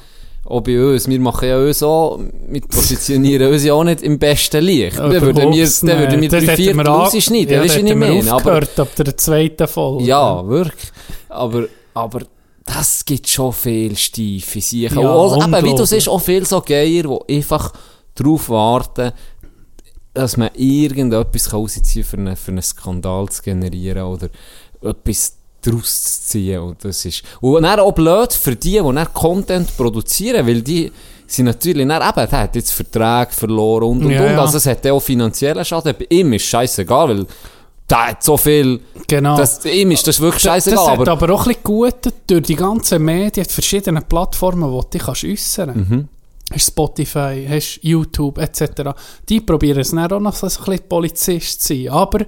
Auch 0.50 0.62
bei 0.62 0.84
uns. 0.84 1.08
Wir 1.08 1.20
machen 1.20 1.48
ja 1.48 1.58
uns 1.58 1.80
auch, 1.80 2.18
wir 2.48 2.60
positionieren 2.62 3.52
uns 3.52 3.62
ja 3.62 3.72
auch 3.72 3.84
nicht 3.84 4.02
im 4.02 4.18
besten 4.18 4.64
Licht. 4.64 4.98
Dann 4.98 5.12
würden 5.12 5.52
wir, 5.52 5.64
dann 5.64 5.98
würden 5.98 6.10
wir 6.10 6.16
nicht. 6.18 6.32
Drei 6.32 6.56
Viertel 6.56 6.80
rausschneiden. 6.80 7.54
Ja, 7.54 7.62
das 7.62 7.76
hätten 7.76 7.86
wir 7.86 7.94
meine? 7.94 8.32
Aber, 8.32 8.56
ab 8.56 8.88
der 8.98 9.16
zweiten 9.16 9.68
Folge. 9.68 10.04
ja, 10.04 10.44
wirklich. 10.44 10.90
Aber, 11.28 11.66
aber, 11.94 12.22
das 12.64 13.04
gibt 13.04 13.28
schon 13.28 13.52
viel 13.52 13.96
steife 13.96 14.60
Sachen. 14.60 15.02
Ja, 15.02 15.08
auch, 15.08 15.36
eben, 15.36 15.64
wie 15.64 15.74
du 15.74 15.84
siehst, 15.84 16.08
auch 16.08 16.20
viel 16.20 16.44
so 16.44 16.60
Geier, 16.60 17.04
die 17.04 17.36
einfach 17.36 17.72
darauf 18.16 18.48
warten, 18.48 19.12
dass 20.14 20.36
man 20.36 20.50
irgendetwas 20.56 21.52
rausziehen 21.52 22.02
kann, 22.02 22.04
für 22.04 22.16
einen, 22.16 22.36
für 22.36 22.50
einen 22.50 22.62
Skandal 22.62 23.28
zu 23.28 23.42
generieren 23.42 24.02
oder 24.02 24.28
etwas 24.82 25.36
daraus 25.62 26.02
zu 26.02 26.20
ziehen. 26.22 26.60
Und 26.60 26.84
das 26.84 27.04
ist, 27.04 27.22
und 27.40 27.62
dann 27.62 27.80
auch 27.80 27.92
blöd 27.92 28.32
für 28.32 28.56
die, 28.56 28.72
die 28.72 28.94
dann 28.94 29.12
Content 29.14 29.76
produzieren, 29.76 30.46
weil 30.46 30.62
die 30.62 30.90
sind 31.26 31.44
natürlich 31.46 31.86
dann 31.86 32.02
eben, 32.02 32.30
der 32.30 32.40
hat 32.40 32.56
jetzt 32.56 32.72
Verträge 32.72 33.30
verloren 33.30 33.84
und 33.84 34.04
und 34.04 34.10
Ja, 34.10 34.24
und. 34.32 34.38
Also 34.38 34.56
es 34.58 34.66
hat 34.66 34.86
auch 34.86 35.00
finanziellen 35.00 35.64
Schaden. 35.64 35.94
Bei 35.98 36.06
ihm 36.10 36.32
ist 36.32 36.44
scheißegal, 36.46 37.08
weil 37.08 37.26
der 37.88 38.08
hat 38.08 38.22
so 38.22 38.36
viel, 38.36 38.80
Genau. 39.06 39.36
das, 39.36 39.64
ihm 39.64 39.90
ist 39.92 40.06
das 40.06 40.20
wirklich 40.20 40.42
das 40.42 40.64
scheißegal. 40.64 40.86
hat 40.86 40.98
aber, 41.00 41.12
aber 41.12 41.34
auch 41.34 41.40
ein 41.46 41.48
bisschen 41.48 41.62
gut 41.64 41.94
durch 42.26 42.42
die 42.42 42.54
ganzen 42.56 43.04
Medien, 43.04 43.46
die 43.46 43.52
verschiedenen 43.52 44.02
Plattformen, 44.04 44.70
wo 44.70 44.80
du 44.82 44.88
dich 44.90 45.02
kannst 45.02 45.24
äußern 45.24 45.76
Mhm. 45.88 46.08
Hast 46.52 46.66
Spotify, 46.66 47.46
hast 47.48 47.78
YouTube 47.82 48.38
etc. 48.38 48.90
Die 49.28 49.40
probieren 49.40 49.78
es 49.80 49.90
dann 49.92 50.10
auch 50.12 50.18
noch 50.18 50.34
so 50.34 50.48
ein 50.48 50.52
bisschen 50.52 50.88
Polizist 50.88 51.62
zu 51.62 51.74
sein. 51.74 51.88
Aber 51.90 52.26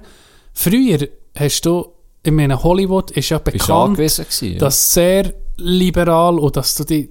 früher 0.53 0.99
hast 1.35 1.65
du, 1.65 1.87
ich 2.25 2.31
meine, 2.31 2.61
Hollywood 2.63 3.11
ist 3.11 3.29
ja 3.29 3.37
ist 3.37 3.43
bekannt, 3.43 3.69
angewiesen 3.71 4.25
gewesen. 4.25 4.53
ja. 4.53 4.59
dass 4.59 4.93
sehr 4.93 5.33
liberal 5.57 6.39
und 6.39 6.55
dass 6.55 6.75
du 6.75 6.83
die 6.83 7.09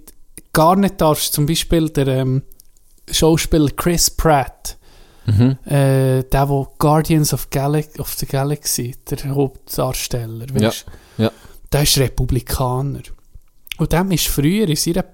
gar 0.53 0.77
nicht 0.77 1.01
darfst, 1.01 1.33
zum 1.33 1.47
Beispiel 1.47 1.89
der 1.91 2.07
ähm, 2.09 2.43
Schauspieler 3.11 3.71
Chris 3.77 4.11
Pratt, 4.11 4.79
äh, 5.27 6.25
der, 6.25 6.49
wo 6.49 6.67
Guardians 6.79 7.33
of, 7.33 7.49
Gal 7.51 7.85
of 7.99 8.15
the 8.15 8.27
Galaxy, 8.27 8.97
der 9.09 9.35
Hauptdarsteller, 9.35 10.47
weißt, 10.53 10.87
Ja. 11.19 11.31
der 11.71 11.83
ist 11.83 11.99
Republikaner. 11.99 13.03
Und 13.79 13.93
dem 13.93 14.11
ist 14.11 14.29
früher 14.29 14.69
in 14.69 14.77
seiner 14.77 15.05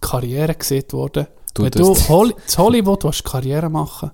Karriere 0.00 0.54
gesehen 0.54 0.84
worden, 0.90 1.26
Du 1.54 1.64
wenn 1.64 1.70
du 1.70 1.94
Hol 2.08 2.30
in 2.30 2.56
Hollywood 2.56 3.24
Karriere 3.24 3.68
machen 3.68 4.10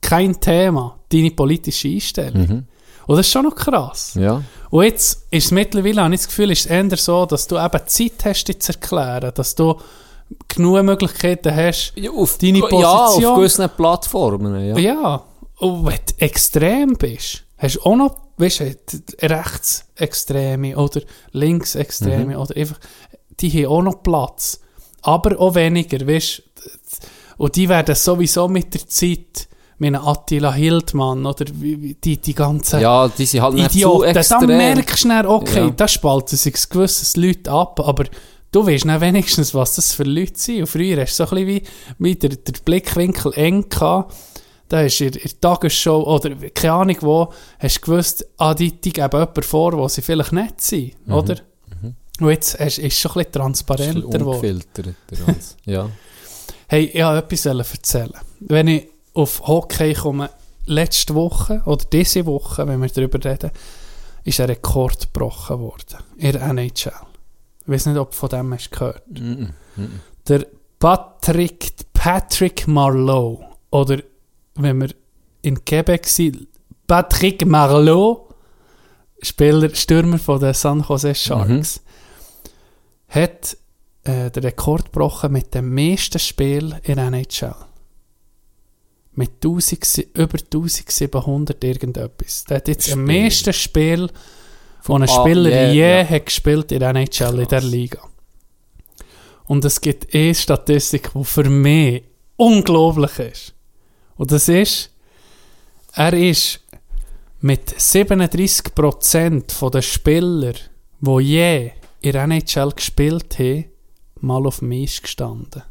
kein 0.00 0.40
Thema, 0.40 0.98
deine 1.08 1.30
politische 1.30 1.88
Einstellung. 1.88 2.66
Und 3.10 3.16
das 3.16 3.26
ist 3.26 3.32
schon 3.32 3.42
noch 3.44 3.56
krass. 3.56 4.14
Ja. 4.14 4.40
Und 4.70 4.84
jetzt 4.84 5.26
ist 5.32 5.46
es 5.46 5.50
mittlerweile, 5.50 6.00
habe 6.04 6.14
ich 6.14 6.20
das 6.20 6.28
Gefühl, 6.28 6.52
ist 6.52 6.60
es 6.60 6.66
eher 6.66 6.96
so, 6.96 7.26
dass 7.26 7.48
du 7.48 7.58
eben 7.58 7.80
Zeit 7.86 8.24
hast, 8.24 8.44
dich 8.44 8.60
zu 8.60 8.72
erklären, 8.72 9.32
dass 9.34 9.56
du 9.56 9.80
genug 10.46 10.80
Möglichkeiten 10.84 11.52
hast, 11.52 11.92
Ja, 11.96 12.12
auf, 12.12 12.38
deine 12.38 12.58
Ja, 12.58 12.64
auf 12.66 12.70
Position. 12.70 13.34
gewissen 13.34 13.68
Plattformen, 13.76 14.64
ja. 14.64 14.78
Ja, 14.78 15.24
und 15.58 15.86
wenn 15.86 15.96
du 16.06 16.24
extrem 16.24 16.94
bist, 16.96 17.42
hast 17.58 17.78
du 17.78 17.82
auch 17.82 17.96
noch, 17.96 18.16
weißt 18.36 18.60
du, 18.60 18.76
Rechtsextreme 19.26 20.76
oder 20.76 21.00
Linksextreme 21.32 22.38
oder 22.38 22.56
einfach, 22.56 22.78
die 23.40 23.50
haben 23.50 23.72
auch 23.72 23.82
noch 23.82 24.02
Platz. 24.04 24.60
Aber 25.02 25.36
auch 25.40 25.56
weniger, 25.56 26.06
weißt 26.06 26.42
du. 26.44 26.70
Und 27.38 27.56
die 27.56 27.68
werden 27.68 27.96
sowieso 27.96 28.46
mit 28.46 28.72
der 28.72 28.86
Zeit, 28.86 29.48
meine 29.80 30.02
Attila 30.06 30.52
Hildmann 30.52 31.26
oder 31.26 31.44
die, 31.46 31.96
die 32.20 32.34
ganzen 32.34 32.80
Ja, 32.80 33.08
die 33.08 33.26
sind 33.26 33.42
halt 33.42 33.58
Idioten, 33.58 34.06
dann 34.12 34.16
extrem. 34.16 34.46
merkst 34.46 34.92
du 34.94 34.98
schnell, 34.98 35.26
okay, 35.26 35.58
Ja. 35.60 35.70
da 35.70 35.88
spalten 35.88 36.36
sich 36.36 36.68
gewisse 36.68 37.20
Leute 37.20 37.50
ab, 37.50 37.80
aber 37.80 38.04
du 38.52 38.66
weißt 38.66 38.84
dann 38.84 39.00
wenigstens, 39.00 39.54
was 39.54 39.74
das 39.76 39.92
für 39.92 40.04
Leute 40.04 40.32
sind. 40.38 40.60
Und 40.60 40.66
früher 40.66 41.00
hast 41.02 41.18
du 41.18 41.24
so 41.26 41.30
ein 41.34 41.44
bisschen 41.46 41.48
wie, 41.48 41.62
wie 41.98 42.14
der, 42.14 42.30
der 42.30 42.52
Blickwinkel 42.64 43.32
eng 43.34 43.68
gehabt. 43.68 44.14
Da 44.68 44.82
hast 44.84 45.00
du 45.00 45.06
in 45.06 45.12
der 45.12 45.40
Tagesshow 45.40 46.02
oder 46.04 46.30
keine 46.54 46.72
Ahnung 46.74 46.96
wo, 47.00 47.32
hast 47.58 47.76
du 47.78 47.80
gewusst, 47.80 48.24
ah, 48.38 48.54
die, 48.54 48.70
die 48.80 48.92
geben 48.92 49.08
jemanden 49.12 49.42
vor, 49.42 49.72
wo 49.72 49.88
sie 49.88 50.02
vielleicht 50.02 50.32
nicht 50.32 50.60
sind, 50.60 50.92
Mhm. 51.06 51.14
oder? 51.14 51.36
Und 52.20 52.28
jetzt 52.28 52.54
ist 52.56 52.78
es 52.78 52.98
schon 52.98 53.12
ein 53.12 53.14
bisschen 53.18 53.32
transparenter 53.32 54.00
geworden. 54.18 54.62
ja. 55.64 55.88
Hey, 56.68 56.84
ich 56.84 57.02
wollte 57.02 57.34
etwas 57.34 57.72
erzählen. 57.72 58.12
Wenn 58.38 58.68
ich 58.68 58.89
auf 59.14 59.46
Hockey 59.46 59.94
komme, 59.94 60.30
letzte 60.66 61.14
Woche 61.14 61.62
oder 61.64 61.84
diese 61.92 62.26
Woche, 62.26 62.66
wenn 62.66 62.80
wir 62.80 62.88
darüber 62.88 63.22
reden, 63.24 63.50
ist 64.24 64.40
ein 64.40 64.46
Rekord 64.46 65.12
gebrochen 65.12 65.58
worden 65.58 65.98
in 66.16 66.32
der 66.32 66.42
NHL. 66.42 66.92
Ich 67.62 67.68
weiß 67.68 67.86
nicht, 67.86 67.98
ob 67.98 68.10
du 68.10 68.16
von 68.16 68.28
dem 68.28 68.54
hast 68.54 68.70
gehört. 68.70 69.02
Der 70.28 70.46
Patrick, 70.78 71.72
Patrick 71.92 72.66
Marlowe, 72.66 73.44
oder 73.70 73.98
wenn 74.54 74.80
wir 74.80 74.90
in 75.42 75.64
Quebec 75.64 76.06
sind, 76.06 76.48
Patrick 76.86 77.46
Marlowe, 77.46 78.28
Spieler, 79.22 79.74
Stürmer 79.74 80.18
von 80.18 80.40
den 80.40 80.54
San 80.54 80.80
Jose 80.80 81.14
Sharks, 81.14 81.80
hat 83.08 83.56
äh, 84.04 84.30
den 84.30 84.44
Rekord 84.44 84.86
gebrochen 84.86 85.32
mit 85.32 85.54
dem 85.54 85.74
meisten 85.74 86.18
Spiel 86.18 86.76
in 86.82 86.96
der 86.96 87.08
NHL. 87.08 87.54
Mit 89.20 89.32
1000, 89.44 89.84
si- 89.84 90.08
über 90.14 90.38
1700 90.38 91.62
irgendetwas. 91.64 92.44
Der 92.44 92.56
hat 92.58 92.68
jetzt 92.68 92.90
am 92.92 93.04
Spiel. 93.06 93.22
meisten 93.22 93.52
Spiel, 93.52 94.10
wo 94.84 94.94
ein 94.96 95.02
Ah, 95.02 95.06
Spieler 95.08 95.50
yeah, 95.50 95.72
je 95.72 95.98
ja. 96.00 96.08
hat 96.08 96.26
gespielt 96.26 96.72
in 96.72 96.80
der 96.80 96.90
NHL, 96.94 97.38
in 97.40 97.48
der 97.48 97.60
Liga. 97.62 98.00
Und 99.46 99.64
es 99.64 99.80
gibt 99.80 100.14
eine 100.14 100.34
Statistik, 100.34 101.10
die 101.14 101.24
für 101.24 101.48
mich 101.50 102.04
unglaublich 102.36 103.18
ist. 103.18 103.54
Und 104.16 104.30
das 104.32 104.48
ist, 104.48 104.90
er 105.94 106.12
ist 106.14 106.60
mit 107.40 107.68
37% 107.78 109.70
der 109.70 109.82
Spieler, 109.82 110.52
die 111.00 111.18
je 111.20 111.70
in 112.00 112.12
der 112.12 112.24
NHL 112.24 112.70
gespielt 112.72 113.38
haben, 113.38 113.64
mal 114.20 114.46
auf 114.46 114.60
dem 114.60 114.72
Eis 114.72 115.00
gestanden. 115.02 115.62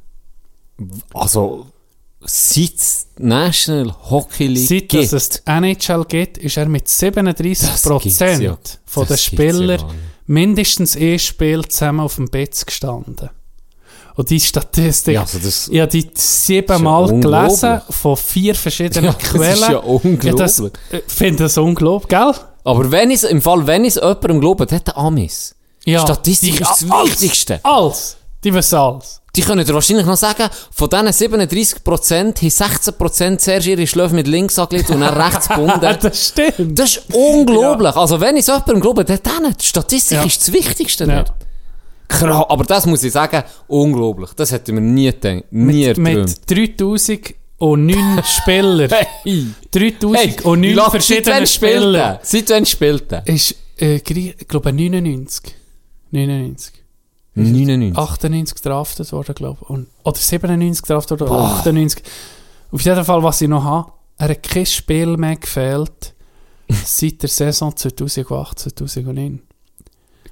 Also, 1.14 1.68
seit 2.22 2.74
National 3.18 3.94
Hockey 4.10 4.48
League 4.48 4.68
Seit 4.68 4.90
gibt, 4.90 5.14
es 5.14 5.30
die 5.30 5.40
NHL 5.46 6.06
gibt, 6.06 6.38
ist 6.40 6.58
er 6.58 6.68
mit 6.68 6.88
37% 6.88 8.00
gibt's 8.02 8.20
ja. 8.42 8.58
von 8.86 9.08
den 9.08 9.18
Spielern 9.18 9.70
ja 9.80 9.90
mindestens 10.28 10.96
ein 10.96 11.18
Spiel 11.18 11.66
zusammen 11.66 12.02
auf 12.02 12.16
dem 12.16 12.28
Bett 12.30 12.62
gestanden. 12.66 13.30
Und 14.16 14.30
die 14.30 14.40
Statistik, 14.40 15.14
Ja, 15.16 15.22
also 15.22 15.40
das- 15.40 15.70
ich 15.70 15.80
habe 15.80 15.90
die 15.92 16.10
siebenmal 16.14 17.10
ja 17.10 17.20
gelesen 17.20 17.82
von 17.90 18.18
vier 18.18 18.54
verschiedenen 18.54 19.06
Ja, 19.06 19.12
das 19.14 19.24
ist 19.24 19.30
Quellen. 19.32 19.72
ja 19.72 19.78
unglaublich. 19.78 20.36
das 20.36 20.60
äh, 20.60 21.02
finde 21.08 21.44
das 21.44 21.58
unglaublich, 21.58 22.10
gell? 22.10 22.34
Aber 22.66 22.92
wenn 22.92 23.12
ich 23.12 23.24
im 23.24 23.42
Fall, 23.42 23.66
wenn 23.66 23.86
ich 23.86 23.96
es 23.96 24.02
jemandem 24.04 24.42
glaube, 24.42 24.66
dann 24.66 24.84
der 24.84 24.98
Amis. 24.98 25.56
Ja, 25.86 26.02
Statistik 26.02 26.58
die- 26.58 26.62
ist 26.62 26.70
das 26.70 26.92
alles, 26.92 27.12
Wichtigste. 27.22 27.60
Alles. 27.64 28.18
Die 28.44 28.54
wissen 28.54 28.76
alles. 28.76 29.22
Die 29.36 29.42
können 29.42 29.66
dir 29.66 29.74
wahrscheinlich 29.74 30.06
noch 30.06 30.18
sagen, 30.18 30.50
von 30.72 30.90
diesen 30.90 31.08
37% 31.08 32.16
haben 32.18 32.32
16% 32.34 33.38
zuerst 33.38 33.68
ihre 33.68 33.86
Schläfe 33.86 34.16
mit 34.16 34.28
links 34.28 34.58
angelegt 34.58 34.90
und 34.90 35.02
dann 35.02 35.14
rechts 35.22 35.48
gebunden. 35.50 35.80
das 36.02 36.28
stimmt. 36.30 36.80
Das 36.80 36.90
ist 36.98 37.04
unglaublich. 37.14 37.96
Also 37.96 38.20
wenn 38.20 38.36
ich 38.38 38.42
es 38.42 38.48
jemandem 38.48 38.80
glaube, 38.82 39.06
dann 39.06 39.20
denen. 39.24 39.56
Die 39.60 39.66
Statistik 39.66 40.18
Ja. 40.18 40.24
ist 40.24 40.42
das 40.42 40.54
Wichtigste. 40.54 41.06
Ja. 41.06 41.26
Krass. 42.08 42.46
Aber 42.50 42.64
das 42.64 42.86
muss 42.88 43.04
ich 43.04 43.12
sagen, 43.14 43.44
unglaublich. 43.68 44.32
Das 44.36 44.52
hätte 44.52 44.74
man 44.74 44.94
nie 44.94 45.12
gedacht. 45.12 45.44
Nie 45.52 45.88
mit, 45.96 45.98
mit 46.00 46.50
3009 46.50 48.24
Spielern. 48.24 48.90
Hey. 48.90 49.46
3009 49.72 50.62
wie 50.64 50.74
lange- 50.74 50.90
verschiedenen 50.92 51.26
Seit 51.26 51.36
wann 51.36 51.48
spielt 51.48 51.96
er? 51.96 52.20
Seit 52.24 52.50
wann 52.50 52.66
spielt? 52.66 53.12
Ist, 53.26 53.56
äh, 53.80 53.96
ich 53.98 54.48
glaube, 54.48 54.74
99. 54.74 55.56
99. 56.12 56.74
99. 57.44 57.98
98 57.98 58.62
draftet 58.62 59.12
worden, 59.12 59.36
glaube 59.36 59.60
ich. 59.70 60.06
Oder 60.06 60.18
97 60.18 60.86
draftet 60.86 61.22
oder 61.22 61.32
98. 61.32 62.04
Auf 62.72 62.82
jeden 62.82 63.04
Fall, 63.06 63.24
was 63.24 63.42
ich 63.42 63.48
noch 63.48 63.64
habe, 63.64 63.92
er 64.18 64.30
hat 64.30 64.44
kein 64.44 64.66
Spiel 64.66 65.18
mehr 65.18 65.36
gefehlt 65.38 66.14
seit 66.86 67.22
der 67.22 67.30
Saison 67.30 67.76
2008, 67.76 68.60
2009. 68.60 69.42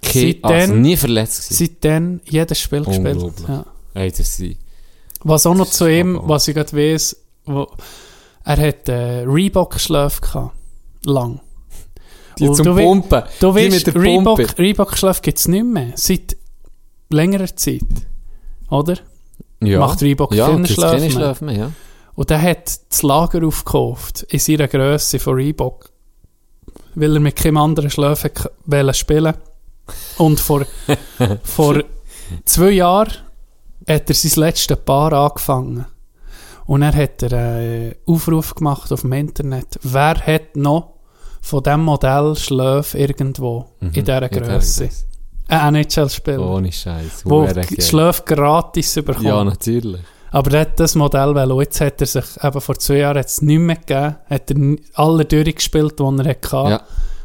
Okay, 0.03 0.39
seitdem- 0.41 0.51
also 0.51 0.73
nie 0.75 0.95
verletzt 0.97 1.49
gewesen. 1.49 1.65
Seitdem 1.67 2.21
jedes 2.25 2.59
Spiel 2.59 2.83
gespielt. 2.83 3.33
Ja. 3.47 3.65
Hey, 3.93 4.11
das 4.11 4.35
sind... 4.37 4.57
Was 5.23 5.45
auch 5.47 5.55
noch 5.55 5.69
zu 5.69 5.87
ihm, 5.87 6.17
aber- 6.17 6.29
was 6.29 6.47
ich 6.47 6.53
gerade 6.53 6.71
weiss, 6.77 7.15
wo, 7.45 7.67
er 8.43 8.57
hat 8.67 8.87
äh, 8.87 9.23
Reebok-Schläfe 9.25 10.21
gehabt. 10.21 10.55
Lang. 11.05 11.39
Die 12.37 12.47
Und 12.47 12.55
zum 12.55 12.65
du 12.67 12.75
Pumpen. 12.75 13.23
Du 13.39 13.55
weißt, 13.55 13.87
der 13.87 13.95
Reebok. 13.95 14.57
Reebok-Schläfe 14.59 15.21
gibt 15.21 15.39
es 15.39 15.47
nicht 15.47 15.65
mehr. 15.65 15.93
Seit 15.95 16.37
längerer 17.09 17.55
Zeit. 17.55 17.81
Oder? 18.69 18.97
Ja. 19.61 19.79
Macht 19.79 20.01
Reebok 20.01 20.33
ja, 20.35 20.47
keine 20.47 20.67
Schläfe 20.67 20.99
mehr. 20.99 21.09
Schläfe 21.11 21.45
mehr. 21.45 21.55
Ja. 21.57 21.71
Und 22.15 22.29
der 22.29 22.41
hat 22.41 22.79
das 22.89 23.03
Lager 23.03 23.45
aufgekauft, 23.45 24.23
in 24.29 24.39
seiner 24.39 24.67
Grösse 24.67 25.19
von 25.19 25.35
Reebok, 25.35 25.89
weil 26.95 27.13
er 27.15 27.19
mit 27.19 27.35
keinem 27.35 27.57
anderen 27.57 27.89
Schläfen 27.89 28.33
k- 28.33 28.49
wollte 28.65 28.93
spielen 28.93 29.33
Und 30.17 30.39
vor, 30.39 30.65
vor 31.43 31.83
zwei 32.45 32.71
Jahren 32.71 33.11
hat 33.87 34.09
er 34.09 34.15
sein 34.15 34.43
letztes 34.43 34.77
Paar 34.77 35.13
angefangen. 35.13 35.85
Und 36.65 36.81
er 36.81 36.93
hat 36.93 37.23
er 37.23 37.31
einen 37.33 37.95
Aufruf 38.05 38.53
gemacht 38.55 38.91
auf 38.91 39.01
dem 39.01 39.13
Internet. 39.13 39.79
Wer 39.83 40.15
hat 40.19 40.55
noch 40.55 40.95
von 41.41 41.63
diesem 41.63 41.83
Modell 41.85 42.35
Schläfe 42.35 42.97
irgendwo 42.97 43.65
Mhm. 43.79 43.87
in 43.93 44.05
dieser 44.05 44.27
Grösse? 44.29 44.89
Ein 45.49 45.75
NHL-Spieler, 45.75 46.39
Ohne 46.39 46.71
Scheiß. 46.71 47.21
wo. 47.23 47.47
Schläfe 47.79 48.23
gratis 48.25 48.95
bekommt. 48.95 49.21
Ja, 49.23 49.43
natürlich. 49.43 50.01
Aber 50.31 50.53
er 50.53 50.61
hat 50.61 50.79
das 50.79 50.93
Modell 50.95 51.33
weil 51.33 51.49
jetzt 51.59 51.79
hat 51.79 52.01
er 52.01 52.07
sich 52.07 52.25
eben 52.43 52.61
vor 52.61 52.77
zwei 52.77 52.97
Jahren 52.97 53.17
hat's 53.17 53.41
nicht 53.41 53.59
mehr 53.59 53.77
gegeben, 53.77 54.15
hat 54.29 54.51
er 54.51 54.75
alle 54.95 55.23
durchgespielt, 55.25 55.97
die 55.99 56.03
er 56.03 56.29
hatte. 56.29 56.47
Ja. 56.51 56.81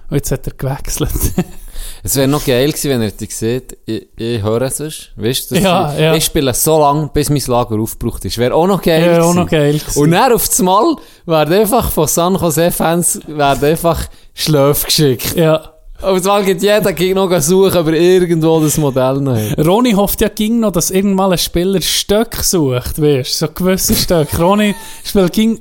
Und 0.08 0.16
jetzt 0.16 0.30
hat 0.30 0.46
er 0.46 0.52
gewechselt. 0.54 1.10
Es 2.04 2.16
wäre 2.16 2.28
noch 2.28 2.44
geil 2.44 2.68
gewesen, 2.68 2.90
wenn 2.90 3.02
ihr 3.02 3.10
die 3.10 3.26
seht. 3.26 3.76
Ich, 3.86 4.06
ich 4.16 4.42
höre 4.42 4.62
es 4.62 4.76
sonst. 4.76 5.12
Weißt 5.16 5.50
du, 5.50 5.56
Ja, 5.56 5.92
ja. 5.96 6.14
ich 6.14 6.24
spiele 6.24 6.52
so 6.54 6.78
lange, 6.80 7.08
bis 7.12 7.28
mein 7.30 7.42
Lager 7.46 7.78
aufgebraucht 7.78 8.24
ist. 8.24 8.38
Wäre 8.38 8.54
auch 8.54 8.66
noch 8.66 8.82
geil 8.82 9.04
Ja, 9.04 9.22
auch 9.22 9.34
noch 9.34 9.48
geil 9.48 9.78
gewesen. 9.78 10.00
Und 10.00 10.10
dann 10.12 10.32
auf 10.32 10.46
das 10.48 10.60
Mal 10.62 10.96
werden 11.26 11.54
einfach 11.54 11.90
von 11.90 12.06
San 12.08 12.34
Jose-Fans 12.36 13.20
einfach 13.38 14.06
Schläfe 14.34 14.86
geschickt. 14.86 15.34
ja. 15.36 15.71
Das 16.02 16.24
Mal 16.24 16.44
geht 16.44 16.62
jeder 16.62 16.92
geht 16.92 17.14
noch 17.14 17.40
suchen, 17.40 17.76
aber 17.76 17.92
irgendwo 17.92 18.60
das 18.60 18.76
Modell 18.76 19.20
noch 19.20 19.36
hat. 19.36 19.64
Ronny 19.64 19.92
hofft 19.92 20.20
ja 20.20 20.28
ging 20.28 20.60
noch, 20.60 20.72
dass 20.72 20.90
irgendwann 20.90 21.32
ein 21.32 21.38
Spieler 21.38 21.80
Stöcke 21.80 22.42
sucht, 22.42 23.00
weißt 23.00 23.38
so 23.38 23.48
gewisse 23.48 23.94
Stöcke. 23.94 24.36
Ronny 24.42 24.74
spielt 25.04 25.32
ging 25.32 25.60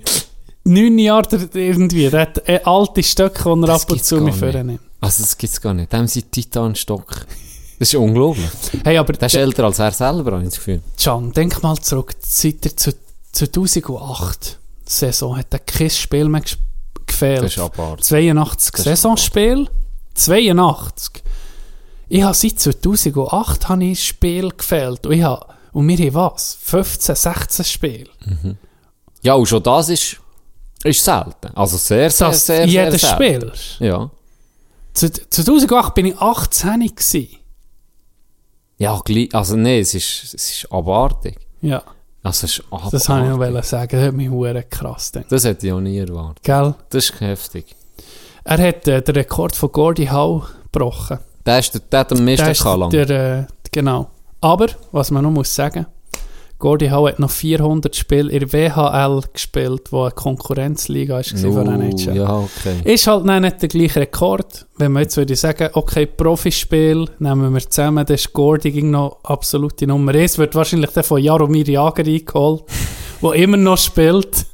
neun 0.64 0.98
Jahre 0.98 1.28
der- 1.28 1.62
irgendwie, 1.62 2.10
der 2.10 2.22
hat 2.22 2.48
äh, 2.50 2.60
alte 2.64 3.04
Stöcke, 3.04 3.44
die 3.44 3.50
er 3.64 3.68
Das 3.68 3.84
ab 3.84 3.92
und 3.92 4.04
zu 4.04 4.18
mit 4.22 4.34
vornimmt. 4.36 4.80
Also 5.00 5.24
das 5.24 5.38
gibt's 5.38 5.62
gar 5.62 5.74
nicht. 5.74 5.92
Dem 5.94 6.08
sind 6.08 6.32
Titanstock. 6.32 7.26
Das 7.80 7.90
ist 7.94 7.96
unglaublich. 7.96 8.46
Hey, 8.84 8.98
aber 8.98 9.14
Der 9.14 9.26
ist 9.28 9.36
älter 9.36 9.64
als 9.66 9.80
er 9.80 9.92
selber, 9.92 10.32
habe 10.34 10.44
ich 10.44 10.50
das 10.50 10.58
Gefühl. 10.58 10.82
Can, 11.02 11.32
denk 11.32 11.62
mal 11.64 11.76
zurück, 11.78 12.14
seit 12.20 12.64
er 12.66 12.78
zu 12.78 12.92
2008 13.32 14.60
Saison 14.86 15.38
hat 15.38 15.48
er 15.52 15.60
kein 15.60 15.90
Spiel 15.90 16.28
mehr 16.30 16.42
gefehlt. 17.08 17.44
Das 17.44 17.52
ist 17.54 17.60
abartig. 17.60 18.06
82 18.06 18.72
Das 18.72 18.80
ist 18.80 18.84
Saisonspiel. 18.86 19.68
82. 20.16 21.24
Ich 22.10 22.24
habe 22.24 22.34
seit 22.34 22.60
2008 22.60 23.70
habe 23.70 23.84
ich 23.86 23.90
ein 23.92 23.96
Spiel 23.96 24.50
gefehlt. 24.50 25.06
Und, 25.06 25.14
ich 25.14 25.24
habe, 25.24 25.46
und 25.72 25.88
wir 25.88 25.98
haben 25.98 26.14
was? 26.14 26.58
15, 26.62 27.16
16 27.16 27.66
Spiele. 27.66 28.10
Ja, 29.22 29.36
und 29.36 29.46
schon 29.46 29.64
das 29.64 29.90
ist, 29.90 30.18
ist 30.84 31.04
selten. 31.04 31.48
Also 31.56 31.78
sehr, 31.78 32.10
sehr, 32.10 32.28
Das 32.28 32.46
sehr, 32.46 32.68
sehr, 32.68 32.86
jedes 32.86 33.02
selten. 33.02 33.16
Spiel. 33.16 33.88
Ja. 33.88 34.10
Zu- 34.94 35.12
2008 35.12 35.94
bin 35.96 36.08
ich 36.08 36.18
18 36.18 36.80
gewesen. 36.82 37.28
Ja, 38.78 39.00
also 39.34 39.56
nee, 39.56 39.80
es 39.80 39.94
ist, 39.94 40.34
es 40.34 40.34
ist 40.34 40.72
abartig. 40.72 41.38
Ja, 41.62 41.84
Also 42.24 42.46
es 42.48 42.58
ist 42.58 42.64
abartig. 42.72 42.92
das 42.92 43.10
wollte 43.10 43.48
ich 43.48 43.54
noch 43.54 43.64
sagen. 43.64 43.90
Das 43.92 44.08
hat 44.08 44.14
mich 44.14 44.70
krass 44.70 45.12
gedacht. 45.12 45.32
Das 45.32 45.44
hätte 45.46 45.68
ich 45.68 45.72
auch 45.74 45.80
nie 45.80 46.00
erwartet. 46.00 46.44
Gell? 46.44 46.74
Das 46.90 47.06
ist 47.06 47.22
heftig. 47.22 47.76
Er 48.44 48.58
hat 48.68 48.88
äh, 48.88 49.02
den 49.02 49.16
Rekord 49.16 49.56
von 49.56 49.72
Gordie 49.72 50.10
Howe 50.10 50.44
gebrochen. 50.72 51.20
Der, 51.46 51.60
ist, 51.60 51.74
der, 51.74 51.82
der 51.82 52.00
hat 52.02 52.12
am 52.12 52.26
meisten 52.26 52.54
gehabt 52.54 52.94
äh, 52.94 53.46
genau. 53.72 54.10
Aber, 54.42 54.68
was 54.92 55.12
man 55.12 55.24
noch 55.24 55.32
muss 55.32 55.54
sagen, 55.54 55.86
Gordie 56.62 56.92
Howe 56.92 57.10
hat 57.10 57.18
noch 57.20 57.32
400 57.32 57.96
Spiele 57.96 58.32
in 58.32 58.40
der 58.40 58.54
WHL 58.54 59.22
gespielt, 59.34 59.92
wo 59.92 60.04
eine 60.04 60.12
Konkurrenzliga 60.12 61.16
war 61.16 61.24
von 61.24 61.68
Uh, 61.68 61.72
NHL. 61.72 62.16
ja, 62.16 62.38
okay. 62.38 62.76
Ist 62.84 63.08
halt 63.08 63.26
nein, 63.26 63.42
nicht 63.42 63.64
der 63.64 63.70
gleiche 63.70 64.02
Rekord. 64.02 64.68
Wenn 64.78 64.92
man 64.92 65.02
jetzt 65.02 65.18
würde 65.18 65.36
sagen, 65.36 65.70
okay, 65.74 66.06
Profispiel 66.06 67.10
nehmen 67.18 67.52
wir 67.52 67.68
zusammen, 67.68 68.06
dann 68.06 68.14
ist 68.14 68.32
Gordy 68.32 68.72
ging 68.72 68.92
noch 68.92 69.18
absolute 69.24 69.88
Nummer 69.88 70.14
1. 70.14 70.38
Wird 70.38 70.54
wahrscheinlich 70.54 70.92
der 70.92 71.04
von 71.04 71.20
Jaromir 71.22 71.68
Jager 71.68 72.06
eingeholt, 72.06 72.64
der 73.24 73.34
immer 73.34 73.58
noch 73.58 73.80
spielt. 73.80 74.46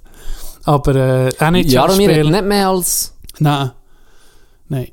Aber 0.64 0.96
äh, 0.96 1.62
Jaromir 1.62 2.24
hat 2.24 2.32
nicht 2.32 2.46
mehr 2.46 2.70
als... 2.70 3.14
Nein. 3.40 3.72
Nein. 4.70 4.88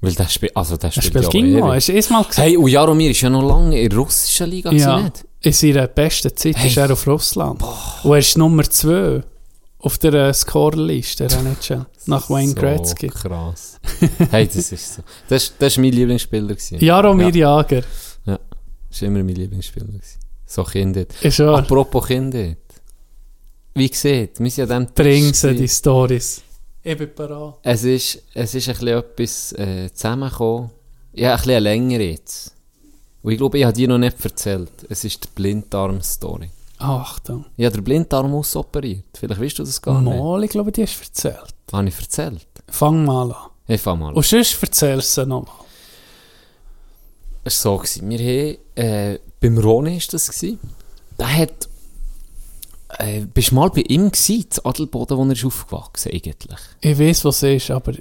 Weil 0.00 0.12
der 0.12 0.28
spielt, 0.28 0.54
also 0.56 0.76
der 0.76 0.88
Er 0.88 0.92
spielt, 0.92 1.06
spielt 1.06 1.24
ja 1.24 1.30
ging 1.30 1.52
noch. 1.58 1.66
ewig. 1.68 1.76
Hast 1.76 1.88
du 1.88 1.92
erstmal 1.92 2.24
gesehen? 2.24 2.44
Hey, 2.44 2.56
und 2.56 2.68
Jaromir 2.68 3.10
ist 3.10 3.20
ja 3.22 3.30
noch 3.30 3.42
lange 3.42 3.80
in 3.80 3.88
der 3.88 3.98
russischen 3.98 4.50
Liga, 4.50 4.70
Ja, 4.72 5.00
nicht? 5.00 5.24
in 5.40 5.52
seiner 5.52 5.86
besten 5.88 6.36
Zeit 6.36 6.56
Hey. 6.58 6.68
ist 6.68 6.76
er 6.76 6.90
auf 6.92 7.06
Russland. 7.06 7.62
Und 8.02 8.10
er 8.12 8.18
ist 8.18 8.36
Nummer 8.36 8.64
2 8.64 9.22
auf 9.78 9.98
der 9.98 10.14
äh, 10.14 10.34
Scorerliste 10.34 11.26
der 11.26 11.38
NHL. 11.40 11.86
Nach 12.06 12.28
Wayne 12.28 12.48
so 12.50 12.54
Gretzky. 12.54 13.08
krass. 13.08 13.78
hey, 14.30 14.46
das 14.46 14.72
ist 14.72 14.94
so. 14.96 15.02
Das, 15.28 15.52
ist 15.58 15.78
mein 15.78 15.92
Lieblingsspieler. 15.92 16.48
Gewesen. 16.48 16.78
Jaromir 16.84 17.34
Ja, 17.34 17.58
Jager. 17.60 17.82
das 18.26 18.38
ist 18.90 19.02
immer 19.02 19.22
mein 19.24 19.34
Lieblingsspieler. 19.36 19.86
Gewesen. 19.86 20.20
So 20.46 20.64
Kinder. 20.64 21.06
Apropos 21.54 22.06
Kinder. 22.06 22.54
Wie 23.74 23.88
gesagt, 23.88 24.38
wir 24.38 24.50
sind 24.50 24.56
ja 24.58 24.66
dann... 24.66 24.86
Bring 24.94 25.32
sie 25.34 25.54
die 25.54 25.66
Stories. 25.68 26.42
Ich 26.84 26.98
bin 26.98 27.14
parat. 27.14 27.54
Es 27.62 27.82
ist, 27.82 28.22
es 28.34 28.54
ist 28.54 28.68
ein 28.68 28.74
bisschen 28.74 28.98
etwas 28.98 29.52
äh, 29.52 29.90
zusammengekommen. 29.92 30.70
Ja, 31.14 31.32
ein 31.32 31.36
bisschen 31.38 31.62
länger 31.62 32.00
jetzt. 32.00 32.54
Und 33.22 33.32
ich 33.32 33.38
glaube, 33.38 33.56
ich 33.56 33.64
habe 33.64 33.72
die 33.72 33.86
noch 33.86 33.96
nicht 33.96 34.22
erzählt. 34.22 34.70
Es 34.90 35.02
ist 35.02 35.24
die 35.24 35.28
Blinddarm-Story. 35.34 36.50
Achtung. 36.76 37.46
Ich 37.56 37.64
habe 37.64 37.76
den 37.76 37.84
Blinddarm 37.84 38.34
ausoperiert. 38.34 39.06
Vielleicht 39.14 39.40
weißt 39.40 39.58
du 39.60 39.62
das 39.64 39.80
gar 39.80 40.02
nicht. 40.02 40.14
Mal, 40.14 40.44
ich 40.44 40.50
glaube, 40.50 40.72
die 40.72 40.82
hast 40.82 40.98
du 40.98 41.04
erzählt. 41.04 41.54
Habe 41.72 41.88
ich 41.88 41.98
erzählt? 41.98 42.46
Fang 42.68 43.06
mal 43.06 43.32
an. 43.32 43.50
Ich 43.66 43.80
fange 43.80 44.00
mal 44.00 44.08
an. 44.08 44.14
Und 44.14 44.26
sonst 44.26 44.62
erzählst 44.62 45.16
du 45.16 45.24
nochmal. 45.24 45.54
Es 47.44 47.64
war 47.64 47.78
so. 47.78 47.82
Gewesen. 47.82 48.10
Wir 48.10 48.18
haben, 48.18 48.58
äh, 48.74 49.18
beim 49.40 49.56
Roni 49.56 49.94
war 49.94 50.06
das. 50.10 50.28
Gewesen. 50.28 50.60
Der 51.18 51.34
hat, 51.34 51.68
äh, 52.98 53.26
bist 53.32 53.50
du 53.50 53.54
mal 53.56 53.70
bei 53.70 53.82
ihm 53.82 54.10
gewesen, 54.10 54.46
in 54.54 54.64
Adelboden, 54.64 55.16
wo 55.16 55.24
er 55.24 55.32
ist 55.32 55.44
aufgewachsen 55.44 56.12
eigentlich? 56.12 56.58
Ich 56.80 56.98
weiß, 56.98 57.24
was 57.24 57.42
es 57.42 57.62
ist, 57.62 57.70
aber 57.70 57.92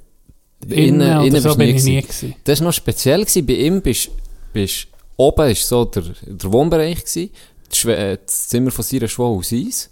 Innen- 0.68 1.02
innen, 1.02 1.26
innen 1.26 1.42
so 1.42 1.56
bin 1.56 1.76
ich 1.76 1.84
nie 1.84 2.02
gewesen. 2.02 2.36
Das 2.46 2.60
war 2.60 2.68
noch 2.68 2.74
speziell. 2.74 3.22
Gewesen. 3.22 3.46
Bei 3.46 3.54
ihm 3.54 3.82
bist, 3.82 4.10
bist 4.54 4.88
oben 5.18 5.50
ist 5.50 5.68
so 5.68 5.84
der, 5.86 6.04
der 6.26 6.52
Wohnbereich 6.54 7.00
gewesen, 7.04 7.30
das, 7.70 7.86
äh, 7.86 8.18
das 8.26 8.48
Zimmer 8.48 8.72
von 8.72 8.84
seiner 8.84 9.08
Schwester 9.08 9.24
aus 9.24 9.52
Eis 9.52 9.90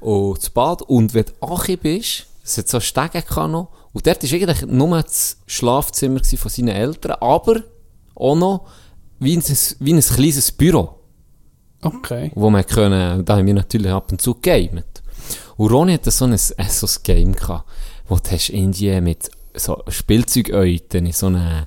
und 0.00 0.38
das 0.38 0.50
Bad. 0.50 0.82
Und 0.82 1.12
wenn 1.12 1.26
du 1.26 1.32
Achi 1.46 1.76
bist, 1.76 2.26
es 2.42 2.56
hat 2.58 2.68
so 2.68 2.80
Stege 2.80 3.22
noch, 3.48 3.68
und 3.92 4.06
dort 4.06 4.22
war 4.22 4.32
eigentlich 4.32 4.62
nur 4.70 5.02
das 5.02 5.36
Schlafzimmer 5.46 6.20
von 6.24 6.50
seinen 6.50 6.68
Eltern, 6.68 7.16
aber 7.20 7.62
auch 8.14 8.36
noch 8.36 8.66
wie 9.18 9.36
ein, 9.36 9.42
wie 9.80 9.92
ein 9.92 10.00
kleines 10.00 10.52
Büro. 10.52 10.99
Okay. 11.82 12.30
wo 12.34 12.50
wir 12.50 12.64
können, 12.64 13.24
da 13.24 13.36
haben 13.36 13.46
wir 13.46 13.54
natürlich 13.54 13.90
ab 13.90 14.12
und 14.12 14.20
zu 14.20 14.34
gegamet. 14.34 15.02
Und 15.56 15.70
Ronny 15.70 15.94
hatte 15.94 16.10
so 16.10 16.26
ein, 16.26 16.32
äh, 16.32 16.36
so 16.36 16.86
ein 16.86 17.02
Game 17.02 17.32
gehabt, 17.34 17.68
wo 18.08 18.16
du 18.16 18.30
hast 18.30 18.50
irgendwie 18.50 19.00
mit 19.00 19.30
so 19.54 19.82
Spielzeugeuten 19.88 21.06
in 21.06 21.12
so 21.12 21.26
eine, 21.26 21.66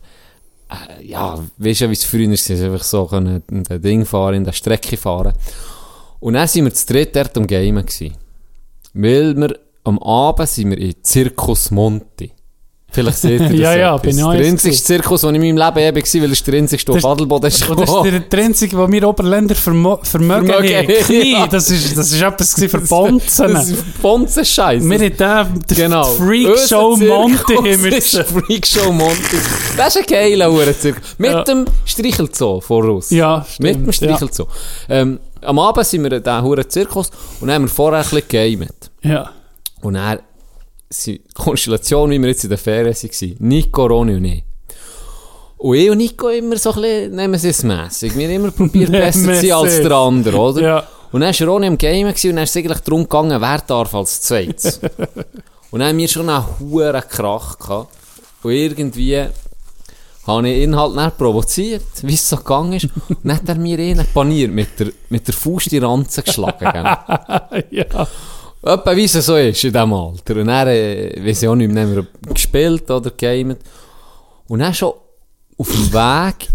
äh, 0.69 1.06
ja, 1.06 1.40
weißt 1.57 1.81
du, 1.81 1.90
wie 1.90 1.94
es 1.94 2.03
früher 2.03 2.30
war, 2.30 2.65
einfach 2.65 2.85
so 2.85 3.06
können, 3.06 3.44
in 3.49 3.64
das 3.64 3.81
Ding 3.81 4.06
fahren, 4.06 4.35
in 4.35 4.44
der 4.44 4.52
Strecke 4.52 4.98
fahren. 4.98 5.34
Und 6.19 6.34
dann 6.34 6.48
sind 6.48 6.65
wir 6.65 6.73
zu 6.73 6.88
dritt 6.88 7.15
dort 7.15 7.38
am 7.38 7.48
Gamen 7.48 7.85
gewesen. 7.85 8.15
Weil 8.94 9.35
wir, 9.35 9.60
am 9.84 9.99
Abend 9.99 10.48
sind 10.48 10.69
wir 10.69 10.77
in 10.77 10.95
Circus 11.03 11.72
Monti. 11.72 12.31
Vielleicht 12.94 13.18
seht 13.18 13.41
ihr 13.41 13.49
das 13.49 13.57
Ja, 13.60 13.76
ja, 13.76 13.98
bin 13.98 14.18
ich 14.18 14.24
auch 14.24 14.32
Der 14.32 14.41
jetzt 14.41 14.49
einzigste 14.52 14.84
Zirkus, 14.86 15.22
den 15.22 15.36
ich 15.36 15.41
in 15.41 15.56
meinem 15.56 15.65
Leben 15.76 15.98
eben 15.98 15.98
war, 16.06 16.22
weil 16.22 16.32
es 16.32 16.44
der 16.44 16.53
einzigste 16.53 16.91
auf 16.91 17.06
Adelboden 17.06 17.48
ist 17.48 17.61
das 17.61 17.90
ist 17.90 18.24
der, 18.32 18.40
einzige, 18.44 18.78
wo 18.78 18.90
wir 18.91 19.07
Oberländer 19.10 19.56
Vermögen, 19.56 20.06
Vermögen. 20.06 20.53
Knie, 21.03 21.34
ja. 21.34 21.48
das 21.48 21.70
ist, 21.72 21.98
das 21.98 22.11
ist 22.11 22.22
etwas 22.22 22.53
für 22.53 22.80
Bonzen. 22.88 23.53
Das 23.53 23.70
ist 23.70 24.02
Bonzen-Scheiß. 24.02 24.84
Wir 24.84 24.99
haben 24.99 25.53
den, 25.53 25.65
den 25.68 25.76
Genau. 25.78 26.03
Freakshow 26.03 26.99
wir 26.99 27.94
ist 27.98 28.18
Freakshow 28.18 28.91
Monte. 28.91 29.38
Das 29.76 29.95
ist 29.95 30.02
ein 30.02 30.06
geiler 30.07 30.52
Uhrenzirkus. 30.52 31.02
Mit 31.18 31.32
Ja. 31.32 31.44
dem 31.44 31.65
Streichelzoo 31.86 32.61
voraus. 32.61 33.10
Ja, 33.10 33.45
Mit 33.60 33.76
dem 33.76 33.91
stimmt, 33.91 34.11
ja. 34.11 34.18
Streichelzoo. 34.18 34.48
Ähm, 34.90 35.20
am 35.41 35.60
Abend 35.60 35.86
sind 35.86 36.03
wir 36.03 36.11
in 36.11 36.24
diesem 36.24 36.70
Zirkus 36.70 37.10
und 37.41 37.48
dann 37.48 37.56
haben 37.56 37.64
wir 37.64 37.70
vorher 37.70 37.99
ein 37.99 38.03
bisschen 38.10 38.28
gegamet. 38.28 38.91
Ja. 39.02 39.30
Und 39.82 39.95
dann, 39.95 40.20
die 41.02 41.22
Konstellation, 41.34 42.10
wie 42.11 42.20
wir 42.20 42.30
jetzt 42.30 42.44
in 42.44 42.49
der 42.49 42.57
Ferien 42.57 42.95
waren, 42.95 43.36
Nico, 43.40 43.86
Ronny 43.86 44.15
und 44.15 44.26
ich. 44.26 44.44
Und 45.57 45.76
ich 45.76 45.90
und 45.90 45.98
Nico 45.98 46.28
immer 46.30 46.57
so 46.57 46.72
ein 46.72 46.82
bisschen, 46.82 47.15
nehmen 47.15 47.40
sie 47.40 47.49
es 47.49 47.64
mässig. 47.64 48.18
Wir 48.18 48.28
haben 48.28 48.36
immer 48.36 48.52
probiert, 48.52 48.91
besser 48.91 49.34
zu 49.34 49.41
sein 49.41 49.52
als 49.52 49.82
der 49.82 49.91
andere, 49.91 50.38
oder? 50.38 50.61
Ja. 50.61 50.88
Und 51.11 51.22
dann 51.22 51.34
war 51.34 51.48
Ronny 51.48 51.68
im 51.68 51.78
Game 51.78 52.07
und 52.07 52.24
dann 52.24 52.38
ist 52.38 52.49
es 52.49 52.57
eigentlich 52.57 52.80
darum 52.80 53.03
gegangen, 53.03 53.40
wer 53.40 53.60
darf 53.60 53.94
als 53.94 54.22
zweites. 54.22 54.80
und 55.72 55.80
dann 55.80 55.90
haben 55.90 55.98
wir 55.98 56.07
schon 56.07 56.30
einen 56.30 56.44
hohen 56.60 57.02
Krach 57.07 57.60
gehabt. 57.60 57.95
Und 58.41 58.52
irgendwie 58.52 59.26
habe 60.26 60.49
ich 60.49 60.64
ihn 60.64 60.76
halt 60.76 60.95
nicht 60.95 61.18
provoziert, 61.18 61.86
wie 62.02 62.14
es 62.14 62.28
so 62.28 62.38
gegangen 62.38 62.74
ist. 62.74 62.90
Und 63.10 63.20
dann 63.24 63.38
hat 63.38 63.48
er 63.48 63.56
mir 63.56 63.78
einen 63.80 64.07
paniert 64.14 64.52
mit 64.52 64.80
der, 64.80 64.88
mit 65.10 65.28
der 65.28 65.34
Faust 65.34 65.72
die 65.72 65.78
Ranzen 65.78 66.24
geschlagen. 66.24 66.74
ja. 67.72 68.07
Etwa 68.64 68.95
wie 68.95 69.03
es 69.03 69.11
so 69.11 69.35
ist 69.35 69.64
in 69.64 69.73
diesem 69.73 69.94
Alter. 69.94 70.38
Und 70.38 70.48
dann, 70.48 70.68
äh, 70.69 71.14
weiss 71.19 71.44
ich 71.44 71.49
auch 71.49 71.56
nicht 71.56 71.72
mehr, 71.72 72.06
gespielt 72.34 72.90
oder 72.90 73.11
gegamet. 73.11 73.60
Und 74.48 74.60
dann 74.60 74.73
schon 74.73 74.94
auf 75.57 75.69
dem 75.69 75.94
Weg 75.94 76.49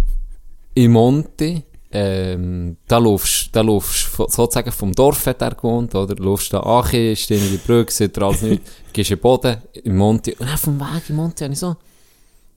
in 0.74 0.93
Monte, 0.93 1.64
ähm, 1.90 2.76
da 2.86 2.98
laufst, 2.98 3.51
da 3.52 3.60
laufst 3.60 4.10
sozusagen 4.16 4.72
vom 4.72 4.93
Dorf 4.93 5.26
hat 5.26 5.43
er 5.43 5.55
gewohnt, 5.55 5.94
oder? 5.94 6.14
Laufst 6.16 6.52
da 6.52 6.60
Achi, 6.60 7.14
stehen 7.14 7.44
in 7.44 7.52
die 7.52 7.59
Brücke, 7.59 7.93
sieht 7.93 8.16
er 8.16 8.24
alles 8.24 8.43
nicht, 8.43 8.62
gehst 8.93 9.10
in 9.10 9.16
den 9.16 9.22
Boden, 9.22 9.62
in 9.72 9.97
Monte. 9.97 10.35
Und 10.39 10.48
dann 10.48 10.59
vom 10.59 10.80
Weg 10.80 11.10
in 11.10 11.16
Monte 11.16 11.44
habe 11.44 11.52
ich 11.52 11.60
so 11.60 11.68
ein 11.68 11.76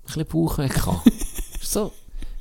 bisschen 0.06 0.26
Bauchweh 0.26 0.68
gehabt. 0.68 1.11
so, 1.61 1.91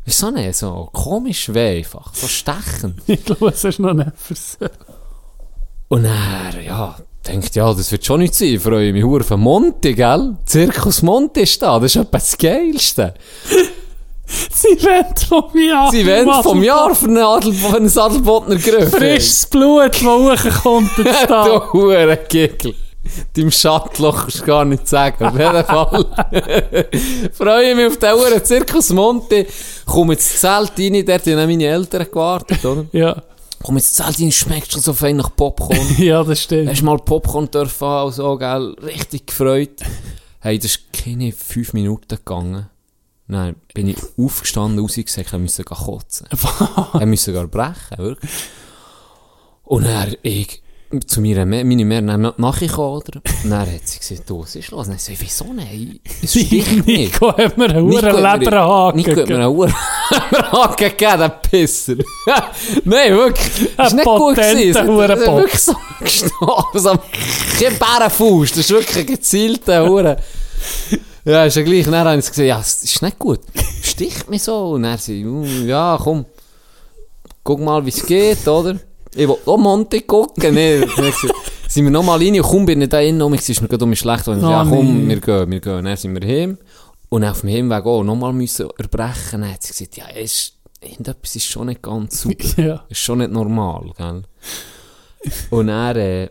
wieso 0.04 0.30
nicht? 0.30 0.56
So 0.56 0.90
komisch 0.92 1.52
weh 1.52 1.78
einfach, 1.78 2.14
so 2.14 2.28
stechend. 2.28 3.02
Ich 3.06 3.24
glaube, 3.24 3.48
es 3.48 3.64
ist 3.64 3.80
noch 3.80 3.94
nicht 3.94 4.12
versagt. 4.16 4.89
Und 5.92 6.04
er, 6.04 6.62
ja, 6.64 6.94
denkt, 7.26 7.56
ja, 7.56 7.74
das 7.74 7.90
wird 7.90 8.06
schon 8.06 8.20
nicht 8.20 8.36
sein. 8.36 8.54
Ich 8.54 8.60
freue 8.60 8.92
mich 8.92 9.04
auf 9.04 9.30
Monte, 9.30 9.92
gell? 9.92 10.36
Zirkus 10.46 11.02
Monte 11.02 11.40
ist 11.40 11.60
da, 11.60 11.80
das 11.80 11.96
ist 11.96 12.02
etwas 12.02 12.30
das 12.30 12.38
Geilste. 12.38 13.14
Sie 14.24 14.86
rennt 14.86 15.18
vom 15.18 15.50
Jahr. 15.58 15.90
Sie 15.90 16.06
wollen 16.06 16.42
vom 16.44 16.62
Jahr 16.62 16.94
für 16.94 17.06
einen, 17.06 17.18
Adel, 17.18 17.52
für 17.52 17.76
einen 17.76 17.98
Adelbotner 17.98 18.54
Griff. 18.54 18.90
Frisches 18.90 19.46
Blut, 19.46 19.92
das 19.92 20.02
hochkommt 20.04 20.96
jetzt 20.98 21.28
da. 21.28 21.44
Du 21.44 21.72
hure 21.72 22.16
Gickel. 22.28 22.72
Deinem 23.36 23.50
Schattloch 23.50 24.20
kannst 24.20 24.42
du 24.42 24.44
gar 24.44 24.64
nicht 24.64 24.86
sagen. 24.86 25.24
Auf 25.24 25.36
jeden 25.36 25.64
Fall. 25.64 26.06
freue 27.32 27.74
mich 27.74 27.86
auf 27.88 27.96
den 27.96 28.12
hure 28.12 28.40
Zirkus 28.44 28.90
Monte. 28.90 29.44
Komm 29.86 30.12
ins 30.12 30.40
Zelt 30.40 30.72
rein, 30.78 31.04
dort 31.04 31.26
haben 31.26 31.48
meine 31.48 31.66
Eltern 31.66 32.06
gewartet, 32.08 32.64
oder? 32.64 32.84
Ja. 32.92 33.20
Komm 33.62 33.78
Zelt 33.78 34.18
rein, 34.18 34.32
schmeckt 34.32 34.72
schon 34.72 34.80
so 34.80 34.94
fein 34.94 35.16
nach 35.16 35.34
Popcorn. 35.36 35.78
ja, 35.98 36.24
das 36.24 36.42
stimmt. 36.42 36.70
Hast 36.70 36.82
mal 36.82 36.96
Popcorn 36.96 37.50
dürfen 37.50 37.86
haben 37.86 38.06
und 38.06 38.14
so, 38.14 38.36
gell? 38.38 38.74
Richtig 38.82 39.26
gefreut. 39.26 39.80
Hey, 40.40 40.58
das 40.58 40.72
ist 40.72 40.92
keine 40.92 41.32
fünf 41.32 41.74
Minuten 41.74 42.16
gegangen. 42.16 42.70
Nein, 43.26 43.56
bin 43.74 43.88
ich 43.88 43.98
aufgestanden, 44.18 44.80
rausgesagt, 44.80 45.32
ich 45.32 45.38
musste 45.38 45.64
kotzen. 45.64 46.26
ich 46.94 47.06
musste 47.06 47.32
gar 47.32 47.46
brechen, 47.46 47.98
wirklich. 47.98 48.30
Und 49.62 49.84
er, 49.84 50.08
ich, 50.22 50.62
zu 51.06 51.20
mir, 51.20 51.46
meine 51.46 51.84
Mutter 51.84 52.02
dann 52.02 52.32
nachgekommen, 52.36 52.96
oder? 52.96 53.20
Und 53.44 53.50
dann 53.50 53.60
hat 53.60 53.86
sie 53.86 53.98
gesagt, 54.00 54.28
du, 54.28 54.42
was 54.42 54.56
ist 54.56 54.70
los? 54.72 54.86
Und 54.88 54.92
dann 54.94 54.98
so, 54.98 55.12
wieso 55.16 55.52
nein? 55.52 56.00
Es 56.22 56.30
sticht 56.40 56.84
nicht. 56.84 56.86
Nico 56.86 57.28
hat 57.36 57.56
mir 57.56 57.70
einen 57.70 57.86
mir- 57.86 58.00
Leberhaken 58.02 58.96
Nico 58.96 59.10
hat 59.20 59.28
mir 59.28 59.34
einen 59.36 59.46
Hurenhaken 59.48 60.76
gegeben, 60.88 61.18
der 61.18 61.28
Pisser. 61.28 61.94
Nein, 62.84 63.12
wirklich. 63.16 63.68
Das 63.76 63.92
Ein 63.92 63.98
ist 64.00 64.04
nicht 64.04 64.04
gut 64.16 64.34
gewesen. 64.36 64.80
Hat 64.80 64.88
Hurenbock. 64.88 65.36
wirklich 65.38 65.60
so 65.60 65.74
gestorben. 66.00 66.78
So, 66.80 66.98
kein 67.60 67.78
Bärenfuß. 67.78 68.48
Das 68.50 68.58
ist 68.58 68.70
wirklich 68.70 68.98
ein 68.98 69.06
gezielter 69.06 69.86
Huren. 69.88 70.16
Ja, 71.24 71.44
ist 71.44 71.56
ja 71.56 71.62
gleich. 71.62 71.84
Dann 71.84 71.94
haben 71.94 72.20
sie 72.20 72.30
gesagt, 72.30 72.48
ja, 72.48 72.58
es 72.60 72.82
ist 72.82 73.00
nicht 73.02 73.18
gut. 73.18 73.40
Sticht 73.82 74.28
mich 74.28 74.42
so. 74.42 74.70
Und 74.72 74.82
dann 74.82 74.98
sie, 74.98 75.24
uh, 75.24 75.44
ja, 75.66 75.98
komm. 76.02 76.24
Guck 77.44 77.60
mal, 77.60 77.84
wie 77.84 77.90
es 77.90 78.04
geht, 78.04 78.46
oder? 78.48 78.76
Ich 79.14 79.28
will 79.28 79.36
auch 79.46 79.58
Monte 79.58 80.00
gucken. 80.02 80.54
Nee, 80.54 80.78
ich 80.84 81.30
sind 81.68 81.84
wir 81.84 81.90
nochmal 81.90 82.18
rein 82.18 82.34
und 82.40 82.42
kaum 82.42 82.66
bin 82.66 82.82
ich 82.82 82.88
da 82.88 83.00
innen 83.00 83.22
um 83.22 83.30
mich, 83.30 83.48
ist 83.48 83.60
mir 83.62 83.68
gerade 83.68 83.84
um 83.84 83.90
mich 83.90 83.98
schlecht. 84.00 84.26
Und 84.28 84.38
ich, 84.38 84.44
Oh, 84.44 84.50
ja, 84.50 84.64
komm, 84.68 85.08
wir 85.08 85.20
gehen, 85.20 85.50
wir 85.50 85.60
gehen. 85.60 85.84
Dann 85.84 85.96
sind 85.96 86.20
wir 86.20 86.28
heim. 86.28 86.58
Und 87.08 87.24
auf 87.24 87.40
dem 87.40 87.48
Hinweg 87.50 87.86
auch 87.86 88.02
nochmal 88.02 88.32
müssen 88.32 88.68
erbrechen. 88.78 89.40
Dann 89.42 89.52
hat 89.52 89.62
sie 89.62 89.72
gesagt, 89.72 89.96
ja, 89.96 90.08
ist, 90.08 90.54
irgendetwas 90.80 91.36
ist 91.36 91.46
schon 91.46 91.66
nicht 91.68 91.82
ganz 91.82 92.20
super. 92.22 92.44
Ja. 92.62 92.84
ist 92.88 92.98
schon 92.98 93.18
nicht 93.18 93.30
normal, 93.30 93.90
gell? 93.96 94.22
Und 95.50 95.68
er, 95.68 95.96
äh, 95.96 96.28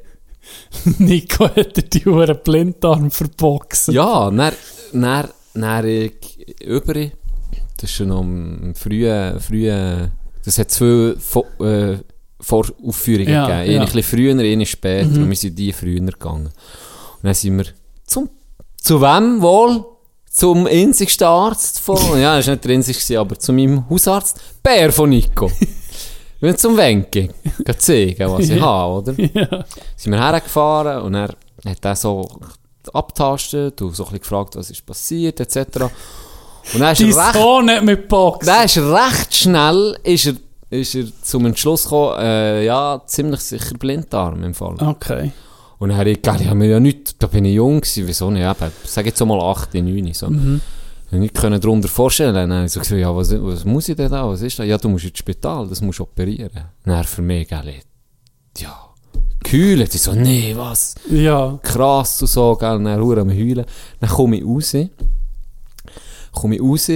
Nico 1.00 1.46
hat 1.46 1.78
dir 1.78 1.84
die 1.84 2.06
hohen 2.06 2.38
Blinddarm 2.44 3.12
verboxt. 3.12 3.90
ja, 3.90 4.30
dann, 4.32 4.54
dann, 4.94 5.30
dann 5.54 5.86
ich 5.88 6.14
über, 6.66 6.94
das 6.94 7.12
ist 7.84 7.92
schon 7.92 8.12
am 8.12 8.74
frühen, 8.76 9.40
frühen, 9.40 10.12
das 10.44 10.58
hat 10.58 10.72
zwei 10.72 11.14
äh, 11.62 11.98
Voraufführungen 12.40 13.30
Ja, 13.34 13.46
gegeben. 13.46 13.62
Eine 13.62 13.74
ja. 13.74 13.80
ein 13.82 13.86
bisschen 13.86 14.04
früher, 14.04 14.32
eine 14.32 14.66
später. 14.66 15.08
Und 15.08 15.30
wir 15.30 15.36
sind 15.36 15.58
die 15.58 15.74
früher 15.74 16.00
gegangen. 16.00 16.46
Und 16.48 17.24
dann 17.24 17.34
sind 17.34 17.58
wir 17.58 17.66
zum, 18.06 18.30
zu 18.82 19.02
wem 19.02 19.42
wohl? 19.42 19.86
Zum 20.32 20.68
einzigsten 20.68 21.26
Arzt 21.28 21.80
von, 21.80 21.98
ja, 22.20 22.38
das 22.38 22.48
war 22.48 22.54
nicht 22.54 22.64
der 22.66 22.76
einzigste, 22.76 23.20
aber 23.20 23.38
zu 23.38 23.52
meinem 23.52 23.90
Hausarzt, 23.90 24.40
Bär 24.64 24.92
von 24.92 25.10
Nico. 25.10 25.52
Wir 26.42 26.52
sind 26.52 26.60
zum 26.62 26.78
Wenke, 26.78 27.28
zeigen, 27.80 28.32
was 28.32 28.48
ich 28.48 28.56
Ja. 28.56 28.62
habe, 28.62 28.94
oder? 28.94 29.14
Ja. 29.34 29.66
sind 29.98 30.14
wir 30.14 30.20
hergefahren 30.26 31.02
und 31.02 31.14
er 31.16 31.36
hat 31.66 31.84
er 31.84 31.96
so 31.98 32.26
abtastet 32.94 33.82
und 33.82 33.94
so 33.94 34.04
ein 34.04 34.06
bisschen 34.12 34.20
gefragt, 34.22 34.56
was 34.56 34.70
ist 34.72 34.86
passiert, 34.86 35.40
etc. 35.42 35.58
Und 36.74 36.80
dann 36.80 36.94
ist 36.94 37.02
Dein 37.02 37.10
er 37.12 37.18
recht, 37.28 37.34
Sohn 37.34 37.70
hat 37.70 37.84
mit 37.84 38.08
Box. 38.08 38.46
dann 38.46 38.64
ist 38.66 38.78
er 38.78 38.94
recht 38.94 39.36
schnell 39.36 39.98
ist 40.04 40.28
er, 40.28 40.34
ist 40.70 40.96
er 40.96 41.06
zum 41.22 41.46
Entschluss 41.46 41.84
gekommen, 41.84 42.20
äh, 42.20 42.66
ja, 42.66 43.02
ziemlich 43.06 43.42
sicher 43.42 43.78
Blinddarm 43.78 44.44
im 44.44 44.54
Fall. 44.54 44.76
Okay. 44.80 45.32
Und 45.80 45.90
dann 45.90 45.98
habe 45.98 46.10
ich 46.10 46.18
gedacht, 46.18 46.42
ich 46.42 46.48
habe 46.48 46.58
mir 46.58 46.70
ja 46.70 46.80
nicht, 46.80 47.22
da 47.22 47.28
bin 47.28 47.46
ich 47.46 47.56
jung 47.56 47.82
gewesen, 47.82 48.08
wieso 48.08 48.30
nicht, 48.30 48.44
eben, 48.44 48.72
sag 48.84 49.06
jetzt 49.06 49.24
mal 49.26 49.40
8, 49.40 49.74
9, 49.74 50.14
so. 50.14 50.30
Mhm. 50.30 50.62
Ich 51.12 51.18
nicht 51.18 51.34
können 51.34 51.60
darunter 51.60 51.88
vorstellen. 51.88 52.36
Dann 52.36 52.54
habe 52.54 52.66
ich 52.66 52.72
so 52.72 52.80
gesagt, 52.80 53.00
ja, 53.00 53.16
was, 53.16 53.32
was 53.32 53.66
muss 53.66 53.90
ich 53.90 53.96
denn 53.96 54.12
da, 54.12 54.28
was 54.30 54.42
ist 54.42 54.60
das? 54.60 54.68
Ja, 54.68 54.78
du 54.78 54.90
musst 54.90 55.06
ins 55.06 55.18
Spital, 55.18 55.68
das 55.68 55.82
musst 55.82 56.00
du 56.00 56.04
operieren. 56.04 56.66
Dann 56.86 57.04
für 57.04 57.24
mich, 57.24 57.48
gell, 57.48 57.74
ja, 58.58 58.90
kühlen. 59.44 59.88
Ich 59.92 60.02
so, 60.02 60.14
nee, 60.14 60.54
was? 60.56 60.96
Ja. 61.10 61.58
krass 61.64 62.22
und 62.22 62.28
so, 62.28 62.56
gell, 62.56 62.76
und 62.76 62.86
dann 62.86 63.00
am 63.02 63.30
heulen. 63.30 63.66
Dann 64.00 64.10
komme 64.10 64.38
ich 64.38 64.46
raus, 64.46 64.76
komme 66.32 66.56
ich 66.56 66.62
raus, 66.62 66.92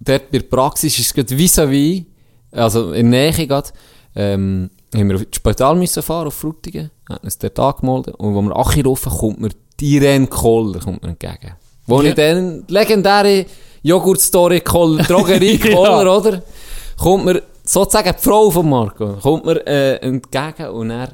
dort 0.00 0.30
bei 0.30 0.38
der 0.38 0.40
Praxis 0.40 0.98
ist 0.98 1.06
es 1.06 1.14
gerade 1.14 1.36
vis-à-vis, 1.36 2.04
also 2.52 2.92
in 2.92 3.10
der 3.10 3.32
Nähe 3.32 3.46
gerade, 3.46 3.68
ähm, 4.16 4.70
haben 4.94 5.08
wir 5.08 5.20
ins 5.20 5.36
Spital 5.36 5.76
müssen 5.76 6.02
fahren, 6.02 6.26
auf 6.28 6.34
Frutigen, 6.34 6.90
hat 7.08 7.22
uns 7.24 7.38
dort 7.38 7.58
angemeldet, 7.58 8.14
und 8.16 8.34
wo 8.34 8.42
wir 8.42 8.56
Achi 8.56 8.80
rufen, 8.80 9.10
kommt 9.12 9.40
mir 9.40 9.50
die 9.78 9.96
Irene 9.96 10.26
Koller 10.26 10.78
kommt 10.80 11.02
mir 11.02 11.10
entgegen. 11.10 11.54
Wo 11.86 12.02
Ja. 12.02 12.08
ich 12.10 12.14
dann, 12.14 12.64
legendäre 12.68 13.46
Joghurt-Story 13.82 14.60
Koller, 14.60 15.02
Drogerie 15.08 15.56
Ja. 15.62 15.74
Koller, 15.74 16.18
oder? 16.18 16.42
Kommt 16.98 17.24
mir, 17.24 17.42
sozusagen 17.64 18.12
die 18.16 18.22
Frau 18.22 18.50
von 18.50 18.68
Marco, 18.68 19.14
kommt 19.14 19.46
mir 19.46 19.66
äh, 19.66 19.96
entgegen 19.96 20.68
und 20.70 20.90
er 20.90 21.10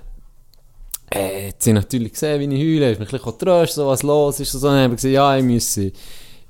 äh, 1.10 1.48
hat 1.50 1.62
sie 1.62 1.72
natürlich 1.72 2.12
gesehen, 2.14 2.40
wie 2.40 2.54
ich 2.56 2.60
heule, 2.80 2.90
ist 2.92 2.98
mich 2.98 3.08
ein 3.08 3.12
bisschen 3.18 3.30
getröstet, 3.38 3.76
so 3.76 3.86
was 3.86 4.02
los 4.02 4.40
ist. 4.40 4.52
und 4.54 4.60
So, 4.60 4.66
dann 4.68 4.82
habe 4.82 4.94
ich 4.94 5.02
gesagt, 5.02 5.14
ja, 5.14 5.36
ich 5.36 5.44
müsse, 5.44 5.92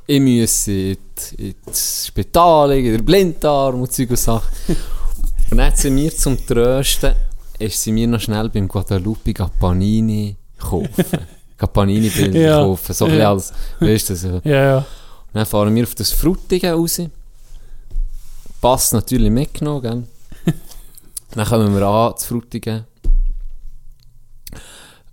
ich 0.06 0.20
müsse 0.20 0.72
in 0.72 0.96
die- 1.38 1.54
ins 1.66 2.06
Spital, 2.06 2.72
in 2.72 2.92
der 2.92 3.02
Blinddarm 3.02 3.80
und 3.80 3.92
Zeug 3.92 4.10
und 4.10 4.18
Sachen. 4.18 4.48
und 5.50 5.58
dann 5.58 5.66
hat 5.66 5.78
sie 5.78 5.90
mir 5.90 6.14
zum 6.14 6.36
Trösten, 6.46 7.14
ist 7.58 7.82
sie 7.82 7.92
mir 7.92 8.06
noch 8.06 8.20
schnell 8.20 8.48
beim 8.48 8.68
Guadalupe 8.68 9.32
Panini 9.58 10.36
kaufen. 10.58 11.04
Panini 11.72 12.08
Bilder 12.10 12.38
Ja. 12.40 12.60
kaufen, 12.60 12.92
so 12.94 13.06
ein 13.06 13.10
bisschen 13.12 13.22
Ja. 13.22 13.30
als, 13.32 13.52
weißt 13.80 14.10
du, 14.10 14.16
so. 14.16 14.40
Ja, 14.44 14.62
ja. 14.64 14.76
Und 14.78 14.84
dann 15.32 15.46
fahren 15.46 15.74
wir 15.74 15.82
auf 15.84 15.94
das 15.94 16.12
Frutige 16.12 16.72
raus. 16.72 17.00
Pass 18.60 18.92
natürlich 18.92 19.30
mitgenommen, 19.30 19.82
gell? 20.44 20.54
dann 21.34 21.46
kommen 21.46 21.74
wir 21.74 21.82
an, 21.86 22.16
zu 22.16 22.28
Frutigen. 22.28 22.84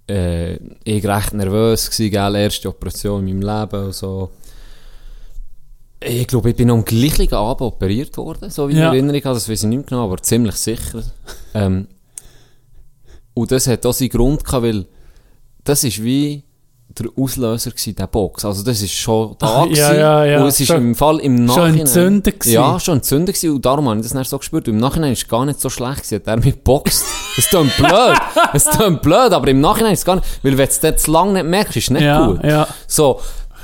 Äh, 0.09 0.55
ich 0.83 1.03
war 1.05 1.17
recht 1.17 1.33
nervös, 1.33 1.89
gewesen, 1.89 2.11
gell? 2.11 2.35
Erste 2.35 2.67
Operation 2.69 3.27
in 3.27 3.39
meinem 3.39 3.61
Leben 3.61 3.85
und 3.85 3.95
so. 3.95 4.31
Ich 6.05 6.27
glaube, 6.27 6.49
ich 6.51 6.55
bin 6.55 6.69
am 6.71 6.83
gleichen 6.85 7.33
Abend 7.33 7.61
operiert 7.61 8.17
worden, 8.17 8.49
so 8.49 8.67
wie 8.67 8.73
ich 8.73 8.79
Ja. 8.79 8.87
in 8.89 8.93
Erinnerung 8.95 9.23
habe. 9.23 9.33
Das 9.35 9.47
weiß 9.49 9.63
ich 9.63 9.69
nicht 9.69 9.77
mehr 9.77 9.85
genau, 9.87 10.05
aber 10.05 10.21
ziemlich 10.21 10.55
sicher. 10.55 11.03
ähm, 11.53 11.87
und 13.33 13.51
das 13.51 13.67
hat 13.67 13.85
auch 13.85 13.93
seinen 13.93 14.09
Grund 14.09 14.43
gehabt, 14.43 14.63
weil 14.63 14.85
das 15.63 15.83
ist 15.83 16.03
wie 16.03 16.43
der 16.89 17.07
Auslöser 17.17 17.71
gewesen, 17.71 17.95
der 17.95 18.05
Box. 18.05 18.45
Also 18.45 18.61
das 18.63 18.79
ist 18.79 18.93
schon 18.93 19.35
da 19.39 19.47
Ach, 19.47 19.65
ja, 19.65 19.87
gewesen. 19.89 19.99
ja, 19.99 20.25
ja. 20.25 20.41
Und 20.41 20.47
es 20.49 20.59
ist 20.59 20.67
Schon- 20.67 20.77
im 20.81 20.93
Fall 20.95 21.19
im 21.21 21.37
schon 21.37 21.45
Nachhinein... 21.47 21.79
entzündet 21.79 22.39
gewesen. 22.39 22.53
Ja, 22.53 22.79
schon 22.79 22.97
entzündet 22.97 23.33
gewesen. 23.35 23.55
Und 23.55 23.65
darum 23.65 23.89
habe 23.89 23.95
ich 23.99 24.03
das 24.03 24.13
dann 24.13 24.23
so 24.25 24.37
gespürt. 24.37 24.67
Und 24.67 24.75
im 24.75 24.79
Nachhinein 24.79 25.13
ist 25.13 25.23
es 25.23 25.27
gar 25.27 25.43
nicht 25.45 25.59
so 25.59 25.69
schlecht 25.71 26.03
gewesen. 26.03 26.15
Hat 26.17 26.27
er 26.27 26.37
mich 26.37 26.61
boxt. 26.63 27.03
Es 27.35 27.47
klingt 27.47 27.75
blöd. 27.77 28.15
Es 28.53 28.65
klingt 28.69 29.01
blöd, 29.01 29.31
aber 29.33 29.47
im 29.47 29.59
Nachhinein 29.59 29.93
ist 29.93 29.99
es 30.01 30.05
gar 30.05 30.17
nicht... 30.17 30.27
Weil 30.43 30.55
wenn 30.55 30.69
du 30.69 30.87
es 30.87 31.01
zu 31.01 31.09
lange 31.11 31.33
nicht 31.33 31.45
merkst, 31.47 31.77
ist 31.77 31.83
es 31.85 31.89
nicht 31.89 32.03
Ja, 32.03 32.27
gut. 32.27 32.43
ja. 32.43 32.67
So, 32.85 33.19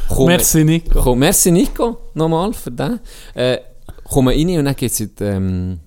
komm, 0.10 0.26
Merci, 0.28 0.64
Nico. 0.64 1.02
Komm, 1.02 1.20
merci 1.20 1.52
Nico, 1.52 1.98
nochmal 2.14 2.54
für 2.54 2.72
den. 2.72 3.00
Äh, 3.34 3.60
kommen 4.04 4.30
rein 4.36 4.58
und 4.60 4.66
dann 4.66 4.76
geht 4.76 4.92
es 4.92 5.00
in 5.00 5.16
die, 5.16 5.24
ähm, 5.24 5.80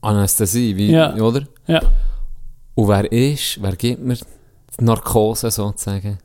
Anästhesie, 0.00 0.76
wie, 0.76 0.90
Ja. 0.92 1.14
oder? 1.16 1.46
Ja. 1.66 1.80
Und 2.74 2.88
wer 2.88 3.10
ist, 3.10 3.60
wer 3.62 3.74
gibt 3.76 4.02
mir 4.02 4.14
die 4.16 4.84
Narkose 4.84 5.50
sozusagen? 5.50 6.18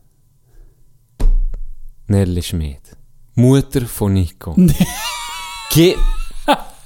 Nelly 2.07 2.41
Schmid. 2.43 2.79
Mutter 3.35 3.81
von 3.85 4.13
Nico. 4.13 4.55
Ge 5.71 5.95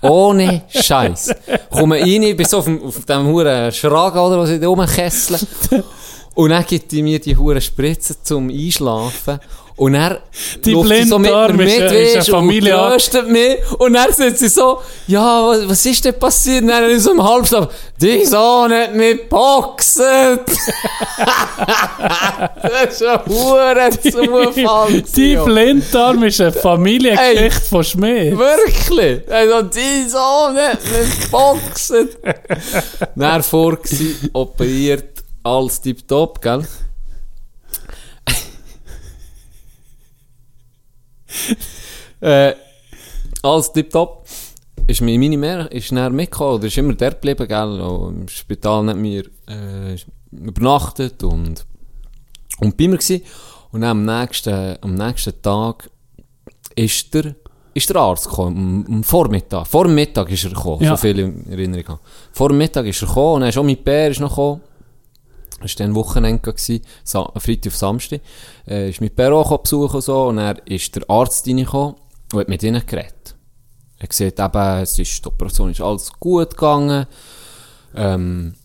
ohne 0.01 0.61
Scheiß. 0.69 1.33
Komme 1.71 1.99
rein, 1.99 2.37
so 2.45 2.59
auf 2.59 2.65
dem, 2.65 2.83
auf 2.83 3.05
dem 3.05 3.25
huren 3.25 3.71
Schragen, 3.71 4.19
oder, 4.19 4.37
was 4.37 4.51
ich 4.51 4.61
da 4.61 4.67
rumkessle. 4.67 5.39
Und 6.35 6.49
dann 6.49 6.63
gibt 6.65 6.91
die 6.91 7.01
mir 7.01 7.19
die 7.19 7.35
huren 7.35 7.59
Spritze 7.61 8.21
zum 8.21 8.49
Einschlafen. 8.49 9.39
Und 9.77 9.93
er 9.93 10.21
Die 10.63 10.71
läuft 10.71 11.09
so 11.09 11.19
mit 11.19 11.31
mir 11.31 11.53
mit, 11.53 12.27
du, 12.27 12.37
und 12.37 12.61
tröstet 12.61 13.27
mich. 13.27 13.57
Und 13.77 13.93
dann 13.93 14.13
sagt 14.13 14.37
sie 14.37 14.47
so, 14.47 14.79
ja, 15.07 15.47
was, 15.47 15.67
was 15.67 15.85
ist 15.85 16.05
denn 16.05 16.17
passiert? 16.17 16.61
Und 16.61 16.69
dann 16.69 16.89
ist 16.89 17.03
so 17.03 17.11
im 17.11 17.21
Halbschlaf, 17.21 17.67
die 17.99 18.25
Sohn 18.25 18.71
hat 18.71 18.95
mich 18.95 19.27
boxen. 19.27 20.39
das 22.61 22.93
ist 22.93 23.03
ein 23.03 23.19
huren 23.25 23.91
Zufall. 23.91 25.01
Die. 25.13 25.35
Blinddarm 25.35 26.23
ist 26.23 26.39
eine 26.39 26.53
Familiengeschichte 26.53 27.67
von 27.67 27.83
Schmied. 27.83 28.37
Wirklich? 28.37 29.29
Also, 29.29 29.61
die 29.63 30.07
Sohn 30.07 30.55
hat 30.55 30.79
mich 30.83 31.29
boxen. 31.29 32.09
Dann 33.15 33.43
vor 33.43 33.77
operiert, 34.31 35.21
alles 35.43 35.81
tipptopp, 35.81 36.41
gell? 36.41 36.65
Äh, 42.21 42.53
alles 43.41 43.71
tipptopp. 43.73 44.25
Ist 44.87 45.01
mir 45.01 45.17
meine 45.17 45.37
Mehr, 45.37 45.71
ist 45.71 45.91
näher 45.91 46.09
mitgekommen, 46.11 46.55
oder 46.55 46.67
ist 46.67 46.77
immer 46.77 46.93
dort 46.93 47.15
geblieben, 47.21 47.47
gell? 47.47 47.81
Auch 47.81 48.09
Im 48.09 48.27
Spital 48.27 48.83
nicht 48.83 48.97
mehr, 48.97 49.23
äh, 49.49 49.97
übernachtet 50.31 51.23
und, 51.23 51.65
und 52.59 52.77
bei 52.77 52.87
mir 52.87 52.97
gsi. 52.97 53.23
Und 53.71 53.81
dann 53.81 54.07
am 54.07 54.21
nächsten, 54.21 54.77
am 54.81 54.93
nächsten 54.93 55.41
Tag 55.41 55.89
ist 56.75 57.13
der, 57.13 57.35
ist 57.73 57.89
der 57.89 57.95
Arzt 57.97 58.29
gekommen, 58.29 58.85
am, 58.87 58.95
am 58.97 59.03
Vormittag. 59.03 59.65
Vor 59.67 59.87
Mittag 59.87 60.29
ist 60.31 60.43
er 60.43 60.51
gekommen, 60.51 60.83
Ja. 60.83 60.91
so 60.91 60.97
viel 60.97 61.17
in 61.19 61.49
Erinnerung 61.49 61.87
habe. 61.87 61.99
Vor 62.31 62.49
dem 62.49 62.57
Mittag 62.59 62.85
ist 62.85 63.01
er 63.01 63.07
gekommen 63.07 63.33
und 63.35 63.39
dann 63.41 63.49
ist 63.49 63.57
auch 63.57 63.63
mein 63.63 63.77
Bär 63.83 64.11
ist 64.11 64.19
noch 64.19 64.29
gekommen. 64.29 64.61
Das 65.61 65.71
war 65.71 65.85
dann 65.85 65.95
Wochenende, 65.95 66.53
Sa 67.03 67.31
Freitag 67.37 67.67
auf 67.71 67.77
Samstag. 67.77 68.21
Äh, 68.67 68.89
ist 68.89 69.01
mit 69.01 69.15
gekommen 69.15 69.59
besuchen 69.63 69.95
und 69.95 70.01
so 70.01 70.27
und 70.27 70.37
dann 70.37 70.57
ist 70.65 70.95
der 70.95 71.09
Arzt 71.09 71.47
reingekommen 71.47 71.95
und 72.33 72.39
hat 72.39 72.49
mit 72.49 72.63
ihnen 72.63 72.85
geredet. 72.85 73.35
Er 73.97 74.07
sieht 74.11 74.39
eben, 74.39 74.81
es 74.81 74.99
ist, 74.99 75.23
die 75.23 75.27
Operation 75.27 75.71
ist 75.71 75.81
alles 75.81 76.11
gut 76.19 76.51
gegangen. 76.51 77.07
Ähm, 77.95 78.55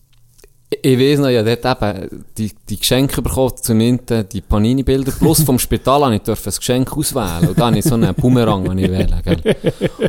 Ich 0.83 0.97
weiß 0.97 1.19
noch, 1.19 1.29
ja, 1.29 1.43
dort 1.43 1.65
eben 1.83 2.25
die, 2.37 2.51
die 2.69 2.77
Geschenke 2.79 3.21
bekommen, 3.21 3.53
zum 3.61 3.79
einen 3.79 3.99
die 4.31 4.41
Panini-Bilder, 4.41 5.11
plus 5.11 5.43
vom 5.43 5.59
Spital 5.59 6.01
habe 6.05 6.15
ich 6.15 6.21
durfte 6.21 6.49
ein 6.49 6.55
Geschenk 6.55 6.95
auswählen. 6.95 7.49
Und 7.49 7.59
dann 7.59 7.67
habe 7.67 7.79
ich 7.79 7.85
so 7.85 7.95
einen 7.95 8.13
Bumerang 8.15 8.63
den 8.63 8.77
ich 8.77 8.89
wählen, 8.89 9.21
gell. 9.23 9.55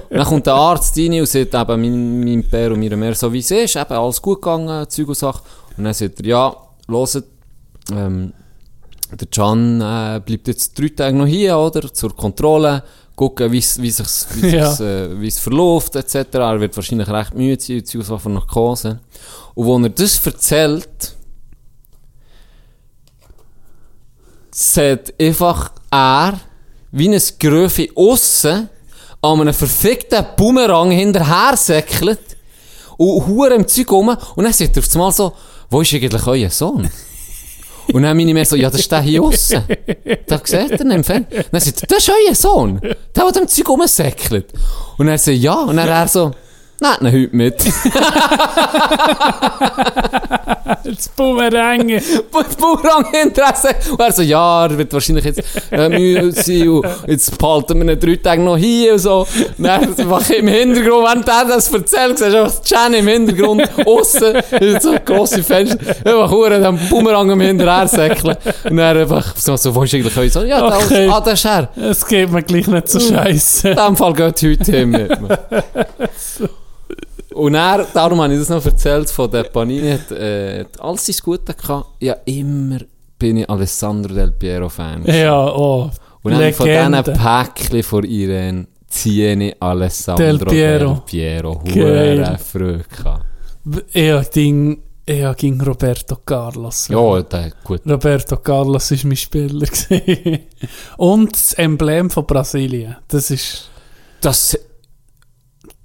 Und 0.09 0.17
dann 0.17 0.25
kommt 0.25 0.47
der 0.47 0.55
Arzt 0.55 0.97
rein 0.97 1.19
und 1.19 1.29
sagt 1.29 1.55
eben, 1.55 1.81
mein, 1.81 2.21
mein 2.25 2.45
Pär 2.45 2.73
und 2.73 2.79
mir 2.79 2.97
mehr 2.97 3.15
so 3.15 3.33
wie 3.33 3.41
es 3.41 3.51
ist, 3.51 3.75
eben 3.77 3.93
alles 3.93 4.23
gut 4.23 4.41
gegangen, 4.41 4.89
Zeug 4.89 5.09
und 5.09 5.17
Sachen. 5.17 5.43
Und 5.77 5.85
dann 5.85 5.95
sagt 5.95 6.21
er, 6.21 6.27
ja, 6.27 6.57
hört, 6.93 7.25
ähm, 7.93 8.33
der 9.13 9.27
Can 9.29 9.81
äh, 9.81 10.21
bleibt 10.25 10.49
jetzt 10.49 10.79
drei 10.79 10.89
Tage 10.89 11.17
noch 11.17 11.27
hier, 11.27 11.59
oder? 11.59 11.93
Zur 11.93 12.17
Kontrolle, 12.17 12.83
gucken, 13.15 13.53
wie 13.53 13.63
wie 13.63 14.49
Ja. 14.57 14.73
äh, 14.81 15.27
es 15.27 15.39
verläuft, 15.39 15.97
etc. 15.97 16.15
Er 16.35 16.61
wird 16.61 16.75
wahrscheinlich 16.77 17.09
recht 17.09 17.35
müde 17.35 17.63
sein, 17.63 17.77
und 17.77 18.05
Sachen 18.05 18.19
von 18.19 18.35
Narkose. 18.35 19.01
Und 19.55 19.67
wo 19.67 19.79
er 19.79 19.89
das 19.91 20.27
erzählt, 20.27 21.15
sieht 24.51 25.15
einfach 25.21 25.73
er, 25.91 26.41
wie 26.91 27.09
ein 27.09 27.23
Gröfe 27.39 27.89
aussen 27.95 28.69
an 29.21 29.41
einem 29.41 29.55
verfickten 29.55 30.25
Bumerang 30.37 30.91
hinterher 30.91 31.57
säckelt 31.57 32.37
und 32.97 33.27
hure 33.27 33.55
im 33.55 33.67
Zeug 33.67 33.91
rum 33.91 34.09
und 34.09 34.45
dann 34.45 34.53
sagt 34.53 34.77
er 34.77 34.83
auf 34.83 34.95
einmal 34.95 35.13
so, 35.13 35.33
wo 35.73 35.81
ist 35.81 35.95
eigentlich 35.95 36.27
euer 36.27 36.51
Sohn? 36.51 36.91
Und 37.93 38.03
dann 38.03 38.17
meine 38.17 38.31
ich 38.31 38.35
mir 38.35 38.45
so, 38.45 38.57
ja, 38.57 38.71
das 38.71 38.81
ist 38.81 38.93
der 38.93 39.01
hier 39.01 39.23
aussen. 39.23 39.65
Da 40.27 40.41
seht 40.45 40.71
ihr 40.71 40.81
ihn 40.81 40.91
im 40.91 41.05
Fernsehen. 41.05 41.45
Dann 41.51 41.61
sagt 41.61 41.83
er, 41.83 41.87
das 41.89 41.99
ist 41.99 42.11
euer 42.11 42.35
Sohn. 42.35 42.81
Der, 42.81 42.97
der 43.15 43.33
dem 43.33 43.49
Zeug 43.49 43.69
rumsäckelt. 43.69 44.53
Und 44.99 45.09
er 45.09 45.19
sagt, 45.19 45.39
ja. 45.39 45.55
Und 45.63 45.77
dann 45.77 45.89
er 45.89 46.07
so, 46.07 46.31
nein, 46.83 46.97
ihn 47.01 47.23
heute 47.23 47.37
mit. 47.37 47.65
Das 50.85 51.09
Bumerang. 51.17 51.81
Und 51.91 52.59
Bumerang 52.59 53.07
hinterher. 53.13 53.55
Und 53.91 54.01
er 54.01 54.13
so, 54.13 54.23
ja, 54.23 54.67
er 54.67 54.79
wird 54.79 54.93
wahrscheinlich 54.93 55.25
jetzt 55.25 55.43
äh, 55.71 55.89
müde 55.89 56.33
sein 56.33 56.69
und 56.69 56.87
jetzt 57.07 57.39
behalten 57.39 57.79
wir 57.87 57.93
ihn 57.93 58.01
drei 58.01 58.17
Tage 58.17 58.43
noch 58.43 58.57
hier 58.57 58.95
und 58.95 58.99
so. 58.99 59.27
Und 59.59 59.65
dann 59.65 59.83
einfach 59.97 60.29
im 60.31 60.49
Hintergrund, 60.49 61.05
während 61.05 61.29
er 61.29 61.45
das 61.47 61.73
erzählt, 61.73 62.19
siehst 62.19 62.33
du 62.33 62.43
einfach 62.43 62.61
Jenny 62.65 62.99
im 62.99 63.09
Hintergrund, 63.09 63.69
aussen, 63.87 64.35
so 64.81 64.91
ein 64.91 65.05
grosses 65.05 65.47
Fenster, 65.47 65.79
einfach 66.05 66.31
hure 66.31 66.61
den 66.61 66.79
Bumerang 66.89 67.31
am 67.31 67.41
hinterher 67.41 67.87
säckeln. 67.89 68.37
Und 68.69 68.77
dann 68.77 68.97
einfach 68.97 69.37
so, 69.37 69.57
so, 69.57 69.75
wo 69.75 69.85
ist 69.85 69.95
eigentlich 69.95 70.17
euer 70.17 70.31
Sohn? 70.31 70.49
Ja, 70.49 70.63
Okay. 70.83 71.07
da, 71.07 71.17
ah, 71.17 71.21
das 71.21 71.35
ist 71.35 71.45
er. 71.45 71.69
Es 71.77 72.07
geht 72.07 72.31
mir 72.33 72.43
gleich 72.43 72.67
nicht 72.67 72.89
so 72.89 72.99
scheiße. 72.99 73.71
In 73.71 73.77
dem 73.77 73.97
Fall 73.97 74.13
geht 74.15 74.43
heute 74.43 74.73
hin 74.73 74.91
mit 74.91 75.21
mir. 75.21 75.39
Und 77.35 77.55
er, 77.55 77.87
darum 77.93 78.21
habe 78.21 78.33
ich 78.33 78.41
das 78.41 78.49
noch 78.49 78.65
erzählt 78.65 79.11
von 79.11 79.31
der 79.31 79.45
Panini, 79.45 79.91
hat, 79.91 80.11
äh, 80.13 80.65
alles 80.79 81.07
sein 81.07 81.17
Gute 81.23 81.55
gehabt. 81.55 81.87
Ja, 82.01 82.17
immer 82.25 82.79
bin 83.19 83.37
ich 83.39 83.49
Alessandro 83.49 84.15
Del 84.15 84.33
Piero 84.33 84.69
Fan. 84.69 85.05
Ja, 85.07 85.47
oh. 85.47 85.91
Und 86.23 86.33
dann 86.33 86.53
von 86.53 86.67
diesen. 86.67 87.15
Päckchen 87.15 87.83
von 87.83 88.05
Irene 88.05 88.67
ziehe 88.89 89.49
ich 89.49 89.63
Alessandro 89.63 90.25
Del 90.25 90.39
Piero. 90.39 90.89
Del 90.95 91.03
Piero. 91.07 91.63
Hure 91.63 92.39
Freude 92.39 92.85
gehabt. 92.89 93.25
Ja, 93.93 94.21
Ding, 94.23 94.83
ja, 95.09 95.33
ging 95.35 95.61
Roberto 95.61 96.17
Carlos. 96.25 96.89
Ja, 96.89 97.23
der, 97.23 97.53
gut. 97.63 97.83
Roberto 97.87 98.37
Carlos 98.39 98.91
war 98.91 98.99
mein 99.05 99.17
Spieler. 99.17 99.69
Und 100.97 101.33
das 101.33 101.53
Emblem 101.55 102.11
von 102.11 102.27
Brasilien. 102.27 102.97
Das 103.09 103.31
ist, 103.31 103.71
Das, 104.21 104.59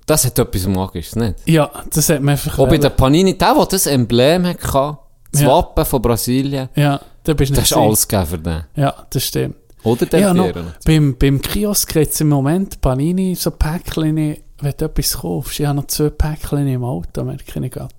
das 0.07 0.25
hat 0.25 0.39
etwas 0.39 0.65
Magisches, 0.67 1.15
nicht? 1.15 1.35
ja, 1.45 1.69
das 1.93 2.09
hat 2.09 2.21
man 2.21 2.29
einfach 2.31 2.57
Auch 2.57 2.67
bei 2.67 2.79
der 2.79 2.89
Panini, 2.89 3.37
der, 3.37 3.53
der 3.53 3.65
das 3.67 3.85
Emblem 3.85 4.47
hatte, 4.47 4.97
das 5.31 5.41
Ja. 5.41 5.47
Wappen 5.49 5.85
von 5.85 6.01
Brasilien, 6.01 6.69
Ja, 6.75 6.99
da 7.23 7.33
bist 7.33 7.51
du 7.51 7.55
das 7.55 7.65
ist 7.65 7.77
alles 7.77 8.07
für 8.29 8.37
den. 8.39 8.63
Ja, 8.75 8.93
das 9.09 9.23
stimmt. 9.23 9.55
Oder 9.83 10.05
Del 10.07 10.21
Ja, 10.21 10.33
noch, 10.33 10.51
beim, 10.85 11.15
beim 11.17 11.41
Kiosk 11.41 11.95
jetzt 11.95 12.19
im 12.21 12.29
Moment 12.29 12.81
Panini 12.81 13.35
so 13.35 13.51
Päckchen, 13.51 14.15
wenn 14.15 14.73
du 14.77 14.85
etwas 14.85 15.17
kaufst. 15.19 15.59
Ich 15.59 15.65
habe 15.65 15.75
noch 15.77 15.87
zwei 15.87 16.09
Päckchen 16.09 16.67
im 16.67 16.83
Auto, 16.83 17.23
merke 17.23 17.63
ich 17.63 17.71
gerade. 17.71 17.93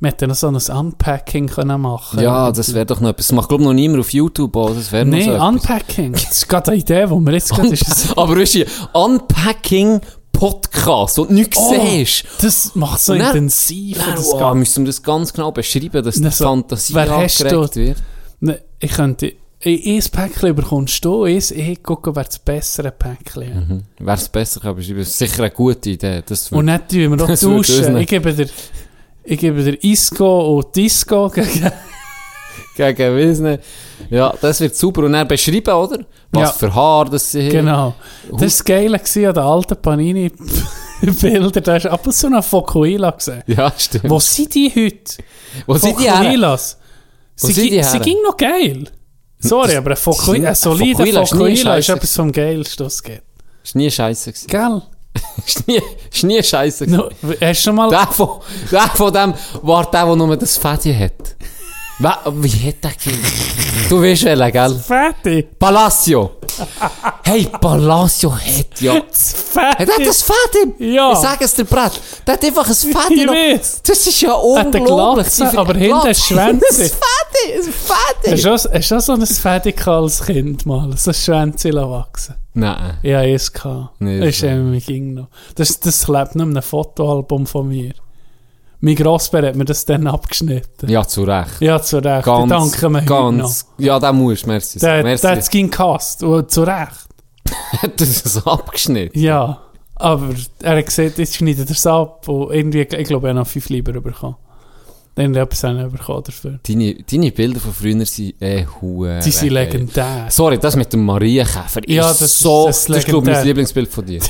Wir 0.00 0.08
hätten 0.10 0.28
noch 0.28 0.34
so 0.36 0.48
ein 0.48 0.56
Unpacking 0.56 1.46
können 1.48 1.80
machen 1.80 2.20
Ja, 2.20 2.50
das 2.50 2.74
wäre 2.74 2.84
doch 2.86 3.00
noch 3.00 3.10
etwas. 3.10 3.28
Das 3.28 3.36
macht, 3.36 3.48
glaube 3.48 3.62
ich, 3.62 3.68
noch 3.68 3.74
niemand 3.74 4.00
auf 4.00 4.12
YouTube. 4.12 4.54
Auch. 4.56 4.70
Das 4.74 4.90
wäre 4.92 5.04
Nein, 5.06 5.24
so. 5.24 5.32
Unpacking. 5.34 6.12
Das 6.12 6.22
ist 6.32 6.48
gerade 6.48 6.72
eine 6.72 6.80
Idee, 6.80 7.06
die 7.06 7.10
wir 7.10 7.32
jetzt 7.32 7.50
gerade... 7.54 7.68
ist- 7.68 8.12
Aber 8.18 8.36
weißt 8.36 8.54
du, 8.56 8.64
Unpacking 8.92 10.00
Podcast, 10.34 11.16
du 11.16 11.24
nichts 11.26 11.56
Oh, 11.58 11.74
siehst. 11.74 12.24
das 12.42 12.74
macht 12.74 13.00
so 13.00 13.12
Und 13.12 13.20
dann- 13.20 13.28
intensiv. 13.28 13.96
Dann, 13.98 14.14
das 14.16 14.30
Ganze. 14.30 14.54
müssen 14.58 14.84
wir 14.84 14.88
das 14.88 15.02
ganz 15.02 15.32
genau 15.32 15.50
beschreiben, 15.52 16.04
dass 16.04 16.16
die 16.16 16.20
Na, 16.22 16.30
so, 16.30 16.44
Fantasie 16.44 16.94
wer 16.94 17.10
angeregt 17.12 17.74
wird. 17.76 17.96
Ne, 18.40 18.60
Ich 18.78 18.92
könnte... 18.92 19.32
Ein 19.66 20.02
Päckchen 20.12 20.54
bekommst 20.54 21.02
du, 21.06 21.24
eins, 21.24 21.50
ich 21.50 21.82
gucke, 21.82 22.14
wer 22.14 22.24
das 22.24 22.38
bessere 22.38 22.90
Päckchen 22.90 23.54
hat. 23.54 23.68
Mhm. 23.70 23.82
Wäre 23.98 24.16
es 24.18 24.28
besser 24.28 24.60
kann 24.60 24.76
beschreiben, 24.76 24.98
ist 25.00 25.16
sicher 25.16 25.38
eine 25.44 25.50
gute 25.52 25.88
Idee. 25.88 26.22
Das 26.26 26.52
Und 26.52 26.66
nicht 26.66 26.88
tun 26.90 26.98
wir 26.98 27.08
noch 27.16 27.26
tauschen. 27.40 27.96
Ich 27.96 28.06
gebe 28.06 28.34
dir... 28.34 28.48
Ich 29.26 29.38
gebe 29.40 29.62
dir 29.64 29.82
Isco 29.82 30.58
und 30.58 30.76
Disco 30.76 31.30
gegen... 31.30 31.70
gegen 32.74 33.42
nicht. 33.42 33.62
Ja, 34.10 34.34
das 34.40 34.60
wird 34.60 34.76
super. 34.76 35.02
Und 35.04 35.12
dann 35.12 35.26
beschreiben, 35.28 35.74
oder? 35.74 35.98
Was 36.32 36.50
Ja. 36.50 36.52
für 36.52 36.74
Haar 36.74 37.04
das 37.06 37.30
sie 37.30 37.42
haben. 37.46 37.50
Genau. 37.50 37.94
Das 38.24 38.32
war 38.32 38.38
das 38.40 38.64
Geile 38.64 38.98
gewesen 38.98 39.26
an 39.26 39.34
den 39.34 39.42
alten 39.42 39.76
Panini-Bildern. 39.82 41.52
Da 41.64 41.74
hast 41.74 41.84
du 41.84 41.92
ab 41.92 42.06
und 42.06 42.12
zu 42.12 42.28
noch 42.28 42.44
Fokuhila 42.44 43.10
gesehen. 43.10 43.42
Ja, 43.46 43.72
stimmt. 43.76 44.08
Wo 44.10 44.18
sind 44.18 44.54
die 44.54 44.70
heute? 44.70 45.22
Wo 45.66 45.76
sind 45.76 45.98
die? 46.00 46.08
Fokuhilas. 46.08 46.78
Sie, 47.36 47.52
sie 47.52 47.70
her? 47.70 48.00
ging 48.00 48.18
noch 48.24 48.36
geil. 48.36 48.84
Sorry, 49.40 49.76
aber 49.76 49.90
ein, 49.90 49.96
Fokuhila, 49.96 50.50
ein 50.50 50.54
solider 50.54 50.98
Fokuhila 50.98 51.26
Fokuhila 51.26 51.76
ist 51.76 51.88
etwas 51.88 52.16
vom 52.16 52.32
Geilsten, 52.32 52.86
was 52.86 52.94
es 52.94 53.02
gibt. 53.02 53.22
Ist 53.62 53.74
nie 53.76 53.90
scheiße 53.90 54.32
gewesen. 54.32 54.46
Gell? 54.48 54.82
Ist 55.46 55.68
nie, 55.68 55.80
ist 56.10 56.24
nie 56.24 56.42
scheiße 56.42 56.86
gewesen. 56.86 57.08
No, 57.22 57.36
hast 57.40 57.40
du 57.40 57.54
schon 57.54 57.76
mal... 57.76 57.88
Der 57.88 58.06
von, 58.08 58.40
der 58.72 58.80
von 58.80 59.12
dem 59.12 59.32
war 59.62 59.88
der, 59.88 60.06
der 60.06 60.16
nur 60.16 60.36
das 60.36 60.56
Fädchen 60.56 60.98
hat. 60.98 61.36
Wie 61.98 62.68
hat 62.68 62.82
der 62.82 62.90
gegeben? 62.92 63.22
Du 63.88 64.02
weißt 64.02 64.24
welchen, 64.24 64.52
gell? 64.52 64.74
Fertig. 64.86 65.58
Palacio. 65.58 66.30
Hey, 67.26 67.46
Palacio 67.60 68.32
hat 68.36 68.80
ja... 68.80 69.00
Das 69.00 69.34
Hat 69.56 69.80
er 69.80 70.04
das 70.04 70.22
Fädchen? 70.22 70.74
Ja. 70.92 71.12
Ich 71.12 71.18
sag 71.18 71.40
es 71.40 71.54
dir, 71.54 71.64
Brett. 71.64 71.92
Der 72.26 72.34
hat 72.34 72.44
einfach 72.44 72.66
ein 72.66 72.72
Ich 72.72 72.78
Fädchen 72.96 73.26
noch... 73.26 73.32
weiß. 73.34 73.80
Das 73.82 74.06
ist 74.06 74.20
ja 74.20 74.28
Hat 74.34 74.42
unglaublich. 74.66 75.24
Glatze, 75.34 75.48
Die- 75.50 75.58
aber 75.58 75.74
hinten 75.74 75.88
Glatze. 76.00 76.10
ist 76.10 76.24
Schwänze. 76.26 76.82
Ein 76.82 76.90
Fädchen, 77.72 78.26
ein 78.26 78.32
Hast 78.32 78.44
du 78.44 78.50
auch- 78.68 78.74
hast 78.74 78.90
du 78.90 78.96
auch 78.96 79.00
so 79.00 79.12
ein 79.14 79.26
Fertig 79.26 79.86
als 79.88 80.22
Kind 80.26 80.66
mal? 80.66 80.94
So 80.98 81.10
ein 81.10 81.14
Schwänzchen 81.14 81.74
wachsen? 81.76 82.34
Nein. 82.52 82.98
Ja, 83.02 83.22
es 83.24 83.50
kann. 83.52 83.88
Nee, 83.98 84.20
das 84.20 84.28
ist 84.28 84.42
das- 84.42 84.50
eben, 84.50 84.78
ging 84.80 85.14
noch. 85.14 85.28
Das, 85.56 85.80
das 85.80 86.04
klebt 86.04 86.36
noch 86.36 86.44
in 86.44 86.50
einem 86.52 86.62
Fotoalbum 86.62 87.46
von 87.46 87.66
mir. 87.68 87.94
Mein 88.84 88.96
Grossbär 88.96 89.46
hat 89.46 89.56
mir 89.56 89.64
das 89.64 89.86
dann 89.86 90.06
abgeschnitten. 90.06 90.90
Ja, 90.90 91.08
zu 91.08 91.22
Recht. 91.22 91.58
Ja, 91.60 91.80
zu 91.80 92.04
Recht. 92.04 92.26
Ganz, 92.26 92.50
danke 92.50 92.90
mir 92.90 93.02
ganz... 93.02 93.66
Ja, 93.78 93.98
den 93.98 94.16
musst 94.16 94.44
du, 94.44 94.48
merci. 94.48 94.78
Der, 94.78 95.02
merci. 95.02 95.22
der 95.22 95.30
hat 95.30 95.38
es 95.38 95.48
gehasst. 95.48 96.22
Und 96.22 96.50
zu 96.50 96.64
Recht. 96.64 97.08
hat 97.78 97.98
er 97.98 98.06
das 98.06 98.46
abgeschnitten? 98.46 99.18
Ja. 99.18 99.58
Aber 99.94 100.34
er 100.60 100.76
hat 100.76 100.84
gesagt, 100.84 101.16
jetzt 101.16 101.34
schneidet 101.34 101.70
er 101.70 101.74
es 101.74 101.86
ab. 101.86 102.28
Und 102.28 102.52
irgendwie, 102.52 102.82
ich 102.82 103.08
glaube, 103.08 103.28
er 103.28 103.30
hat 103.30 103.38
noch 103.38 103.46
fünf 103.46 103.70
Lieber 103.70 103.98
bekommen. 103.98 104.36
Irgendetwas 105.16 105.62
haben 105.62 105.78
wir 105.78 105.86
bekommen 105.88 106.24
dafür. 106.26 106.58
Deine, 106.66 106.96
deine 107.08 107.30
Bilder 107.30 107.60
von 107.60 107.72
früher 107.72 108.04
sind 108.04 108.34
eh 108.42 108.66
hure. 108.80 109.20
Die 109.24 109.30
sind 109.30 109.50
legendär. 109.50 110.26
Sorry, 110.28 110.58
das 110.58 110.74
mit 110.74 110.92
dem 110.92 111.04
Marienkäfer 111.04 111.80
Ja, 111.88 112.10
ist 112.10 112.20
das 112.20 112.30
ist- 112.32 112.38
so... 112.40 112.68
ist 112.68 112.88
Das 112.88 112.96
ist, 112.98 113.06
glaube 113.06 113.30
ich, 113.30 113.36
mein. 113.36 113.46
Lieblingsbild 113.46 113.88
von 113.88 114.04
dir. 114.04 114.20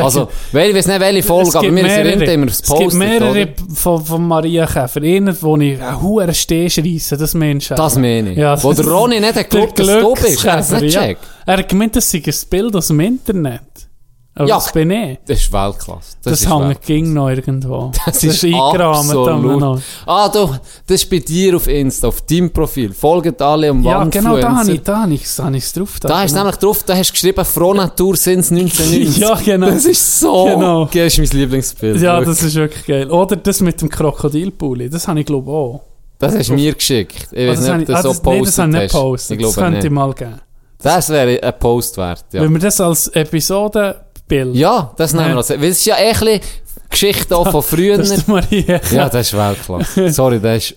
Also, 0.00 0.28
weil 0.52 0.70
ich 0.70 0.76
weiß 0.76 0.86
nicht, 0.86 1.00
welche 1.00 1.22
Folge, 1.24 1.58
aber 1.58 1.70
mehrere- 1.72 1.90
erinnert, 2.08 2.28
immer 2.28 2.46
das 2.46 2.60
Es 2.60 2.62
gibt 2.68 2.80
Post. 2.80 2.96
mehrere 2.96 3.48
von, 3.74 4.04
von 4.04 4.28
Maria 4.28 4.64
Käfer. 4.66 5.02
Einen, 5.02 5.36
wo 5.42 5.56
ich 5.56 5.82
einen 5.82 6.00
hohen 6.02 6.32
Steh 6.32 6.70
schreisse, 6.70 7.16
das 7.16 7.34
Mensch. 7.34 7.68
Das 7.70 7.96
meine 7.96 8.30
ich. 8.30 8.38
Ja, 8.38 8.62
Wo 8.62 8.72
das- 8.72 8.84
der 8.84 8.92
Ronny 8.94 9.18
nicht 9.18 9.34
hat 9.34 9.50
geglaubt, 9.50 9.76
dass 9.78 9.86
du 9.88 10.14
bist. 10.14 10.44
Er 10.44 10.52
hat 10.58 10.70
nicht 10.82 10.94
gecheckt. 10.94 11.20
Er 11.46 11.56
hat 11.58 11.68
gemeint, 11.68 11.96
das 11.96 12.08
sei 12.08 12.22
ein 12.24 12.34
Bild 12.48 12.76
aus 12.76 12.86
dem 12.86 13.00
Internet. 13.00 13.62
Aber 14.38 14.48
Ja. 14.48 14.54
das 14.56 14.72
bin 14.72 14.90
ich. 14.90 15.18
Das 15.26 15.38
ist 15.40 15.52
Weltklasse. 15.52 16.16
Das, 16.22 16.40
Das, 16.42 16.48
hängt 16.52 16.82
ging 16.82 17.12
noch 17.12 17.28
irgendwo. 17.28 17.90
Das 18.06 18.22
ist 18.22 18.44
eingerahmt 18.44 19.08
noch. 19.60 19.80
Ah, 20.06 20.28
du, 20.28 20.50
das 20.86 21.02
ist 21.02 21.10
bei 21.10 21.18
dir 21.18 21.56
auf 21.56 21.66
Insta, 21.66 22.08
auf 22.08 22.20
deinem 22.22 22.50
Profil. 22.50 22.92
Folgt 22.92 23.42
alle 23.42 23.70
am 23.70 23.82
Ja, 23.82 24.04
genau, 24.04 24.36
da 24.38 24.56
habe 24.58 24.72
ich, 24.72 24.82
da 24.82 25.02
habe 25.02 25.14
ich, 25.14 25.22
da 25.36 25.44
habe 25.44 25.56
ich 25.56 25.64
es 25.64 25.72
drauf. 25.72 25.98
Da 26.00 26.22
ist 26.22 26.30
genau. 26.32 26.44
nämlich 26.44 26.56
drauf, 26.60 26.82
da 26.84 26.96
hast 26.96 27.08
du 27.08 27.12
geschrieben, 27.12 27.44
Frohnatur 27.44 28.16
sind 28.16 28.38
1990. 28.50 29.16
Ja, 29.18 29.34
genau. 29.34 29.70
Das 29.70 29.84
ist 29.84 30.20
so, 30.20 30.44
Genau. 30.44 30.84
das 30.84 30.94
ist 30.94 31.18
mein 31.18 31.40
Lieblingsbild. 31.40 32.00
Ja, 32.00 32.18
wirklich. 32.18 32.36
das 32.38 32.42
ist 32.46 32.54
wirklich 32.54 32.86
geil. 32.86 33.10
Oder 33.10 33.36
das 33.36 33.60
mit 33.60 33.80
dem 33.82 33.88
Krokodilpulli, 33.88 34.88
das 34.88 35.08
habe 35.08 35.20
ich 35.20 35.26
glaube 35.26 35.50
auch. 35.50 35.80
das 36.18 36.34
hast 36.36 36.48
du 36.50 36.54
mir 36.54 36.74
geschickt. 36.74 37.28
Ich 37.32 37.48
Ah, 37.48 37.50
weiß 37.50 37.60
nicht, 37.60 37.70
ob 37.80 37.86
das 37.86 37.96
ah, 37.96 38.02
so 38.02 38.08
das, 38.10 38.22
nein, 38.24 38.44
das 38.44 38.58
habe 38.58 38.70
ich 38.70 38.78
nicht 38.82 38.92
postet. 38.92 39.40
Ich 39.40 39.46
Das 39.46 39.54
könnte 39.56 39.86
ich 39.86 39.92
mal 39.92 40.12
geben. 40.14 40.40
Das 40.80 41.08
wäre 41.10 41.42
ein 41.42 41.58
Post 41.58 41.96
wert, 41.96 42.24
ja. 42.32 42.40
Wenn 42.42 42.52
wir 42.52 42.60
das 42.60 42.80
als 42.80 43.08
Episodenbild... 44.28 44.56
Ja, 44.56 44.92
das 44.96 45.12
nehmen 45.12 45.28
wir 45.30 45.36
als. 45.36 45.50
Weil 45.50 45.64
es 45.64 45.78
ist 45.78 45.84
ja 45.86 45.96
eh 45.96 46.08
ein 46.10 46.18
bisschen 46.18 46.40
Geschichte 46.90 47.36
auch 47.36 47.50
von 47.50 47.62
früher. 47.64 47.98
Das. 47.98 48.24
Ja, 48.90 49.08
das 49.08 49.26
ist 49.28 49.36
Weltklasse. 49.36 50.10
Sorry, 50.12 50.40
das 50.40 50.70
ist 50.70 50.74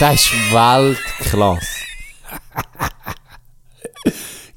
Der 0.00 0.12
ist 0.12 0.30
Weltklasse. 0.52 1.66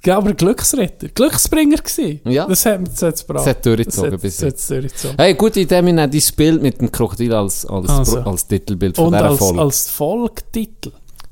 Ja, 0.06 0.18
aber 0.18 0.34
Glücksritter. 0.34 1.10
Glücksbringer 1.10 1.76
gewesen. 1.78 2.22
Ja. 2.24 2.48
Das 2.48 2.66
hat 2.66 2.88
das 2.88 3.02
hat's 3.02 3.28
gebracht. 3.28 3.46
Das 3.46 3.56
hat 3.56 3.66
durchgezogen 3.66 4.12
Das 4.12 4.22
bis 4.22 4.40
jetzt. 4.40 4.72
das. 4.72 5.14
Hey, 5.18 5.34
gute 5.34 5.60
Idee, 5.60 5.76
wir 5.86 5.94
nehmen 5.94 6.10
dein 6.10 6.22
Bild 6.38 6.62
mit 6.64 6.80
dem 6.80 6.90
Krokodil 6.92 7.34
als, 7.34 7.66
als, 7.66 7.90
Also. 7.90 8.20
Als 8.22 8.48
Titelbild 8.48 8.96
von 8.96 9.08
Und 9.08 9.14
dieser 9.14 9.26
als, 9.26 9.38
Folge. 9.38 9.60
als 9.62 9.90
Folgetitel. 9.90 10.92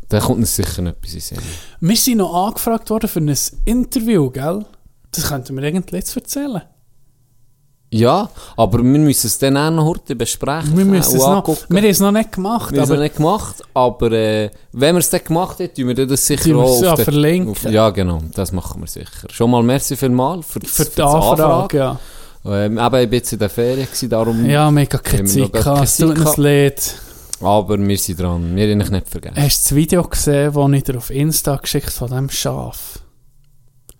Da 0.09 0.19
kommt 0.19 0.39
uns 0.39 0.55
sicher 0.55 0.81
noch 0.81 0.91
etwas 0.91 1.13
in 1.13 1.19
Sinn. 1.21 1.37
Wir 1.79 1.95
sind 1.95 2.17
noch 2.17 2.33
angefragt 2.47 2.89
worden 2.89 3.07
für 3.09 3.19
ein 3.19 3.35
Interview, 3.65 4.29
gell? 4.29 4.65
Das 5.11 5.29
könnten 5.29 5.55
wir 5.55 5.63
irgendwie 5.63 5.95
jetzt 5.95 6.15
erzählen. 6.15 6.61
Ja, 7.89 8.29
aber 8.57 8.79
wir 8.79 8.99
müssen 8.99 9.27
es 9.27 9.37
dann 9.39 9.55
auch 9.55 9.71
noch 9.71 9.85
heute 9.85 10.13
besprechen. 10.15 10.77
Wir 10.77 10.83
müssen 10.83 11.15
es 11.15 11.21
noch, 11.21 11.37
angucken. 11.37 11.63
wir 11.69 11.81
haben 11.81 11.89
es 11.89 11.99
noch 12.01 12.11
nicht 12.11 12.31
gemacht, 12.33 12.73
Wir 12.73 12.81
haben 12.81 12.83
es 12.83 12.89
noch 12.89 13.01
nicht 13.01 13.15
gemacht, 13.15 13.55
aber 13.73 14.11
äh, 14.11 14.49
wenn 14.73 14.95
wir 14.95 14.99
es 14.99 15.09
dann 15.09 15.23
gemacht 15.23 15.59
haben, 15.59 15.73
tun 15.73 15.87
wir 15.87 16.05
das 16.05 16.27
sicher 16.27 16.55
auch 16.57 16.83
auf 16.85 17.01
verlinken. 17.01 17.51
Auf, 17.51 17.63
ja, 17.63 17.89
genau, 17.91 18.19
das 18.33 18.51
machen 18.51 18.81
wir 18.81 18.87
sicher. 18.87 19.29
Schon 19.29 19.51
mal 19.51 19.63
merci 19.63 19.95
vielmal 19.95 20.43
für, 20.43 20.59
für 20.59 20.83
für 20.83 20.89
die 20.89 20.95
das 20.97 21.13
Anfrage, 21.13 21.77
ja. 21.77 21.99
Ähm, 22.45 22.77
eben, 22.77 22.95
ich 22.95 23.09
bin 23.09 23.19
jetzt 23.19 23.33
in 23.33 23.39
der 23.39 23.49
Ferien, 23.49 23.87
darum, 24.09 24.45
Ja, 24.45 24.69
mega 24.69 24.97
keine 24.97 25.23
Zeit 25.23 25.53
gehabt. 25.53 25.83
Es 25.83 25.97
tut 25.97 26.17
uns 26.17 26.35
leid. 26.37 26.95
aber 27.41 27.79
wir 27.79 27.97
sind 27.97 28.19
dran. 28.19 28.53
Wir 28.53 28.69
haben 28.69 28.79
dich 28.79 28.89
nicht 28.89 29.09
vergessen. 29.09 29.37
Hast 29.37 29.59
du 29.59 29.69
das 29.69 29.75
Video 29.75 30.03
gesehen, 30.03 30.53
das 30.53 30.71
ich 30.71 30.83
dir 30.83 30.97
auf 30.97 31.09
Insta 31.09 31.55
geschickt 31.55 31.91
von 31.91 32.09
diesem 32.09 32.29
Schaf? 32.29 32.99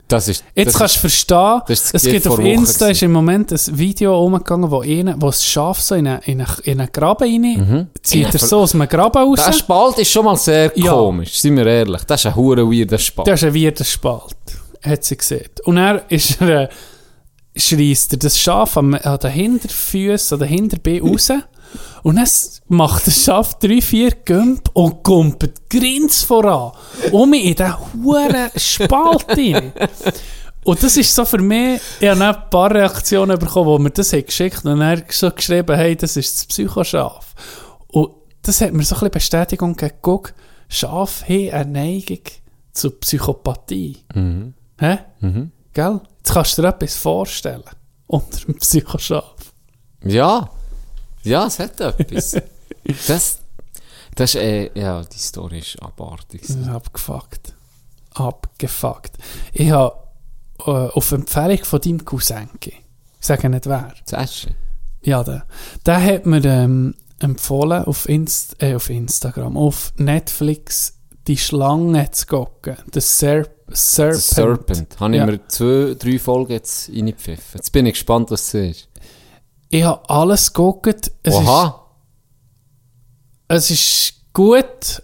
Das 0.08 0.27
ist, 0.30 0.44
Jetzt 0.56 0.74
das 0.74 0.80
kannst 0.80 0.95
du 0.95 1.00
verstehen, 1.02 1.61
es 1.68 2.02
gibt 2.03 2.27
auf 2.27 2.40
Insta 2.40 2.86
gewesen. 2.86 2.92
ist 2.92 3.03
im 3.03 3.11
Moment 3.11 3.52
ein 3.52 3.60
Video 3.77 4.24
umgegangen, 4.24 4.72
wo, 4.72 4.80
einer, 4.82 5.16
wo 5.22 5.26
das 5.27 5.44
Schaf 5.45 5.82
so 5.82 5.95
in 5.95 6.08
einen 6.08 6.22
in 6.24 6.40
eine, 6.42 6.50
in 6.64 6.80
eine 6.80 6.90
Graben 6.90 7.24
rein 7.44 7.90
zieht 8.02 8.24
Ja, 8.24 8.30
er 8.32 8.40
so 8.40 8.60
aus 8.60 8.74
einem 8.74 8.88
Graben 8.88 9.18
raus. 9.24 9.44
Der 9.45 9.52
Spalt 9.52 9.98
ist 10.00 10.10
schon 10.11 10.24
mal 10.26 10.38
sehr 10.38 10.72
Ja. 10.76 10.94
komisch, 10.94 11.40
sind 11.42 11.58
wir 11.58 11.66
ehrlich. 11.66 12.03
Das 12.06 12.22
ist 12.22 12.27
ein 12.27 12.36
hure 12.36 12.66
weirder 12.66 12.98
Spalt. 12.98 13.27
Das 13.27 13.42
ist 13.44 13.48
ein 13.50 13.53
weirder 13.56 13.84
Spalt, 13.84 14.36
hat 14.82 15.03
sie 15.03 15.18
gesehen. 15.18 15.50
Und 15.66 15.76
er 15.77 16.10
ist 16.10 16.40
er, 16.42 16.61
äh, 16.64 16.69
schreist 17.56 18.14
er 18.14 18.19
das 18.19 18.40
Schaf 18.40 18.77
an, 18.77 18.94
an 18.95 19.19
den 19.19 19.32
Hinterfüßen, 19.32 20.36
an 20.36 20.40
den 20.40 20.48
Hinterbeinen 20.50 21.02
raus. 21.10 21.32
Und 22.03 22.15
dann 22.15 22.27
macht 22.67 23.07
das 23.07 23.23
Schaf 23.23 23.59
drei, 23.59 23.81
vier 23.81 24.11
Gümp 24.11 24.69
und 24.73 25.03
kumpelt 25.03 25.69
grins 25.69 26.23
voran. 26.23 26.71
Um 27.11 27.33
in 27.33 27.55
diesen 27.55 27.75
huren 27.93 28.49
Spalt 28.55 29.27
rein. 29.29 29.73
Und 30.63 30.83
das 30.83 30.97
ist 30.97 31.15
so 31.15 31.23
für 31.23 31.41
mich, 31.41 31.79
ich 31.99 32.09
habe 32.09 32.25
ein 32.25 32.49
paar 32.49 32.73
Reaktionen 32.73 33.39
bekommen, 33.39 33.67
wo 33.67 33.79
mir 33.79 33.91
das 33.91 34.11
hat 34.11 34.27
geschickt 34.27 34.65
und 34.65 34.81
er 34.81 35.01
so 35.09 35.31
geschrieben, 35.31 35.75
hey, 35.75 35.95
das 35.95 36.17
ist 36.17 36.37
das 36.37 36.45
Psychoschaf. 36.45 37.33
Und 37.87 38.11
das 38.41 38.59
hat 38.61 38.73
mir 38.73 38.83
so 38.83 38.95
ein 38.95 38.99
bisschen 38.99 39.11
Bestätigung 39.11 39.75
gegeben, 39.75 39.99
guck, 40.01 40.33
Schafe 40.67 41.25
haben 41.25 41.53
eine 41.53 41.71
Neigung 41.71 42.19
zur 42.73 42.99
Psychopathie. 42.99 43.97
Mhm. 44.13 44.53
Hä? 44.79 44.99
Gell? 45.73 46.01
Jetzt 46.17 46.33
kannst 46.33 46.57
du 46.57 46.61
dir 46.61 46.67
etwas 46.69 46.95
vorstellen 46.97 47.63
unter 48.07 48.45
einem 48.47 48.57
Psychoschaf. 48.57 49.53
Ja, 50.03 50.49
ja, 51.27 51.47
es 51.47 51.59
hat 51.59 51.80
etwas. 51.80 52.31
das, 53.07 53.39
das 54.15 54.35
ist, 54.35 54.35
äh, 54.35 54.72
ja, 54.80 55.03
die 55.03 55.17
Story 55.19 55.59
ist 55.59 55.81
abartig. 55.81 56.41
Abgefuckt. 56.67 57.53
Abgefuckt. 58.14 59.17
Ich 59.53 59.72
habe 59.72 59.95
äh, 60.59 60.72
auf 60.72 61.11
Empfehlung 61.11 61.64
von 61.64 61.81
deinem 61.81 62.03
Cousin, 62.06 62.49
ich 62.64 62.73
sage 63.19 63.49
nicht 63.49 63.65
wer, 63.67 63.93
Das 64.09 64.23
ist 64.31 64.47
Ja, 65.01 65.23
der. 65.23 65.45
Der 65.85 66.03
hat 66.03 66.25
mir 66.25 66.43
ähm, 66.45 66.95
empfohlen, 67.19 67.83
auf, 67.85 68.07
Inst 68.09 68.61
äh, 68.61 68.75
auf 68.75 68.89
Instagram, 68.89 69.57
auf 69.57 69.93
Netflix 69.97 70.93
die 71.27 71.38
Schlange 71.38 72.09
zu 72.11 72.25
gucken. 72.25 72.77
The 72.93 73.01
Serp 73.01 73.51
Serpent. 73.69 74.15
The 74.15 74.33
Serpent. 74.35 74.99
Habe 74.99 75.14
ich 75.14 75.19
Ja. 75.19 75.25
mir 75.25 75.47
zwei, 75.49 75.95
drei 75.99 76.19
Folgen 76.19 76.53
jetzt 76.53 76.89
reingepfiffen. 76.89 77.56
Jetzt 77.57 77.72
bin 77.72 77.85
ich 77.85 77.93
gespannt, 77.95 78.31
was 78.31 78.53
es 78.53 78.77
ist. 78.77 78.86
Ich 79.69 79.83
habe 79.83 80.09
alles 80.09 80.53
geguckt. 80.53 81.11
Es 81.23 81.33
Oha. 81.33 81.85
Ist, 83.49 83.71
es 83.71 83.71
ist 83.71 84.13
gut, 84.33 85.01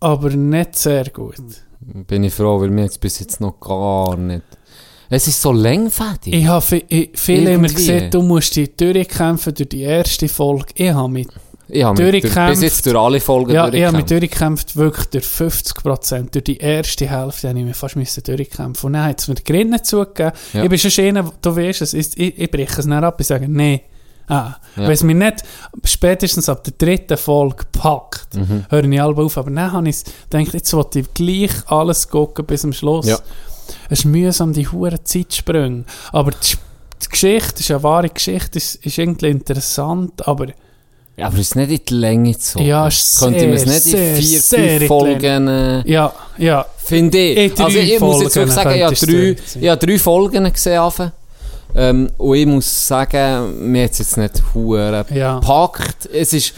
aber 0.00 0.30
nicht 0.30 0.76
sehr 0.76 1.04
gut. 1.10 1.36
Bin 1.80 2.24
ich 2.24 2.34
froh, 2.34 2.60
weil 2.60 2.70
mir 2.70 2.84
jetzt 2.84 3.00
bis 3.00 3.18
jetzt 3.18 3.40
noch 3.40 3.58
gar 3.58 4.16
nicht... 4.16 4.44
Es 5.10 5.26
ist 5.28 5.42
so 5.42 5.52
längfädig. 5.52 6.32
Ich 6.32 6.46
habe 6.46 6.82
viele 7.12 7.52
immer 7.52 7.68
gesehen, 7.68 8.10
du 8.10 8.22
musst 8.22 8.56
dich 8.56 8.74
durchkämpfen 8.76 9.52
durch 9.54 9.68
die 9.68 9.82
erste 9.82 10.26
Folge. 10.26 10.72
Ich 10.74 10.90
habe 10.90 11.08
mich 11.10 11.28
Ich 11.68 11.82
habe 11.84 11.96
durchgekämpft. 12.02 12.50
bis 12.50 12.62
jetzt 12.62 12.86
durch 12.86 12.96
alle 12.96 13.20
Folgen 13.20 13.52
Ja, 13.52 13.68
ich 13.72 13.82
habe 13.84 13.96
mich 13.96 14.06
durchgekämpft. 14.06 14.76
durchgekämpft, 14.76 14.76
wirklich 14.76 15.06
durch 15.06 15.24
50%. 15.24 16.30
Durch 16.32 16.44
die 16.44 16.56
erste 16.58 17.08
Hälfte 17.08 17.48
habe 17.48 17.58
ich 17.60 17.64
mich 17.64 17.76
fast 17.76 17.96
müssen 17.96 18.22
durchkämpfen. 18.22 18.86
Und 18.88 18.92
dann 18.94 19.04
hat 19.04 19.20
es 19.20 19.28
mir 19.28 19.34
die 19.36 19.44
Grinnen 19.44 19.82
zugegeben. 19.82 20.32
Ja. 20.52 20.62
Ich 20.64 20.68
bin 20.68 20.78
schon 20.78 21.04
einer, 21.04 21.32
du 21.40 21.56
weißt 21.56 21.82
es, 21.82 21.94
ich, 21.94 22.16
ich, 22.18 22.38
ich 22.38 22.50
breche 22.50 22.80
es 22.80 22.86
nicht 22.86 23.02
ab, 23.02 23.20
ich 23.20 23.26
sage, 23.26 23.48
nee. 23.48 23.82
Ah, 24.28 24.54
Ja. 24.76 24.82
Wenn 24.84 24.90
es 24.92 25.02
mich 25.02 25.16
nicht 25.16 25.42
spätestens 25.84 26.48
ab 26.48 26.62
der 26.64 26.74
dritten 26.78 27.16
Folge 27.16 27.64
packt, 27.72 28.34
Mhm. 28.34 28.64
höre 28.70 28.84
ich 28.84 29.00
alle 29.02 29.16
auf. 29.16 29.36
Aber 29.38 29.50
dann 29.50 29.72
habe 29.72 29.88
ich 29.88 30.04
gedacht, 30.30 30.54
jetzt 30.54 30.72
wollte 30.74 31.00
ich 31.00 31.14
gleich 31.14 31.50
alles 31.66 32.08
gucken 32.08 32.44
bis 32.46 32.60
zum 32.62 32.72
Schluss. 32.72 33.06
Ja. 33.06 33.18
Es 33.88 34.00
ist 34.00 34.04
mühsam, 34.06 34.52
die 34.52 34.68
hohen 34.68 34.98
Zeitsprünge. 35.04 35.84
Aber 36.12 36.30
die, 36.30 36.56
die 37.02 37.08
Geschichte 37.08 37.60
ist 37.60 37.70
eine 37.70 37.82
wahre 37.82 38.08
Geschichte, 38.08 38.58
ist, 38.58 38.76
ist 38.76 38.98
irgendwie 38.98 39.28
interessant, 39.30 40.26
aber 40.26 40.46
Ja, 41.22 41.26
aber 41.28 41.34
es 41.38 41.40
ist 41.48 41.56
nicht 41.56 41.70
in 41.70 41.80
die 41.88 41.94
Länge 41.94 42.36
so. 42.38 42.60
Ja, 42.60 42.86
ist 42.86 43.18
Könnte 43.18 43.46
man 43.46 43.56
es 43.56 43.62
sehr, 43.62 43.72
nicht 43.72 43.86
in 43.86 43.90
sehr, 43.92 44.16
vier, 44.16 44.40
sehr 44.40 44.58
in 44.58 44.68
fünf 44.68 44.80
die 44.80 44.86
Folgen... 44.86 45.48
Äh, 45.48 45.90
ja, 45.90 46.12
ja. 46.38 46.66
Finde 46.76 47.18
ich. 47.18 47.60
Also 47.60 47.78
ich 47.78 48.00
muss 48.00 48.22
jetzt 48.22 48.34
Folgen 48.34 48.50
wirklich 48.50 48.54
sagen, 48.54 48.74
ich 48.76 48.82
habe 48.82 48.94
drei, 48.94 49.36
ich 49.60 49.68
habe 49.68 49.86
drei 49.86 49.98
Folgen 49.98 50.52
gesehen. 50.52 51.12
Ähm, 51.74 52.10
und 52.18 52.36
ich 52.36 52.46
muss 52.46 52.86
sagen, 52.88 53.70
mir 53.72 53.84
hat 53.84 53.92
es 53.92 53.98
jetzt 53.98 54.16
nicht 54.18 54.42
hure 54.52 55.06
Ja. 55.14 55.38
gepackt. 55.38 56.08
Es 56.12 56.32
ist 56.32 56.52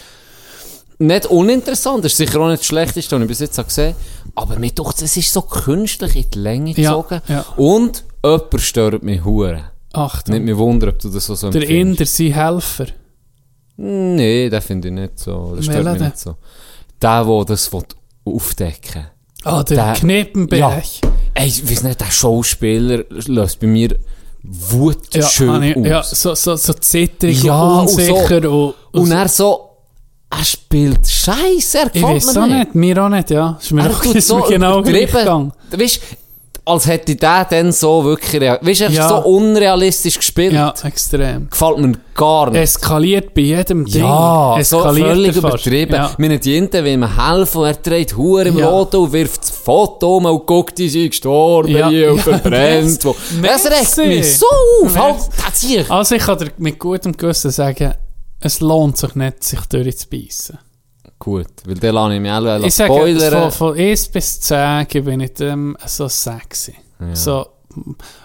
nicht 0.97 1.25
uninteressant, 1.27 2.03
es 2.05 2.13
ist 2.13 2.17
sicher 2.17 2.39
auch 2.41 2.47
nicht 2.49 2.59
das 2.59 2.67
Schlechteste, 2.67 3.15
was 3.15 3.21
ich 3.21 3.27
bis 3.27 3.39
jetzt 3.39 3.57
habe 3.57 3.67
gesehen 3.67 3.95
aber 4.35 4.59
mir 4.59 4.71
doch, 4.71 4.93
es 5.01 5.15
ist 5.17 5.31
so 5.31 5.41
künstlich 5.41 6.15
in 6.15 6.25
die 6.33 6.39
Länge 6.39 6.73
gezogen. 6.73 7.21
ja. 7.27 7.45
Und 7.55 8.03
jemand 8.23 8.61
stört 8.61 9.03
mich. 9.03 9.21
Achtung. 9.93 10.35
Nicht 10.35 10.43
mich 10.43 10.57
wundern, 10.57 10.89
ob 10.89 10.99
du 10.99 11.09
das 11.09 11.25
so 11.25 11.35
so 11.35 11.49
Der 11.51 11.61
empfindest. 11.61 12.19
Inder, 12.19 12.33
sein 12.35 12.43
Helfer. 12.43 12.85
Nee, 13.77 14.49
den 14.49 14.61
finde 14.61 14.87
ich 14.87 14.93
nicht 14.93 15.19
so. 15.19 15.53
Das 15.55 15.65
stört 15.65 15.77
Welcher 15.79 15.89
mich 15.91 15.99
denn? 15.99 16.07
nicht 16.07 16.19
so. 16.19 16.35
Der, 17.01 17.23
der 17.25 17.45
das 17.45 17.71
will 17.73 17.83
aufdecken 18.25 19.05
Ah, 19.43 19.63
der, 19.63 19.77
Der- 19.77 19.93
Knippenberg. 19.93 20.59
Ja. 21.03 21.09
Ey, 21.35 21.47
ich 21.47 21.69
weiß 21.69 21.83
nicht, 21.83 21.99
der 22.01 22.09
Schauspieler 22.09 23.03
löst 23.09 23.59
bei 23.59 23.67
mir 23.67 23.95
Wut 24.43 25.13
Ja, 25.13 25.27
schön 25.27 25.61
ich- 25.63 25.75
aus. 25.77 25.85
ja 25.85 26.03
so, 26.03 26.35
so, 26.35 26.55
so 26.55 26.73
zittrig 26.73 27.43
Ja, 27.43 27.61
und 27.61 27.79
und 27.81 27.89
so- 27.89 28.15
unsicher. 28.15 28.49
Und, 28.51 28.73
Und 28.91 29.11
er 29.11 29.27
so, 29.27 29.69
er 30.29 30.43
spielt 30.45 31.07
Scheiße, 31.07 31.77
er 31.79 31.85
ich 31.87 31.93
gefällt 31.93 32.03
weiß 32.25 32.33
mir 32.35 32.41
auch 32.43 32.47
nicht. 32.47 32.57
nicht, 32.57 32.75
mir 32.75 33.03
auch 33.03 33.09
nicht, 33.09 33.29
ja. 33.31 33.57
Ist 33.61 33.71
mir, 33.71 33.83
Er 33.83 33.91
auch, 33.91 34.01
tut 34.01 34.21
so 34.23 34.37
mir 34.39 34.47
genau 34.47 34.79
übertrieben. 34.79 35.51
weißt, 35.71 35.99
als 36.67 36.87
hätte 36.87 37.15
der 37.15 37.45
dann 37.45 37.71
so 37.71 38.03
wirklich, 38.03 38.41
weißt 38.41 38.81
du, 38.81 38.85
ist 38.85 38.93
Ja. 38.93 39.07
so 39.07 39.17
unrealistisch 39.17 40.17
gespielt. 40.17 40.53
Ja, 40.53 40.73
extrem. 40.83 41.47
Gefällt 41.49 41.77
mir 41.77 41.91
gar 42.15 42.49
nicht. 42.49 42.61
Eskaliert 42.61 43.33
bei 43.35 43.41
jedem 43.41 43.85
Ding. 43.85 44.01
Ja, 44.01 44.57
so 44.63 44.77
Eskaliert 44.79 45.07
völlig 45.09 45.27
er 45.27 45.33
fast. 45.41 45.45
übertrieben. 45.67 45.93
Ja. 45.93 46.11
Wir 46.17 46.29
haben 46.29 46.39
die 46.39 46.57
Ente, 46.57 46.83
will 46.83 46.93
ihm 46.93 47.23
helfen, 47.23 47.61
und 47.61 47.67
er 47.67 47.73
dreht 47.75 48.17
Hure 48.17 48.45
im 48.47 48.57
Ja. 48.57 48.69
Auto 48.69 49.03
und 49.03 49.13
wirft 49.13 49.41
das 49.43 49.51
Foto 49.51 50.17
um 50.17 50.25
und 50.25 50.45
guckt, 50.47 50.77
die 50.79 50.89
sind 50.89 51.11
gestorben 51.11 51.69
Ja. 51.69 51.87
hier 51.89 52.11
und 52.11 52.17
Ja. 52.17 52.23
verbrennt. 52.23 53.03
Merci. 53.41 53.69
Das 53.69 53.97
regt 53.99 54.07
mich 54.09 54.37
so 54.37 54.45
auf. 54.83 54.97
Halt, 54.97 55.21
hier. 55.61 55.85
Also 55.91 56.15
ich 56.15 56.23
kann 56.23 56.37
dir 56.39 56.51
mit 56.57 56.79
gutem 56.79 57.15
Gewissen 57.15 57.51
sagen, 57.51 57.93
es 58.39 58.59
lohnt 58.59 58.97
sich 58.97 59.13
nicht, 59.15 59.43
sich 59.43 59.59
durchzubeissen. 59.61 60.57
Gut, 61.25 61.47
weil 61.65 61.73
der 61.75 61.91
lasse 61.91 62.13
ich 62.13 62.21
mich 62.21 62.31
auch 62.31 62.59
Ich 62.63 62.75
sage, 62.75 62.93
spoilern. 62.93 63.51
von, 63.51 63.73
von 63.73 63.77
1 63.79 64.07
bis 64.09 64.41
10 64.41 64.85
bin 65.03 65.19
ich 65.21 65.33
dem 65.33 65.75
so 65.87 66.07
sexy. 66.07 66.75
So, 67.13 67.47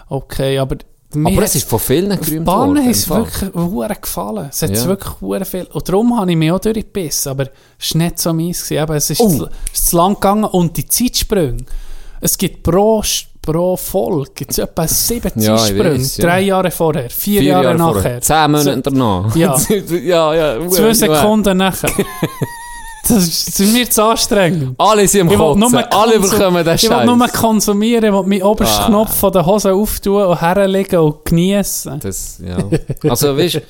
okay, 0.09 0.59
aber... 0.59 0.77
Aber 1.13 1.41
es 1.43 1.55
ist 1.55 1.67
von 1.67 1.79
vielen 1.79 2.09
gerühmt 2.21 2.45
Bahnen 2.45 2.75
worden. 2.77 2.89
es 2.91 3.05
Fall. 3.05 3.25
wirklich 3.25 3.53
hure 3.55 3.95
gefallen. 3.99 4.47
Es 4.49 4.61
hat 4.61 4.69
Ja. 4.69 4.85
wirklich 4.85 5.13
hure 5.19 5.43
viel. 5.45 5.67
Und 5.73 5.89
darum 5.89 6.17
habe 6.17 6.29
ich 6.31 6.37
mich 6.37 6.51
auch 6.51 6.59
durchgebissen. 6.59 7.31
Aber 7.31 7.47
es 7.79 7.95
war 7.95 8.01
nicht 8.03 8.19
so 8.19 8.31
meins. 8.33 8.63
Gewesen. 8.69 8.93
Es 8.93 9.09
ist, 9.09 9.19
Oh. 9.19 9.27
zu, 9.29 9.49
ist 9.73 9.87
zu 9.89 9.97
lang 9.97 10.13
gegangen. 10.13 10.45
Und 10.45 10.77
die 10.77 10.87
Zeitsprünge. 10.87 11.65
Es 12.21 12.37
gibt 12.37 12.63
pro, 12.63 13.03
pro 13.41 13.75
Folge 13.75 14.31
gibt's 14.35 14.57
etwa 14.59 14.87
sieben 14.87 15.31
Ja, 15.35 15.57
Zeitsprünge. 15.57 15.95
weiss, 15.95 16.15
ja. 16.17 16.23
Drei 16.23 16.41
Jahre 16.43 16.71
vorher, 16.71 17.09
vier, 17.09 17.41
Vier 17.41 17.49
Jahre, 17.49 17.63
Jahre 17.65 17.77
nachher. 17.77 17.93
vorher. 17.93 18.21
Zehn 18.21 18.51
Monate 18.51 18.81
danach. 18.83 19.35
Ja. 19.35 19.57
ja, 20.03 20.33
ja. 20.33 20.69
Zwei 20.69 20.93
Sekunden 20.93 21.57
nachher. 21.57 21.89
Das 23.07 23.23
ist, 23.27 23.55
sind 23.55 23.73
mir 23.73 23.89
zu 23.89 24.03
anstrengend. 24.03 24.75
Alle 24.77 25.07
sind 25.07 25.21
am 25.21 25.35
Kotzen. 25.35 25.59
nur 25.59 25.93
Alle 25.93 26.19
bekommen 26.19 26.63
den 26.63 26.75
Ich 26.75 26.89
will 26.89 27.05
nur 27.05 27.19
Scheiß. 27.19 27.33
konsumieren, 27.33 28.03
ich 28.05 28.11
will 28.11 28.23
meinen 28.23 28.43
obersten 28.43 28.83
Ah. 28.83 28.87
Knopf 28.87 29.15
von 29.15 29.31
der 29.33 29.45
Hose 29.45 29.73
auftun 29.73 30.23
und 30.23 30.39
herlegen 30.41 30.99
und 30.99 31.25
genießen. 31.25 31.99
Das, 31.99 32.39
ja. 32.45 32.57
Also, 33.09 33.35
weißt 33.35 33.61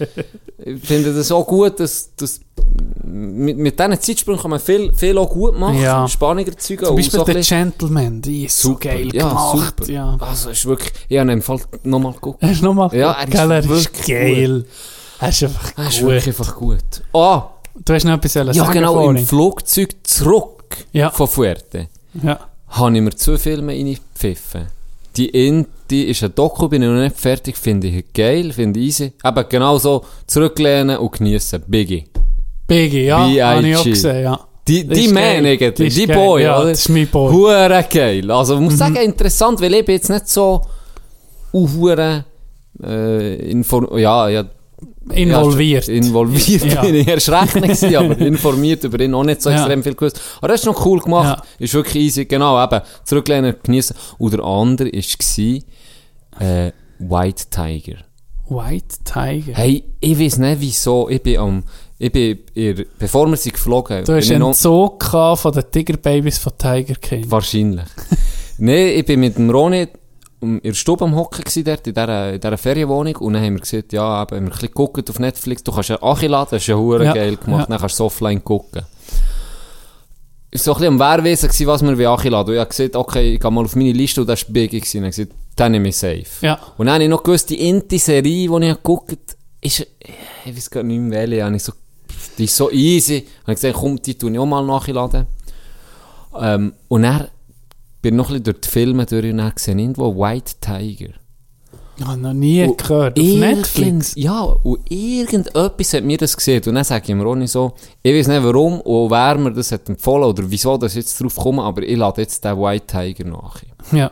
ich 0.63 0.79
finde 0.83 1.13
das 1.13 1.31
auch 1.31 1.47
gut, 1.47 1.79
dass, 1.79 2.11
dass 2.15 2.39
mit, 3.03 3.57
mit 3.57 3.79
diesen 3.79 3.99
Zeitsprüngen 3.99 4.39
kann 4.41 4.51
man 4.51 4.59
viel, 4.59 4.91
viel 4.93 5.17
auch 5.17 5.29
gut 5.29 5.57
machen, 5.57 5.81
Ja. 5.81 6.07
Spannung 6.07 6.45
erzeugen. 6.45 6.85
Zum 6.85 6.95
Beispiel 6.95 7.19
so 7.19 7.25
der 7.25 7.41
Gentleman, 7.41 8.21
die 8.21 8.45
ist 8.45 8.59
so 8.59 8.75
geil 8.75 9.09
ja, 9.13 9.27
gemacht. 9.29 9.57
super. 9.79 9.91
Ja. 9.91 10.17
Also, 10.19 10.49
ist 10.51 10.65
wirklich, 10.65 10.91
ich 11.09 11.17
habe 11.17 11.31
ihn 11.31 11.43
nochmal 11.83 12.13
geguckt. 12.13 12.43
Hast 12.43 12.61
du 12.61 12.65
nochmal 12.65 12.93
Ja, 12.95 13.13
er 13.13 13.27
ist 13.27 13.35
er 13.35 13.71
ist 13.77 14.07
geil. 14.07 14.65
Er 15.19 15.29
ist 15.29 15.43
einfach 15.43 15.71
Er 15.77 15.87
ist 15.87 15.99
gut. 15.99 16.09
wirklich 16.09 16.27
einfach 16.27 16.55
gut. 16.55 16.77
Ah, 17.13 17.43
Du 17.75 17.93
hast 17.93 18.03
noch 18.03 18.13
etwas 18.13 18.33
sagen 18.33 18.51
ja 18.53 18.69
genau, 18.71 18.93
vorhin. 18.93 19.17
im 19.17 19.25
Flugzeug 19.25 19.95
zurück 20.03 20.77
Ja. 20.91 21.09
von 21.09 21.27
Fuerte 21.27 21.87
Ja. 22.21 22.39
habe 22.69 22.95
ich 22.95 23.01
mir 23.01 23.15
zwei 23.15 23.37
Filme 23.37 23.71
reingepfiffen. 23.73 24.67
Die 25.17 25.27
in, 25.29 25.67
die 25.89 26.05
ist 26.05 26.23
ein 26.23 26.33
Doku, 26.35 26.67
bin 26.69 26.81
ich 26.83 26.87
noch 26.89 26.95
nicht 27.01 27.17
fertig, 27.19 27.57
finde 27.57 27.87
ich 27.87 28.13
geil, 28.13 28.51
finde 28.53 28.79
ich 28.79 28.87
easy. 28.87 29.13
Eben 29.25 29.45
genau 29.49 29.77
so, 29.77 30.05
zurücklehnen 30.25 30.97
und 30.97 31.11
geniessen. 31.11 31.63
Biggie. 31.67 32.05
Biggie, 32.67 33.05
ja, 33.07 33.19
habe 33.19 33.67
ich 33.67 33.75
auch 33.75 33.83
gesehen, 33.83 34.23
ja. 34.23 34.39
Die, 34.67 34.87
die 34.87 35.05
ist 35.05 35.97
die 35.97 36.05
geil. 36.07 36.15
Boy, 36.15 36.43
Ja, 36.43 36.59
oder? 36.59 36.69
das 36.69 36.79
ist 36.79 36.89
mein 36.89 37.07
Boy. 37.07 37.29
Mhm. 37.31 37.35
Hure 37.35 37.85
geil. 37.89 38.31
Also, 38.31 38.53
ich 38.55 38.61
muss 38.61 38.77
sagen, 38.77 38.95
interessant, 38.97 39.59
weil 39.59 39.73
ich 39.73 39.85
bin 39.85 39.95
jetzt 39.95 40.09
nicht 40.09 40.29
so, 40.29 40.61
uh, 41.51 41.69
hure, 41.75 42.23
äh, 42.81 43.35
inform 43.51 43.97
ja, 43.97 44.29
ja, 44.29 44.45
Involviert. 45.11 45.87
Ja, 45.87 45.93
involviert 45.93 46.65
Ja. 46.65 46.81
bin 46.81 46.95
ich 46.95 47.07
erst 47.07 47.29
recht 47.29 47.55
nicht 47.55 47.83
aber 47.95 48.17
informiert 48.19 48.83
über 48.83 48.99
ihn 48.99 49.13
auch 49.13 49.23
nicht 49.23 49.41
so 49.41 49.49
Ja. 49.49 49.57
extrem 49.57 49.83
viel 49.83 49.95
gewusst. 49.95 50.19
Aber 50.37 50.47
das 50.49 50.61
ist 50.61 50.65
noch 50.65 50.85
cool 50.85 50.99
gemacht. 50.99 51.43
Ist 51.59 51.73
wirklich 51.73 52.03
easy. 52.05 52.25
Genau, 52.25 52.61
eben. 52.63 52.81
Zurücklehnen, 53.03 53.55
genießen. 53.63 53.95
Und 54.17 54.33
der 54.33 54.43
andere 54.43 54.89
war, 54.91 56.41
äh, 56.41 56.71
White 56.99 57.43
Tiger. 57.49 57.97
White 58.49 58.97
Tiger. 59.03 59.53
Hey, 59.53 59.83
ich 59.99 60.19
weiß 60.19 60.37
nicht 60.37 60.61
wieso. 60.61 61.09
Ich 61.09 61.21
bin 61.23 61.37
am, 61.37 61.63
ich 61.97 62.11
bin, 62.11 62.39
ihr, 62.53 62.85
bevor 62.99 63.27
wir 63.29 63.37
sie 63.37 63.51
geflogen 63.51 64.03
du 64.03 64.15
hast 64.15 64.31
einen 64.31 64.53
Zug 64.53 65.03
von 65.05 65.51
den 65.51 65.63
Tiger-Babys 65.71 66.37
von 66.37 66.53
Tiger 66.57 66.95
King. 66.95 67.29
wahrscheinlich. 67.29 67.85
Nein, 68.57 68.87
ich 68.89 69.05
bin 69.05 69.19
mit 69.19 69.37
dem 69.37 69.49
Roni 69.49 69.83
um, 69.83 69.89
in 70.41 70.59
der 70.63 70.73
Stube 70.73 71.05
am 71.05 71.15
Hocken 71.15 71.43
gewesen, 71.43 71.63
dort, 71.63 71.85
in 71.87 71.93
dieser, 71.93 72.33
in 72.33 72.39
dieser 72.41 72.57
Ferienwohnung. 72.57 73.15
Und 73.17 73.33
dann 73.33 73.43
haben 73.43 73.53
wir 73.53 73.61
gesagt, 73.61 73.93
ja, 73.93 74.23
eben, 74.23 74.29
haben 74.29 74.29
wir 74.31 74.37
ein 74.41 74.45
bisschen 74.49 74.67
geguckt 74.69 75.09
auf 75.09 75.19
Netflix. 75.19 75.63
Du 75.63 75.71
kannst 75.71 75.89
ja 75.89 76.01
Achi 76.01 76.27
laden, 76.27 76.47
das 76.51 76.61
ist 76.63 76.67
ja 76.67 76.75
hure 76.75 77.05
Ja, 77.05 77.13
geil 77.13 77.37
gemacht. 77.37 77.61
ja. 77.61 77.65
Dann 77.67 77.79
kannst 77.79 77.99
du 77.99 78.03
offline 78.05 78.43
gucken. 78.43 78.81
Ich 80.53 80.59
war 80.59 80.63
so 80.65 80.71
ein 80.73 80.79
bisschen 80.81 80.93
am 80.93 80.99
Wehrwesen, 80.99 81.47
gewesen, 81.47 81.67
was 81.67 81.81
wir 81.83 81.97
wie 81.97 82.07
Achi 82.07 82.29
laden. 82.29 82.49
Und 82.49 82.53
ich 82.55 82.59
habe 82.59 82.69
gesagt, 82.69 82.95
okay, 82.95 83.33
ich 83.35 83.39
gehe 83.39 83.51
mal 83.51 83.63
auf 83.63 83.75
meine 83.75 83.93
Liste 83.93 84.21
und 84.21 84.27
das 84.27 84.43
war 84.45 84.51
Biggie. 84.53 84.79
gewesen. 84.79 85.03
Und 85.03 85.09
ich 85.09 85.15
habe 85.17 85.25
gesagt, 85.27 85.41
dann 85.55 85.71
nehme 85.73 85.89
ich 85.89 85.97
safe. 85.97 86.25
Ja. 86.41 86.59
Und 86.77 86.87
dann 86.87 86.95
habe 86.95 87.03
ich 87.03 87.09
noch 87.09 87.23
gewusst, 87.23 87.49
die 87.49 87.69
Inti-Serie, 87.69 88.21
die 88.23 88.43
ich 88.45 88.49
habe 88.51 88.75
geguckt 88.75 89.37
ist, 89.61 89.87
ich 90.45 90.55
weiß 90.57 90.69
gar 90.71 90.83
nicht 90.83 90.99
mehr 90.99 91.19
welche, 91.21 91.43
habe 91.45 91.55
ich 91.55 91.63
so, 91.63 91.73
die 92.37 92.45
ist 92.45 92.55
so 92.55 92.71
easy. 92.71 93.27
Habe 93.43 93.53
ich 93.53 93.61
gesagt, 93.61 93.75
komm, 93.75 94.01
die 94.01 94.15
tue 94.17 94.31
ich 94.31 94.39
auch 94.39 94.45
mal 94.45 94.65
nachladen. 94.65 95.27
Ähm, 96.39 96.73
und 96.87 97.03
dann 97.03 97.27
bin 98.01 98.15
noch 98.15 98.29
ein 98.29 98.41
bisschen 98.41 98.43
durch 98.43 98.61
die 98.61 98.69
Filme 98.69 99.05
durch 99.05 99.31
und 99.31 99.55
gesehen, 99.55 99.79
irgendwo 99.79 100.15
White 100.15 100.53
Tiger. 100.59 101.13
Ich 101.97 102.05
habe 102.05 102.19
noch 102.19 102.33
nie 102.33 102.63
Und 102.63 102.77
gehört. 102.77 103.19
Auf 103.19 103.25
Netflix. 103.25 104.13
Ja, 104.15 104.41
und 104.41 104.79
irgendetwas 104.89 105.93
hat 105.93 106.03
mir 106.03 106.17
das 106.17 106.35
gesehen. 106.35 106.63
Und 106.65 106.73
dann 106.75 106.83
sage 106.83 107.05
ich 107.07 107.15
mir 107.15 107.25
auch 107.27 107.35
nicht 107.35 107.51
so, 107.51 107.73
ich 108.01 108.13
weiß 108.13 108.27
nicht 108.27 108.43
warum 108.43 108.81
und 108.81 109.11
wer 109.11 109.37
mir 109.37 109.53
das 109.53 109.71
hat 109.71 109.87
empfohlen 109.87 110.23
oder 110.23 110.49
wieso 110.49 110.77
das 110.77 110.95
jetzt 110.95 111.21
drauf 111.21 111.35
kommen, 111.35 111.59
aber 111.59 111.83
ich 111.83 111.97
lade 111.97 112.21
jetzt 112.21 112.43
den 112.43 112.57
White 112.57 112.87
Tiger 112.87 113.29
nach. 113.29 113.61
Ja, 113.91 114.11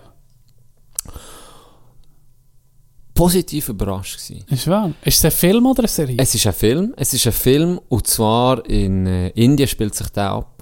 Positiv 3.19 3.68
überrascht 3.68 4.18
gewesen. 4.18 4.45
ist 4.48 4.66
wahr. 4.68 4.93
Ist 5.03 5.18
es 5.18 5.26
ein 5.26 5.32
Film 5.32 5.66
oder 5.66 5.80
eine 5.80 5.90
Serie? 5.90 6.16
Es 6.18 6.34
ist 6.34 6.48
ein 6.48 6.53
Film. 6.53 6.93
Es 6.95 7.14
ist 7.14 7.27
ein 7.27 7.34
Film, 7.34 7.77
und 7.90 8.08
zwar 8.08 8.66
in 8.66 9.06
äh, 9.06 9.27
Indien 9.32 9.68
spielt 9.68 9.93
sich 9.93 10.08
der 10.08 10.30
ab. 10.32 10.59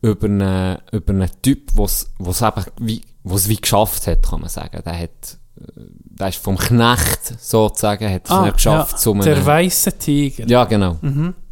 Über 0.00 0.26
einen, 0.26 0.78
über 0.92 1.12
einen 1.12 1.30
Typ, 1.42 1.70
was 1.74 2.10
was 2.18 2.42
eben 2.42 2.64
wie, 2.78 3.00
was 3.24 3.48
wie 3.48 3.56
geschafft 3.56 4.06
hat, 4.06 4.22
kann 4.28 4.40
man 4.40 4.48
sagen. 4.48 4.80
Der 4.84 4.98
hat, 4.98 5.10
äh, 5.60 5.62
der 6.18 6.28
ist 6.28 6.38
vom 6.38 6.56
Knecht, 6.56 7.34
sozusagen, 7.40 8.08
hat 8.12 8.22
es 8.24 8.28
dann 8.28 8.52
geschafft, 8.52 8.92
Ah, 8.92 8.96
ja. 8.96 8.98
zu 8.98 9.12
einem, 9.12 9.22
Der 9.22 9.44
weiße 9.44 9.92
Tiger. 9.98 10.46
Ja, 10.46 10.64
genau. 10.64 10.96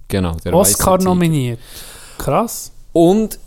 Genau, 0.08 0.34
der 0.44 0.54
Oscar 0.54 0.98
nominiert. 1.02 1.58
Krass. 2.18 2.70
Und 2.92 3.38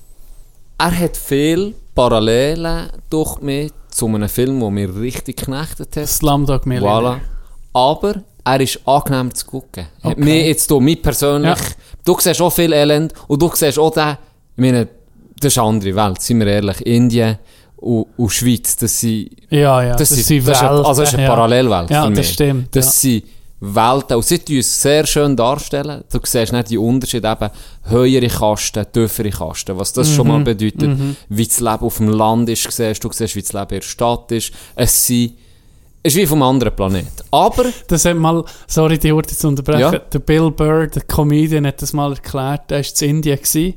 er 0.77 0.97
hat 0.99 1.15
viel 1.17 1.75
Parallelen 1.95 2.89
durch 3.09 3.39
mich 3.41 3.71
zu 3.89 4.07
einem 4.07 4.29
Film, 4.29 4.59
der 4.59 4.69
mir 4.69 4.95
richtig 4.95 5.37
geknechtet 5.37 5.95
hat. 5.95 6.07
Slumdog 6.07 6.65
Millionaire. 6.65 7.15
Voilà. 7.15 7.19
Aber 7.73 8.23
er 8.43 8.59
ist 8.61 8.79
angenehm 8.87 9.33
zu 9.33 9.45
gucken. 9.45 9.87
Okay. 10.03 10.21
Mir 10.21 10.47
jetzt 10.47 10.69
du, 10.69 10.79
mich 10.79 11.01
persönlich, 11.01 11.57
Ja. 11.57 11.65
du 12.05 12.17
siehst 12.19 12.41
auch 12.41 12.49
viel 12.51 12.73
Elend 12.73 13.13
und 13.27 13.41
du 13.41 13.49
siehst 13.53 13.79
auch 13.79 13.91
den, 13.91 14.17
ich 14.59 14.71
meine, 14.71 14.87
das 15.39 15.53
ist 15.53 15.57
eine 15.57 15.67
andere 15.67 15.95
Welt, 15.95 16.21
sind 16.21 16.39
wir 16.39 16.47
ehrlich. 16.47 16.81
Indien 16.85 17.37
und, 17.77 18.07
und 18.17 18.29
Schweiz, 18.29 18.75
das 18.75 18.99
sind, 18.99 19.29
Ja, 19.49 19.81
ja. 19.83 19.95
das, 19.95 20.09
sind, 20.09 20.25
sind 20.25 20.47
das 20.47 20.57
ist 20.57 20.63
eine, 20.63 20.71
Welten, 20.71 20.85
also 20.85 21.01
das 21.01 21.09
ist 21.09 21.15
eine 21.15 21.23
ja. 21.23 21.29
Parallelwelt 21.29 21.89
Ja, 21.89 22.03
für 22.03 22.09
das 22.09 22.17
mich. 22.17 22.33
stimmt, 22.33 22.75
Das 22.75 22.85
ja. 22.85 22.91
sind 22.91 23.23
Welten 23.61 24.15
und 24.17 24.23
sie 24.25 24.39
tun 24.39 24.57
es 24.57 24.81
sehr 24.81 25.05
schön 25.05 25.35
darstellen. 25.35 26.03
Du 26.11 26.19
siehst 26.23 26.51
nicht 26.53 26.69
die 26.69 26.77
Unterschiede 26.77 27.27
eben 27.29 27.49
höhere 27.89 28.27
Kasten, 28.27 28.85
tiefere 28.91 29.29
Kasten, 29.29 29.77
was 29.77 29.91
das 29.93 30.09
schon 30.13 30.27
Mhm. 30.27 30.33
mal 30.33 30.43
bedeutet, 30.43 30.97
wie 31.29 31.45
das 31.45 31.59
Leben 31.59 31.79
auf 31.85 31.97
dem 31.97 32.09
Land 32.09 32.47
ist, 32.49 32.69
siehst 32.71 33.03
du, 33.03 33.09
siehst, 33.11 33.35
wie 33.35 33.41
das 33.41 33.51
Leben 33.53 33.69
in 33.69 33.79
der 33.79 33.81
Stadt 33.81 34.31
ist. 34.31 34.51
Es 34.75 35.05
sind, 35.07 35.33
ist 36.03 36.15
wie 36.15 36.25
vom 36.25 36.41
anderen 36.41 36.73
Planet. 36.75 37.07
Aber 37.31 37.65
Das 37.87 38.05
hat 38.05 38.15
mal, 38.15 38.43
sorry, 38.67 38.97
die 38.97 39.11
Urte 39.11 39.35
zu 39.35 39.47
unterbrechen, 39.49 39.79
Ja. 39.81 39.91
der 39.99 40.19
Bill 40.19 40.51
Burr, 40.51 40.87
der 40.87 41.01
Comedian, 41.03 41.65
hat 41.67 41.81
das 41.81 41.91
mal 41.91 42.11
erklärt, 42.13 42.71
er 42.71 42.79
war 42.79 43.01
in 43.01 43.09
Indien 43.09 43.37
gewesen, 43.37 43.73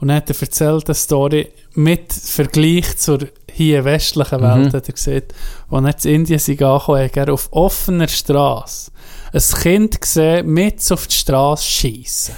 und 0.00 0.08
er 0.08 0.16
hat 0.16 0.30
er 0.30 0.40
erzählt, 0.40 0.86
eine 0.86 0.94
Story 0.94 1.50
mit 1.74 2.12
Vergleich 2.12 2.96
zur 2.98 3.18
hier 3.52 3.84
westlichen 3.84 4.40
Welt, 4.40 4.72
Mhm. 4.72 4.76
hat 4.76 4.88
er 4.88 4.94
gesagt, 4.94 5.34
als 5.70 6.04
er 6.04 6.10
in 6.12 6.26
Indien 6.26 6.40
angekommen, 6.40 7.04
hat 7.04 7.16
er 7.16 7.32
auf 7.32 7.48
offener 7.52 8.08
Straße 8.08 8.90
ein 9.32 9.42
Kind 9.62 10.00
gesehen, 10.00 10.46
mit 10.48 10.90
auf 10.90 11.06
die 11.06 11.14
Straße 11.16 11.64
schiessen. 11.64 12.34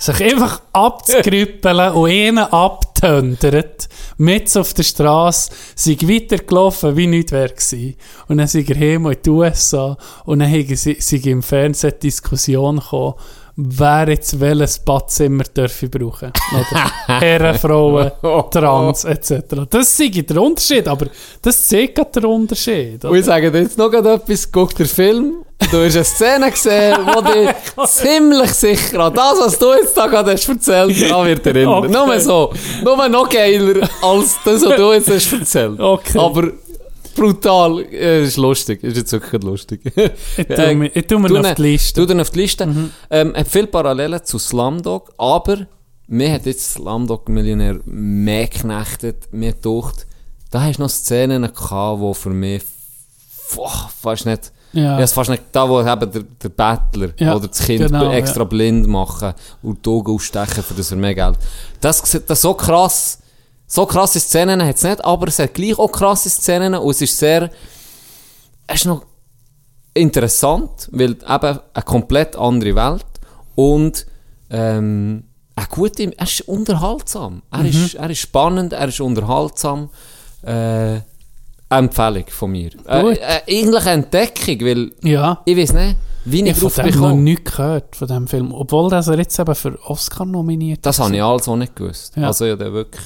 Sich 0.00 0.22
einfach 0.22 0.60
abzugrüppeln 0.72 1.92
und 1.94 2.10
ihnen 2.10 2.38
abtöndert, 2.38 3.88
mit 4.16 4.56
auf 4.56 4.72
der 4.74 4.84
Straße, 4.84 5.50
sind 5.74 6.08
weitergelaufen, 6.08 6.96
wie 6.96 7.08
nichts 7.08 7.32
wäre 7.32 7.48
gewesen. 7.48 7.96
Und 8.28 8.38
dann 8.38 8.46
sind 8.46 8.70
er 8.70 8.76
heim 8.76 9.06
in 9.06 9.16
die 9.24 9.30
USA 9.30 9.96
und 10.24 10.38
dann 10.38 10.50
haben 10.50 10.76
sie, 10.76 10.96
sind 11.00 11.26
im 11.26 11.42
Fernsehen 11.42 11.94
Diskussion 12.00 12.78
gekommen, 12.78 13.14
wer 13.60 14.08
jetzt 14.08 14.38
welches 14.38 14.78
Badzimmer 14.78 15.42
dürfe 15.42 15.88
brauchen. 15.88 16.32
Oder 16.52 16.90
Herren, 17.20 17.58
Frauen, 17.58 18.12
Trans, 18.52 19.04
etc. 19.04 19.66
Das 19.68 19.98
ist 19.98 20.30
der 20.30 20.40
Unterschied, 20.40 20.86
aber 20.86 21.06
das 21.42 21.66
zeigt 21.66 22.14
den 22.14 22.24
Unterschied. 22.24 23.04
Und 23.04 23.16
ich 23.16 23.24
sage 23.24 23.50
dir 23.50 23.62
jetzt 23.62 23.76
noch 23.76 23.92
etwas, 23.92 24.52
guck 24.52 24.76
den 24.76 24.86
Film, 24.86 25.44
du 25.72 25.84
hast 25.84 25.96
eine 25.96 26.04
Szene 26.04 26.50
gesehen, 26.52 26.98
wo 27.04 27.20
dich 27.20 27.86
ziemlich 27.88 28.50
sicher 28.52 29.00
an 29.00 29.14
das, 29.14 29.40
was 29.40 29.58
du 29.58 29.72
jetzt 29.72 29.96
da 29.96 30.06
gerade 30.06 30.32
hast 30.32 30.48
erzählt, 30.48 31.10
daran 31.10 31.26
wird 31.26 31.44
erinnern. 31.44 31.84
Okay. 31.84 31.92
Nur 31.92 32.20
so, 32.20 32.52
nur 32.84 33.08
noch 33.08 33.28
geiler, 33.28 33.88
als 34.02 34.36
das, 34.44 34.64
was 34.64 34.76
du 34.76 34.92
jetzt 34.92 35.10
hast 35.10 35.32
erzählt. 35.32 35.80
Okay. 35.80 36.18
Aber 36.18 36.52
brutal, 37.18 37.80
äh, 37.92 38.24
ist 38.24 38.36
lustig, 38.36 38.82
ist 38.82 38.96
jetzt 38.96 39.12
wirklich 39.12 39.42
lustig. 39.42 39.80
Ich 39.84 40.46
tue 40.46 40.74
mir, 40.74 40.90
ich 40.94 41.06
tue 41.06 41.18
mir 41.18 41.28
Du 41.28 41.36
auf 41.36 41.42
ne- 41.42 41.54
die 41.54 41.62
Liste. 41.62 42.06
Du 42.06 42.20
auf 42.20 42.30
die 42.30 42.40
Liste. 42.40 42.90
Ähm, 43.10 43.34
hat 43.36 43.48
viele 43.48 43.66
Parallelen 43.66 44.24
zu 44.24 44.38
Slumdog, 44.38 45.12
aber 45.18 45.66
mir 46.06 46.32
hat 46.32 46.46
jetzt 46.46 46.72
Slumdog 46.72 47.28
Millionär 47.28 47.80
mehr 47.84 48.46
geknechtet. 48.46 49.32
Mir 49.32 49.52
gedacht, 49.52 50.06
da 50.50 50.62
hast 50.62 50.78
du 50.78 50.82
noch 50.82 50.90
Szenen 50.90 51.42
gehabt, 51.52 52.02
die 52.02 52.14
für 52.14 52.30
mich 52.30 52.62
boah, 53.54 53.90
fast 54.00 54.26
nicht, 54.26 54.52
Ja. 54.72 54.98
ja. 55.00 55.06
fast 55.06 55.30
nicht 55.30 55.42
da, 55.52 55.68
wo 55.68 55.80
eben 55.80 56.10
der, 56.12 56.22
der 56.42 56.48
Bettler 56.50 57.10
Ja, 57.18 57.34
oder 57.36 57.48
das 57.48 57.58
Kind 57.64 57.86
genau, 57.86 58.10
extra 58.12 58.40
ja. 58.42 58.44
blind 58.44 58.86
machen 58.86 59.32
und 59.62 59.84
die 59.84 59.90
Augen 59.90 60.14
ausstechen, 60.14 60.62
für 60.62 60.74
das 60.74 60.90
er 60.90 60.96
mehr 60.98 61.14
Geld. 61.14 61.38
Das, 61.80 62.02
das 62.26 62.40
so 62.42 62.54
krass, 62.54 63.18
so 63.68 63.86
krasse 63.86 64.18
Szenen 64.18 64.64
hat 64.64 64.76
es 64.76 64.82
nicht, 64.82 65.04
aber 65.04 65.28
es 65.28 65.38
hat 65.38 65.54
gleich 65.54 65.78
auch 65.78 65.92
krasse 65.92 66.30
Szenen 66.30 66.74
und 66.74 66.90
es 66.90 67.02
ist 67.02 67.16
sehr, 67.18 67.50
es 68.66 68.80
ist 68.80 68.86
noch 68.86 69.04
interessant, 69.94 70.88
weil 70.90 71.10
eben 71.10 71.22
eine 71.74 71.84
komplett 71.84 72.34
andere 72.34 72.74
Welt 72.74 73.06
und 73.54 74.06
ähm, 74.50 75.24
eine 75.54 75.66
gute, 75.70 76.16
er 76.16 76.24
ist 76.24 76.40
unterhaltsam. 76.42 77.42
Er, 77.50 77.64
ist, 77.64 77.94
er 77.94 78.08
ist 78.08 78.20
spannend, 78.20 78.72
er 78.72 78.88
ist 78.88 79.00
unterhaltsam. 79.00 79.90
Äh, 80.42 81.00
Empfehlung 81.70 82.24
von 82.28 82.50
mir. 82.52 82.70
Äh, 82.86 83.14
äh, 83.14 83.40
eigentlich 83.46 83.82
eine 83.82 84.04
Entdeckung, 84.04 84.60
weil 84.66 84.92
ja. 85.02 85.42
ich 85.44 85.56
weiß 85.56 85.74
nicht, 85.74 85.96
wie 86.24 86.42
Ich 86.42 86.46
ich 86.46 86.50
habe 86.52 86.60
drauf 86.60 86.74
von 86.74 86.84
dem 86.84 86.94
noch 86.94 87.00
bekomme. 87.02 87.22
nichts 87.22 87.50
gehört, 87.50 87.96
von 87.96 88.08
diesem 88.08 88.28
Film. 88.28 88.52
Obwohl 88.52 88.92
er 88.92 89.18
jetzt 89.18 89.38
eben 89.38 89.54
für 89.54 89.78
Oscar 89.84 90.24
nominiert 90.24 90.86
Das 90.86 90.98
habe 90.98 91.14
ich 91.14 91.22
alles 91.22 91.48
auch 91.48 91.56
nicht 91.56 91.76
gewusst. 91.76 92.16
Ja. 92.16 92.28
Also 92.28 92.46
ja, 92.46 92.56
der 92.56 92.72
wirklich 92.72 93.04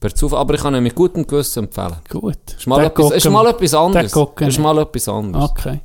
per 0.00 0.14
Zufall. 0.14 0.38
Aber 0.40 0.54
ich 0.54 0.60
kann 0.60 0.74
ihn 0.74 0.82
mit 0.82 0.94
gutem 0.94 1.26
Gewissen 1.26 1.64
empfehlen. 1.64 1.96
Gut. 2.08 2.36
Ist 2.56 2.66
mal, 2.66 2.84
etwas, 2.84 3.10
ist 3.12 3.28
mal 3.30 3.46
etwas 3.46 3.74
anderes. 3.74 4.12
Ist 4.40 4.58
mal 4.58 4.78
etwas 4.78 5.08
anderes. 5.08 5.50
Okay. 5.50 5.80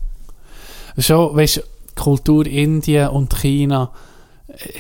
Schon, 0.98 1.36
weißt 1.36 1.58
du, 1.58 1.62
Kultur 2.02 2.46
Indien 2.46 3.10
und 3.10 3.34
China 3.36 3.92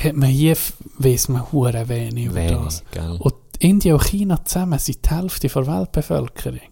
hat 0.03 0.13
man 0.15 0.29
hier, 0.29 0.55
weiss 0.99 1.29
man 1.29 1.51
hure 1.51 1.87
wenig 1.89 2.25
über 2.25 2.35
Wenig, 2.35 2.63
das. 2.63 2.83
gell? 2.91 3.17
Und 3.19 3.33
Indien 3.59 3.95
und 3.95 4.03
China 4.03 4.43
zusammen 4.45 4.77
sind 4.79 5.05
die 5.05 5.09
Hälfte 5.09 5.47
der 5.47 5.67
Weltbevölkerung. 5.67 6.59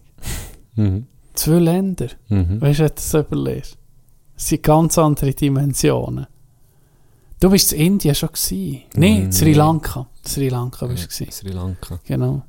Mhm. 0.74 1.06
Zwei 1.34 1.58
Länder. 1.58 2.06
Mhm. 2.28 2.58
Weißt 2.62 2.78
du, 2.78 2.84
wenn 2.84 2.88
du 2.88 2.94
das 2.94 3.14
überlegst? 3.14 3.76
Das 4.34 4.48
sind 4.48 4.62
ganz 4.62 4.96
andere 4.96 5.34
Dimensionen. 5.34 6.26
Du 7.40 7.50
bist 7.50 7.74
in 7.74 7.80
Indien 7.94 8.14
schon 8.14 8.30
gewesen. 8.30 8.82
Nein, 8.94 9.28
Mm, 9.28 9.32
Sri 9.32 9.44
nee. 9.50 9.52
Lanka. 9.52 10.06
Sri 10.26 10.48
Lanka 10.48 10.86
bist 10.86 11.04
du 11.04 11.08
gewesen. 11.08 11.30
Sri 11.30 11.50
Lanka. 11.50 12.00
Genau. 12.06 12.42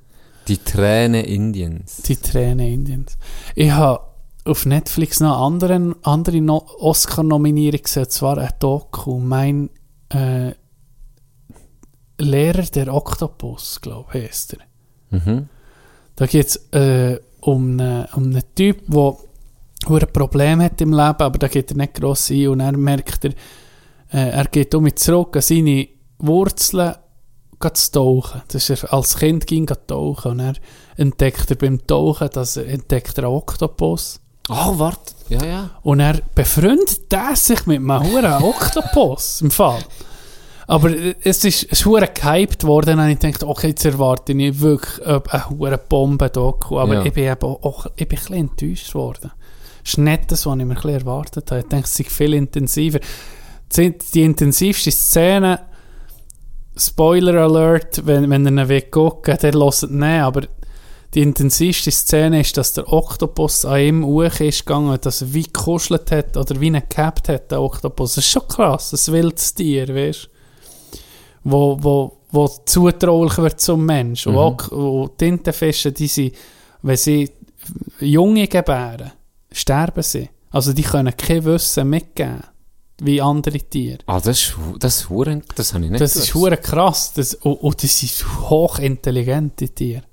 Die 0.48 0.58
Tränen 0.58 1.24
Indiens. 1.24 1.98
Die 2.04 2.18
Tränen 2.18 2.68
Indiens. 2.68 3.18
Ich 3.56 3.72
habe 3.72 4.02
auf 4.46 4.66
Netflix 4.66 5.20
noch 5.20 5.38
eine 5.38 5.46
andere, 5.46 5.96
andere 6.04 6.42
no 6.42 6.66
Oscar-Nominierung 6.80 7.82
gesehen, 7.82 8.10
zwar 8.10 8.38
ein 8.38 8.50
Doku. 8.60 9.20
Mein 9.20 9.70
äh, 10.10 10.52
Lehrer 12.18 12.64
der 12.64 12.94
Oktopus, 12.94 13.80
glaube 13.82 14.10
ich, 14.14 14.24
heisst 14.24 14.54
er. 14.54 15.18
Mhm. 15.18 15.50
Da 16.16 16.26
geht 16.26 16.48
es 16.48 16.56
äh, 16.72 17.20
um, 17.40 17.80
einen, 17.80 18.06
um 18.14 18.24
einen 18.24 18.44
Typ, 18.56 18.84
der 18.88 19.18
ein 19.90 20.14
Problem 20.14 20.62
hat 20.62 20.82
im 20.82 20.92
Leben, 20.92 21.02
aber 21.02 21.38
da 21.38 21.48
geht 21.48 21.72
er 21.72 21.78
nicht 21.78 21.96
gross 21.96 22.30
ein 22.30 22.48
und 22.50 22.60
er 22.60 22.78
merkt, 22.78 23.26
er, 23.26 23.32
äh, 24.12 24.30
er 24.30 24.46
geht 24.46 24.76
um 24.76 24.94
zurück 24.96 25.36
an 25.38 25.42
seine 25.42 25.88
Wurzeln 26.20 26.96
zu 27.72 27.92
tauchen. 27.92 28.42
Das 28.50 28.70
ist 28.70 28.84
er, 28.84 28.94
als 28.94 29.18
Kind 29.18 29.48
ging 29.48 29.68
er 29.70 29.86
tauchen 29.88 30.32
und 30.32 30.40
er 30.40 30.54
entdeckt 30.98 31.50
er 31.50 31.56
beim 31.58 31.86
Tauchen, 31.86 32.30
dass 32.34 32.58
er 32.58 32.68
entdeckt 32.68 33.18
er 33.18 33.26
einen 33.26 33.34
Oktopus. 33.36 34.20
Oh, 34.50 34.78
warte. 34.78 35.14
Ja, 35.30 35.44
ja. 35.46 35.70
Und 35.84 36.00
er 36.02 36.20
befreundet 36.36 37.00
sich 37.36 37.66
mit 37.66 37.78
einem 37.78 38.04
huren 38.04 38.44
Oktopus 38.44 39.42
im 39.42 39.52
Fall. 39.52 39.80
Aber 40.68 40.90
es 41.24 41.44
ist, 41.44 41.64
es 41.64 41.80
ist 41.80 41.86
hure 41.86 42.08
gehypt 42.08 42.64
worden 42.64 43.00
und 43.00 43.10
ich 43.10 43.20
dachte, 43.20 43.48
okay, 43.48 43.68
jetzt 43.70 43.86
erwarte 43.86 44.34
ich 44.34 44.60
wirklich 44.60 45.06
eine 45.06 45.50
hure 45.50 45.78
Bombe-Doku. 45.78 46.80
Aber 46.80 46.96
Ja. 46.96 47.04
ich 47.06 47.14
bin 47.14 47.26
eben 47.26 47.44
auch, 47.46 47.86
ich 47.96 48.08
bin 48.08 48.18
ein 48.18 48.22
bisschen 48.22 48.36
enttäuscht 48.36 48.96
worden. 48.96 49.32
Das 49.84 49.92
ist 49.94 49.98
nicht 49.98 50.32
das, 50.32 50.46
was 50.46 50.54
ich 50.58 50.58
mir 50.58 50.64
ein 50.64 50.76
bisschen 50.76 50.90
erwartet 50.92 51.52
habe. 51.52 51.62
Ich 51.62 51.68
denke, 51.68 51.86
es 51.86 52.00
ist 52.00 52.10
viel 52.12 52.34
intensiver. 52.34 53.00
Die, 53.76 53.98
die 53.98 54.24
intensivste 54.24 54.92
Szene, 54.92 55.60
Spoiler 56.76 57.36
Alert, 57.36 58.06
wenn, 58.06 58.30
wenn 58.30 58.58
ihr 58.58 58.70
ihn 58.70 58.92
gucken 58.92 59.38
dann 59.40 59.54
hört 59.54 59.84
ihn 59.84 60.00
nicht, 60.00 60.22
aber 60.22 60.42
die 61.14 61.22
intensivste 61.22 61.92
Szene 61.92 62.42
ist, 62.42 62.58
dass 62.58 62.74
der 62.74 62.92
Oktopus 62.92 63.66
an 63.66 63.80
ihm 63.80 64.06
hoch 64.06 64.40
ist 64.40 64.66
gegangen 64.66 64.90
und 64.90 65.06
dass 65.06 65.22
er 65.22 65.34
wie 65.34 65.44
gekuschelt 65.44 66.10
hat 66.12 66.36
oder 66.36 66.60
wie 66.60 66.68
ihn 66.68 66.82
gehabt 66.90 67.30
hat, 67.30 67.52
der 67.52 67.62
Oktopus. 67.62 68.16
Das 68.16 68.26
ist 68.26 68.32
schon 68.32 68.48
krass, 68.48 68.94
ein 68.94 69.14
wildes 69.14 69.54
Tier, 69.54 69.88
weißt 69.94 70.24
du? 70.24 71.00
Wo, 71.44 71.78
wo, 71.80 72.18
wo 72.32 72.48
zutraulich 72.66 73.38
wird 73.38 73.60
zum 73.60 73.86
Mensch. 73.86 74.26
Und 74.26 74.38
auch 74.38 74.68
und 74.70 75.18
Tintenfische, 75.18 75.92
die 75.92 76.08
sind, 76.08 76.34
wenn 76.82 76.98
sie 76.98 77.30
Junge 78.00 78.48
gebären, 78.48 79.12
sterben 79.52 80.04
sie. 80.04 80.30
Also 80.50 80.74
die 80.74 80.84
können 80.84 81.16
kein 81.16 81.44
Wissen 81.46 81.90
mitgeben, 81.90 82.44
wie 83.06 83.22
andere 83.22 83.60
Tiere. 83.60 84.00
Ah, 84.06 84.20
das 84.20 84.40
ist, 84.40 84.56
das 84.80 84.98
ist 85.02 85.10
Huren, 85.10 85.44
das 85.56 85.74
habe 85.74 85.86
ich 85.86 85.92
nicht 85.92 86.02
Das 86.02 86.16
ist 86.16 86.28
gewusst. 86.32 86.36
hure 86.36 86.58
krass. 86.58 87.14
Das, 87.14 87.36
und, 87.36 87.54
und 87.56 87.84
das 87.84 88.00
sind 88.00 88.26
hochintelligente 88.50 89.70
Tiere. 89.70 90.04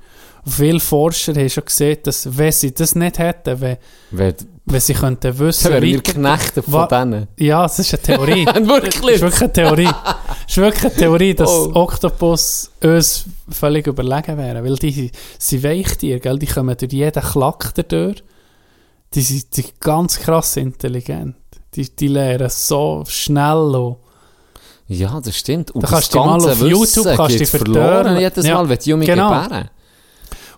Und 0.44 0.52
viele 0.52 0.80
Forscher 0.80 1.34
haben 1.34 1.50
schon 1.50 1.64
gesehen, 1.66 1.98
dass 2.02 2.36
wenn 2.38 2.52
sie 2.52 2.72
das 2.72 2.94
nicht 2.94 3.18
hätten, 3.18 3.60
wenn, 3.60 3.76
Wenn, 4.10 4.34
wenn 4.64 4.80
sie 4.80 4.94
könnten 4.94 5.38
wissen, 5.38 5.64
dann 5.70 5.82
wären 5.82 5.92
wir 5.92 6.02
Knechte 6.02 6.62
von 6.62 6.88
denen. 6.88 7.28
Ja, 7.38 7.62
das 7.64 7.78
ist 7.78 7.92
eine 7.92 8.02
Theorie. 8.02 8.46
Wirklich? 8.66 9.20
Das 9.20 9.30
ist 9.32 9.40
wirklich 9.40 9.42
eine 9.42 9.52
Theorie. 9.52 9.84
Das 9.84 10.16
ist 10.48 10.56
wirklich 10.56 10.84
eine 10.84 10.94
Theorie, 10.94 11.34
dass 11.34 11.50
Oh. 11.50 11.70
Oktopus 11.74 12.70
uns 12.82 13.24
völlig 13.50 13.86
überlegen 13.86 14.38
wären. 14.38 14.64
Weil 14.64 14.76
die 14.76 15.10
sind 15.38 15.62
Weichtiere, 15.62 16.20
gell? 16.20 16.38
die 16.38 16.46
kommen 16.46 16.76
durch 16.76 16.92
jeden 16.92 17.22
Klack 17.22 17.74
durch. 17.88 18.22
Die 19.14 19.20
sind, 19.22 19.56
die 19.56 19.60
sind 19.62 19.80
ganz 19.80 20.18
krass 20.18 20.56
intelligent. 20.56 21.36
Die, 21.74 21.88
die 21.94 22.08
lernen 22.08 22.48
so 22.50 23.04
schnell 23.06 23.74
und 23.76 23.96
Ja, 24.88 25.20
das 25.20 25.36
stimmt. 25.36 25.70
Und 25.70 25.82
Da 25.82 25.86
das 25.86 25.90
kannst 25.90 26.14
du 26.14 26.18
mal 26.18 26.26
ganze 26.30 26.52
auf 26.52 26.60
YouTube 26.60 26.82
Wissen 26.82 27.04
kannst 27.16 27.20
du 27.20 27.38
geht 27.38 27.40
dich 27.40 27.48
verloren 27.48 28.16
jedes 28.18 28.46
Ja, 28.46 28.54
Mal, 28.54 28.68
wenn 28.68 28.78
die 28.78 28.90
Junge 28.90 29.06
genau. 29.06 29.42
gebären. 29.42 29.70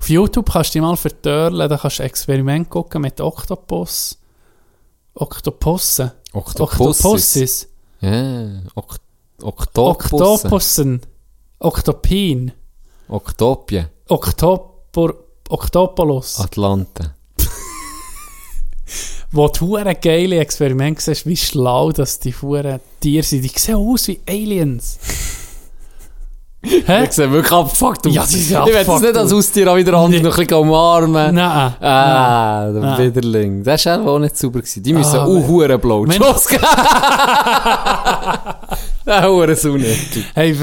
Auf 0.00 0.08
YouTube 0.08 0.50
kannst 0.50 0.70
du 0.70 0.78
dich 0.78 0.82
mal 0.82 0.97
vertörlen, 0.97 1.68
da 1.68 1.76
kannst 1.76 1.99
du 1.99 2.02
Experiment 2.02 2.70
gucken 2.70 3.02
mit 3.02 3.20
Oktopus. 3.20 4.18
Oktopussen. 5.15 6.12
Oktopussis. 6.32 7.68
Ja, 8.00 8.60
Ok 8.74 8.97
Oktopussen. 9.42 10.26
Oktopussen. 10.26 11.00
Oktopin. 11.58 12.52
Oktopor, 14.08 15.15
Oktopolus. 15.49 16.41
Atlante. 16.41 17.15
Wo 19.35 19.49
du 19.49 19.61
hure 19.67 19.94
geile 19.94 20.39
Experimente 20.41 21.01
siehst, 21.01 21.27
wie 21.27 21.36
schlau 21.36 21.91
dass 21.91 22.19
die 22.19 22.35
hure 22.35 22.81
Tiere 23.01 23.23
sind. 23.25 23.43
Die 23.43 23.49
sehen 23.59 23.77
aus 23.77 24.07
wie 24.09 24.20
Aliens. 24.28 24.99
Hä? 26.65 27.05
Ich 27.05 27.12
sehe 27.12 27.28
wirklich 27.33 27.51
abgefuckt 27.52 28.07
aus. 28.07 28.15
Ja, 28.15 28.25
sie 28.25 28.39
sind 28.41 28.59
Ich 28.61 28.67
will 28.67 28.73
das 28.75 28.81
abgefuckt 28.89 29.02
nicht 29.02 29.17
als 29.17 29.33
aus. 29.33 29.39
Haustier 29.39 29.73
auch 29.73 29.77
wieder 29.77 29.94
andere 29.94 30.20
Nee. 30.20 30.28
noch 30.28 30.39
ein 30.39 30.47
bisschen 30.47 30.61
umarmen. 30.62 31.35
Nein. 31.35 31.75
Ah, 31.81 32.70
der 32.70 32.81
Nein. 32.83 32.99
Widerling. 32.99 33.65
Das 33.65 33.85
war 33.86 34.07
auch 34.07 34.19
nicht 34.20 34.36
sauber. 34.36 34.61
Gewesen. 34.61 34.83
Die 34.83 34.93
müssen 34.93 35.17
Ah, 35.19 35.25
auch 35.25 35.49
Huren 35.49 35.83
wenn- 35.83 36.20
Los, 36.20 36.47
Der 39.07 39.28
Huren 39.28 39.57
Sonne. 39.57 39.86
Hey, 40.35 40.55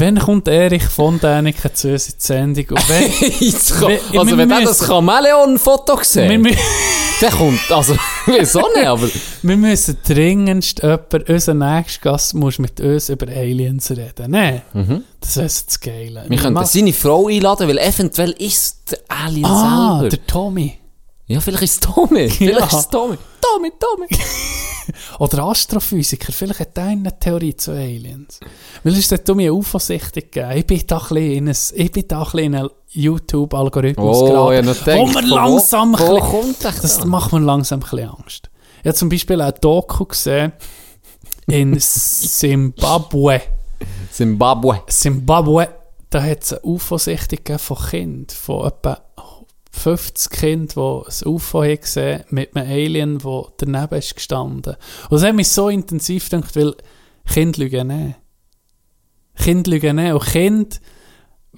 we, 0.00 0.04
wenn 0.06 0.18
kommt 0.18 0.48
Erich 0.48 0.82
von 0.84 1.20
Däniken 1.20 1.74
zu 1.74 1.92
uns 1.92 2.08
in 2.08 2.14
die 2.18 2.24
Sendung? 2.26 2.64
Und 2.70 2.88
wenn, 2.88 3.12
Jetzt 3.40 3.74
kann- 3.78 3.88
Wir- 3.88 4.00
Also, 4.20 4.26
wir 4.32 4.38
wenn 4.38 4.50
er 4.50 4.60
das 4.62 4.86
Chamäleon-Foto 4.86 5.96
wir, 5.98 6.04
sieht, 6.04 6.22
mü- 6.30 6.56
der 7.20 7.30
kommt, 7.30 7.70
also, 7.70 7.94
wieso 8.26 8.60
nicht, 8.74 8.86
aber 8.86 9.08
wir 9.42 9.56
müssen 9.56 9.96
dringendst 10.06 10.82
jemand, 10.82 11.28
unser 11.28 11.54
nächster 11.54 12.00
Gast 12.10 12.34
muss 12.34 12.58
mit 12.58 12.80
uns 12.80 13.08
über 13.10 13.28
Aliens 13.28 13.90
reden. 13.90 14.30
Nein, 14.30 14.62
das 15.20 15.36
ist 15.36 15.68
das 15.68 15.80
Geile. 15.80 16.24
wir 16.28 16.36
könnten 16.38 16.54
Ma- 16.54 16.64
seine 16.64 16.92
Frau 16.92 17.28
einladen, 17.28 17.68
weil 17.68 17.78
eventuell 17.78 18.30
ist 18.38 18.90
der 18.90 18.98
Alien 19.08 19.44
Ah, 19.44 19.98
selber. 20.00 20.08
der 20.16 20.26
Tommy. 20.26 20.78
Ja, 21.26 21.40
vielleicht 21.40 21.62
ist 21.62 21.72
es 21.74 21.80
Tommy. 21.80 22.28
Vielleicht 22.28 22.66
ist 22.72 22.78
es 22.78 22.88
Tommy. 22.88 23.16
Tommy, 23.40 23.70
Tommy. 23.78 24.06
Oder 25.18 25.44
Astrophysiker, 25.44 26.32
vielleicht 26.32 26.60
hat 26.60 26.76
er 26.78 26.84
eine 26.84 27.18
Theorie 27.18 27.56
zu 27.56 27.72
Aliens. 27.72 28.40
Weil 28.82 28.94
es 28.96 29.10
hat 29.12 29.26
mir 29.28 29.50
eine 29.50 29.54
UFO-Sichtung 29.54 30.22
gegeben. 30.30 30.52
Ich 30.56 30.66
bin 30.66 30.82
da 30.86 30.96
ein 30.98 31.02
bisschen 31.02 31.32
in, 31.32 31.48
ein, 31.48 31.56
ich 31.74 31.92
bin 31.92 32.04
da 32.08 32.18
ein 32.18 32.24
bisschen 32.24 32.38
in 32.40 32.54
einen 32.56 32.68
YouTube-Algorithmus 32.92 34.16
Oh, 34.18 34.48
geraten, 34.48 34.68
ja, 34.90 34.96
wo 34.96 35.06
man 35.06 35.30
wo- 35.30 35.34
langsam 35.34 35.94
ein 35.94 36.00
wo 36.00 36.14
bisschen, 36.16 36.30
kommt 36.30 36.64
das 36.64 36.80
das 36.80 36.98
da? 36.98 37.04
macht 37.06 37.32
mir 37.32 37.40
langsam 37.40 37.78
ein 37.80 37.82
bisschen 37.82 38.08
Angst. 38.08 38.50
Ich 38.80 38.86
habe 38.86 38.94
zum 38.96 39.08
Beispiel 39.08 39.40
ein 39.40 39.52
Doku 39.60 40.04
gesehen 40.06 40.52
in 41.46 41.78
Zimbabwe. 41.78 43.42
Zimbabwe. 44.10 44.82
Zimbabwe, 44.88 45.68
da 46.10 46.22
hat 46.22 46.42
es 46.42 46.52
eine 46.52 46.62
gegeben 47.28 47.58
von 47.58 47.76
Kindern, 47.76 48.26
von 48.36 48.66
etwa 48.66 49.00
50 49.80 50.30
Kindern, 50.32 50.68
die 51.08 51.24
ein 51.24 51.32
UFO 51.32 51.62
haben 51.62 51.80
gesehen 51.80 52.24
mit 52.30 52.54
einem 52.54 52.70
Alien, 52.70 53.18
der 53.18 53.44
daneben 53.56 53.98
ist 53.98 54.14
gestanden. 54.14 54.76
Und 55.08 55.12
das 55.12 55.24
hat 55.24 55.34
mich 55.34 55.48
so 55.48 55.68
intensiv 55.68 56.28
gedacht, 56.28 56.54
weil 56.54 56.74
Kinder 57.26 57.58
lügen 57.60 57.88
nicht. 57.88 58.16
Kinder 59.36 59.70
lügen 59.70 59.96
nicht. 59.96 60.12
Und 60.12 60.24
Kinder, 60.26 60.76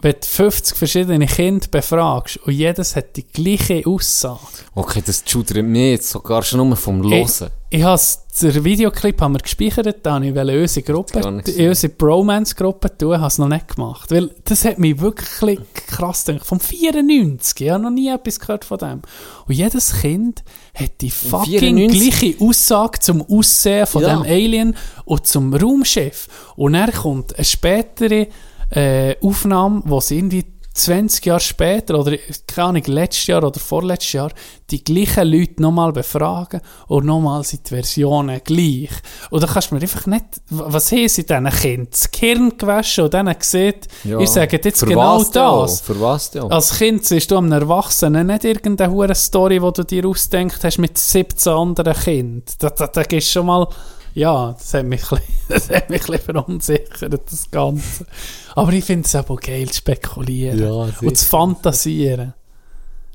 wenn 0.03 0.15
du 0.21 0.27
50 0.27 0.77
verschiedene 0.77 1.27
Kinder 1.27 1.67
befragst 1.71 2.39
und 2.39 2.53
jedes 2.53 2.97
hat 2.97 3.17
die 3.17 3.23
gleiche 3.25 3.87
Aussage. 3.87 4.41
Okay, 4.75 5.03
das 5.05 5.23
schudert 5.25 5.65
mich 5.65 5.93
jetzt 5.93 6.11
sogar 6.11 6.43
schon 6.43 6.67
nur 6.67 6.77
vom 6.77 7.01
Losen. 7.03 7.51
Ich, 7.71 7.79
ich 7.79 7.85
has, 7.85 8.27
den 8.41 8.65
Videoclip 8.65 9.21
haben 9.21 9.35
wir 9.35 9.39
gespeichert, 9.41 9.99
da 10.05 10.21
ich 10.21 10.35
wollte 10.35 10.61
unsere 10.61 10.85
Gruppe, 10.85 11.21
in 11.21 11.69
unsere 11.69 11.93
Bromance-Gruppe 11.93 12.99
tun, 12.99 13.17
habe 13.17 13.29
es 13.29 13.39
noch 13.39 13.49
nicht 13.49 13.77
gemacht. 13.77 14.11
Weil 14.11 14.31
das 14.45 14.65
hat 14.65 14.79
mich 14.81 15.01
wirklich 15.01 15.61
krass 15.87 16.25
gedacht. 16.25 16.47
Vom 16.47 16.59
94, 16.59 17.61
ich 17.61 17.71
habe 17.71 17.85
noch 17.85 17.91
nie 17.91 18.09
etwas 18.09 18.41
gehört 18.41 18.65
von 18.65 18.79
dem. 18.79 19.03
Und 19.47 19.55
jedes 19.55 20.01
Kind 20.01 20.43
hat 20.75 21.01
die 21.01 21.11
fucking 21.11 21.61
94? 21.61 22.01
gleiche 22.11 22.45
Aussage 22.45 22.99
zum 22.99 23.23
Aussehen 23.23 23.87
von 23.87 24.03
Ja. 24.03 24.17
dem 24.17 24.23
Alien 24.23 24.77
und 25.05 25.27
zum 25.27 25.55
Raumschiff. 25.55 26.29
Und 26.57 26.73
dann 26.73 26.91
kommt 26.93 27.37
eine 27.37 27.45
spätere 27.45 28.27
äh, 28.73 29.17
Aufnahme, 29.21 29.83
wo 29.85 30.01
sie 30.01 30.19
irgendwie 30.19 30.45
20 30.75 31.27
Jahre 31.27 31.41
später 31.41 31.99
oder 31.99 32.17
keine 32.47 32.69
Ahnung, 32.69 32.83
letztes 32.87 33.27
Jahr 33.27 33.45
oder 33.45 33.61
vorletztes 33.61 34.13
Jahr 34.13 34.33
die 34.71 34.83
gleichen 34.83 35.29
Leute 35.29 35.61
nochmal 35.61 35.93
befragen 35.93 36.63
und 36.87 37.05
nochmal 37.05 37.45
sind 37.45 37.67
die 37.67 37.75
Versionen 37.75 38.41
gleich. 38.43 38.91
Und 39.31 39.43
da 39.43 39.47
kannst 39.47 39.71
du 39.71 39.75
mir 39.75 39.83
einfach 39.83 40.07
nicht, 40.07 40.25
was 40.49 40.91
haben 40.93 41.09
sie 41.09 41.27
diesen 41.27 41.51
Kindern? 41.51 41.89
Das 41.91 42.11
Gehirn 42.11 42.57
gewaschen 42.57 43.05
und 43.05 43.13
dann 43.15 43.39
gesagt, 43.39 43.89
ihr 44.05 44.27
sagt 44.27 44.65
jetzt 44.65 44.81
Für 44.81 44.87
genau 44.87 45.19
was 45.21 45.31
das. 45.31 45.81
Für 45.83 46.01
was 46.01 46.31
denn? 46.31 46.51
Als 46.51 46.79
Kind 46.79 47.05
siehst 47.05 47.31
du 47.31 47.37
einem 47.37 47.53
Erwachsenen 47.53 48.29
nicht 48.29 48.45
irgendeine 48.45 49.15
Story, 49.15 49.61
die 49.61 49.73
du 49.73 49.85
dir 49.85 50.07
ausdenkt 50.07 50.65
hast 50.65 50.79
mit 50.79 50.97
17 50.97 51.53
anderen 51.53 51.95
Kindern. 51.95 52.43
Da, 52.59 52.71
da, 52.71 52.87
da 52.87 53.03
gehst 53.03 53.31
schon 53.31 53.45
mal 53.45 53.69
Ja, 54.15 54.53
das 54.59 54.75
hat 54.75 54.85
mich, 54.87 55.03
ein 55.11 55.19
bisschen- 55.19 55.35
das 55.49 55.71
hat 55.71 55.91
mich 55.91 56.03
ein 56.03 56.07
bisschen 56.13 56.35
verunsichert, 56.35 57.21
das 57.31 57.51
Ganze. 57.51 58.07
Aber 58.55 58.73
ich 58.73 58.85
finde 58.85 59.07
es 59.07 59.15
aber 59.15 59.37
geil, 59.37 59.69
zu 59.69 59.77
spekulieren. 59.79 60.59
Ja, 60.61 60.71
und 61.01 61.17
zu 61.17 61.25
fantasieren 61.27 62.35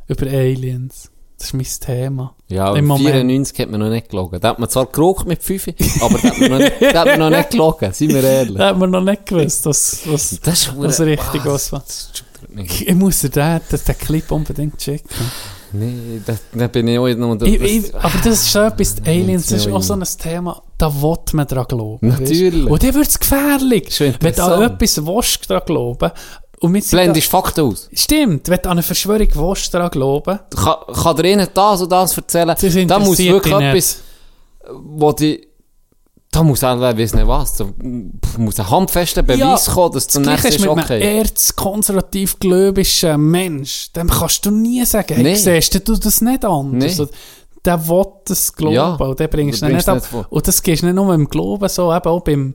über 0.07 0.25
Aliens. 0.27 1.11
Das 1.37 1.47
ist 1.49 1.53
mein 1.53 1.67
Thema. 1.97 2.33
Ja, 2.47 2.71
Im 2.71 2.77
im 2.77 2.85
Moment. 2.87 3.09
94 3.11 3.59
hat 3.59 3.69
man 3.69 3.79
noch 3.81 3.89
nicht 3.89 4.09
gelogen. 4.09 4.39
Da 4.41 4.49
hat 4.49 4.57
man 4.59 4.69
zwar 4.69 4.87
geraucht 4.87 5.27
mit 5.27 5.43
5, 5.43 5.67
aber 6.01 6.17
da 6.17 6.29
hat 6.29 6.39
man 6.39 6.49
noch 6.49 6.57
nicht, 6.57 6.81
da 6.81 6.99
hat 7.01 7.07
man 7.07 7.19
noch 7.19 7.29
nicht 7.37 7.49
gelogen, 7.51 7.93
seien 7.93 8.09
wir 8.09 8.23
ehrlich. 8.23 8.57
Da 8.57 8.69
hat 8.69 8.77
man 8.79 8.89
noch 8.89 9.01
nicht 9.03 9.25
gewusst, 9.27 9.65
dass, 9.67 10.01
was, 10.07 10.39
Das 10.41 10.61
ist 10.63 10.73
was 10.75 10.99
richtig 11.01 11.41
Ah, 11.41 11.45
was 11.45 11.71
war. 11.71 11.83
schüttert 11.87 12.55
mich. 12.55 12.87
Ich 12.87 12.95
muss 12.95 13.19
dir 13.19 13.29
den, 13.29 13.61
den 13.69 13.97
Clip 13.99 14.31
unbedingt 14.31 14.77
checken. 14.79 15.07
Nee, 15.73 16.21
da, 16.25 16.35
da 16.53 16.67
bin 16.67 16.87
ich 16.87 16.97
auch 16.99 17.07
noch... 17.15 17.35
Das, 17.35 17.47
Ich, 17.47 17.61
ich, 17.61 17.95
aber 17.95 18.17
das 18.23 18.27
ist 18.27 18.51
so 18.51 18.59
etwas, 18.59 18.95
die 18.95 19.09
Aliens, 19.09 19.47
das 19.47 19.65
ist 19.65 19.71
auch 19.71 19.81
so 19.81 19.93
ein 19.93 20.03
Thema, 20.03 20.61
da 20.77 20.93
will 20.93 21.17
man 21.33 21.47
dran 21.47 21.65
glauben. 21.67 22.07
Natürlich. 22.07 22.65
Und 22.65 22.83
dann 22.83 22.93
wird 22.93 23.07
es 23.07 23.19
gefährlich. 23.19 23.99
Wenn 23.99 24.33
du 24.33 24.43
an 24.43 24.61
etwas 24.63 25.05
willst, 25.05 25.49
dran 25.49 25.61
glauben 25.65 26.11
und 26.59 26.89
blendest 26.89 27.29
Fakten 27.29 27.61
aus. 27.61 27.89
Stimmt, 27.93 28.49
wenn 28.49 28.59
du 28.61 28.65
an 28.65 28.71
eine 28.71 28.83
Verschwörung 28.83 29.27
willst, 29.33 29.73
dran 29.73 29.89
glauben, 29.89 30.39
Kann, 30.55 30.75
kann 30.93 31.15
dir 31.17 31.25
ihnen 31.25 31.47
das 31.53 31.81
und 31.81 31.91
das 31.91 32.17
erzählen? 32.17 32.47
Das 32.47 32.87
Da 32.87 32.99
muss 32.99 33.17
wirklich 33.17 33.55
nicht. 33.55 33.69
etwas, 33.69 34.01
wo 34.71 35.11
die... 35.11 35.46
Da 36.31 36.43
muss 36.43 36.63
auch, 36.63 36.75
ich 36.75 36.81
weiss 36.97 37.13
nicht 37.13 37.27
was, 37.27 37.53
da 37.55 37.65
muss 38.37 38.59
ein 38.59 38.69
handfester 38.69 39.23
Beweis 39.23 39.65
Ja, 39.67 39.73
kommen, 39.73 39.93
dass 39.93 40.07
du 40.07 40.19
das 40.19 40.23
dann 40.23 40.23
Gleiche 40.23 40.47
ist 40.49 40.59
mit 40.59 40.69
okay. 40.69 41.01
einem 41.01 41.17
erzkonservativ-gläubischen 41.19 43.21
Mensch. 43.31 43.91
Dem 43.93 44.09
kannst 44.09 44.45
du 44.45 44.51
nie 44.51 44.85
sagen, 44.85 45.15
hey, 45.15 45.23
Nee. 45.23 45.35
siehst 45.35 45.87
du 45.87 45.95
das 45.97 46.21
nicht 46.21 46.45
anders? 46.45 46.97
Nee. 46.97 47.01
Und 47.03 47.11
Der 47.65 47.87
will 47.87 48.05
das 48.25 48.53
glauben 48.53 48.75
Ja, 48.75 48.95
und 48.95 49.19
den 49.19 49.29
bringst 49.29 49.61
du 49.61 49.67
nicht 49.67 49.87
ab. 49.89 50.05
vor. 50.05 50.25
Und 50.29 50.47
das 50.47 50.61
gehst 50.61 50.83
nicht 50.83 50.93
nur 50.95 51.13
im 51.13 51.27
Glauben 51.27 51.67
so, 51.69 51.93
eben 51.93 52.05
auch 52.07 52.21
beim 52.21 52.53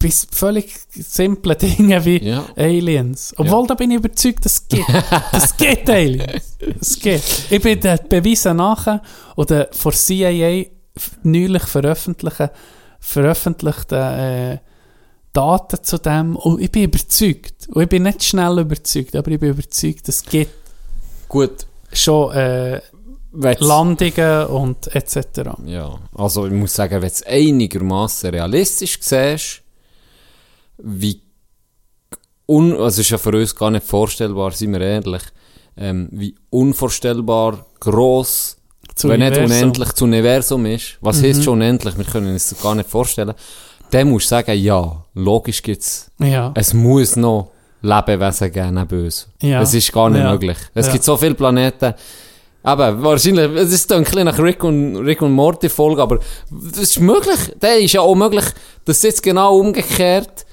bei 0.00 0.10
völlig 0.32 0.74
simplen 0.90 1.56
Dingen 1.58 2.04
wie 2.04 2.24
Ja. 2.24 2.44
Aliens. 2.56 3.34
Obwohl, 3.36 3.68
da 3.68 3.74
bin 3.74 3.92
ich 3.92 3.98
überzeugt, 3.98 4.44
das 4.44 4.66
gibt. 4.66 4.84
Das 5.32 5.56
gibt 5.56 5.88
Aliens. 5.88 6.56
Das 6.78 6.98
gibt. 6.98 7.22
Ich 7.50 7.62
bin 7.62 7.78
den 7.78 7.98
Beweisen 8.08 8.56
nachher 8.56 9.00
oder 9.36 9.68
von 9.70 9.92
CIA 9.92 10.64
neulich 11.22 11.62
veröffentlichen, 11.64 12.48
veröffentlichten 13.02 13.98
äh, 13.98 14.58
Daten 15.32 15.82
zu 15.82 15.98
dem 15.98 16.36
und 16.36 16.60
ich 16.60 16.70
bin 16.70 16.84
überzeugt. 16.84 17.68
Und 17.68 17.82
ich 17.82 17.88
bin 17.88 18.04
nicht 18.04 18.22
schnell 18.22 18.58
überzeugt, 18.60 19.16
aber 19.16 19.30
ich 19.30 19.40
bin 19.40 19.50
überzeugt, 19.50 20.08
es 20.08 20.24
gibt 20.24 20.52
Gut. 21.28 21.66
schon 21.92 22.32
äh, 22.32 22.80
Landungen 23.32 24.46
und 24.46 24.94
etc. 24.94 25.50
Ja, 25.64 25.98
also 26.14 26.46
ich 26.46 26.52
muss 26.52 26.74
sagen, 26.74 26.94
wenn 26.94 27.00
du 27.00 27.06
es 27.06 27.22
einigermaßen 27.22 28.30
realistisch 28.30 28.98
siehst, 29.00 29.62
wie 30.78 31.22
un, 32.46 32.72
also 32.72 32.86
es 32.86 32.98
ist 32.98 33.10
ja 33.10 33.18
für 33.18 33.36
uns 33.36 33.56
gar 33.56 33.70
nicht 33.70 33.86
vorstellbar, 33.86 34.52
sind 34.52 34.72
wir 34.72 34.80
ehrlich, 34.80 35.22
ähm, 35.76 36.08
wie 36.12 36.34
unvorstellbar 36.50 37.66
gross, 37.80 38.58
Das 39.02 39.10
wenn 39.10 39.20
nicht 39.20 39.32
Universum. 39.36 39.56
unendlich 39.56 39.88
das 39.90 40.02
Universum 40.02 40.66
ist. 40.66 40.84
Was 41.00 41.20
Mhm. 41.20 41.24
heisst 41.26 41.44
schon 41.44 41.52
unendlich? 41.54 41.96
Wir 41.98 42.04
können 42.04 42.32
uns 42.32 42.48
das 42.50 42.62
gar 42.62 42.74
nicht 42.74 42.88
vorstellen. 42.88 43.34
Dann 43.90 44.08
musst 44.10 44.26
du 44.26 44.28
sagen, 44.30 44.58
ja, 44.58 45.04
logisch 45.14 45.62
gibt's, 45.62 46.10
Ja. 46.18 46.52
es 46.54 46.72
muss 46.72 47.16
noch 47.16 47.50
Lebewesen 47.82 48.52
geben 48.52 48.74
neben 48.74 49.04
uns. 49.04 49.28
Ja. 49.40 49.60
Es 49.60 49.74
ist 49.74 49.92
gar 49.92 50.08
nicht 50.08 50.22
Ja. 50.22 50.30
möglich. 50.32 50.56
Es 50.74 50.86
Ja. 50.86 50.92
gibt 50.92 51.04
so 51.04 51.16
viele 51.16 51.34
Planeten. 51.34 51.94
Aber 52.64 53.02
wahrscheinlich, 53.02 53.50
es 53.56 53.72
ist 53.72 53.90
ein 53.92 54.04
bisschen 54.04 54.24
nach 54.24 54.38
Rick 54.38 54.62
und, 54.62 54.96
Rick 54.98 55.20
und 55.20 55.32
Morty 55.32 55.68
Folge, 55.68 56.00
aber 56.00 56.20
das 56.50 56.78
ist 56.78 57.00
möglich. 57.00 57.38
Der 57.60 57.78
ist 57.80 57.92
ja 57.94 58.02
auch 58.02 58.14
möglich, 58.14 58.44
dass 58.84 59.02
jetzt 59.02 59.20
genau 59.22 59.58
umgekehrt 59.58 60.46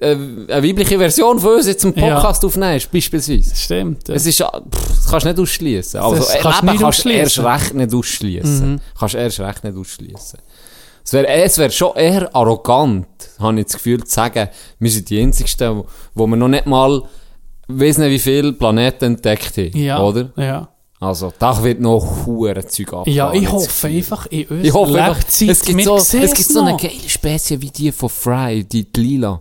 äh, 0.00 0.10
eine 0.12 0.62
weibliche 0.62 0.98
Version 0.98 1.38
von 1.38 1.54
uns 1.56 1.66
jetzt 1.66 1.84
Ja. 1.84 1.90
Podcast 1.92 2.44
aufnimmst, 2.44 2.90
beispielsweise. 2.90 3.54
Stimmt. 3.54 4.08
Ja. 4.08 4.14
Es 4.14 4.26
ist, 4.26 4.38
ja- 4.38 4.50
pff, 4.50 4.88
das 4.88 5.06
kannst 5.10 5.26
du 5.26 5.30
nicht 5.30 5.40
ausschließen. 5.40 6.00
Also, 6.00 6.16
Das 6.16 6.34
äh, 6.34 6.38
kannst 6.40 6.62
du 6.62 6.66
Leben 6.66 6.78
kannst 6.78 7.04
du 7.04 7.08
erst 7.10 7.38
recht 7.40 7.74
nicht 7.74 7.94
ausschließen. 7.94 8.72
Mhm. 8.72 8.80
Kannst 8.98 9.14
erst 9.14 9.40
recht 9.40 9.64
nicht 9.64 9.76
ausschließen. 9.76 10.38
Es 11.04 11.12
wäre 11.12 11.26
es 11.28 11.56
wär 11.56 11.70
schon 11.70 11.96
eher 11.96 12.34
arrogant, 12.36 13.06
habe 13.38 13.58
ich 13.60 13.66
das 13.66 13.74
Gefühl, 13.76 14.04
zu 14.04 14.12
sagen, 14.14 14.48
wir 14.78 14.90
sind 14.90 15.08
die 15.08 15.20
Einzigsten, 15.22 15.78
wo, 15.78 15.86
wo 16.14 16.26
wir 16.26 16.36
noch 16.36 16.48
nicht 16.48 16.66
mal, 16.66 17.02
nicht 17.68 17.98
wie 17.98 18.18
viele 18.18 18.52
Planeten 18.52 19.04
entdeckt 19.16 19.56
haben. 19.56 19.76
ja. 19.76 20.00
Oder? 20.02 20.30
Ja. 20.36 20.68
Also, 21.00 21.32
da 21.38 21.62
wird 21.62 21.80
noch 21.80 22.26
hure 22.26 22.66
Zeug 22.66 22.92
ab. 22.92 23.06
Ja, 23.06 23.32
ich 23.32 23.50
hoffe 23.50 23.86
einfach 23.86 24.26
in 24.26 24.46
uns 24.48 24.64
Ich 24.66 24.72
hoffe 24.74 25.00
einfach, 25.00 25.22
es 25.28 25.38
gibt, 25.64 25.84
so, 25.84 25.96
es 25.96 26.10
gibt 26.10 26.36
so 26.48 26.60
eine 26.60 26.76
geile 26.76 27.08
Spezie 27.08 27.60
wie 27.62 27.70
die 27.70 27.92
von 27.92 28.08
Fry, 28.08 28.64
die, 28.64 28.90
die 28.92 29.00
Lila. 29.00 29.40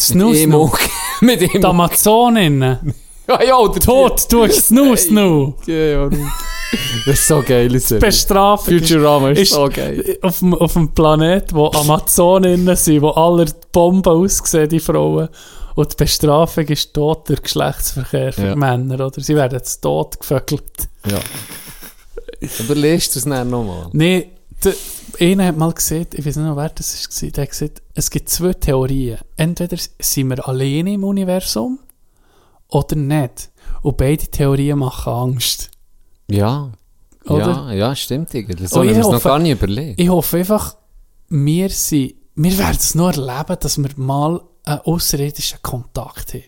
Snus 0.00 0.38
Mit 0.40 0.48
noch. 0.48 0.78
Emo. 0.78 0.78
Mit 1.20 1.40
Die. 1.40 1.64
Amazoninnen. 1.64 2.94
Ja, 3.28 3.40
ja, 3.40 3.56
oder 3.56 3.78
Tot, 3.78 4.26
du 4.32 4.42
hast 4.42 4.66
Snus 4.66 5.08
noch. 5.08 5.54
Ja, 5.66 5.74
ja. 5.74 6.10
Das 7.06 7.20
ist 7.20 7.28
so 7.28 7.40
geil. 7.40 7.68
Bestrafung 7.68 8.74
ist, 8.74 8.88
Futurama 8.88 9.30
ist, 9.30 9.42
ist 9.42 9.52
so 9.52 9.68
geil. 9.72 10.18
auf, 10.22 10.40
dem, 10.40 10.54
auf 10.54 10.72
dem 10.72 10.88
Planet, 10.92 11.54
wo 11.54 11.68
Amazoninnen 11.68 12.74
sind, 12.74 13.00
wo 13.02 13.10
alle 13.10 13.44
Bomben 13.70 14.10
aussehen, 14.10 14.68
die 14.68 14.80
Frauen. 14.80 15.28
Und 15.76 15.92
die 15.92 15.96
Bestrafung 15.96 16.66
ist 16.66 16.92
Tod 16.92 17.28
durch 17.28 17.42
Geschlechtsverkehr 17.42 18.32
für 18.32 18.46
Ja. 18.48 18.56
Männer, 18.56 19.06
oder? 19.06 19.20
Sie 19.20 19.36
werden 19.36 19.62
zu 19.62 19.80
Tod 19.80 20.18
gefögelt. 20.18 20.88
Ja. 21.08 21.20
Aber 22.58 22.74
lest 22.74 23.16
es 23.16 23.24
dann 23.24 23.50
nochmal. 23.50 23.88
Der, 23.92 24.24
einer 25.20 25.46
hat 25.46 25.56
mal 25.56 25.72
gesagt, 25.72 26.14
ich 26.14 26.24
weiß 26.24 26.36
nicht 26.36 26.56
wer 26.56 26.68
das 26.68 27.22
war, 27.22 27.30
der 27.30 27.42
hat 27.42 27.50
gesagt, 27.50 27.82
es 27.94 28.10
gibt 28.10 28.28
zwei 28.28 28.52
Theorien. 28.54 29.18
Entweder 29.36 29.76
sind 30.00 30.28
wir 30.28 30.46
alleine 30.48 30.94
im 30.94 31.04
Universum 31.04 31.78
oder 32.68 32.96
nicht. 32.96 33.50
Und 33.82 33.96
beide 33.96 34.26
Theorien 34.26 34.78
machen 34.78 35.12
Angst. 35.12 35.70
Ja. 36.30 36.72
Oder? 37.26 37.68
Ja, 37.68 37.72
ja, 37.72 37.96
stimmt 37.96 38.34
irgendwie. 38.34 38.66
So 38.66 38.80
haben 38.80 38.88
wir 38.88 38.98
noch 38.98 39.22
gar 39.22 39.38
nicht 39.38 39.52
überlegt. 39.60 40.00
Ich 40.00 40.08
hoffe 40.08 40.38
einfach, 40.38 40.76
wir 41.28 41.68
sind, 41.70 42.14
wir 42.34 42.58
werden 42.58 42.76
es 42.78 42.94
nur 42.94 43.10
erleben, 43.10 43.56
dass 43.60 43.78
wir 43.78 43.90
mal 43.96 44.40
einen 44.64 44.80
außerirdischen 44.80 45.58
Kontakt 45.62 46.34
haben. 46.34 46.42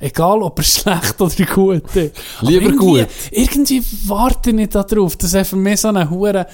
Egal, 0.00 0.42
ob 0.42 0.58
er 0.58 0.64
schlecht 0.64 1.20
oder 1.20 1.46
gut 1.46 1.96
ist. 1.96 2.16
Lieber 2.42 2.66
irgendwie- 2.66 2.76
gut. 3.02 3.08
Irgendwie 3.30 3.82
warte 4.06 4.50
ich 4.50 4.56
nicht 4.56 4.74
darauf. 4.74 5.16
Das 5.16 5.32
ist 5.32 5.48
für 5.48 5.56
mich 5.56 5.80
so 5.80 5.88
eine 5.88 6.10
hure 6.10 6.46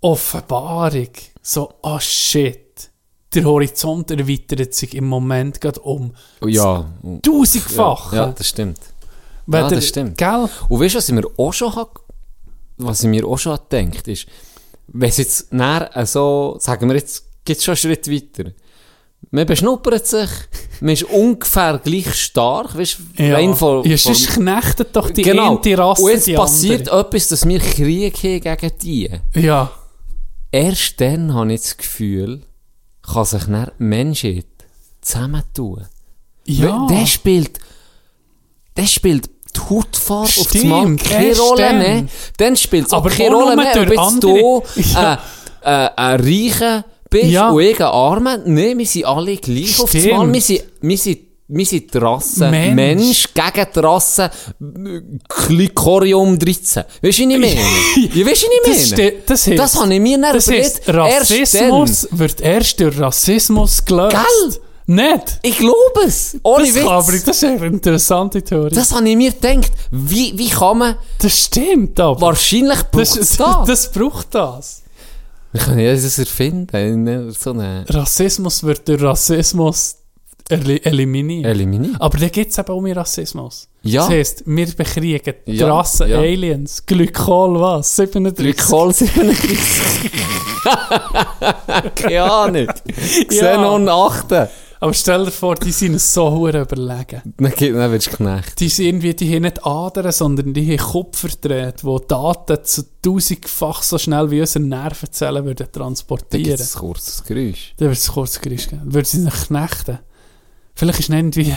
Offenbarung. 0.00 1.08
So, 1.42 1.72
oh 1.82 1.98
shit. 1.98 2.90
Der 3.34 3.44
Horizont 3.44 4.10
erweitert 4.10 4.72
sich 4.74 4.94
im 4.94 5.06
Moment 5.06 5.60
gerade 5.60 5.80
um 5.80 6.14
Ja. 6.44 6.86
tausendfach. 7.22 8.12
Ja, 8.12 8.26
das 8.28 8.48
stimmt. 8.48 8.78
Ja, 9.46 9.68
das 9.68 9.86
stimmt. 9.88 10.16
Gell? 10.16 10.48
Und 10.68 10.80
weißt 10.80 10.94
du, 10.94 10.98
was 10.98 11.08
ich 11.08 11.14
mir 11.14 11.24
auch 11.36 11.52
schon 11.52 11.72
was 12.78 13.02
ich 13.02 13.08
mir 13.08 13.26
auch 13.26 13.38
schon 13.38 13.58
gedacht 13.68 14.06
ist, 14.08 14.26
wenn 14.88 15.08
es 15.10 15.16
jetzt 15.18 15.52
näher 15.52 15.90
so, 16.06 16.56
sagen 16.60 16.88
wir 16.88 16.96
jetzt, 16.96 17.24
geht 17.44 17.62
schon 17.62 17.72
einen 17.72 17.76
Schritt 17.78 18.08
weiter. 18.10 18.50
Man 19.30 19.46
beschnuppert 19.46 20.06
sich, 20.06 20.30
man 20.80 20.92
ist 20.92 21.02
ungefähr 21.02 21.78
gleich 21.82 22.14
stark, 22.14 22.78
weißt 22.78 22.98
du, 23.16 23.22
Ja, 23.24 23.34
rein 23.34 23.54
von, 23.54 23.84
ja 23.84 23.96
sonst 23.98 24.28
knechtet 24.28 24.94
doch 24.94 25.10
die 25.10 25.22
genau. 25.22 25.56
Rasse 25.56 26.02
Und 26.02 26.10
jetzt 26.10 26.32
passiert 26.34 26.88
andere. 26.88 27.00
etwas, 27.06 27.28
dass 27.28 27.46
wir 27.46 27.58
Krieg 27.58 28.46
haben 28.46 28.56
gegen 28.56 28.78
die. 28.80 29.10
Ja. 29.34 29.70
Erst 30.50 31.00
dann 31.00 31.34
habe 31.34 31.52
ich 31.52 31.60
das 31.60 31.76
Gefühl, 31.76 32.42
kann 33.02 33.24
sich 33.24 33.44
dann 33.44 33.70
Menschheit 33.78 34.46
zusammentun. 35.00 35.86
Ja. 36.44 36.86
Der 36.88 37.06
spielt, 37.06 37.58
der 38.76 38.86
spielt 38.86 39.28
die 39.54 39.60
Hautfarbe 39.60 40.22
auf 40.28 40.34
das 40.36 40.46
Stimmt, 40.48 40.68
Mal 40.68 40.96
keine 40.96 41.38
Rolle 41.38 41.62
dann. 41.62 41.78
mehr. 41.78 42.04
Dann 42.38 42.56
spielt 42.56 42.86
es 42.86 42.92
Aber 42.92 43.10
keine 43.10 43.34
Rolle 43.34 43.56
mehr, 43.56 43.72
ob 43.76 43.88
jetzt 43.90 43.96
du 43.96 44.00
andere- 44.00 44.62
äh, 45.64 45.74
äh, 45.84 45.90
ein 45.96 46.20
Reicher 46.20 46.84
bist 47.10 47.26
Ja. 47.30 47.50
und 47.50 47.60
ich 47.60 47.76
ein 47.80 47.86
Armer. 47.86 48.38
Nein, 48.38 48.78
wir 48.78 48.86
sind 48.86 49.04
alle 49.04 49.36
gleich 49.36 49.78
auf 49.80 49.90
das 49.92 50.00
Stimmt. 50.02 50.16
Mal. 50.18 50.32
Wir 50.32 50.40
sind, 50.40 50.64
wir 50.80 50.98
sind, 50.98 51.18
wir 51.50 51.64
sind 51.66 51.92
die 51.92 51.98
Rasse 51.98 52.50
Mensch. 52.50 52.74
Mensch, 52.74 53.28
gegen 53.34 53.66
die 53.74 53.78
Rasse 53.80 54.30
Clicorium 55.28 56.38
13. 56.38 56.84
Weißt 57.02 57.18
du, 57.18 57.22
wie 57.28 57.34
ich 57.34 57.40
meine? 57.40 57.44
ja, 58.14 58.26
weißt 58.26 58.42
du, 58.42 58.46
wie 58.48 58.70
Das, 58.70 58.92
ich 58.92 58.96
meine? 58.98 59.12
das, 59.26 59.46
heisst, 59.46 59.58
Das 59.58 59.80
habe 59.80 59.94
ich 59.94 60.00
mir 60.00 60.18
nicht 60.18 60.34
das 60.34 60.48
heisst, 60.48 60.82
Rassismus 60.88 62.08
wird 62.10 62.40
erst 62.40 62.80
durch 62.80 62.98
Rassismus 63.00 63.84
gelöst. 63.84 64.16
Gell? 64.16 64.60
Nicht? 64.90 65.38
Ich 65.42 65.58
glaube 65.58 66.00
es. 66.06 66.38
Ohne 66.42 66.64
Das, 66.64 66.74
Witz. 66.74 66.82
kann, 66.84 66.92
aber 66.92 67.12
das 67.12 67.22
ist 67.28 67.44
eine 67.44 67.66
interessante 67.66 68.42
Theorie. 68.42 68.70
Das, 68.70 68.88
Das 68.88 68.96
habe 68.98 69.08
ich 69.08 69.16
mir 69.16 69.32
gedacht. 69.32 69.70
Wie, 69.90 70.32
wie 70.38 70.48
kann 70.48 70.78
man... 70.78 70.96
stimmt 71.26 72.00
aber. 72.00 72.18
Wahrscheinlich 72.20 72.82
braucht 72.90 73.02
das, 73.02 73.14
das, 73.14 73.36
das. 73.36 73.56
das 73.66 73.92
braucht 73.92 74.34
das. 74.34 74.82
Wir 75.52 75.60
können 75.60 75.78
ja 75.80 75.92
das 75.94 76.18
erfinden. 76.18 76.76
in 77.06 77.30
So 77.32 77.50
eine... 77.50 77.84
Rassismus 77.88 78.62
wird 78.62 78.88
durch 78.88 79.02
Rassismus 79.02 79.96
Eli 80.48 80.80
eliminiert. 80.82 81.46
eliminiert. 81.46 81.96
Aber 82.00 82.16
da 82.18 82.28
gibt 82.28 82.50
es 82.52 82.58
eben 82.58 82.68
auch 82.70 82.80
mehr 82.80 82.96
Rassismus. 82.96 83.68
Ja. 83.82 84.02
Das 84.02 84.10
heisst, 84.10 84.42
wir 84.46 84.66
bekriegen 84.66 85.34
die 85.46 85.56
Ja, 85.56 85.68
Rasse 85.74 86.06
ja. 86.08 86.20
Glykol, 86.20 86.84
Glykol 86.86 87.60
was? 87.60 87.96
37. 87.96 88.44
Glykol 88.56 88.92
37. 88.92 89.58
Keine 91.94 92.22
Ahnung. 92.32 92.66
Xenon 93.28 93.88
8. 93.88 94.48
Aber 94.80 94.94
stell 94.94 95.24
dir 95.24 95.30
vor, 95.32 95.56
die 95.56 95.72
sind 95.72 96.00
so 96.00 96.30
hure 96.30 96.60
überlegen. 96.60 97.34
Dann, 97.36 97.52
dann 97.58 97.92
wirst 97.92 98.06
du 98.06 98.10
geknecht. 98.12 98.60
Die 98.60 98.68
sind 98.68 98.86
irgendwie, 98.86 99.12
die 99.14 99.34
haben 99.34 99.42
nicht 99.42 99.66
Adern, 99.66 100.12
sondern 100.12 100.54
die 100.54 100.78
haben 100.78 100.86
Kupferdrähte, 100.92 101.84
die 101.84 102.06
Daten 102.06 102.58
zu 102.64 102.82
tausendfach 103.02 103.82
so 103.82 103.98
schnell 103.98 104.30
wie 104.30 104.40
unsere 104.40 104.64
Nervenzellen 104.64 105.44
würden 105.44 105.66
Dann 105.72 105.72
transportieren. 105.72 106.44
gibt 106.44 106.60
es 106.60 106.76
ein 106.76 106.80
kurzes 106.80 107.24
Geräusch. 107.24 107.74
Dann 107.78 107.88
wird 107.88 107.98
es 107.98 108.08
kurz 108.12 108.40
Geräusch 108.40 108.68
geben. 108.68 108.82
Würden 108.84 109.04
sie 109.04 109.20
sich 109.22 109.34
knechten. 109.48 109.98
Vielleicht 110.78 111.00
ist 111.00 111.08
nicht 111.10 111.18
irgendwie... 111.18 111.54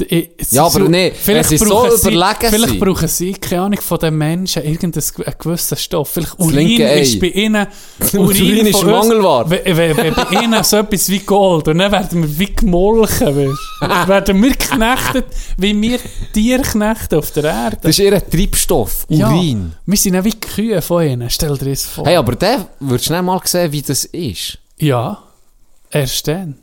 ich- 0.00 0.30
sie 0.46 0.54
Ja, 0.56 0.62
aber 0.66 0.70
so- 0.70 0.78
nee, 0.88 1.12
wenn 1.24 1.42
sie 1.44 1.56
so 1.56 1.64
brauchen 1.64 1.96
sie- 1.96 2.12
überlegen 2.12 2.36
Vielleicht 2.50 2.68
sind. 2.68 2.78
brauchen 2.80 3.08
sie, 3.08 3.32
keine 3.32 3.62
Ahnung, 3.62 3.80
von 3.80 3.98
den 3.98 4.16
Menschen 4.18 4.62
irgendeinen 4.62 5.02
einen 5.24 5.34
gewissen 5.38 5.76
Stoff. 5.78 6.10
Vielleicht 6.10 6.38
Urin 6.38 6.54
linke 6.54 6.84
ist 7.00 7.18
bei 7.18 7.28
ihnen... 7.28 7.66
Urin 8.14 8.66
ist 8.66 8.84
Mangelware. 8.84 9.48
Wenn, 9.50 9.76
wenn, 9.76 9.96
wenn 9.96 10.14
bei 10.14 10.40
ihnen 10.42 10.62
so 10.62 10.76
etwas 10.76 11.08
wie 11.08 11.18
Gold 11.20 11.66
und 11.68 11.78
dann 11.78 11.90
werden 11.90 12.22
wir 12.22 12.38
wie 12.38 12.54
gemolken, 12.54 13.34
weißt 13.80 14.08
werden 14.08 14.42
wir 14.42 14.50
geknechtet, 14.50 15.26
wie 15.56 15.80
wir 15.82 15.98
Tiere 16.34 16.62
knechten 16.62 17.14
auf 17.18 17.30
der 17.32 17.44
Erde. 17.44 17.78
Das 17.82 17.90
ist 17.90 17.98
ihr 17.98 18.28
Treibstoff, 18.30 19.06
Urin. 19.08 19.72
Ja, 19.72 19.78
wir 19.86 19.96
sind 19.96 20.14
ja 20.14 20.24
wie 20.24 20.32
Kühe 20.38 20.80
von 20.82 21.02
ihnen, 21.02 21.28
stell 21.30 21.56
dir 21.58 21.70
das 21.70 21.84
vor. 21.86 22.04
Hey, 22.06 22.16
aber 22.16 22.36
der 22.36 22.66
würdest 22.78 23.08
du 23.08 23.14
nicht 23.14 23.22
mal 23.24 23.40
sehen, 23.44 23.72
wie 23.72 23.82
das 23.82 24.04
ist. 24.04 24.58
Ja, 24.78 25.18
erst 25.90 26.28
dann. 26.28 26.56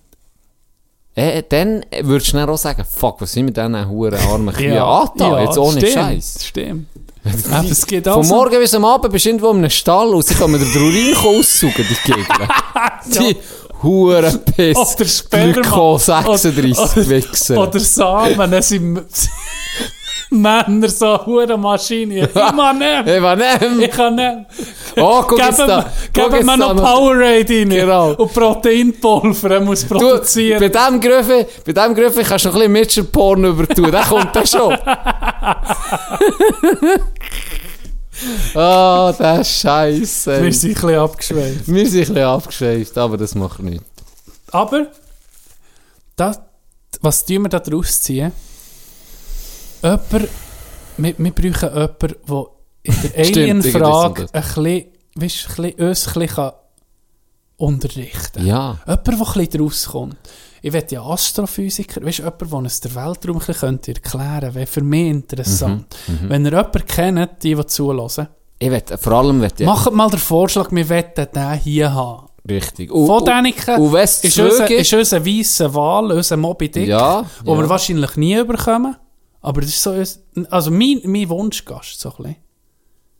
Äh, 1.15 1.43
dann 1.47 1.85
würdest 2.01 2.33
du 2.33 2.37
dann 2.37 2.49
auch 2.49 2.57
sagen, 2.57 2.83
fuck, 2.89 3.21
was 3.21 3.31
sind 3.31 3.45
wir 3.47 3.53
diesen 3.53 3.89
huren 3.89 4.19
armen 4.19 4.53
Kühen 4.53 4.73
Ja, 4.73 4.85
angetan? 4.85 5.31
ja, 5.31 5.43
jetzt 5.43 5.57
ohne 5.57 5.77
stimmt, 5.79 5.93
Scheiß. 5.93 6.37
Stimmt. 6.45 6.87
Aber 7.51 7.69
es 7.71 7.85
geht 7.87 8.03
Von 8.03 8.13
also... 8.17 8.35
morgen 8.35 8.59
bis 8.59 8.73
am 8.75 8.83
Abend 8.85 9.11
bist 9.13 9.23
du 9.25 9.29
irgendwo 9.29 9.49
in 9.51 9.57
einem 9.57 9.69
Stall 9.69 10.09
und 10.09 10.25
sie 10.25 10.35
kommen 10.35 10.59
den 10.59 10.81
Urin 10.81 11.15
aussaugen, 11.39 11.85
die 11.89 12.11
Gegner. 12.11 12.47
Die 13.05 13.35
huren 13.81 14.39
Piss. 14.45 14.77
Oder. 15.31 15.53
Glyko 15.53 15.97
36 15.97 16.57
Oder- 16.97 17.09
Wichser. 17.09 17.57
Oder 17.61 17.79
Samen, 17.79 18.51
dann 18.51 18.61
sind 18.61 18.99
Männer 20.41 20.89
so 20.89 21.25
hure 21.25 21.57
Maschine. 21.57 22.25
Ich 22.25 22.33
kann 22.33 22.77
nicht. 22.77 23.05
Hey, 23.05 23.21
was 23.21 23.37
nehm? 23.37 23.79
Ich 23.79 23.91
kann 23.91 24.15
nicht. 24.15 24.33
Oh, 24.97 25.23
guck 25.27 25.39
jetzt 25.39 25.57
Geben, 25.57 25.67
da. 25.67 25.91
Guck 26.13 26.31
geben 26.31 26.45
wir 26.45 26.57
noch 26.57 26.75
Powerade 26.75 27.53
rein. 27.59 27.69
Genau. 27.69 28.13
Und 28.13 28.33
Proteinpulver, 28.33 29.51
er 29.51 29.59
muss 29.61 29.81
Du, 29.81 29.97
produzieren. 29.97 30.59
bei 30.59 30.69
diesem 30.69 30.99
Grüffe, 31.01 31.47
bei 31.65 31.71
diesem 31.73 31.95
Grüffe 31.95 32.23
kannst 32.23 32.45
du 32.45 32.49
noch 32.49 32.55
ein 32.55 32.59
bisschen 32.61 32.71
Mitchell-Porn 32.73 33.43
übertun. 33.45 33.91
Der 33.91 34.01
kommt 34.03 34.35
dann 34.35 34.47
schon. 34.47 34.73
oh, 38.55 39.13
der 39.19 39.43
Scheiße. 39.43 40.43
Wir 40.43 40.53
sind 40.53 40.71
ein 40.71 40.73
bisschen 40.75 40.95
abgeschweift. 40.99 41.67
Wir 41.67 41.87
sind 41.87 42.01
ein 42.01 42.07
bisschen 42.13 42.23
abgeschweift, 42.25 42.97
aber 42.97 43.17
das 43.17 43.35
macht 43.35 43.59
nichts. 43.59 43.85
Aber, 44.51 44.87
das, 46.15 46.39
was 47.01 47.25
tun 47.25 47.43
wir 47.43 47.49
da 47.49 47.59
draus 47.59 48.01
ziehen? 48.01 48.31
Jemand, 49.85 50.29
wir, 50.97 51.13
wir 51.17 51.31
brauchen 51.31 51.69
jemanden, 51.73 52.15
der 52.27 52.45
in 52.83 52.95
der 53.03 53.17
Alien-Frage 53.25 54.27
ein 54.31 54.41
bisschen, 54.41 54.85
weißt, 55.15 55.47
ein 55.59 55.63
bisschen, 55.63 55.87
uns 55.87 56.07
ein 56.07 56.13
bisschen 56.13 56.27
kann 56.35 56.51
unterrichten 57.57 58.45
Ja. 58.45 58.77
Jemand, 58.85 59.07
der 59.07 59.13
ein 59.13 59.19
bisschen 59.19 59.49
draus 59.61 59.87
kommt. 59.87 60.17
Ich 60.61 60.73
will 60.73 60.83
ja 60.89 61.03
Astrophysiker, 61.03 62.03
weißt 62.03 62.19
du, 62.19 62.23
jemand, 62.23 62.41
der 62.41 62.53
uns 62.53 62.79
den 62.81 62.95
Weltraum 62.95 63.35
ein 63.35 63.39
bisschen 63.39 63.55
könnte 63.55 63.93
erklären 63.93 64.55
wäre 64.55 64.65
für 64.67 64.81
mich 64.81 65.07
interessant. 65.09 65.95
Mhm, 66.07 66.29
Wenn 66.29 66.45
ihr 66.45 66.51
jemanden 66.51 66.85
kennt, 66.85 67.43
die, 67.43 67.53
die 67.55 67.65
zulassen, 67.67 68.27
Ich 68.57 68.71
will, 68.71 68.81
vor 68.97 69.13
allem 69.13 69.41
will 69.41 69.51
ich... 69.57 69.65
macht 69.65 69.93
mal 69.93 70.09
den 70.09 70.19
Vorschlag, 70.19 70.71
wir 70.71 70.89
wollen 70.89 71.03
den 71.15 71.53
hier 71.53 71.93
haben. 71.93 72.27
Richtig. 72.49 72.89
Von 72.91 73.25
Däniken 73.25 73.75
und 73.77 73.93
wenn's 73.93 74.23
ist 74.23 74.37
unser, 74.39 74.69
ist 74.69 74.93
unser 74.93 75.25
weisser 75.25 75.73
Wal, 75.73 76.11
unser 76.11 76.37
Moby 76.37 76.69
Dick, 76.69 76.87
Ja, 76.87 77.25
wo 77.43 77.53
ja. 77.55 77.59
wir 77.61 77.69
wahrscheinlich 77.69 78.15
nie 78.17 78.35
überkommen. 78.35 78.95
Aber 79.45 79.61
das 79.61 79.69
ist 79.71 79.81
so, 79.81 79.91
uns- 79.91 80.19
also 80.49 80.71
mein, 80.71 81.01
mein 81.05 81.29
Wunschgast, 81.29 81.99
so 81.99 82.09
ein 82.09 82.15
bisschen. 82.17 82.35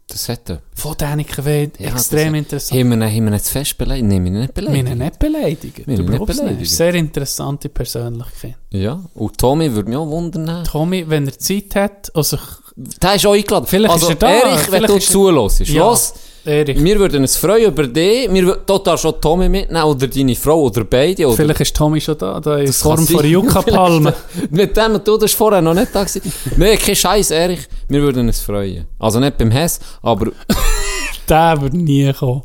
Das 0.08 0.30
hat 0.30 0.50
er. 0.52 0.62
Von 0.76 0.96
Däniken 0.98 1.44
wäre 1.46 1.72
Ja, 1.80 1.90
extrem 1.90 2.34
das- 2.34 2.40
interessant. 2.44 2.80
Haben 2.80 3.00
wir 3.00 3.08
haben 3.08 3.32
wir 3.32 3.40
fest 3.40 3.78
beleidigt? 3.78 4.08
Nein, 4.08 4.24
wir 4.24 4.32
ihn 4.32 4.40
nicht 4.40 4.56
Wir 4.56 4.64
beleidigt. 4.66 4.90
ihn 4.92 4.98
nicht 5.00 5.20
beleidigen. 5.20 5.84
Wir 5.88 6.00
ihn 6.00 6.58
nicht 6.60 6.72
Sehr 6.72 6.94
interessante 6.94 7.70
Persönlichkeit. 7.70 8.56
Ja. 8.70 9.04
Und 9.16 9.38
Tommy 9.38 9.72
würde 9.74 9.90
mich 9.90 9.98
auch 9.98 10.08
wundern. 10.08 10.64
Tommy, 10.64 11.10
wenn 11.10 11.26
er 11.28 11.38
Zeit 11.40 11.76
hat, 11.76 12.12
also 12.16 12.38
Der 12.76 13.16
ist 13.16 13.26
auch 13.26 13.34
eingeladen. 13.34 13.66
Vielleicht 13.68 13.94
also, 13.94 14.08
ist 14.10 14.12
er 14.12 14.16
da, 14.18 14.30
Erich, 14.30 14.72
wenn 14.72 14.84
du 14.84 15.00
zuhörst, 15.00 15.62
Ja. 15.62 15.88
los, 15.88 16.14
Erich, 16.46 16.84
wir 16.84 17.00
würden 17.00 17.22
uns 17.22 17.38
freuen 17.38 17.72
über 17.72 17.88
dich. 17.88 18.32
Wir 18.32 18.46
würden 18.46 18.66
total 18.66 18.98
schon 18.98 19.20
Tommy 19.20 19.50
mitnehmen 19.50 19.84
oder 19.84 20.08
deine 20.08 20.36
Frau 20.36 20.62
oder 20.62 20.84
beide. 20.84 21.28
Oder 21.28 21.36
vielleicht 21.36 21.62
ist 21.62 21.76
Tommy 21.76 22.00
schon 22.00 22.18
da, 22.18 22.40
da 22.40 22.58
in 22.58 22.68
Das 22.68 22.82
Form 22.82 23.06
von 23.06 23.18
sein. 23.22 23.26
Yucca-Palme. 23.32 24.14
Mit 24.52 24.78
dem, 24.78 25.02
du 25.04 25.18
das 25.18 25.32
vorher 25.34 25.62
noch 25.62 25.74
nicht 25.74 25.94
da 25.94 26.04
gewesen. 26.04 26.22
Nein, 26.58 26.78
kein 26.78 26.96
Scheiß, 26.96 27.32
Erich. 27.32 27.62
Wir 27.88 28.02
würden 28.02 28.28
uns 28.28 28.40
freuen. 28.42 28.86
Also 29.00 29.20
nicht 29.20 29.38
beim 29.38 29.52
Hess, 29.52 29.80
aber 30.02 30.32
Der 31.30 31.60
wird 31.60 31.74
nie 31.74 32.14
kommen. 32.14 32.44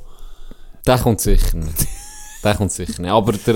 der 0.87 0.99
kommt 0.99 1.21
sicher 1.21 1.57
nicht. 1.57 1.87
Der 2.43 2.55
kommt 2.55 2.73
sicher 2.73 3.03
nicht. 3.03 3.11
Aber 3.11 3.33
der 3.33 3.55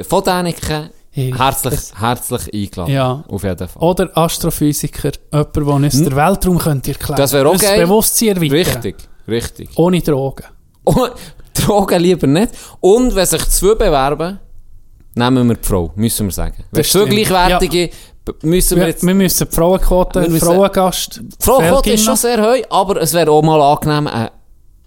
äh, 0.00 0.04
von 0.04 0.24
Däniken, 0.24 0.90
Hey, 1.10 1.32
herzlich, 1.36 1.80
herzlich 1.98 2.54
eingeladen. 2.54 2.92
Ja. 2.94 3.24
Auf 3.28 3.42
jeden 3.42 3.66
Fall. 3.68 3.82
Oder 3.82 4.16
Astrophysiker, 4.16 5.10
jemand, 5.32 5.56
der 5.56 5.66
uns 5.66 5.94
den 6.02 6.14
Weltraum 6.14 6.58
könnte 6.58 6.92
erklären 6.92 7.16
Das 7.16 7.32
wäre 7.32 7.48
auch 7.48 7.52
Uns 7.52 7.62
geil. 7.62 7.80
Bewusstsein 7.80 8.28
erweitern. 8.36 8.52
Richtig, 8.56 8.96
richtig. 9.28 9.70
Ohne 9.76 10.00
Drogen. 10.00 10.44
Und, 10.84 11.12
Drogen 11.54 12.00
lieber 12.00 12.26
nicht. 12.26 12.52
Und 12.80 13.14
wenn 13.14 13.26
sich 13.26 13.44
zwei 13.48 13.74
bewerben, 13.74 14.38
nehmen 15.14 15.48
wir 15.48 15.54
die 15.56 15.66
Frau, 15.66 15.92
müssen 15.96 16.26
wir 16.26 16.32
sagen. 16.32 16.64
Wenn 16.70 16.84
zwei 16.84 17.04
gleichwertige, 17.04 17.90
b- 18.24 18.32
müssen 18.42 18.76
wir 18.76 18.82
Wir, 18.84 18.88
jetzt... 18.88 19.06
wir 19.06 19.14
müssen 19.14 19.48
die 19.48 19.54
Frauenquote, 19.54 20.22
Wir 20.22 20.30
müssen- 20.30 20.46
Frauengast. 20.46 21.20
Die 21.22 21.44
Frauenquote 21.44 21.90
ist 21.92 22.04
schon 22.04 22.16
sehr 22.16 22.40
hoch, 22.42 22.62
aber 22.70 23.00
es 23.02 23.12
wäre 23.14 23.30
auch 23.30 23.42
mal 23.42 23.60
angenehm, 23.60 24.06
eine 24.06 24.30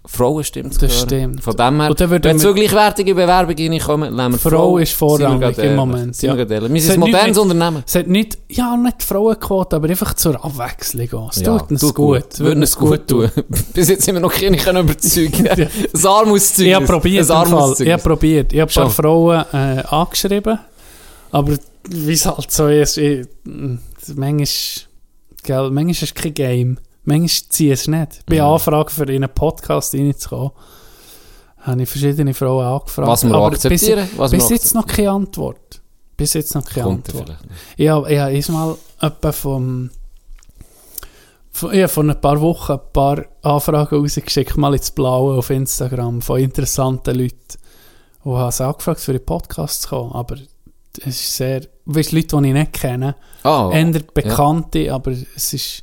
Frauenstimme 0.04 0.70
zu 0.70 0.80
Das 0.80 0.90
hören. 0.96 1.06
stimmt. 1.08 1.42
Von 1.44 1.56
dem 1.56 1.80
her, 1.80 1.94
wenn 1.96 2.22
wir- 2.22 2.36
zwei 2.36 2.52
gleichwertige 2.52 3.14
Bewerbungen 3.14 3.72
reinkommen, 3.72 4.10
nehmen 4.16 4.32
wir 4.32 4.38
die 4.38 4.48
Frau 4.56 4.78
ist 4.78 4.92
vorrangig 4.94 5.56
im. 5.58 5.76
Moment, 5.76 6.20
ja. 6.22 6.36
wir, 6.36 6.48
wir 6.48 6.62
Es 6.74 6.84
sind 6.86 6.94
ein 6.94 7.00
modernes 7.00 7.38
Unternehmen. 7.38 7.84
Es 7.86 7.94
hat 7.94 8.08
nicht, 8.08 8.38
ja, 8.48 8.76
nicht 8.76 9.02
Frauenquote, 9.02 9.76
aber 9.76 9.88
einfach 9.88 10.14
zur 10.14 10.44
Abwechslung 10.44 11.12
auch. 11.12 11.30
Es 11.32 11.40
tut 11.42 11.70
uns 11.70 11.80
tut 11.80 11.94
gut. 11.94 12.20
gut. 12.30 12.38
Würde 12.40 12.60
uns 12.60 12.76
gut 12.76 13.06
tun. 13.06 13.30
Bis 13.74 13.88
jetzt 13.88 14.02
sind 14.04 14.14
wir 14.16 14.20
noch 14.20 14.32
keine 14.32 14.56
können 14.56 14.82
überzeugen. 14.88 15.46
Ein 15.48 15.68
Armutszeugnis. 16.04 16.58
Ich 16.68 16.74
habe 16.74 16.86
probiert, 16.86 17.24
ich 17.80 17.92
habe 17.92 18.02
probiert. 18.02 18.52
Ich 18.52 18.60
habe 18.60 18.70
ein 18.70 18.74
paar 18.74 18.84
Schon. 18.84 18.90
Frauen 18.90 19.44
äh, 19.52 19.82
angeschrieben, 19.88 20.58
aber 21.30 21.52
wie 21.88 22.12
es 22.12 22.26
halt 22.26 22.50
so 22.50 22.66
ist, 22.68 22.96
ich, 22.98 23.26
mh, 23.44 23.78
manchmal, 24.16 24.46
gell, 25.44 25.70
manchmal 25.70 25.90
ist 25.90 26.02
es 26.02 26.14
kein 26.14 26.34
Game. 26.34 26.78
Manchmal 27.04 27.50
ziehe 27.50 27.72
es 27.74 27.88
nicht. 27.88 28.24
Bei 28.26 28.36
Ja. 28.36 28.52
Anfragen 28.52 28.88
für 28.90 29.04
in 29.04 29.24
einen 29.24 29.34
Podcast 29.34 29.94
reinzukommen, 29.94 30.50
habe 31.58 31.82
ich 31.82 31.88
verschiedene 31.88 32.34
Frauen 32.34 32.64
angefragt. 32.64 33.08
Was 33.08 33.24
wir 33.24 33.34
aber 33.34 33.46
akzeptieren, 33.46 34.08
Bis, 34.08 34.18
was 34.18 34.30
bis 34.30 34.48
jetzt 34.50 34.74
noch 34.74 34.86
keine 34.86 35.10
Antwort. 35.10 35.80
Bis 36.16 36.34
jetzt 36.34 36.54
noch 36.54 36.64
keine 36.64 36.84
Kommt 36.86 37.08
Antwort. 37.08 37.36
Ich 37.76 37.88
habe, 37.88 38.12
ich 38.12 38.18
habe 38.18 38.30
einmal 38.32 38.76
etwa 39.00 39.32
vom, 39.32 39.90
von, 41.50 41.74
ja, 41.74 41.88
vor 41.88 42.04
ein 42.04 42.20
paar 42.20 42.40
Wochen 42.40 42.72
ein 42.72 42.80
paar 42.92 43.24
Anfragen 43.42 43.96
rausgeschickt, 43.96 44.56
mal 44.56 44.74
ins 44.74 44.90
Blaue 44.90 45.36
auf 45.38 45.50
Instagram 45.50 46.22
von 46.22 46.40
interessanten 46.40 47.14
Leuten. 47.16 47.36
Und 48.24 48.36
habe 48.36 48.52
sie 48.52 48.64
angefragt, 48.64 49.00
für 49.00 49.12
den 49.12 49.24
Podcast 49.24 49.82
zu 49.82 49.88
kommen. 49.88 50.12
Aber 50.12 50.36
es 51.00 51.06
ist 51.06 51.36
sehr, 51.36 51.62
weißt, 51.86 52.12
Leute, 52.12 52.36
die 52.40 52.48
ich 52.48 52.54
nicht 52.54 52.72
kenne, 52.74 53.16
Ah, 53.42 53.70
eher 53.72 54.00
Bekannte, 54.14 54.92
aber 54.92 55.10
es 55.10 55.52
ist, 55.52 55.82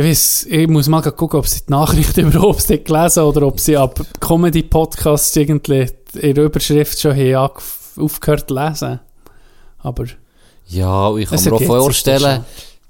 ich 0.00 0.06
weiss, 0.10 0.46
ich 0.48 0.68
muss 0.68 0.88
mal 0.88 1.00
gucken, 1.02 1.38
ob 1.38 1.46
sie 1.46 1.60
die 1.66 1.70
Nachrichten 1.70 2.26
überhaupt 2.32 2.66
gelesen 2.66 3.22
oder 3.22 3.46
ob 3.46 3.58
sie 3.60 3.76
ab 3.76 4.00
Comedy-Podcasts 4.20 5.34
irgendwie 5.36 5.86
in 6.20 6.34
der 6.34 6.44
Überschrift 6.44 6.98
schon 7.00 7.12
haben 7.12 7.50
angef- 7.50 8.00
aufgehört 8.00 8.48
zu 8.48 8.54
lesen. 8.54 9.00
Aber 9.78 10.04
Ja, 10.66 11.14
ich 11.16 11.28
kann 11.28 11.44
mir 11.44 11.52
auch 11.52 11.62
vorstellen, 11.62 12.44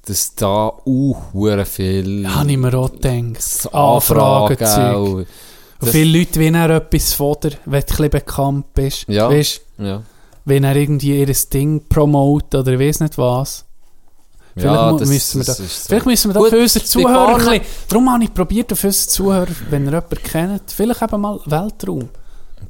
das 0.04 0.34
dass 0.34 0.34
da 0.34 0.72
hure 0.86 1.64
viel 1.66 2.26
habe 2.28 2.50
ich 2.50 2.56
mir 2.56 2.74
auch 2.74 2.90
gedacht. 2.90 3.68
Anfragen, 3.72 4.56
Anfragen, 4.58 4.94
auch. 4.94 5.86
Viele 5.86 6.18
Leute, 6.18 6.40
wenn 6.40 6.54
er 6.54 6.70
etwas 6.70 7.12
von 7.14 7.36
dir, 7.42 7.52
wenn 7.66 7.82
du 7.86 8.02
ein 8.02 8.10
bekannt 8.10 8.74
bist, 8.74 9.04
Ja. 9.08 9.28
weißt, 9.30 9.60
Ja, 9.78 10.02
wenn 10.46 10.64
er 10.64 10.74
irgendwie 10.76 11.18
ihr 11.20 11.32
Ding 11.52 11.82
promotet 11.88 12.54
oder 12.54 12.72
ich 12.72 12.80
weiß 12.80 13.00
nicht 13.00 13.18
was. 13.18 13.64
Vielleicht 14.54 14.74
ja 14.74 14.92
das, 14.98 15.08
müssen 15.08 15.40
wir 15.40 15.44
das 15.44 15.56
da- 15.58 15.62
so. 15.64 15.68
Vielleicht 15.88 16.06
müssen 16.06 16.28
wir 16.30 16.34
da 16.34 16.40
Gut, 16.40 16.48
für 16.50 16.58
unsere 16.60 16.84
Zuhörer 16.84 17.08
ein 17.28 17.34
Bahnen- 17.44 17.60
bisschen, 17.60 17.86
darum 17.88 18.12
habe 18.12 18.24
ich 18.24 18.34
probiert, 18.34 18.72
auf 18.72 18.84
unsere 18.84 19.06
Zuhörer, 19.08 19.46
wenn 19.70 19.84
ihr 19.86 19.90
jemanden 19.92 20.22
kennt, 20.22 20.70
vielleicht 20.72 21.02
eben 21.02 21.20
mal 21.20 21.40
Weltraum. 21.46 22.08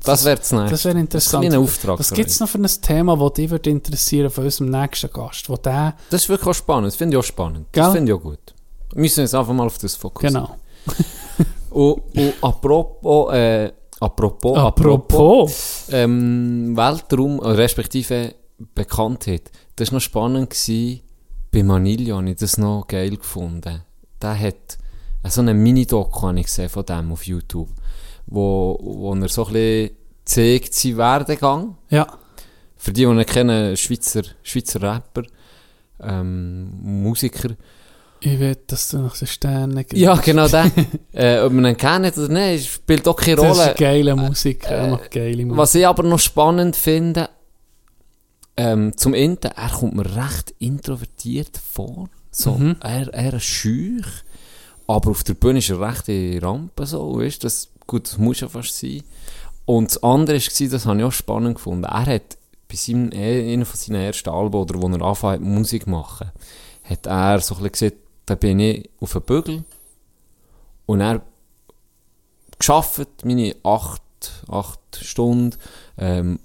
Das 0.05 0.25
wäre 0.25 0.36
das 0.36 0.52
nächste. 0.52 0.70
Das 0.70 0.84
wäre 0.84 0.99
interessant. 0.99 1.44
Kleiner 1.47 1.62
Auftrag 1.62 1.99
Was 1.99 2.09
für 2.09 2.15
gibt 2.15 2.31
es 2.31 2.41
noch 2.41 2.49
für 2.49 2.59
ein 2.59 2.67
Thema, 2.81 3.17
das 3.17 3.33
dich 3.34 3.50
würde 3.50 3.70
interessieren 3.70 4.31
von 4.31 4.44
unserem 4.44 4.70
nächsten 4.70 5.10
Gast? 5.12 5.49
Wo 5.49 5.57
der, 5.57 5.94
Das 6.10 6.23
ist 6.23 6.28
wirklich 6.28 6.49
auch 6.49 6.55
spannend. 6.55 6.86
Das 6.89 6.97
finde 6.97 7.17
ich 7.17 7.18
auch 7.18 7.26
spannend. 7.26 7.67
Gell? 7.73 7.83
Das 7.83 7.92
finde 7.92 8.12
ich 8.12 8.18
auch 8.18 8.23
gut. 8.23 8.39
Wir 8.92 9.00
müssen 9.02 9.20
uns 9.20 9.34
einfach 9.34 9.52
mal 9.52 9.67
auf 9.67 9.78
das 9.78 9.97
fokussieren. 9.97 10.47
genau. 10.47 10.57
Und, 11.70 12.02
und 12.17 12.34
apropos, 12.41 13.33
äh, 13.34 13.73
apropos, 14.00 14.57
Apropos. 14.57 15.84
ähm, 15.91 16.76
Weltraum, 16.76 17.41
äh, 17.41 17.49
respektive 17.49 18.34
Bekanntheit. 18.75 19.50
Das 19.76 19.89
war 19.91 19.97
noch 19.97 20.00
spannend 20.02 20.50
gewesen, 20.50 21.00
bei 21.51 21.62
Manilio 21.62 22.17
habe 22.17 22.31
ich 22.31 22.37
das 22.37 22.59
noch 22.59 22.87
geil 22.87 23.17
gefunden. 23.17 23.83
Der 24.23 24.39
hat 24.39 24.79
äh, 25.23 25.29
so 25.31 25.41
eine 25.41 25.55
Mini-Doku 25.55 26.33
gesehen 26.35 26.69
von 26.69 26.85
dem 26.85 27.12
auf 27.12 27.27
YouTube, 27.27 27.69
wo, 28.27 28.79
wo 28.81 29.15
er 29.15 29.29
so 29.29 29.47
ein 29.47 29.53
bisschen 29.53 29.97
zeigt, 30.25 30.75
sein 30.75 30.97
Werdegang. 30.97 31.77
Ja. 31.89 32.07
Für 32.77 32.93
die, 32.93 33.05
die 33.05 33.11
ihn 33.11 33.27
kennen, 33.27 33.77
Schweizer, 33.77 34.23
Schweizer 34.43 34.81
Rapper, 34.81 35.23
ähm, 36.01 36.70
Musiker. 37.03 37.51
Ich 38.23 38.39
will, 38.39 38.57
dass 38.67 38.89
du 38.91 38.99
nach 38.99 39.17
den 39.17 39.27
Sternen 39.27 39.77
gehst. 39.77 39.95
Ja, 40.01 40.15
genau 40.15 40.47
der. 40.47 40.70
äh, 41.12 41.41
ob 41.41 41.53
man 41.53 41.65
ihn 41.67 41.77
kennt 41.77 42.17
oder 42.19 42.29
nicht, 42.29 42.70
spielt 42.70 43.09
auch 43.09 43.17
keine 43.17 43.37
Das 43.37 43.59
ist 43.59 43.65
Rolle. 43.65 43.75
geile 43.79 44.15
Musik. 44.17 44.65
er 44.65 44.89
macht 44.89 45.11
geile 45.11 45.45
Musik. 45.45 45.59
Was 45.59 45.75
ich 45.75 45.87
aber 45.87 46.03
noch 46.03 46.19
spannend 46.19 46.77
finde, 46.77 47.29
ähm, 48.57 48.97
zum 48.97 49.15
Ende, 49.15 49.49
er 49.57 49.70
kommt 49.70 49.95
mir 49.95 50.17
recht 50.17 50.55
introvertiert 50.59 51.57
vor. 51.57 52.09
So, 52.31 52.53
Mhm. 52.55 52.77
er, 52.81 53.12
er 53.12 53.35
ist 53.35 53.45
schüch, 53.45 54.07
aber 54.87 55.11
auf 55.11 55.25
der 55.25 55.35
Bühne 55.35 55.59
ist 55.61 55.70
er 55.70 55.81
recht 55.81 56.09
in 56.09 56.39
Rampe 56.39 56.87
so, 56.87 57.19
weißt, 57.19 57.43
das, 57.45 57.70
gut, 57.87 58.07
das 58.07 58.19
muss 58.19 58.41
ja 58.41 58.49
fast 58.49 58.77
sein. 58.79 59.03
Und 59.65 59.91
das 59.91 60.03
andere 60.03 60.37
war, 60.39 60.69
das 60.69 60.87
habe 60.87 60.99
ich 60.99 61.05
auch 61.05 61.12
spannend 61.12 61.57
gefunden, 61.57 61.85
er 61.85 62.07
hat 62.07 62.39
bei 62.69 62.77
seinem, 62.77 63.11
eh, 63.12 63.53
einem 63.53 63.67
von 63.67 63.77
seinen 63.79 64.03
ersten 64.03 64.29
Alben, 64.31 64.57
oder 64.57 64.81
wo 64.81 64.89
er 64.89 65.03
anfängt 65.03 65.33
hat, 65.35 65.41
Musik 65.41 65.85
zu 65.85 65.91
machen, 65.91 66.31
hat 66.85 67.07
er 67.07 67.41
so 67.41 67.55
ein 67.57 67.62
bisschen 67.62 67.91
gesagt, 67.91 67.97
da 68.27 68.35
bin 68.37 68.61
ich 68.61 68.89
auf 69.01 69.12
dem 69.12 69.23
Bügel 69.23 69.65
und 70.87 71.01
er 71.01 71.23
geschafft, 72.59 73.09
meine 73.25 73.57
acht, 73.65 74.03
acht 74.49 74.81
Stunden, 75.01 75.57
ähm, 75.99 76.39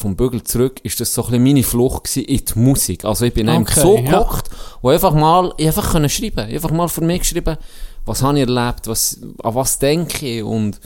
vom 0.00 0.16
Bügel 0.16 0.42
zurück, 0.42 0.80
ist 0.82 0.98
das 1.00 1.12
so 1.12 1.24
ein 1.26 1.42
meine 1.42 1.62
Flucht 1.62 2.04
gewesen 2.04 2.24
in 2.24 2.44
die 2.44 2.58
Musik. 2.58 3.04
Also 3.04 3.26
ich 3.26 3.34
bin 3.34 3.48
Okay, 3.48 3.58
einfach 3.58 3.76
so 3.76 3.96
ja. 3.96 4.02
gehockt 4.02 4.50
und 4.80 4.92
einfach 4.92 5.14
mal, 5.14 5.52
ich 5.58 5.66
einfach 5.66 5.92
können 5.92 6.08
schreiben, 6.08 6.48
einfach 6.48 6.70
mal 6.70 6.88
für 6.88 7.02
mich 7.02 7.20
geschrieben, 7.20 7.58
was 8.06 8.22
habe 8.22 8.40
ich 8.40 8.48
erlebt, 8.48 8.86
was, 8.86 9.20
an 9.42 9.54
was 9.54 9.78
denke 9.78 10.26
ich 10.26 10.42
und 10.42 10.80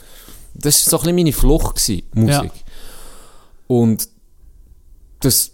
das 0.53 0.77
ist 0.77 0.89
so 0.89 0.99
ein 0.99 1.15
meine 1.15 1.33
Flucht 1.33 1.75
gewesen, 1.75 2.03
Musik. 2.13 2.51
Und 3.67 4.07
das, 5.21 5.51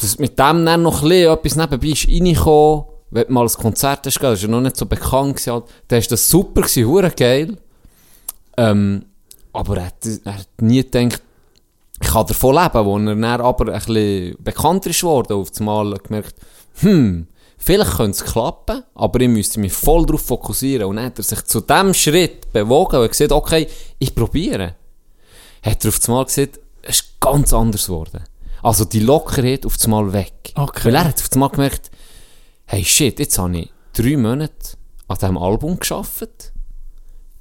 das 0.00 0.18
mit 0.18 0.38
dem 0.38 0.64
dann 0.64 0.82
noch 0.82 1.02
ein 1.02 1.08
bisschen 1.08 1.32
etwas 1.32 1.56
nebenbei 1.56 1.88
ist 1.88 2.08
reingekommen, 2.08 2.84
wenn 3.10 3.26
du 3.26 3.32
mal 3.32 3.46
ein 3.46 3.52
Konzert 3.52 4.06
hast, 4.06 4.22
das 4.22 4.38
ist 4.38 4.42
ja 4.42 4.48
noch 4.48 4.60
nicht 4.60 4.76
so 4.76 4.86
bekannt 4.86 5.36
gewesen, 5.36 5.52
halt, 5.52 5.64
dann 5.88 5.98
ist 5.98 6.12
das 6.12 6.28
super 6.28 6.62
gewesen, 6.62 7.12
geil. 7.16 7.56
Ähm, 8.56 9.04
aber 9.52 9.78
er 9.78 9.86
hat, 9.86 10.06
er 10.24 10.38
hat 10.38 10.48
nie 10.60 10.82
gedacht, 10.82 11.14
ich 11.14 11.29
kann 12.08 12.26
davon 12.26 12.54
leben, 12.54 12.84
wo 12.86 12.98
er 12.98 13.14
dann 13.14 13.24
aber 13.24 13.72
ein 13.72 13.78
bisschen 13.78 14.36
bekannter 14.42 14.90
ist 14.90 15.00
geworden, 15.00 15.34
auf 15.34 15.50
einmal 15.58 15.94
gemerkt, 15.98 16.34
hm, 16.76 17.26
vielleicht 17.58 17.92
könnte 17.92 18.10
es 18.12 18.24
klappen, 18.24 18.82
aber 18.94 19.20
ich 19.20 19.28
müsste 19.28 19.60
mich 19.60 19.72
voll 19.72 20.06
darauf 20.06 20.22
fokussieren. 20.22 20.86
Und 20.86 20.96
dann 20.96 21.06
hat 21.06 21.18
er 21.18 21.24
sich 21.24 21.44
zu 21.44 21.60
diesem 21.60 21.94
Schritt 21.94 22.52
bewogen 22.52 23.00
und 23.00 23.08
gesagt, 23.08 23.32
okay, 23.32 23.68
ich 23.98 24.14
probiere. 24.14 24.76
Hat 25.62 25.84
er 25.84 25.88
auf 25.88 26.08
einmal 26.08 26.24
gesagt, 26.24 26.58
es 26.82 27.00
ist 27.00 27.20
ganz 27.20 27.52
anders 27.52 27.86
geworden. 27.86 28.24
Also 28.62 28.84
die 28.84 29.00
Lockerheit 29.00 29.66
auf 29.66 29.76
einmal 29.84 30.12
weg. 30.12 30.52
Okay. 30.54 30.86
Weil 30.86 30.94
er 30.94 31.04
hat 31.04 31.20
auf 31.20 31.32
einmal 31.32 31.50
gemerkt, 31.50 31.90
hey 32.66 32.84
shit, 32.84 33.18
jetzt 33.18 33.38
habe 33.38 33.58
ich 33.58 33.72
drei 33.92 34.16
Monate 34.16 34.76
an 35.08 35.18
diesem 35.18 35.38
Album 35.38 35.78
geschafft. 35.78 36.52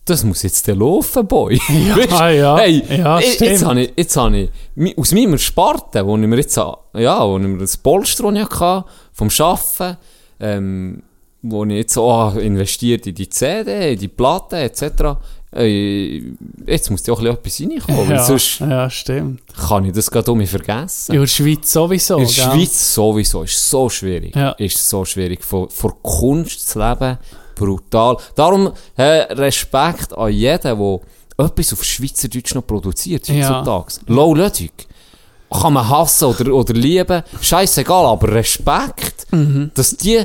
Das 0.10 0.24
muss 0.24 0.42
jetzt 0.42 0.66
der 0.66 0.76
laufen, 0.76 1.28
Boy. 1.28 1.62
Ja, 1.70 1.96
Weisst, 1.96 2.12
ja. 2.40 2.58
Hey, 2.58 2.84
Ja, 2.98 3.20
jetzt 3.20 3.36
stimmt. 3.36 3.66
habe 3.66 3.82
ich, 3.82 3.94
jetzt 3.96 4.18
habe 4.18 4.50
ich 4.76 4.98
aus 4.98 5.12
meinem 5.14 5.38
Sparten, 5.38 6.06
wo 6.08 6.18
ich 6.18 6.28
mir 6.28 6.38
jetzt, 6.38 6.56
ja, 6.58 7.28
wo 7.28 7.38
ich 7.38 7.44
mir 7.46 7.60
das 7.60 7.76
ich 7.76 8.50
hatte, 8.50 8.86
vom 9.14 9.30
Arbeiten, 9.40 9.98
ähm, 10.40 11.04
wo 11.44 11.64
ich 11.66 11.74
jetzt 11.74 11.98
auch 11.98 12.36
investiert 12.36 13.06
in 13.06 13.14
die 13.14 13.30
CD, 13.30 13.94
in 13.94 14.00
die 14.00 14.08
Platte, 14.08 14.58
etc., 14.58 15.16
äh, 15.56 16.22
jetzt 16.66 16.90
muss 16.92 17.06
ja 17.06 17.14
auch 17.14 17.24
etwas 17.24 17.62
reinkommen, 17.62 18.10
ja, 18.12 18.24
sonst 18.24 18.60
ja, 18.60 18.90
stimmt. 18.90 19.42
kann 19.68 19.86
ich 19.86 19.94
das 19.94 20.10
gerade 20.12 20.32
um 20.32 20.38
mich 20.40 20.50
vergessen. 20.50 21.14
In 21.14 21.22
der 21.22 21.28
Schweiz 21.28 21.72
sowieso, 21.72 22.18
In 22.18 22.26
der 22.26 22.34
gell? 22.34 22.44
Schweiz 22.46 22.94
sowieso 22.96 23.44
ist 23.44 23.70
so 23.70 23.90
schwierig. 23.90 24.36
Ja. 24.36 24.52
Ist 24.52 24.88
so 24.90 25.06
schwierig. 25.06 25.44
Von, 25.44 25.70
von 25.70 25.94
Kunst 26.04 26.68
zu 26.70 26.80
leben, 26.80 27.18
brutal. 27.60 28.18
Darum 28.36 28.72
äh, 28.98 29.04
Respekt 29.34 30.18
an 30.18 30.32
jeden, 30.32 30.78
der 30.80 31.00
etwas 31.46 31.74
auf 31.74 31.84
Schweizerdeutsch 31.84 32.56
noch 32.56 32.66
produziert 32.66 33.28
Ja. 33.28 33.36
heutzutage. 33.60 33.94
Low 34.08 34.34
Ludwig. 34.36 34.72
Kann 35.52 35.74
man 35.74 35.88
hassen 35.90 36.26
oder, 36.26 36.54
oder 36.54 36.74
lieben. 36.74 37.24
Scheißegal, 37.42 38.06
aber 38.06 38.32
Respekt, 38.34 39.26
Mhm. 39.32 39.72
dass 39.74 39.96
die 39.98 40.22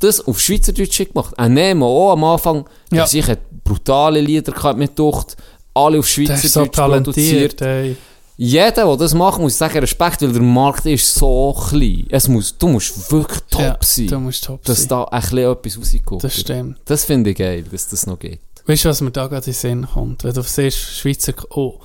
das 0.00 0.20
auf 0.26 0.38
Schweizerdeutsch 0.40 0.98
gemacht 0.98 1.32
haben. 1.38 1.44
Ein 1.44 1.54
Nemo 1.54 1.86
auch 1.86 2.12
am 2.12 2.24
Anfang, 2.24 2.64
Ja. 2.92 3.06
sicher 3.06 3.36
brutale 3.64 4.20
Lieder 4.20 4.52
gehabt 4.52 4.78
mit 4.78 4.98
Ducht, 4.98 5.36
alle 5.74 5.98
auf 6.00 6.06
ist 6.18 6.26
so 6.52 6.64
Schweizerdeutsch 6.64 6.76
produziert. 6.76 7.62
ey. 7.62 7.96
Jeder, 8.36 8.86
der 8.86 8.96
das 8.96 9.14
macht, 9.14 9.40
muss 9.40 9.58
sagen, 9.58 9.78
Respekt, 9.78 10.22
weil 10.22 10.32
der 10.32 10.42
Markt 10.42 10.86
ist 10.86 11.14
so 11.14 11.54
klein. 11.68 12.06
Es 12.10 12.28
muss, 12.28 12.56
du 12.56 12.68
musst 12.68 13.12
wirklich 13.12 13.40
top 13.50 13.60
ja, 13.60 13.78
sein, 13.80 14.06
Du 14.06 14.18
musst 14.20 14.44
top 14.44 14.64
dass 14.64 14.78
sein. 14.78 14.88
da 14.88 15.04
ein 15.04 15.20
bisschen 15.20 15.38
etwas 15.38 15.78
rauskommt. 15.78 16.24
Das 16.24 16.40
stimmt. 16.40 16.78
Das 16.86 17.04
finde 17.04 17.30
ich 17.30 17.36
geil, 17.36 17.64
dass 17.70 17.88
das 17.88 18.06
noch 18.06 18.18
geht. 18.18 18.40
Weißt 18.66 18.84
du, 18.84 18.88
was 18.88 19.00
mir 19.00 19.10
da 19.10 19.26
gerade 19.26 19.46
in 19.46 19.52
den 19.52 19.54
Sinn 19.54 19.86
kommt? 19.92 20.24
Wenn 20.24 20.32
du 20.34 20.42
siehst, 20.42 20.78
Schweizer, 20.78 21.34
oh, 21.50 21.80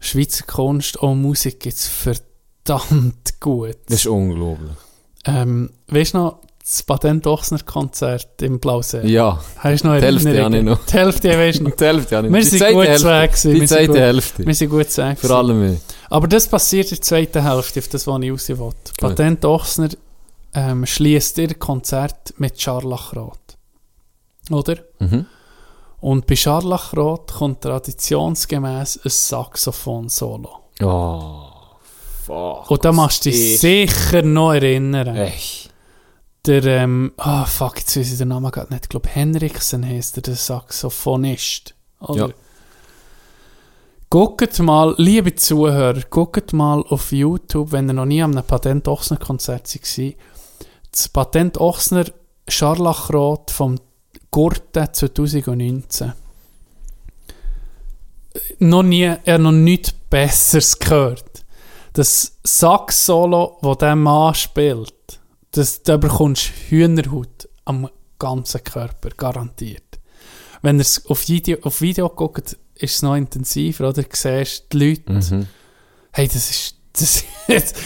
Schweizer 0.00 0.44
Kunst 0.44 0.96
und 0.96 1.22
Musik 1.22 1.60
gibt 1.60 1.76
es 1.76 1.86
verdammt 1.86 3.40
gut. 3.40 3.76
Das 3.86 4.00
ist 4.00 4.06
unglaublich. 4.06 4.72
Ähm, 5.24 5.70
weißt 5.88 6.14
du 6.14 6.18
noch, 6.18 6.38
das 6.64 6.82
Patent-Ochsner-Konzert 6.84 8.40
im 8.42 8.60
Blausee? 8.60 9.06
Ja, 9.06 9.40
Hast 9.58 9.82
du 9.84 9.88
noch 9.88 9.96
Die 9.98 10.02
Hälfte 10.04 10.44
habe 10.44 10.56
ich 10.58 10.62
noch. 10.62 10.78
Die 10.86 10.92
Hälfte 10.92 11.28
weisst 11.38 11.60
du 11.60 11.64
noch. 11.64 11.76
die 11.76 11.84
Hälfte 11.84 12.16
habe 12.16 12.26
ich. 12.28 12.32
Wir 12.32 12.40
Die 12.40 12.46
sind 12.46 12.72
gut 12.72 12.86
Hälfte. 12.86 13.52
Die 13.52 13.60
Wir 13.60 13.66
zweite 13.68 14.00
Hälfte. 14.00 14.46
Wir 14.46 14.54
sind 14.54 14.70
gut 14.70 14.90
zusammen. 14.90 15.16
Vor 15.16 15.30
allem 15.30 15.60
mich. 15.72 15.80
Aber 16.08 16.28
das 16.28 16.46
passiert 16.48 16.86
in 16.90 16.96
der 16.96 17.02
zweiten 17.02 17.42
Hälfte, 17.42 17.80
auf 17.80 17.88
das, 17.88 18.06
was 18.06 18.20
ich 18.22 18.30
raus 18.32 18.48
will. 18.48 18.70
Patent 19.00 19.44
Ochsner 19.44 19.88
ähm, 20.54 20.86
schließt 20.86 21.38
ihr 21.38 21.54
Konzert 21.54 22.34
mit 22.36 22.60
Scharlachrot. 22.60 23.38
Oder? 24.50 24.76
Mhm. 25.00 25.26
Und 26.00 26.26
bei 26.26 26.36
Scharlachrot 26.36 27.32
kommt 27.32 27.62
traditionsgemäß 27.62 29.00
ein 29.04 29.10
Saxophon-Solo. 29.10 30.48
Oh, 30.82 31.42
fuck. 32.26 32.70
Und 32.70 32.84
da 32.84 32.92
machst 32.92 33.24
du 33.24 33.30
dich 33.30 33.58
sicher 33.60 34.22
noch 34.22 34.52
erinnern. 34.52 35.16
Ey. 35.16 35.32
Der, 36.46 36.64
ähm, 36.64 37.12
ah 37.18 37.44
fuck, 37.44 37.78
jetzt 37.78 37.96
weiß 37.96 38.12
ich 38.12 38.18
den 38.18 38.28
Namen 38.28 38.50
gerade 38.50 38.72
nicht. 38.72 38.86
Ich 38.86 38.88
glaube, 38.88 39.08
Henriksen 39.08 39.86
heisst 39.86 40.16
er, 40.16 40.22
der 40.22 40.34
Saxophonist. 40.34 41.74
Oder? 42.00 42.28
Ja. 42.28 42.34
Guckt 44.10 44.58
mal, 44.58 44.94
liebe 44.98 45.34
Zuhörer, 45.36 46.02
guckt 46.10 46.52
mal 46.52 46.82
auf 46.82 47.12
YouTube, 47.12 47.72
wenn 47.72 47.88
ihr 47.88 47.94
noch 47.94 48.04
nie 48.04 48.22
an 48.22 48.36
einem 48.36 48.44
Patent 48.44 48.88
Ochsner 48.88 49.16
Konzert 49.16 49.72
war. 49.74 50.12
Das 50.90 51.08
Patent 51.08 51.58
Ochsner 51.58 52.04
Scharlachrot 52.48 53.50
vom 53.50 53.78
Gurten 54.30 54.92
2019. 54.92 56.12
Noch 58.58 58.82
nie, 58.82 59.02
er 59.02 59.34
hat 59.34 59.40
noch 59.40 59.52
nichts 59.52 59.92
Besseres 59.92 60.78
gehört. 60.78 61.44
Das 61.92 62.38
Sax-Solo, 62.42 63.58
das 63.62 63.78
dieser 63.78 63.96
Mann 63.96 64.34
spielt, 64.34 65.20
das, 65.52 65.82
da 65.82 65.96
bekommst 65.96 66.48
du 66.48 66.52
Hühnerhaut 66.70 67.48
am 67.64 67.88
ganzen 68.18 68.62
Körper, 68.64 69.10
garantiert. 69.10 70.00
Wenn 70.62 70.76
ihr 70.78 70.82
es 70.82 71.06
auf 71.06 71.28
Video, 71.28 71.58
auf 71.62 71.80
Video 71.80 72.08
guckt, 72.08 72.56
ist 72.74 72.94
es 72.96 73.02
noch 73.02 73.16
intensiver, 73.16 73.88
oder? 73.88 74.02
Du 74.02 74.08
siehst 74.12 74.72
die 74.72 74.78
Leute, 74.78 75.12
Mhm. 75.12 75.46
hey, 76.12 76.26
das 76.28 76.50
ist, 76.50 76.76
das 76.92 77.24
ist, 77.48 77.76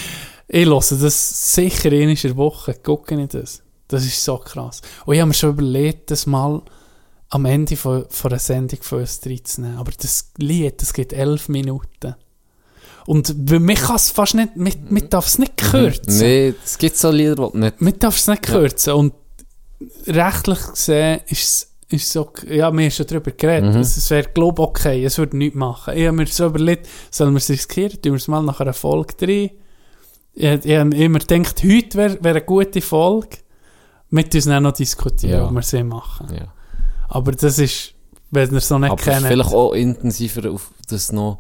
ich 0.49 0.67
höre 0.67 0.81
das 0.81 1.55
sicher 1.55 1.93
in 1.93 2.11
einer 2.11 2.37
Woche, 2.37 2.75
gucke 2.75 3.21
ich 3.21 3.29
das. 3.29 3.63
Das 3.89 4.05
ist 4.05 4.23
so 4.25 4.39
krass. 4.39 4.83
Und 5.05 5.15
ich 5.15 5.21
habe 5.21 5.29
mir 5.29 5.35
schon 5.35 5.51
überlegt, 5.51 6.11
das 6.11 6.27
mal 6.27 6.63
am 7.29 7.45
Ende 7.45 7.77
von, 7.77 8.05
von 8.11 8.31
einer 8.33 8.39
Sendung 8.41 8.83
von 8.83 9.01
uns 9.01 9.21
reinzunehmen. 9.25 9.79
Aber 9.79 9.93
das 9.93 10.33
Lied, 10.39 10.83
das 10.83 10.93
geht 10.93 11.13
elf 11.13 11.49
Minuten. 11.49 12.15
Und 13.07 13.51
man 13.51 13.75
kann 13.77 13.97
es 13.97 14.11
fast 14.11 14.35
nicht, 14.35 14.57
man, 14.57 14.73
man 14.89 15.09
darf 15.09 15.27
es 15.27 15.39
nicht 15.39 15.57
kürzen. 15.57 16.19
Nee, 16.19 16.55
es 16.65 16.77
gibt 16.77 16.97
so 16.97 17.11
Lieder, 17.11 17.51
die 17.53 17.59
nicht... 17.59 17.81
Man 17.81 17.99
darf 17.99 18.17
es 18.17 18.27
nicht 18.27 18.43
kürzen. 18.43 18.93
Und 18.95 19.15
rechtlich 20.07 20.59
gesehen 20.73 21.21
ist 21.29 21.43
es 21.89 22.03
ist 22.03 22.11
so, 22.13 22.29
ja, 22.49 22.73
wir 22.73 22.85
haben 22.85 22.91
schon 22.91 23.07
darüber 23.07 23.31
geredet, 23.31 23.73
Mhm. 23.75 23.81
es, 23.81 23.97
es 23.97 24.11
wäre, 24.11 24.25
glaube 24.35 24.61
ich, 24.61 24.69
okay, 24.69 25.05
es 25.05 25.19
würde 25.19 25.37
nichts 25.37 25.57
machen. 25.57 25.97
Ich 25.97 26.05
habe 26.09 26.17
mir 26.17 26.27
so 26.27 26.47
überlegt, 26.47 26.89
sollen 27.13 27.33
wir 27.33 27.39
es 27.39 27.49
riskieren, 27.49 27.93
tun 28.03 28.13
wir 28.13 28.17
es 28.17 28.27
mal 28.27 28.43
nach 28.43 28.59
einer 28.59 28.73
Folge 28.73 29.15
rein. 29.23 29.51
Ich, 30.35 30.65
ich 30.65 30.77
habe 30.77 30.97
immer 30.97 31.21
gedacht, 31.21 31.63
heute 31.63 31.97
wäre 31.97 32.19
wär 32.25 32.31
eine 32.33 32.43
gute 32.43 32.81
Folge. 32.81 33.39
Mit 34.11 34.35
uns 34.35 34.47
dann 34.47 34.65
noch 34.65 34.73
diskutieren, 34.73 35.39
Ja. 35.41 35.47
ob 35.47 35.53
wir 35.53 35.63
sie 35.63 35.85
machen. 35.85 36.27
Ja. 36.35 36.53
Aber 37.09 37.31
das 37.31 37.59
ist, 37.61 37.95
wenn 38.33 38.53
ihr 38.53 38.61
so 38.61 38.79
nicht 38.81 38.91
Aber 38.91 39.01
kennt, 39.01 39.25
vielleicht 39.27 39.53
auch 39.53 39.73
intensiver 39.73 40.51
auf 40.51 40.73
das 40.89 41.13
noch, 41.13 41.39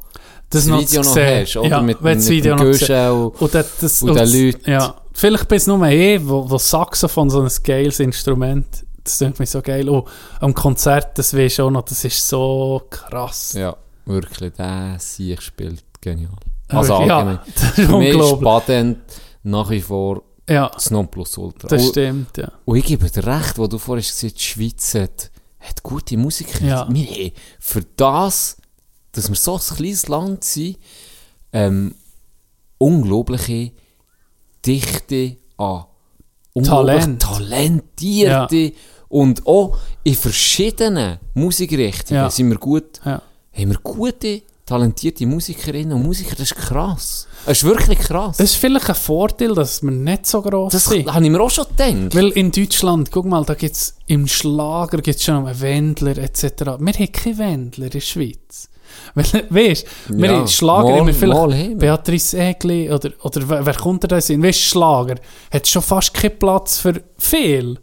das, 0.50 0.62
das 0.62 0.66
noch 0.66 0.81
Video 0.81 1.02
noch 1.02 1.12
sehen. 1.15 1.42
hast, 1.42 1.57
oder? 1.57 1.68
Ja, 1.68 1.81
mit, 1.83 2.02
wenn 2.02 2.10
mit 2.16 2.18
das 2.25 2.28
Video 2.31 2.57
dem. 2.57 2.66
Guschen 2.73 3.10
und- 3.10 3.41
Und, 3.42 3.55
das, 3.55 3.76
das, 3.81 4.02
Und 4.02 4.15
den 4.15 4.28
Leuten. 4.47 4.70
Ja, 4.70 4.94
vielleicht 5.12 5.49
bis 5.49 5.66
nur 5.66 5.83
eh, 5.86 6.20
wo, 6.23 6.49
wo 6.49 6.58
Saxophon 6.58 7.31
so 7.31 7.41
ein 7.42 7.50
geiles 7.62 8.00
Instrument, 8.00 8.66
das 9.02 9.18
klingt 9.18 9.39
mir 9.39 9.47
so 9.47 9.62
geil. 9.62 9.89
Oh, 9.89 10.05
am 10.41 10.52
Konzert, 10.55 11.16
das 11.18 11.34
weisst 11.36 11.58
du 11.58 11.65
auch 11.65 11.70
noch, 11.70 11.83
das 11.83 12.05
ist 12.05 12.26
so 12.28 12.83
krass. 12.91 13.52
Ja, 13.55 13.76
wirklich, 14.05 14.52
der 14.55 14.97
Sieg 14.99 15.42
spielt 15.42 15.84
genial. 16.00 16.31
Aber 16.68 16.78
Also 16.78 16.92
ja, 17.02 17.18
allgemein. 17.18 17.39
das 17.55 17.78
ist 17.78 17.86
Für 17.86 17.99
mich 17.99 18.15
ist 18.16 18.97
nach 19.44 19.70
wie 19.70 19.81
vor 19.81 20.23
Ja, 20.49 20.68
das 20.75 20.91
Nonplusultra. 20.91 21.68
das 21.68 21.86
stimmt, 21.89 22.36
ja. 22.36 22.50
Und 22.65 22.76
ich 22.76 22.84
gebe 22.84 23.08
dir 23.08 23.25
recht, 23.26 23.58
wo 23.58 23.66
du 23.68 23.78
vorhin 23.78 24.02
gesagt 24.05 24.25
hast, 24.25 24.34
die 24.39 24.42
Schweiz 24.42 24.94
hat, 24.94 25.31
hat 25.60 25.83
gute 25.84 26.16
Musiker. 26.16 26.65
Ja. 26.65 26.86
Wir 26.91 27.07
haben 27.07 27.33
für 27.60 27.83
das, 27.97 28.57
dass 29.17 29.28
wir 29.28 29.36
so 29.36 29.55
ein 29.55 29.77
kleines 29.77 30.09
Land 30.09 30.45
sind, 30.45 30.78
ähm, 31.53 31.95
unglaubliche 32.78 33.73
Dichte 34.65 35.36
an 35.57 35.85
Talent. 36.62 37.23
talentierte 37.23 38.73
und 39.09 39.47
auch 39.47 39.78
in 40.05 40.15
verschiedenen 40.15 41.19
Musikrichtungen 41.35 42.23
Ja. 42.25 42.31
sind 42.31 42.49
wir 42.51 42.59
gut, 42.59 43.01
Ja. 43.05 43.23
haben 43.53 43.70
wir 43.70 43.78
gute, 43.83 44.43
talentierte 44.65 45.27
Musikerinnen 45.27 45.93
und 45.93 46.03
Musiker. 46.03 46.31
Das 46.35 46.51
ist 46.51 46.57
krass. 46.57 47.28
Das 47.47 47.59
ist 47.59 47.65
wirklich 47.65 47.99
krass. 48.01 48.36
Das 48.39 48.51
ist 48.51 48.57
vielleicht 48.57 48.89
ein 48.89 48.97
Vorteil, 48.97 49.55
dass 49.55 49.81
wir 49.83 49.93
nicht 49.93 50.27
so 50.27 50.43
gross 50.43 50.73
das 50.73 50.86
sind. 50.86 51.07
habe 51.12 51.25
ich 51.25 51.31
mir 51.31 51.41
auch 51.41 51.51
schon 51.51 51.67
gedacht. 51.77 52.15
Weil 52.17 52.31
in 52.31 52.51
Deutschland, 52.51 53.12
guck 53.12 53.27
mal, 53.27 53.45
da 53.45 53.55
gibt 53.55 53.77
es 53.77 53.95
im 54.09 54.27
Schlager 54.27 54.99
gibt's 55.01 55.23
schon 55.25 55.47
einen 55.47 55.61
Wendler 55.61 56.19
etc. 56.19 56.43
Wir 56.81 56.93
haben 56.95 57.12
keine 57.12 57.39
Wendler 57.39 57.85
in 57.85 57.91
der 57.93 58.01
Schweiz. 58.01 58.69
Weißt 59.15 59.34
du, 59.34 59.42
wir 60.08 60.26
Ja, 60.33 60.47
Schlager, 60.47 60.97
mal- 60.97 61.07
wir 61.07 61.15
vielleicht 61.15 61.70
mal. 61.70 61.75
Beatrice 61.76 62.39
Egli 62.39 62.91
oder, 62.91 63.10
oder 63.23 63.49
wer, 63.49 63.66
wer 63.66 63.75
kommt 63.75 64.10
da 64.10 64.16
in? 64.18 64.42
Weißt 64.42 64.60
du, 64.60 64.65
Schlager 64.65 65.15
hat 65.52 65.66
schon 65.68 65.83
fast 65.83 66.15
keinen 66.15 66.39
Platz 66.39 66.78
für 66.78 67.02
viel. 67.18 67.78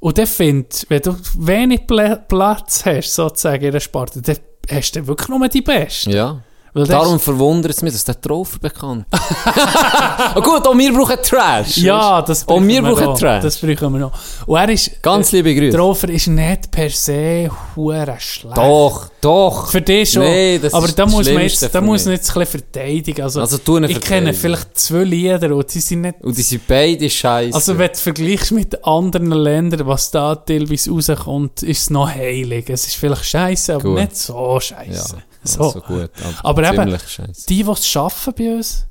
Und 0.00 0.18
der 0.18 0.26
findet, 0.26 0.86
wenn 0.90 1.00
du 1.00 1.16
wenig 1.38 1.86
Pla 1.86 2.16
Platz 2.16 2.84
hast, 2.84 3.14
sozusagen 3.14 3.64
in 3.64 3.72
der 3.72 3.80
Sparte, 3.80 4.20
dann 4.20 4.36
hast 4.70 4.96
du 4.96 5.06
wirklich 5.06 5.28
nur 5.28 5.48
die 5.48 5.62
Besten. 5.62 6.10
Ja. 6.10 6.42
Weil 6.76 6.88
Darum 6.88 7.20
verwundert 7.20 7.70
es 7.70 7.82
mich, 7.82 7.92
dass 7.92 8.02
der 8.02 8.20
Trophäe 8.20 8.58
bekannt 8.58 9.06
oh, 9.12 10.40
Gut, 10.40 10.66
auch 10.66 10.76
wir 10.76 10.92
brauchen 10.92 11.16
Trash. 11.22 11.76
Ja, 11.76 12.20
das 12.20 12.48
Auch 12.48 12.60
wir 12.60 12.82
brauchen 12.82 13.04
noch. 13.04 13.18
Trash. 13.18 13.44
Das 13.44 13.58
brauchen 13.58 13.92
wir 13.92 14.00
noch. 14.00 14.12
Und 14.44 14.56
er 14.56 14.68
ist... 14.70 15.00
Ganz 15.00 15.30
liebe 15.30 15.54
Grüße. 15.54 15.70
Der 15.70 15.84
Offer 15.84 16.08
ist 16.08 16.26
nicht 16.26 16.72
per 16.72 16.90
se 16.90 17.48
hure 17.76 18.16
schlecht. 18.18 18.56
Doch, 18.56 19.08
doch. 19.20 19.68
Für 19.68 19.82
dich 19.82 20.10
schon. 20.10 20.24
Nee, 20.24 20.58
das 20.58 20.74
aber 20.74 20.86
ist 20.86 20.98
da 20.98 21.06
muss 21.06 21.30
man 21.30 21.42
jetzt, 21.42 21.72
da 21.72 21.80
muss 21.80 22.04
man 22.06 22.14
jetzt 22.14 22.30
ein 22.30 22.40
bisschen 22.40 22.60
verteidigen. 22.60 23.22
Also, 23.22 23.40
Also, 23.40 23.58
tu 23.58 23.78
ich 23.78 24.00
kenne 24.00 24.34
vielleicht 24.34 24.76
zwei 24.76 25.04
Lieder 25.04 25.54
und 25.54 25.72
die 25.72 25.80
sind 25.80 26.00
nicht... 26.00 26.24
Und 26.24 26.36
die 26.36 26.42
sind 26.42 26.66
beide 26.66 27.08
scheiße. 27.08 27.54
Also 27.54 27.78
wenn 27.78 27.92
du 27.92 27.98
vergleichst 27.98 28.50
mit 28.50 28.84
anderen 28.84 29.30
Ländern, 29.30 29.86
was 29.86 30.10
da 30.10 30.34
teilweise 30.34 30.90
rauskommt, 30.90 31.62
ist 31.62 31.82
es 31.82 31.90
noch 31.90 32.12
heilig. 32.12 32.68
Es 32.68 32.84
ist 32.84 32.96
vielleicht 32.96 33.26
scheiße, 33.26 33.76
aber 33.76 33.84
Gut. 33.84 34.00
nicht 34.00 34.16
so 34.16 34.54
ja, 34.54 34.60
scheiße. 34.60 35.18
So. 35.44 35.70
so. 35.70 35.80
gut. 35.80 36.10
Aber 36.42 36.64
eben, 36.68 36.76
ziemlich 36.76 37.02
scheiße. 37.08 37.46
Die, 37.48 37.62
die 37.62 37.70
es 37.70 37.96
arbeiten 37.96 38.34
bei 38.36 38.54
uns, 38.56 38.86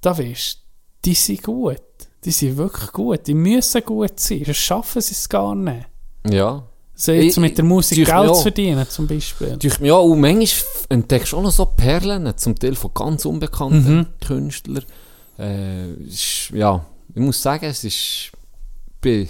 da 0.00 0.16
weißt 0.16 0.62
die 1.04 1.14
sind 1.14 1.42
gut. 1.42 1.76
Die 2.24 2.30
sind 2.32 2.56
wirklich 2.56 2.90
gut. 2.92 3.26
Die 3.26 3.34
müssen 3.34 3.84
gut 3.84 4.18
sein. 4.18 4.42
Das 4.44 4.56
schaffen 4.56 5.00
sie 5.00 5.12
es 5.12 5.28
gar 5.28 5.54
nicht. 5.54 5.86
Ja. 6.28 6.64
So 6.94 7.12
jetzt 7.12 7.36
Ich- 7.36 7.36
mit 7.36 7.56
der 7.58 7.64
Musik 7.64 7.96
Geld 7.98 8.08
ja. 8.08 8.32
zu 8.32 8.42
verdienen, 8.42 8.88
zum 8.88 9.06
Beispiel. 9.06 9.56
Durch 9.58 9.78
ja, 9.80 9.94
und 9.94 10.18
manchmal 10.20 10.48
entdeckst 10.88 11.32
du 11.32 11.36
auch 11.36 11.42
noch 11.42 11.52
so 11.52 11.66
Perlen, 11.66 12.36
zum 12.36 12.58
Teil 12.58 12.74
von 12.74 12.90
ganz 12.94 13.24
unbekannten 13.26 13.98
Mhm. 13.98 14.06
Künstlern. 14.26 14.84
Äh, 15.38 15.92
ist, 16.04 16.50
ja, 16.54 16.84
ich 17.14 17.20
muss 17.20 17.40
sagen, 17.40 17.66
es 17.66 17.84
ist. 17.84 18.32
Bin, 19.00 19.28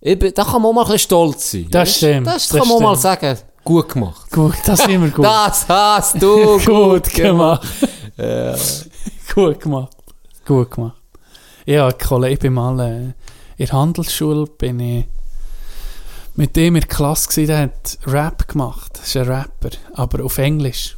ich 0.00 0.18
bin, 0.18 0.32
da 0.32 0.44
kann 0.44 0.62
man 0.62 0.70
auch 0.70 0.72
mal 0.72 0.80
ein 0.82 0.86
bisschen 0.86 0.98
stolz 1.00 1.50
sein. 1.50 1.66
Das 1.70 1.88
Weißt? 1.88 1.96
stimmt, 1.98 2.26
Das, 2.28 2.48
das 2.48 2.58
kann 2.58 2.68
man 2.68 2.82
mal 2.82 2.96
stimmt. 2.96 3.02
sagen. 3.20 3.38
Gut 3.64 3.88
gemacht. 3.90 4.30
Gut, 4.30 4.56
das 4.64 4.80
ist 4.80 4.88
immer 4.88 5.08
gut. 5.08 5.24
Das 5.24 5.68
hast 5.68 6.22
du 6.22 6.58
gut 6.64 7.12
gemacht. 7.12 7.66
gut 9.34 9.60
gemacht. 9.60 9.96
Gut 10.46 10.70
gemacht. 10.70 10.96
Ja, 11.66 11.92
Kollege, 11.92 12.34
ich 12.34 12.38
bin 12.40 12.54
mal 12.54 12.80
äh, 12.80 13.02
in 13.56 13.66
der 13.66 13.72
Handelsschule, 13.72 14.46
bin 14.46 14.80
ich 14.80 15.04
mit 16.36 16.56
dem 16.56 16.76
in 16.76 16.80
der 16.80 16.88
Klasse 16.88 17.28
gewesen, 17.28 17.46
der 17.48 17.58
hat 17.58 17.98
Rap 18.06 18.48
gemacht. 18.48 18.92
Das 18.94 19.08
ist 19.08 19.16
ein 19.16 19.28
Rapper, 19.28 19.70
aber 19.92 20.24
auf 20.24 20.38
Englisch. 20.38 20.96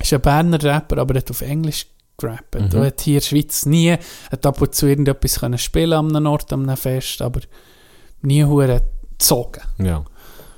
ist 0.00 0.12
ein 0.12 0.20
Berner 0.20 0.62
Rapper, 0.62 0.98
aber 0.98 1.14
er 1.14 1.20
hat 1.20 1.30
auf 1.30 1.40
Englisch 1.40 1.86
gerappt. 2.18 2.54
Mhm. 2.54 2.70
Er 2.72 2.86
hat 2.86 3.00
hier 3.00 3.14
in 3.14 3.20
der 3.20 3.26
Schweiz 3.26 3.66
nie, 3.66 3.96
hat 4.30 4.46
ab 4.46 4.60
und 4.60 4.74
zu 4.74 4.86
irgendetwas 4.86 5.40
können 5.40 5.58
spielen 5.58 5.92
an 5.92 6.16
einem 6.16 6.26
Ort, 6.26 6.52
an 6.52 6.64
einem 6.64 6.76
Fest, 6.76 7.22
aber 7.22 7.40
nie 8.22 8.44
hure 8.44 8.82
gezogen. 9.12 9.62
Ja. 9.78 10.04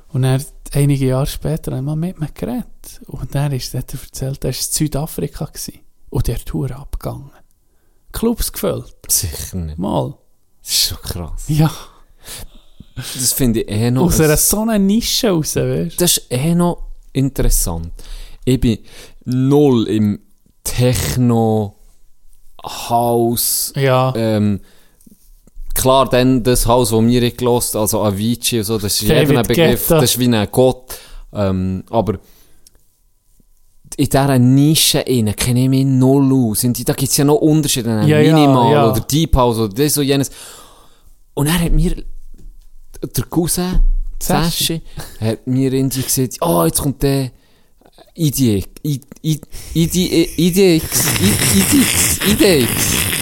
Und 0.08 0.24
er 0.24 0.40
einige 0.72 1.06
Jahre 1.06 1.26
später 1.26 1.76
haben 1.76 1.84
wir 1.86 1.96
mit 1.96 2.18
mir 2.20 2.28
geredet. 2.32 3.00
Und 3.06 3.34
er 3.34 3.52
ist, 3.52 3.74
hat 3.74 3.92
er 3.94 4.00
erzählt, 4.00 4.44
er 4.44 4.48
war 4.50 4.56
in 4.56 4.62
Südafrika 4.62 5.44
gewesen. 5.46 5.80
und 6.10 6.26
der 6.26 6.38
Tour 6.38 6.70
abgegangen. 6.72 7.30
Clubs 8.12 8.52
gefüllt. 8.52 8.94
Sicher 9.08 9.56
nicht. 9.56 9.78
Mal. 9.78 10.14
Das 10.62 10.70
ist 10.72 10.88
schon 10.88 10.98
krass. 10.98 11.44
Ja. 11.48 11.70
Das 12.94 13.32
finde 13.32 13.62
ich 13.62 13.68
eh 13.70 13.90
noch. 13.90 14.04
Aus 14.04 14.20
ein- 14.20 14.26
einer 14.26 14.36
so 14.36 14.60
einer 14.60 14.78
Nische 14.78 15.30
raus, 15.30 15.56
weißt? 15.56 15.98
Das 16.00 16.18
ist 16.18 16.26
eh 16.30 16.54
noch 16.54 16.88
interessant. 17.14 17.90
Ich 18.44 18.60
bin 18.60 18.78
null 19.24 19.88
im 19.88 20.20
Techno, 20.62 21.76
House, 22.62 23.72
Ja. 23.76 24.12
ähm, 24.14 24.60
klar, 25.74 26.08
dann 26.08 26.42
das 26.42 26.66
Haus, 26.66 26.90
das 26.90 27.00
wir 27.06 27.30
gelost, 27.30 27.76
also 27.76 28.02
Avicii 28.02 28.58
und 28.58 28.64
so, 28.64 28.78
das 28.78 29.00
ist 29.00 29.10
David 29.10 29.36
ein 29.36 29.46
Begriff, 29.46 29.88
Guetta. 29.88 30.00
das 30.00 30.10
ist 30.10 30.18
wie 30.18 30.28
ein 30.28 30.48
Gott. 30.50 30.98
Ähm, 31.32 31.84
aber 31.90 32.18
in 33.96 34.06
dieser 34.06 34.38
Nische 34.38 35.00
innen 35.00 35.36
kenne 35.36 35.64
ich 35.64 35.68
mich 35.68 35.84
null 35.84 36.32
aus. 36.32 36.64
Und 36.64 36.88
da 36.88 36.92
gibt 36.94 37.10
es 37.10 37.16
ja 37.16 37.24
noch 37.24 37.36
Unterschiede, 37.36 37.90
Ja, 38.06 38.20
ja, 38.20 38.34
Minimal 38.34 38.72
ja. 38.72 38.90
oder 38.90 39.00
Deep 39.00 39.36
House 39.36 39.58
oder 39.58 39.72
das 39.74 39.96
und 39.98 40.04
jenes. 40.04 40.30
Und 41.34 41.46
er 41.46 41.60
hat 41.60 41.72
mir, 41.72 41.94
der 43.02 43.24
Cousin, 43.24 43.80
Sashi. 44.20 44.80
Hat 45.20 45.46
mir 45.46 45.72
irgendwie 45.72 46.02
gesagt, 46.02 46.38
oh, 46.40 46.64
jetzt 46.64 46.80
kommt 46.80 47.02
der 47.02 47.30
IDX, 48.14 48.68
IDX, 48.82 49.48
IDX, 49.74 51.08
IDX. 52.28 52.70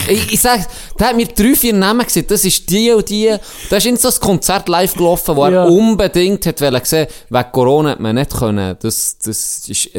Ich, 0.09 0.33
ich 0.33 0.41
sag, 0.41 0.67
der 1.01 1.09
hat 1.09 1.15
mir 1.15 1.25
drei, 1.27 1.55
vier 1.55 1.73
Namen 1.73 2.05
gesagt, 2.05 2.29
das 2.29 2.45
ist 2.45 2.69
die 2.69 2.91
und 2.91 3.09
die. 3.09 3.35
Da 3.71 3.77
ist 3.77 3.87
in 3.87 3.97
so 3.97 4.07
ein 4.09 4.13
Konzert 4.19 4.69
live 4.69 4.93
gelaufen, 4.93 5.35
wo 5.35 5.47
Ja. 5.47 5.63
er 5.63 5.71
unbedingt 5.71 6.45
hat 6.45 6.61
wollen 6.61 6.81
sehen. 6.85 7.07
Wegen 7.29 7.51
Corona 7.51 7.89
hat 7.91 7.99
man 7.99 8.15
nicht 8.15 8.31
können. 8.31 8.77
Das, 8.79 9.17
das 9.17 9.67
ist 9.67 9.89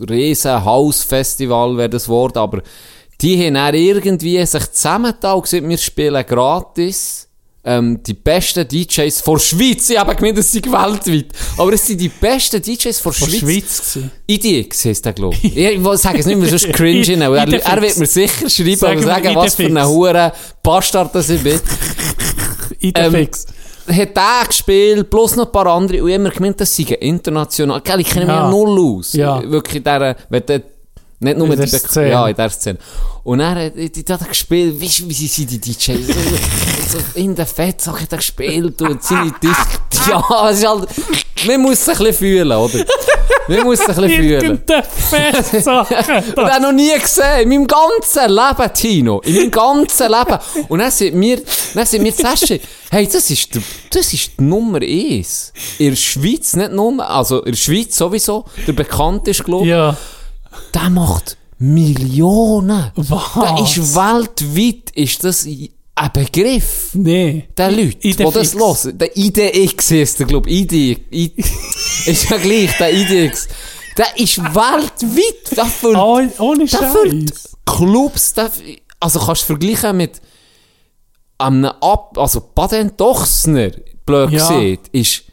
ein 0.00 0.08
riesen 0.08 0.64
Hausfestival, 0.64 1.76
wäre 1.76 1.90
das 1.90 2.08
Wort, 2.08 2.38
aber 2.38 2.62
die 3.20 3.44
haben 3.46 3.54
dann 3.54 3.74
irgendwie 3.74 4.44
sich 4.46 4.72
zusammengetan 4.72 5.34
und 5.36 5.42
gesagt, 5.42 5.68
wir 5.68 5.78
spielen 5.78 6.24
gratis 6.26 7.27
ähm, 7.68 8.02
die 8.02 8.14
besten 8.14 8.66
DJs 8.66 9.20
vor 9.20 9.38
Schweiz. 9.38 9.90
Ich 9.90 9.98
habe 9.98 10.14
gemeint, 10.16 10.38
das 10.38 10.50
sind 10.50 10.66
weltweit. 10.72 11.26
Aber 11.58 11.72
es 11.74 11.86
sind 11.86 12.00
die 12.00 12.08
besten 12.08 12.62
DJs 12.62 12.98
vor 12.98 13.12
Von 13.12 13.28
Schweiz. 13.28 13.40
Schweiz 13.40 13.94
gewesen. 13.94 14.10
IDX 14.26 14.84
heisst 14.86 15.04
der, 15.04 15.12
glaube 15.12 15.36
ich. 15.42 15.54
Ich 15.56 15.82
sagen 16.00 16.18
es 16.18 16.26
nicht 16.26 16.38
mehr, 16.38 16.48
sonst 16.48 16.72
cringe 16.72 17.00
ich 17.00 17.08
ihn. 17.10 17.20
Er, 17.20 17.34
er 17.34 17.82
wird 17.82 17.96
mir 17.98 18.06
sicher 18.06 18.48
schreiben 18.48 18.96
und 18.98 19.02
sagen, 19.04 19.34
was 19.34 19.54
für 19.54 19.66
ein 19.66 19.86
hure 19.86 20.32
Bastard 20.62 21.14
das 21.14 21.28
ich 21.28 21.42
bin. 21.42 21.60
Idefix. 22.80 23.46
Hat 23.86 24.16
der 24.16 24.46
gespielt, 24.46 25.10
plus 25.10 25.36
noch 25.36 25.46
ein 25.46 25.52
paar 25.52 25.66
andere. 25.66 26.02
Und 26.02 26.08
ich 26.08 26.14
habe 26.14 26.24
mir 26.24 26.30
gemeint, 26.30 26.60
das 26.60 26.74
sei 26.76 26.84
international. 26.84 27.80
Gell, 27.82 28.00
ich 28.00 28.08
kenne 28.08 28.26
mich 28.26 28.34
Ja. 28.34 28.50
null 28.50 28.78
aus. 28.98 29.12
Ja. 29.12 29.42
Wirklich 29.50 29.82
dieser, 29.82 30.16
wenn 30.28 30.46
der, 30.46 30.62
nicht 31.20 31.36
nur 31.36 31.50
In 31.50 31.56
der 31.56 31.66
Szene. 31.66 32.10
Ja, 32.10 32.28
in 32.28 32.36
der 32.36 32.50
Szene. 32.50 32.78
Und 33.24 33.40
er 33.40 33.66
hat, 33.66 33.76
die, 33.76 33.90
die 33.90 34.12
hat 34.12 34.20
er 34.20 34.28
gespielt, 34.28 34.80
weißt 34.80 35.00
du, 35.00 35.08
wie 35.08 35.14
sie 35.14 35.26
sind, 35.26 35.50
die 35.50 35.58
DJs? 35.58 36.06
so 36.88 36.98
in 37.14 37.34
der 37.34 37.46
Fettsache 37.46 38.02
hat 38.02 38.12
er 38.12 38.18
gespielt 38.18 38.80
und 38.80 39.02
seine 39.02 39.32
Disc, 39.42 39.80
ja, 40.08 40.48
es 40.50 40.58
ist 40.58 40.66
halt, 40.66 40.88
man 41.46 41.60
muss 41.60 41.84
sich 41.84 41.98
ein 41.98 42.04
bisschen 42.06 42.14
fühlen, 42.14 42.52
oder? 42.52 42.84
Man 43.48 43.62
muss 43.64 43.78
sich 43.78 43.88
ein 43.88 43.94
bisschen 43.94 44.10
fühlen. 44.22 44.42
Irgendeine 44.42 44.82
Festsache. 44.84 46.24
Und 46.36 46.48
er 46.48 46.60
noch 46.60 46.72
nie 46.72 46.92
gesehen. 46.98 47.42
In 47.42 47.48
meinem 47.48 47.66
ganzen 47.66 48.30
Leben, 48.30 48.74
Tino. 48.74 49.20
In 49.20 49.34
meinem 49.36 49.50
ganzen 49.50 50.08
Leben. 50.10 50.38
Und 50.68 50.78
dann 50.80 50.90
sind 50.90 51.18
wir, 51.18 51.40
dann 51.74 51.86
sind 51.86 52.04
wir 52.04 52.12
Session. 52.12 52.60
Hey, 52.90 53.08
das 53.10 53.30
ist, 53.30 53.54
der, 53.54 53.62
das 53.90 54.12
ist 54.12 54.32
die 54.38 54.42
Nummer 54.44 54.80
eins. 54.82 55.52
In 55.78 55.90
der 55.90 55.96
Schweiz 55.96 56.56
nicht 56.56 56.72
nur, 56.72 57.08
also 57.08 57.42
in 57.42 57.52
der 57.52 57.58
Schweiz 57.58 57.96
sowieso. 57.96 58.44
Der 58.66 58.72
bekannt 58.74 59.26
ist, 59.28 59.44
glaube 59.44 59.64
ich. 59.64 59.70
ja. 59.70 59.96
Der 60.74 60.90
macht 60.90 61.36
Millionen. 61.58 62.90
Was? 62.94 63.32
Der 63.34 63.58
ist 63.64 63.94
weltweit, 63.94 64.90
ist 64.94 65.24
das 65.24 65.46
ein 65.46 66.10
Begriff. 66.12 66.90
Nee. 66.94 67.48
Der 67.56 67.70
Leute, 67.72 67.96
die 67.96 68.14
das 68.14 68.54
hören. 68.54 68.98
Der 68.98 69.16
IDX 69.16 69.90
ist 69.90 70.20
der, 70.20 70.26
glaube 70.26 70.48
ich. 70.48 70.72
ID, 70.72 70.72
I, 71.12 71.32
ist 72.06 72.30
ja 72.30 72.36
gleich, 72.36 72.76
der 72.78 72.92
IDX. 72.94 73.48
Der 73.96 74.16
ist 74.16 74.38
weltweit. 74.38 75.56
Der 75.56 75.66
füllt, 75.66 75.96
Oh, 75.96 76.20
ohne 76.38 76.66
der 76.66 76.90
füllt 76.92 77.30
Scheiß. 77.30 77.56
Clubs. 77.66 78.34
Der, 78.34 78.50
also 79.00 79.18
kannst 79.18 79.42
du 79.42 79.46
vergleichen 79.46 79.96
mit 79.96 80.20
einem 81.38 81.64
Ab... 81.80 82.16
Also 82.16 82.40
Baden 82.54 82.96
Dochsner, 82.96 83.70
blöd 84.06 84.30
Ja. 84.30 84.38
gesagt, 84.38 84.88
ist... 84.92 85.24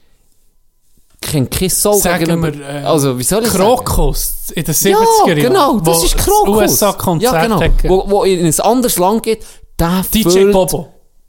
Kennt 1.25 1.49
kein 1.49 1.69
Soul 1.71 1.95
Sagen 1.99 2.43
wir, 2.43 2.53
äh, 2.53 2.83
also, 2.83 3.17
wie 3.17 3.23
soll 3.23 3.43
ich 3.43 3.49
sagen? 3.49 3.63
Krokus 3.63 4.51
in 4.53 4.63
den 4.63 4.73
70er 4.75 4.89
Ja, 4.89 4.99
Jahren. 5.27 5.39
genau, 5.41 5.79
das 5.79 5.99
wo 6.01 6.05
ist 6.05 6.17
Krokus. 6.17 6.57
USA-Konzert 6.71 7.33
Ja, 7.33 7.41
genau. 7.41 7.61
Wo, 7.85 8.09
wo 8.09 8.23
in 8.25 8.45
ein 8.45 8.59
anderes 8.59 8.97
Land 8.97 9.23
geht, 9.23 9.43
der 9.79 10.03
DJ 10.13 10.29
füllt... 10.29 10.51
Bobo. 10.53 10.87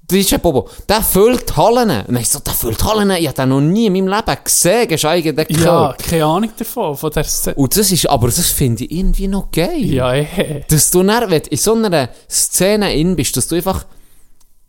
DJ 0.08 0.36
Bobo, 0.36 0.68
der 0.88 1.02
füllt 1.02 1.56
Hallen. 1.56 2.04
Und 2.06 2.16
ich 2.16 2.28
so, 2.28 2.38
der 2.38 2.52
füllt 2.52 2.84
Hallen. 2.84 3.10
Ich 3.12 3.26
habe 3.26 3.36
den 3.36 3.48
noch 3.48 3.60
nie 3.60 3.86
in 3.86 3.92
meinem 3.94 4.08
Leben 4.08 4.36
gesehen, 4.44 4.86
geschweige 4.86 5.34
denn 5.34 5.46
Ja, 5.48 5.96
keine 5.98 6.24
Ahnung 6.26 6.50
davon, 6.56 6.96
von 6.96 7.10
der. 7.10 7.24
Und 7.56 7.76
das 7.76 7.90
ist, 7.90 8.08
aber 8.08 8.26
das 8.28 8.38
finde 8.50 8.84
ich 8.84 8.92
irgendwie 8.92 9.26
noch 9.28 9.50
geil. 9.50 9.84
Ja, 9.84 10.14
eh. 10.14 10.64
Dass 10.68 10.90
du 10.90 11.02
dann, 11.02 11.28
wenn 11.30 11.42
du 11.42 11.48
in 11.50 11.56
so 11.56 11.74
einer 11.74 12.08
Szene 12.30 12.94
in 12.94 13.16
bist, 13.16 13.36
dass 13.36 13.48
du 13.48 13.56
einfach, 13.56 13.86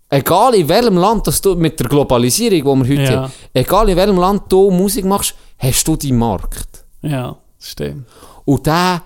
egal 0.10 0.56
in 0.56 0.68
welchem 0.70 0.98
Land, 0.98 1.28
dass 1.28 1.42
du 1.42 1.56
mit 1.56 1.80
der 1.80 1.88
Globalisierung, 1.88 2.84
die 2.84 2.90
wir 2.90 3.02
heute 3.02 3.12
Ja. 3.14 3.22
haben, 3.24 3.32
egal 3.54 3.90
in 3.90 3.98
welchem 3.98 4.18
Land 4.18 4.44
du 4.50 4.70
Musik 4.72 5.06
machst, 5.06 5.34
hast 5.58 5.88
du 5.88 5.96
deinen 5.96 6.18
Markt. 6.18 6.86
Ja, 7.02 7.36
stimmt. 7.60 8.06
Und 8.46 8.66
der, 8.66 9.02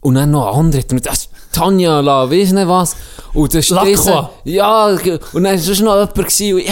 und 0.00 0.14
dann 0.14 0.30
noch 0.30 0.56
andere, 0.56 0.82
mit 0.92 1.06
das 1.06 1.28
Tanja, 1.52 2.00
la, 2.00 2.30
weiss 2.30 2.52
nicht 2.52 2.66
was. 2.68 2.96
Und 3.34 3.54
das 3.54 3.66
ist 3.70 3.70
Ja, 4.44 4.86
und 4.86 5.04
dann 5.34 5.44
war 5.44 5.84
noch 5.84 5.94
jemand, 5.94 6.14
gewesen, 6.14 6.54
und 6.54 6.62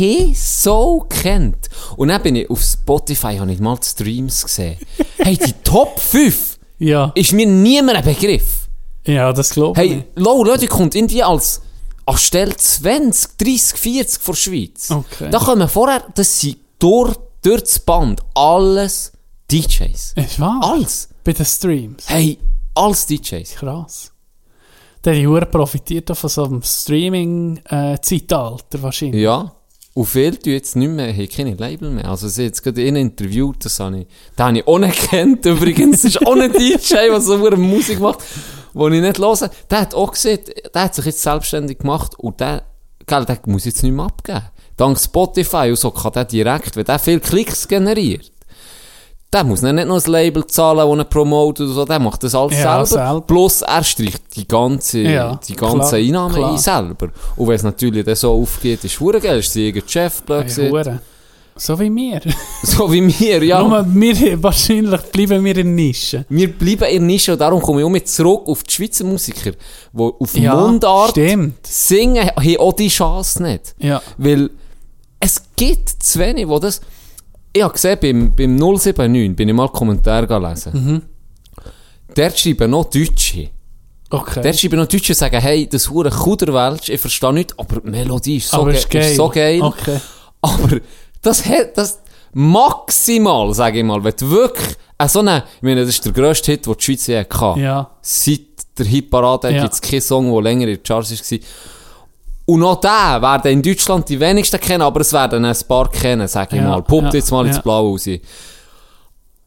ich 0.00 0.38
so 0.40 1.06
kennt. 1.08 1.68
Und 1.96 2.08
dann 2.08 2.22
bin 2.22 2.36
ich 2.36 2.48
auf 2.50 2.60
Spotify, 2.62 3.36
habe 3.38 3.50
ich 3.52 3.58
mal 3.58 3.76
die 3.76 3.86
Streams 3.86 4.42
gesehen. 4.44 4.76
hey, 5.18 5.36
die 5.36 5.52
Top 5.64 5.98
5 5.98 6.58
Ja, 6.78 7.10
ist 7.14 7.32
mir 7.32 7.46
niemand 7.46 7.98
ein 7.98 8.04
Begriff. 8.04 8.68
ja, 9.04 9.32
das 9.32 9.50
glaube 9.50 9.82
ich. 9.82 9.90
Hey, 9.90 10.04
Low 10.14 10.44
Leute 10.44 10.66
kommt 10.68 10.94
irgendwie 10.94 11.22
als, 11.22 11.62
als 12.08 12.22
Stelle 12.22 12.56
20, 12.56 13.36
30, 13.36 13.78
40 13.78 14.22
vor 14.22 14.34
der 14.34 14.40
Schweiz. 14.40 14.90
Okay. 14.90 15.28
Da 15.30 15.38
kommen 15.38 15.68
vorher, 15.68 16.02
das 16.14 16.40
sind 16.40 16.56
durch, 16.78 17.14
durch 17.42 17.60
das 17.60 17.78
Band 17.80 18.22
alles 18.34 19.12
DJs. 19.50 20.14
Ist 20.16 20.40
wahr? 20.40 20.58
Alles. 20.62 21.10
Bei 21.22 21.34
den 21.34 21.44
Streams. 21.44 22.08
Hey, 22.08 22.38
alles 22.74 23.04
DJs. 23.06 23.56
Krass. 23.56 24.10
Der 25.04 25.20
Jure 25.20 25.44
profitiert 25.46 26.10
auch 26.10 26.16
von 26.16 26.30
so 26.30 26.44
einem 26.44 26.62
Streaming-Zeitalter 26.62 28.82
wahrscheinlich. 28.82 29.22
Ja. 29.22 29.52
Und 29.92 30.06
viele 30.06 30.38
tun 30.38 30.52
jetzt 30.52 30.76
nicht 30.76 30.90
mehr, 30.90 31.12
haben 31.12 31.28
keine 31.28 31.54
Label 31.54 31.90
mehr. 31.90 32.08
Also, 32.08 32.28
sie 32.28 32.42
hat 32.42 32.50
jetzt 32.50 32.62
gerade 32.62 32.86
einen 32.86 32.96
interviewt, 32.96 33.64
das 33.64 33.80
habe 33.80 34.00
ich, 34.00 34.06
den 34.38 34.44
habe 34.44 34.58
ich 34.58 34.66
auch 34.66 34.78
nicht 34.78 34.96
kennt, 35.10 35.44
übrigens. 35.44 36.02
Das 36.02 36.14
ist 36.14 36.26
auch 36.26 36.36
ein 36.36 36.52
DJ, 36.52 36.94
der 36.94 37.20
so 37.20 37.34
eine 37.34 37.56
Musik 37.56 38.00
macht, 38.00 38.20
die 38.78 38.96
ich 38.96 39.02
nicht 39.02 39.18
höre. 39.18 39.50
Der 39.70 39.80
hat 39.80 39.94
auch 39.94 40.12
gesehen, 40.12 40.40
der 40.74 40.82
hat 40.82 40.94
sich 40.94 41.04
jetzt 41.04 41.22
selbstständig 41.22 41.78
gemacht 41.78 42.18
und 42.18 42.40
der, 42.40 42.62
gell, 43.06 43.24
der 43.24 43.38
muss 43.46 43.64
jetzt 43.64 43.82
nicht 43.82 43.92
mehr 43.92 44.06
abgeben. 44.06 44.42
Dank 44.76 44.98
Spotify 44.98 45.70
und 45.70 45.76
so 45.78 45.90
kann 45.90 46.12
der 46.12 46.24
direkt, 46.24 46.76
wenn 46.76 46.84
der 46.84 46.98
viele 46.98 47.20
Klicks 47.20 47.66
generiert, 47.66 48.30
der 49.32 49.44
muss 49.44 49.60
dann 49.60 49.74
nicht 49.74 49.88
noch 49.88 50.02
ein 50.02 50.10
Label 50.10 50.46
zahlen, 50.46 50.88
das 50.88 50.98
er 50.98 51.04
promotet 51.04 51.66
oder 51.66 51.74
so, 51.74 51.84
der 51.84 51.98
macht 51.98 52.22
das 52.22 52.34
alles 52.34 52.54
Ja, 52.58 52.84
selber. 52.84 53.04
selber. 53.04 53.20
Plus 53.26 53.60
er 53.62 53.84
streicht 53.84 54.36
die 54.36 54.48
ganze, 54.48 55.00
Ja, 55.00 55.38
die 55.46 55.54
ganze 55.54 55.96
klar. 56.36 56.52
ein 56.52 56.58
selber. 56.58 57.08
Und 57.36 57.48
wenn 57.48 57.56
es 57.56 57.62
natürlich 57.62 58.04
dann 58.06 58.14
so 58.16 58.40
aufgeht, 58.40 58.82
ist 58.84 58.98
es 58.98 59.20
geil, 59.20 59.40
ist 59.40 59.52
sie 59.52 59.82
Chef, 59.86 60.22
blöd. 60.22 60.46
Hure. 60.56 61.00
So 61.58 61.78
wie 61.78 61.94
wir. 61.94 62.20
So 62.62 62.90
wie 62.92 63.06
wir, 63.20 63.42
ja. 63.44 63.62
Nur 63.62 63.84
wir, 63.94 64.42
wahrscheinlich 64.42 65.00
bleiben 65.12 65.44
wir 65.44 65.56
in 65.58 65.74
Nische. 65.74 66.24
wir 66.28 66.52
bleiben 66.52 66.84
in 66.84 66.98
der 66.98 67.00
Nische 67.06 67.32
und 67.32 67.40
darum 67.40 67.60
komme 67.62 67.80
ich 67.80 67.86
auch 67.86 67.90
mit 67.90 68.08
zurück 68.08 68.42
auf 68.46 68.62
die 68.64 68.72
Schweizer 68.72 69.04
Musiker, 69.04 69.52
die 69.92 69.98
auf 70.20 70.36
Ja, 70.36 70.54
Mundart 70.56 71.10
stimmt. 71.10 71.66
singen, 71.66 72.26
haben 72.28 72.56
auch 72.58 72.72
die 72.72 72.88
Chance 72.88 73.42
nicht. 73.42 73.74
Ja. 73.78 74.02
Weil 74.16 74.50
es 75.20 75.42
gibt 75.56 75.88
zu 76.02 76.18
wenig, 76.18 76.48
wo 76.48 76.58
das... 76.58 76.80
Ich 77.52 77.62
habe 77.62 77.72
gesehen, 77.72 77.98
beim, 78.00 78.34
beim 78.36 78.56
079 78.56 79.34
bin 79.36 79.48
ich 79.48 79.54
mal 79.54 79.68
Kommentare 79.68 80.26
gelesen. 80.26 80.72
Mhm. 80.74 81.02
Dort 82.14 82.38
schreiben 82.38 82.70
noch 82.70 82.84
Deutsche. 82.90 83.50
Okay. 84.10 84.40
Dort 84.42 84.58
schreiben 84.58 84.78
noch 84.78 84.86
Deutsche 84.86 85.12
und 85.12 85.16
sagen, 85.18 85.40
hey, 85.40 85.68
das 85.68 85.90
hure 85.90 86.10
Kuderwelsch, 86.10 86.88
ich 86.88 87.00
verstehe 87.00 87.32
nicht, 87.32 87.54
aber 87.58 87.80
die 87.80 87.90
Melodie 87.90 88.36
ist 88.38 88.50
so, 88.50 88.64
ge 88.64 88.74
ist 88.74 88.90
geil. 88.90 89.02
ist 89.10 89.16
so 89.16 89.28
geil. 89.28 89.62
Okay. 89.62 89.98
Aber 90.40 90.76
das 91.22 91.44
hat, 91.44 91.76
das 91.76 92.00
maximal, 92.32 93.52
sage 93.54 93.78
ich 93.78 93.84
mal, 93.84 94.02
wenn 94.02 94.14
du 94.18 94.30
wirklich, 94.30 94.76
äh, 94.98 95.08
so 95.08 95.20
eine, 95.20 95.44
ich 95.56 95.62
meine, 95.62 95.80
das 95.80 95.90
ist 95.90 96.04
der 96.04 96.12
grösste 96.12 96.52
Hit, 96.52 96.66
den 96.66 96.74
die 96.76 96.82
Schweiz 96.84 97.06
je 97.06 97.18
hatte. 97.18 97.60
Ja. 97.60 97.90
Seit 98.02 98.40
der 98.78 98.86
Hitparade 98.86 99.50
Ja. 99.50 99.62
gibt 99.62 99.74
es 99.74 99.80
keinen 99.80 100.00
Song, 100.00 100.30
der 100.32 100.42
länger 100.42 100.62
in 100.68 100.74
den 100.74 100.82
Charts 100.82 101.10
war. 101.32 101.38
Und 102.46 102.60
noch 102.60 102.80
den 102.80 102.90
werden 102.90 103.52
in 103.52 103.62
Deutschland 103.62 104.08
die 104.08 104.18
wenigsten 104.18 104.58
kennen, 104.60 104.82
aber 104.82 105.00
es 105.02 105.12
werden 105.12 105.44
ein 105.44 105.56
paar 105.68 105.90
kennen, 105.90 106.26
sage 106.28 106.56
ich 106.56 106.62
Ja, 106.62 106.68
mal. 106.68 106.82
Pumpt 106.82 107.12
ja, 107.12 107.18
jetzt 107.18 107.30
mal 107.30 107.46
ins. 107.46 107.60
Blau 107.60 107.90
raus. 107.90 108.08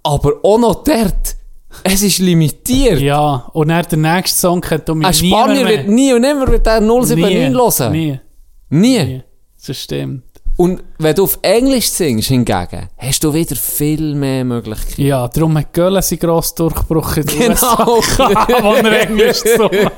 Aber 0.04 0.34
auch 0.44 0.58
noch 0.60 0.84
dort, 0.84 1.36
es 1.84 2.02
ist 2.04 2.20
limitiert. 2.20 3.00
Ja. 3.00 3.50
Und 3.54 3.70
dann 3.70 3.86
der 3.90 3.98
nächste 3.98 4.40
Song 4.40 4.62
kennt 4.62 4.88
mich 4.96 5.08
Ein 5.08 5.14
Spanier 5.14 5.68
wird 5.68 5.88
nie 5.88 6.14
und 6.14 6.22
nimmer 6.22 6.48
mit 6.48 6.66
der 6.66 6.80
079 6.82 7.54
hören. 7.80 7.92
Nie. 7.92 8.20
Nie. 8.70 9.04
Nie. 9.04 9.24
Das 9.66 9.78
stimmt. 9.78 10.24
Und 10.62 10.84
wenn 11.00 11.16
du 11.16 11.24
auf 11.24 11.40
Englisch 11.42 11.90
singst 11.90 12.28
hingegen, 12.28 12.88
hast 12.96 13.24
du 13.24 13.34
wieder 13.34 13.56
viel 13.56 14.14
mehr 14.14 14.46
Möglichkeiten. 14.46 15.02
Ja, 15.02 15.28
darum 15.28 15.58
hat 15.58 15.74
Göller 15.74 16.04
seinen 16.04 16.20
grossen 16.20 16.56
Durchbruch 16.58 17.18
in 17.18 17.26
den 17.26 17.40
Genau. 17.40 17.98
USA 17.98 18.62
wo 18.62 18.74
er 18.76 19.02
Englisch 19.10 19.42
gesungen 19.42 19.90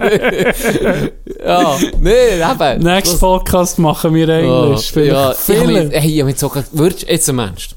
Ja, 1.46 1.78
nee, 2.00 2.36
eben. 2.42 2.82
Nächsten 2.82 3.20
Podcast 3.20 3.78
machen 3.78 4.14
wir 4.14 4.30
Englisch. 4.30 4.96
Ja, 4.96 5.04
ja, 5.04 5.32
ich 5.34 5.38
viele. 5.38 5.94
ich 5.98 6.20
hab 6.22 6.26
mich 6.28 6.40
sogar, 6.40 6.64
würdest, 6.72 7.10
jetzt 7.10 7.28
Ernst. 7.28 7.76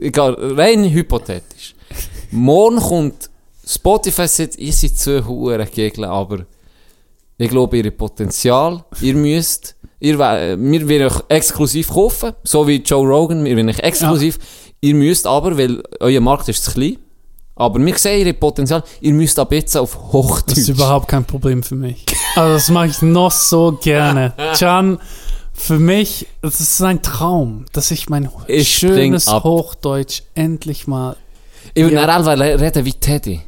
Egal, 0.00 0.34
rein 0.56 0.90
hypothetisch. 0.90 1.76
Morgen 2.32 2.80
kommt 2.80 3.30
Spotify 3.64 4.26
sagt, 4.26 4.56
ihr 4.58 4.72
seid 4.72 4.98
zu 4.98 5.24
hure 5.24 5.64
Gegner, 5.66 6.10
aber 6.10 6.46
ich 7.38 7.48
glaube, 7.48 7.76
ihr 7.76 7.90
Potenzial, 7.92 8.82
ihr 9.00 9.14
müsst, 9.14 9.75
ihr, 10.00 10.18
wir 10.18 10.88
werden 10.88 11.06
euch 11.06 11.22
exklusiv 11.28 11.88
kaufen, 11.88 12.32
so 12.42 12.66
wie 12.66 12.76
Joe 12.76 13.06
Rogan, 13.06 13.44
wir 13.44 13.56
werden 13.56 13.68
euch 13.68 13.80
exklusiv, 13.80 14.38
ihr 14.80 14.94
müsst 14.94 15.26
aber, 15.26 15.56
weil 15.56 15.82
euer 16.00 16.20
Markt 16.20 16.48
ist 16.48 16.64
zu 16.64 16.72
klein, 16.72 16.98
aber 17.54 17.78
wir 17.78 17.96
sehen 17.96 18.26
ihr 18.26 18.32
Potenzial, 18.34 18.82
ihr 19.00 19.14
müsst 19.14 19.38
ab 19.38 19.52
jetzt 19.52 19.76
auf 19.76 20.12
Hochdeutsch. 20.12 20.50
Das 20.50 20.58
ist 20.58 20.68
überhaupt 20.68 21.08
kein 21.08 21.24
Problem 21.24 21.62
für 21.62 21.74
mich. 21.74 22.04
Also 22.34 22.54
das 22.54 22.68
mache 22.68 22.88
ich 22.88 23.00
noch 23.00 23.32
so 23.32 23.78
gerne. 23.82 24.34
Can, 24.58 24.98
für 25.54 25.78
mich, 25.78 26.26
das 26.42 26.60
ist 26.60 26.82
ein 26.82 27.00
Traum, 27.00 27.64
dass 27.72 27.90
ich 27.90 28.10
mein 28.10 28.28
Ich 28.46 28.68
schönes. 28.68 29.26
Hochdeutsch 29.26 30.22
endlich 30.34 30.86
mal... 30.86 31.16
ich 31.74 31.82
Ja. 31.84 31.88
ja. 31.88 32.14
reden 32.16 32.84
wie 32.84 32.92
Teddy. 32.92 33.40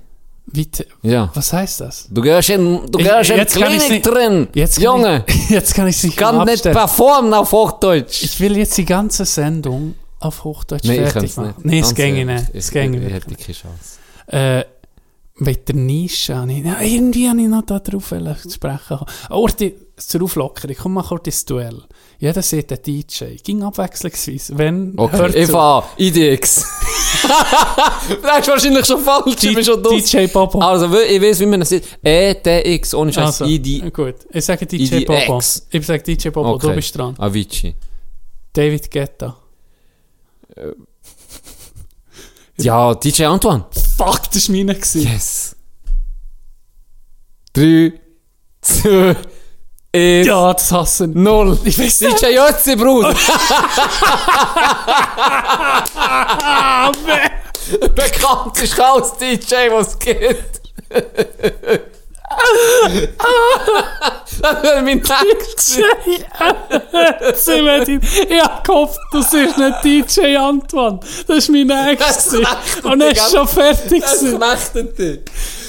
Wie, 0.52 0.68
Ja. 1.02 1.30
was 1.34 1.52
heißt 1.52 1.80
das? 1.82 2.08
Du 2.10 2.20
gehst 2.22 2.48
in, 2.50 2.80
du 2.90 2.98
Ich- 2.98 3.06
gehst 3.06 3.30
in 3.30 3.62
Klinik 3.62 3.90
nicht- 3.90 4.06
drin. 4.06 4.48
Jetzt 4.54 4.76
kann 4.76 4.84
Junge, 4.84 5.24
Ich, 5.26 5.50
jetzt 5.50 5.74
kann 5.74 5.86
ich 5.88 6.02
nicht 6.02 6.16
kann 6.16 6.44
nicht 6.46 6.62
performen 6.62 7.34
auf 7.34 7.52
Hochdeutsch. 7.52 8.22
Ich 8.22 8.40
will 8.40 8.56
jetzt 8.56 8.76
die 8.78 8.84
ganze 8.84 9.24
Sendung 9.24 9.94
auf 10.20 10.44
Hochdeutsch 10.44 10.84
nee, 10.84 11.04
ich 11.04 11.10
fertig 11.10 11.36
machen. 11.36 11.54
nicht. 11.58 11.64
Nee, 11.64 11.80
es 11.80 11.94
ginge 11.94 12.24
nicht. 12.24 12.48
Ich, 12.50 12.54
Es 12.56 12.70
ginge 12.70 12.96
ich, 12.96 13.02
ich 13.04 13.12
nicht. 13.12 13.14
hätte 13.14 13.34
keine 13.34 13.54
Chance. 13.54 13.98
Äh, 14.26 14.64
mit 15.40 15.68
der 15.68 15.76
Nische 15.76 16.34
habe 16.36 16.52
ich, 16.52 16.64
ja, 16.64 16.80
irgendwie 16.80 17.28
habe 17.28 17.40
ich 17.40 17.46
noch 17.46 17.62
da 17.62 17.78
drauf 17.78 18.10
wollen 18.10 18.36
zu 18.42 18.50
sprechen. 18.50 18.98
Orti, 19.30 19.74
zur 19.96 20.22
Auflockerung, 20.22 20.74
komm 20.80 20.94
mal 20.94 21.04
kurz 21.04 21.26
ins 21.26 21.44
Duell. 21.44 21.82
Jeder 22.20 22.42
sieht 22.42 22.72
einen 22.72 22.82
DJ, 22.82 23.36
ging 23.44 23.62
abwechslungsweise. 23.62 24.58
Wenn, 24.58 24.92
Okay, 24.98 25.46
fahre 25.46 25.84
IDX. 25.98 26.64
das 28.22 28.40
ist 28.40 28.48
wahrscheinlich 28.48 28.86
schon 28.86 29.00
falsch, 29.00 29.36
ich 29.40 29.54
bin 29.54 29.64
schon 29.64 29.80
dumm. 29.82 29.96
DJ 30.02 30.26
Bobo. 30.26 30.58
Also, 30.58 30.86
ich 30.98 31.22
weiß, 31.22 31.38
wie 31.40 31.46
man 31.46 31.60
das 31.60 31.68
sieht. 31.68 31.84
EDX, 32.02 32.92
ohne 32.94 33.12
Scheiß, 33.12 33.42
Also, 33.42 33.44
ID. 33.44 33.94
Gut, 33.94 34.16
ich 34.32 34.44
sage 34.44 34.66
DJ 34.66 34.96
IDX. 34.96 35.06
Bobo. 35.06 35.40
Ich 35.70 35.86
sage 35.86 36.02
DJ 36.02 36.28
Bobo, 36.30 36.50
Okay. 36.54 36.66
du 36.68 36.74
bist 36.74 36.98
dran. 36.98 37.14
Avicii. 37.18 37.76
David 38.52 38.90
Guetta. 38.90 39.36
Ja, 42.56 42.94
DJ 42.94 43.24
Antoine. 43.26 43.64
Fuck, 43.96 44.30
das 44.32 44.48
war 44.48 44.56
meine. 44.56 44.74
gewesen. 44.74 45.02
Yes. 45.02 45.54
Drei, 47.52 47.92
zwei, 48.60 49.16
eins, 49.94 50.26
Ja, 50.26 50.52
das 50.52 50.70
hassen 50.72 51.12
null. 51.22 51.58
Ich 51.64 51.78
weiß 51.78 51.98
DJ 51.98 52.26
Jötzi, 52.34 52.76
Bruder. 52.76 53.14
Ah, 56.00 56.90
Bekannteste 57.94 58.84
als 58.84 59.12
DJ, 59.18 59.54
was 59.70 59.88
es 59.88 59.98
gibt. 59.98 60.60
das 64.40 64.62
wäre 64.62 64.82
mein 64.82 65.02
Text. 65.02 65.78
Werden- 65.78 66.24
Ich 68.28 68.40
hab 68.42 68.64
gehofft, 68.64 68.98
das 69.12 69.32
ist 69.34 69.58
nicht 69.58 69.84
DJ 69.84 70.36
Antoine. 70.36 71.00
Das 71.26 71.48
war 71.48 71.64
mein 71.64 71.96
knackt 71.96 72.84
Und 72.84 73.00
er 73.02 73.10
ist 73.12 73.30
schon 73.30 73.48
fertig. 73.48 74.02
Das 74.02 74.20
knechtet 74.20 74.98
dich. 74.98 75.20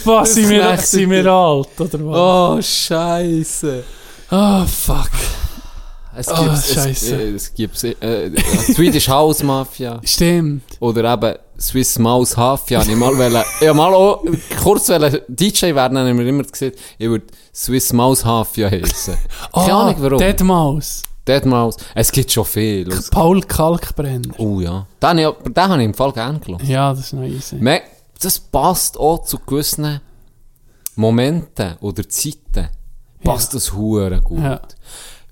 Was, 0.05 0.33
sind 0.33 0.49
wir, 0.49 0.77
sind 0.77 1.09
wir 1.09 1.25
alt, 1.27 1.67
oder 1.79 1.99
was? 2.05 2.17
Oh, 2.17 2.59
Scheiße. 2.61 3.83
Oh, 4.31 4.63
fuck. 4.65 5.09
Es 6.15 6.27
Oh, 6.27 6.35
gibt, 6.43 6.53
es, 6.53 6.73
Scheisse. 6.73 7.15
äh, 7.15 7.29
es 7.35 7.53
gibt 7.53 7.83
äh, 7.83 7.91
äh, 8.25 8.41
Swedish 8.73 9.07
House 9.07 9.41
Mafia 9.43 10.01
Stimmt. 10.03 10.63
oder 10.79 11.13
eben 11.13 11.35
Swiss 11.59 11.97
Mouse 11.99 12.35
Mafia. 12.35 12.81
Ich 12.81 12.95
mal 12.95 13.15
wollen, 13.17 13.43
ja 13.61 13.73
mal 13.73 13.93
auch 13.93 14.23
kurz 14.61 14.89
wollen 14.89 15.21
DJ 15.27 15.73
werden, 15.75 15.97
haben 15.97 16.17
wir 16.17 16.27
immer 16.27 16.43
gesagt, 16.43 16.77
ich 16.97 17.07
würde 17.07 17.27
Swiss 17.53 17.93
Mouse 17.93 18.25
Mafia 18.25 18.69
heißen. 18.69 19.15
Keine 19.53 19.73
Ah, 19.73 19.81
Ahnung 19.83 19.95
warum. 19.99 20.17
Dead 20.17 20.41
Mouse. 20.41 21.03
Dead 21.27 21.45
Mouse. 21.45 21.77
Es 21.95 22.11
gibt 22.11 22.31
schon 22.31 22.45
viel. 22.45 22.89
Paul 23.11 23.41
Kalkbrenner. 23.43 24.33
Oh 24.39 24.59
ja. 24.59 24.87
Den, 25.01 25.09
habe 25.25 25.37
ich- 25.45 25.53
den 25.53 25.63
habe 25.63 25.79
ich 25.81 25.85
im 25.85 25.93
Fall 25.93 26.11
gerne 26.11 26.39
gelassen. 26.39 26.65
Ja, 26.67 26.89
das 26.91 26.99
ist 27.05 27.13
noch 27.13 27.23
easy. 27.23 27.55
Me- 27.55 27.81
Das 28.19 28.39
passt 28.39 28.97
auch 28.99 29.23
zu 29.23 29.37
gewissen 29.39 30.01
Momenten 30.95 31.75
oder 31.81 32.07
Zeiten. 32.09 32.69
Passt 33.23 33.53
das 33.53 33.73
hure 33.73 34.21
gut. 34.21 34.39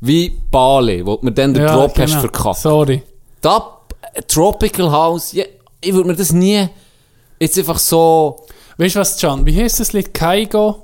Wie 0.01 0.30
Bali, 0.51 1.06
wo 1.06 1.16
du 1.16 1.25
mir 1.25 1.32
dann 1.32 1.53
den 1.53 1.66
Drop 1.66 1.98
hast 1.98 2.09
genau. 2.09 2.19
verkackt. 2.19 2.57
Sorry. 2.57 3.03
Da, 3.41 3.80
äh, 4.14 4.22
Tropical 4.24 4.91
House, 4.91 5.33
ich 5.33 5.93
würde 5.93 6.09
mir 6.09 6.16
das 6.16 6.32
nie 6.32 6.67
jetzt 7.40 7.57
einfach 7.57 7.80
so 7.80 8.45
Weißt 8.77 8.95
du 8.95 8.99
was, 8.99 9.17
Can? 9.19 9.45
Wie 9.45 9.59
heißt 9.59 9.80
das 9.80 9.93
Lied? 9.93 10.14
Kaigo? 10.14 10.83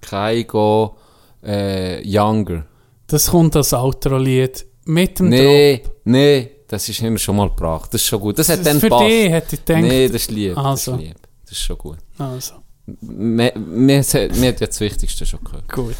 Kaigo 0.00 0.96
äh, 1.44 2.00
Younger. 2.02 2.64
Das 3.06 3.30
kommt 3.30 3.54
als 3.56 3.74
Outro-Lied. 3.74 4.64
Mit 4.86 5.18
dem 5.18 5.28
Nee, 5.28 5.82
nee, 6.04 6.50
das 6.66 6.88
ist 6.88 7.02
immer 7.02 7.18
schon 7.18 7.36
mal 7.36 7.48
gebracht. 7.50 7.92
Das 7.92 8.00
ist 8.00 8.08
schon 8.08 8.20
gut. 8.20 8.38
Das 8.38 8.48
hat 8.48 8.60
Das 8.60 8.64
dann 8.64 8.76
ist 8.76 8.80
für 8.80 8.88
gepasst. 8.88 9.04
dich, 9.06 9.30
hätte 9.30 9.54
ich 9.54 9.64
gedacht. 9.64 9.82
Nee, 9.82 10.08
das 10.08 10.16
ist 10.22 10.30
lieb. 10.30 10.56
Also. 10.56 10.92
Das 10.92 11.00
ist 11.00 11.06
lieb. 11.06 11.16
Das 11.44 11.52
ist 11.52 11.58
schon 11.58 11.78
gut. 11.78 11.98
Drop. 12.18 12.24
Also, 12.24 12.54
Mir, 13.00 13.52
mir, 13.56 14.04
mir 14.04 14.48
hat 14.48 14.60
ja 14.60 14.66
das 14.66 14.80
Wichtigste 14.80 15.26
schon 15.26 15.42
gehört. 15.44 15.68
gut. 15.72 15.96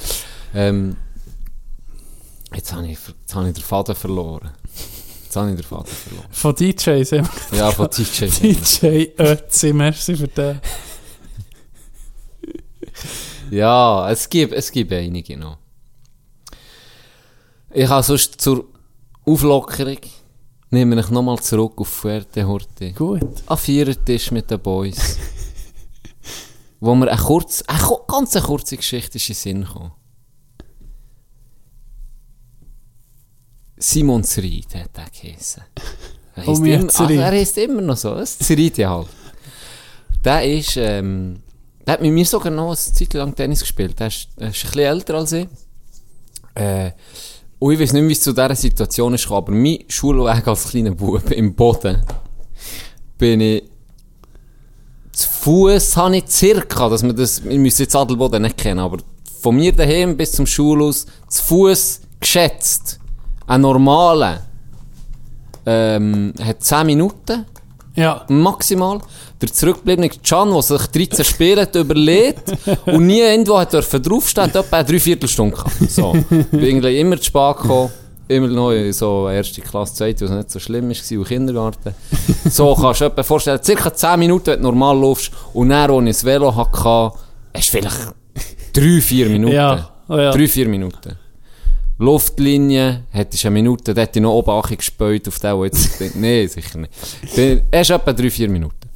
Ähm, 0.54 0.96
jetzt 2.54 2.72
habe 2.72 2.86
ich, 2.86 2.98
jetzt 3.20 3.34
habe 3.34 3.48
ich 3.48 3.54
den 3.54 3.62
Faden 3.62 3.94
verloren. 3.94 4.50
Jetzt 5.24 5.36
habe 5.36 5.50
ich 5.50 5.56
den 5.56 5.64
Faden 5.64 5.86
verloren. 5.86 6.26
Von 6.30 6.54
DJs. 6.54 7.12
haben 7.12 7.28
wir 7.50 7.58
Ja, 7.58 7.70
von 7.70 7.88
DJ. 7.88 8.26
DJ 8.26 9.06
Ötzi, 9.18 9.72
merci 9.72 10.16
für 10.16 10.28
den. 10.28 10.60
Ja, 13.50 14.10
es 14.10 14.28
gibt, 14.28 14.52
es 14.54 14.70
gibt 14.70 14.92
einige 14.92 15.36
noch. 15.36 15.58
Ich 17.70 17.88
habe 17.88 18.02
sonst 18.02 18.40
zur 18.40 18.64
Auflockerung, 19.24 19.98
nehme 20.70 21.00
ich 21.00 21.10
nochmal 21.10 21.38
zurück 21.40 21.74
auf 21.76 21.88
Fuerte 21.88 22.44
Gut. 22.96 23.22
An 23.46 23.58
Vierertisch 23.58 24.30
mit 24.30 24.50
den 24.50 24.58
Boys. 24.60 25.18
Wo 26.82 26.96
mir 26.96 27.08
eine, 27.08 27.20
kurz, 27.20 27.62
eine 27.68 27.80
ganz 28.08 28.34
eine 28.34 28.44
kurze 28.44 28.76
Geschichte 28.76 29.16
ist 29.16 29.28
in 29.28 29.34
den 29.34 29.64
Sinn 29.64 29.64
kam. 29.72 29.92
Simon 33.76 34.24
Zried 34.24 34.74
hat 34.74 34.90
er 34.94 35.06
geheissen. 35.10 35.62
Er 36.34 36.48
Oh, 36.48 36.50
heisst 36.50 36.60
immer, 36.66 36.92
ach, 36.94 37.10
er 37.10 37.30
heisst 37.30 37.58
immer 37.58 37.82
noch 37.82 37.96
so. 37.96 38.14
Das 38.14 38.36
Zried 38.38 38.78
ja 38.78 38.90
halt. 38.90 39.06
Der 40.24 40.44
ist, 40.44 40.76
ähm, 40.76 41.40
der 41.86 41.94
hat 41.94 42.02
mit 42.02 42.12
mir 42.12 42.24
sogar 42.24 42.50
noch 42.50 42.68
eine 42.68 42.76
Zeit 42.76 43.14
lang 43.14 43.34
Tennis 43.34 43.60
gespielt. 43.60 43.98
Der 44.00 44.08
ist, 44.08 44.28
der 44.38 44.48
ist 44.48 44.64
ein 44.64 44.70
bisschen 44.70 44.86
älter 44.86 45.14
als 45.14 45.32
ich. 45.32 45.48
Äh, 46.54 46.90
und 47.60 47.72
ich 47.74 47.78
weiß 47.80 47.92
nicht, 47.92 48.08
wie 48.08 48.12
es 48.12 48.22
zu 48.22 48.32
dieser 48.32 48.56
Situation 48.56 49.14
ist, 49.14 49.30
aber 49.30 49.52
mein 49.52 49.84
Schulweg 49.88 50.48
als 50.48 50.68
kleiner 50.70 50.90
Bub 50.92 51.30
im 51.30 51.54
Boden 51.54 52.04
bin 53.18 53.40
ich 53.40 53.62
zu 55.12 55.28
Fuß 55.28 55.96
habe 55.96 56.16
ich 56.16 56.24
circa, 56.28 56.88
dass 56.88 57.02
wir 57.02 57.12
das, 57.12 57.44
wir 57.44 57.58
müssen 57.58 57.82
jetzt 57.82 57.94
Adelboden 57.96 58.42
nicht 58.42 58.56
kennen, 58.56 58.80
aber 58.80 58.98
von 59.40 59.56
mir 59.56 59.72
daheim 59.72 60.16
bis 60.16 60.32
zum 60.32 60.46
Schulhaus 60.46 61.06
zu 61.28 61.42
Fuß 61.44 62.00
geschätzt. 62.20 62.98
Ein 63.46 63.60
normaler 63.62 64.42
ähm, 65.66 66.32
hat 66.42 66.62
10 66.62 66.86
Minuten 66.86 67.44
Ja. 67.94 68.24
maximal. 68.28 69.00
Der 69.40 69.52
zurückgebliebene 69.52 70.08
Can, 70.08 70.52
der 70.52 70.62
sich 70.62 70.86
13 70.86 71.24
Spiele 71.24 71.62
hat 71.62 71.74
überlegt 71.74 72.52
und 72.86 73.06
nie 73.06 73.20
irgendwo 73.20 73.58
hat 73.58 73.72
dürfen 73.72 74.02
draufstehen, 74.02 74.44
hat 74.44 74.56
etwa 74.56 74.76
eine 74.76 74.86
Dreiviertelstunde 74.88 75.56
gehabt. 75.56 75.90
So. 75.90 76.12
Bin 76.12 76.46
irgendwie 76.52 77.00
immer 77.00 77.16
zu 77.18 77.24
spät 77.24 77.56
gekommen. 77.56 77.90
Immer 78.32 78.48
noch 78.48 78.70
in 78.70 78.92
so 78.92 79.28
erste 79.28 79.60
Klasse, 79.60 79.94
zweite, 79.94 80.24
was 80.24 80.30
nicht 80.30 80.50
so 80.50 80.58
schlimm 80.58 80.88
war, 80.88 81.18
und 81.18 81.28
Kindergarten. 81.28 81.94
So 82.50 82.74
kannst 82.74 83.00
du 83.00 83.08
dir 83.08 83.24
vorstellen, 83.24 83.60
circa 83.62 83.92
10 83.92 84.18
Minuten, 84.18 84.46
wenn 84.46 84.58
du 84.58 84.64
normal 84.64 84.98
laufst, 84.98 85.32
und 85.52 85.68
dann, 85.68 85.90
als 85.90 86.00
ich 86.00 86.12
das 86.16 86.24
Velo 86.24 86.54
hatte, 86.54 87.18
du 87.52 87.60
vielleicht 87.60 88.14
3-4 88.74 89.28
Minuten. 89.28 89.54
Ja. 89.54 89.90
Oh, 90.08 90.16
ja. 90.16 90.32
3-4 90.32 90.68
Minuten. 90.68 91.16
Luftlinie, 91.98 93.04
hättest 93.10 93.44
eine 93.44 93.54
Minute, 93.54 93.94
ich 94.18 94.22
noch 94.22 94.32
oben 94.32 94.50
Achi 94.50 94.76
gespäut 94.76 95.28
auf 95.28 95.38
den, 95.38 95.62
jetzt 95.64 96.16
nee, 96.16 96.46
sicher 96.46 96.78
nicht. 96.78 96.92
Bin, 97.36 97.62
erst 97.70 97.90
etwa 97.90 98.10
3-4 98.10 98.48
Minuten. 98.48 98.88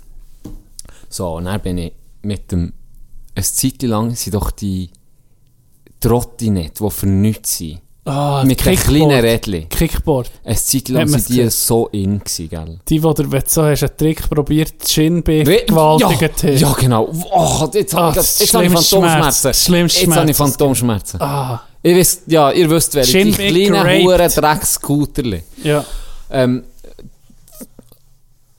So, 1.09 1.37
und 1.37 1.45
dann 1.45 1.61
bin 1.61 1.79
ich 1.79 1.93
mit 2.23 2.51
dem, 2.51 2.73
eine 3.35 3.45
Zeit 3.45 3.83
lang 3.83 4.15
sind 4.15 4.35
doch 4.35 4.51
die 4.51 4.91
Trottinette, 6.01 6.83
die 6.83 6.91
für 6.91 7.07
nichts 7.07 7.59
sind. 7.59 7.81
Ah, 8.07 8.45
mit 8.47 8.59
Kickboard. 8.59 8.87
kleinen 8.87 9.21
Rädchen. 9.21 9.69
Kickboard. 9.69 10.31
Eine 10.45 10.55
Zeit 10.57 10.89
lang 10.91 11.09
sind 11.09 11.29
die 11.29 11.51
so 11.51 11.89
in 11.89 12.21
gewesen, 12.21 12.49
gell? 12.49 12.79
Die, 12.89 13.03
wo 13.03 13.13
der, 13.13 13.31
wenn 13.33 13.41
du 13.41 13.47
so 13.49 13.65
hast, 13.65 13.83
einen 13.83 13.97
Trick 13.97 14.31
probiert, 14.31 14.75
die 14.87 14.93
Schienbein 14.93 15.45
gewaltigt 15.45 16.43
ja, 16.45 16.51
ja, 16.51 16.73
genau. 16.79 17.09
Oh, 17.33 17.69
jetzt 17.75 17.95
Ah, 17.95 17.99
habe 17.99 18.11
ich, 18.13 18.17
jetzt 18.17 18.41
ich 18.43 18.51
Phantomschmerzen. 18.53 19.41
Schmerz. 19.53 19.65
Schlimmste 19.65 20.01
Jetzt 20.07 20.17
habe 20.17 20.31
ich 20.31 20.37
Schmerz. 20.37 20.51
Phantomschmerzen. 20.53 21.21
Ah, 21.21 21.61
Ich 21.83 21.95
wisst, 21.97 22.23
ja, 22.29 22.51
ihr 22.53 22.71
wisst, 22.71 22.95
welche. 22.95 23.13
Die 23.25 23.33
Shinbig 23.35 23.69
kleinen, 23.71 24.03
huren 24.05 24.31
Dreckscooterli. 24.31 25.43
ja. 25.65 25.85
Ähm, 26.31 26.65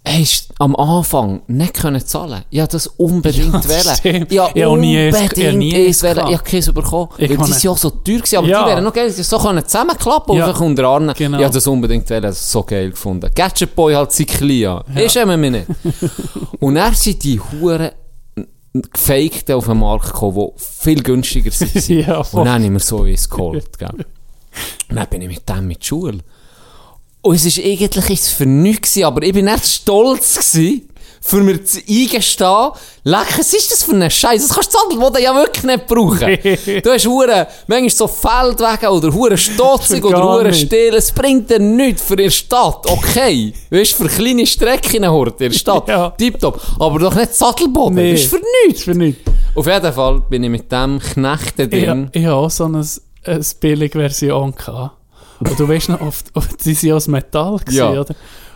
hast 0.07 0.49
am 0.59 0.75
Anfang 0.75 1.41
nicht 1.47 1.73
können 1.75 2.03
zahlen. 2.05 2.43
Ich 2.49 2.59
wollte 2.59 2.73
das 2.77 2.87
unbedingt 2.87 3.53
Ja, 3.53 3.69
wählen. 3.69 3.95
stimmt. 3.97 4.31
Ja, 4.31 4.49
Ich 4.53 4.63
habe 4.63 4.77
nie 4.77 4.97
eins- 4.97 5.15
ich 5.17 5.21
habe 5.23 5.33
unbedingt 5.35 5.57
nie 5.59 5.87
eins 5.87 6.03
wählen. 6.03 6.27
Ich 6.27 6.33
habe 6.37 6.43
keins 6.43 6.71
bekommen. 6.73 7.09
Ich 7.17 7.29
Weil 7.37 7.47
die 7.61 7.69
auch 7.69 7.77
so 7.77 7.89
teuer 7.89 8.17
gewesen. 8.17 8.37
Aber 8.37 8.47
Ja. 8.47 8.63
die 8.63 8.69
wären 8.71 8.83
noch 8.83 8.93
geil. 8.93 9.13
Die 9.15 9.23
so 9.23 9.37
können 9.37 9.63
zusammenklappen 9.65 10.35
Ja. 10.35 10.47
und 10.47 10.55
dann 10.55 10.63
unter 10.67 10.83
Arne. 10.85 11.13
Genau. 11.17 11.37
Ich 11.37 11.43
habe 11.43 11.53
das 11.53 11.67
unbedingt 11.67 12.09
wählen. 12.09 12.23
Das 12.23 12.51
so 12.51 12.63
geil 12.63 12.89
gefunden. 12.91 13.29
Gadget 13.35 13.75
Boy 13.75 13.93
halt 13.93 14.11
Cyclia. 14.11 14.83
Ja. 14.95 15.01
Ist 15.01 15.15
immer 15.15 15.37
mir 15.37 15.51
nicht. 15.51 15.67
und 16.59 16.75
dann 16.75 16.93
sind 16.95 17.23
die 17.23 17.39
Huren 17.39 17.91
gefakten 18.93 19.55
auf 19.55 19.65
den 19.65 19.79
Markt 19.79 20.05
gekommen, 20.07 20.35
die 20.57 20.63
viel 20.63 21.01
günstiger 21.03 21.51
sind. 21.51 21.87
Ja, 21.89 22.17
und 22.19 22.33
dann 22.33 22.49
habe 22.49 22.63
ich 22.63 22.69
mir 22.69 22.79
so 22.79 23.03
eins 23.03 23.29
geholt. 23.29 23.65
Gell? 23.79 23.89
Und 24.89 24.95
dann 24.95 25.07
bin 25.07 25.21
ich 25.21 25.29
mit 25.29 25.49
dem 25.49 25.67
mit 25.67 25.79
der 25.81 25.85
Schule. 25.85 26.19
Und 27.21 27.35
es 27.35 27.57
war 27.57 27.63
eigentlich 27.65 28.09
ist 28.09 28.29
für 28.29 28.45
nichts, 28.45 28.93
gewesen, 28.93 29.05
aber 29.05 29.23
ich 29.23 29.33
bin 29.33 29.47
echt 29.47 29.65
stolz 29.67 30.35
gewesen, 30.35 30.87
für 31.19 31.41
mir 31.41 31.61
zu 31.65 31.79
eingestehen, 31.79 32.69
leck, 33.03 33.37
was 33.37 33.53
ist 33.53 33.69
das 33.71 33.83
für 33.83 33.91
ein 33.93 34.09
Scheiß? 34.09 34.47
Das 34.47 34.55
kannst 34.55 34.73
du 34.73 34.77
Zadelboden 34.77 35.21
ja 35.21 35.35
wirklich 35.35 35.63
nicht 35.65 35.85
brauchen. 35.87 36.19
du 36.83 36.89
hast 36.91 37.05
hure, 37.05 37.47
manchmal 37.67 37.89
so 37.89 38.07
Feldwege 38.07 38.89
oder 38.89 39.13
hure 39.13 39.37
stotzig 39.37 40.05
oder 40.05 40.19
gar 40.19 40.35
hure 40.35 40.47
nicht. 40.49 40.67
still. 40.67 40.93
Es 40.95 41.11
bringt 41.11 41.49
dir 41.49 41.59
nichts 41.59 42.03
für 42.03 42.15
die 42.15 42.31
Stadt. 42.31 42.85
Okay. 42.89 43.51
Weißt 43.69 43.99
du, 43.99 44.03
für 44.03 44.09
kleine 44.09 44.45
Strecken 44.47 45.09
hort 45.09 45.41
in 45.41 45.51
der 45.51 45.57
Stadt. 45.57 45.87
Ja. 45.89 46.11
Tipptopp. 46.11 46.61
Aber 46.79 46.99
doch 46.99 47.15
nicht 47.15 47.33
Zadelboden. 47.33 47.95
Nee. 47.95 48.11
Das 48.13 48.21
ist 48.21 48.29
für 48.29 48.41
nichts. 48.65 48.83
Für 48.83 48.95
nichts. 48.95 49.21
Auf 49.55 49.65
jeden 49.67 49.93
Fall 49.93 50.21
bin 50.29 50.43
ich 50.43 50.49
mit 50.49 50.71
dem 50.71 50.99
Knechten 50.99 51.61
Ich, 51.61 51.69
drin. 51.83 52.09
ich 52.13 52.25
habe 52.25 52.35
auch 52.35 52.49
so 52.51 52.65
eine, 52.65 52.85
eine 53.25 53.45
billige 53.59 53.99
Version 53.99 54.53
gehabt. 54.55 54.96
Und 55.39 55.59
du 55.59 55.67
weißt 55.67 55.89
noch, 55.89 56.01
oft, 56.01 56.25
oft, 56.35 56.65
die 56.65 56.73
sind 56.73 56.91
aus 56.93 57.07
Metall 57.07 57.57
gewesen, 57.59 57.77
Ja. 57.77 58.01
oder? 58.01 58.15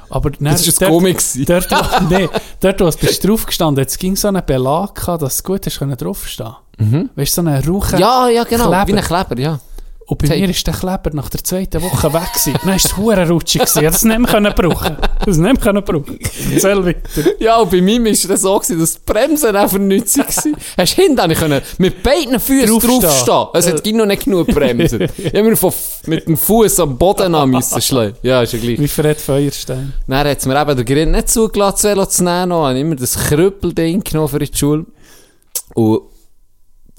Aber 0.09 0.29
dann, 0.31 0.43
Das 0.45 0.81
ein 0.81 0.89
Gummi. 0.91 1.13
gewesen. 1.13 1.45
Dort, 1.45 1.71
wo, 1.71 2.03
nee, 2.15 2.27
dort, 2.59 2.79
wo 2.81 2.87
es 2.87 2.97
bist 2.97 3.25
drauf 3.25 3.45
gestanden, 3.45 3.81
jetzt 3.81 3.97
ging 3.97 4.15
so 4.15 4.27
einen 4.27 4.45
Belag 4.45 4.93
dass 5.17 5.35
es 5.35 5.43
gut 5.43 5.65
ist, 5.67 5.79
können 5.79 5.95
draufstehen. 5.95 6.53
Mhm. 6.77 7.09
Weißt 7.15 7.37
du, 7.37 7.41
so 7.43 7.47
einen 7.47 7.63
Rauchen. 7.63 7.99
Ja, 7.99 8.27
ja, 8.27 8.43
genau. 8.43 8.67
Kleber. 8.67 8.87
Wie 8.87 8.97
ein 8.97 9.03
Kleber, 9.03 9.39
ja. 9.39 9.59
Und 10.07 10.17
bei 10.17 10.27
mir 10.27 10.49
ist 10.49 10.67
der 10.67 10.73
Kleber 10.73 11.11
nach 11.13 11.29
der 11.29 11.43
zweiten 11.43 11.81
Woche 11.81 12.11
weg 12.11 12.33
gewesen. 12.33 12.53
Dann 12.53 12.67
war 12.69 12.75
es 12.75 12.97
hure 12.97 13.29
rutschig. 13.29 13.61
Ich 13.61 13.75
es 13.77 14.03
nicht 14.03 14.19
mehr 14.19 14.51
brauchen. 14.51 14.97
Das 15.25 15.37
nicht 15.37 15.63
mehr 15.63 15.81
brauchen. 15.81 16.19
Erzähl 16.53 16.85
weiter. 16.85 17.31
Ja, 17.39 17.57
und 17.59 17.71
bei 17.71 17.81
mir 17.81 18.03
war 18.03 18.11
das 18.11 18.41
so, 18.41 18.59
gewesen, 18.59 18.79
dass 18.79 18.93
die 18.95 18.99
Bremsen 19.05 19.55
einfach 19.55 19.77
nicht 19.77 20.17
waren. 20.17 20.55
Hast 20.77 20.97
du 20.97 21.01
hinten 21.01 21.33
können 21.33 21.61
mit 21.77 22.03
beiden 22.03 22.39
Füßen 22.39 22.67
Draufstehen. 22.67 23.01
draufstehen. 23.01 23.47
Es 23.53 23.67
hat 23.67 23.85
noch 23.85 24.05
nicht 24.05 24.25
genug 24.25 24.47
Bremsen. 24.47 25.01
ich 25.17 25.25
habe 25.27 25.43
mir 25.43 25.55
von, 25.55 25.73
mit 26.07 26.27
dem 26.27 26.35
Fuß 26.35 26.79
am 26.81 26.97
Boden 26.97 27.33
an 27.33 27.49
müssen 27.49 27.81
schlagen. 27.81 28.15
Ja, 28.23 28.41
ist 28.41 28.53
ja 28.53 28.59
gleich. 28.59 28.79
Wie 28.79 28.87
Fred 28.87 29.19
Feuerstein. 29.19 29.93
Dann 30.07 30.27
hat 30.27 30.39
es 30.39 30.45
mir 30.45 30.59
eben 30.59 30.75
der 30.75 30.85
Grind 30.85 31.11
nicht 31.13 31.29
zugelassen, 31.29 31.83
das 31.83 31.83
Velo 31.83 32.05
zu 32.05 32.23
nehmen. 32.23 32.51
Ich 32.51 32.57
habe 32.57 32.79
immer 32.79 32.95
das 32.95 33.15
Krüppelding 33.15 34.03
genommen 34.03 34.27
für 34.27 34.39
die 34.39 34.57
Schule. 34.57 34.85
Und 35.73 36.01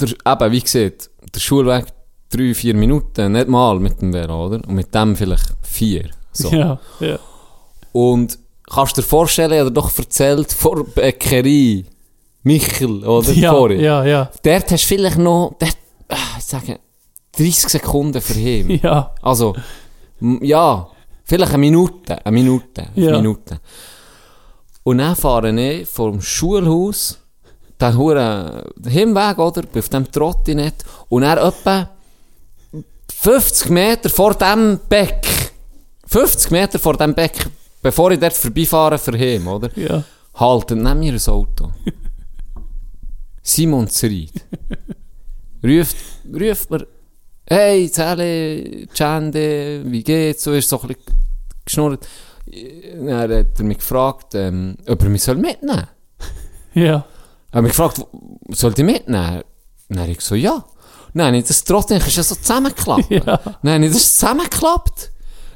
der, 0.01 0.09
eben, 0.09 0.53
wie 0.53 0.61
gesagt, 0.61 1.11
der 1.35 1.41
Schulweg 1.41 1.87
drei, 2.33 2.55
vier 2.55 2.75
Minuten, 2.75 3.33
nicht 3.33 3.49
mal 3.49 3.78
mit 3.78 4.01
dem 4.01 4.12
Velo, 4.12 4.47
oder? 4.47 4.57
Und 4.67 4.75
mit 4.75 4.94
dem 4.94 5.15
vielleicht 5.17 5.55
vier. 5.62 6.11
So. 6.33 6.51
Ja, 6.51 6.78
ja. 7.01 7.19
Und 7.93 8.39
kannst 8.73 8.97
du 8.97 9.02
dir 9.02 9.07
vorstellen, 9.07 9.52
ich 9.52 9.59
habe 9.61 9.70
dir 9.70 9.75
doch 9.75 9.97
erzählt, 9.99 10.52
vor 10.52 10.85
Bäckerei, 10.85 11.85
Michel, 12.43 13.05
oder? 13.05 13.33
Ja, 13.33 13.52
Vorhin. 13.52 13.81
ja, 13.81 14.05
ja. 14.05 14.31
Dort 14.43 14.70
hast 14.73 14.85
du 14.85 14.89
vielleicht 14.89 15.19
noch, 15.19 15.55
dort, 15.59 15.77
ah, 16.09 16.17
ich 16.39 16.44
sage, 16.44 16.78
30 17.36 17.69
Sekunden 17.69 18.20
für 18.20 18.39
ihn. 18.39 18.70
Ja, 18.83 19.15
Also, 19.23 19.55
ja, 20.41 20.89
vielleicht 21.25 21.52
eine 21.52 21.59
Minute, 21.59 22.25
eine 22.25 22.35
Minute, 22.35 22.83
eine 22.97 23.07
Ja. 23.07 23.17
Minute. 23.17 23.61
Und 24.85 24.99
dann 24.99 25.15
fahre 25.17 25.51
ich 25.61 25.89
vom 25.89 26.20
Schulhaus, 26.20 27.19
den 27.81 27.97
huren 27.97 28.62
Hinweg, 28.86 29.39
oder? 29.39 29.62
Bin 29.62 29.81
auf 29.81 29.89
dem 29.89 30.11
Trottinett. 30.11 30.85
Und 31.09 31.23
dann 31.23 31.39
etwa 31.39 31.89
50 33.23 33.70
Meter 33.70 34.10
vor 34.10 34.34
dem 34.34 34.81
Beck, 34.89 35.52
50 36.09 36.51
Meter 36.51 36.81
vor 36.81 36.97
dem 36.97 37.15
Beck, 37.15 37.47
bevor 37.81 38.10
ich 38.10 38.18
dort 38.18 38.33
vorbeifahre 38.33 38.99
für 38.99 39.17
ihn, 39.17 39.47
oder? 39.47 39.70
ja. 39.78 40.02
halten 40.34 40.83
neben 40.83 40.99
mir 40.99 41.12
ein 41.12 41.28
Auto. 41.28 41.70
Simon 43.42 43.86
Zried. 43.89 44.33
ruft, 45.62 45.97
ruft 46.34 46.70
mir, 46.73 46.84
hey, 47.49 47.89
Zelle, 47.92 48.89
Chande, 48.89 49.84
wie 49.84 50.02
geht's? 50.02 50.42
So 50.42 50.52
ist 50.55 50.68
so 50.68 50.81
ein 50.81 50.89
bisschen 50.89 51.05
geschnurrt. 51.65 52.09
Dann 52.44 53.15
hat 53.15 53.31
er 53.31 53.65
mich 53.65 53.78
gefragt, 53.78 54.34
ähm, 54.34 54.76
ob 54.89 55.01
er 55.01 55.09
mich 55.09 55.23
soll 55.23 55.36
mitnehmen 55.36 55.86
soll. 56.75 56.83
Ja. 56.83 57.07
Er 57.52 57.59
hat 57.59 57.62
mich 57.62 57.70
gefragt, 57.70 58.05
soll 58.49 58.75
ich 58.76 58.84
mitnehmen? 58.84 59.44
Dann 59.89 60.01
habe 60.01 60.10
ich 60.10 60.20
so, 60.23 60.34
ja. 60.34 60.65
Nein, 61.15 61.35
ich 61.35 61.45
das 61.45 61.63
trotzdem 61.65 61.99
ist 61.99 62.17
ja 62.17 62.23
so 62.23 62.35
zusammengeklappt. 62.35 63.11
Ja. 63.11 63.39
Nein, 63.63 63.83
das 63.83 63.97
ist 63.97 64.19
zusammengeklappt. 64.19 65.11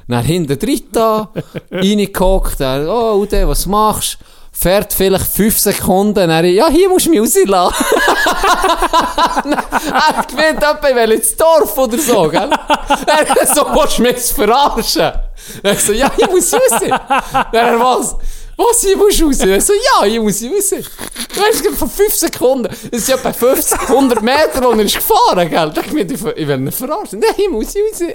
Dann 0.07 0.23
hinten 0.23 0.57
da, 0.91 1.29
reingehockt, 1.71 2.61
oh, 2.61 3.15
Ude, 3.21 3.47
was 3.47 3.65
machst 3.65 4.17
du? 4.19 4.25
Fährt 4.59 4.91
vielleicht 4.91 5.27
fünf 5.27 5.59
Sekunden, 5.59 6.27
dann, 6.27 6.45
ja, 6.45 6.67
hier 6.69 6.89
musst 6.89 7.05
du 7.05 7.11
mich 7.11 7.19
rauslassen. 7.19 7.75
er 10.37 10.49
etwa, 10.49 10.89
ich 10.89 10.95
will 10.95 11.11
ins 11.11 11.35
Dorf 11.35 11.77
oder 11.77 11.97
so, 11.99 12.27
gell? 12.27 12.49
Er 13.05 13.45
so, 13.53 13.67
willst 13.75 13.99
du 13.99 14.03
mich 14.03 14.17
verarschen? 14.17 15.11
Er 15.61 15.75
so, 15.75 15.91
ja, 15.93 16.11
hier 16.15 16.27
muss 16.31 16.51
ich 16.51 16.71
raus. 16.71 16.89
Dann 17.51 17.53
er, 17.53 17.79
was? 17.79 18.15
Was, 18.57 18.83
musst 18.95 19.19
du 19.19 19.25
raus? 19.25 19.39
Er 19.41 19.61
so, 19.61 19.73
ja, 19.73 20.05
hier 20.05 20.19
muss 20.19 20.41
ich 20.41 20.51
raus. 20.51 20.73
Du, 21.63 21.71
vor 21.73 21.87
fünf 21.87 22.15
Sekunden. 22.15 22.67
Das 22.91 23.05
sind 23.05 23.19
etwa 23.19 23.31
50, 23.31 23.79
100 23.81 24.21
Meter, 24.23 24.63
wo 24.63 24.71
er 24.71 24.79
ist 24.79 24.95
gefahren, 24.95 25.47
gell? 25.47 25.71
Da 25.71 25.81
ich 25.81 25.87
gemeint, 25.87 26.11
ich 26.11 26.25
ich 26.25 26.47
will 26.47 26.59
ihn 26.59 26.71
verarschen. 26.71 27.19
Nein, 27.19 27.33
hier 27.35 27.51
muss 27.51 27.75
ich 27.75 27.81
raus. 27.83 28.13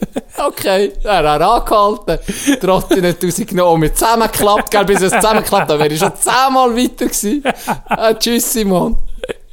Okay. 0.49 0.93
Dann 1.05 1.29
hat 1.29 1.41
er 1.41 1.49
angehalten, 1.49 2.19
trotzdem 2.61 3.03
nicht 3.03 3.23
rausgenommen, 3.23 3.81
mit 3.81 3.97
zusammengeklappt, 3.97 4.71
gell? 4.73 4.85
Bis 4.85 5.03
es 5.03 5.13
zusammengeklappt 5.13 5.71
hat, 5.71 5.79
wäre 5.79 5.89
ich 5.93 6.01
schon 6.01 6.13
zehnmal 6.17 6.77
weiter 6.77 7.07
gewesen. 7.07 7.45
Ah, 7.89 8.13
tschüss, 8.15 8.53
Simon. 8.53 8.97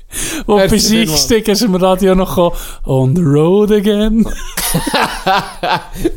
Bist 0.09 0.88
vielmals. 0.88 0.91
eingestiegen, 0.91 1.51
hast 1.51 1.61
du 1.61 1.65
im 1.65 1.75
Radio 1.75 2.15
noch 2.15 2.38
on 2.85 3.15
the 3.15 3.21
road 3.21 3.71
again. 3.71 4.23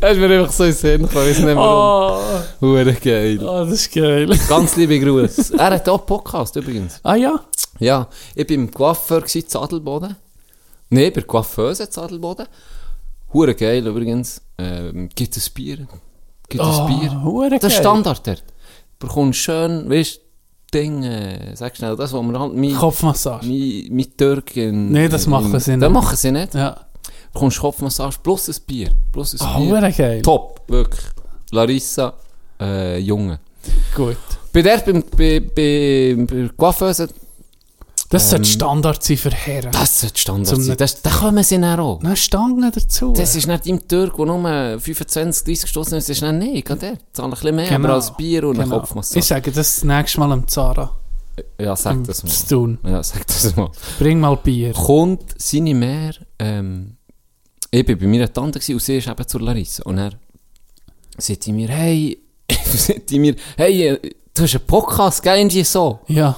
Das 0.01 0.13
ist 0.13 0.19
mir 0.19 0.31
einfach 0.41 0.53
so 0.53 0.65
in 0.65 0.71
den 0.71 0.77
Sinn 0.77 1.03
gekommen, 1.03 1.29
ich 1.31 1.39
weiß 1.39 1.45
nicht 1.45 1.57
warum. 1.57 2.19
Oh, 2.61 2.67
Hure 2.67 2.93
geil. 2.95 3.39
oh, 3.43 3.65
das 3.65 3.73
ist 3.73 3.93
geil. 3.95 4.27
Ganz 4.49 4.77
liebe 4.77 4.99
Grüße. 4.99 5.57
Er 5.59 5.71
hat 5.73 5.89
auch 5.89 5.99
einen 5.99 6.07
Podcast 6.07 6.57
übrigens. 6.57 7.01
Ah 7.03 7.15
ja? 7.17 7.41
Ja, 7.79 8.09
ich 8.35 8.49
war 8.49 8.55
im 8.55 8.71
Coiffeur 8.71 9.21
gewesen, 9.21 9.45
in 9.53 9.57
Adelboden. 9.61 10.17
Nein, 10.91 11.05
bei 11.05 11.11
der 11.11 11.25
Coiffeuse 11.25 11.85
in 11.85 12.03
Adelboden. 12.03 12.47
Hure 13.33 13.55
geil 13.55 13.87
übrigens. 13.87 14.41
Ähm, 14.59 15.09
gibt 15.15 15.37
es 15.37 15.49
Bier? 15.51 15.87
Gibt 16.49 16.63
es 16.63 16.69
Oh, 16.79 16.87
Bier? 16.87 17.59
Das 17.59 17.73
ist. 17.73 17.79
Standard 17.81 18.27
dort. 18.27 18.45
Du 18.99 19.07
bekommst 19.07 19.39
schön, 19.41 19.89
weißt 19.91 20.17
du, 20.17 20.21
Ding, 20.73 21.03
äh, 21.05 21.55
sag 21.55 21.77
schnell, 21.77 21.97
das, 21.97 22.13
was 22.13 22.23
wir 22.23 22.39
halt 22.41 22.55
mit, 22.55 22.77
Kopfmassage. 22.77 23.47
mit, 23.47 23.91
mit 23.91 24.19
Türken... 24.19 24.91
Nee, 24.91 25.09
das 25.09 25.27
machen 25.27 25.49
sie 25.51 25.55
Das 25.55 25.67
nicht. 25.67 25.91
machen 25.91 26.17
sie 26.17 26.31
nicht. 26.33 26.55
Ja. 26.55 26.71
Du 26.71 27.11
bekommst 27.35 27.61
Kopfmassage 27.61 28.17
plus 28.23 28.49
ein 28.49 28.57
Bier. 28.67 28.91
Plus 29.13 29.35
ein 29.41 29.47
Ah, 29.47 29.59
Bier. 29.59 29.91
geil. 29.93 30.23
Top, 30.23 30.63
wirklich. 30.69 31.05
Larissa, 31.51 32.15
äh, 32.61 32.99
Junge. 32.99 33.39
Gut. 33.95 34.17
Bei 34.53 34.63
der, 34.63 34.79
bei, 34.79 34.93
bei, 34.93 35.41
bei, 35.41 36.15
bei 36.27 36.35
der 36.37 36.49
Coiffeuse, 36.57 37.09
Das 38.13 38.31
sollte 38.31 38.45
Ähm, 38.47 38.53
Standard 38.53 39.03
sein 39.03 39.17
für 39.17 39.31
Herren. 39.31 39.73
das 39.73 40.01
sollte 40.01 40.19
Standard 40.21 40.47
Zum- 40.49 40.63
sein. 40.63 40.77
Das, 40.77 41.03
da 41.03 41.11
kommen 41.11 41.43
sie 41.43 41.59
dann 41.61 41.81
auch. 41.81 41.99
Dann 42.01 42.15
Stangen 42.15 42.71
dazu. 42.73 43.13
Das 43.15 43.35
ist 43.35 43.47
nicht 43.47 43.67
im 43.67 43.89
Türk, 43.89 44.17
der 44.17 44.27
nur 44.27 44.79
25, 44.81 45.45
30 45.45 45.69
Stunden 45.71 45.95
ist. 45.95 46.09
Das 46.09 46.17
ist 46.17 46.23
nicht, 46.23 46.33
nein, 46.33 46.55
geht 46.63 46.83
der. 46.83 46.99
Zahle 47.13 47.29
ein 47.29 47.31
bisschen 47.31 47.57
mehr, 47.57 47.69
Genau. 47.69 47.89
aber 47.89 47.95
als 47.95 48.15
Bier 48.17 48.45
und 48.47 48.57
eine 48.57 48.65
Genau. 48.65 48.79
Kopfmassage. 48.81 49.19
Ich 49.19 49.25
sage 49.27 49.51
das 49.51 49.77
das 49.77 49.85
nächste 49.85 50.21
Mal 50.21 50.31
am 50.33 50.47
Zara. 50.47 50.95
Ja, 51.59 51.75
sag 51.75 52.05
das 52.05 52.23
mal. 52.23 52.31
Stun. 52.31 52.79
Ja, 52.85 53.03
sag 53.03 53.27
das 53.27 53.57
mal. 53.57 53.71
Bring 53.99 54.21
mal 54.21 54.37
Bier. 54.37 54.73
Kommt 54.75 55.35
seine 55.39 55.75
Mehr, 55.75 56.13
ähm, 56.39 56.97
ich 57.71 57.89
war 57.89 57.97
bei 57.97 58.07
meiner 58.07 58.31
Tante 58.31 58.59
gewesen, 58.59 58.75
und 58.75 58.83
sie 58.83 58.99
ist 58.99 59.09
eben 59.09 59.27
zur 59.27 59.41
Larissa. 59.41 59.83
Und 59.85 59.97
er 59.97 60.11
sagt 61.17 61.47
mir, 61.49 61.69
hey, 61.69 62.19
sagt 62.75 63.11
mir, 63.13 63.35
hey, 63.57 63.89
äh, 63.89 64.11
du 64.35 64.43
hast 64.43 64.55
einen 64.57 64.67
Podcast, 64.67 65.23
gell, 65.23 65.39
irgendwie 65.39 65.65
so. 65.65 66.01
Ja. 66.09 66.37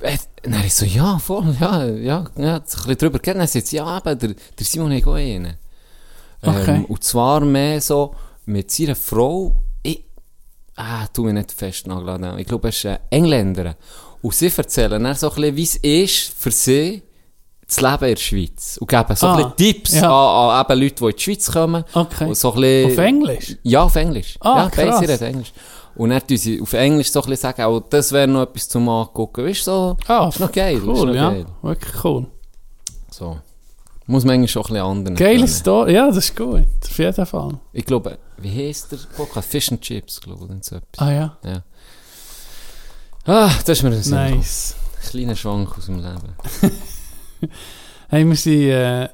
Äh, 0.00 0.16
Dann 0.42 0.64
ich 0.64 0.74
so, 0.74 0.84
ja, 0.84 1.18
voll, 1.18 1.54
ja, 1.60 1.84
ja, 1.86 2.24
ja, 2.36 2.56
ein 2.56 2.62
bisschen 2.62 2.96
drüber 2.98 3.18
geredet. 3.18 3.40
Dann 3.40 3.48
sagt 3.48 3.66
sie, 3.66 3.76
ja, 3.76 3.98
eben, 3.98 4.18
der, 4.18 4.28
der 4.58 4.66
Simon 4.66 4.92
hat 4.94 5.06
auch 5.06 5.14
einen. 5.14 5.56
Okay. 6.42 6.76
Ähm, 6.76 6.84
und 6.86 7.04
zwar 7.04 7.40
mehr 7.40 7.80
so 7.80 8.14
mit 8.46 8.70
seiner 8.70 8.96
Frau, 8.96 9.54
ich, 9.82 10.04
ah, 10.76 11.06
tu 11.12 11.24
mich 11.24 11.34
nicht 11.34 11.52
festnageln, 11.52 12.38
ich 12.38 12.46
glaube, 12.46 12.68
er 12.68 12.70
ist 12.70 12.84
eine 12.86 13.00
Engländerin. 13.10 13.74
Und 14.22 14.34
sie 14.34 14.50
erzählen 14.56 15.02
dann 15.02 15.14
so 15.14 15.30
ein 15.30 15.34
bisschen, 15.52 15.56
wie 15.56 15.62
es 15.62 15.76
ist 15.76 16.34
für 16.36 16.50
sie, 16.50 17.02
das 17.66 17.80
Leben 17.80 18.04
in 18.04 18.14
der 18.14 18.16
Schweiz. 18.16 18.76
Und 18.78 18.88
geben 18.88 19.16
so 19.16 19.26
Ah, 19.26 19.36
ein 19.36 19.52
bisschen 19.54 19.56
Tipps 19.74 19.94
ja. 19.94 20.10
an, 20.10 20.50
an 20.60 20.66
eben 20.70 20.80
Leute, 20.82 20.94
die 20.96 21.04
in 21.04 21.16
die 21.16 21.22
Schweiz 21.22 21.50
kommen. 21.52 21.84
Okay. 21.92 22.26
Und 22.26 22.36
so 22.36 22.52
ein 22.54 22.60
bisschen, 22.60 22.92
Auf 22.92 22.98
Englisch? 22.98 23.56
Ja, 23.62 23.82
auf 23.84 23.96
Englisch. 23.96 24.36
Ah, 24.40 24.56
ja, 24.64 24.70
beide 24.74 24.88
krass. 24.90 24.98
sie 25.00 25.06
reden 25.06 25.24
Englisch. 25.24 25.52
Und 25.94 26.10
dann 26.10 26.26
tun 26.26 26.36
sie 26.36 26.60
auf 26.60 26.72
Englisch 26.72 27.10
so 27.12 27.20
ein 27.20 27.28
bisschen 27.28 27.42
sagen, 27.42 27.62
auch 27.62 27.80
das 27.80 28.12
wäre 28.12 28.26
noch 28.28 28.42
etwas 28.42 28.68
zum 28.68 28.88
Angucken. 28.88 29.44
Weißt 29.44 29.66
du, 29.66 29.70
so, 29.70 29.96
Ah, 30.06 30.28
ist 30.28 30.40
noch 30.40 30.50
geil. 30.52 30.80
Cool, 30.84 31.06
noch 31.08 31.14
ja. 31.14 31.30
geil. 31.30 31.46
Wirklich 31.62 32.04
cool. 32.04 32.26
So. 33.10 33.38
Muss 34.06 34.24
man 34.24 34.34
eigentlich 34.34 34.50
schon 34.50 34.62
ein 34.62 34.68
bisschen 34.68 34.82
anderen. 34.86 35.16
Geile. 35.16 35.46
Story. 35.48 35.94
Ja, 35.94 36.06
das 36.08 36.16
ist 36.16 36.36
gut. 36.36 36.66
Auf 36.84 36.98
jeden 36.98 37.26
Fall. 37.26 37.60
Ich 37.72 37.84
glaube, 37.84 38.18
wie 38.38 38.68
heisst 38.68 38.90
der 38.90 38.98
Podcast? 39.16 39.48
Fish 39.48 39.70
and 39.70 39.80
Chips, 39.80 40.20
glaube 40.20 40.48
ich. 40.58 40.64
So 40.64 40.76
etwas. 40.76 40.98
Ah 41.06 41.12
ja. 41.12 41.36
Ja. 41.44 41.62
Ah, 43.24 43.50
das 43.64 43.78
ist 43.78 43.82
mir 43.84 43.90
ein 43.90 44.00
Nice. 44.38 44.74
gekommen. 44.74 45.10
kleiner 45.10 45.36
Schwank 45.36 45.78
aus 45.78 45.86
dem 45.86 45.96
Leben. 45.96 46.34
Hey, 48.08 48.26
wir 48.28 48.36
sind, 48.36 48.52
äh, 48.68 49.08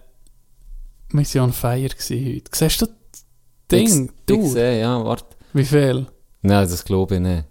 wir 1.13 1.25
sind 1.25 1.41
on 1.41 1.53
fire 1.53 1.89
gewesen 1.89 2.35
heute. 2.35 2.51
Siehst 2.53 2.83
du 2.83 2.87
das 2.87 3.25
Ding? 3.71 4.11
Ich, 4.29 4.37
ich 4.37 4.51
sehe, 4.51 4.81
ja, 4.81 5.05
warte. 5.05 5.37
Wie 5.53 5.65
viel? 5.65 6.07
Nein, 6.43 6.69
das 6.69 6.85
glaube 6.85 7.17
ich 7.17 7.21
nicht. 7.21 7.45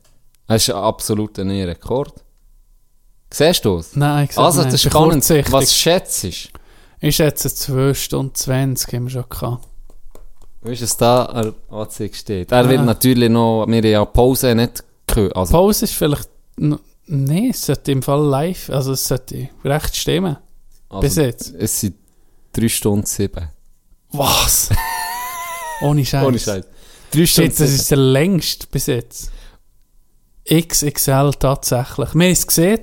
Das 0.47 0.63
ist 0.67 0.73
ein 0.73 0.81
absoluter 0.81 1.43
neuer 1.43 1.67
Rekord. 1.67 2.13
Siehst 3.33 3.65
du 3.65 3.77
es? 3.77 3.95
Nein, 3.95 4.25
ich 4.25 4.31
sag 4.33 4.43
Also, 4.45 4.59
nicht. 4.61 4.73
das 4.73 4.85
ist 4.85 4.89
spannend. 4.91 5.11
kurzsichtig. 5.13 5.51
Was 5.51 5.75
schätzt 5.75 6.23
du? 6.23 6.29
Ich 6.99 7.15
schätze 7.15 7.53
2 7.53 7.93
Stunden 7.93 8.33
20 8.33 8.93
haben 8.93 9.03
wir 9.05 9.09
schon 9.11 9.25
gehabt. 9.29 9.67
Weißt 10.61 10.81
du, 10.81 10.85
was 10.85 10.97
da 10.97 11.25
an 11.25 11.53
Anzeige 11.69 12.15
steht? 12.15 12.51
Er 12.51 12.67
will 12.69 12.79
Ah. 12.79 12.83
natürlich 12.83 13.29
noch, 13.29 13.65
wir 13.67 13.77
haben 13.77 13.85
ja 13.85 14.05
Pause 14.05 14.55
nicht 14.55 14.83
gehört. 15.05 15.35
Also, 15.35 15.51
Pause 15.51 15.85
ist 15.85 15.93
vielleicht... 15.93 16.29
Nein, 16.55 17.49
es 17.51 17.65
sollte 17.65 17.91
im 17.91 18.01
Fall 18.01 18.21
live... 18.25 18.69
Also 18.69 18.93
es 18.93 19.05
sollte 19.07 19.49
recht 19.63 19.95
stimmen. 19.95 20.37
Bis 21.01 21.17
also 21.17 21.21
jetzt. 21.21 21.53
es 21.55 21.79
sind 21.81 21.95
3 22.53 22.67
Stunden 22.69 23.05
7. 23.05 23.49
Was? 24.13 24.69
Ohne 25.81 26.03
Scheiß. 26.05 26.25
Ohne 26.27 26.39
Scheiß. 26.39 26.65
3 27.11 27.25
Stunden 27.25 27.51
Shit, 27.51 27.59
das 27.59 27.69
ist 27.71 27.91
der 27.91 27.97
längste 27.97 28.67
bis 28.71 28.87
jetzt. 28.87 29.31
XXL 30.49 31.31
tatsächlich. 31.39 32.13
Wir 32.15 32.25
haben 32.25 32.31
es 32.31 32.47
gesehen. 32.47 32.79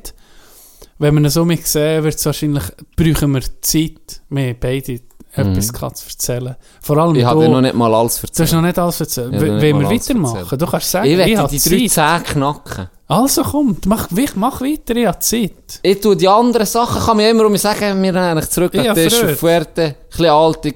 Wenn 0.99 1.15
wir 1.15 1.23
ihn 1.23 1.31
so 1.31 1.45
mit 1.45 1.67
sehen, 1.67 2.05
wird 2.05 2.15
es 2.15 2.25
wahrscheinlich, 2.27 2.65
brauchen 2.97 3.33
wir 3.33 3.43
Zeit. 3.63 4.21
Wir 4.29 4.49
haben 4.51 4.57
beide 4.61 5.01
etwas 5.33 5.73
gehabt 5.73 5.97
zu 5.97 6.07
erzählen. 6.09 6.55
Vor 6.81 6.97
allem 6.99 7.13
Mhm. 7.13 7.19
Ich 7.19 7.25
habe 7.25 7.43
dir 7.43 7.49
noch 7.49 7.61
nicht 7.61 7.75
mal 7.75 7.93
alles 7.93 8.17
du 8.17 8.23
hast 8.23 8.39
erzählt. 8.39 8.53
noch 8.53 8.63
nicht 8.63 8.79
alles 8.79 9.01
erzählt. 9.01 9.33
Ich 9.33 9.41
habe 9.41 9.47
noch 9.47 9.61
W- 9.61 9.73
nicht 9.73 9.75
Wollen 9.75 9.91
wir 9.91 9.91
weitermachen? 10.01 10.37
erzählt. 10.37 10.63
Du 10.63 10.67
kannst 10.67 10.91
sagen, 10.91 11.09
Ich 11.11 11.19
ich, 11.19 11.37
habe 11.37 11.59
die 11.59 11.69
drei. 11.71 11.89
Zähne 11.89 12.23
knacken. 12.25 12.89
Also 13.09 13.43
komm, 13.43 13.77
mach, 13.87 14.09
mach 14.37 14.61
weiter, 14.61 14.97
ich 14.97 15.07
habe 15.07 15.19
Zeit. 15.19 15.81
Ich 15.83 16.01
tue 16.01 16.17
die 16.17 16.29
anderen 16.29 16.67
Sachen, 16.67 17.03
kann 17.03 17.17
mir 17.17 17.29
immer 17.31 17.45
um 17.47 17.53
mich 17.53 17.61
sagen, 17.61 18.01
wir 18.03 18.09
haben 18.15 18.17
eigentlich 18.17 18.51
zurück 18.51 18.73
den 18.73 18.95
Tisch 18.95 19.23
auf 19.23 19.39
Fuerte, 19.39 19.83
ein 19.83 19.95
bisschen 20.09 20.27
alte 20.27 20.75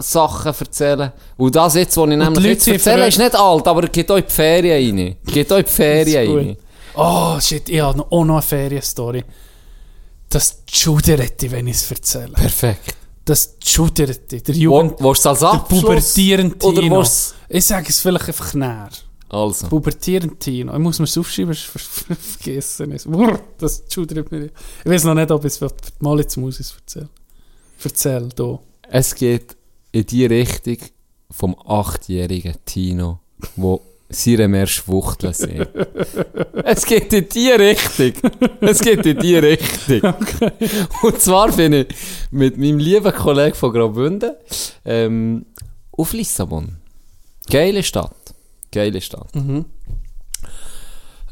Sachen 0.00 0.52
erzählen. 0.58 1.12
Und 1.36 1.54
das 1.56 1.74
jetzt, 1.74 1.96
was 1.96 2.04
ich 2.10 2.16
nämlich 2.16 2.28
die 2.28 2.34
Leute 2.34 2.48
jetzt 2.48 2.68
erzähle, 2.68 3.08
ist 3.08 3.18
nicht 3.18 3.34
alt, 3.34 3.66
aber 3.66 3.84
es 3.84 3.92
geht 3.92 4.10
auch 4.10 4.16
in 4.16 4.24
die 4.26 4.32
Ferien 4.32 4.98
rein. 4.98 5.16
Geht 5.26 5.52
auch 5.52 5.58
in 5.58 5.64
die 5.64 5.70
Ferien 5.70 6.36
rein. 6.36 6.56
Oh 6.94 7.38
shit, 7.40 7.68
ich 7.68 7.80
habe 7.80 7.98
noch, 7.98 8.10
auch 8.10 8.24
noch 8.24 8.34
eine 8.34 8.42
Ferienstory. 8.42 9.24
Das 10.28 10.62
schuderte, 10.70 11.50
wenn 11.50 11.66
ich 11.68 11.76
es 11.76 11.90
erzähle. 11.90 12.32
Perfekt. 12.32 12.94
Das 13.24 13.56
schuderte, 13.64 14.40
der 14.40 14.54
Wo, 14.54 14.58
Jugend... 14.58 15.00
es 15.00 15.26
als 15.26 15.40
Der 15.40 15.64
pubertierende 15.68 16.56
Oder 16.66 16.82
willst 16.82 17.34
Ich 17.48 17.66
sage 17.66 17.86
es 17.88 18.00
vielleicht 18.00 18.28
einfach 18.28 18.54
näher. 18.54 18.88
Also. 19.28 19.66
Pubertierende 19.68 20.36
Tino. 20.36 20.72
Ich 20.72 20.78
muss 20.78 20.98
mir 20.98 21.04
es 21.04 21.18
aufschreiben, 21.18 21.54
ver- 21.54 21.78
vergessen 22.38 22.92
es. 22.92 23.04
Brrr, 23.04 23.38
Das 23.58 23.82
schudert 23.92 24.30
mir. 24.32 24.46
Ich 24.46 24.90
weiß 24.90 25.04
noch 25.04 25.14
nicht, 25.14 25.30
ob 25.30 25.44
ich 25.44 25.52
es 25.52 25.60
mal 26.00 26.18
jetzt 26.18 26.36
muss 26.38 26.58
ich 26.60 26.66
es 26.66 26.74
erzählen. 26.74 27.08
Erzähl, 27.84 28.28
du. 28.34 28.58
Es 28.90 29.14
geht 29.14 29.57
in 29.92 30.06
die 30.06 30.26
Richtung 30.26 30.78
vom 31.30 31.56
achtjährigen 31.66 32.54
Tino, 32.64 33.20
wo 33.56 33.82
seine 34.08 34.48
mehr 34.48 34.66
Schwuchteln 34.66 35.34
sind. 35.34 35.68
es 36.64 36.86
geht 36.86 37.12
in 37.12 37.28
die 37.28 37.50
Richtung. 37.50 38.12
Es 38.60 38.80
geht 38.80 39.04
in 39.04 39.18
die 39.18 39.36
Richtung. 39.36 40.14
Und 41.02 41.20
zwar 41.20 41.52
bin 41.52 41.74
ich 41.74 41.88
mit 42.30 42.56
meinem 42.56 42.78
lieben 42.78 43.12
Kollegen 43.12 43.54
von 43.54 43.72
Graubünden 43.72 44.32
ähm, 44.84 45.44
auf 45.92 46.12
Lissabon. 46.14 46.78
Geile 47.50 47.82
Stadt. 47.82 48.34
Geile 48.72 49.00
Stadt. 49.00 49.30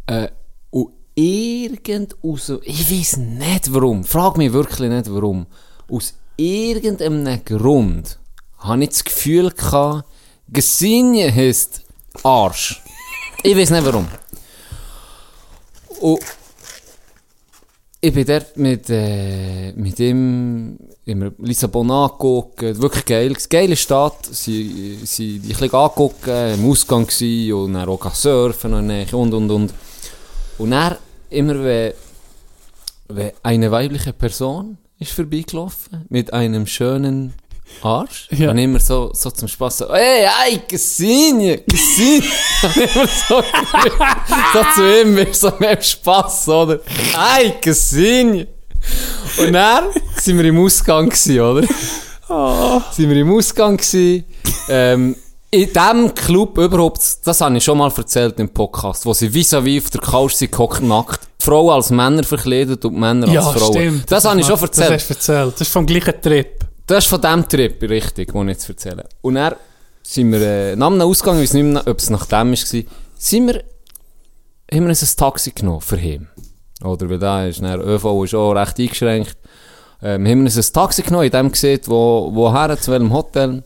Äh, 0.07 0.29
und 0.71 0.91
irgend 1.15 2.17
aus, 2.23 2.53
ich 2.63 2.91
weiß 2.91 3.17
nicht 3.17 3.73
warum, 3.73 4.05
frag 4.05 4.37
mich 4.37 4.53
wirklich 4.53 4.91
nicht 4.91 5.11
warum, 5.11 5.47
aus 5.89 6.15
irgendeinem 6.37 7.43
Grund 7.45 8.19
habe 8.59 8.83
ich 8.85 8.91
das 8.91 9.05
Gefühl 9.05 9.51
gehabt, 9.51 10.05
Gesinje 10.49 11.33
heisst 11.33 11.83
Arsch. 12.23 12.83
Ich 13.43 13.57
weiß 13.57 13.71
nicht 13.71 13.85
warum. 13.85 14.09
Und 16.01 16.21
ich 18.01 18.13
bin 18.13 18.27
dort 18.27 18.57
mit, 18.57 18.89
äh, 18.91 19.73
mit 19.73 19.99
ihm 19.99 20.79
in 21.07 21.35
Lissabon 21.39 21.91
angeguckt, 21.91 22.61
wirklich 22.61 23.05
geil, 23.05 23.37
geile 23.49 23.77
Stadt, 23.77 24.27
sie, 24.27 24.99
sie 25.05 25.39
die 25.39 25.49
ein 25.55 25.59
bisschen 25.59 25.75
angeguckt, 25.75 26.27
im 26.27 26.71
Ausgang 26.71 27.07
gsi 27.07 27.53
und 27.53 27.75
dann 27.75 27.89
auch 27.89 28.15
surfen 28.15 28.75
und, 28.75 28.91
und 28.91 29.35
und 29.35 29.51
und. 29.51 29.75
Und 30.59 30.71
dann, 30.71 30.97
immer 31.31 31.63
wenn, 31.63 31.93
wenn 33.09 33.33
eine 33.43 33.71
weibliche 33.71 34.13
Person 34.13 34.79
ist 34.99 35.13
vorbeigelaufen, 35.13 36.07
mit 36.09 36.33
einem 36.33 36.67
schönen 36.67 37.35
Arsch, 37.83 38.29
Ja. 38.31 38.51
und 38.51 38.59
immer 38.59 38.81
so, 38.81 39.11
so 39.13 39.31
zum 39.31 39.49
Spaß 39.49 39.79
so, 39.79 39.93
hey, 39.93 40.27
hey, 40.27 40.61
Gesinje, 40.67 41.59
Gesinje, 41.69 42.23
immer 42.95 43.07
so, 43.07 43.43
so 44.53 44.65
zu 44.75 45.01
ihm, 45.03 45.15
mehr 45.15 45.27
so 45.33 45.53
mehr 45.59 45.81
Spass, 45.83 46.49
oder? 46.49 46.81
Hey, 47.15 47.55
Gesinje. 47.61 48.47
Und 49.39 49.53
dann 49.53 49.85
sind 50.17 50.39
wir 50.39 50.45
im 50.45 50.59
Ausgang 50.65 51.09
gsi, 51.11 51.41
oder? 51.41 51.63
Sind 52.93 53.11
wir 53.11 53.17
im 53.17 53.33
Ausgang 53.37 53.77
gsi, 53.77 54.25
ähm, 54.69 55.17
in 55.51 55.73
diesem 55.73 56.15
Club 56.15 56.59
überhaupt, 56.59 57.01
das 57.25 57.41
habe 57.41 57.57
ich 57.57 57.65
schon 57.65 57.79
mal 57.79 57.93
erzählt 57.97 58.39
im 58.41 58.49
Podcast, 58.49 59.07
wo 59.07 59.13
sie 59.15 59.29
vis-à-vis 59.29 59.85
auf 59.85 59.91
der 59.91 60.01
Couch 60.01 60.33
sind 60.35 60.51
gehockt, 60.53 60.83
nackt, 60.83 61.21
Frauen 61.41 61.71
als 61.75 61.91
Männer 61.91 62.25
verkleidet 62.25 62.85
und 62.85 62.99
Männer 62.99 63.29
Ja, 63.29 63.41
als 63.47 63.61
Frauen. 63.61 63.73
stimmt. 63.75 64.11
Das, 64.11 64.25
habe 64.25 64.41
ich 64.41 64.47
schon 64.47 64.59
erzählt. 64.59 64.91
Das 64.91 65.03
hast 65.03 65.09
du 65.11 65.15
erzählt. 65.15 65.55
Das 65.55 65.61
ist 65.63 65.73
vom 65.73 65.87
gleichen 65.87 66.21
Trip. 66.21 66.66
Das 66.87 67.05
ist 67.05 67.11
von 67.11 67.21
dem 67.21 67.49
Trip, 67.49 67.83
richtig, 67.83 68.33
den 68.33 68.49
ich 68.49 68.57
jetzt 68.57 68.69
erzähle. 68.69 69.09
Und 69.21 69.35
dann 69.35 69.57
sind 70.03 70.31
wir, 70.31 70.41
äh, 70.41 70.77
nach 70.77 70.87
einem 70.87 71.01
Ausgang, 71.01 71.37
ich 71.37 71.43
weiß 71.43 71.55
nicht 71.55 71.65
mehr, 71.65 71.87
ob 71.87 71.99
es 71.99 72.11
nach 72.11 72.27
dem 72.27 72.53
war, 72.53 72.83
sind 73.19 73.47
wir, 73.49 73.65
haben 74.73 74.83
wir 74.85 74.89
uns 74.89 75.03
ein 75.03 75.17
Taxi 75.17 75.51
genommen 75.51 75.81
für 75.81 75.99
ihn. 75.99 76.29
Oder, 76.85 77.11
weil 77.11 77.19
da 77.19 77.45
ist, 77.45 77.61
dann, 77.61 77.81
ÖV 77.81 78.25
ist 78.25 78.35
auch 78.35 78.53
recht 78.53 78.79
eingeschränkt. 78.79 79.37
Ähm, 80.01 80.27
haben 80.27 80.39
wir 80.39 80.45
uns 80.45 80.57
ein 80.57 80.73
Taxi 80.73 81.03
genommen, 81.03 81.25
in 81.25 81.33
dem 81.33 81.51
gesehen, 81.51 81.81
wo, 81.87 82.31
woher, 82.33 82.79
zu 82.79 82.93
welchem 82.93 83.13
Hotel. 83.13 83.65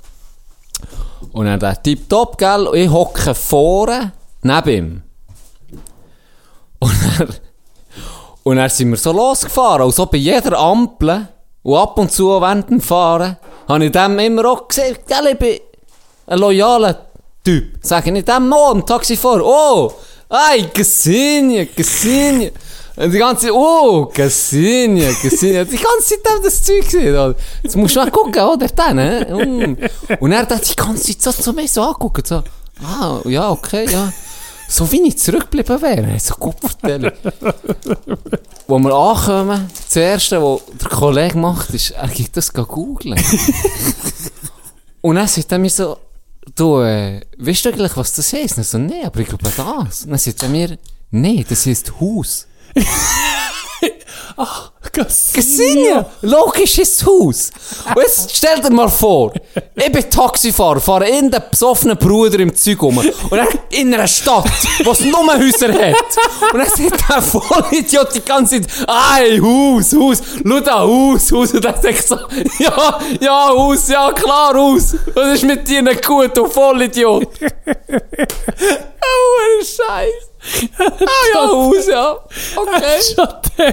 Und 1.32 1.46
dann 1.46 1.60
der 1.60 1.82
Tip-Top, 1.82 2.38
gell, 2.38 2.68
und 2.68 2.78
ich 2.78 2.90
hocke 2.90 3.34
vorne, 3.34 4.12
neben 4.42 4.70
ihm. 4.70 5.02
Und 6.78 6.94
dann, 7.18 7.28
und 8.44 8.56
dann 8.56 8.70
sind 8.70 8.90
wir 8.90 8.96
so 8.96 9.12
losgefahren, 9.12 9.82
und 9.82 9.94
so 9.94 10.06
bei 10.06 10.16
jeder 10.16 10.58
Ampel, 10.58 11.28
und 11.62 11.76
ab 11.76 11.98
und 11.98 12.10
zu 12.10 12.28
während 12.40 12.70
dem 12.70 12.80
Fahren, 12.80 13.36
habe 13.68 13.84
ich 13.84 13.92
dem 13.92 14.18
immer 14.18 14.44
auch 14.46 14.68
gesagt, 14.68 15.06
gell, 15.06 15.32
ich 15.32 15.38
bin 15.38 15.58
ein 16.26 16.38
loyaler 16.38 17.06
Typ. 17.44 17.78
Sage 17.82 18.16
ich 18.16 18.24
dem 18.24 18.48
mal 18.48 18.72
im 18.72 18.86
Taxi 18.86 19.16
vor, 19.16 19.40
oh, 19.42 19.92
ay, 20.28 20.68
Gesinje, 20.72 21.66
Gesinje. 21.66 22.52
Und 22.96 23.12
die 23.12 23.18
ganze 23.18 23.46
Zeit, 23.46 23.54
oh, 23.54 24.06
Gesinje, 24.06 25.14
Gesinje. 25.22 25.64
Die 25.64 25.76
ganze 25.76 26.08
Zeit 26.08 26.32
haben 26.32 26.42
das 26.42 26.62
Zeug 26.62 26.84
gesehen. 26.84 27.34
Jetzt 27.62 27.76
musst 27.76 27.96
du 27.96 28.00
mal 28.00 28.10
gucken, 28.10 28.42
oder? 28.42 28.66
Dann? 28.68 28.96
Mm. 28.96 29.76
Und 30.18 30.32
er 30.32 30.40
hat 30.40 30.68
die 30.68 30.76
ganze 30.76 31.16
Zeit 31.16 31.34
so 31.34 31.42
zu 31.42 31.52
mir 31.52 31.68
so 31.68 31.82
angeguckt, 31.82 32.26
so, 32.26 32.42
ah, 32.84 33.20
ja, 33.24 33.50
okay, 33.50 33.86
ja. 33.90 34.12
So 34.68 34.90
wie 34.92 35.02
ich 35.08 35.18
zurückgeblieben 35.18 35.82
wäre. 35.82 36.18
So, 36.20 36.34
gut 36.34 36.56
vertellen. 36.60 37.10
Wo 38.70 38.78
wir 38.78 38.94
ankommen, 38.94 39.68
das 39.84 39.96
erste, 39.96 40.40
was 40.40 40.60
der 40.80 40.88
Kollege 40.90 41.36
macht, 41.36 41.70
ist, 41.70 41.90
er 41.90 42.06
geht 42.06 42.36
das 42.36 42.52
googeln. 42.52 43.20
Und 45.00 45.16
dann 45.16 45.26
sagt 45.26 45.50
er 45.50 45.58
mir 45.58 45.70
so, 45.70 45.96
du, 46.54 46.80
äh, 46.80 47.20
weißt 47.36 47.64
du 47.64 47.68
eigentlich, 47.70 47.96
was 47.96 48.12
das 48.12 48.32
heisst? 48.32 48.58
Und 48.58 48.62
ich 48.62 48.68
so, 48.68 48.78
nee, 48.78 49.04
aber 49.04 49.18
ich 49.18 49.26
glaube 49.26 49.42
das. 49.42 50.04
Und 50.04 50.10
dann 50.10 50.18
sagt 50.20 50.44
er 50.44 50.48
mir, 50.50 50.78
nee, 51.10 51.44
das 51.48 51.66
heisst 51.66 51.92
Haus. 51.98 52.46
Gesinja! 55.32 56.06
Logisch 56.22 56.78
ist 56.78 57.00
das 57.00 57.06
Haus. 57.06 57.50
Und 57.94 58.02
jetzt 58.02 58.30
stell 58.36 58.60
dir 58.60 58.70
mal 58.70 58.88
vor, 58.88 59.32
ich 59.74 59.92
bin 59.92 60.10
Taxifahrer, 60.10 60.80
fahre 60.80 61.08
in 61.08 61.30
den 61.30 61.42
besoffenen 61.50 61.96
Bruder 61.96 62.40
im 62.40 62.54
Zeug 62.54 62.82
rum. 62.82 62.98
Und 62.98 63.30
dann 63.30 63.46
in 63.70 63.94
einer 63.94 64.08
Stadt, 64.08 64.50
wo 64.84 64.90
es 64.90 65.00
nur 65.00 65.26
Häuser 65.26 65.72
hat. 65.72 66.52
Und 66.52 66.58
dann 66.58 66.70
sieht 66.74 66.92
der 67.08 67.22
Vollidiot 67.22 68.14
die 68.14 68.24
ganze 68.24 68.60
Zeit, 68.62 68.88
ey, 69.18 69.38
Haus, 69.38 69.92
Haus, 69.94 70.22
schau 70.46 70.60
da, 70.60 70.80
Haus, 70.80 71.32
Haus. 71.32 71.52
Und 71.52 71.64
dann 71.64 71.80
denkt 71.80 72.06
so, 72.06 72.16
ja, 72.58 72.98
ja, 73.20 73.48
Haus, 73.48 73.88
ja, 73.88 74.12
klar, 74.12 74.54
Haus. 74.54 74.96
Was 75.14 75.34
ist 75.34 75.44
mit 75.44 75.68
dir 75.68 75.82
nicht 75.82 76.04
gut, 76.04 76.36
du 76.36 76.46
Vollidiot? 76.46 77.28
Oh, 79.02 79.64
Scheiß. 79.64 80.29
Ah 80.78 81.04
ja, 81.34 81.48
Haus, 81.48 81.86
ja. 81.86 82.12
Okay. 82.56 83.70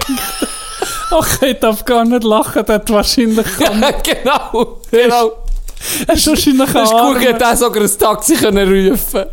Okay, 1.10 1.52
ich 1.52 1.58
darf 1.58 1.84
gar 1.84 2.04
nicht 2.04 2.22
lachen, 2.22 2.64
hat 2.66 2.90
wahrscheinlich... 2.90 3.46
genau, 3.56 4.80
genau. 4.90 5.32
Hast 6.06 6.26
du 6.26 6.30
wahrscheinlich 6.30 6.74
Hast 6.74 6.92
du 6.92 6.96
Arme. 6.96 7.14
gut, 7.18 7.26
hätte 7.28 7.48
auch 7.48 7.56
sogar 7.56 7.82
ein 7.82 7.98
Taxi 7.98 8.36
können 8.36 8.68
rufen 8.68 9.24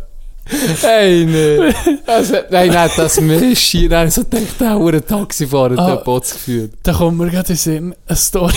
Hey, 0.80 1.24
nee. 1.26 1.72
Also, 2.06 2.36
nein, 2.50 2.70
nein, 2.70 2.90
das 2.96 3.20
Meschi. 3.20 3.88
Nein, 3.88 4.10
so 4.10 4.22
denkt 4.22 4.60
der 4.60 4.74
hure 4.76 5.04
Taxifahrer, 5.04 5.78
Ah. 5.78 5.86
der 5.86 5.96
Bots 5.96 6.32
geführt. 6.32 6.72
Da 6.82 6.92
kommt 6.94 7.18
mir 7.18 7.30
gerade 7.30 7.50
in 7.50 7.56
Sinn 7.56 7.94
eine 8.06 8.16
Story. 8.16 8.54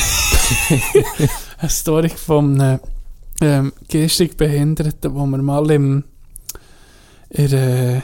eine 1.58 1.70
Story 1.70 2.10
von 2.10 2.60
einem 2.62 2.80
ähm, 3.42 3.74
geistig 3.92 4.38
Behinderten, 4.38 5.14
wo 5.14 5.26
wir 5.26 5.38
mal 5.40 5.70
im 5.72 6.04
in 7.32 8.02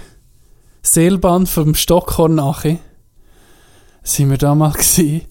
Seilbahn 0.85 1.47
vom 1.47 1.73
Stockhorn 1.75 2.35
nachher 2.35 2.77
sind 4.03 4.29
wir 4.29 4.37
da 4.37 4.53
mal 4.53 4.71
gsi 4.71 5.23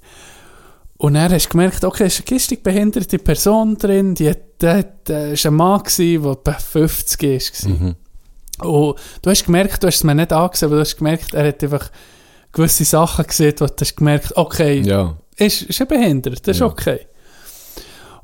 und 0.96 1.14
dann 1.14 1.30
hast 1.32 1.46
du 1.46 1.50
gemerkt, 1.50 1.84
okay, 1.84 2.04
es 2.04 2.14
ist 2.18 2.20
eine 2.28 2.36
geistig 2.38 2.62
behinderte 2.62 3.18
Person 3.18 3.76
drin, 3.76 4.14
die 4.14 4.30
hat, 4.30 4.60
der, 4.60 4.82
der 4.82 5.32
ist 5.32 5.46
ein 5.46 5.54
Mann 5.54 5.82
gsi, 5.82 6.18
der 6.22 6.32
etwa 6.32 6.52
50 6.54 7.22
ist. 7.22 7.68
Mhm. 7.68 7.94
Und 8.60 8.96
du 9.22 9.30
hast 9.30 9.44
gemerkt, 9.44 9.82
du 9.82 9.86
hast 9.88 9.96
es 9.96 10.04
mir 10.04 10.14
nicht 10.14 10.32
angesehen, 10.32 10.66
aber 10.68 10.76
du 10.76 10.80
hast 10.80 10.96
gemerkt, 10.96 11.34
er 11.34 11.48
hat 11.48 11.62
einfach 11.62 11.90
gewisse 12.52 12.84
Sachen 12.84 13.26
gesehen, 13.26 13.54
wo 13.58 13.66
du 13.66 13.74
hast 13.80 13.96
gemerkt, 13.96 14.36
okay, 14.36 14.80
Ja. 14.80 15.16
ist, 15.36 15.62
ist 15.62 15.80
er 15.80 15.86
behindert, 15.86 16.46
das 16.46 16.56
ist 16.56 16.60
Ja. 16.60 16.66
okay. 16.66 17.00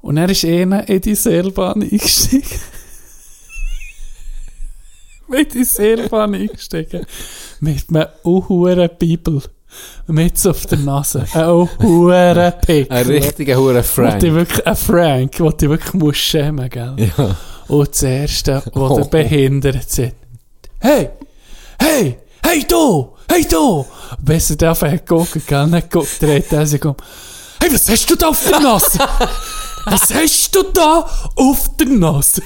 Und 0.00 0.16
er 0.16 0.30
ist 0.30 0.44
einer 0.44 0.88
in 0.88 1.00
die 1.00 1.14
Seilbahn 1.14 1.82
eingestiegen. 1.82 2.58
Mit 5.30 5.54
die 5.54 5.64
Seilbahn 5.64 6.34
eingestiegen. 6.34 7.06
Mit 7.60 7.84
einem 7.88 8.06
unhuren 8.22 8.90
Bibel. 8.98 9.42
Mit 10.08 10.44
auf 10.46 10.66
der 10.66 10.78
Nase. 10.78 11.24
Ein 11.32 11.68
hure 11.80 12.54
Pick. 12.66 12.90
Ein 12.90 13.06
richtiger 13.06 13.56
Hure 13.56 13.78
Wo 13.78 13.82
Frank. 13.82 14.22
wirklich, 14.22 14.66
ein 14.66 14.76
Frank, 14.76 15.38
wo 15.38 15.50
die 15.50 15.68
wirklich 15.70 15.94
muss 15.94 16.16
schämen, 16.16 16.68
gell? 16.68 16.94
Ja. 17.16 17.36
Und 17.68 17.88
das 17.88 18.02
Erste, 18.02 18.62
wo 18.74 18.86
Oh. 18.86 18.96
der 18.96 19.04
behindert 19.04 19.88
sind. 19.88 20.14
Hey! 20.80 21.10
Hey! 21.78 22.18
Hey 22.44 22.64
du! 22.68 23.10
Hey 23.30 23.46
du! 23.48 23.86
Besser 24.20 24.56
der 24.56 24.70
einfach 24.70 25.04
gucken, 25.06 25.42
gell? 25.46 25.66
Nicht 25.68 25.90
guckt, 25.90 26.20
dreht 26.20 26.50
er 26.52 26.66
sich 26.66 26.84
um. 26.84 26.96
Hey, 27.62 27.72
was 27.72 27.88
hast 27.88 28.10
du 28.10 28.16
da 28.16 28.28
auf 28.30 28.44
der 28.48 28.58
Nase? 28.58 28.98
was 29.86 30.12
hast 30.12 30.56
du 30.56 30.62
da 30.74 31.06
auf 31.36 31.76
der 31.76 31.86
Nase? 31.86 32.42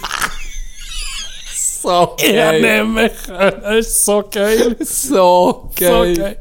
So 1.85 2.17
Ja, 2.33 2.53
nehme 2.53 3.07
ich. 3.07 3.13
Das 3.29 3.87
ist 3.87 4.05
so 4.05 4.25
geil. 4.31 4.77
So 4.81 4.85
So 4.87 5.71
geil. 5.77 6.17
geil. 6.17 6.37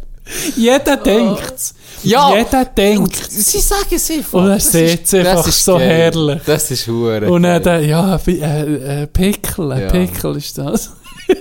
Jeder 0.56 0.98
denkt's. 0.98 1.76
Ja. 2.04 2.34
Jeder 2.36 2.66
denkt. 2.66 3.16
sie 3.30 3.60
sagen 3.60 3.86
es 3.92 4.10
einfach. 4.10 4.34
Und 4.40 4.48
er 4.50 4.56
Das 4.56 4.72
sieht 4.72 5.02
ist- 5.04 5.14
es 5.14 5.28
einfach 5.28 5.52
so 5.52 5.78
geil. 5.78 5.90
herrlich. 5.90 6.42
Das 6.46 6.72
ist 6.72 6.88
hure. 6.88 7.30
Und 7.30 7.44
dann, 7.44 7.62
geil. 7.62 7.86
ja, 7.86 8.16
äh, 8.26 9.04
äh, 9.04 9.08
Pickel, 9.08 9.70
Ja. 9.82 9.90
Pickel 9.90 10.38
ist 10.38 10.58
das. 10.58 10.92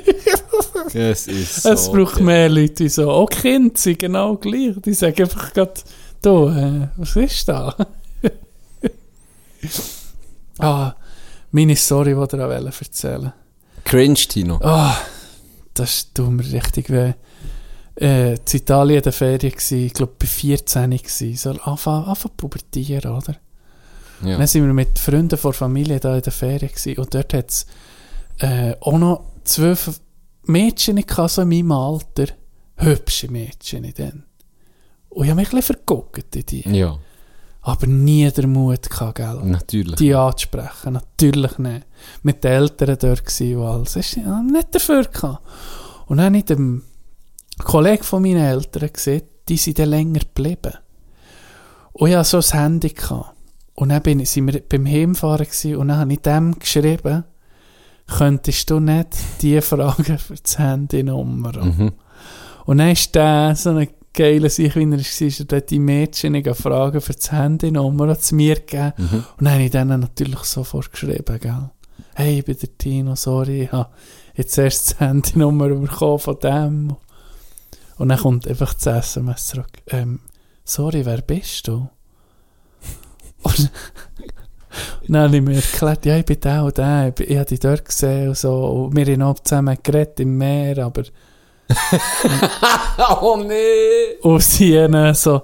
Es 0.95 1.27
ist 1.27 1.63
so. 1.63 1.71
Es 1.71 1.91
braucht 1.91 2.17
geil. 2.17 2.25
mehr 2.25 2.49
Leute, 2.49 2.75
die 2.75 2.89
so, 2.89 3.11
auch 3.11 3.29
Kinder 3.31 3.73
sind 3.77 3.99
genau 4.01 4.37
gleich. 4.37 4.75
Die 4.85 4.95
sagen 4.95 5.23
einfach 5.23 5.53
gerade, 5.53 5.75
du, 6.21 6.49
äh, 6.49 6.89
was 6.97 7.17
ist 7.17 7.49
da? 7.49 7.75
ah, 10.59 10.93
meine 11.53 11.77
Story, 11.77 12.15
die 12.15 12.21
ich 12.21 12.29
dir 12.29 12.73
erzählen 12.81 13.33
Cringe, 13.85 14.15
Tino. 14.15 14.59
Ah, 14.63 14.97
das 15.75 16.13
tut 16.13 16.31
mir 16.31 16.53
richtig 16.53 16.91
weh. 16.91 17.13
Äh, 17.95 18.35
in 18.35 18.41
Italien 18.53 18.99
in 18.99 19.03
der 19.03 19.13
Ferien 19.13 19.53
gsi, 19.53 19.87
ich 19.87 19.93
glaube 19.93 20.15
bei 20.19 20.27
14 20.27 20.91
gsi, 20.91 21.35
so 21.35 21.51
anfangen, 21.51 22.07
anfangen 22.07 22.37
pubertieren, 22.37 23.13
oder? 23.13 23.37
Ja. 24.23 24.39
Dann 24.39 24.47
sind 24.47 24.65
wir 24.65 24.73
mit 24.73 24.99
Freunden 24.99 25.37
von 25.37 25.53
Familie 25.53 26.01
da 26.01 26.17
in 26.17 26.23
der 26.23 26.33
Ferien 26.33 26.71
gsi 26.73 26.97
und 26.97 27.15
dort 27.15 27.35
hat 27.35 27.51
es 27.51 27.67
äh, 28.39 28.75
auch 28.81 28.99
noch 28.99 29.25
zwölf 29.45 30.01
Mädchen 30.45 30.97
gehabt, 30.97 31.31
so 31.31 31.43
in 31.43 31.49
meinem 31.49 31.73
Alter. 31.73 32.27
Hübsche 32.77 33.31
Mädchen 33.31 33.93
dann. 33.97 34.25
Und 35.11 35.25
ich 35.25 35.31
habe 35.31 35.41
mich 35.41 35.53
ein 35.53 35.57
bisschen 35.57 35.77
verguckt 35.77 36.35
in 36.35 36.47
die. 36.47 36.69
Ja, 36.69 36.99
Aber 37.65 37.87
nie 37.87 38.29
der 38.31 38.49
Mut 38.49 38.91
gehabt, 38.91 39.17
gell? 39.17 39.41
natürlich. 39.45 39.95
die 39.95 40.15
anzusprechen. 40.15 40.95
Natürlich 40.95 41.59
nicht. 41.59 41.87
Mit 42.23 42.43
den 42.43 42.53
Eltern 42.53 42.97
dort 43.01 43.25
gsi, 43.25 43.51
die 43.51 43.57
alles. 43.57 43.95
Ich 43.97 44.17
habe 44.17 44.51
nicht 44.51 44.75
dafür 44.75 45.05
gehabt. 45.05 45.43
Und 46.07 46.17
dann 46.17 46.27
habe 46.27 46.39
ich 46.39 46.45
dem 46.45 46.83
Kollegen 47.59 48.03
von 48.03 48.23
meinen 48.23 48.45
Eltern 48.45 48.93
gesehen, 48.93 49.23
die 49.49 49.57
sind 49.57 49.79
dann 49.79 49.91
länger 49.91 50.21
geblieben. 50.21 50.75
Und 51.93 52.11
ich 52.11 52.17
hatte 52.17 52.29
so 52.29 52.39
ein 52.39 52.61
Handy 52.61 52.89
gehabt. 52.89 53.37
Und 53.75 53.91
dann 53.91 54.03
bin 54.03 54.19
ich, 54.19 54.31
sind 54.31 54.53
wir 54.53 54.61
beim 54.61 54.85
Heimfahren 54.85 55.47
gsi 55.47 55.77
und 55.77 55.89
dann 55.89 55.99
habe 55.99 56.13
ich 56.13 56.21
dem 56.21 56.59
geschrieben, 56.59 57.25
könntest 58.07 58.69
du 58.71 58.81
nicht 58.81 59.17
die 59.41 59.61
fragen 59.61 60.19
für 60.19 60.35
das 60.35 60.59
Handynummer? 60.59 61.65
Mhm. 61.65 61.93
Und 62.67 62.79
dann 62.79 62.91
ist 62.91 63.15
der 63.15 63.55
so 63.55 63.71
ein 63.71 63.89
geiler 64.13 64.49
Sich, 64.49 64.75
wie 64.77 64.83
er 64.83 64.91
war, 64.91 64.99
ist 64.99 65.53
er 65.53 65.61
die 65.61 65.79
Mädchen 65.79 66.35
ich 66.35 66.49
fragen 66.55 67.01
für 67.01 67.13
das 67.13 67.33
Handynummer 67.33 68.19
zu 68.19 68.35
mir 68.35 68.57
gegeben. 68.57 68.93
Mhm. 68.97 69.25
Und 69.39 69.45
dann 69.45 69.53
habe 69.53 69.63
ich 69.65 69.71
denen 69.71 70.01
natürlich 70.01 70.41
sofort 70.41 70.91
geschrieben, 70.93 71.39
gell. 71.41 71.71
Hey, 72.15 72.39
ich 72.41 72.45
bin 72.45 72.57
der 72.61 72.77
Tino, 72.77 73.15
sorry, 73.15 73.63
ich 73.63 73.73
habe 73.73 73.91
jetzt 74.35 74.59
erst 74.59 74.91
das 74.91 75.01
Handynummer 75.01 75.69
bekommen 75.69 76.19
von 76.19 76.39
dem. 76.41 76.97
Und 77.99 78.09
dann 78.09 78.19
kommt 78.19 78.47
einfach 78.49 78.75
das 78.75 78.87
SMS 78.87 79.49
zurück. 79.49 79.71
Ähm, 79.89 80.21
sorry, 80.65 81.05
wer 81.07 81.23
bist 81.23 81.69
du? 81.69 81.89
Und 83.43 83.71
dann 85.09 85.23
habe 85.23 85.37
ich 85.37 85.43
mir 85.43 85.57
erklärt, 85.57 86.07
ja, 86.07 86.17
ich 86.17 86.25
bin 86.25 86.41
der 86.41 86.65
und 86.65 86.79
der, 86.79 87.09
ich, 87.09 87.29
ich 87.29 87.37
habe 87.37 87.47
dich 87.47 87.61
dort 87.61 87.85
gesehen 87.85 88.29
und 88.29 88.39
so. 88.39 88.65
Und 88.65 88.97
wir 88.97 89.05
haben 89.05 89.19
noch 89.19 89.39
zusammen 89.41 89.77
geredet 89.83 90.21
im 90.21 90.39
Meer, 90.39 90.79
aber 90.79 91.03
oh 93.21 93.37
nee! 93.37 94.17
Und 94.23 94.43
sie 94.43 94.75
so, 95.15 95.43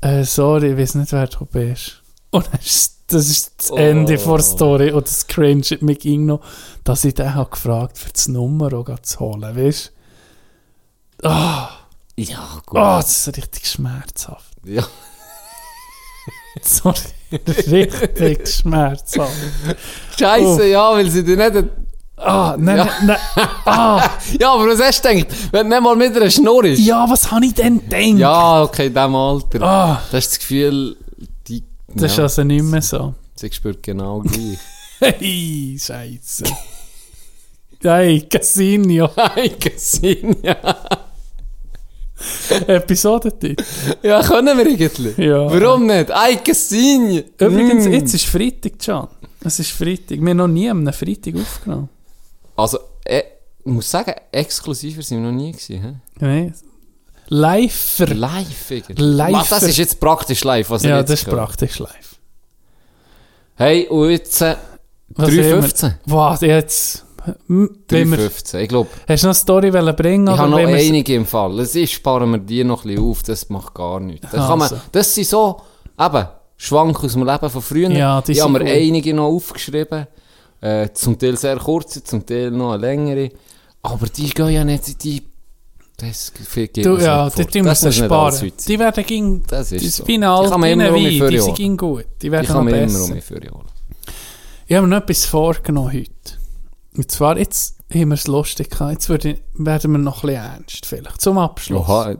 äh, 0.00 0.24
sorry, 0.24 0.72
ich 0.72 0.78
weiß 0.78 0.94
nicht, 0.96 1.12
wer 1.12 1.26
du 1.26 1.44
bist. 1.46 2.02
Und 2.30 2.46
dann 2.46 2.60
ist, 2.60 2.98
das 3.08 3.28
ist 3.28 3.52
das 3.58 3.70
Ende 3.70 4.18
Oh. 4.24 4.36
der 4.36 4.42
Story. 4.42 4.90
Und 4.92 5.06
das 5.06 5.26
cringe 5.26 5.64
mich 5.80 5.98
ging 6.00 6.26
noch, 6.26 6.40
dass 6.84 7.04
ich 7.04 7.14
den 7.14 7.34
habe 7.34 7.50
gefragt 7.50 7.98
für 7.98 8.10
das 8.10 8.28
Nummer 8.28 8.72
auch 8.72 8.98
zu 9.00 9.20
holen, 9.20 9.42
weißt 9.56 9.92
du? 11.18 11.28
Ah, 11.28 11.70
Ja, 12.16 12.60
gut. 12.66 12.78
ah, 12.80 12.96
das 13.00 13.26
ist 13.28 13.36
richtig 13.36 13.66
schmerzhaft. 13.68 14.54
Ja. 14.64 14.82
Sorry, 16.62 16.96
richtig 17.70 18.48
schmerzhaft. 18.48 19.32
Scheiße, 20.18 20.66
ja, 20.68 20.92
weil 20.92 21.08
sie 21.10 21.22
dir 21.24 21.36
nicht... 21.36 21.68
Ah, 22.24 22.56
nein, 22.58 22.76
Ja. 22.78 22.88
nein, 23.04 23.16
ah, 23.64 24.10
Ja, 24.40 24.52
aber 24.54 24.68
was 24.68 24.80
hast 24.82 25.04
du 25.04 25.08
gedacht? 25.14 25.28
Wenn 25.50 25.68
du 25.68 25.74
nicht 25.76 25.82
mal 25.82 25.96
mit 25.96 26.16
einer 26.16 26.30
Schnur 26.30 26.64
ist? 26.64 26.78
ja, 26.80 27.08
was 27.08 27.30
habe 27.30 27.44
ich 27.46 27.54
denn 27.54 27.80
gedacht? 27.80 28.18
Ja, 28.18 28.62
okay, 28.62 28.86
in 28.86 28.94
diesem 28.94 29.14
Alter. 29.14 29.62
Ah, 29.62 30.02
Das 30.10 30.24
ist 30.24 30.32
das 30.32 30.38
Gefühl, 30.40 30.96
die... 31.48 31.62
das 31.94 32.12
ist 32.12 32.16
ja, 32.18 32.22
also 32.24 32.44
nicht 32.44 32.64
mehr 32.64 32.82
so. 32.82 33.14
sie 33.34 33.50
spürt 33.52 33.82
genau 33.82 34.20
gleich. 34.20 34.58
Hey, 35.00 35.76
Scheiße. 35.80 36.44
Hey, 37.82 38.20
Casino. 38.30 39.10
Gesehen, 39.58 40.36
ja. 40.42 40.56
Episodentitel. 42.68 43.56
Ja, 44.02 44.22
können 44.22 44.56
wir 44.56 44.66
irgendwie. 44.66 45.20
Ja. 45.24 45.50
Warum 45.50 45.86
nicht? 45.86 46.10
Ei, 46.14 46.34
gesehen. 46.36 47.24
Übrigens, 47.38 47.86
Mm. 47.86 47.92
jetzt 47.92 48.14
ist 48.14 48.26
Freitag, 48.26 48.78
Can. 48.78 49.08
Es 49.44 49.58
ist 49.58 49.72
Freitag. 49.72 50.20
Wir 50.20 50.30
haben 50.30 50.36
noch 50.36 50.46
nie 50.46 50.70
am 50.70 50.86
Freitag 50.92 51.34
aufgenommen. 51.34 51.88
Also, 52.56 52.78
äh, 53.04 53.22
ich 53.64 53.72
muss 53.72 53.90
sagen, 53.90 54.12
exklusiver 54.32 55.02
sind 55.02 55.22
wir 55.22 55.30
noch 55.30 55.36
nie 55.36 55.52
gewesen. 55.52 56.02
Hä? 56.20 56.24
Nee. 56.26 56.52
Live. 57.28 57.98
Live. 58.08 58.70
Live. 58.96 59.48
Das 59.48 59.62
ist 59.62 59.78
jetzt 59.78 59.98
praktisch 60.00 60.44
live, 60.44 60.68
was 60.70 60.82
Ja, 60.82 61.02
das 61.02 61.20
ist 61.20 61.26
hört. 61.26 61.36
praktisch 61.36 61.78
live. 61.78 62.18
Hey, 63.54 63.86
und 63.88 64.10
jetzt 64.10 64.40
äh, 64.42 64.56
Was 65.10 65.28
haben 65.28 65.36
wir? 65.36 65.62
3,15. 65.62 65.92
Was, 66.06 66.40
jetzt... 66.40 67.06
Hm, 67.46 67.70
wenn 67.88 68.10
wir- 68.10 68.18
3,15. 68.18 68.58
Ich 68.60 68.68
glaube, 68.68 68.90
Hast 69.08 69.22
du 69.22 69.26
noch 69.28 69.30
eine 69.30 69.34
Story 69.34 69.70
bringen? 69.70 70.26
ich 70.26 70.36
habe 70.38 70.50
noch 70.50 70.58
einige 70.58 71.14
im 71.14 71.24
Fall. 71.26 71.60
Es 71.60 71.74
ist, 71.76 71.92
sparen 71.92 72.30
wir 72.32 72.38
die 72.38 72.64
noch 72.64 72.84
ein 72.84 72.88
bisschen 72.94 73.08
auf, 73.08 73.22
das 73.22 73.48
macht 73.48 73.72
gar 73.74 74.00
nichts. 74.00 74.26
Das, 74.30 74.46
kann 74.46 74.58
man, 74.58 74.62
Also. 74.62 74.80
das 74.90 75.14
sind 75.14 75.28
so, 75.28 75.60
eben, 75.98 76.26
Schwank 76.56 77.02
aus 77.04 77.12
dem 77.12 77.24
Leben 77.24 77.50
von 77.50 77.62
früher. 77.62 77.90
Ja, 77.90 78.20
die 78.20 78.32
ich 78.32 78.40
habe 78.40 78.52
mir 78.52 78.70
einige 78.72 79.14
noch 79.14 79.26
aufgeschrieben. 79.28 80.06
Äh, 80.62 80.92
zum 80.94 81.18
Teil 81.18 81.36
sehr 81.36 81.56
kurze, 81.58 82.02
zum 82.04 82.24
Teil 82.24 82.50
noch 82.50 82.72
eine 82.72 82.80
längere. 82.80 83.30
Aber 83.82 84.06
die 84.06 84.30
gehen 84.30 84.48
ja 84.48 84.64
nicht, 84.64 85.02
die... 85.02 85.22
Das 85.96 86.32
geht 86.32 86.84
Du, 86.86 86.96
ja, 86.96 87.26
nicht 87.26 87.38
die 87.38 87.44
tun 87.44 87.64
Das 87.64 87.82
nicht 87.82 87.96
sparen. 87.98 88.52
Die 88.66 88.78
werden 88.78 89.04
ging... 89.04 89.42
Das 89.46 89.70
ist 89.72 89.82
Die 89.84 89.88
so. 89.88 90.04
Final, 90.04 90.44
Die 90.44 90.50
kann 90.50 90.60
man 90.60 90.70
immer 90.70 90.92
um 90.94 91.04
die 91.04 91.38
sind 91.40 91.54
ging 91.56 91.76
gut. 91.76 92.06
Die 92.22 92.26
Die 92.26 92.32
werden 92.32 92.46
kann 92.46 92.56
noch 92.56 92.64
man 92.64 92.74
immer 92.74 92.86
besser. 92.86 93.04
um 93.04 93.10
mich 93.10 93.24
vorjagen. 93.24 93.60
Ich 94.66 94.76
habe 94.76 94.86
mir 94.86 94.94
noch 94.96 95.02
etwas 95.02 95.24
vorgenommen 95.26 95.92
heute. 95.92 96.10
Und 96.96 97.10
zwar, 97.10 97.36
jetzt 97.38 97.76
haben 97.92 98.08
wir 98.08 98.14
es 98.14 98.26
lustig 98.26 98.70
gehabt. 98.70 98.92
Jetzt 98.92 99.08
würde, 99.08 99.38
werden 99.54 99.92
wir 99.92 99.98
noch 99.98 100.22
ein 100.24 100.28
bisschen 100.28 100.42
ernst, 100.44 100.86
vielleicht. 100.86 101.20
Zum 101.20 101.38
Abschluss. 101.38 101.80
Oha, 101.88 102.12
äh, 102.12 102.16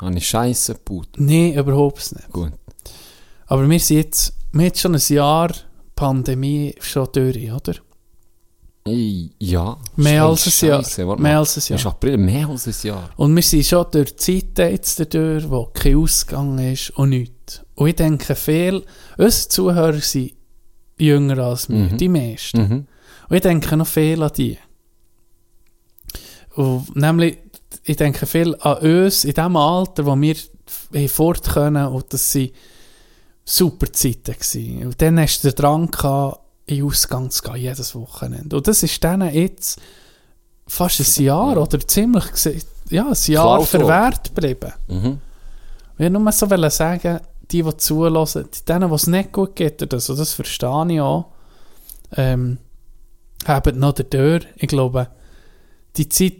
habe 0.00 0.14
ich 0.16 0.28
Scheiße 0.28 0.74
gebaut. 0.74 1.08
Nein, 1.16 1.54
überhaupt 1.54 2.12
nicht. 2.14 2.30
Gut. 2.30 2.52
Aber 3.46 3.68
wir 3.68 3.80
sind 3.80 3.96
jetzt, 3.96 4.34
wir 4.52 4.60
haben 4.60 4.66
jetzt 4.66 4.80
schon 4.80 4.94
ein 4.94 5.02
Jahr 5.08 5.50
Pandemie 5.94 6.74
schon 6.80 7.08
durch, 7.12 7.50
oder? 7.52 7.74
Ja. 9.38 9.78
Mehr 9.96 10.24
als 10.24 10.44
Scheiße, 10.44 10.74
ein 10.74 11.06
Jahr. 11.08 11.18
Mehr 11.18 11.38
als 11.38 11.56
ein 11.56 11.58
Ist 11.60 11.68
Jahr. 11.84 11.92
April, 11.92 12.16
mehr 12.18 12.48
als 12.48 12.66
ein 12.66 12.74
Jahr. 12.86 13.10
Und 13.16 13.34
wir 13.34 13.42
sind 13.42 13.64
schon 13.64 13.86
durch 13.90 14.16
Zeiten 14.18 14.70
jetzt 14.70 15.14
durch, 15.14 15.48
wo 15.48 15.66
kein 15.72 15.96
Ausgang 15.96 16.58
ist 16.58 16.90
und 16.90 17.10
nichts. 17.10 17.62
Und 17.76 17.88
ich 17.88 17.94
denke, 17.96 18.34
viel, 18.34 18.84
unsere 19.16 19.48
Zuhörer 19.48 20.00
sind 20.00 20.32
jünger 20.98 21.38
als 21.38 21.68
wir, 21.70 21.76
Mhm. 21.78 21.96
die 21.96 22.08
meisten. 22.08 22.60
Mhm. 22.60 22.86
Und 23.30 23.36
ich 23.36 23.40
denke 23.42 23.74
noch 23.76 23.86
viel 23.86 24.22
an 24.22 24.30
die. 24.36 24.58
Und 26.54 26.94
nämlich, 26.94 27.38
ich 27.84 27.96
denke 27.96 28.26
viel 28.26 28.54
an 28.60 28.76
uns 28.78 29.24
in 29.24 29.32
dem 29.32 29.56
Alter, 29.56 30.04
wo 30.06 30.14
wir 30.20 30.36
fort 31.08 31.42
können 31.52 31.86
und 31.86 32.12
das 32.12 32.34
waren 32.34 32.50
super 33.44 33.92
Zeiten. 33.92 34.32
Gewesen. 34.32 34.86
Und 34.86 35.00
dann 35.00 35.20
hast 35.20 35.42
du 35.42 35.50
den 35.50 35.56
Drang 35.56 35.90
gehabt, 35.90 36.40
in 36.66 36.76
den 36.76 36.86
Ausgang 36.86 37.30
zu 37.30 37.42
gehen, 37.42 37.56
jedes 37.56 37.94
Wochenende. 37.94 38.56
Und 38.56 38.66
das 38.66 38.82
ist 38.82 39.02
dann 39.04 39.22
jetzt 39.32 39.80
fast 40.66 41.00
ein 41.00 41.24
Jahr 41.24 41.56
oder 41.58 41.78
ziemlich, 41.80 42.24
ja, 42.88 43.06
ein 43.08 43.16
Jahr 43.26 43.58
Klar, 43.58 43.66
verwehrt 43.66 44.34
geblieben. 44.34 44.72
Mhm. 44.88 45.18
Ich 45.98 46.10
nur 46.10 46.32
so 46.32 46.48
sagen, 46.70 47.20
die, 47.50 47.62
die 47.62 47.76
zulassen, 47.76 48.48
denen, 48.66 48.88
die 48.88 48.94
es 48.94 49.06
nicht 49.06 49.32
gut 49.32 49.54
geht, 49.54 49.82
oder 49.82 49.96
das, 49.96 50.08
und 50.08 50.18
das 50.18 50.32
verstehe 50.32 50.86
ich 50.88 51.00
auch, 51.00 51.26
ähm, 52.16 52.58
haben 53.44 53.78
noch 53.78 53.92
der 53.92 54.08
Tür. 54.08 54.40
Ich 54.56 54.68
glaube, 54.68 55.08
die 55.96 56.08
Zeit 56.08 56.36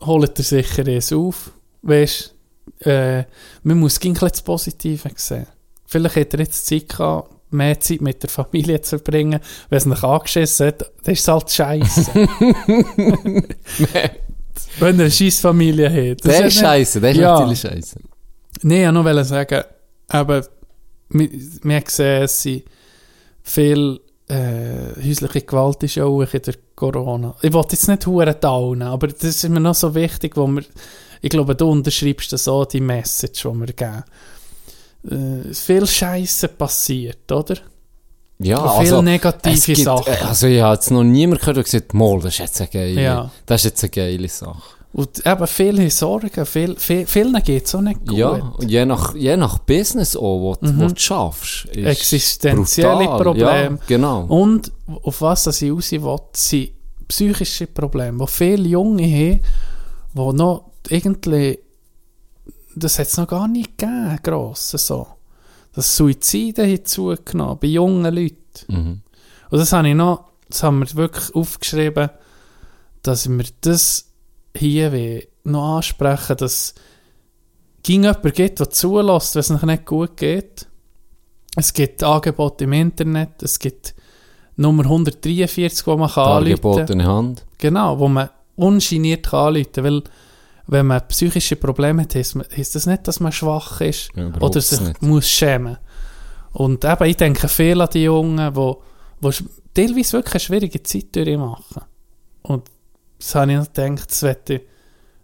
holt 0.00 0.38
er 0.38 0.44
sicher 0.44 0.88
jetzt 0.88 1.12
auf. 1.12 1.52
Weißt 1.82 2.34
äh, 2.80 3.24
man 3.62 3.78
muss 3.78 3.96
ein 3.96 4.12
bisschen 4.12 4.28
das 4.28 4.42
Positive 4.42 5.10
sehen. 5.16 5.46
Vielleicht 5.86 6.16
hat 6.16 6.34
er 6.34 6.40
jetzt 6.40 6.66
Zeit 6.66 6.88
gehabt, 6.88 7.30
mehr 7.50 7.78
Zeit 7.80 8.00
mit 8.00 8.22
der 8.22 8.30
Familie 8.30 8.80
zu 8.80 8.98
verbringen. 8.98 9.40
Wenn 9.70 9.76
es 9.78 9.86
nicht 9.86 10.02
angeschissen 10.04 10.66
hat, 10.66 10.80
dann 11.04 11.12
ist 11.14 11.20
es 11.20 11.28
halt 11.28 11.50
scheiße. 11.50 12.10
Wenn 14.78 14.98
er 14.98 15.04
eine 15.04 15.10
scheiß 15.10 15.40
Familie 15.40 15.88
hat. 15.90 16.24
Das 16.24 16.36
Der 16.36 16.46
ist 16.46 16.58
scheiße, 16.58 17.00
der 17.00 17.10
ist 17.10 17.16
Ja. 17.18 17.34
natürlich 17.34 17.60
scheiße. 17.60 18.00
Nein, 18.62 18.88
ich 18.96 19.04
wollte 19.04 19.14
noch 19.18 19.24
sagen, 19.24 19.62
aber 20.08 20.46
wir, 21.10 21.80
gesehen, 21.80 22.22
es 22.22 22.42
sind 22.42 22.64
viel 23.42 24.00
äh, 24.28 24.96
häusliche 25.06 25.42
Gewalt 25.42 25.82
ist 25.84 25.94
ja 25.94 26.04
auch 26.04 26.20
in 26.22 26.42
der 26.42 26.54
Corona. 26.74 27.34
Ich 27.42 27.52
wollte 27.52 27.74
jetzt 27.76 27.86
nicht 27.88 28.06
hure 28.06 28.38
taunen, 28.38 28.88
aber 28.88 29.06
das 29.08 29.22
ist 29.22 29.48
mir 29.48 29.60
noch 29.60 29.74
so 29.74 29.94
wichtig, 29.94 30.36
wo 30.36 30.46
wir, 30.48 30.64
ich 31.22 31.30
glaube, 31.30 31.54
du 31.54 31.70
unterschreibst 31.70 32.32
das 32.32 32.48
auch, 32.48 32.64
die 32.64 32.80
Message, 32.80 33.42
die 33.42 33.48
wir 33.60 33.66
geben. 33.66 34.02
Äh, 35.10 35.54
viel 35.54 35.86
Scheiße 35.86 36.48
passiert, 36.48 37.30
oder? 37.30 37.56
Ja, 38.38 38.58
Und 38.58 38.70
viel 38.70 38.78
also, 38.80 39.02
negative 39.02 39.54
es 39.54 39.64
gibt, 39.64 39.78
Sachen. 39.78 40.12
äh, 40.12 40.16
Also 40.26 40.46
ich 40.46 40.60
habe 40.60 40.74
jetzt 40.74 40.90
noch 40.90 41.04
niemand 41.04 41.40
gehört, 41.40 41.56
der 41.56 41.64
gesagt 41.64 41.84
hat, 41.88 41.94
«Mol, 41.94 42.20
das 42.20 42.34
ist 42.34 42.38
jetzt 42.40 42.60
eine 42.60 42.68
geile, 42.70 43.02
Ja. 43.02 43.30
das 43.46 43.60
ist 43.62 43.64
jetzt 43.64 43.84
eine 43.84 43.90
geile 43.90 44.28
Sache. 44.28 44.62
Und 44.92 45.26
eben 45.26 45.46
viele 45.46 45.90
Sorgen, 45.90 46.46
viel, 46.46 46.74
viel, 46.76 47.06
vielen 47.06 47.34
geht 47.42 47.66
es 47.66 47.74
auch 47.74 47.82
nicht 47.82 48.00
gut. 48.06 48.16
Ja, 48.16 48.52
je 48.60 48.84
nach, 48.86 49.14
je 49.14 49.36
nach 49.36 49.58
Business 49.58 50.16
auch, 50.16 50.40
wo, 50.40 50.54
du- 50.60 50.78
wo 50.78 50.86
du 50.88 50.94
schaffst. 50.96 51.66
ist 51.66 51.86
Existenzielle 51.86 53.04
brutal. 53.04 53.22
Probleme. 53.22 53.78
Ja, 53.78 53.78
genau. 53.86 54.24
Und 54.24 54.72
auf 55.02 55.20
was 55.20 55.46
ich 55.62 55.70
raus 55.70 55.92
will, 55.92 56.16
sind 56.32 56.70
psychische 57.08 57.66
Probleme, 57.66 58.24
die 58.24 58.32
viele 58.32 58.68
Junge 58.68 59.02
haben, 59.04 59.40
die 60.14 60.36
noch 60.36 60.64
irgendwie, 60.88 61.58
das 62.76 62.98
hat 62.98 63.06
es 63.06 63.16
noch 63.16 63.28
gar 63.28 63.48
nicht 63.48 63.78
gegeben, 63.78 64.18
gross, 64.22 64.70
so. 64.70 65.06
Das 65.74 65.96
Suizide 65.96 66.70
hat 66.72 66.88
zugenommen, 66.88 67.58
bei 67.60 67.68
jungen 67.68 68.14
Leuten. 68.14 68.36
Mhm. 68.68 69.00
Und 69.50 69.58
das 69.58 69.72
habe 69.72 69.88
ich 69.88 69.94
noch, 69.94 70.24
das 70.48 70.62
haben 70.62 70.80
wir 70.80 70.94
wirklich 70.94 71.34
aufgeschrieben, 71.34 72.10
dass 73.02 73.28
wir 73.28 73.44
das 73.60 74.10
hier 74.56 75.22
noch 75.44 75.76
ansprechen, 75.76 76.36
dass 76.38 76.74
ging 77.86 78.02
jemand 78.02 78.34
gibt, 78.34 78.58
der 78.58 78.70
zulässt, 78.70 79.36
wenn 79.36 79.40
es 79.40 79.50
noch 79.50 79.62
nicht 79.62 79.86
gut 79.86 80.16
geht. 80.16 80.66
Es 81.54 81.72
gibt 81.72 82.02
Angebote 82.02 82.64
im 82.64 82.72
Internet, 82.72 83.42
es 83.42 83.58
gibt 83.58 83.94
Nummer 84.56 84.82
143, 84.82 85.86
wo 85.86 85.96
man 85.96 86.10
kann 86.10 86.24
kann. 86.24 86.44
Dargebotene 86.44 87.06
Hand. 87.06 87.46
Genau, 87.58 87.98
wo 87.98 88.08
man 88.08 88.30
ungeniert 88.56 89.26
kann 89.26 89.54
anrufen 89.54 89.72
kann, 89.72 89.84
weil 89.84 90.02
wenn 90.68 90.86
man 90.86 91.06
psychische 91.08 91.56
Probleme 91.56 92.02
hat, 92.02 92.14
heisst 92.14 92.74
das 92.74 92.86
nicht, 92.86 93.06
dass 93.06 93.20
man 93.20 93.32
schwach 93.32 93.80
ist 93.80 94.10
Ja, 94.16 94.32
oder 94.40 94.60
sich 94.60 94.80
nicht. 94.80 95.02
muss 95.02 95.28
schämen. 95.28 95.78
Und 96.52 96.84
eben, 96.84 97.04
ich 97.04 97.16
denke 97.16 97.48
viel 97.48 97.80
an 97.80 97.88
die 97.92 98.04
Jungen, 98.04 98.52
die, 98.54 98.76
die 99.30 99.44
teilweise 99.74 100.12
wirklich 100.14 100.34
eine 100.34 100.40
schwierige 100.40 100.82
Zeit 100.82 101.14
durchmachen. 101.14 101.82
Und 102.42 102.68
das 103.18 103.34
habe 103.34 103.52
ich 103.52 103.58
noch 103.58 103.72
gedacht, 103.72 104.10
das 104.10 104.22
möchte 104.22 104.54
ich, 104.54 104.62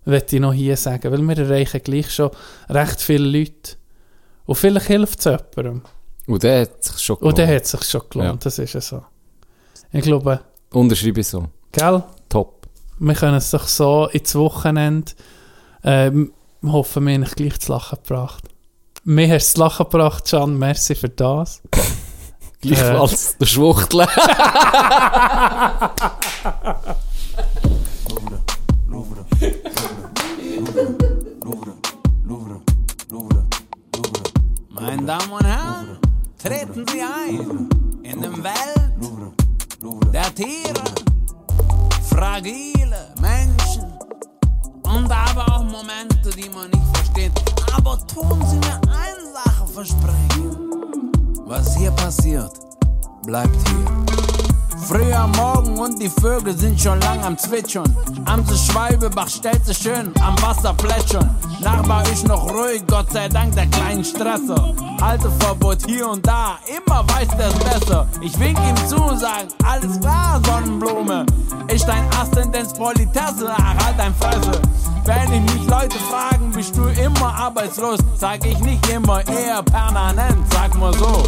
möchte 0.04 0.36
ich 0.36 0.42
noch 0.42 0.52
hier 0.52 0.76
sagen, 0.76 1.10
weil 1.10 1.22
wir 1.22 1.38
erreichen 1.38 1.80
gleich 1.82 2.10
schon 2.10 2.30
recht 2.68 3.00
viele 3.00 3.38
Leute. 3.38 3.76
Und 4.44 4.54
vielleicht 4.56 4.86
hilft 4.86 5.18
es 5.20 5.24
jemandem. 5.24 5.82
Und 6.26 6.42
der 6.42 6.62
hat 6.62 6.84
sich 6.84 6.98
schon 6.98 7.16
Und 7.16 7.38
dann 7.38 7.46
gelohnt. 7.46 7.56
hat 7.56 7.64
es 7.64 7.70
sich 7.70 7.84
schon 7.90 8.02
gelohnt, 8.10 8.30
Ja. 8.30 8.36
das 8.36 8.58
ist 8.58 8.72
ja 8.74 8.80
so. 8.80 9.02
Ich 9.90 10.02
glaube, 10.02 10.40
Unterschreibe 10.70 11.20
ich 11.20 11.26
so. 11.28 11.46
gell? 11.72 12.02
Top. 12.28 12.66
wir 12.98 13.14
können 13.14 13.34
es 13.36 13.50
doch 13.50 13.66
so 13.66 14.06
ins 14.08 14.34
Wochenende 14.34 15.12
ähm, 15.84 16.32
hoffen, 16.64 17.06
wir 17.06 17.14
haben 17.14 17.22
euch 17.24 17.34
gleich 17.34 17.60
zu 17.60 17.72
lachen 17.72 17.98
gebracht. 18.02 18.44
Mir 19.04 19.34
hast 19.34 19.52
du 19.52 19.54
zu 19.54 19.60
lachen 19.60 19.84
gebracht, 19.84 20.24
Can, 20.30 20.58
merci 20.58 20.94
für 20.94 21.08
das. 21.08 21.62
Gleichfalls 22.60 23.36
der 23.38 23.46
Schwuchtel. 23.46 24.06
Meine 34.68 35.02
Damen 35.04 35.32
und 35.32 35.44
Herren, 35.44 35.98
treten 36.40 36.86
Sie 36.86 37.00
ein 37.00 37.68
in 38.04 38.22
den 38.22 38.44
Welt 38.44 38.82
der 40.12 40.34
Tiere, 40.34 40.84
fragile 42.08 43.14
Menschen 43.20 43.61
und 44.94 45.10
aber 45.10 45.46
auch 45.54 45.64
Momente, 45.64 46.30
die 46.36 46.48
man 46.50 46.70
nicht 46.70 46.96
versteht. 46.96 47.32
Aber 47.74 47.98
tun 48.06 48.42
Sie 48.46 48.56
mir 48.56 48.80
eine 48.88 49.32
Sache 49.32 49.66
versprechen. 49.66 51.12
Was 51.46 51.76
hier 51.76 51.90
passiert, 51.92 52.52
bleibt 53.24 53.56
hier. 53.68 54.41
Früh 54.78 55.12
am 55.12 55.30
Morgen 55.32 55.78
und 55.78 56.00
die 56.00 56.08
Vögel 56.08 56.56
sind 56.56 56.80
schon 56.80 57.00
lang 57.00 57.22
am 57.24 57.36
Zwitschern. 57.36 57.96
Amse 58.24 58.56
Schwalbebach 58.56 59.28
stellt 59.28 59.64
sich 59.64 59.78
schön 59.78 60.12
am 60.20 60.40
Wasser 60.42 60.74
plätschern. 60.74 61.34
Nachbar 61.60 62.02
ist 62.10 62.26
noch 62.26 62.50
ruhig, 62.50 62.82
Gott 62.86 63.10
sei 63.12 63.28
Dank 63.28 63.54
der 63.54 63.66
kleinen 63.66 64.04
Stresser. 64.04 64.74
Halteverbot 65.00 65.78
hier 65.86 66.08
und 66.08 66.26
da, 66.26 66.58
immer 66.66 67.04
weiß 67.08 67.28
der's 67.38 67.54
besser. 67.54 68.06
Ich 68.20 68.38
wink 68.40 68.58
ihm 68.58 68.76
zu 68.88 68.96
und 68.96 69.18
sag, 69.18 69.46
alles 69.64 70.00
klar, 70.00 70.40
Sonnenblume. 70.44 71.26
Ist 71.68 71.86
dein 71.86 72.04
Aszendenz 72.20 72.72
Politesse, 72.72 73.56
halt 73.56 73.98
dein 73.98 74.14
Fresse. 74.14 74.60
Wenn 75.04 75.32
ich 75.32 75.54
mich 75.54 75.68
Leute 75.68 75.98
fragen, 76.10 76.50
bist 76.52 76.76
du 76.76 76.84
immer 76.84 77.34
arbeitslos? 77.34 77.98
Sag 78.16 78.44
ich 78.46 78.58
nicht 78.60 78.88
immer, 78.88 79.26
eher 79.26 79.62
permanent, 79.62 80.38
sag 80.52 80.74
mal 80.78 80.92
so. 80.94 81.24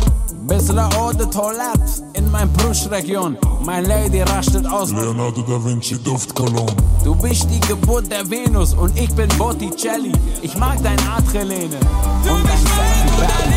Bisschen 0.47 0.79
Eau 0.79 1.13
de 1.13 1.27
Toilette 1.27 2.03
in 2.13 2.31
mein 2.31 2.53
Brustregion. 2.53 3.39
Mein 3.65 3.87
Lady 3.87 4.21
rastet 4.21 4.67
aus. 4.67 4.93
Leonardo 4.93 5.41
da 5.43 5.59
Vinci 5.65 5.97
Duftkolon. 6.03 6.71
Du 7.03 7.15
bist 7.15 7.49
die 7.51 7.61
Geburt 7.61 8.11
der 8.11 8.29
Venus 8.29 8.75
und 8.75 8.95
ich 8.99 9.11
bin 9.15 9.29
Botticelli. 9.39 10.13
Ich 10.43 10.55
mag 10.59 10.83
dein 10.83 10.99
Adrenalin 11.09 11.71
und 11.73 12.45
dein 12.45 12.59
sexy 12.59 13.09
Band. 13.19 13.55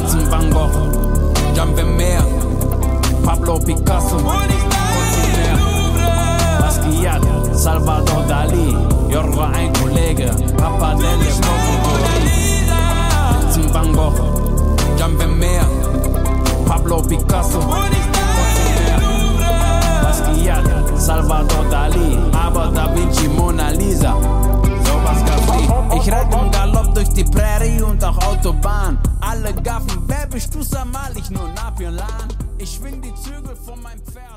Vincent 0.00 0.30
Van 0.30 0.50
Gogh, 0.50 0.70
Jean 1.54 1.74
Vermeer, 1.76 2.24
Pablo 3.24 3.58
Picasso, 3.58 4.16
Basquiat, 6.58 7.22
Salvador 7.52 8.24
Dali, 8.26 8.76
Jorgo 9.08 9.42
ein 9.42 9.72
Kollege, 9.74 10.30
Papa 10.56 10.94
Delle 10.94 11.18
Vincent 13.44 13.74
Van 13.74 13.92
Gogh, 13.92 14.57
Jean 14.98 15.16
Vermeer, 15.16 15.64
Pablo 16.66 17.00
Picasso, 17.02 17.60
Basquiat, 20.02 20.98
Salvador 20.98 21.64
Dali, 21.70 22.18
aber 22.32 22.72
Da 22.74 22.92
Vinci, 22.92 23.28
Mona 23.28 23.70
Lisa. 23.70 24.16
Sowas 24.84 25.24
gab's 25.24 25.52
nie. 25.54 25.68
Ich 25.98 26.12
reite 26.12 26.36
im 26.36 26.50
Galopp 26.50 26.94
durch 26.94 27.10
die 27.10 27.22
Prärie 27.22 27.80
und 27.80 28.02
auch 28.02 28.18
Autobahn. 28.26 28.98
Alle 29.20 29.54
gaffen, 29.54 30.02
wer 30.08 30.26
bist 30.26 30.52
du, 30.52 30.62
sag 30.62 30.92
mal, 30.92 31.12
ich 31.16 31.30
nur 31.30 31.48
Napion. 31.54 31.96
Ich 32.58 32.74
schwing 32.74 33.00
die 33.00 33.14
Zügel 33.14 33.54
von 33.54 33.80
meinem 33.80 34.02
Pferd, 34.02 34.27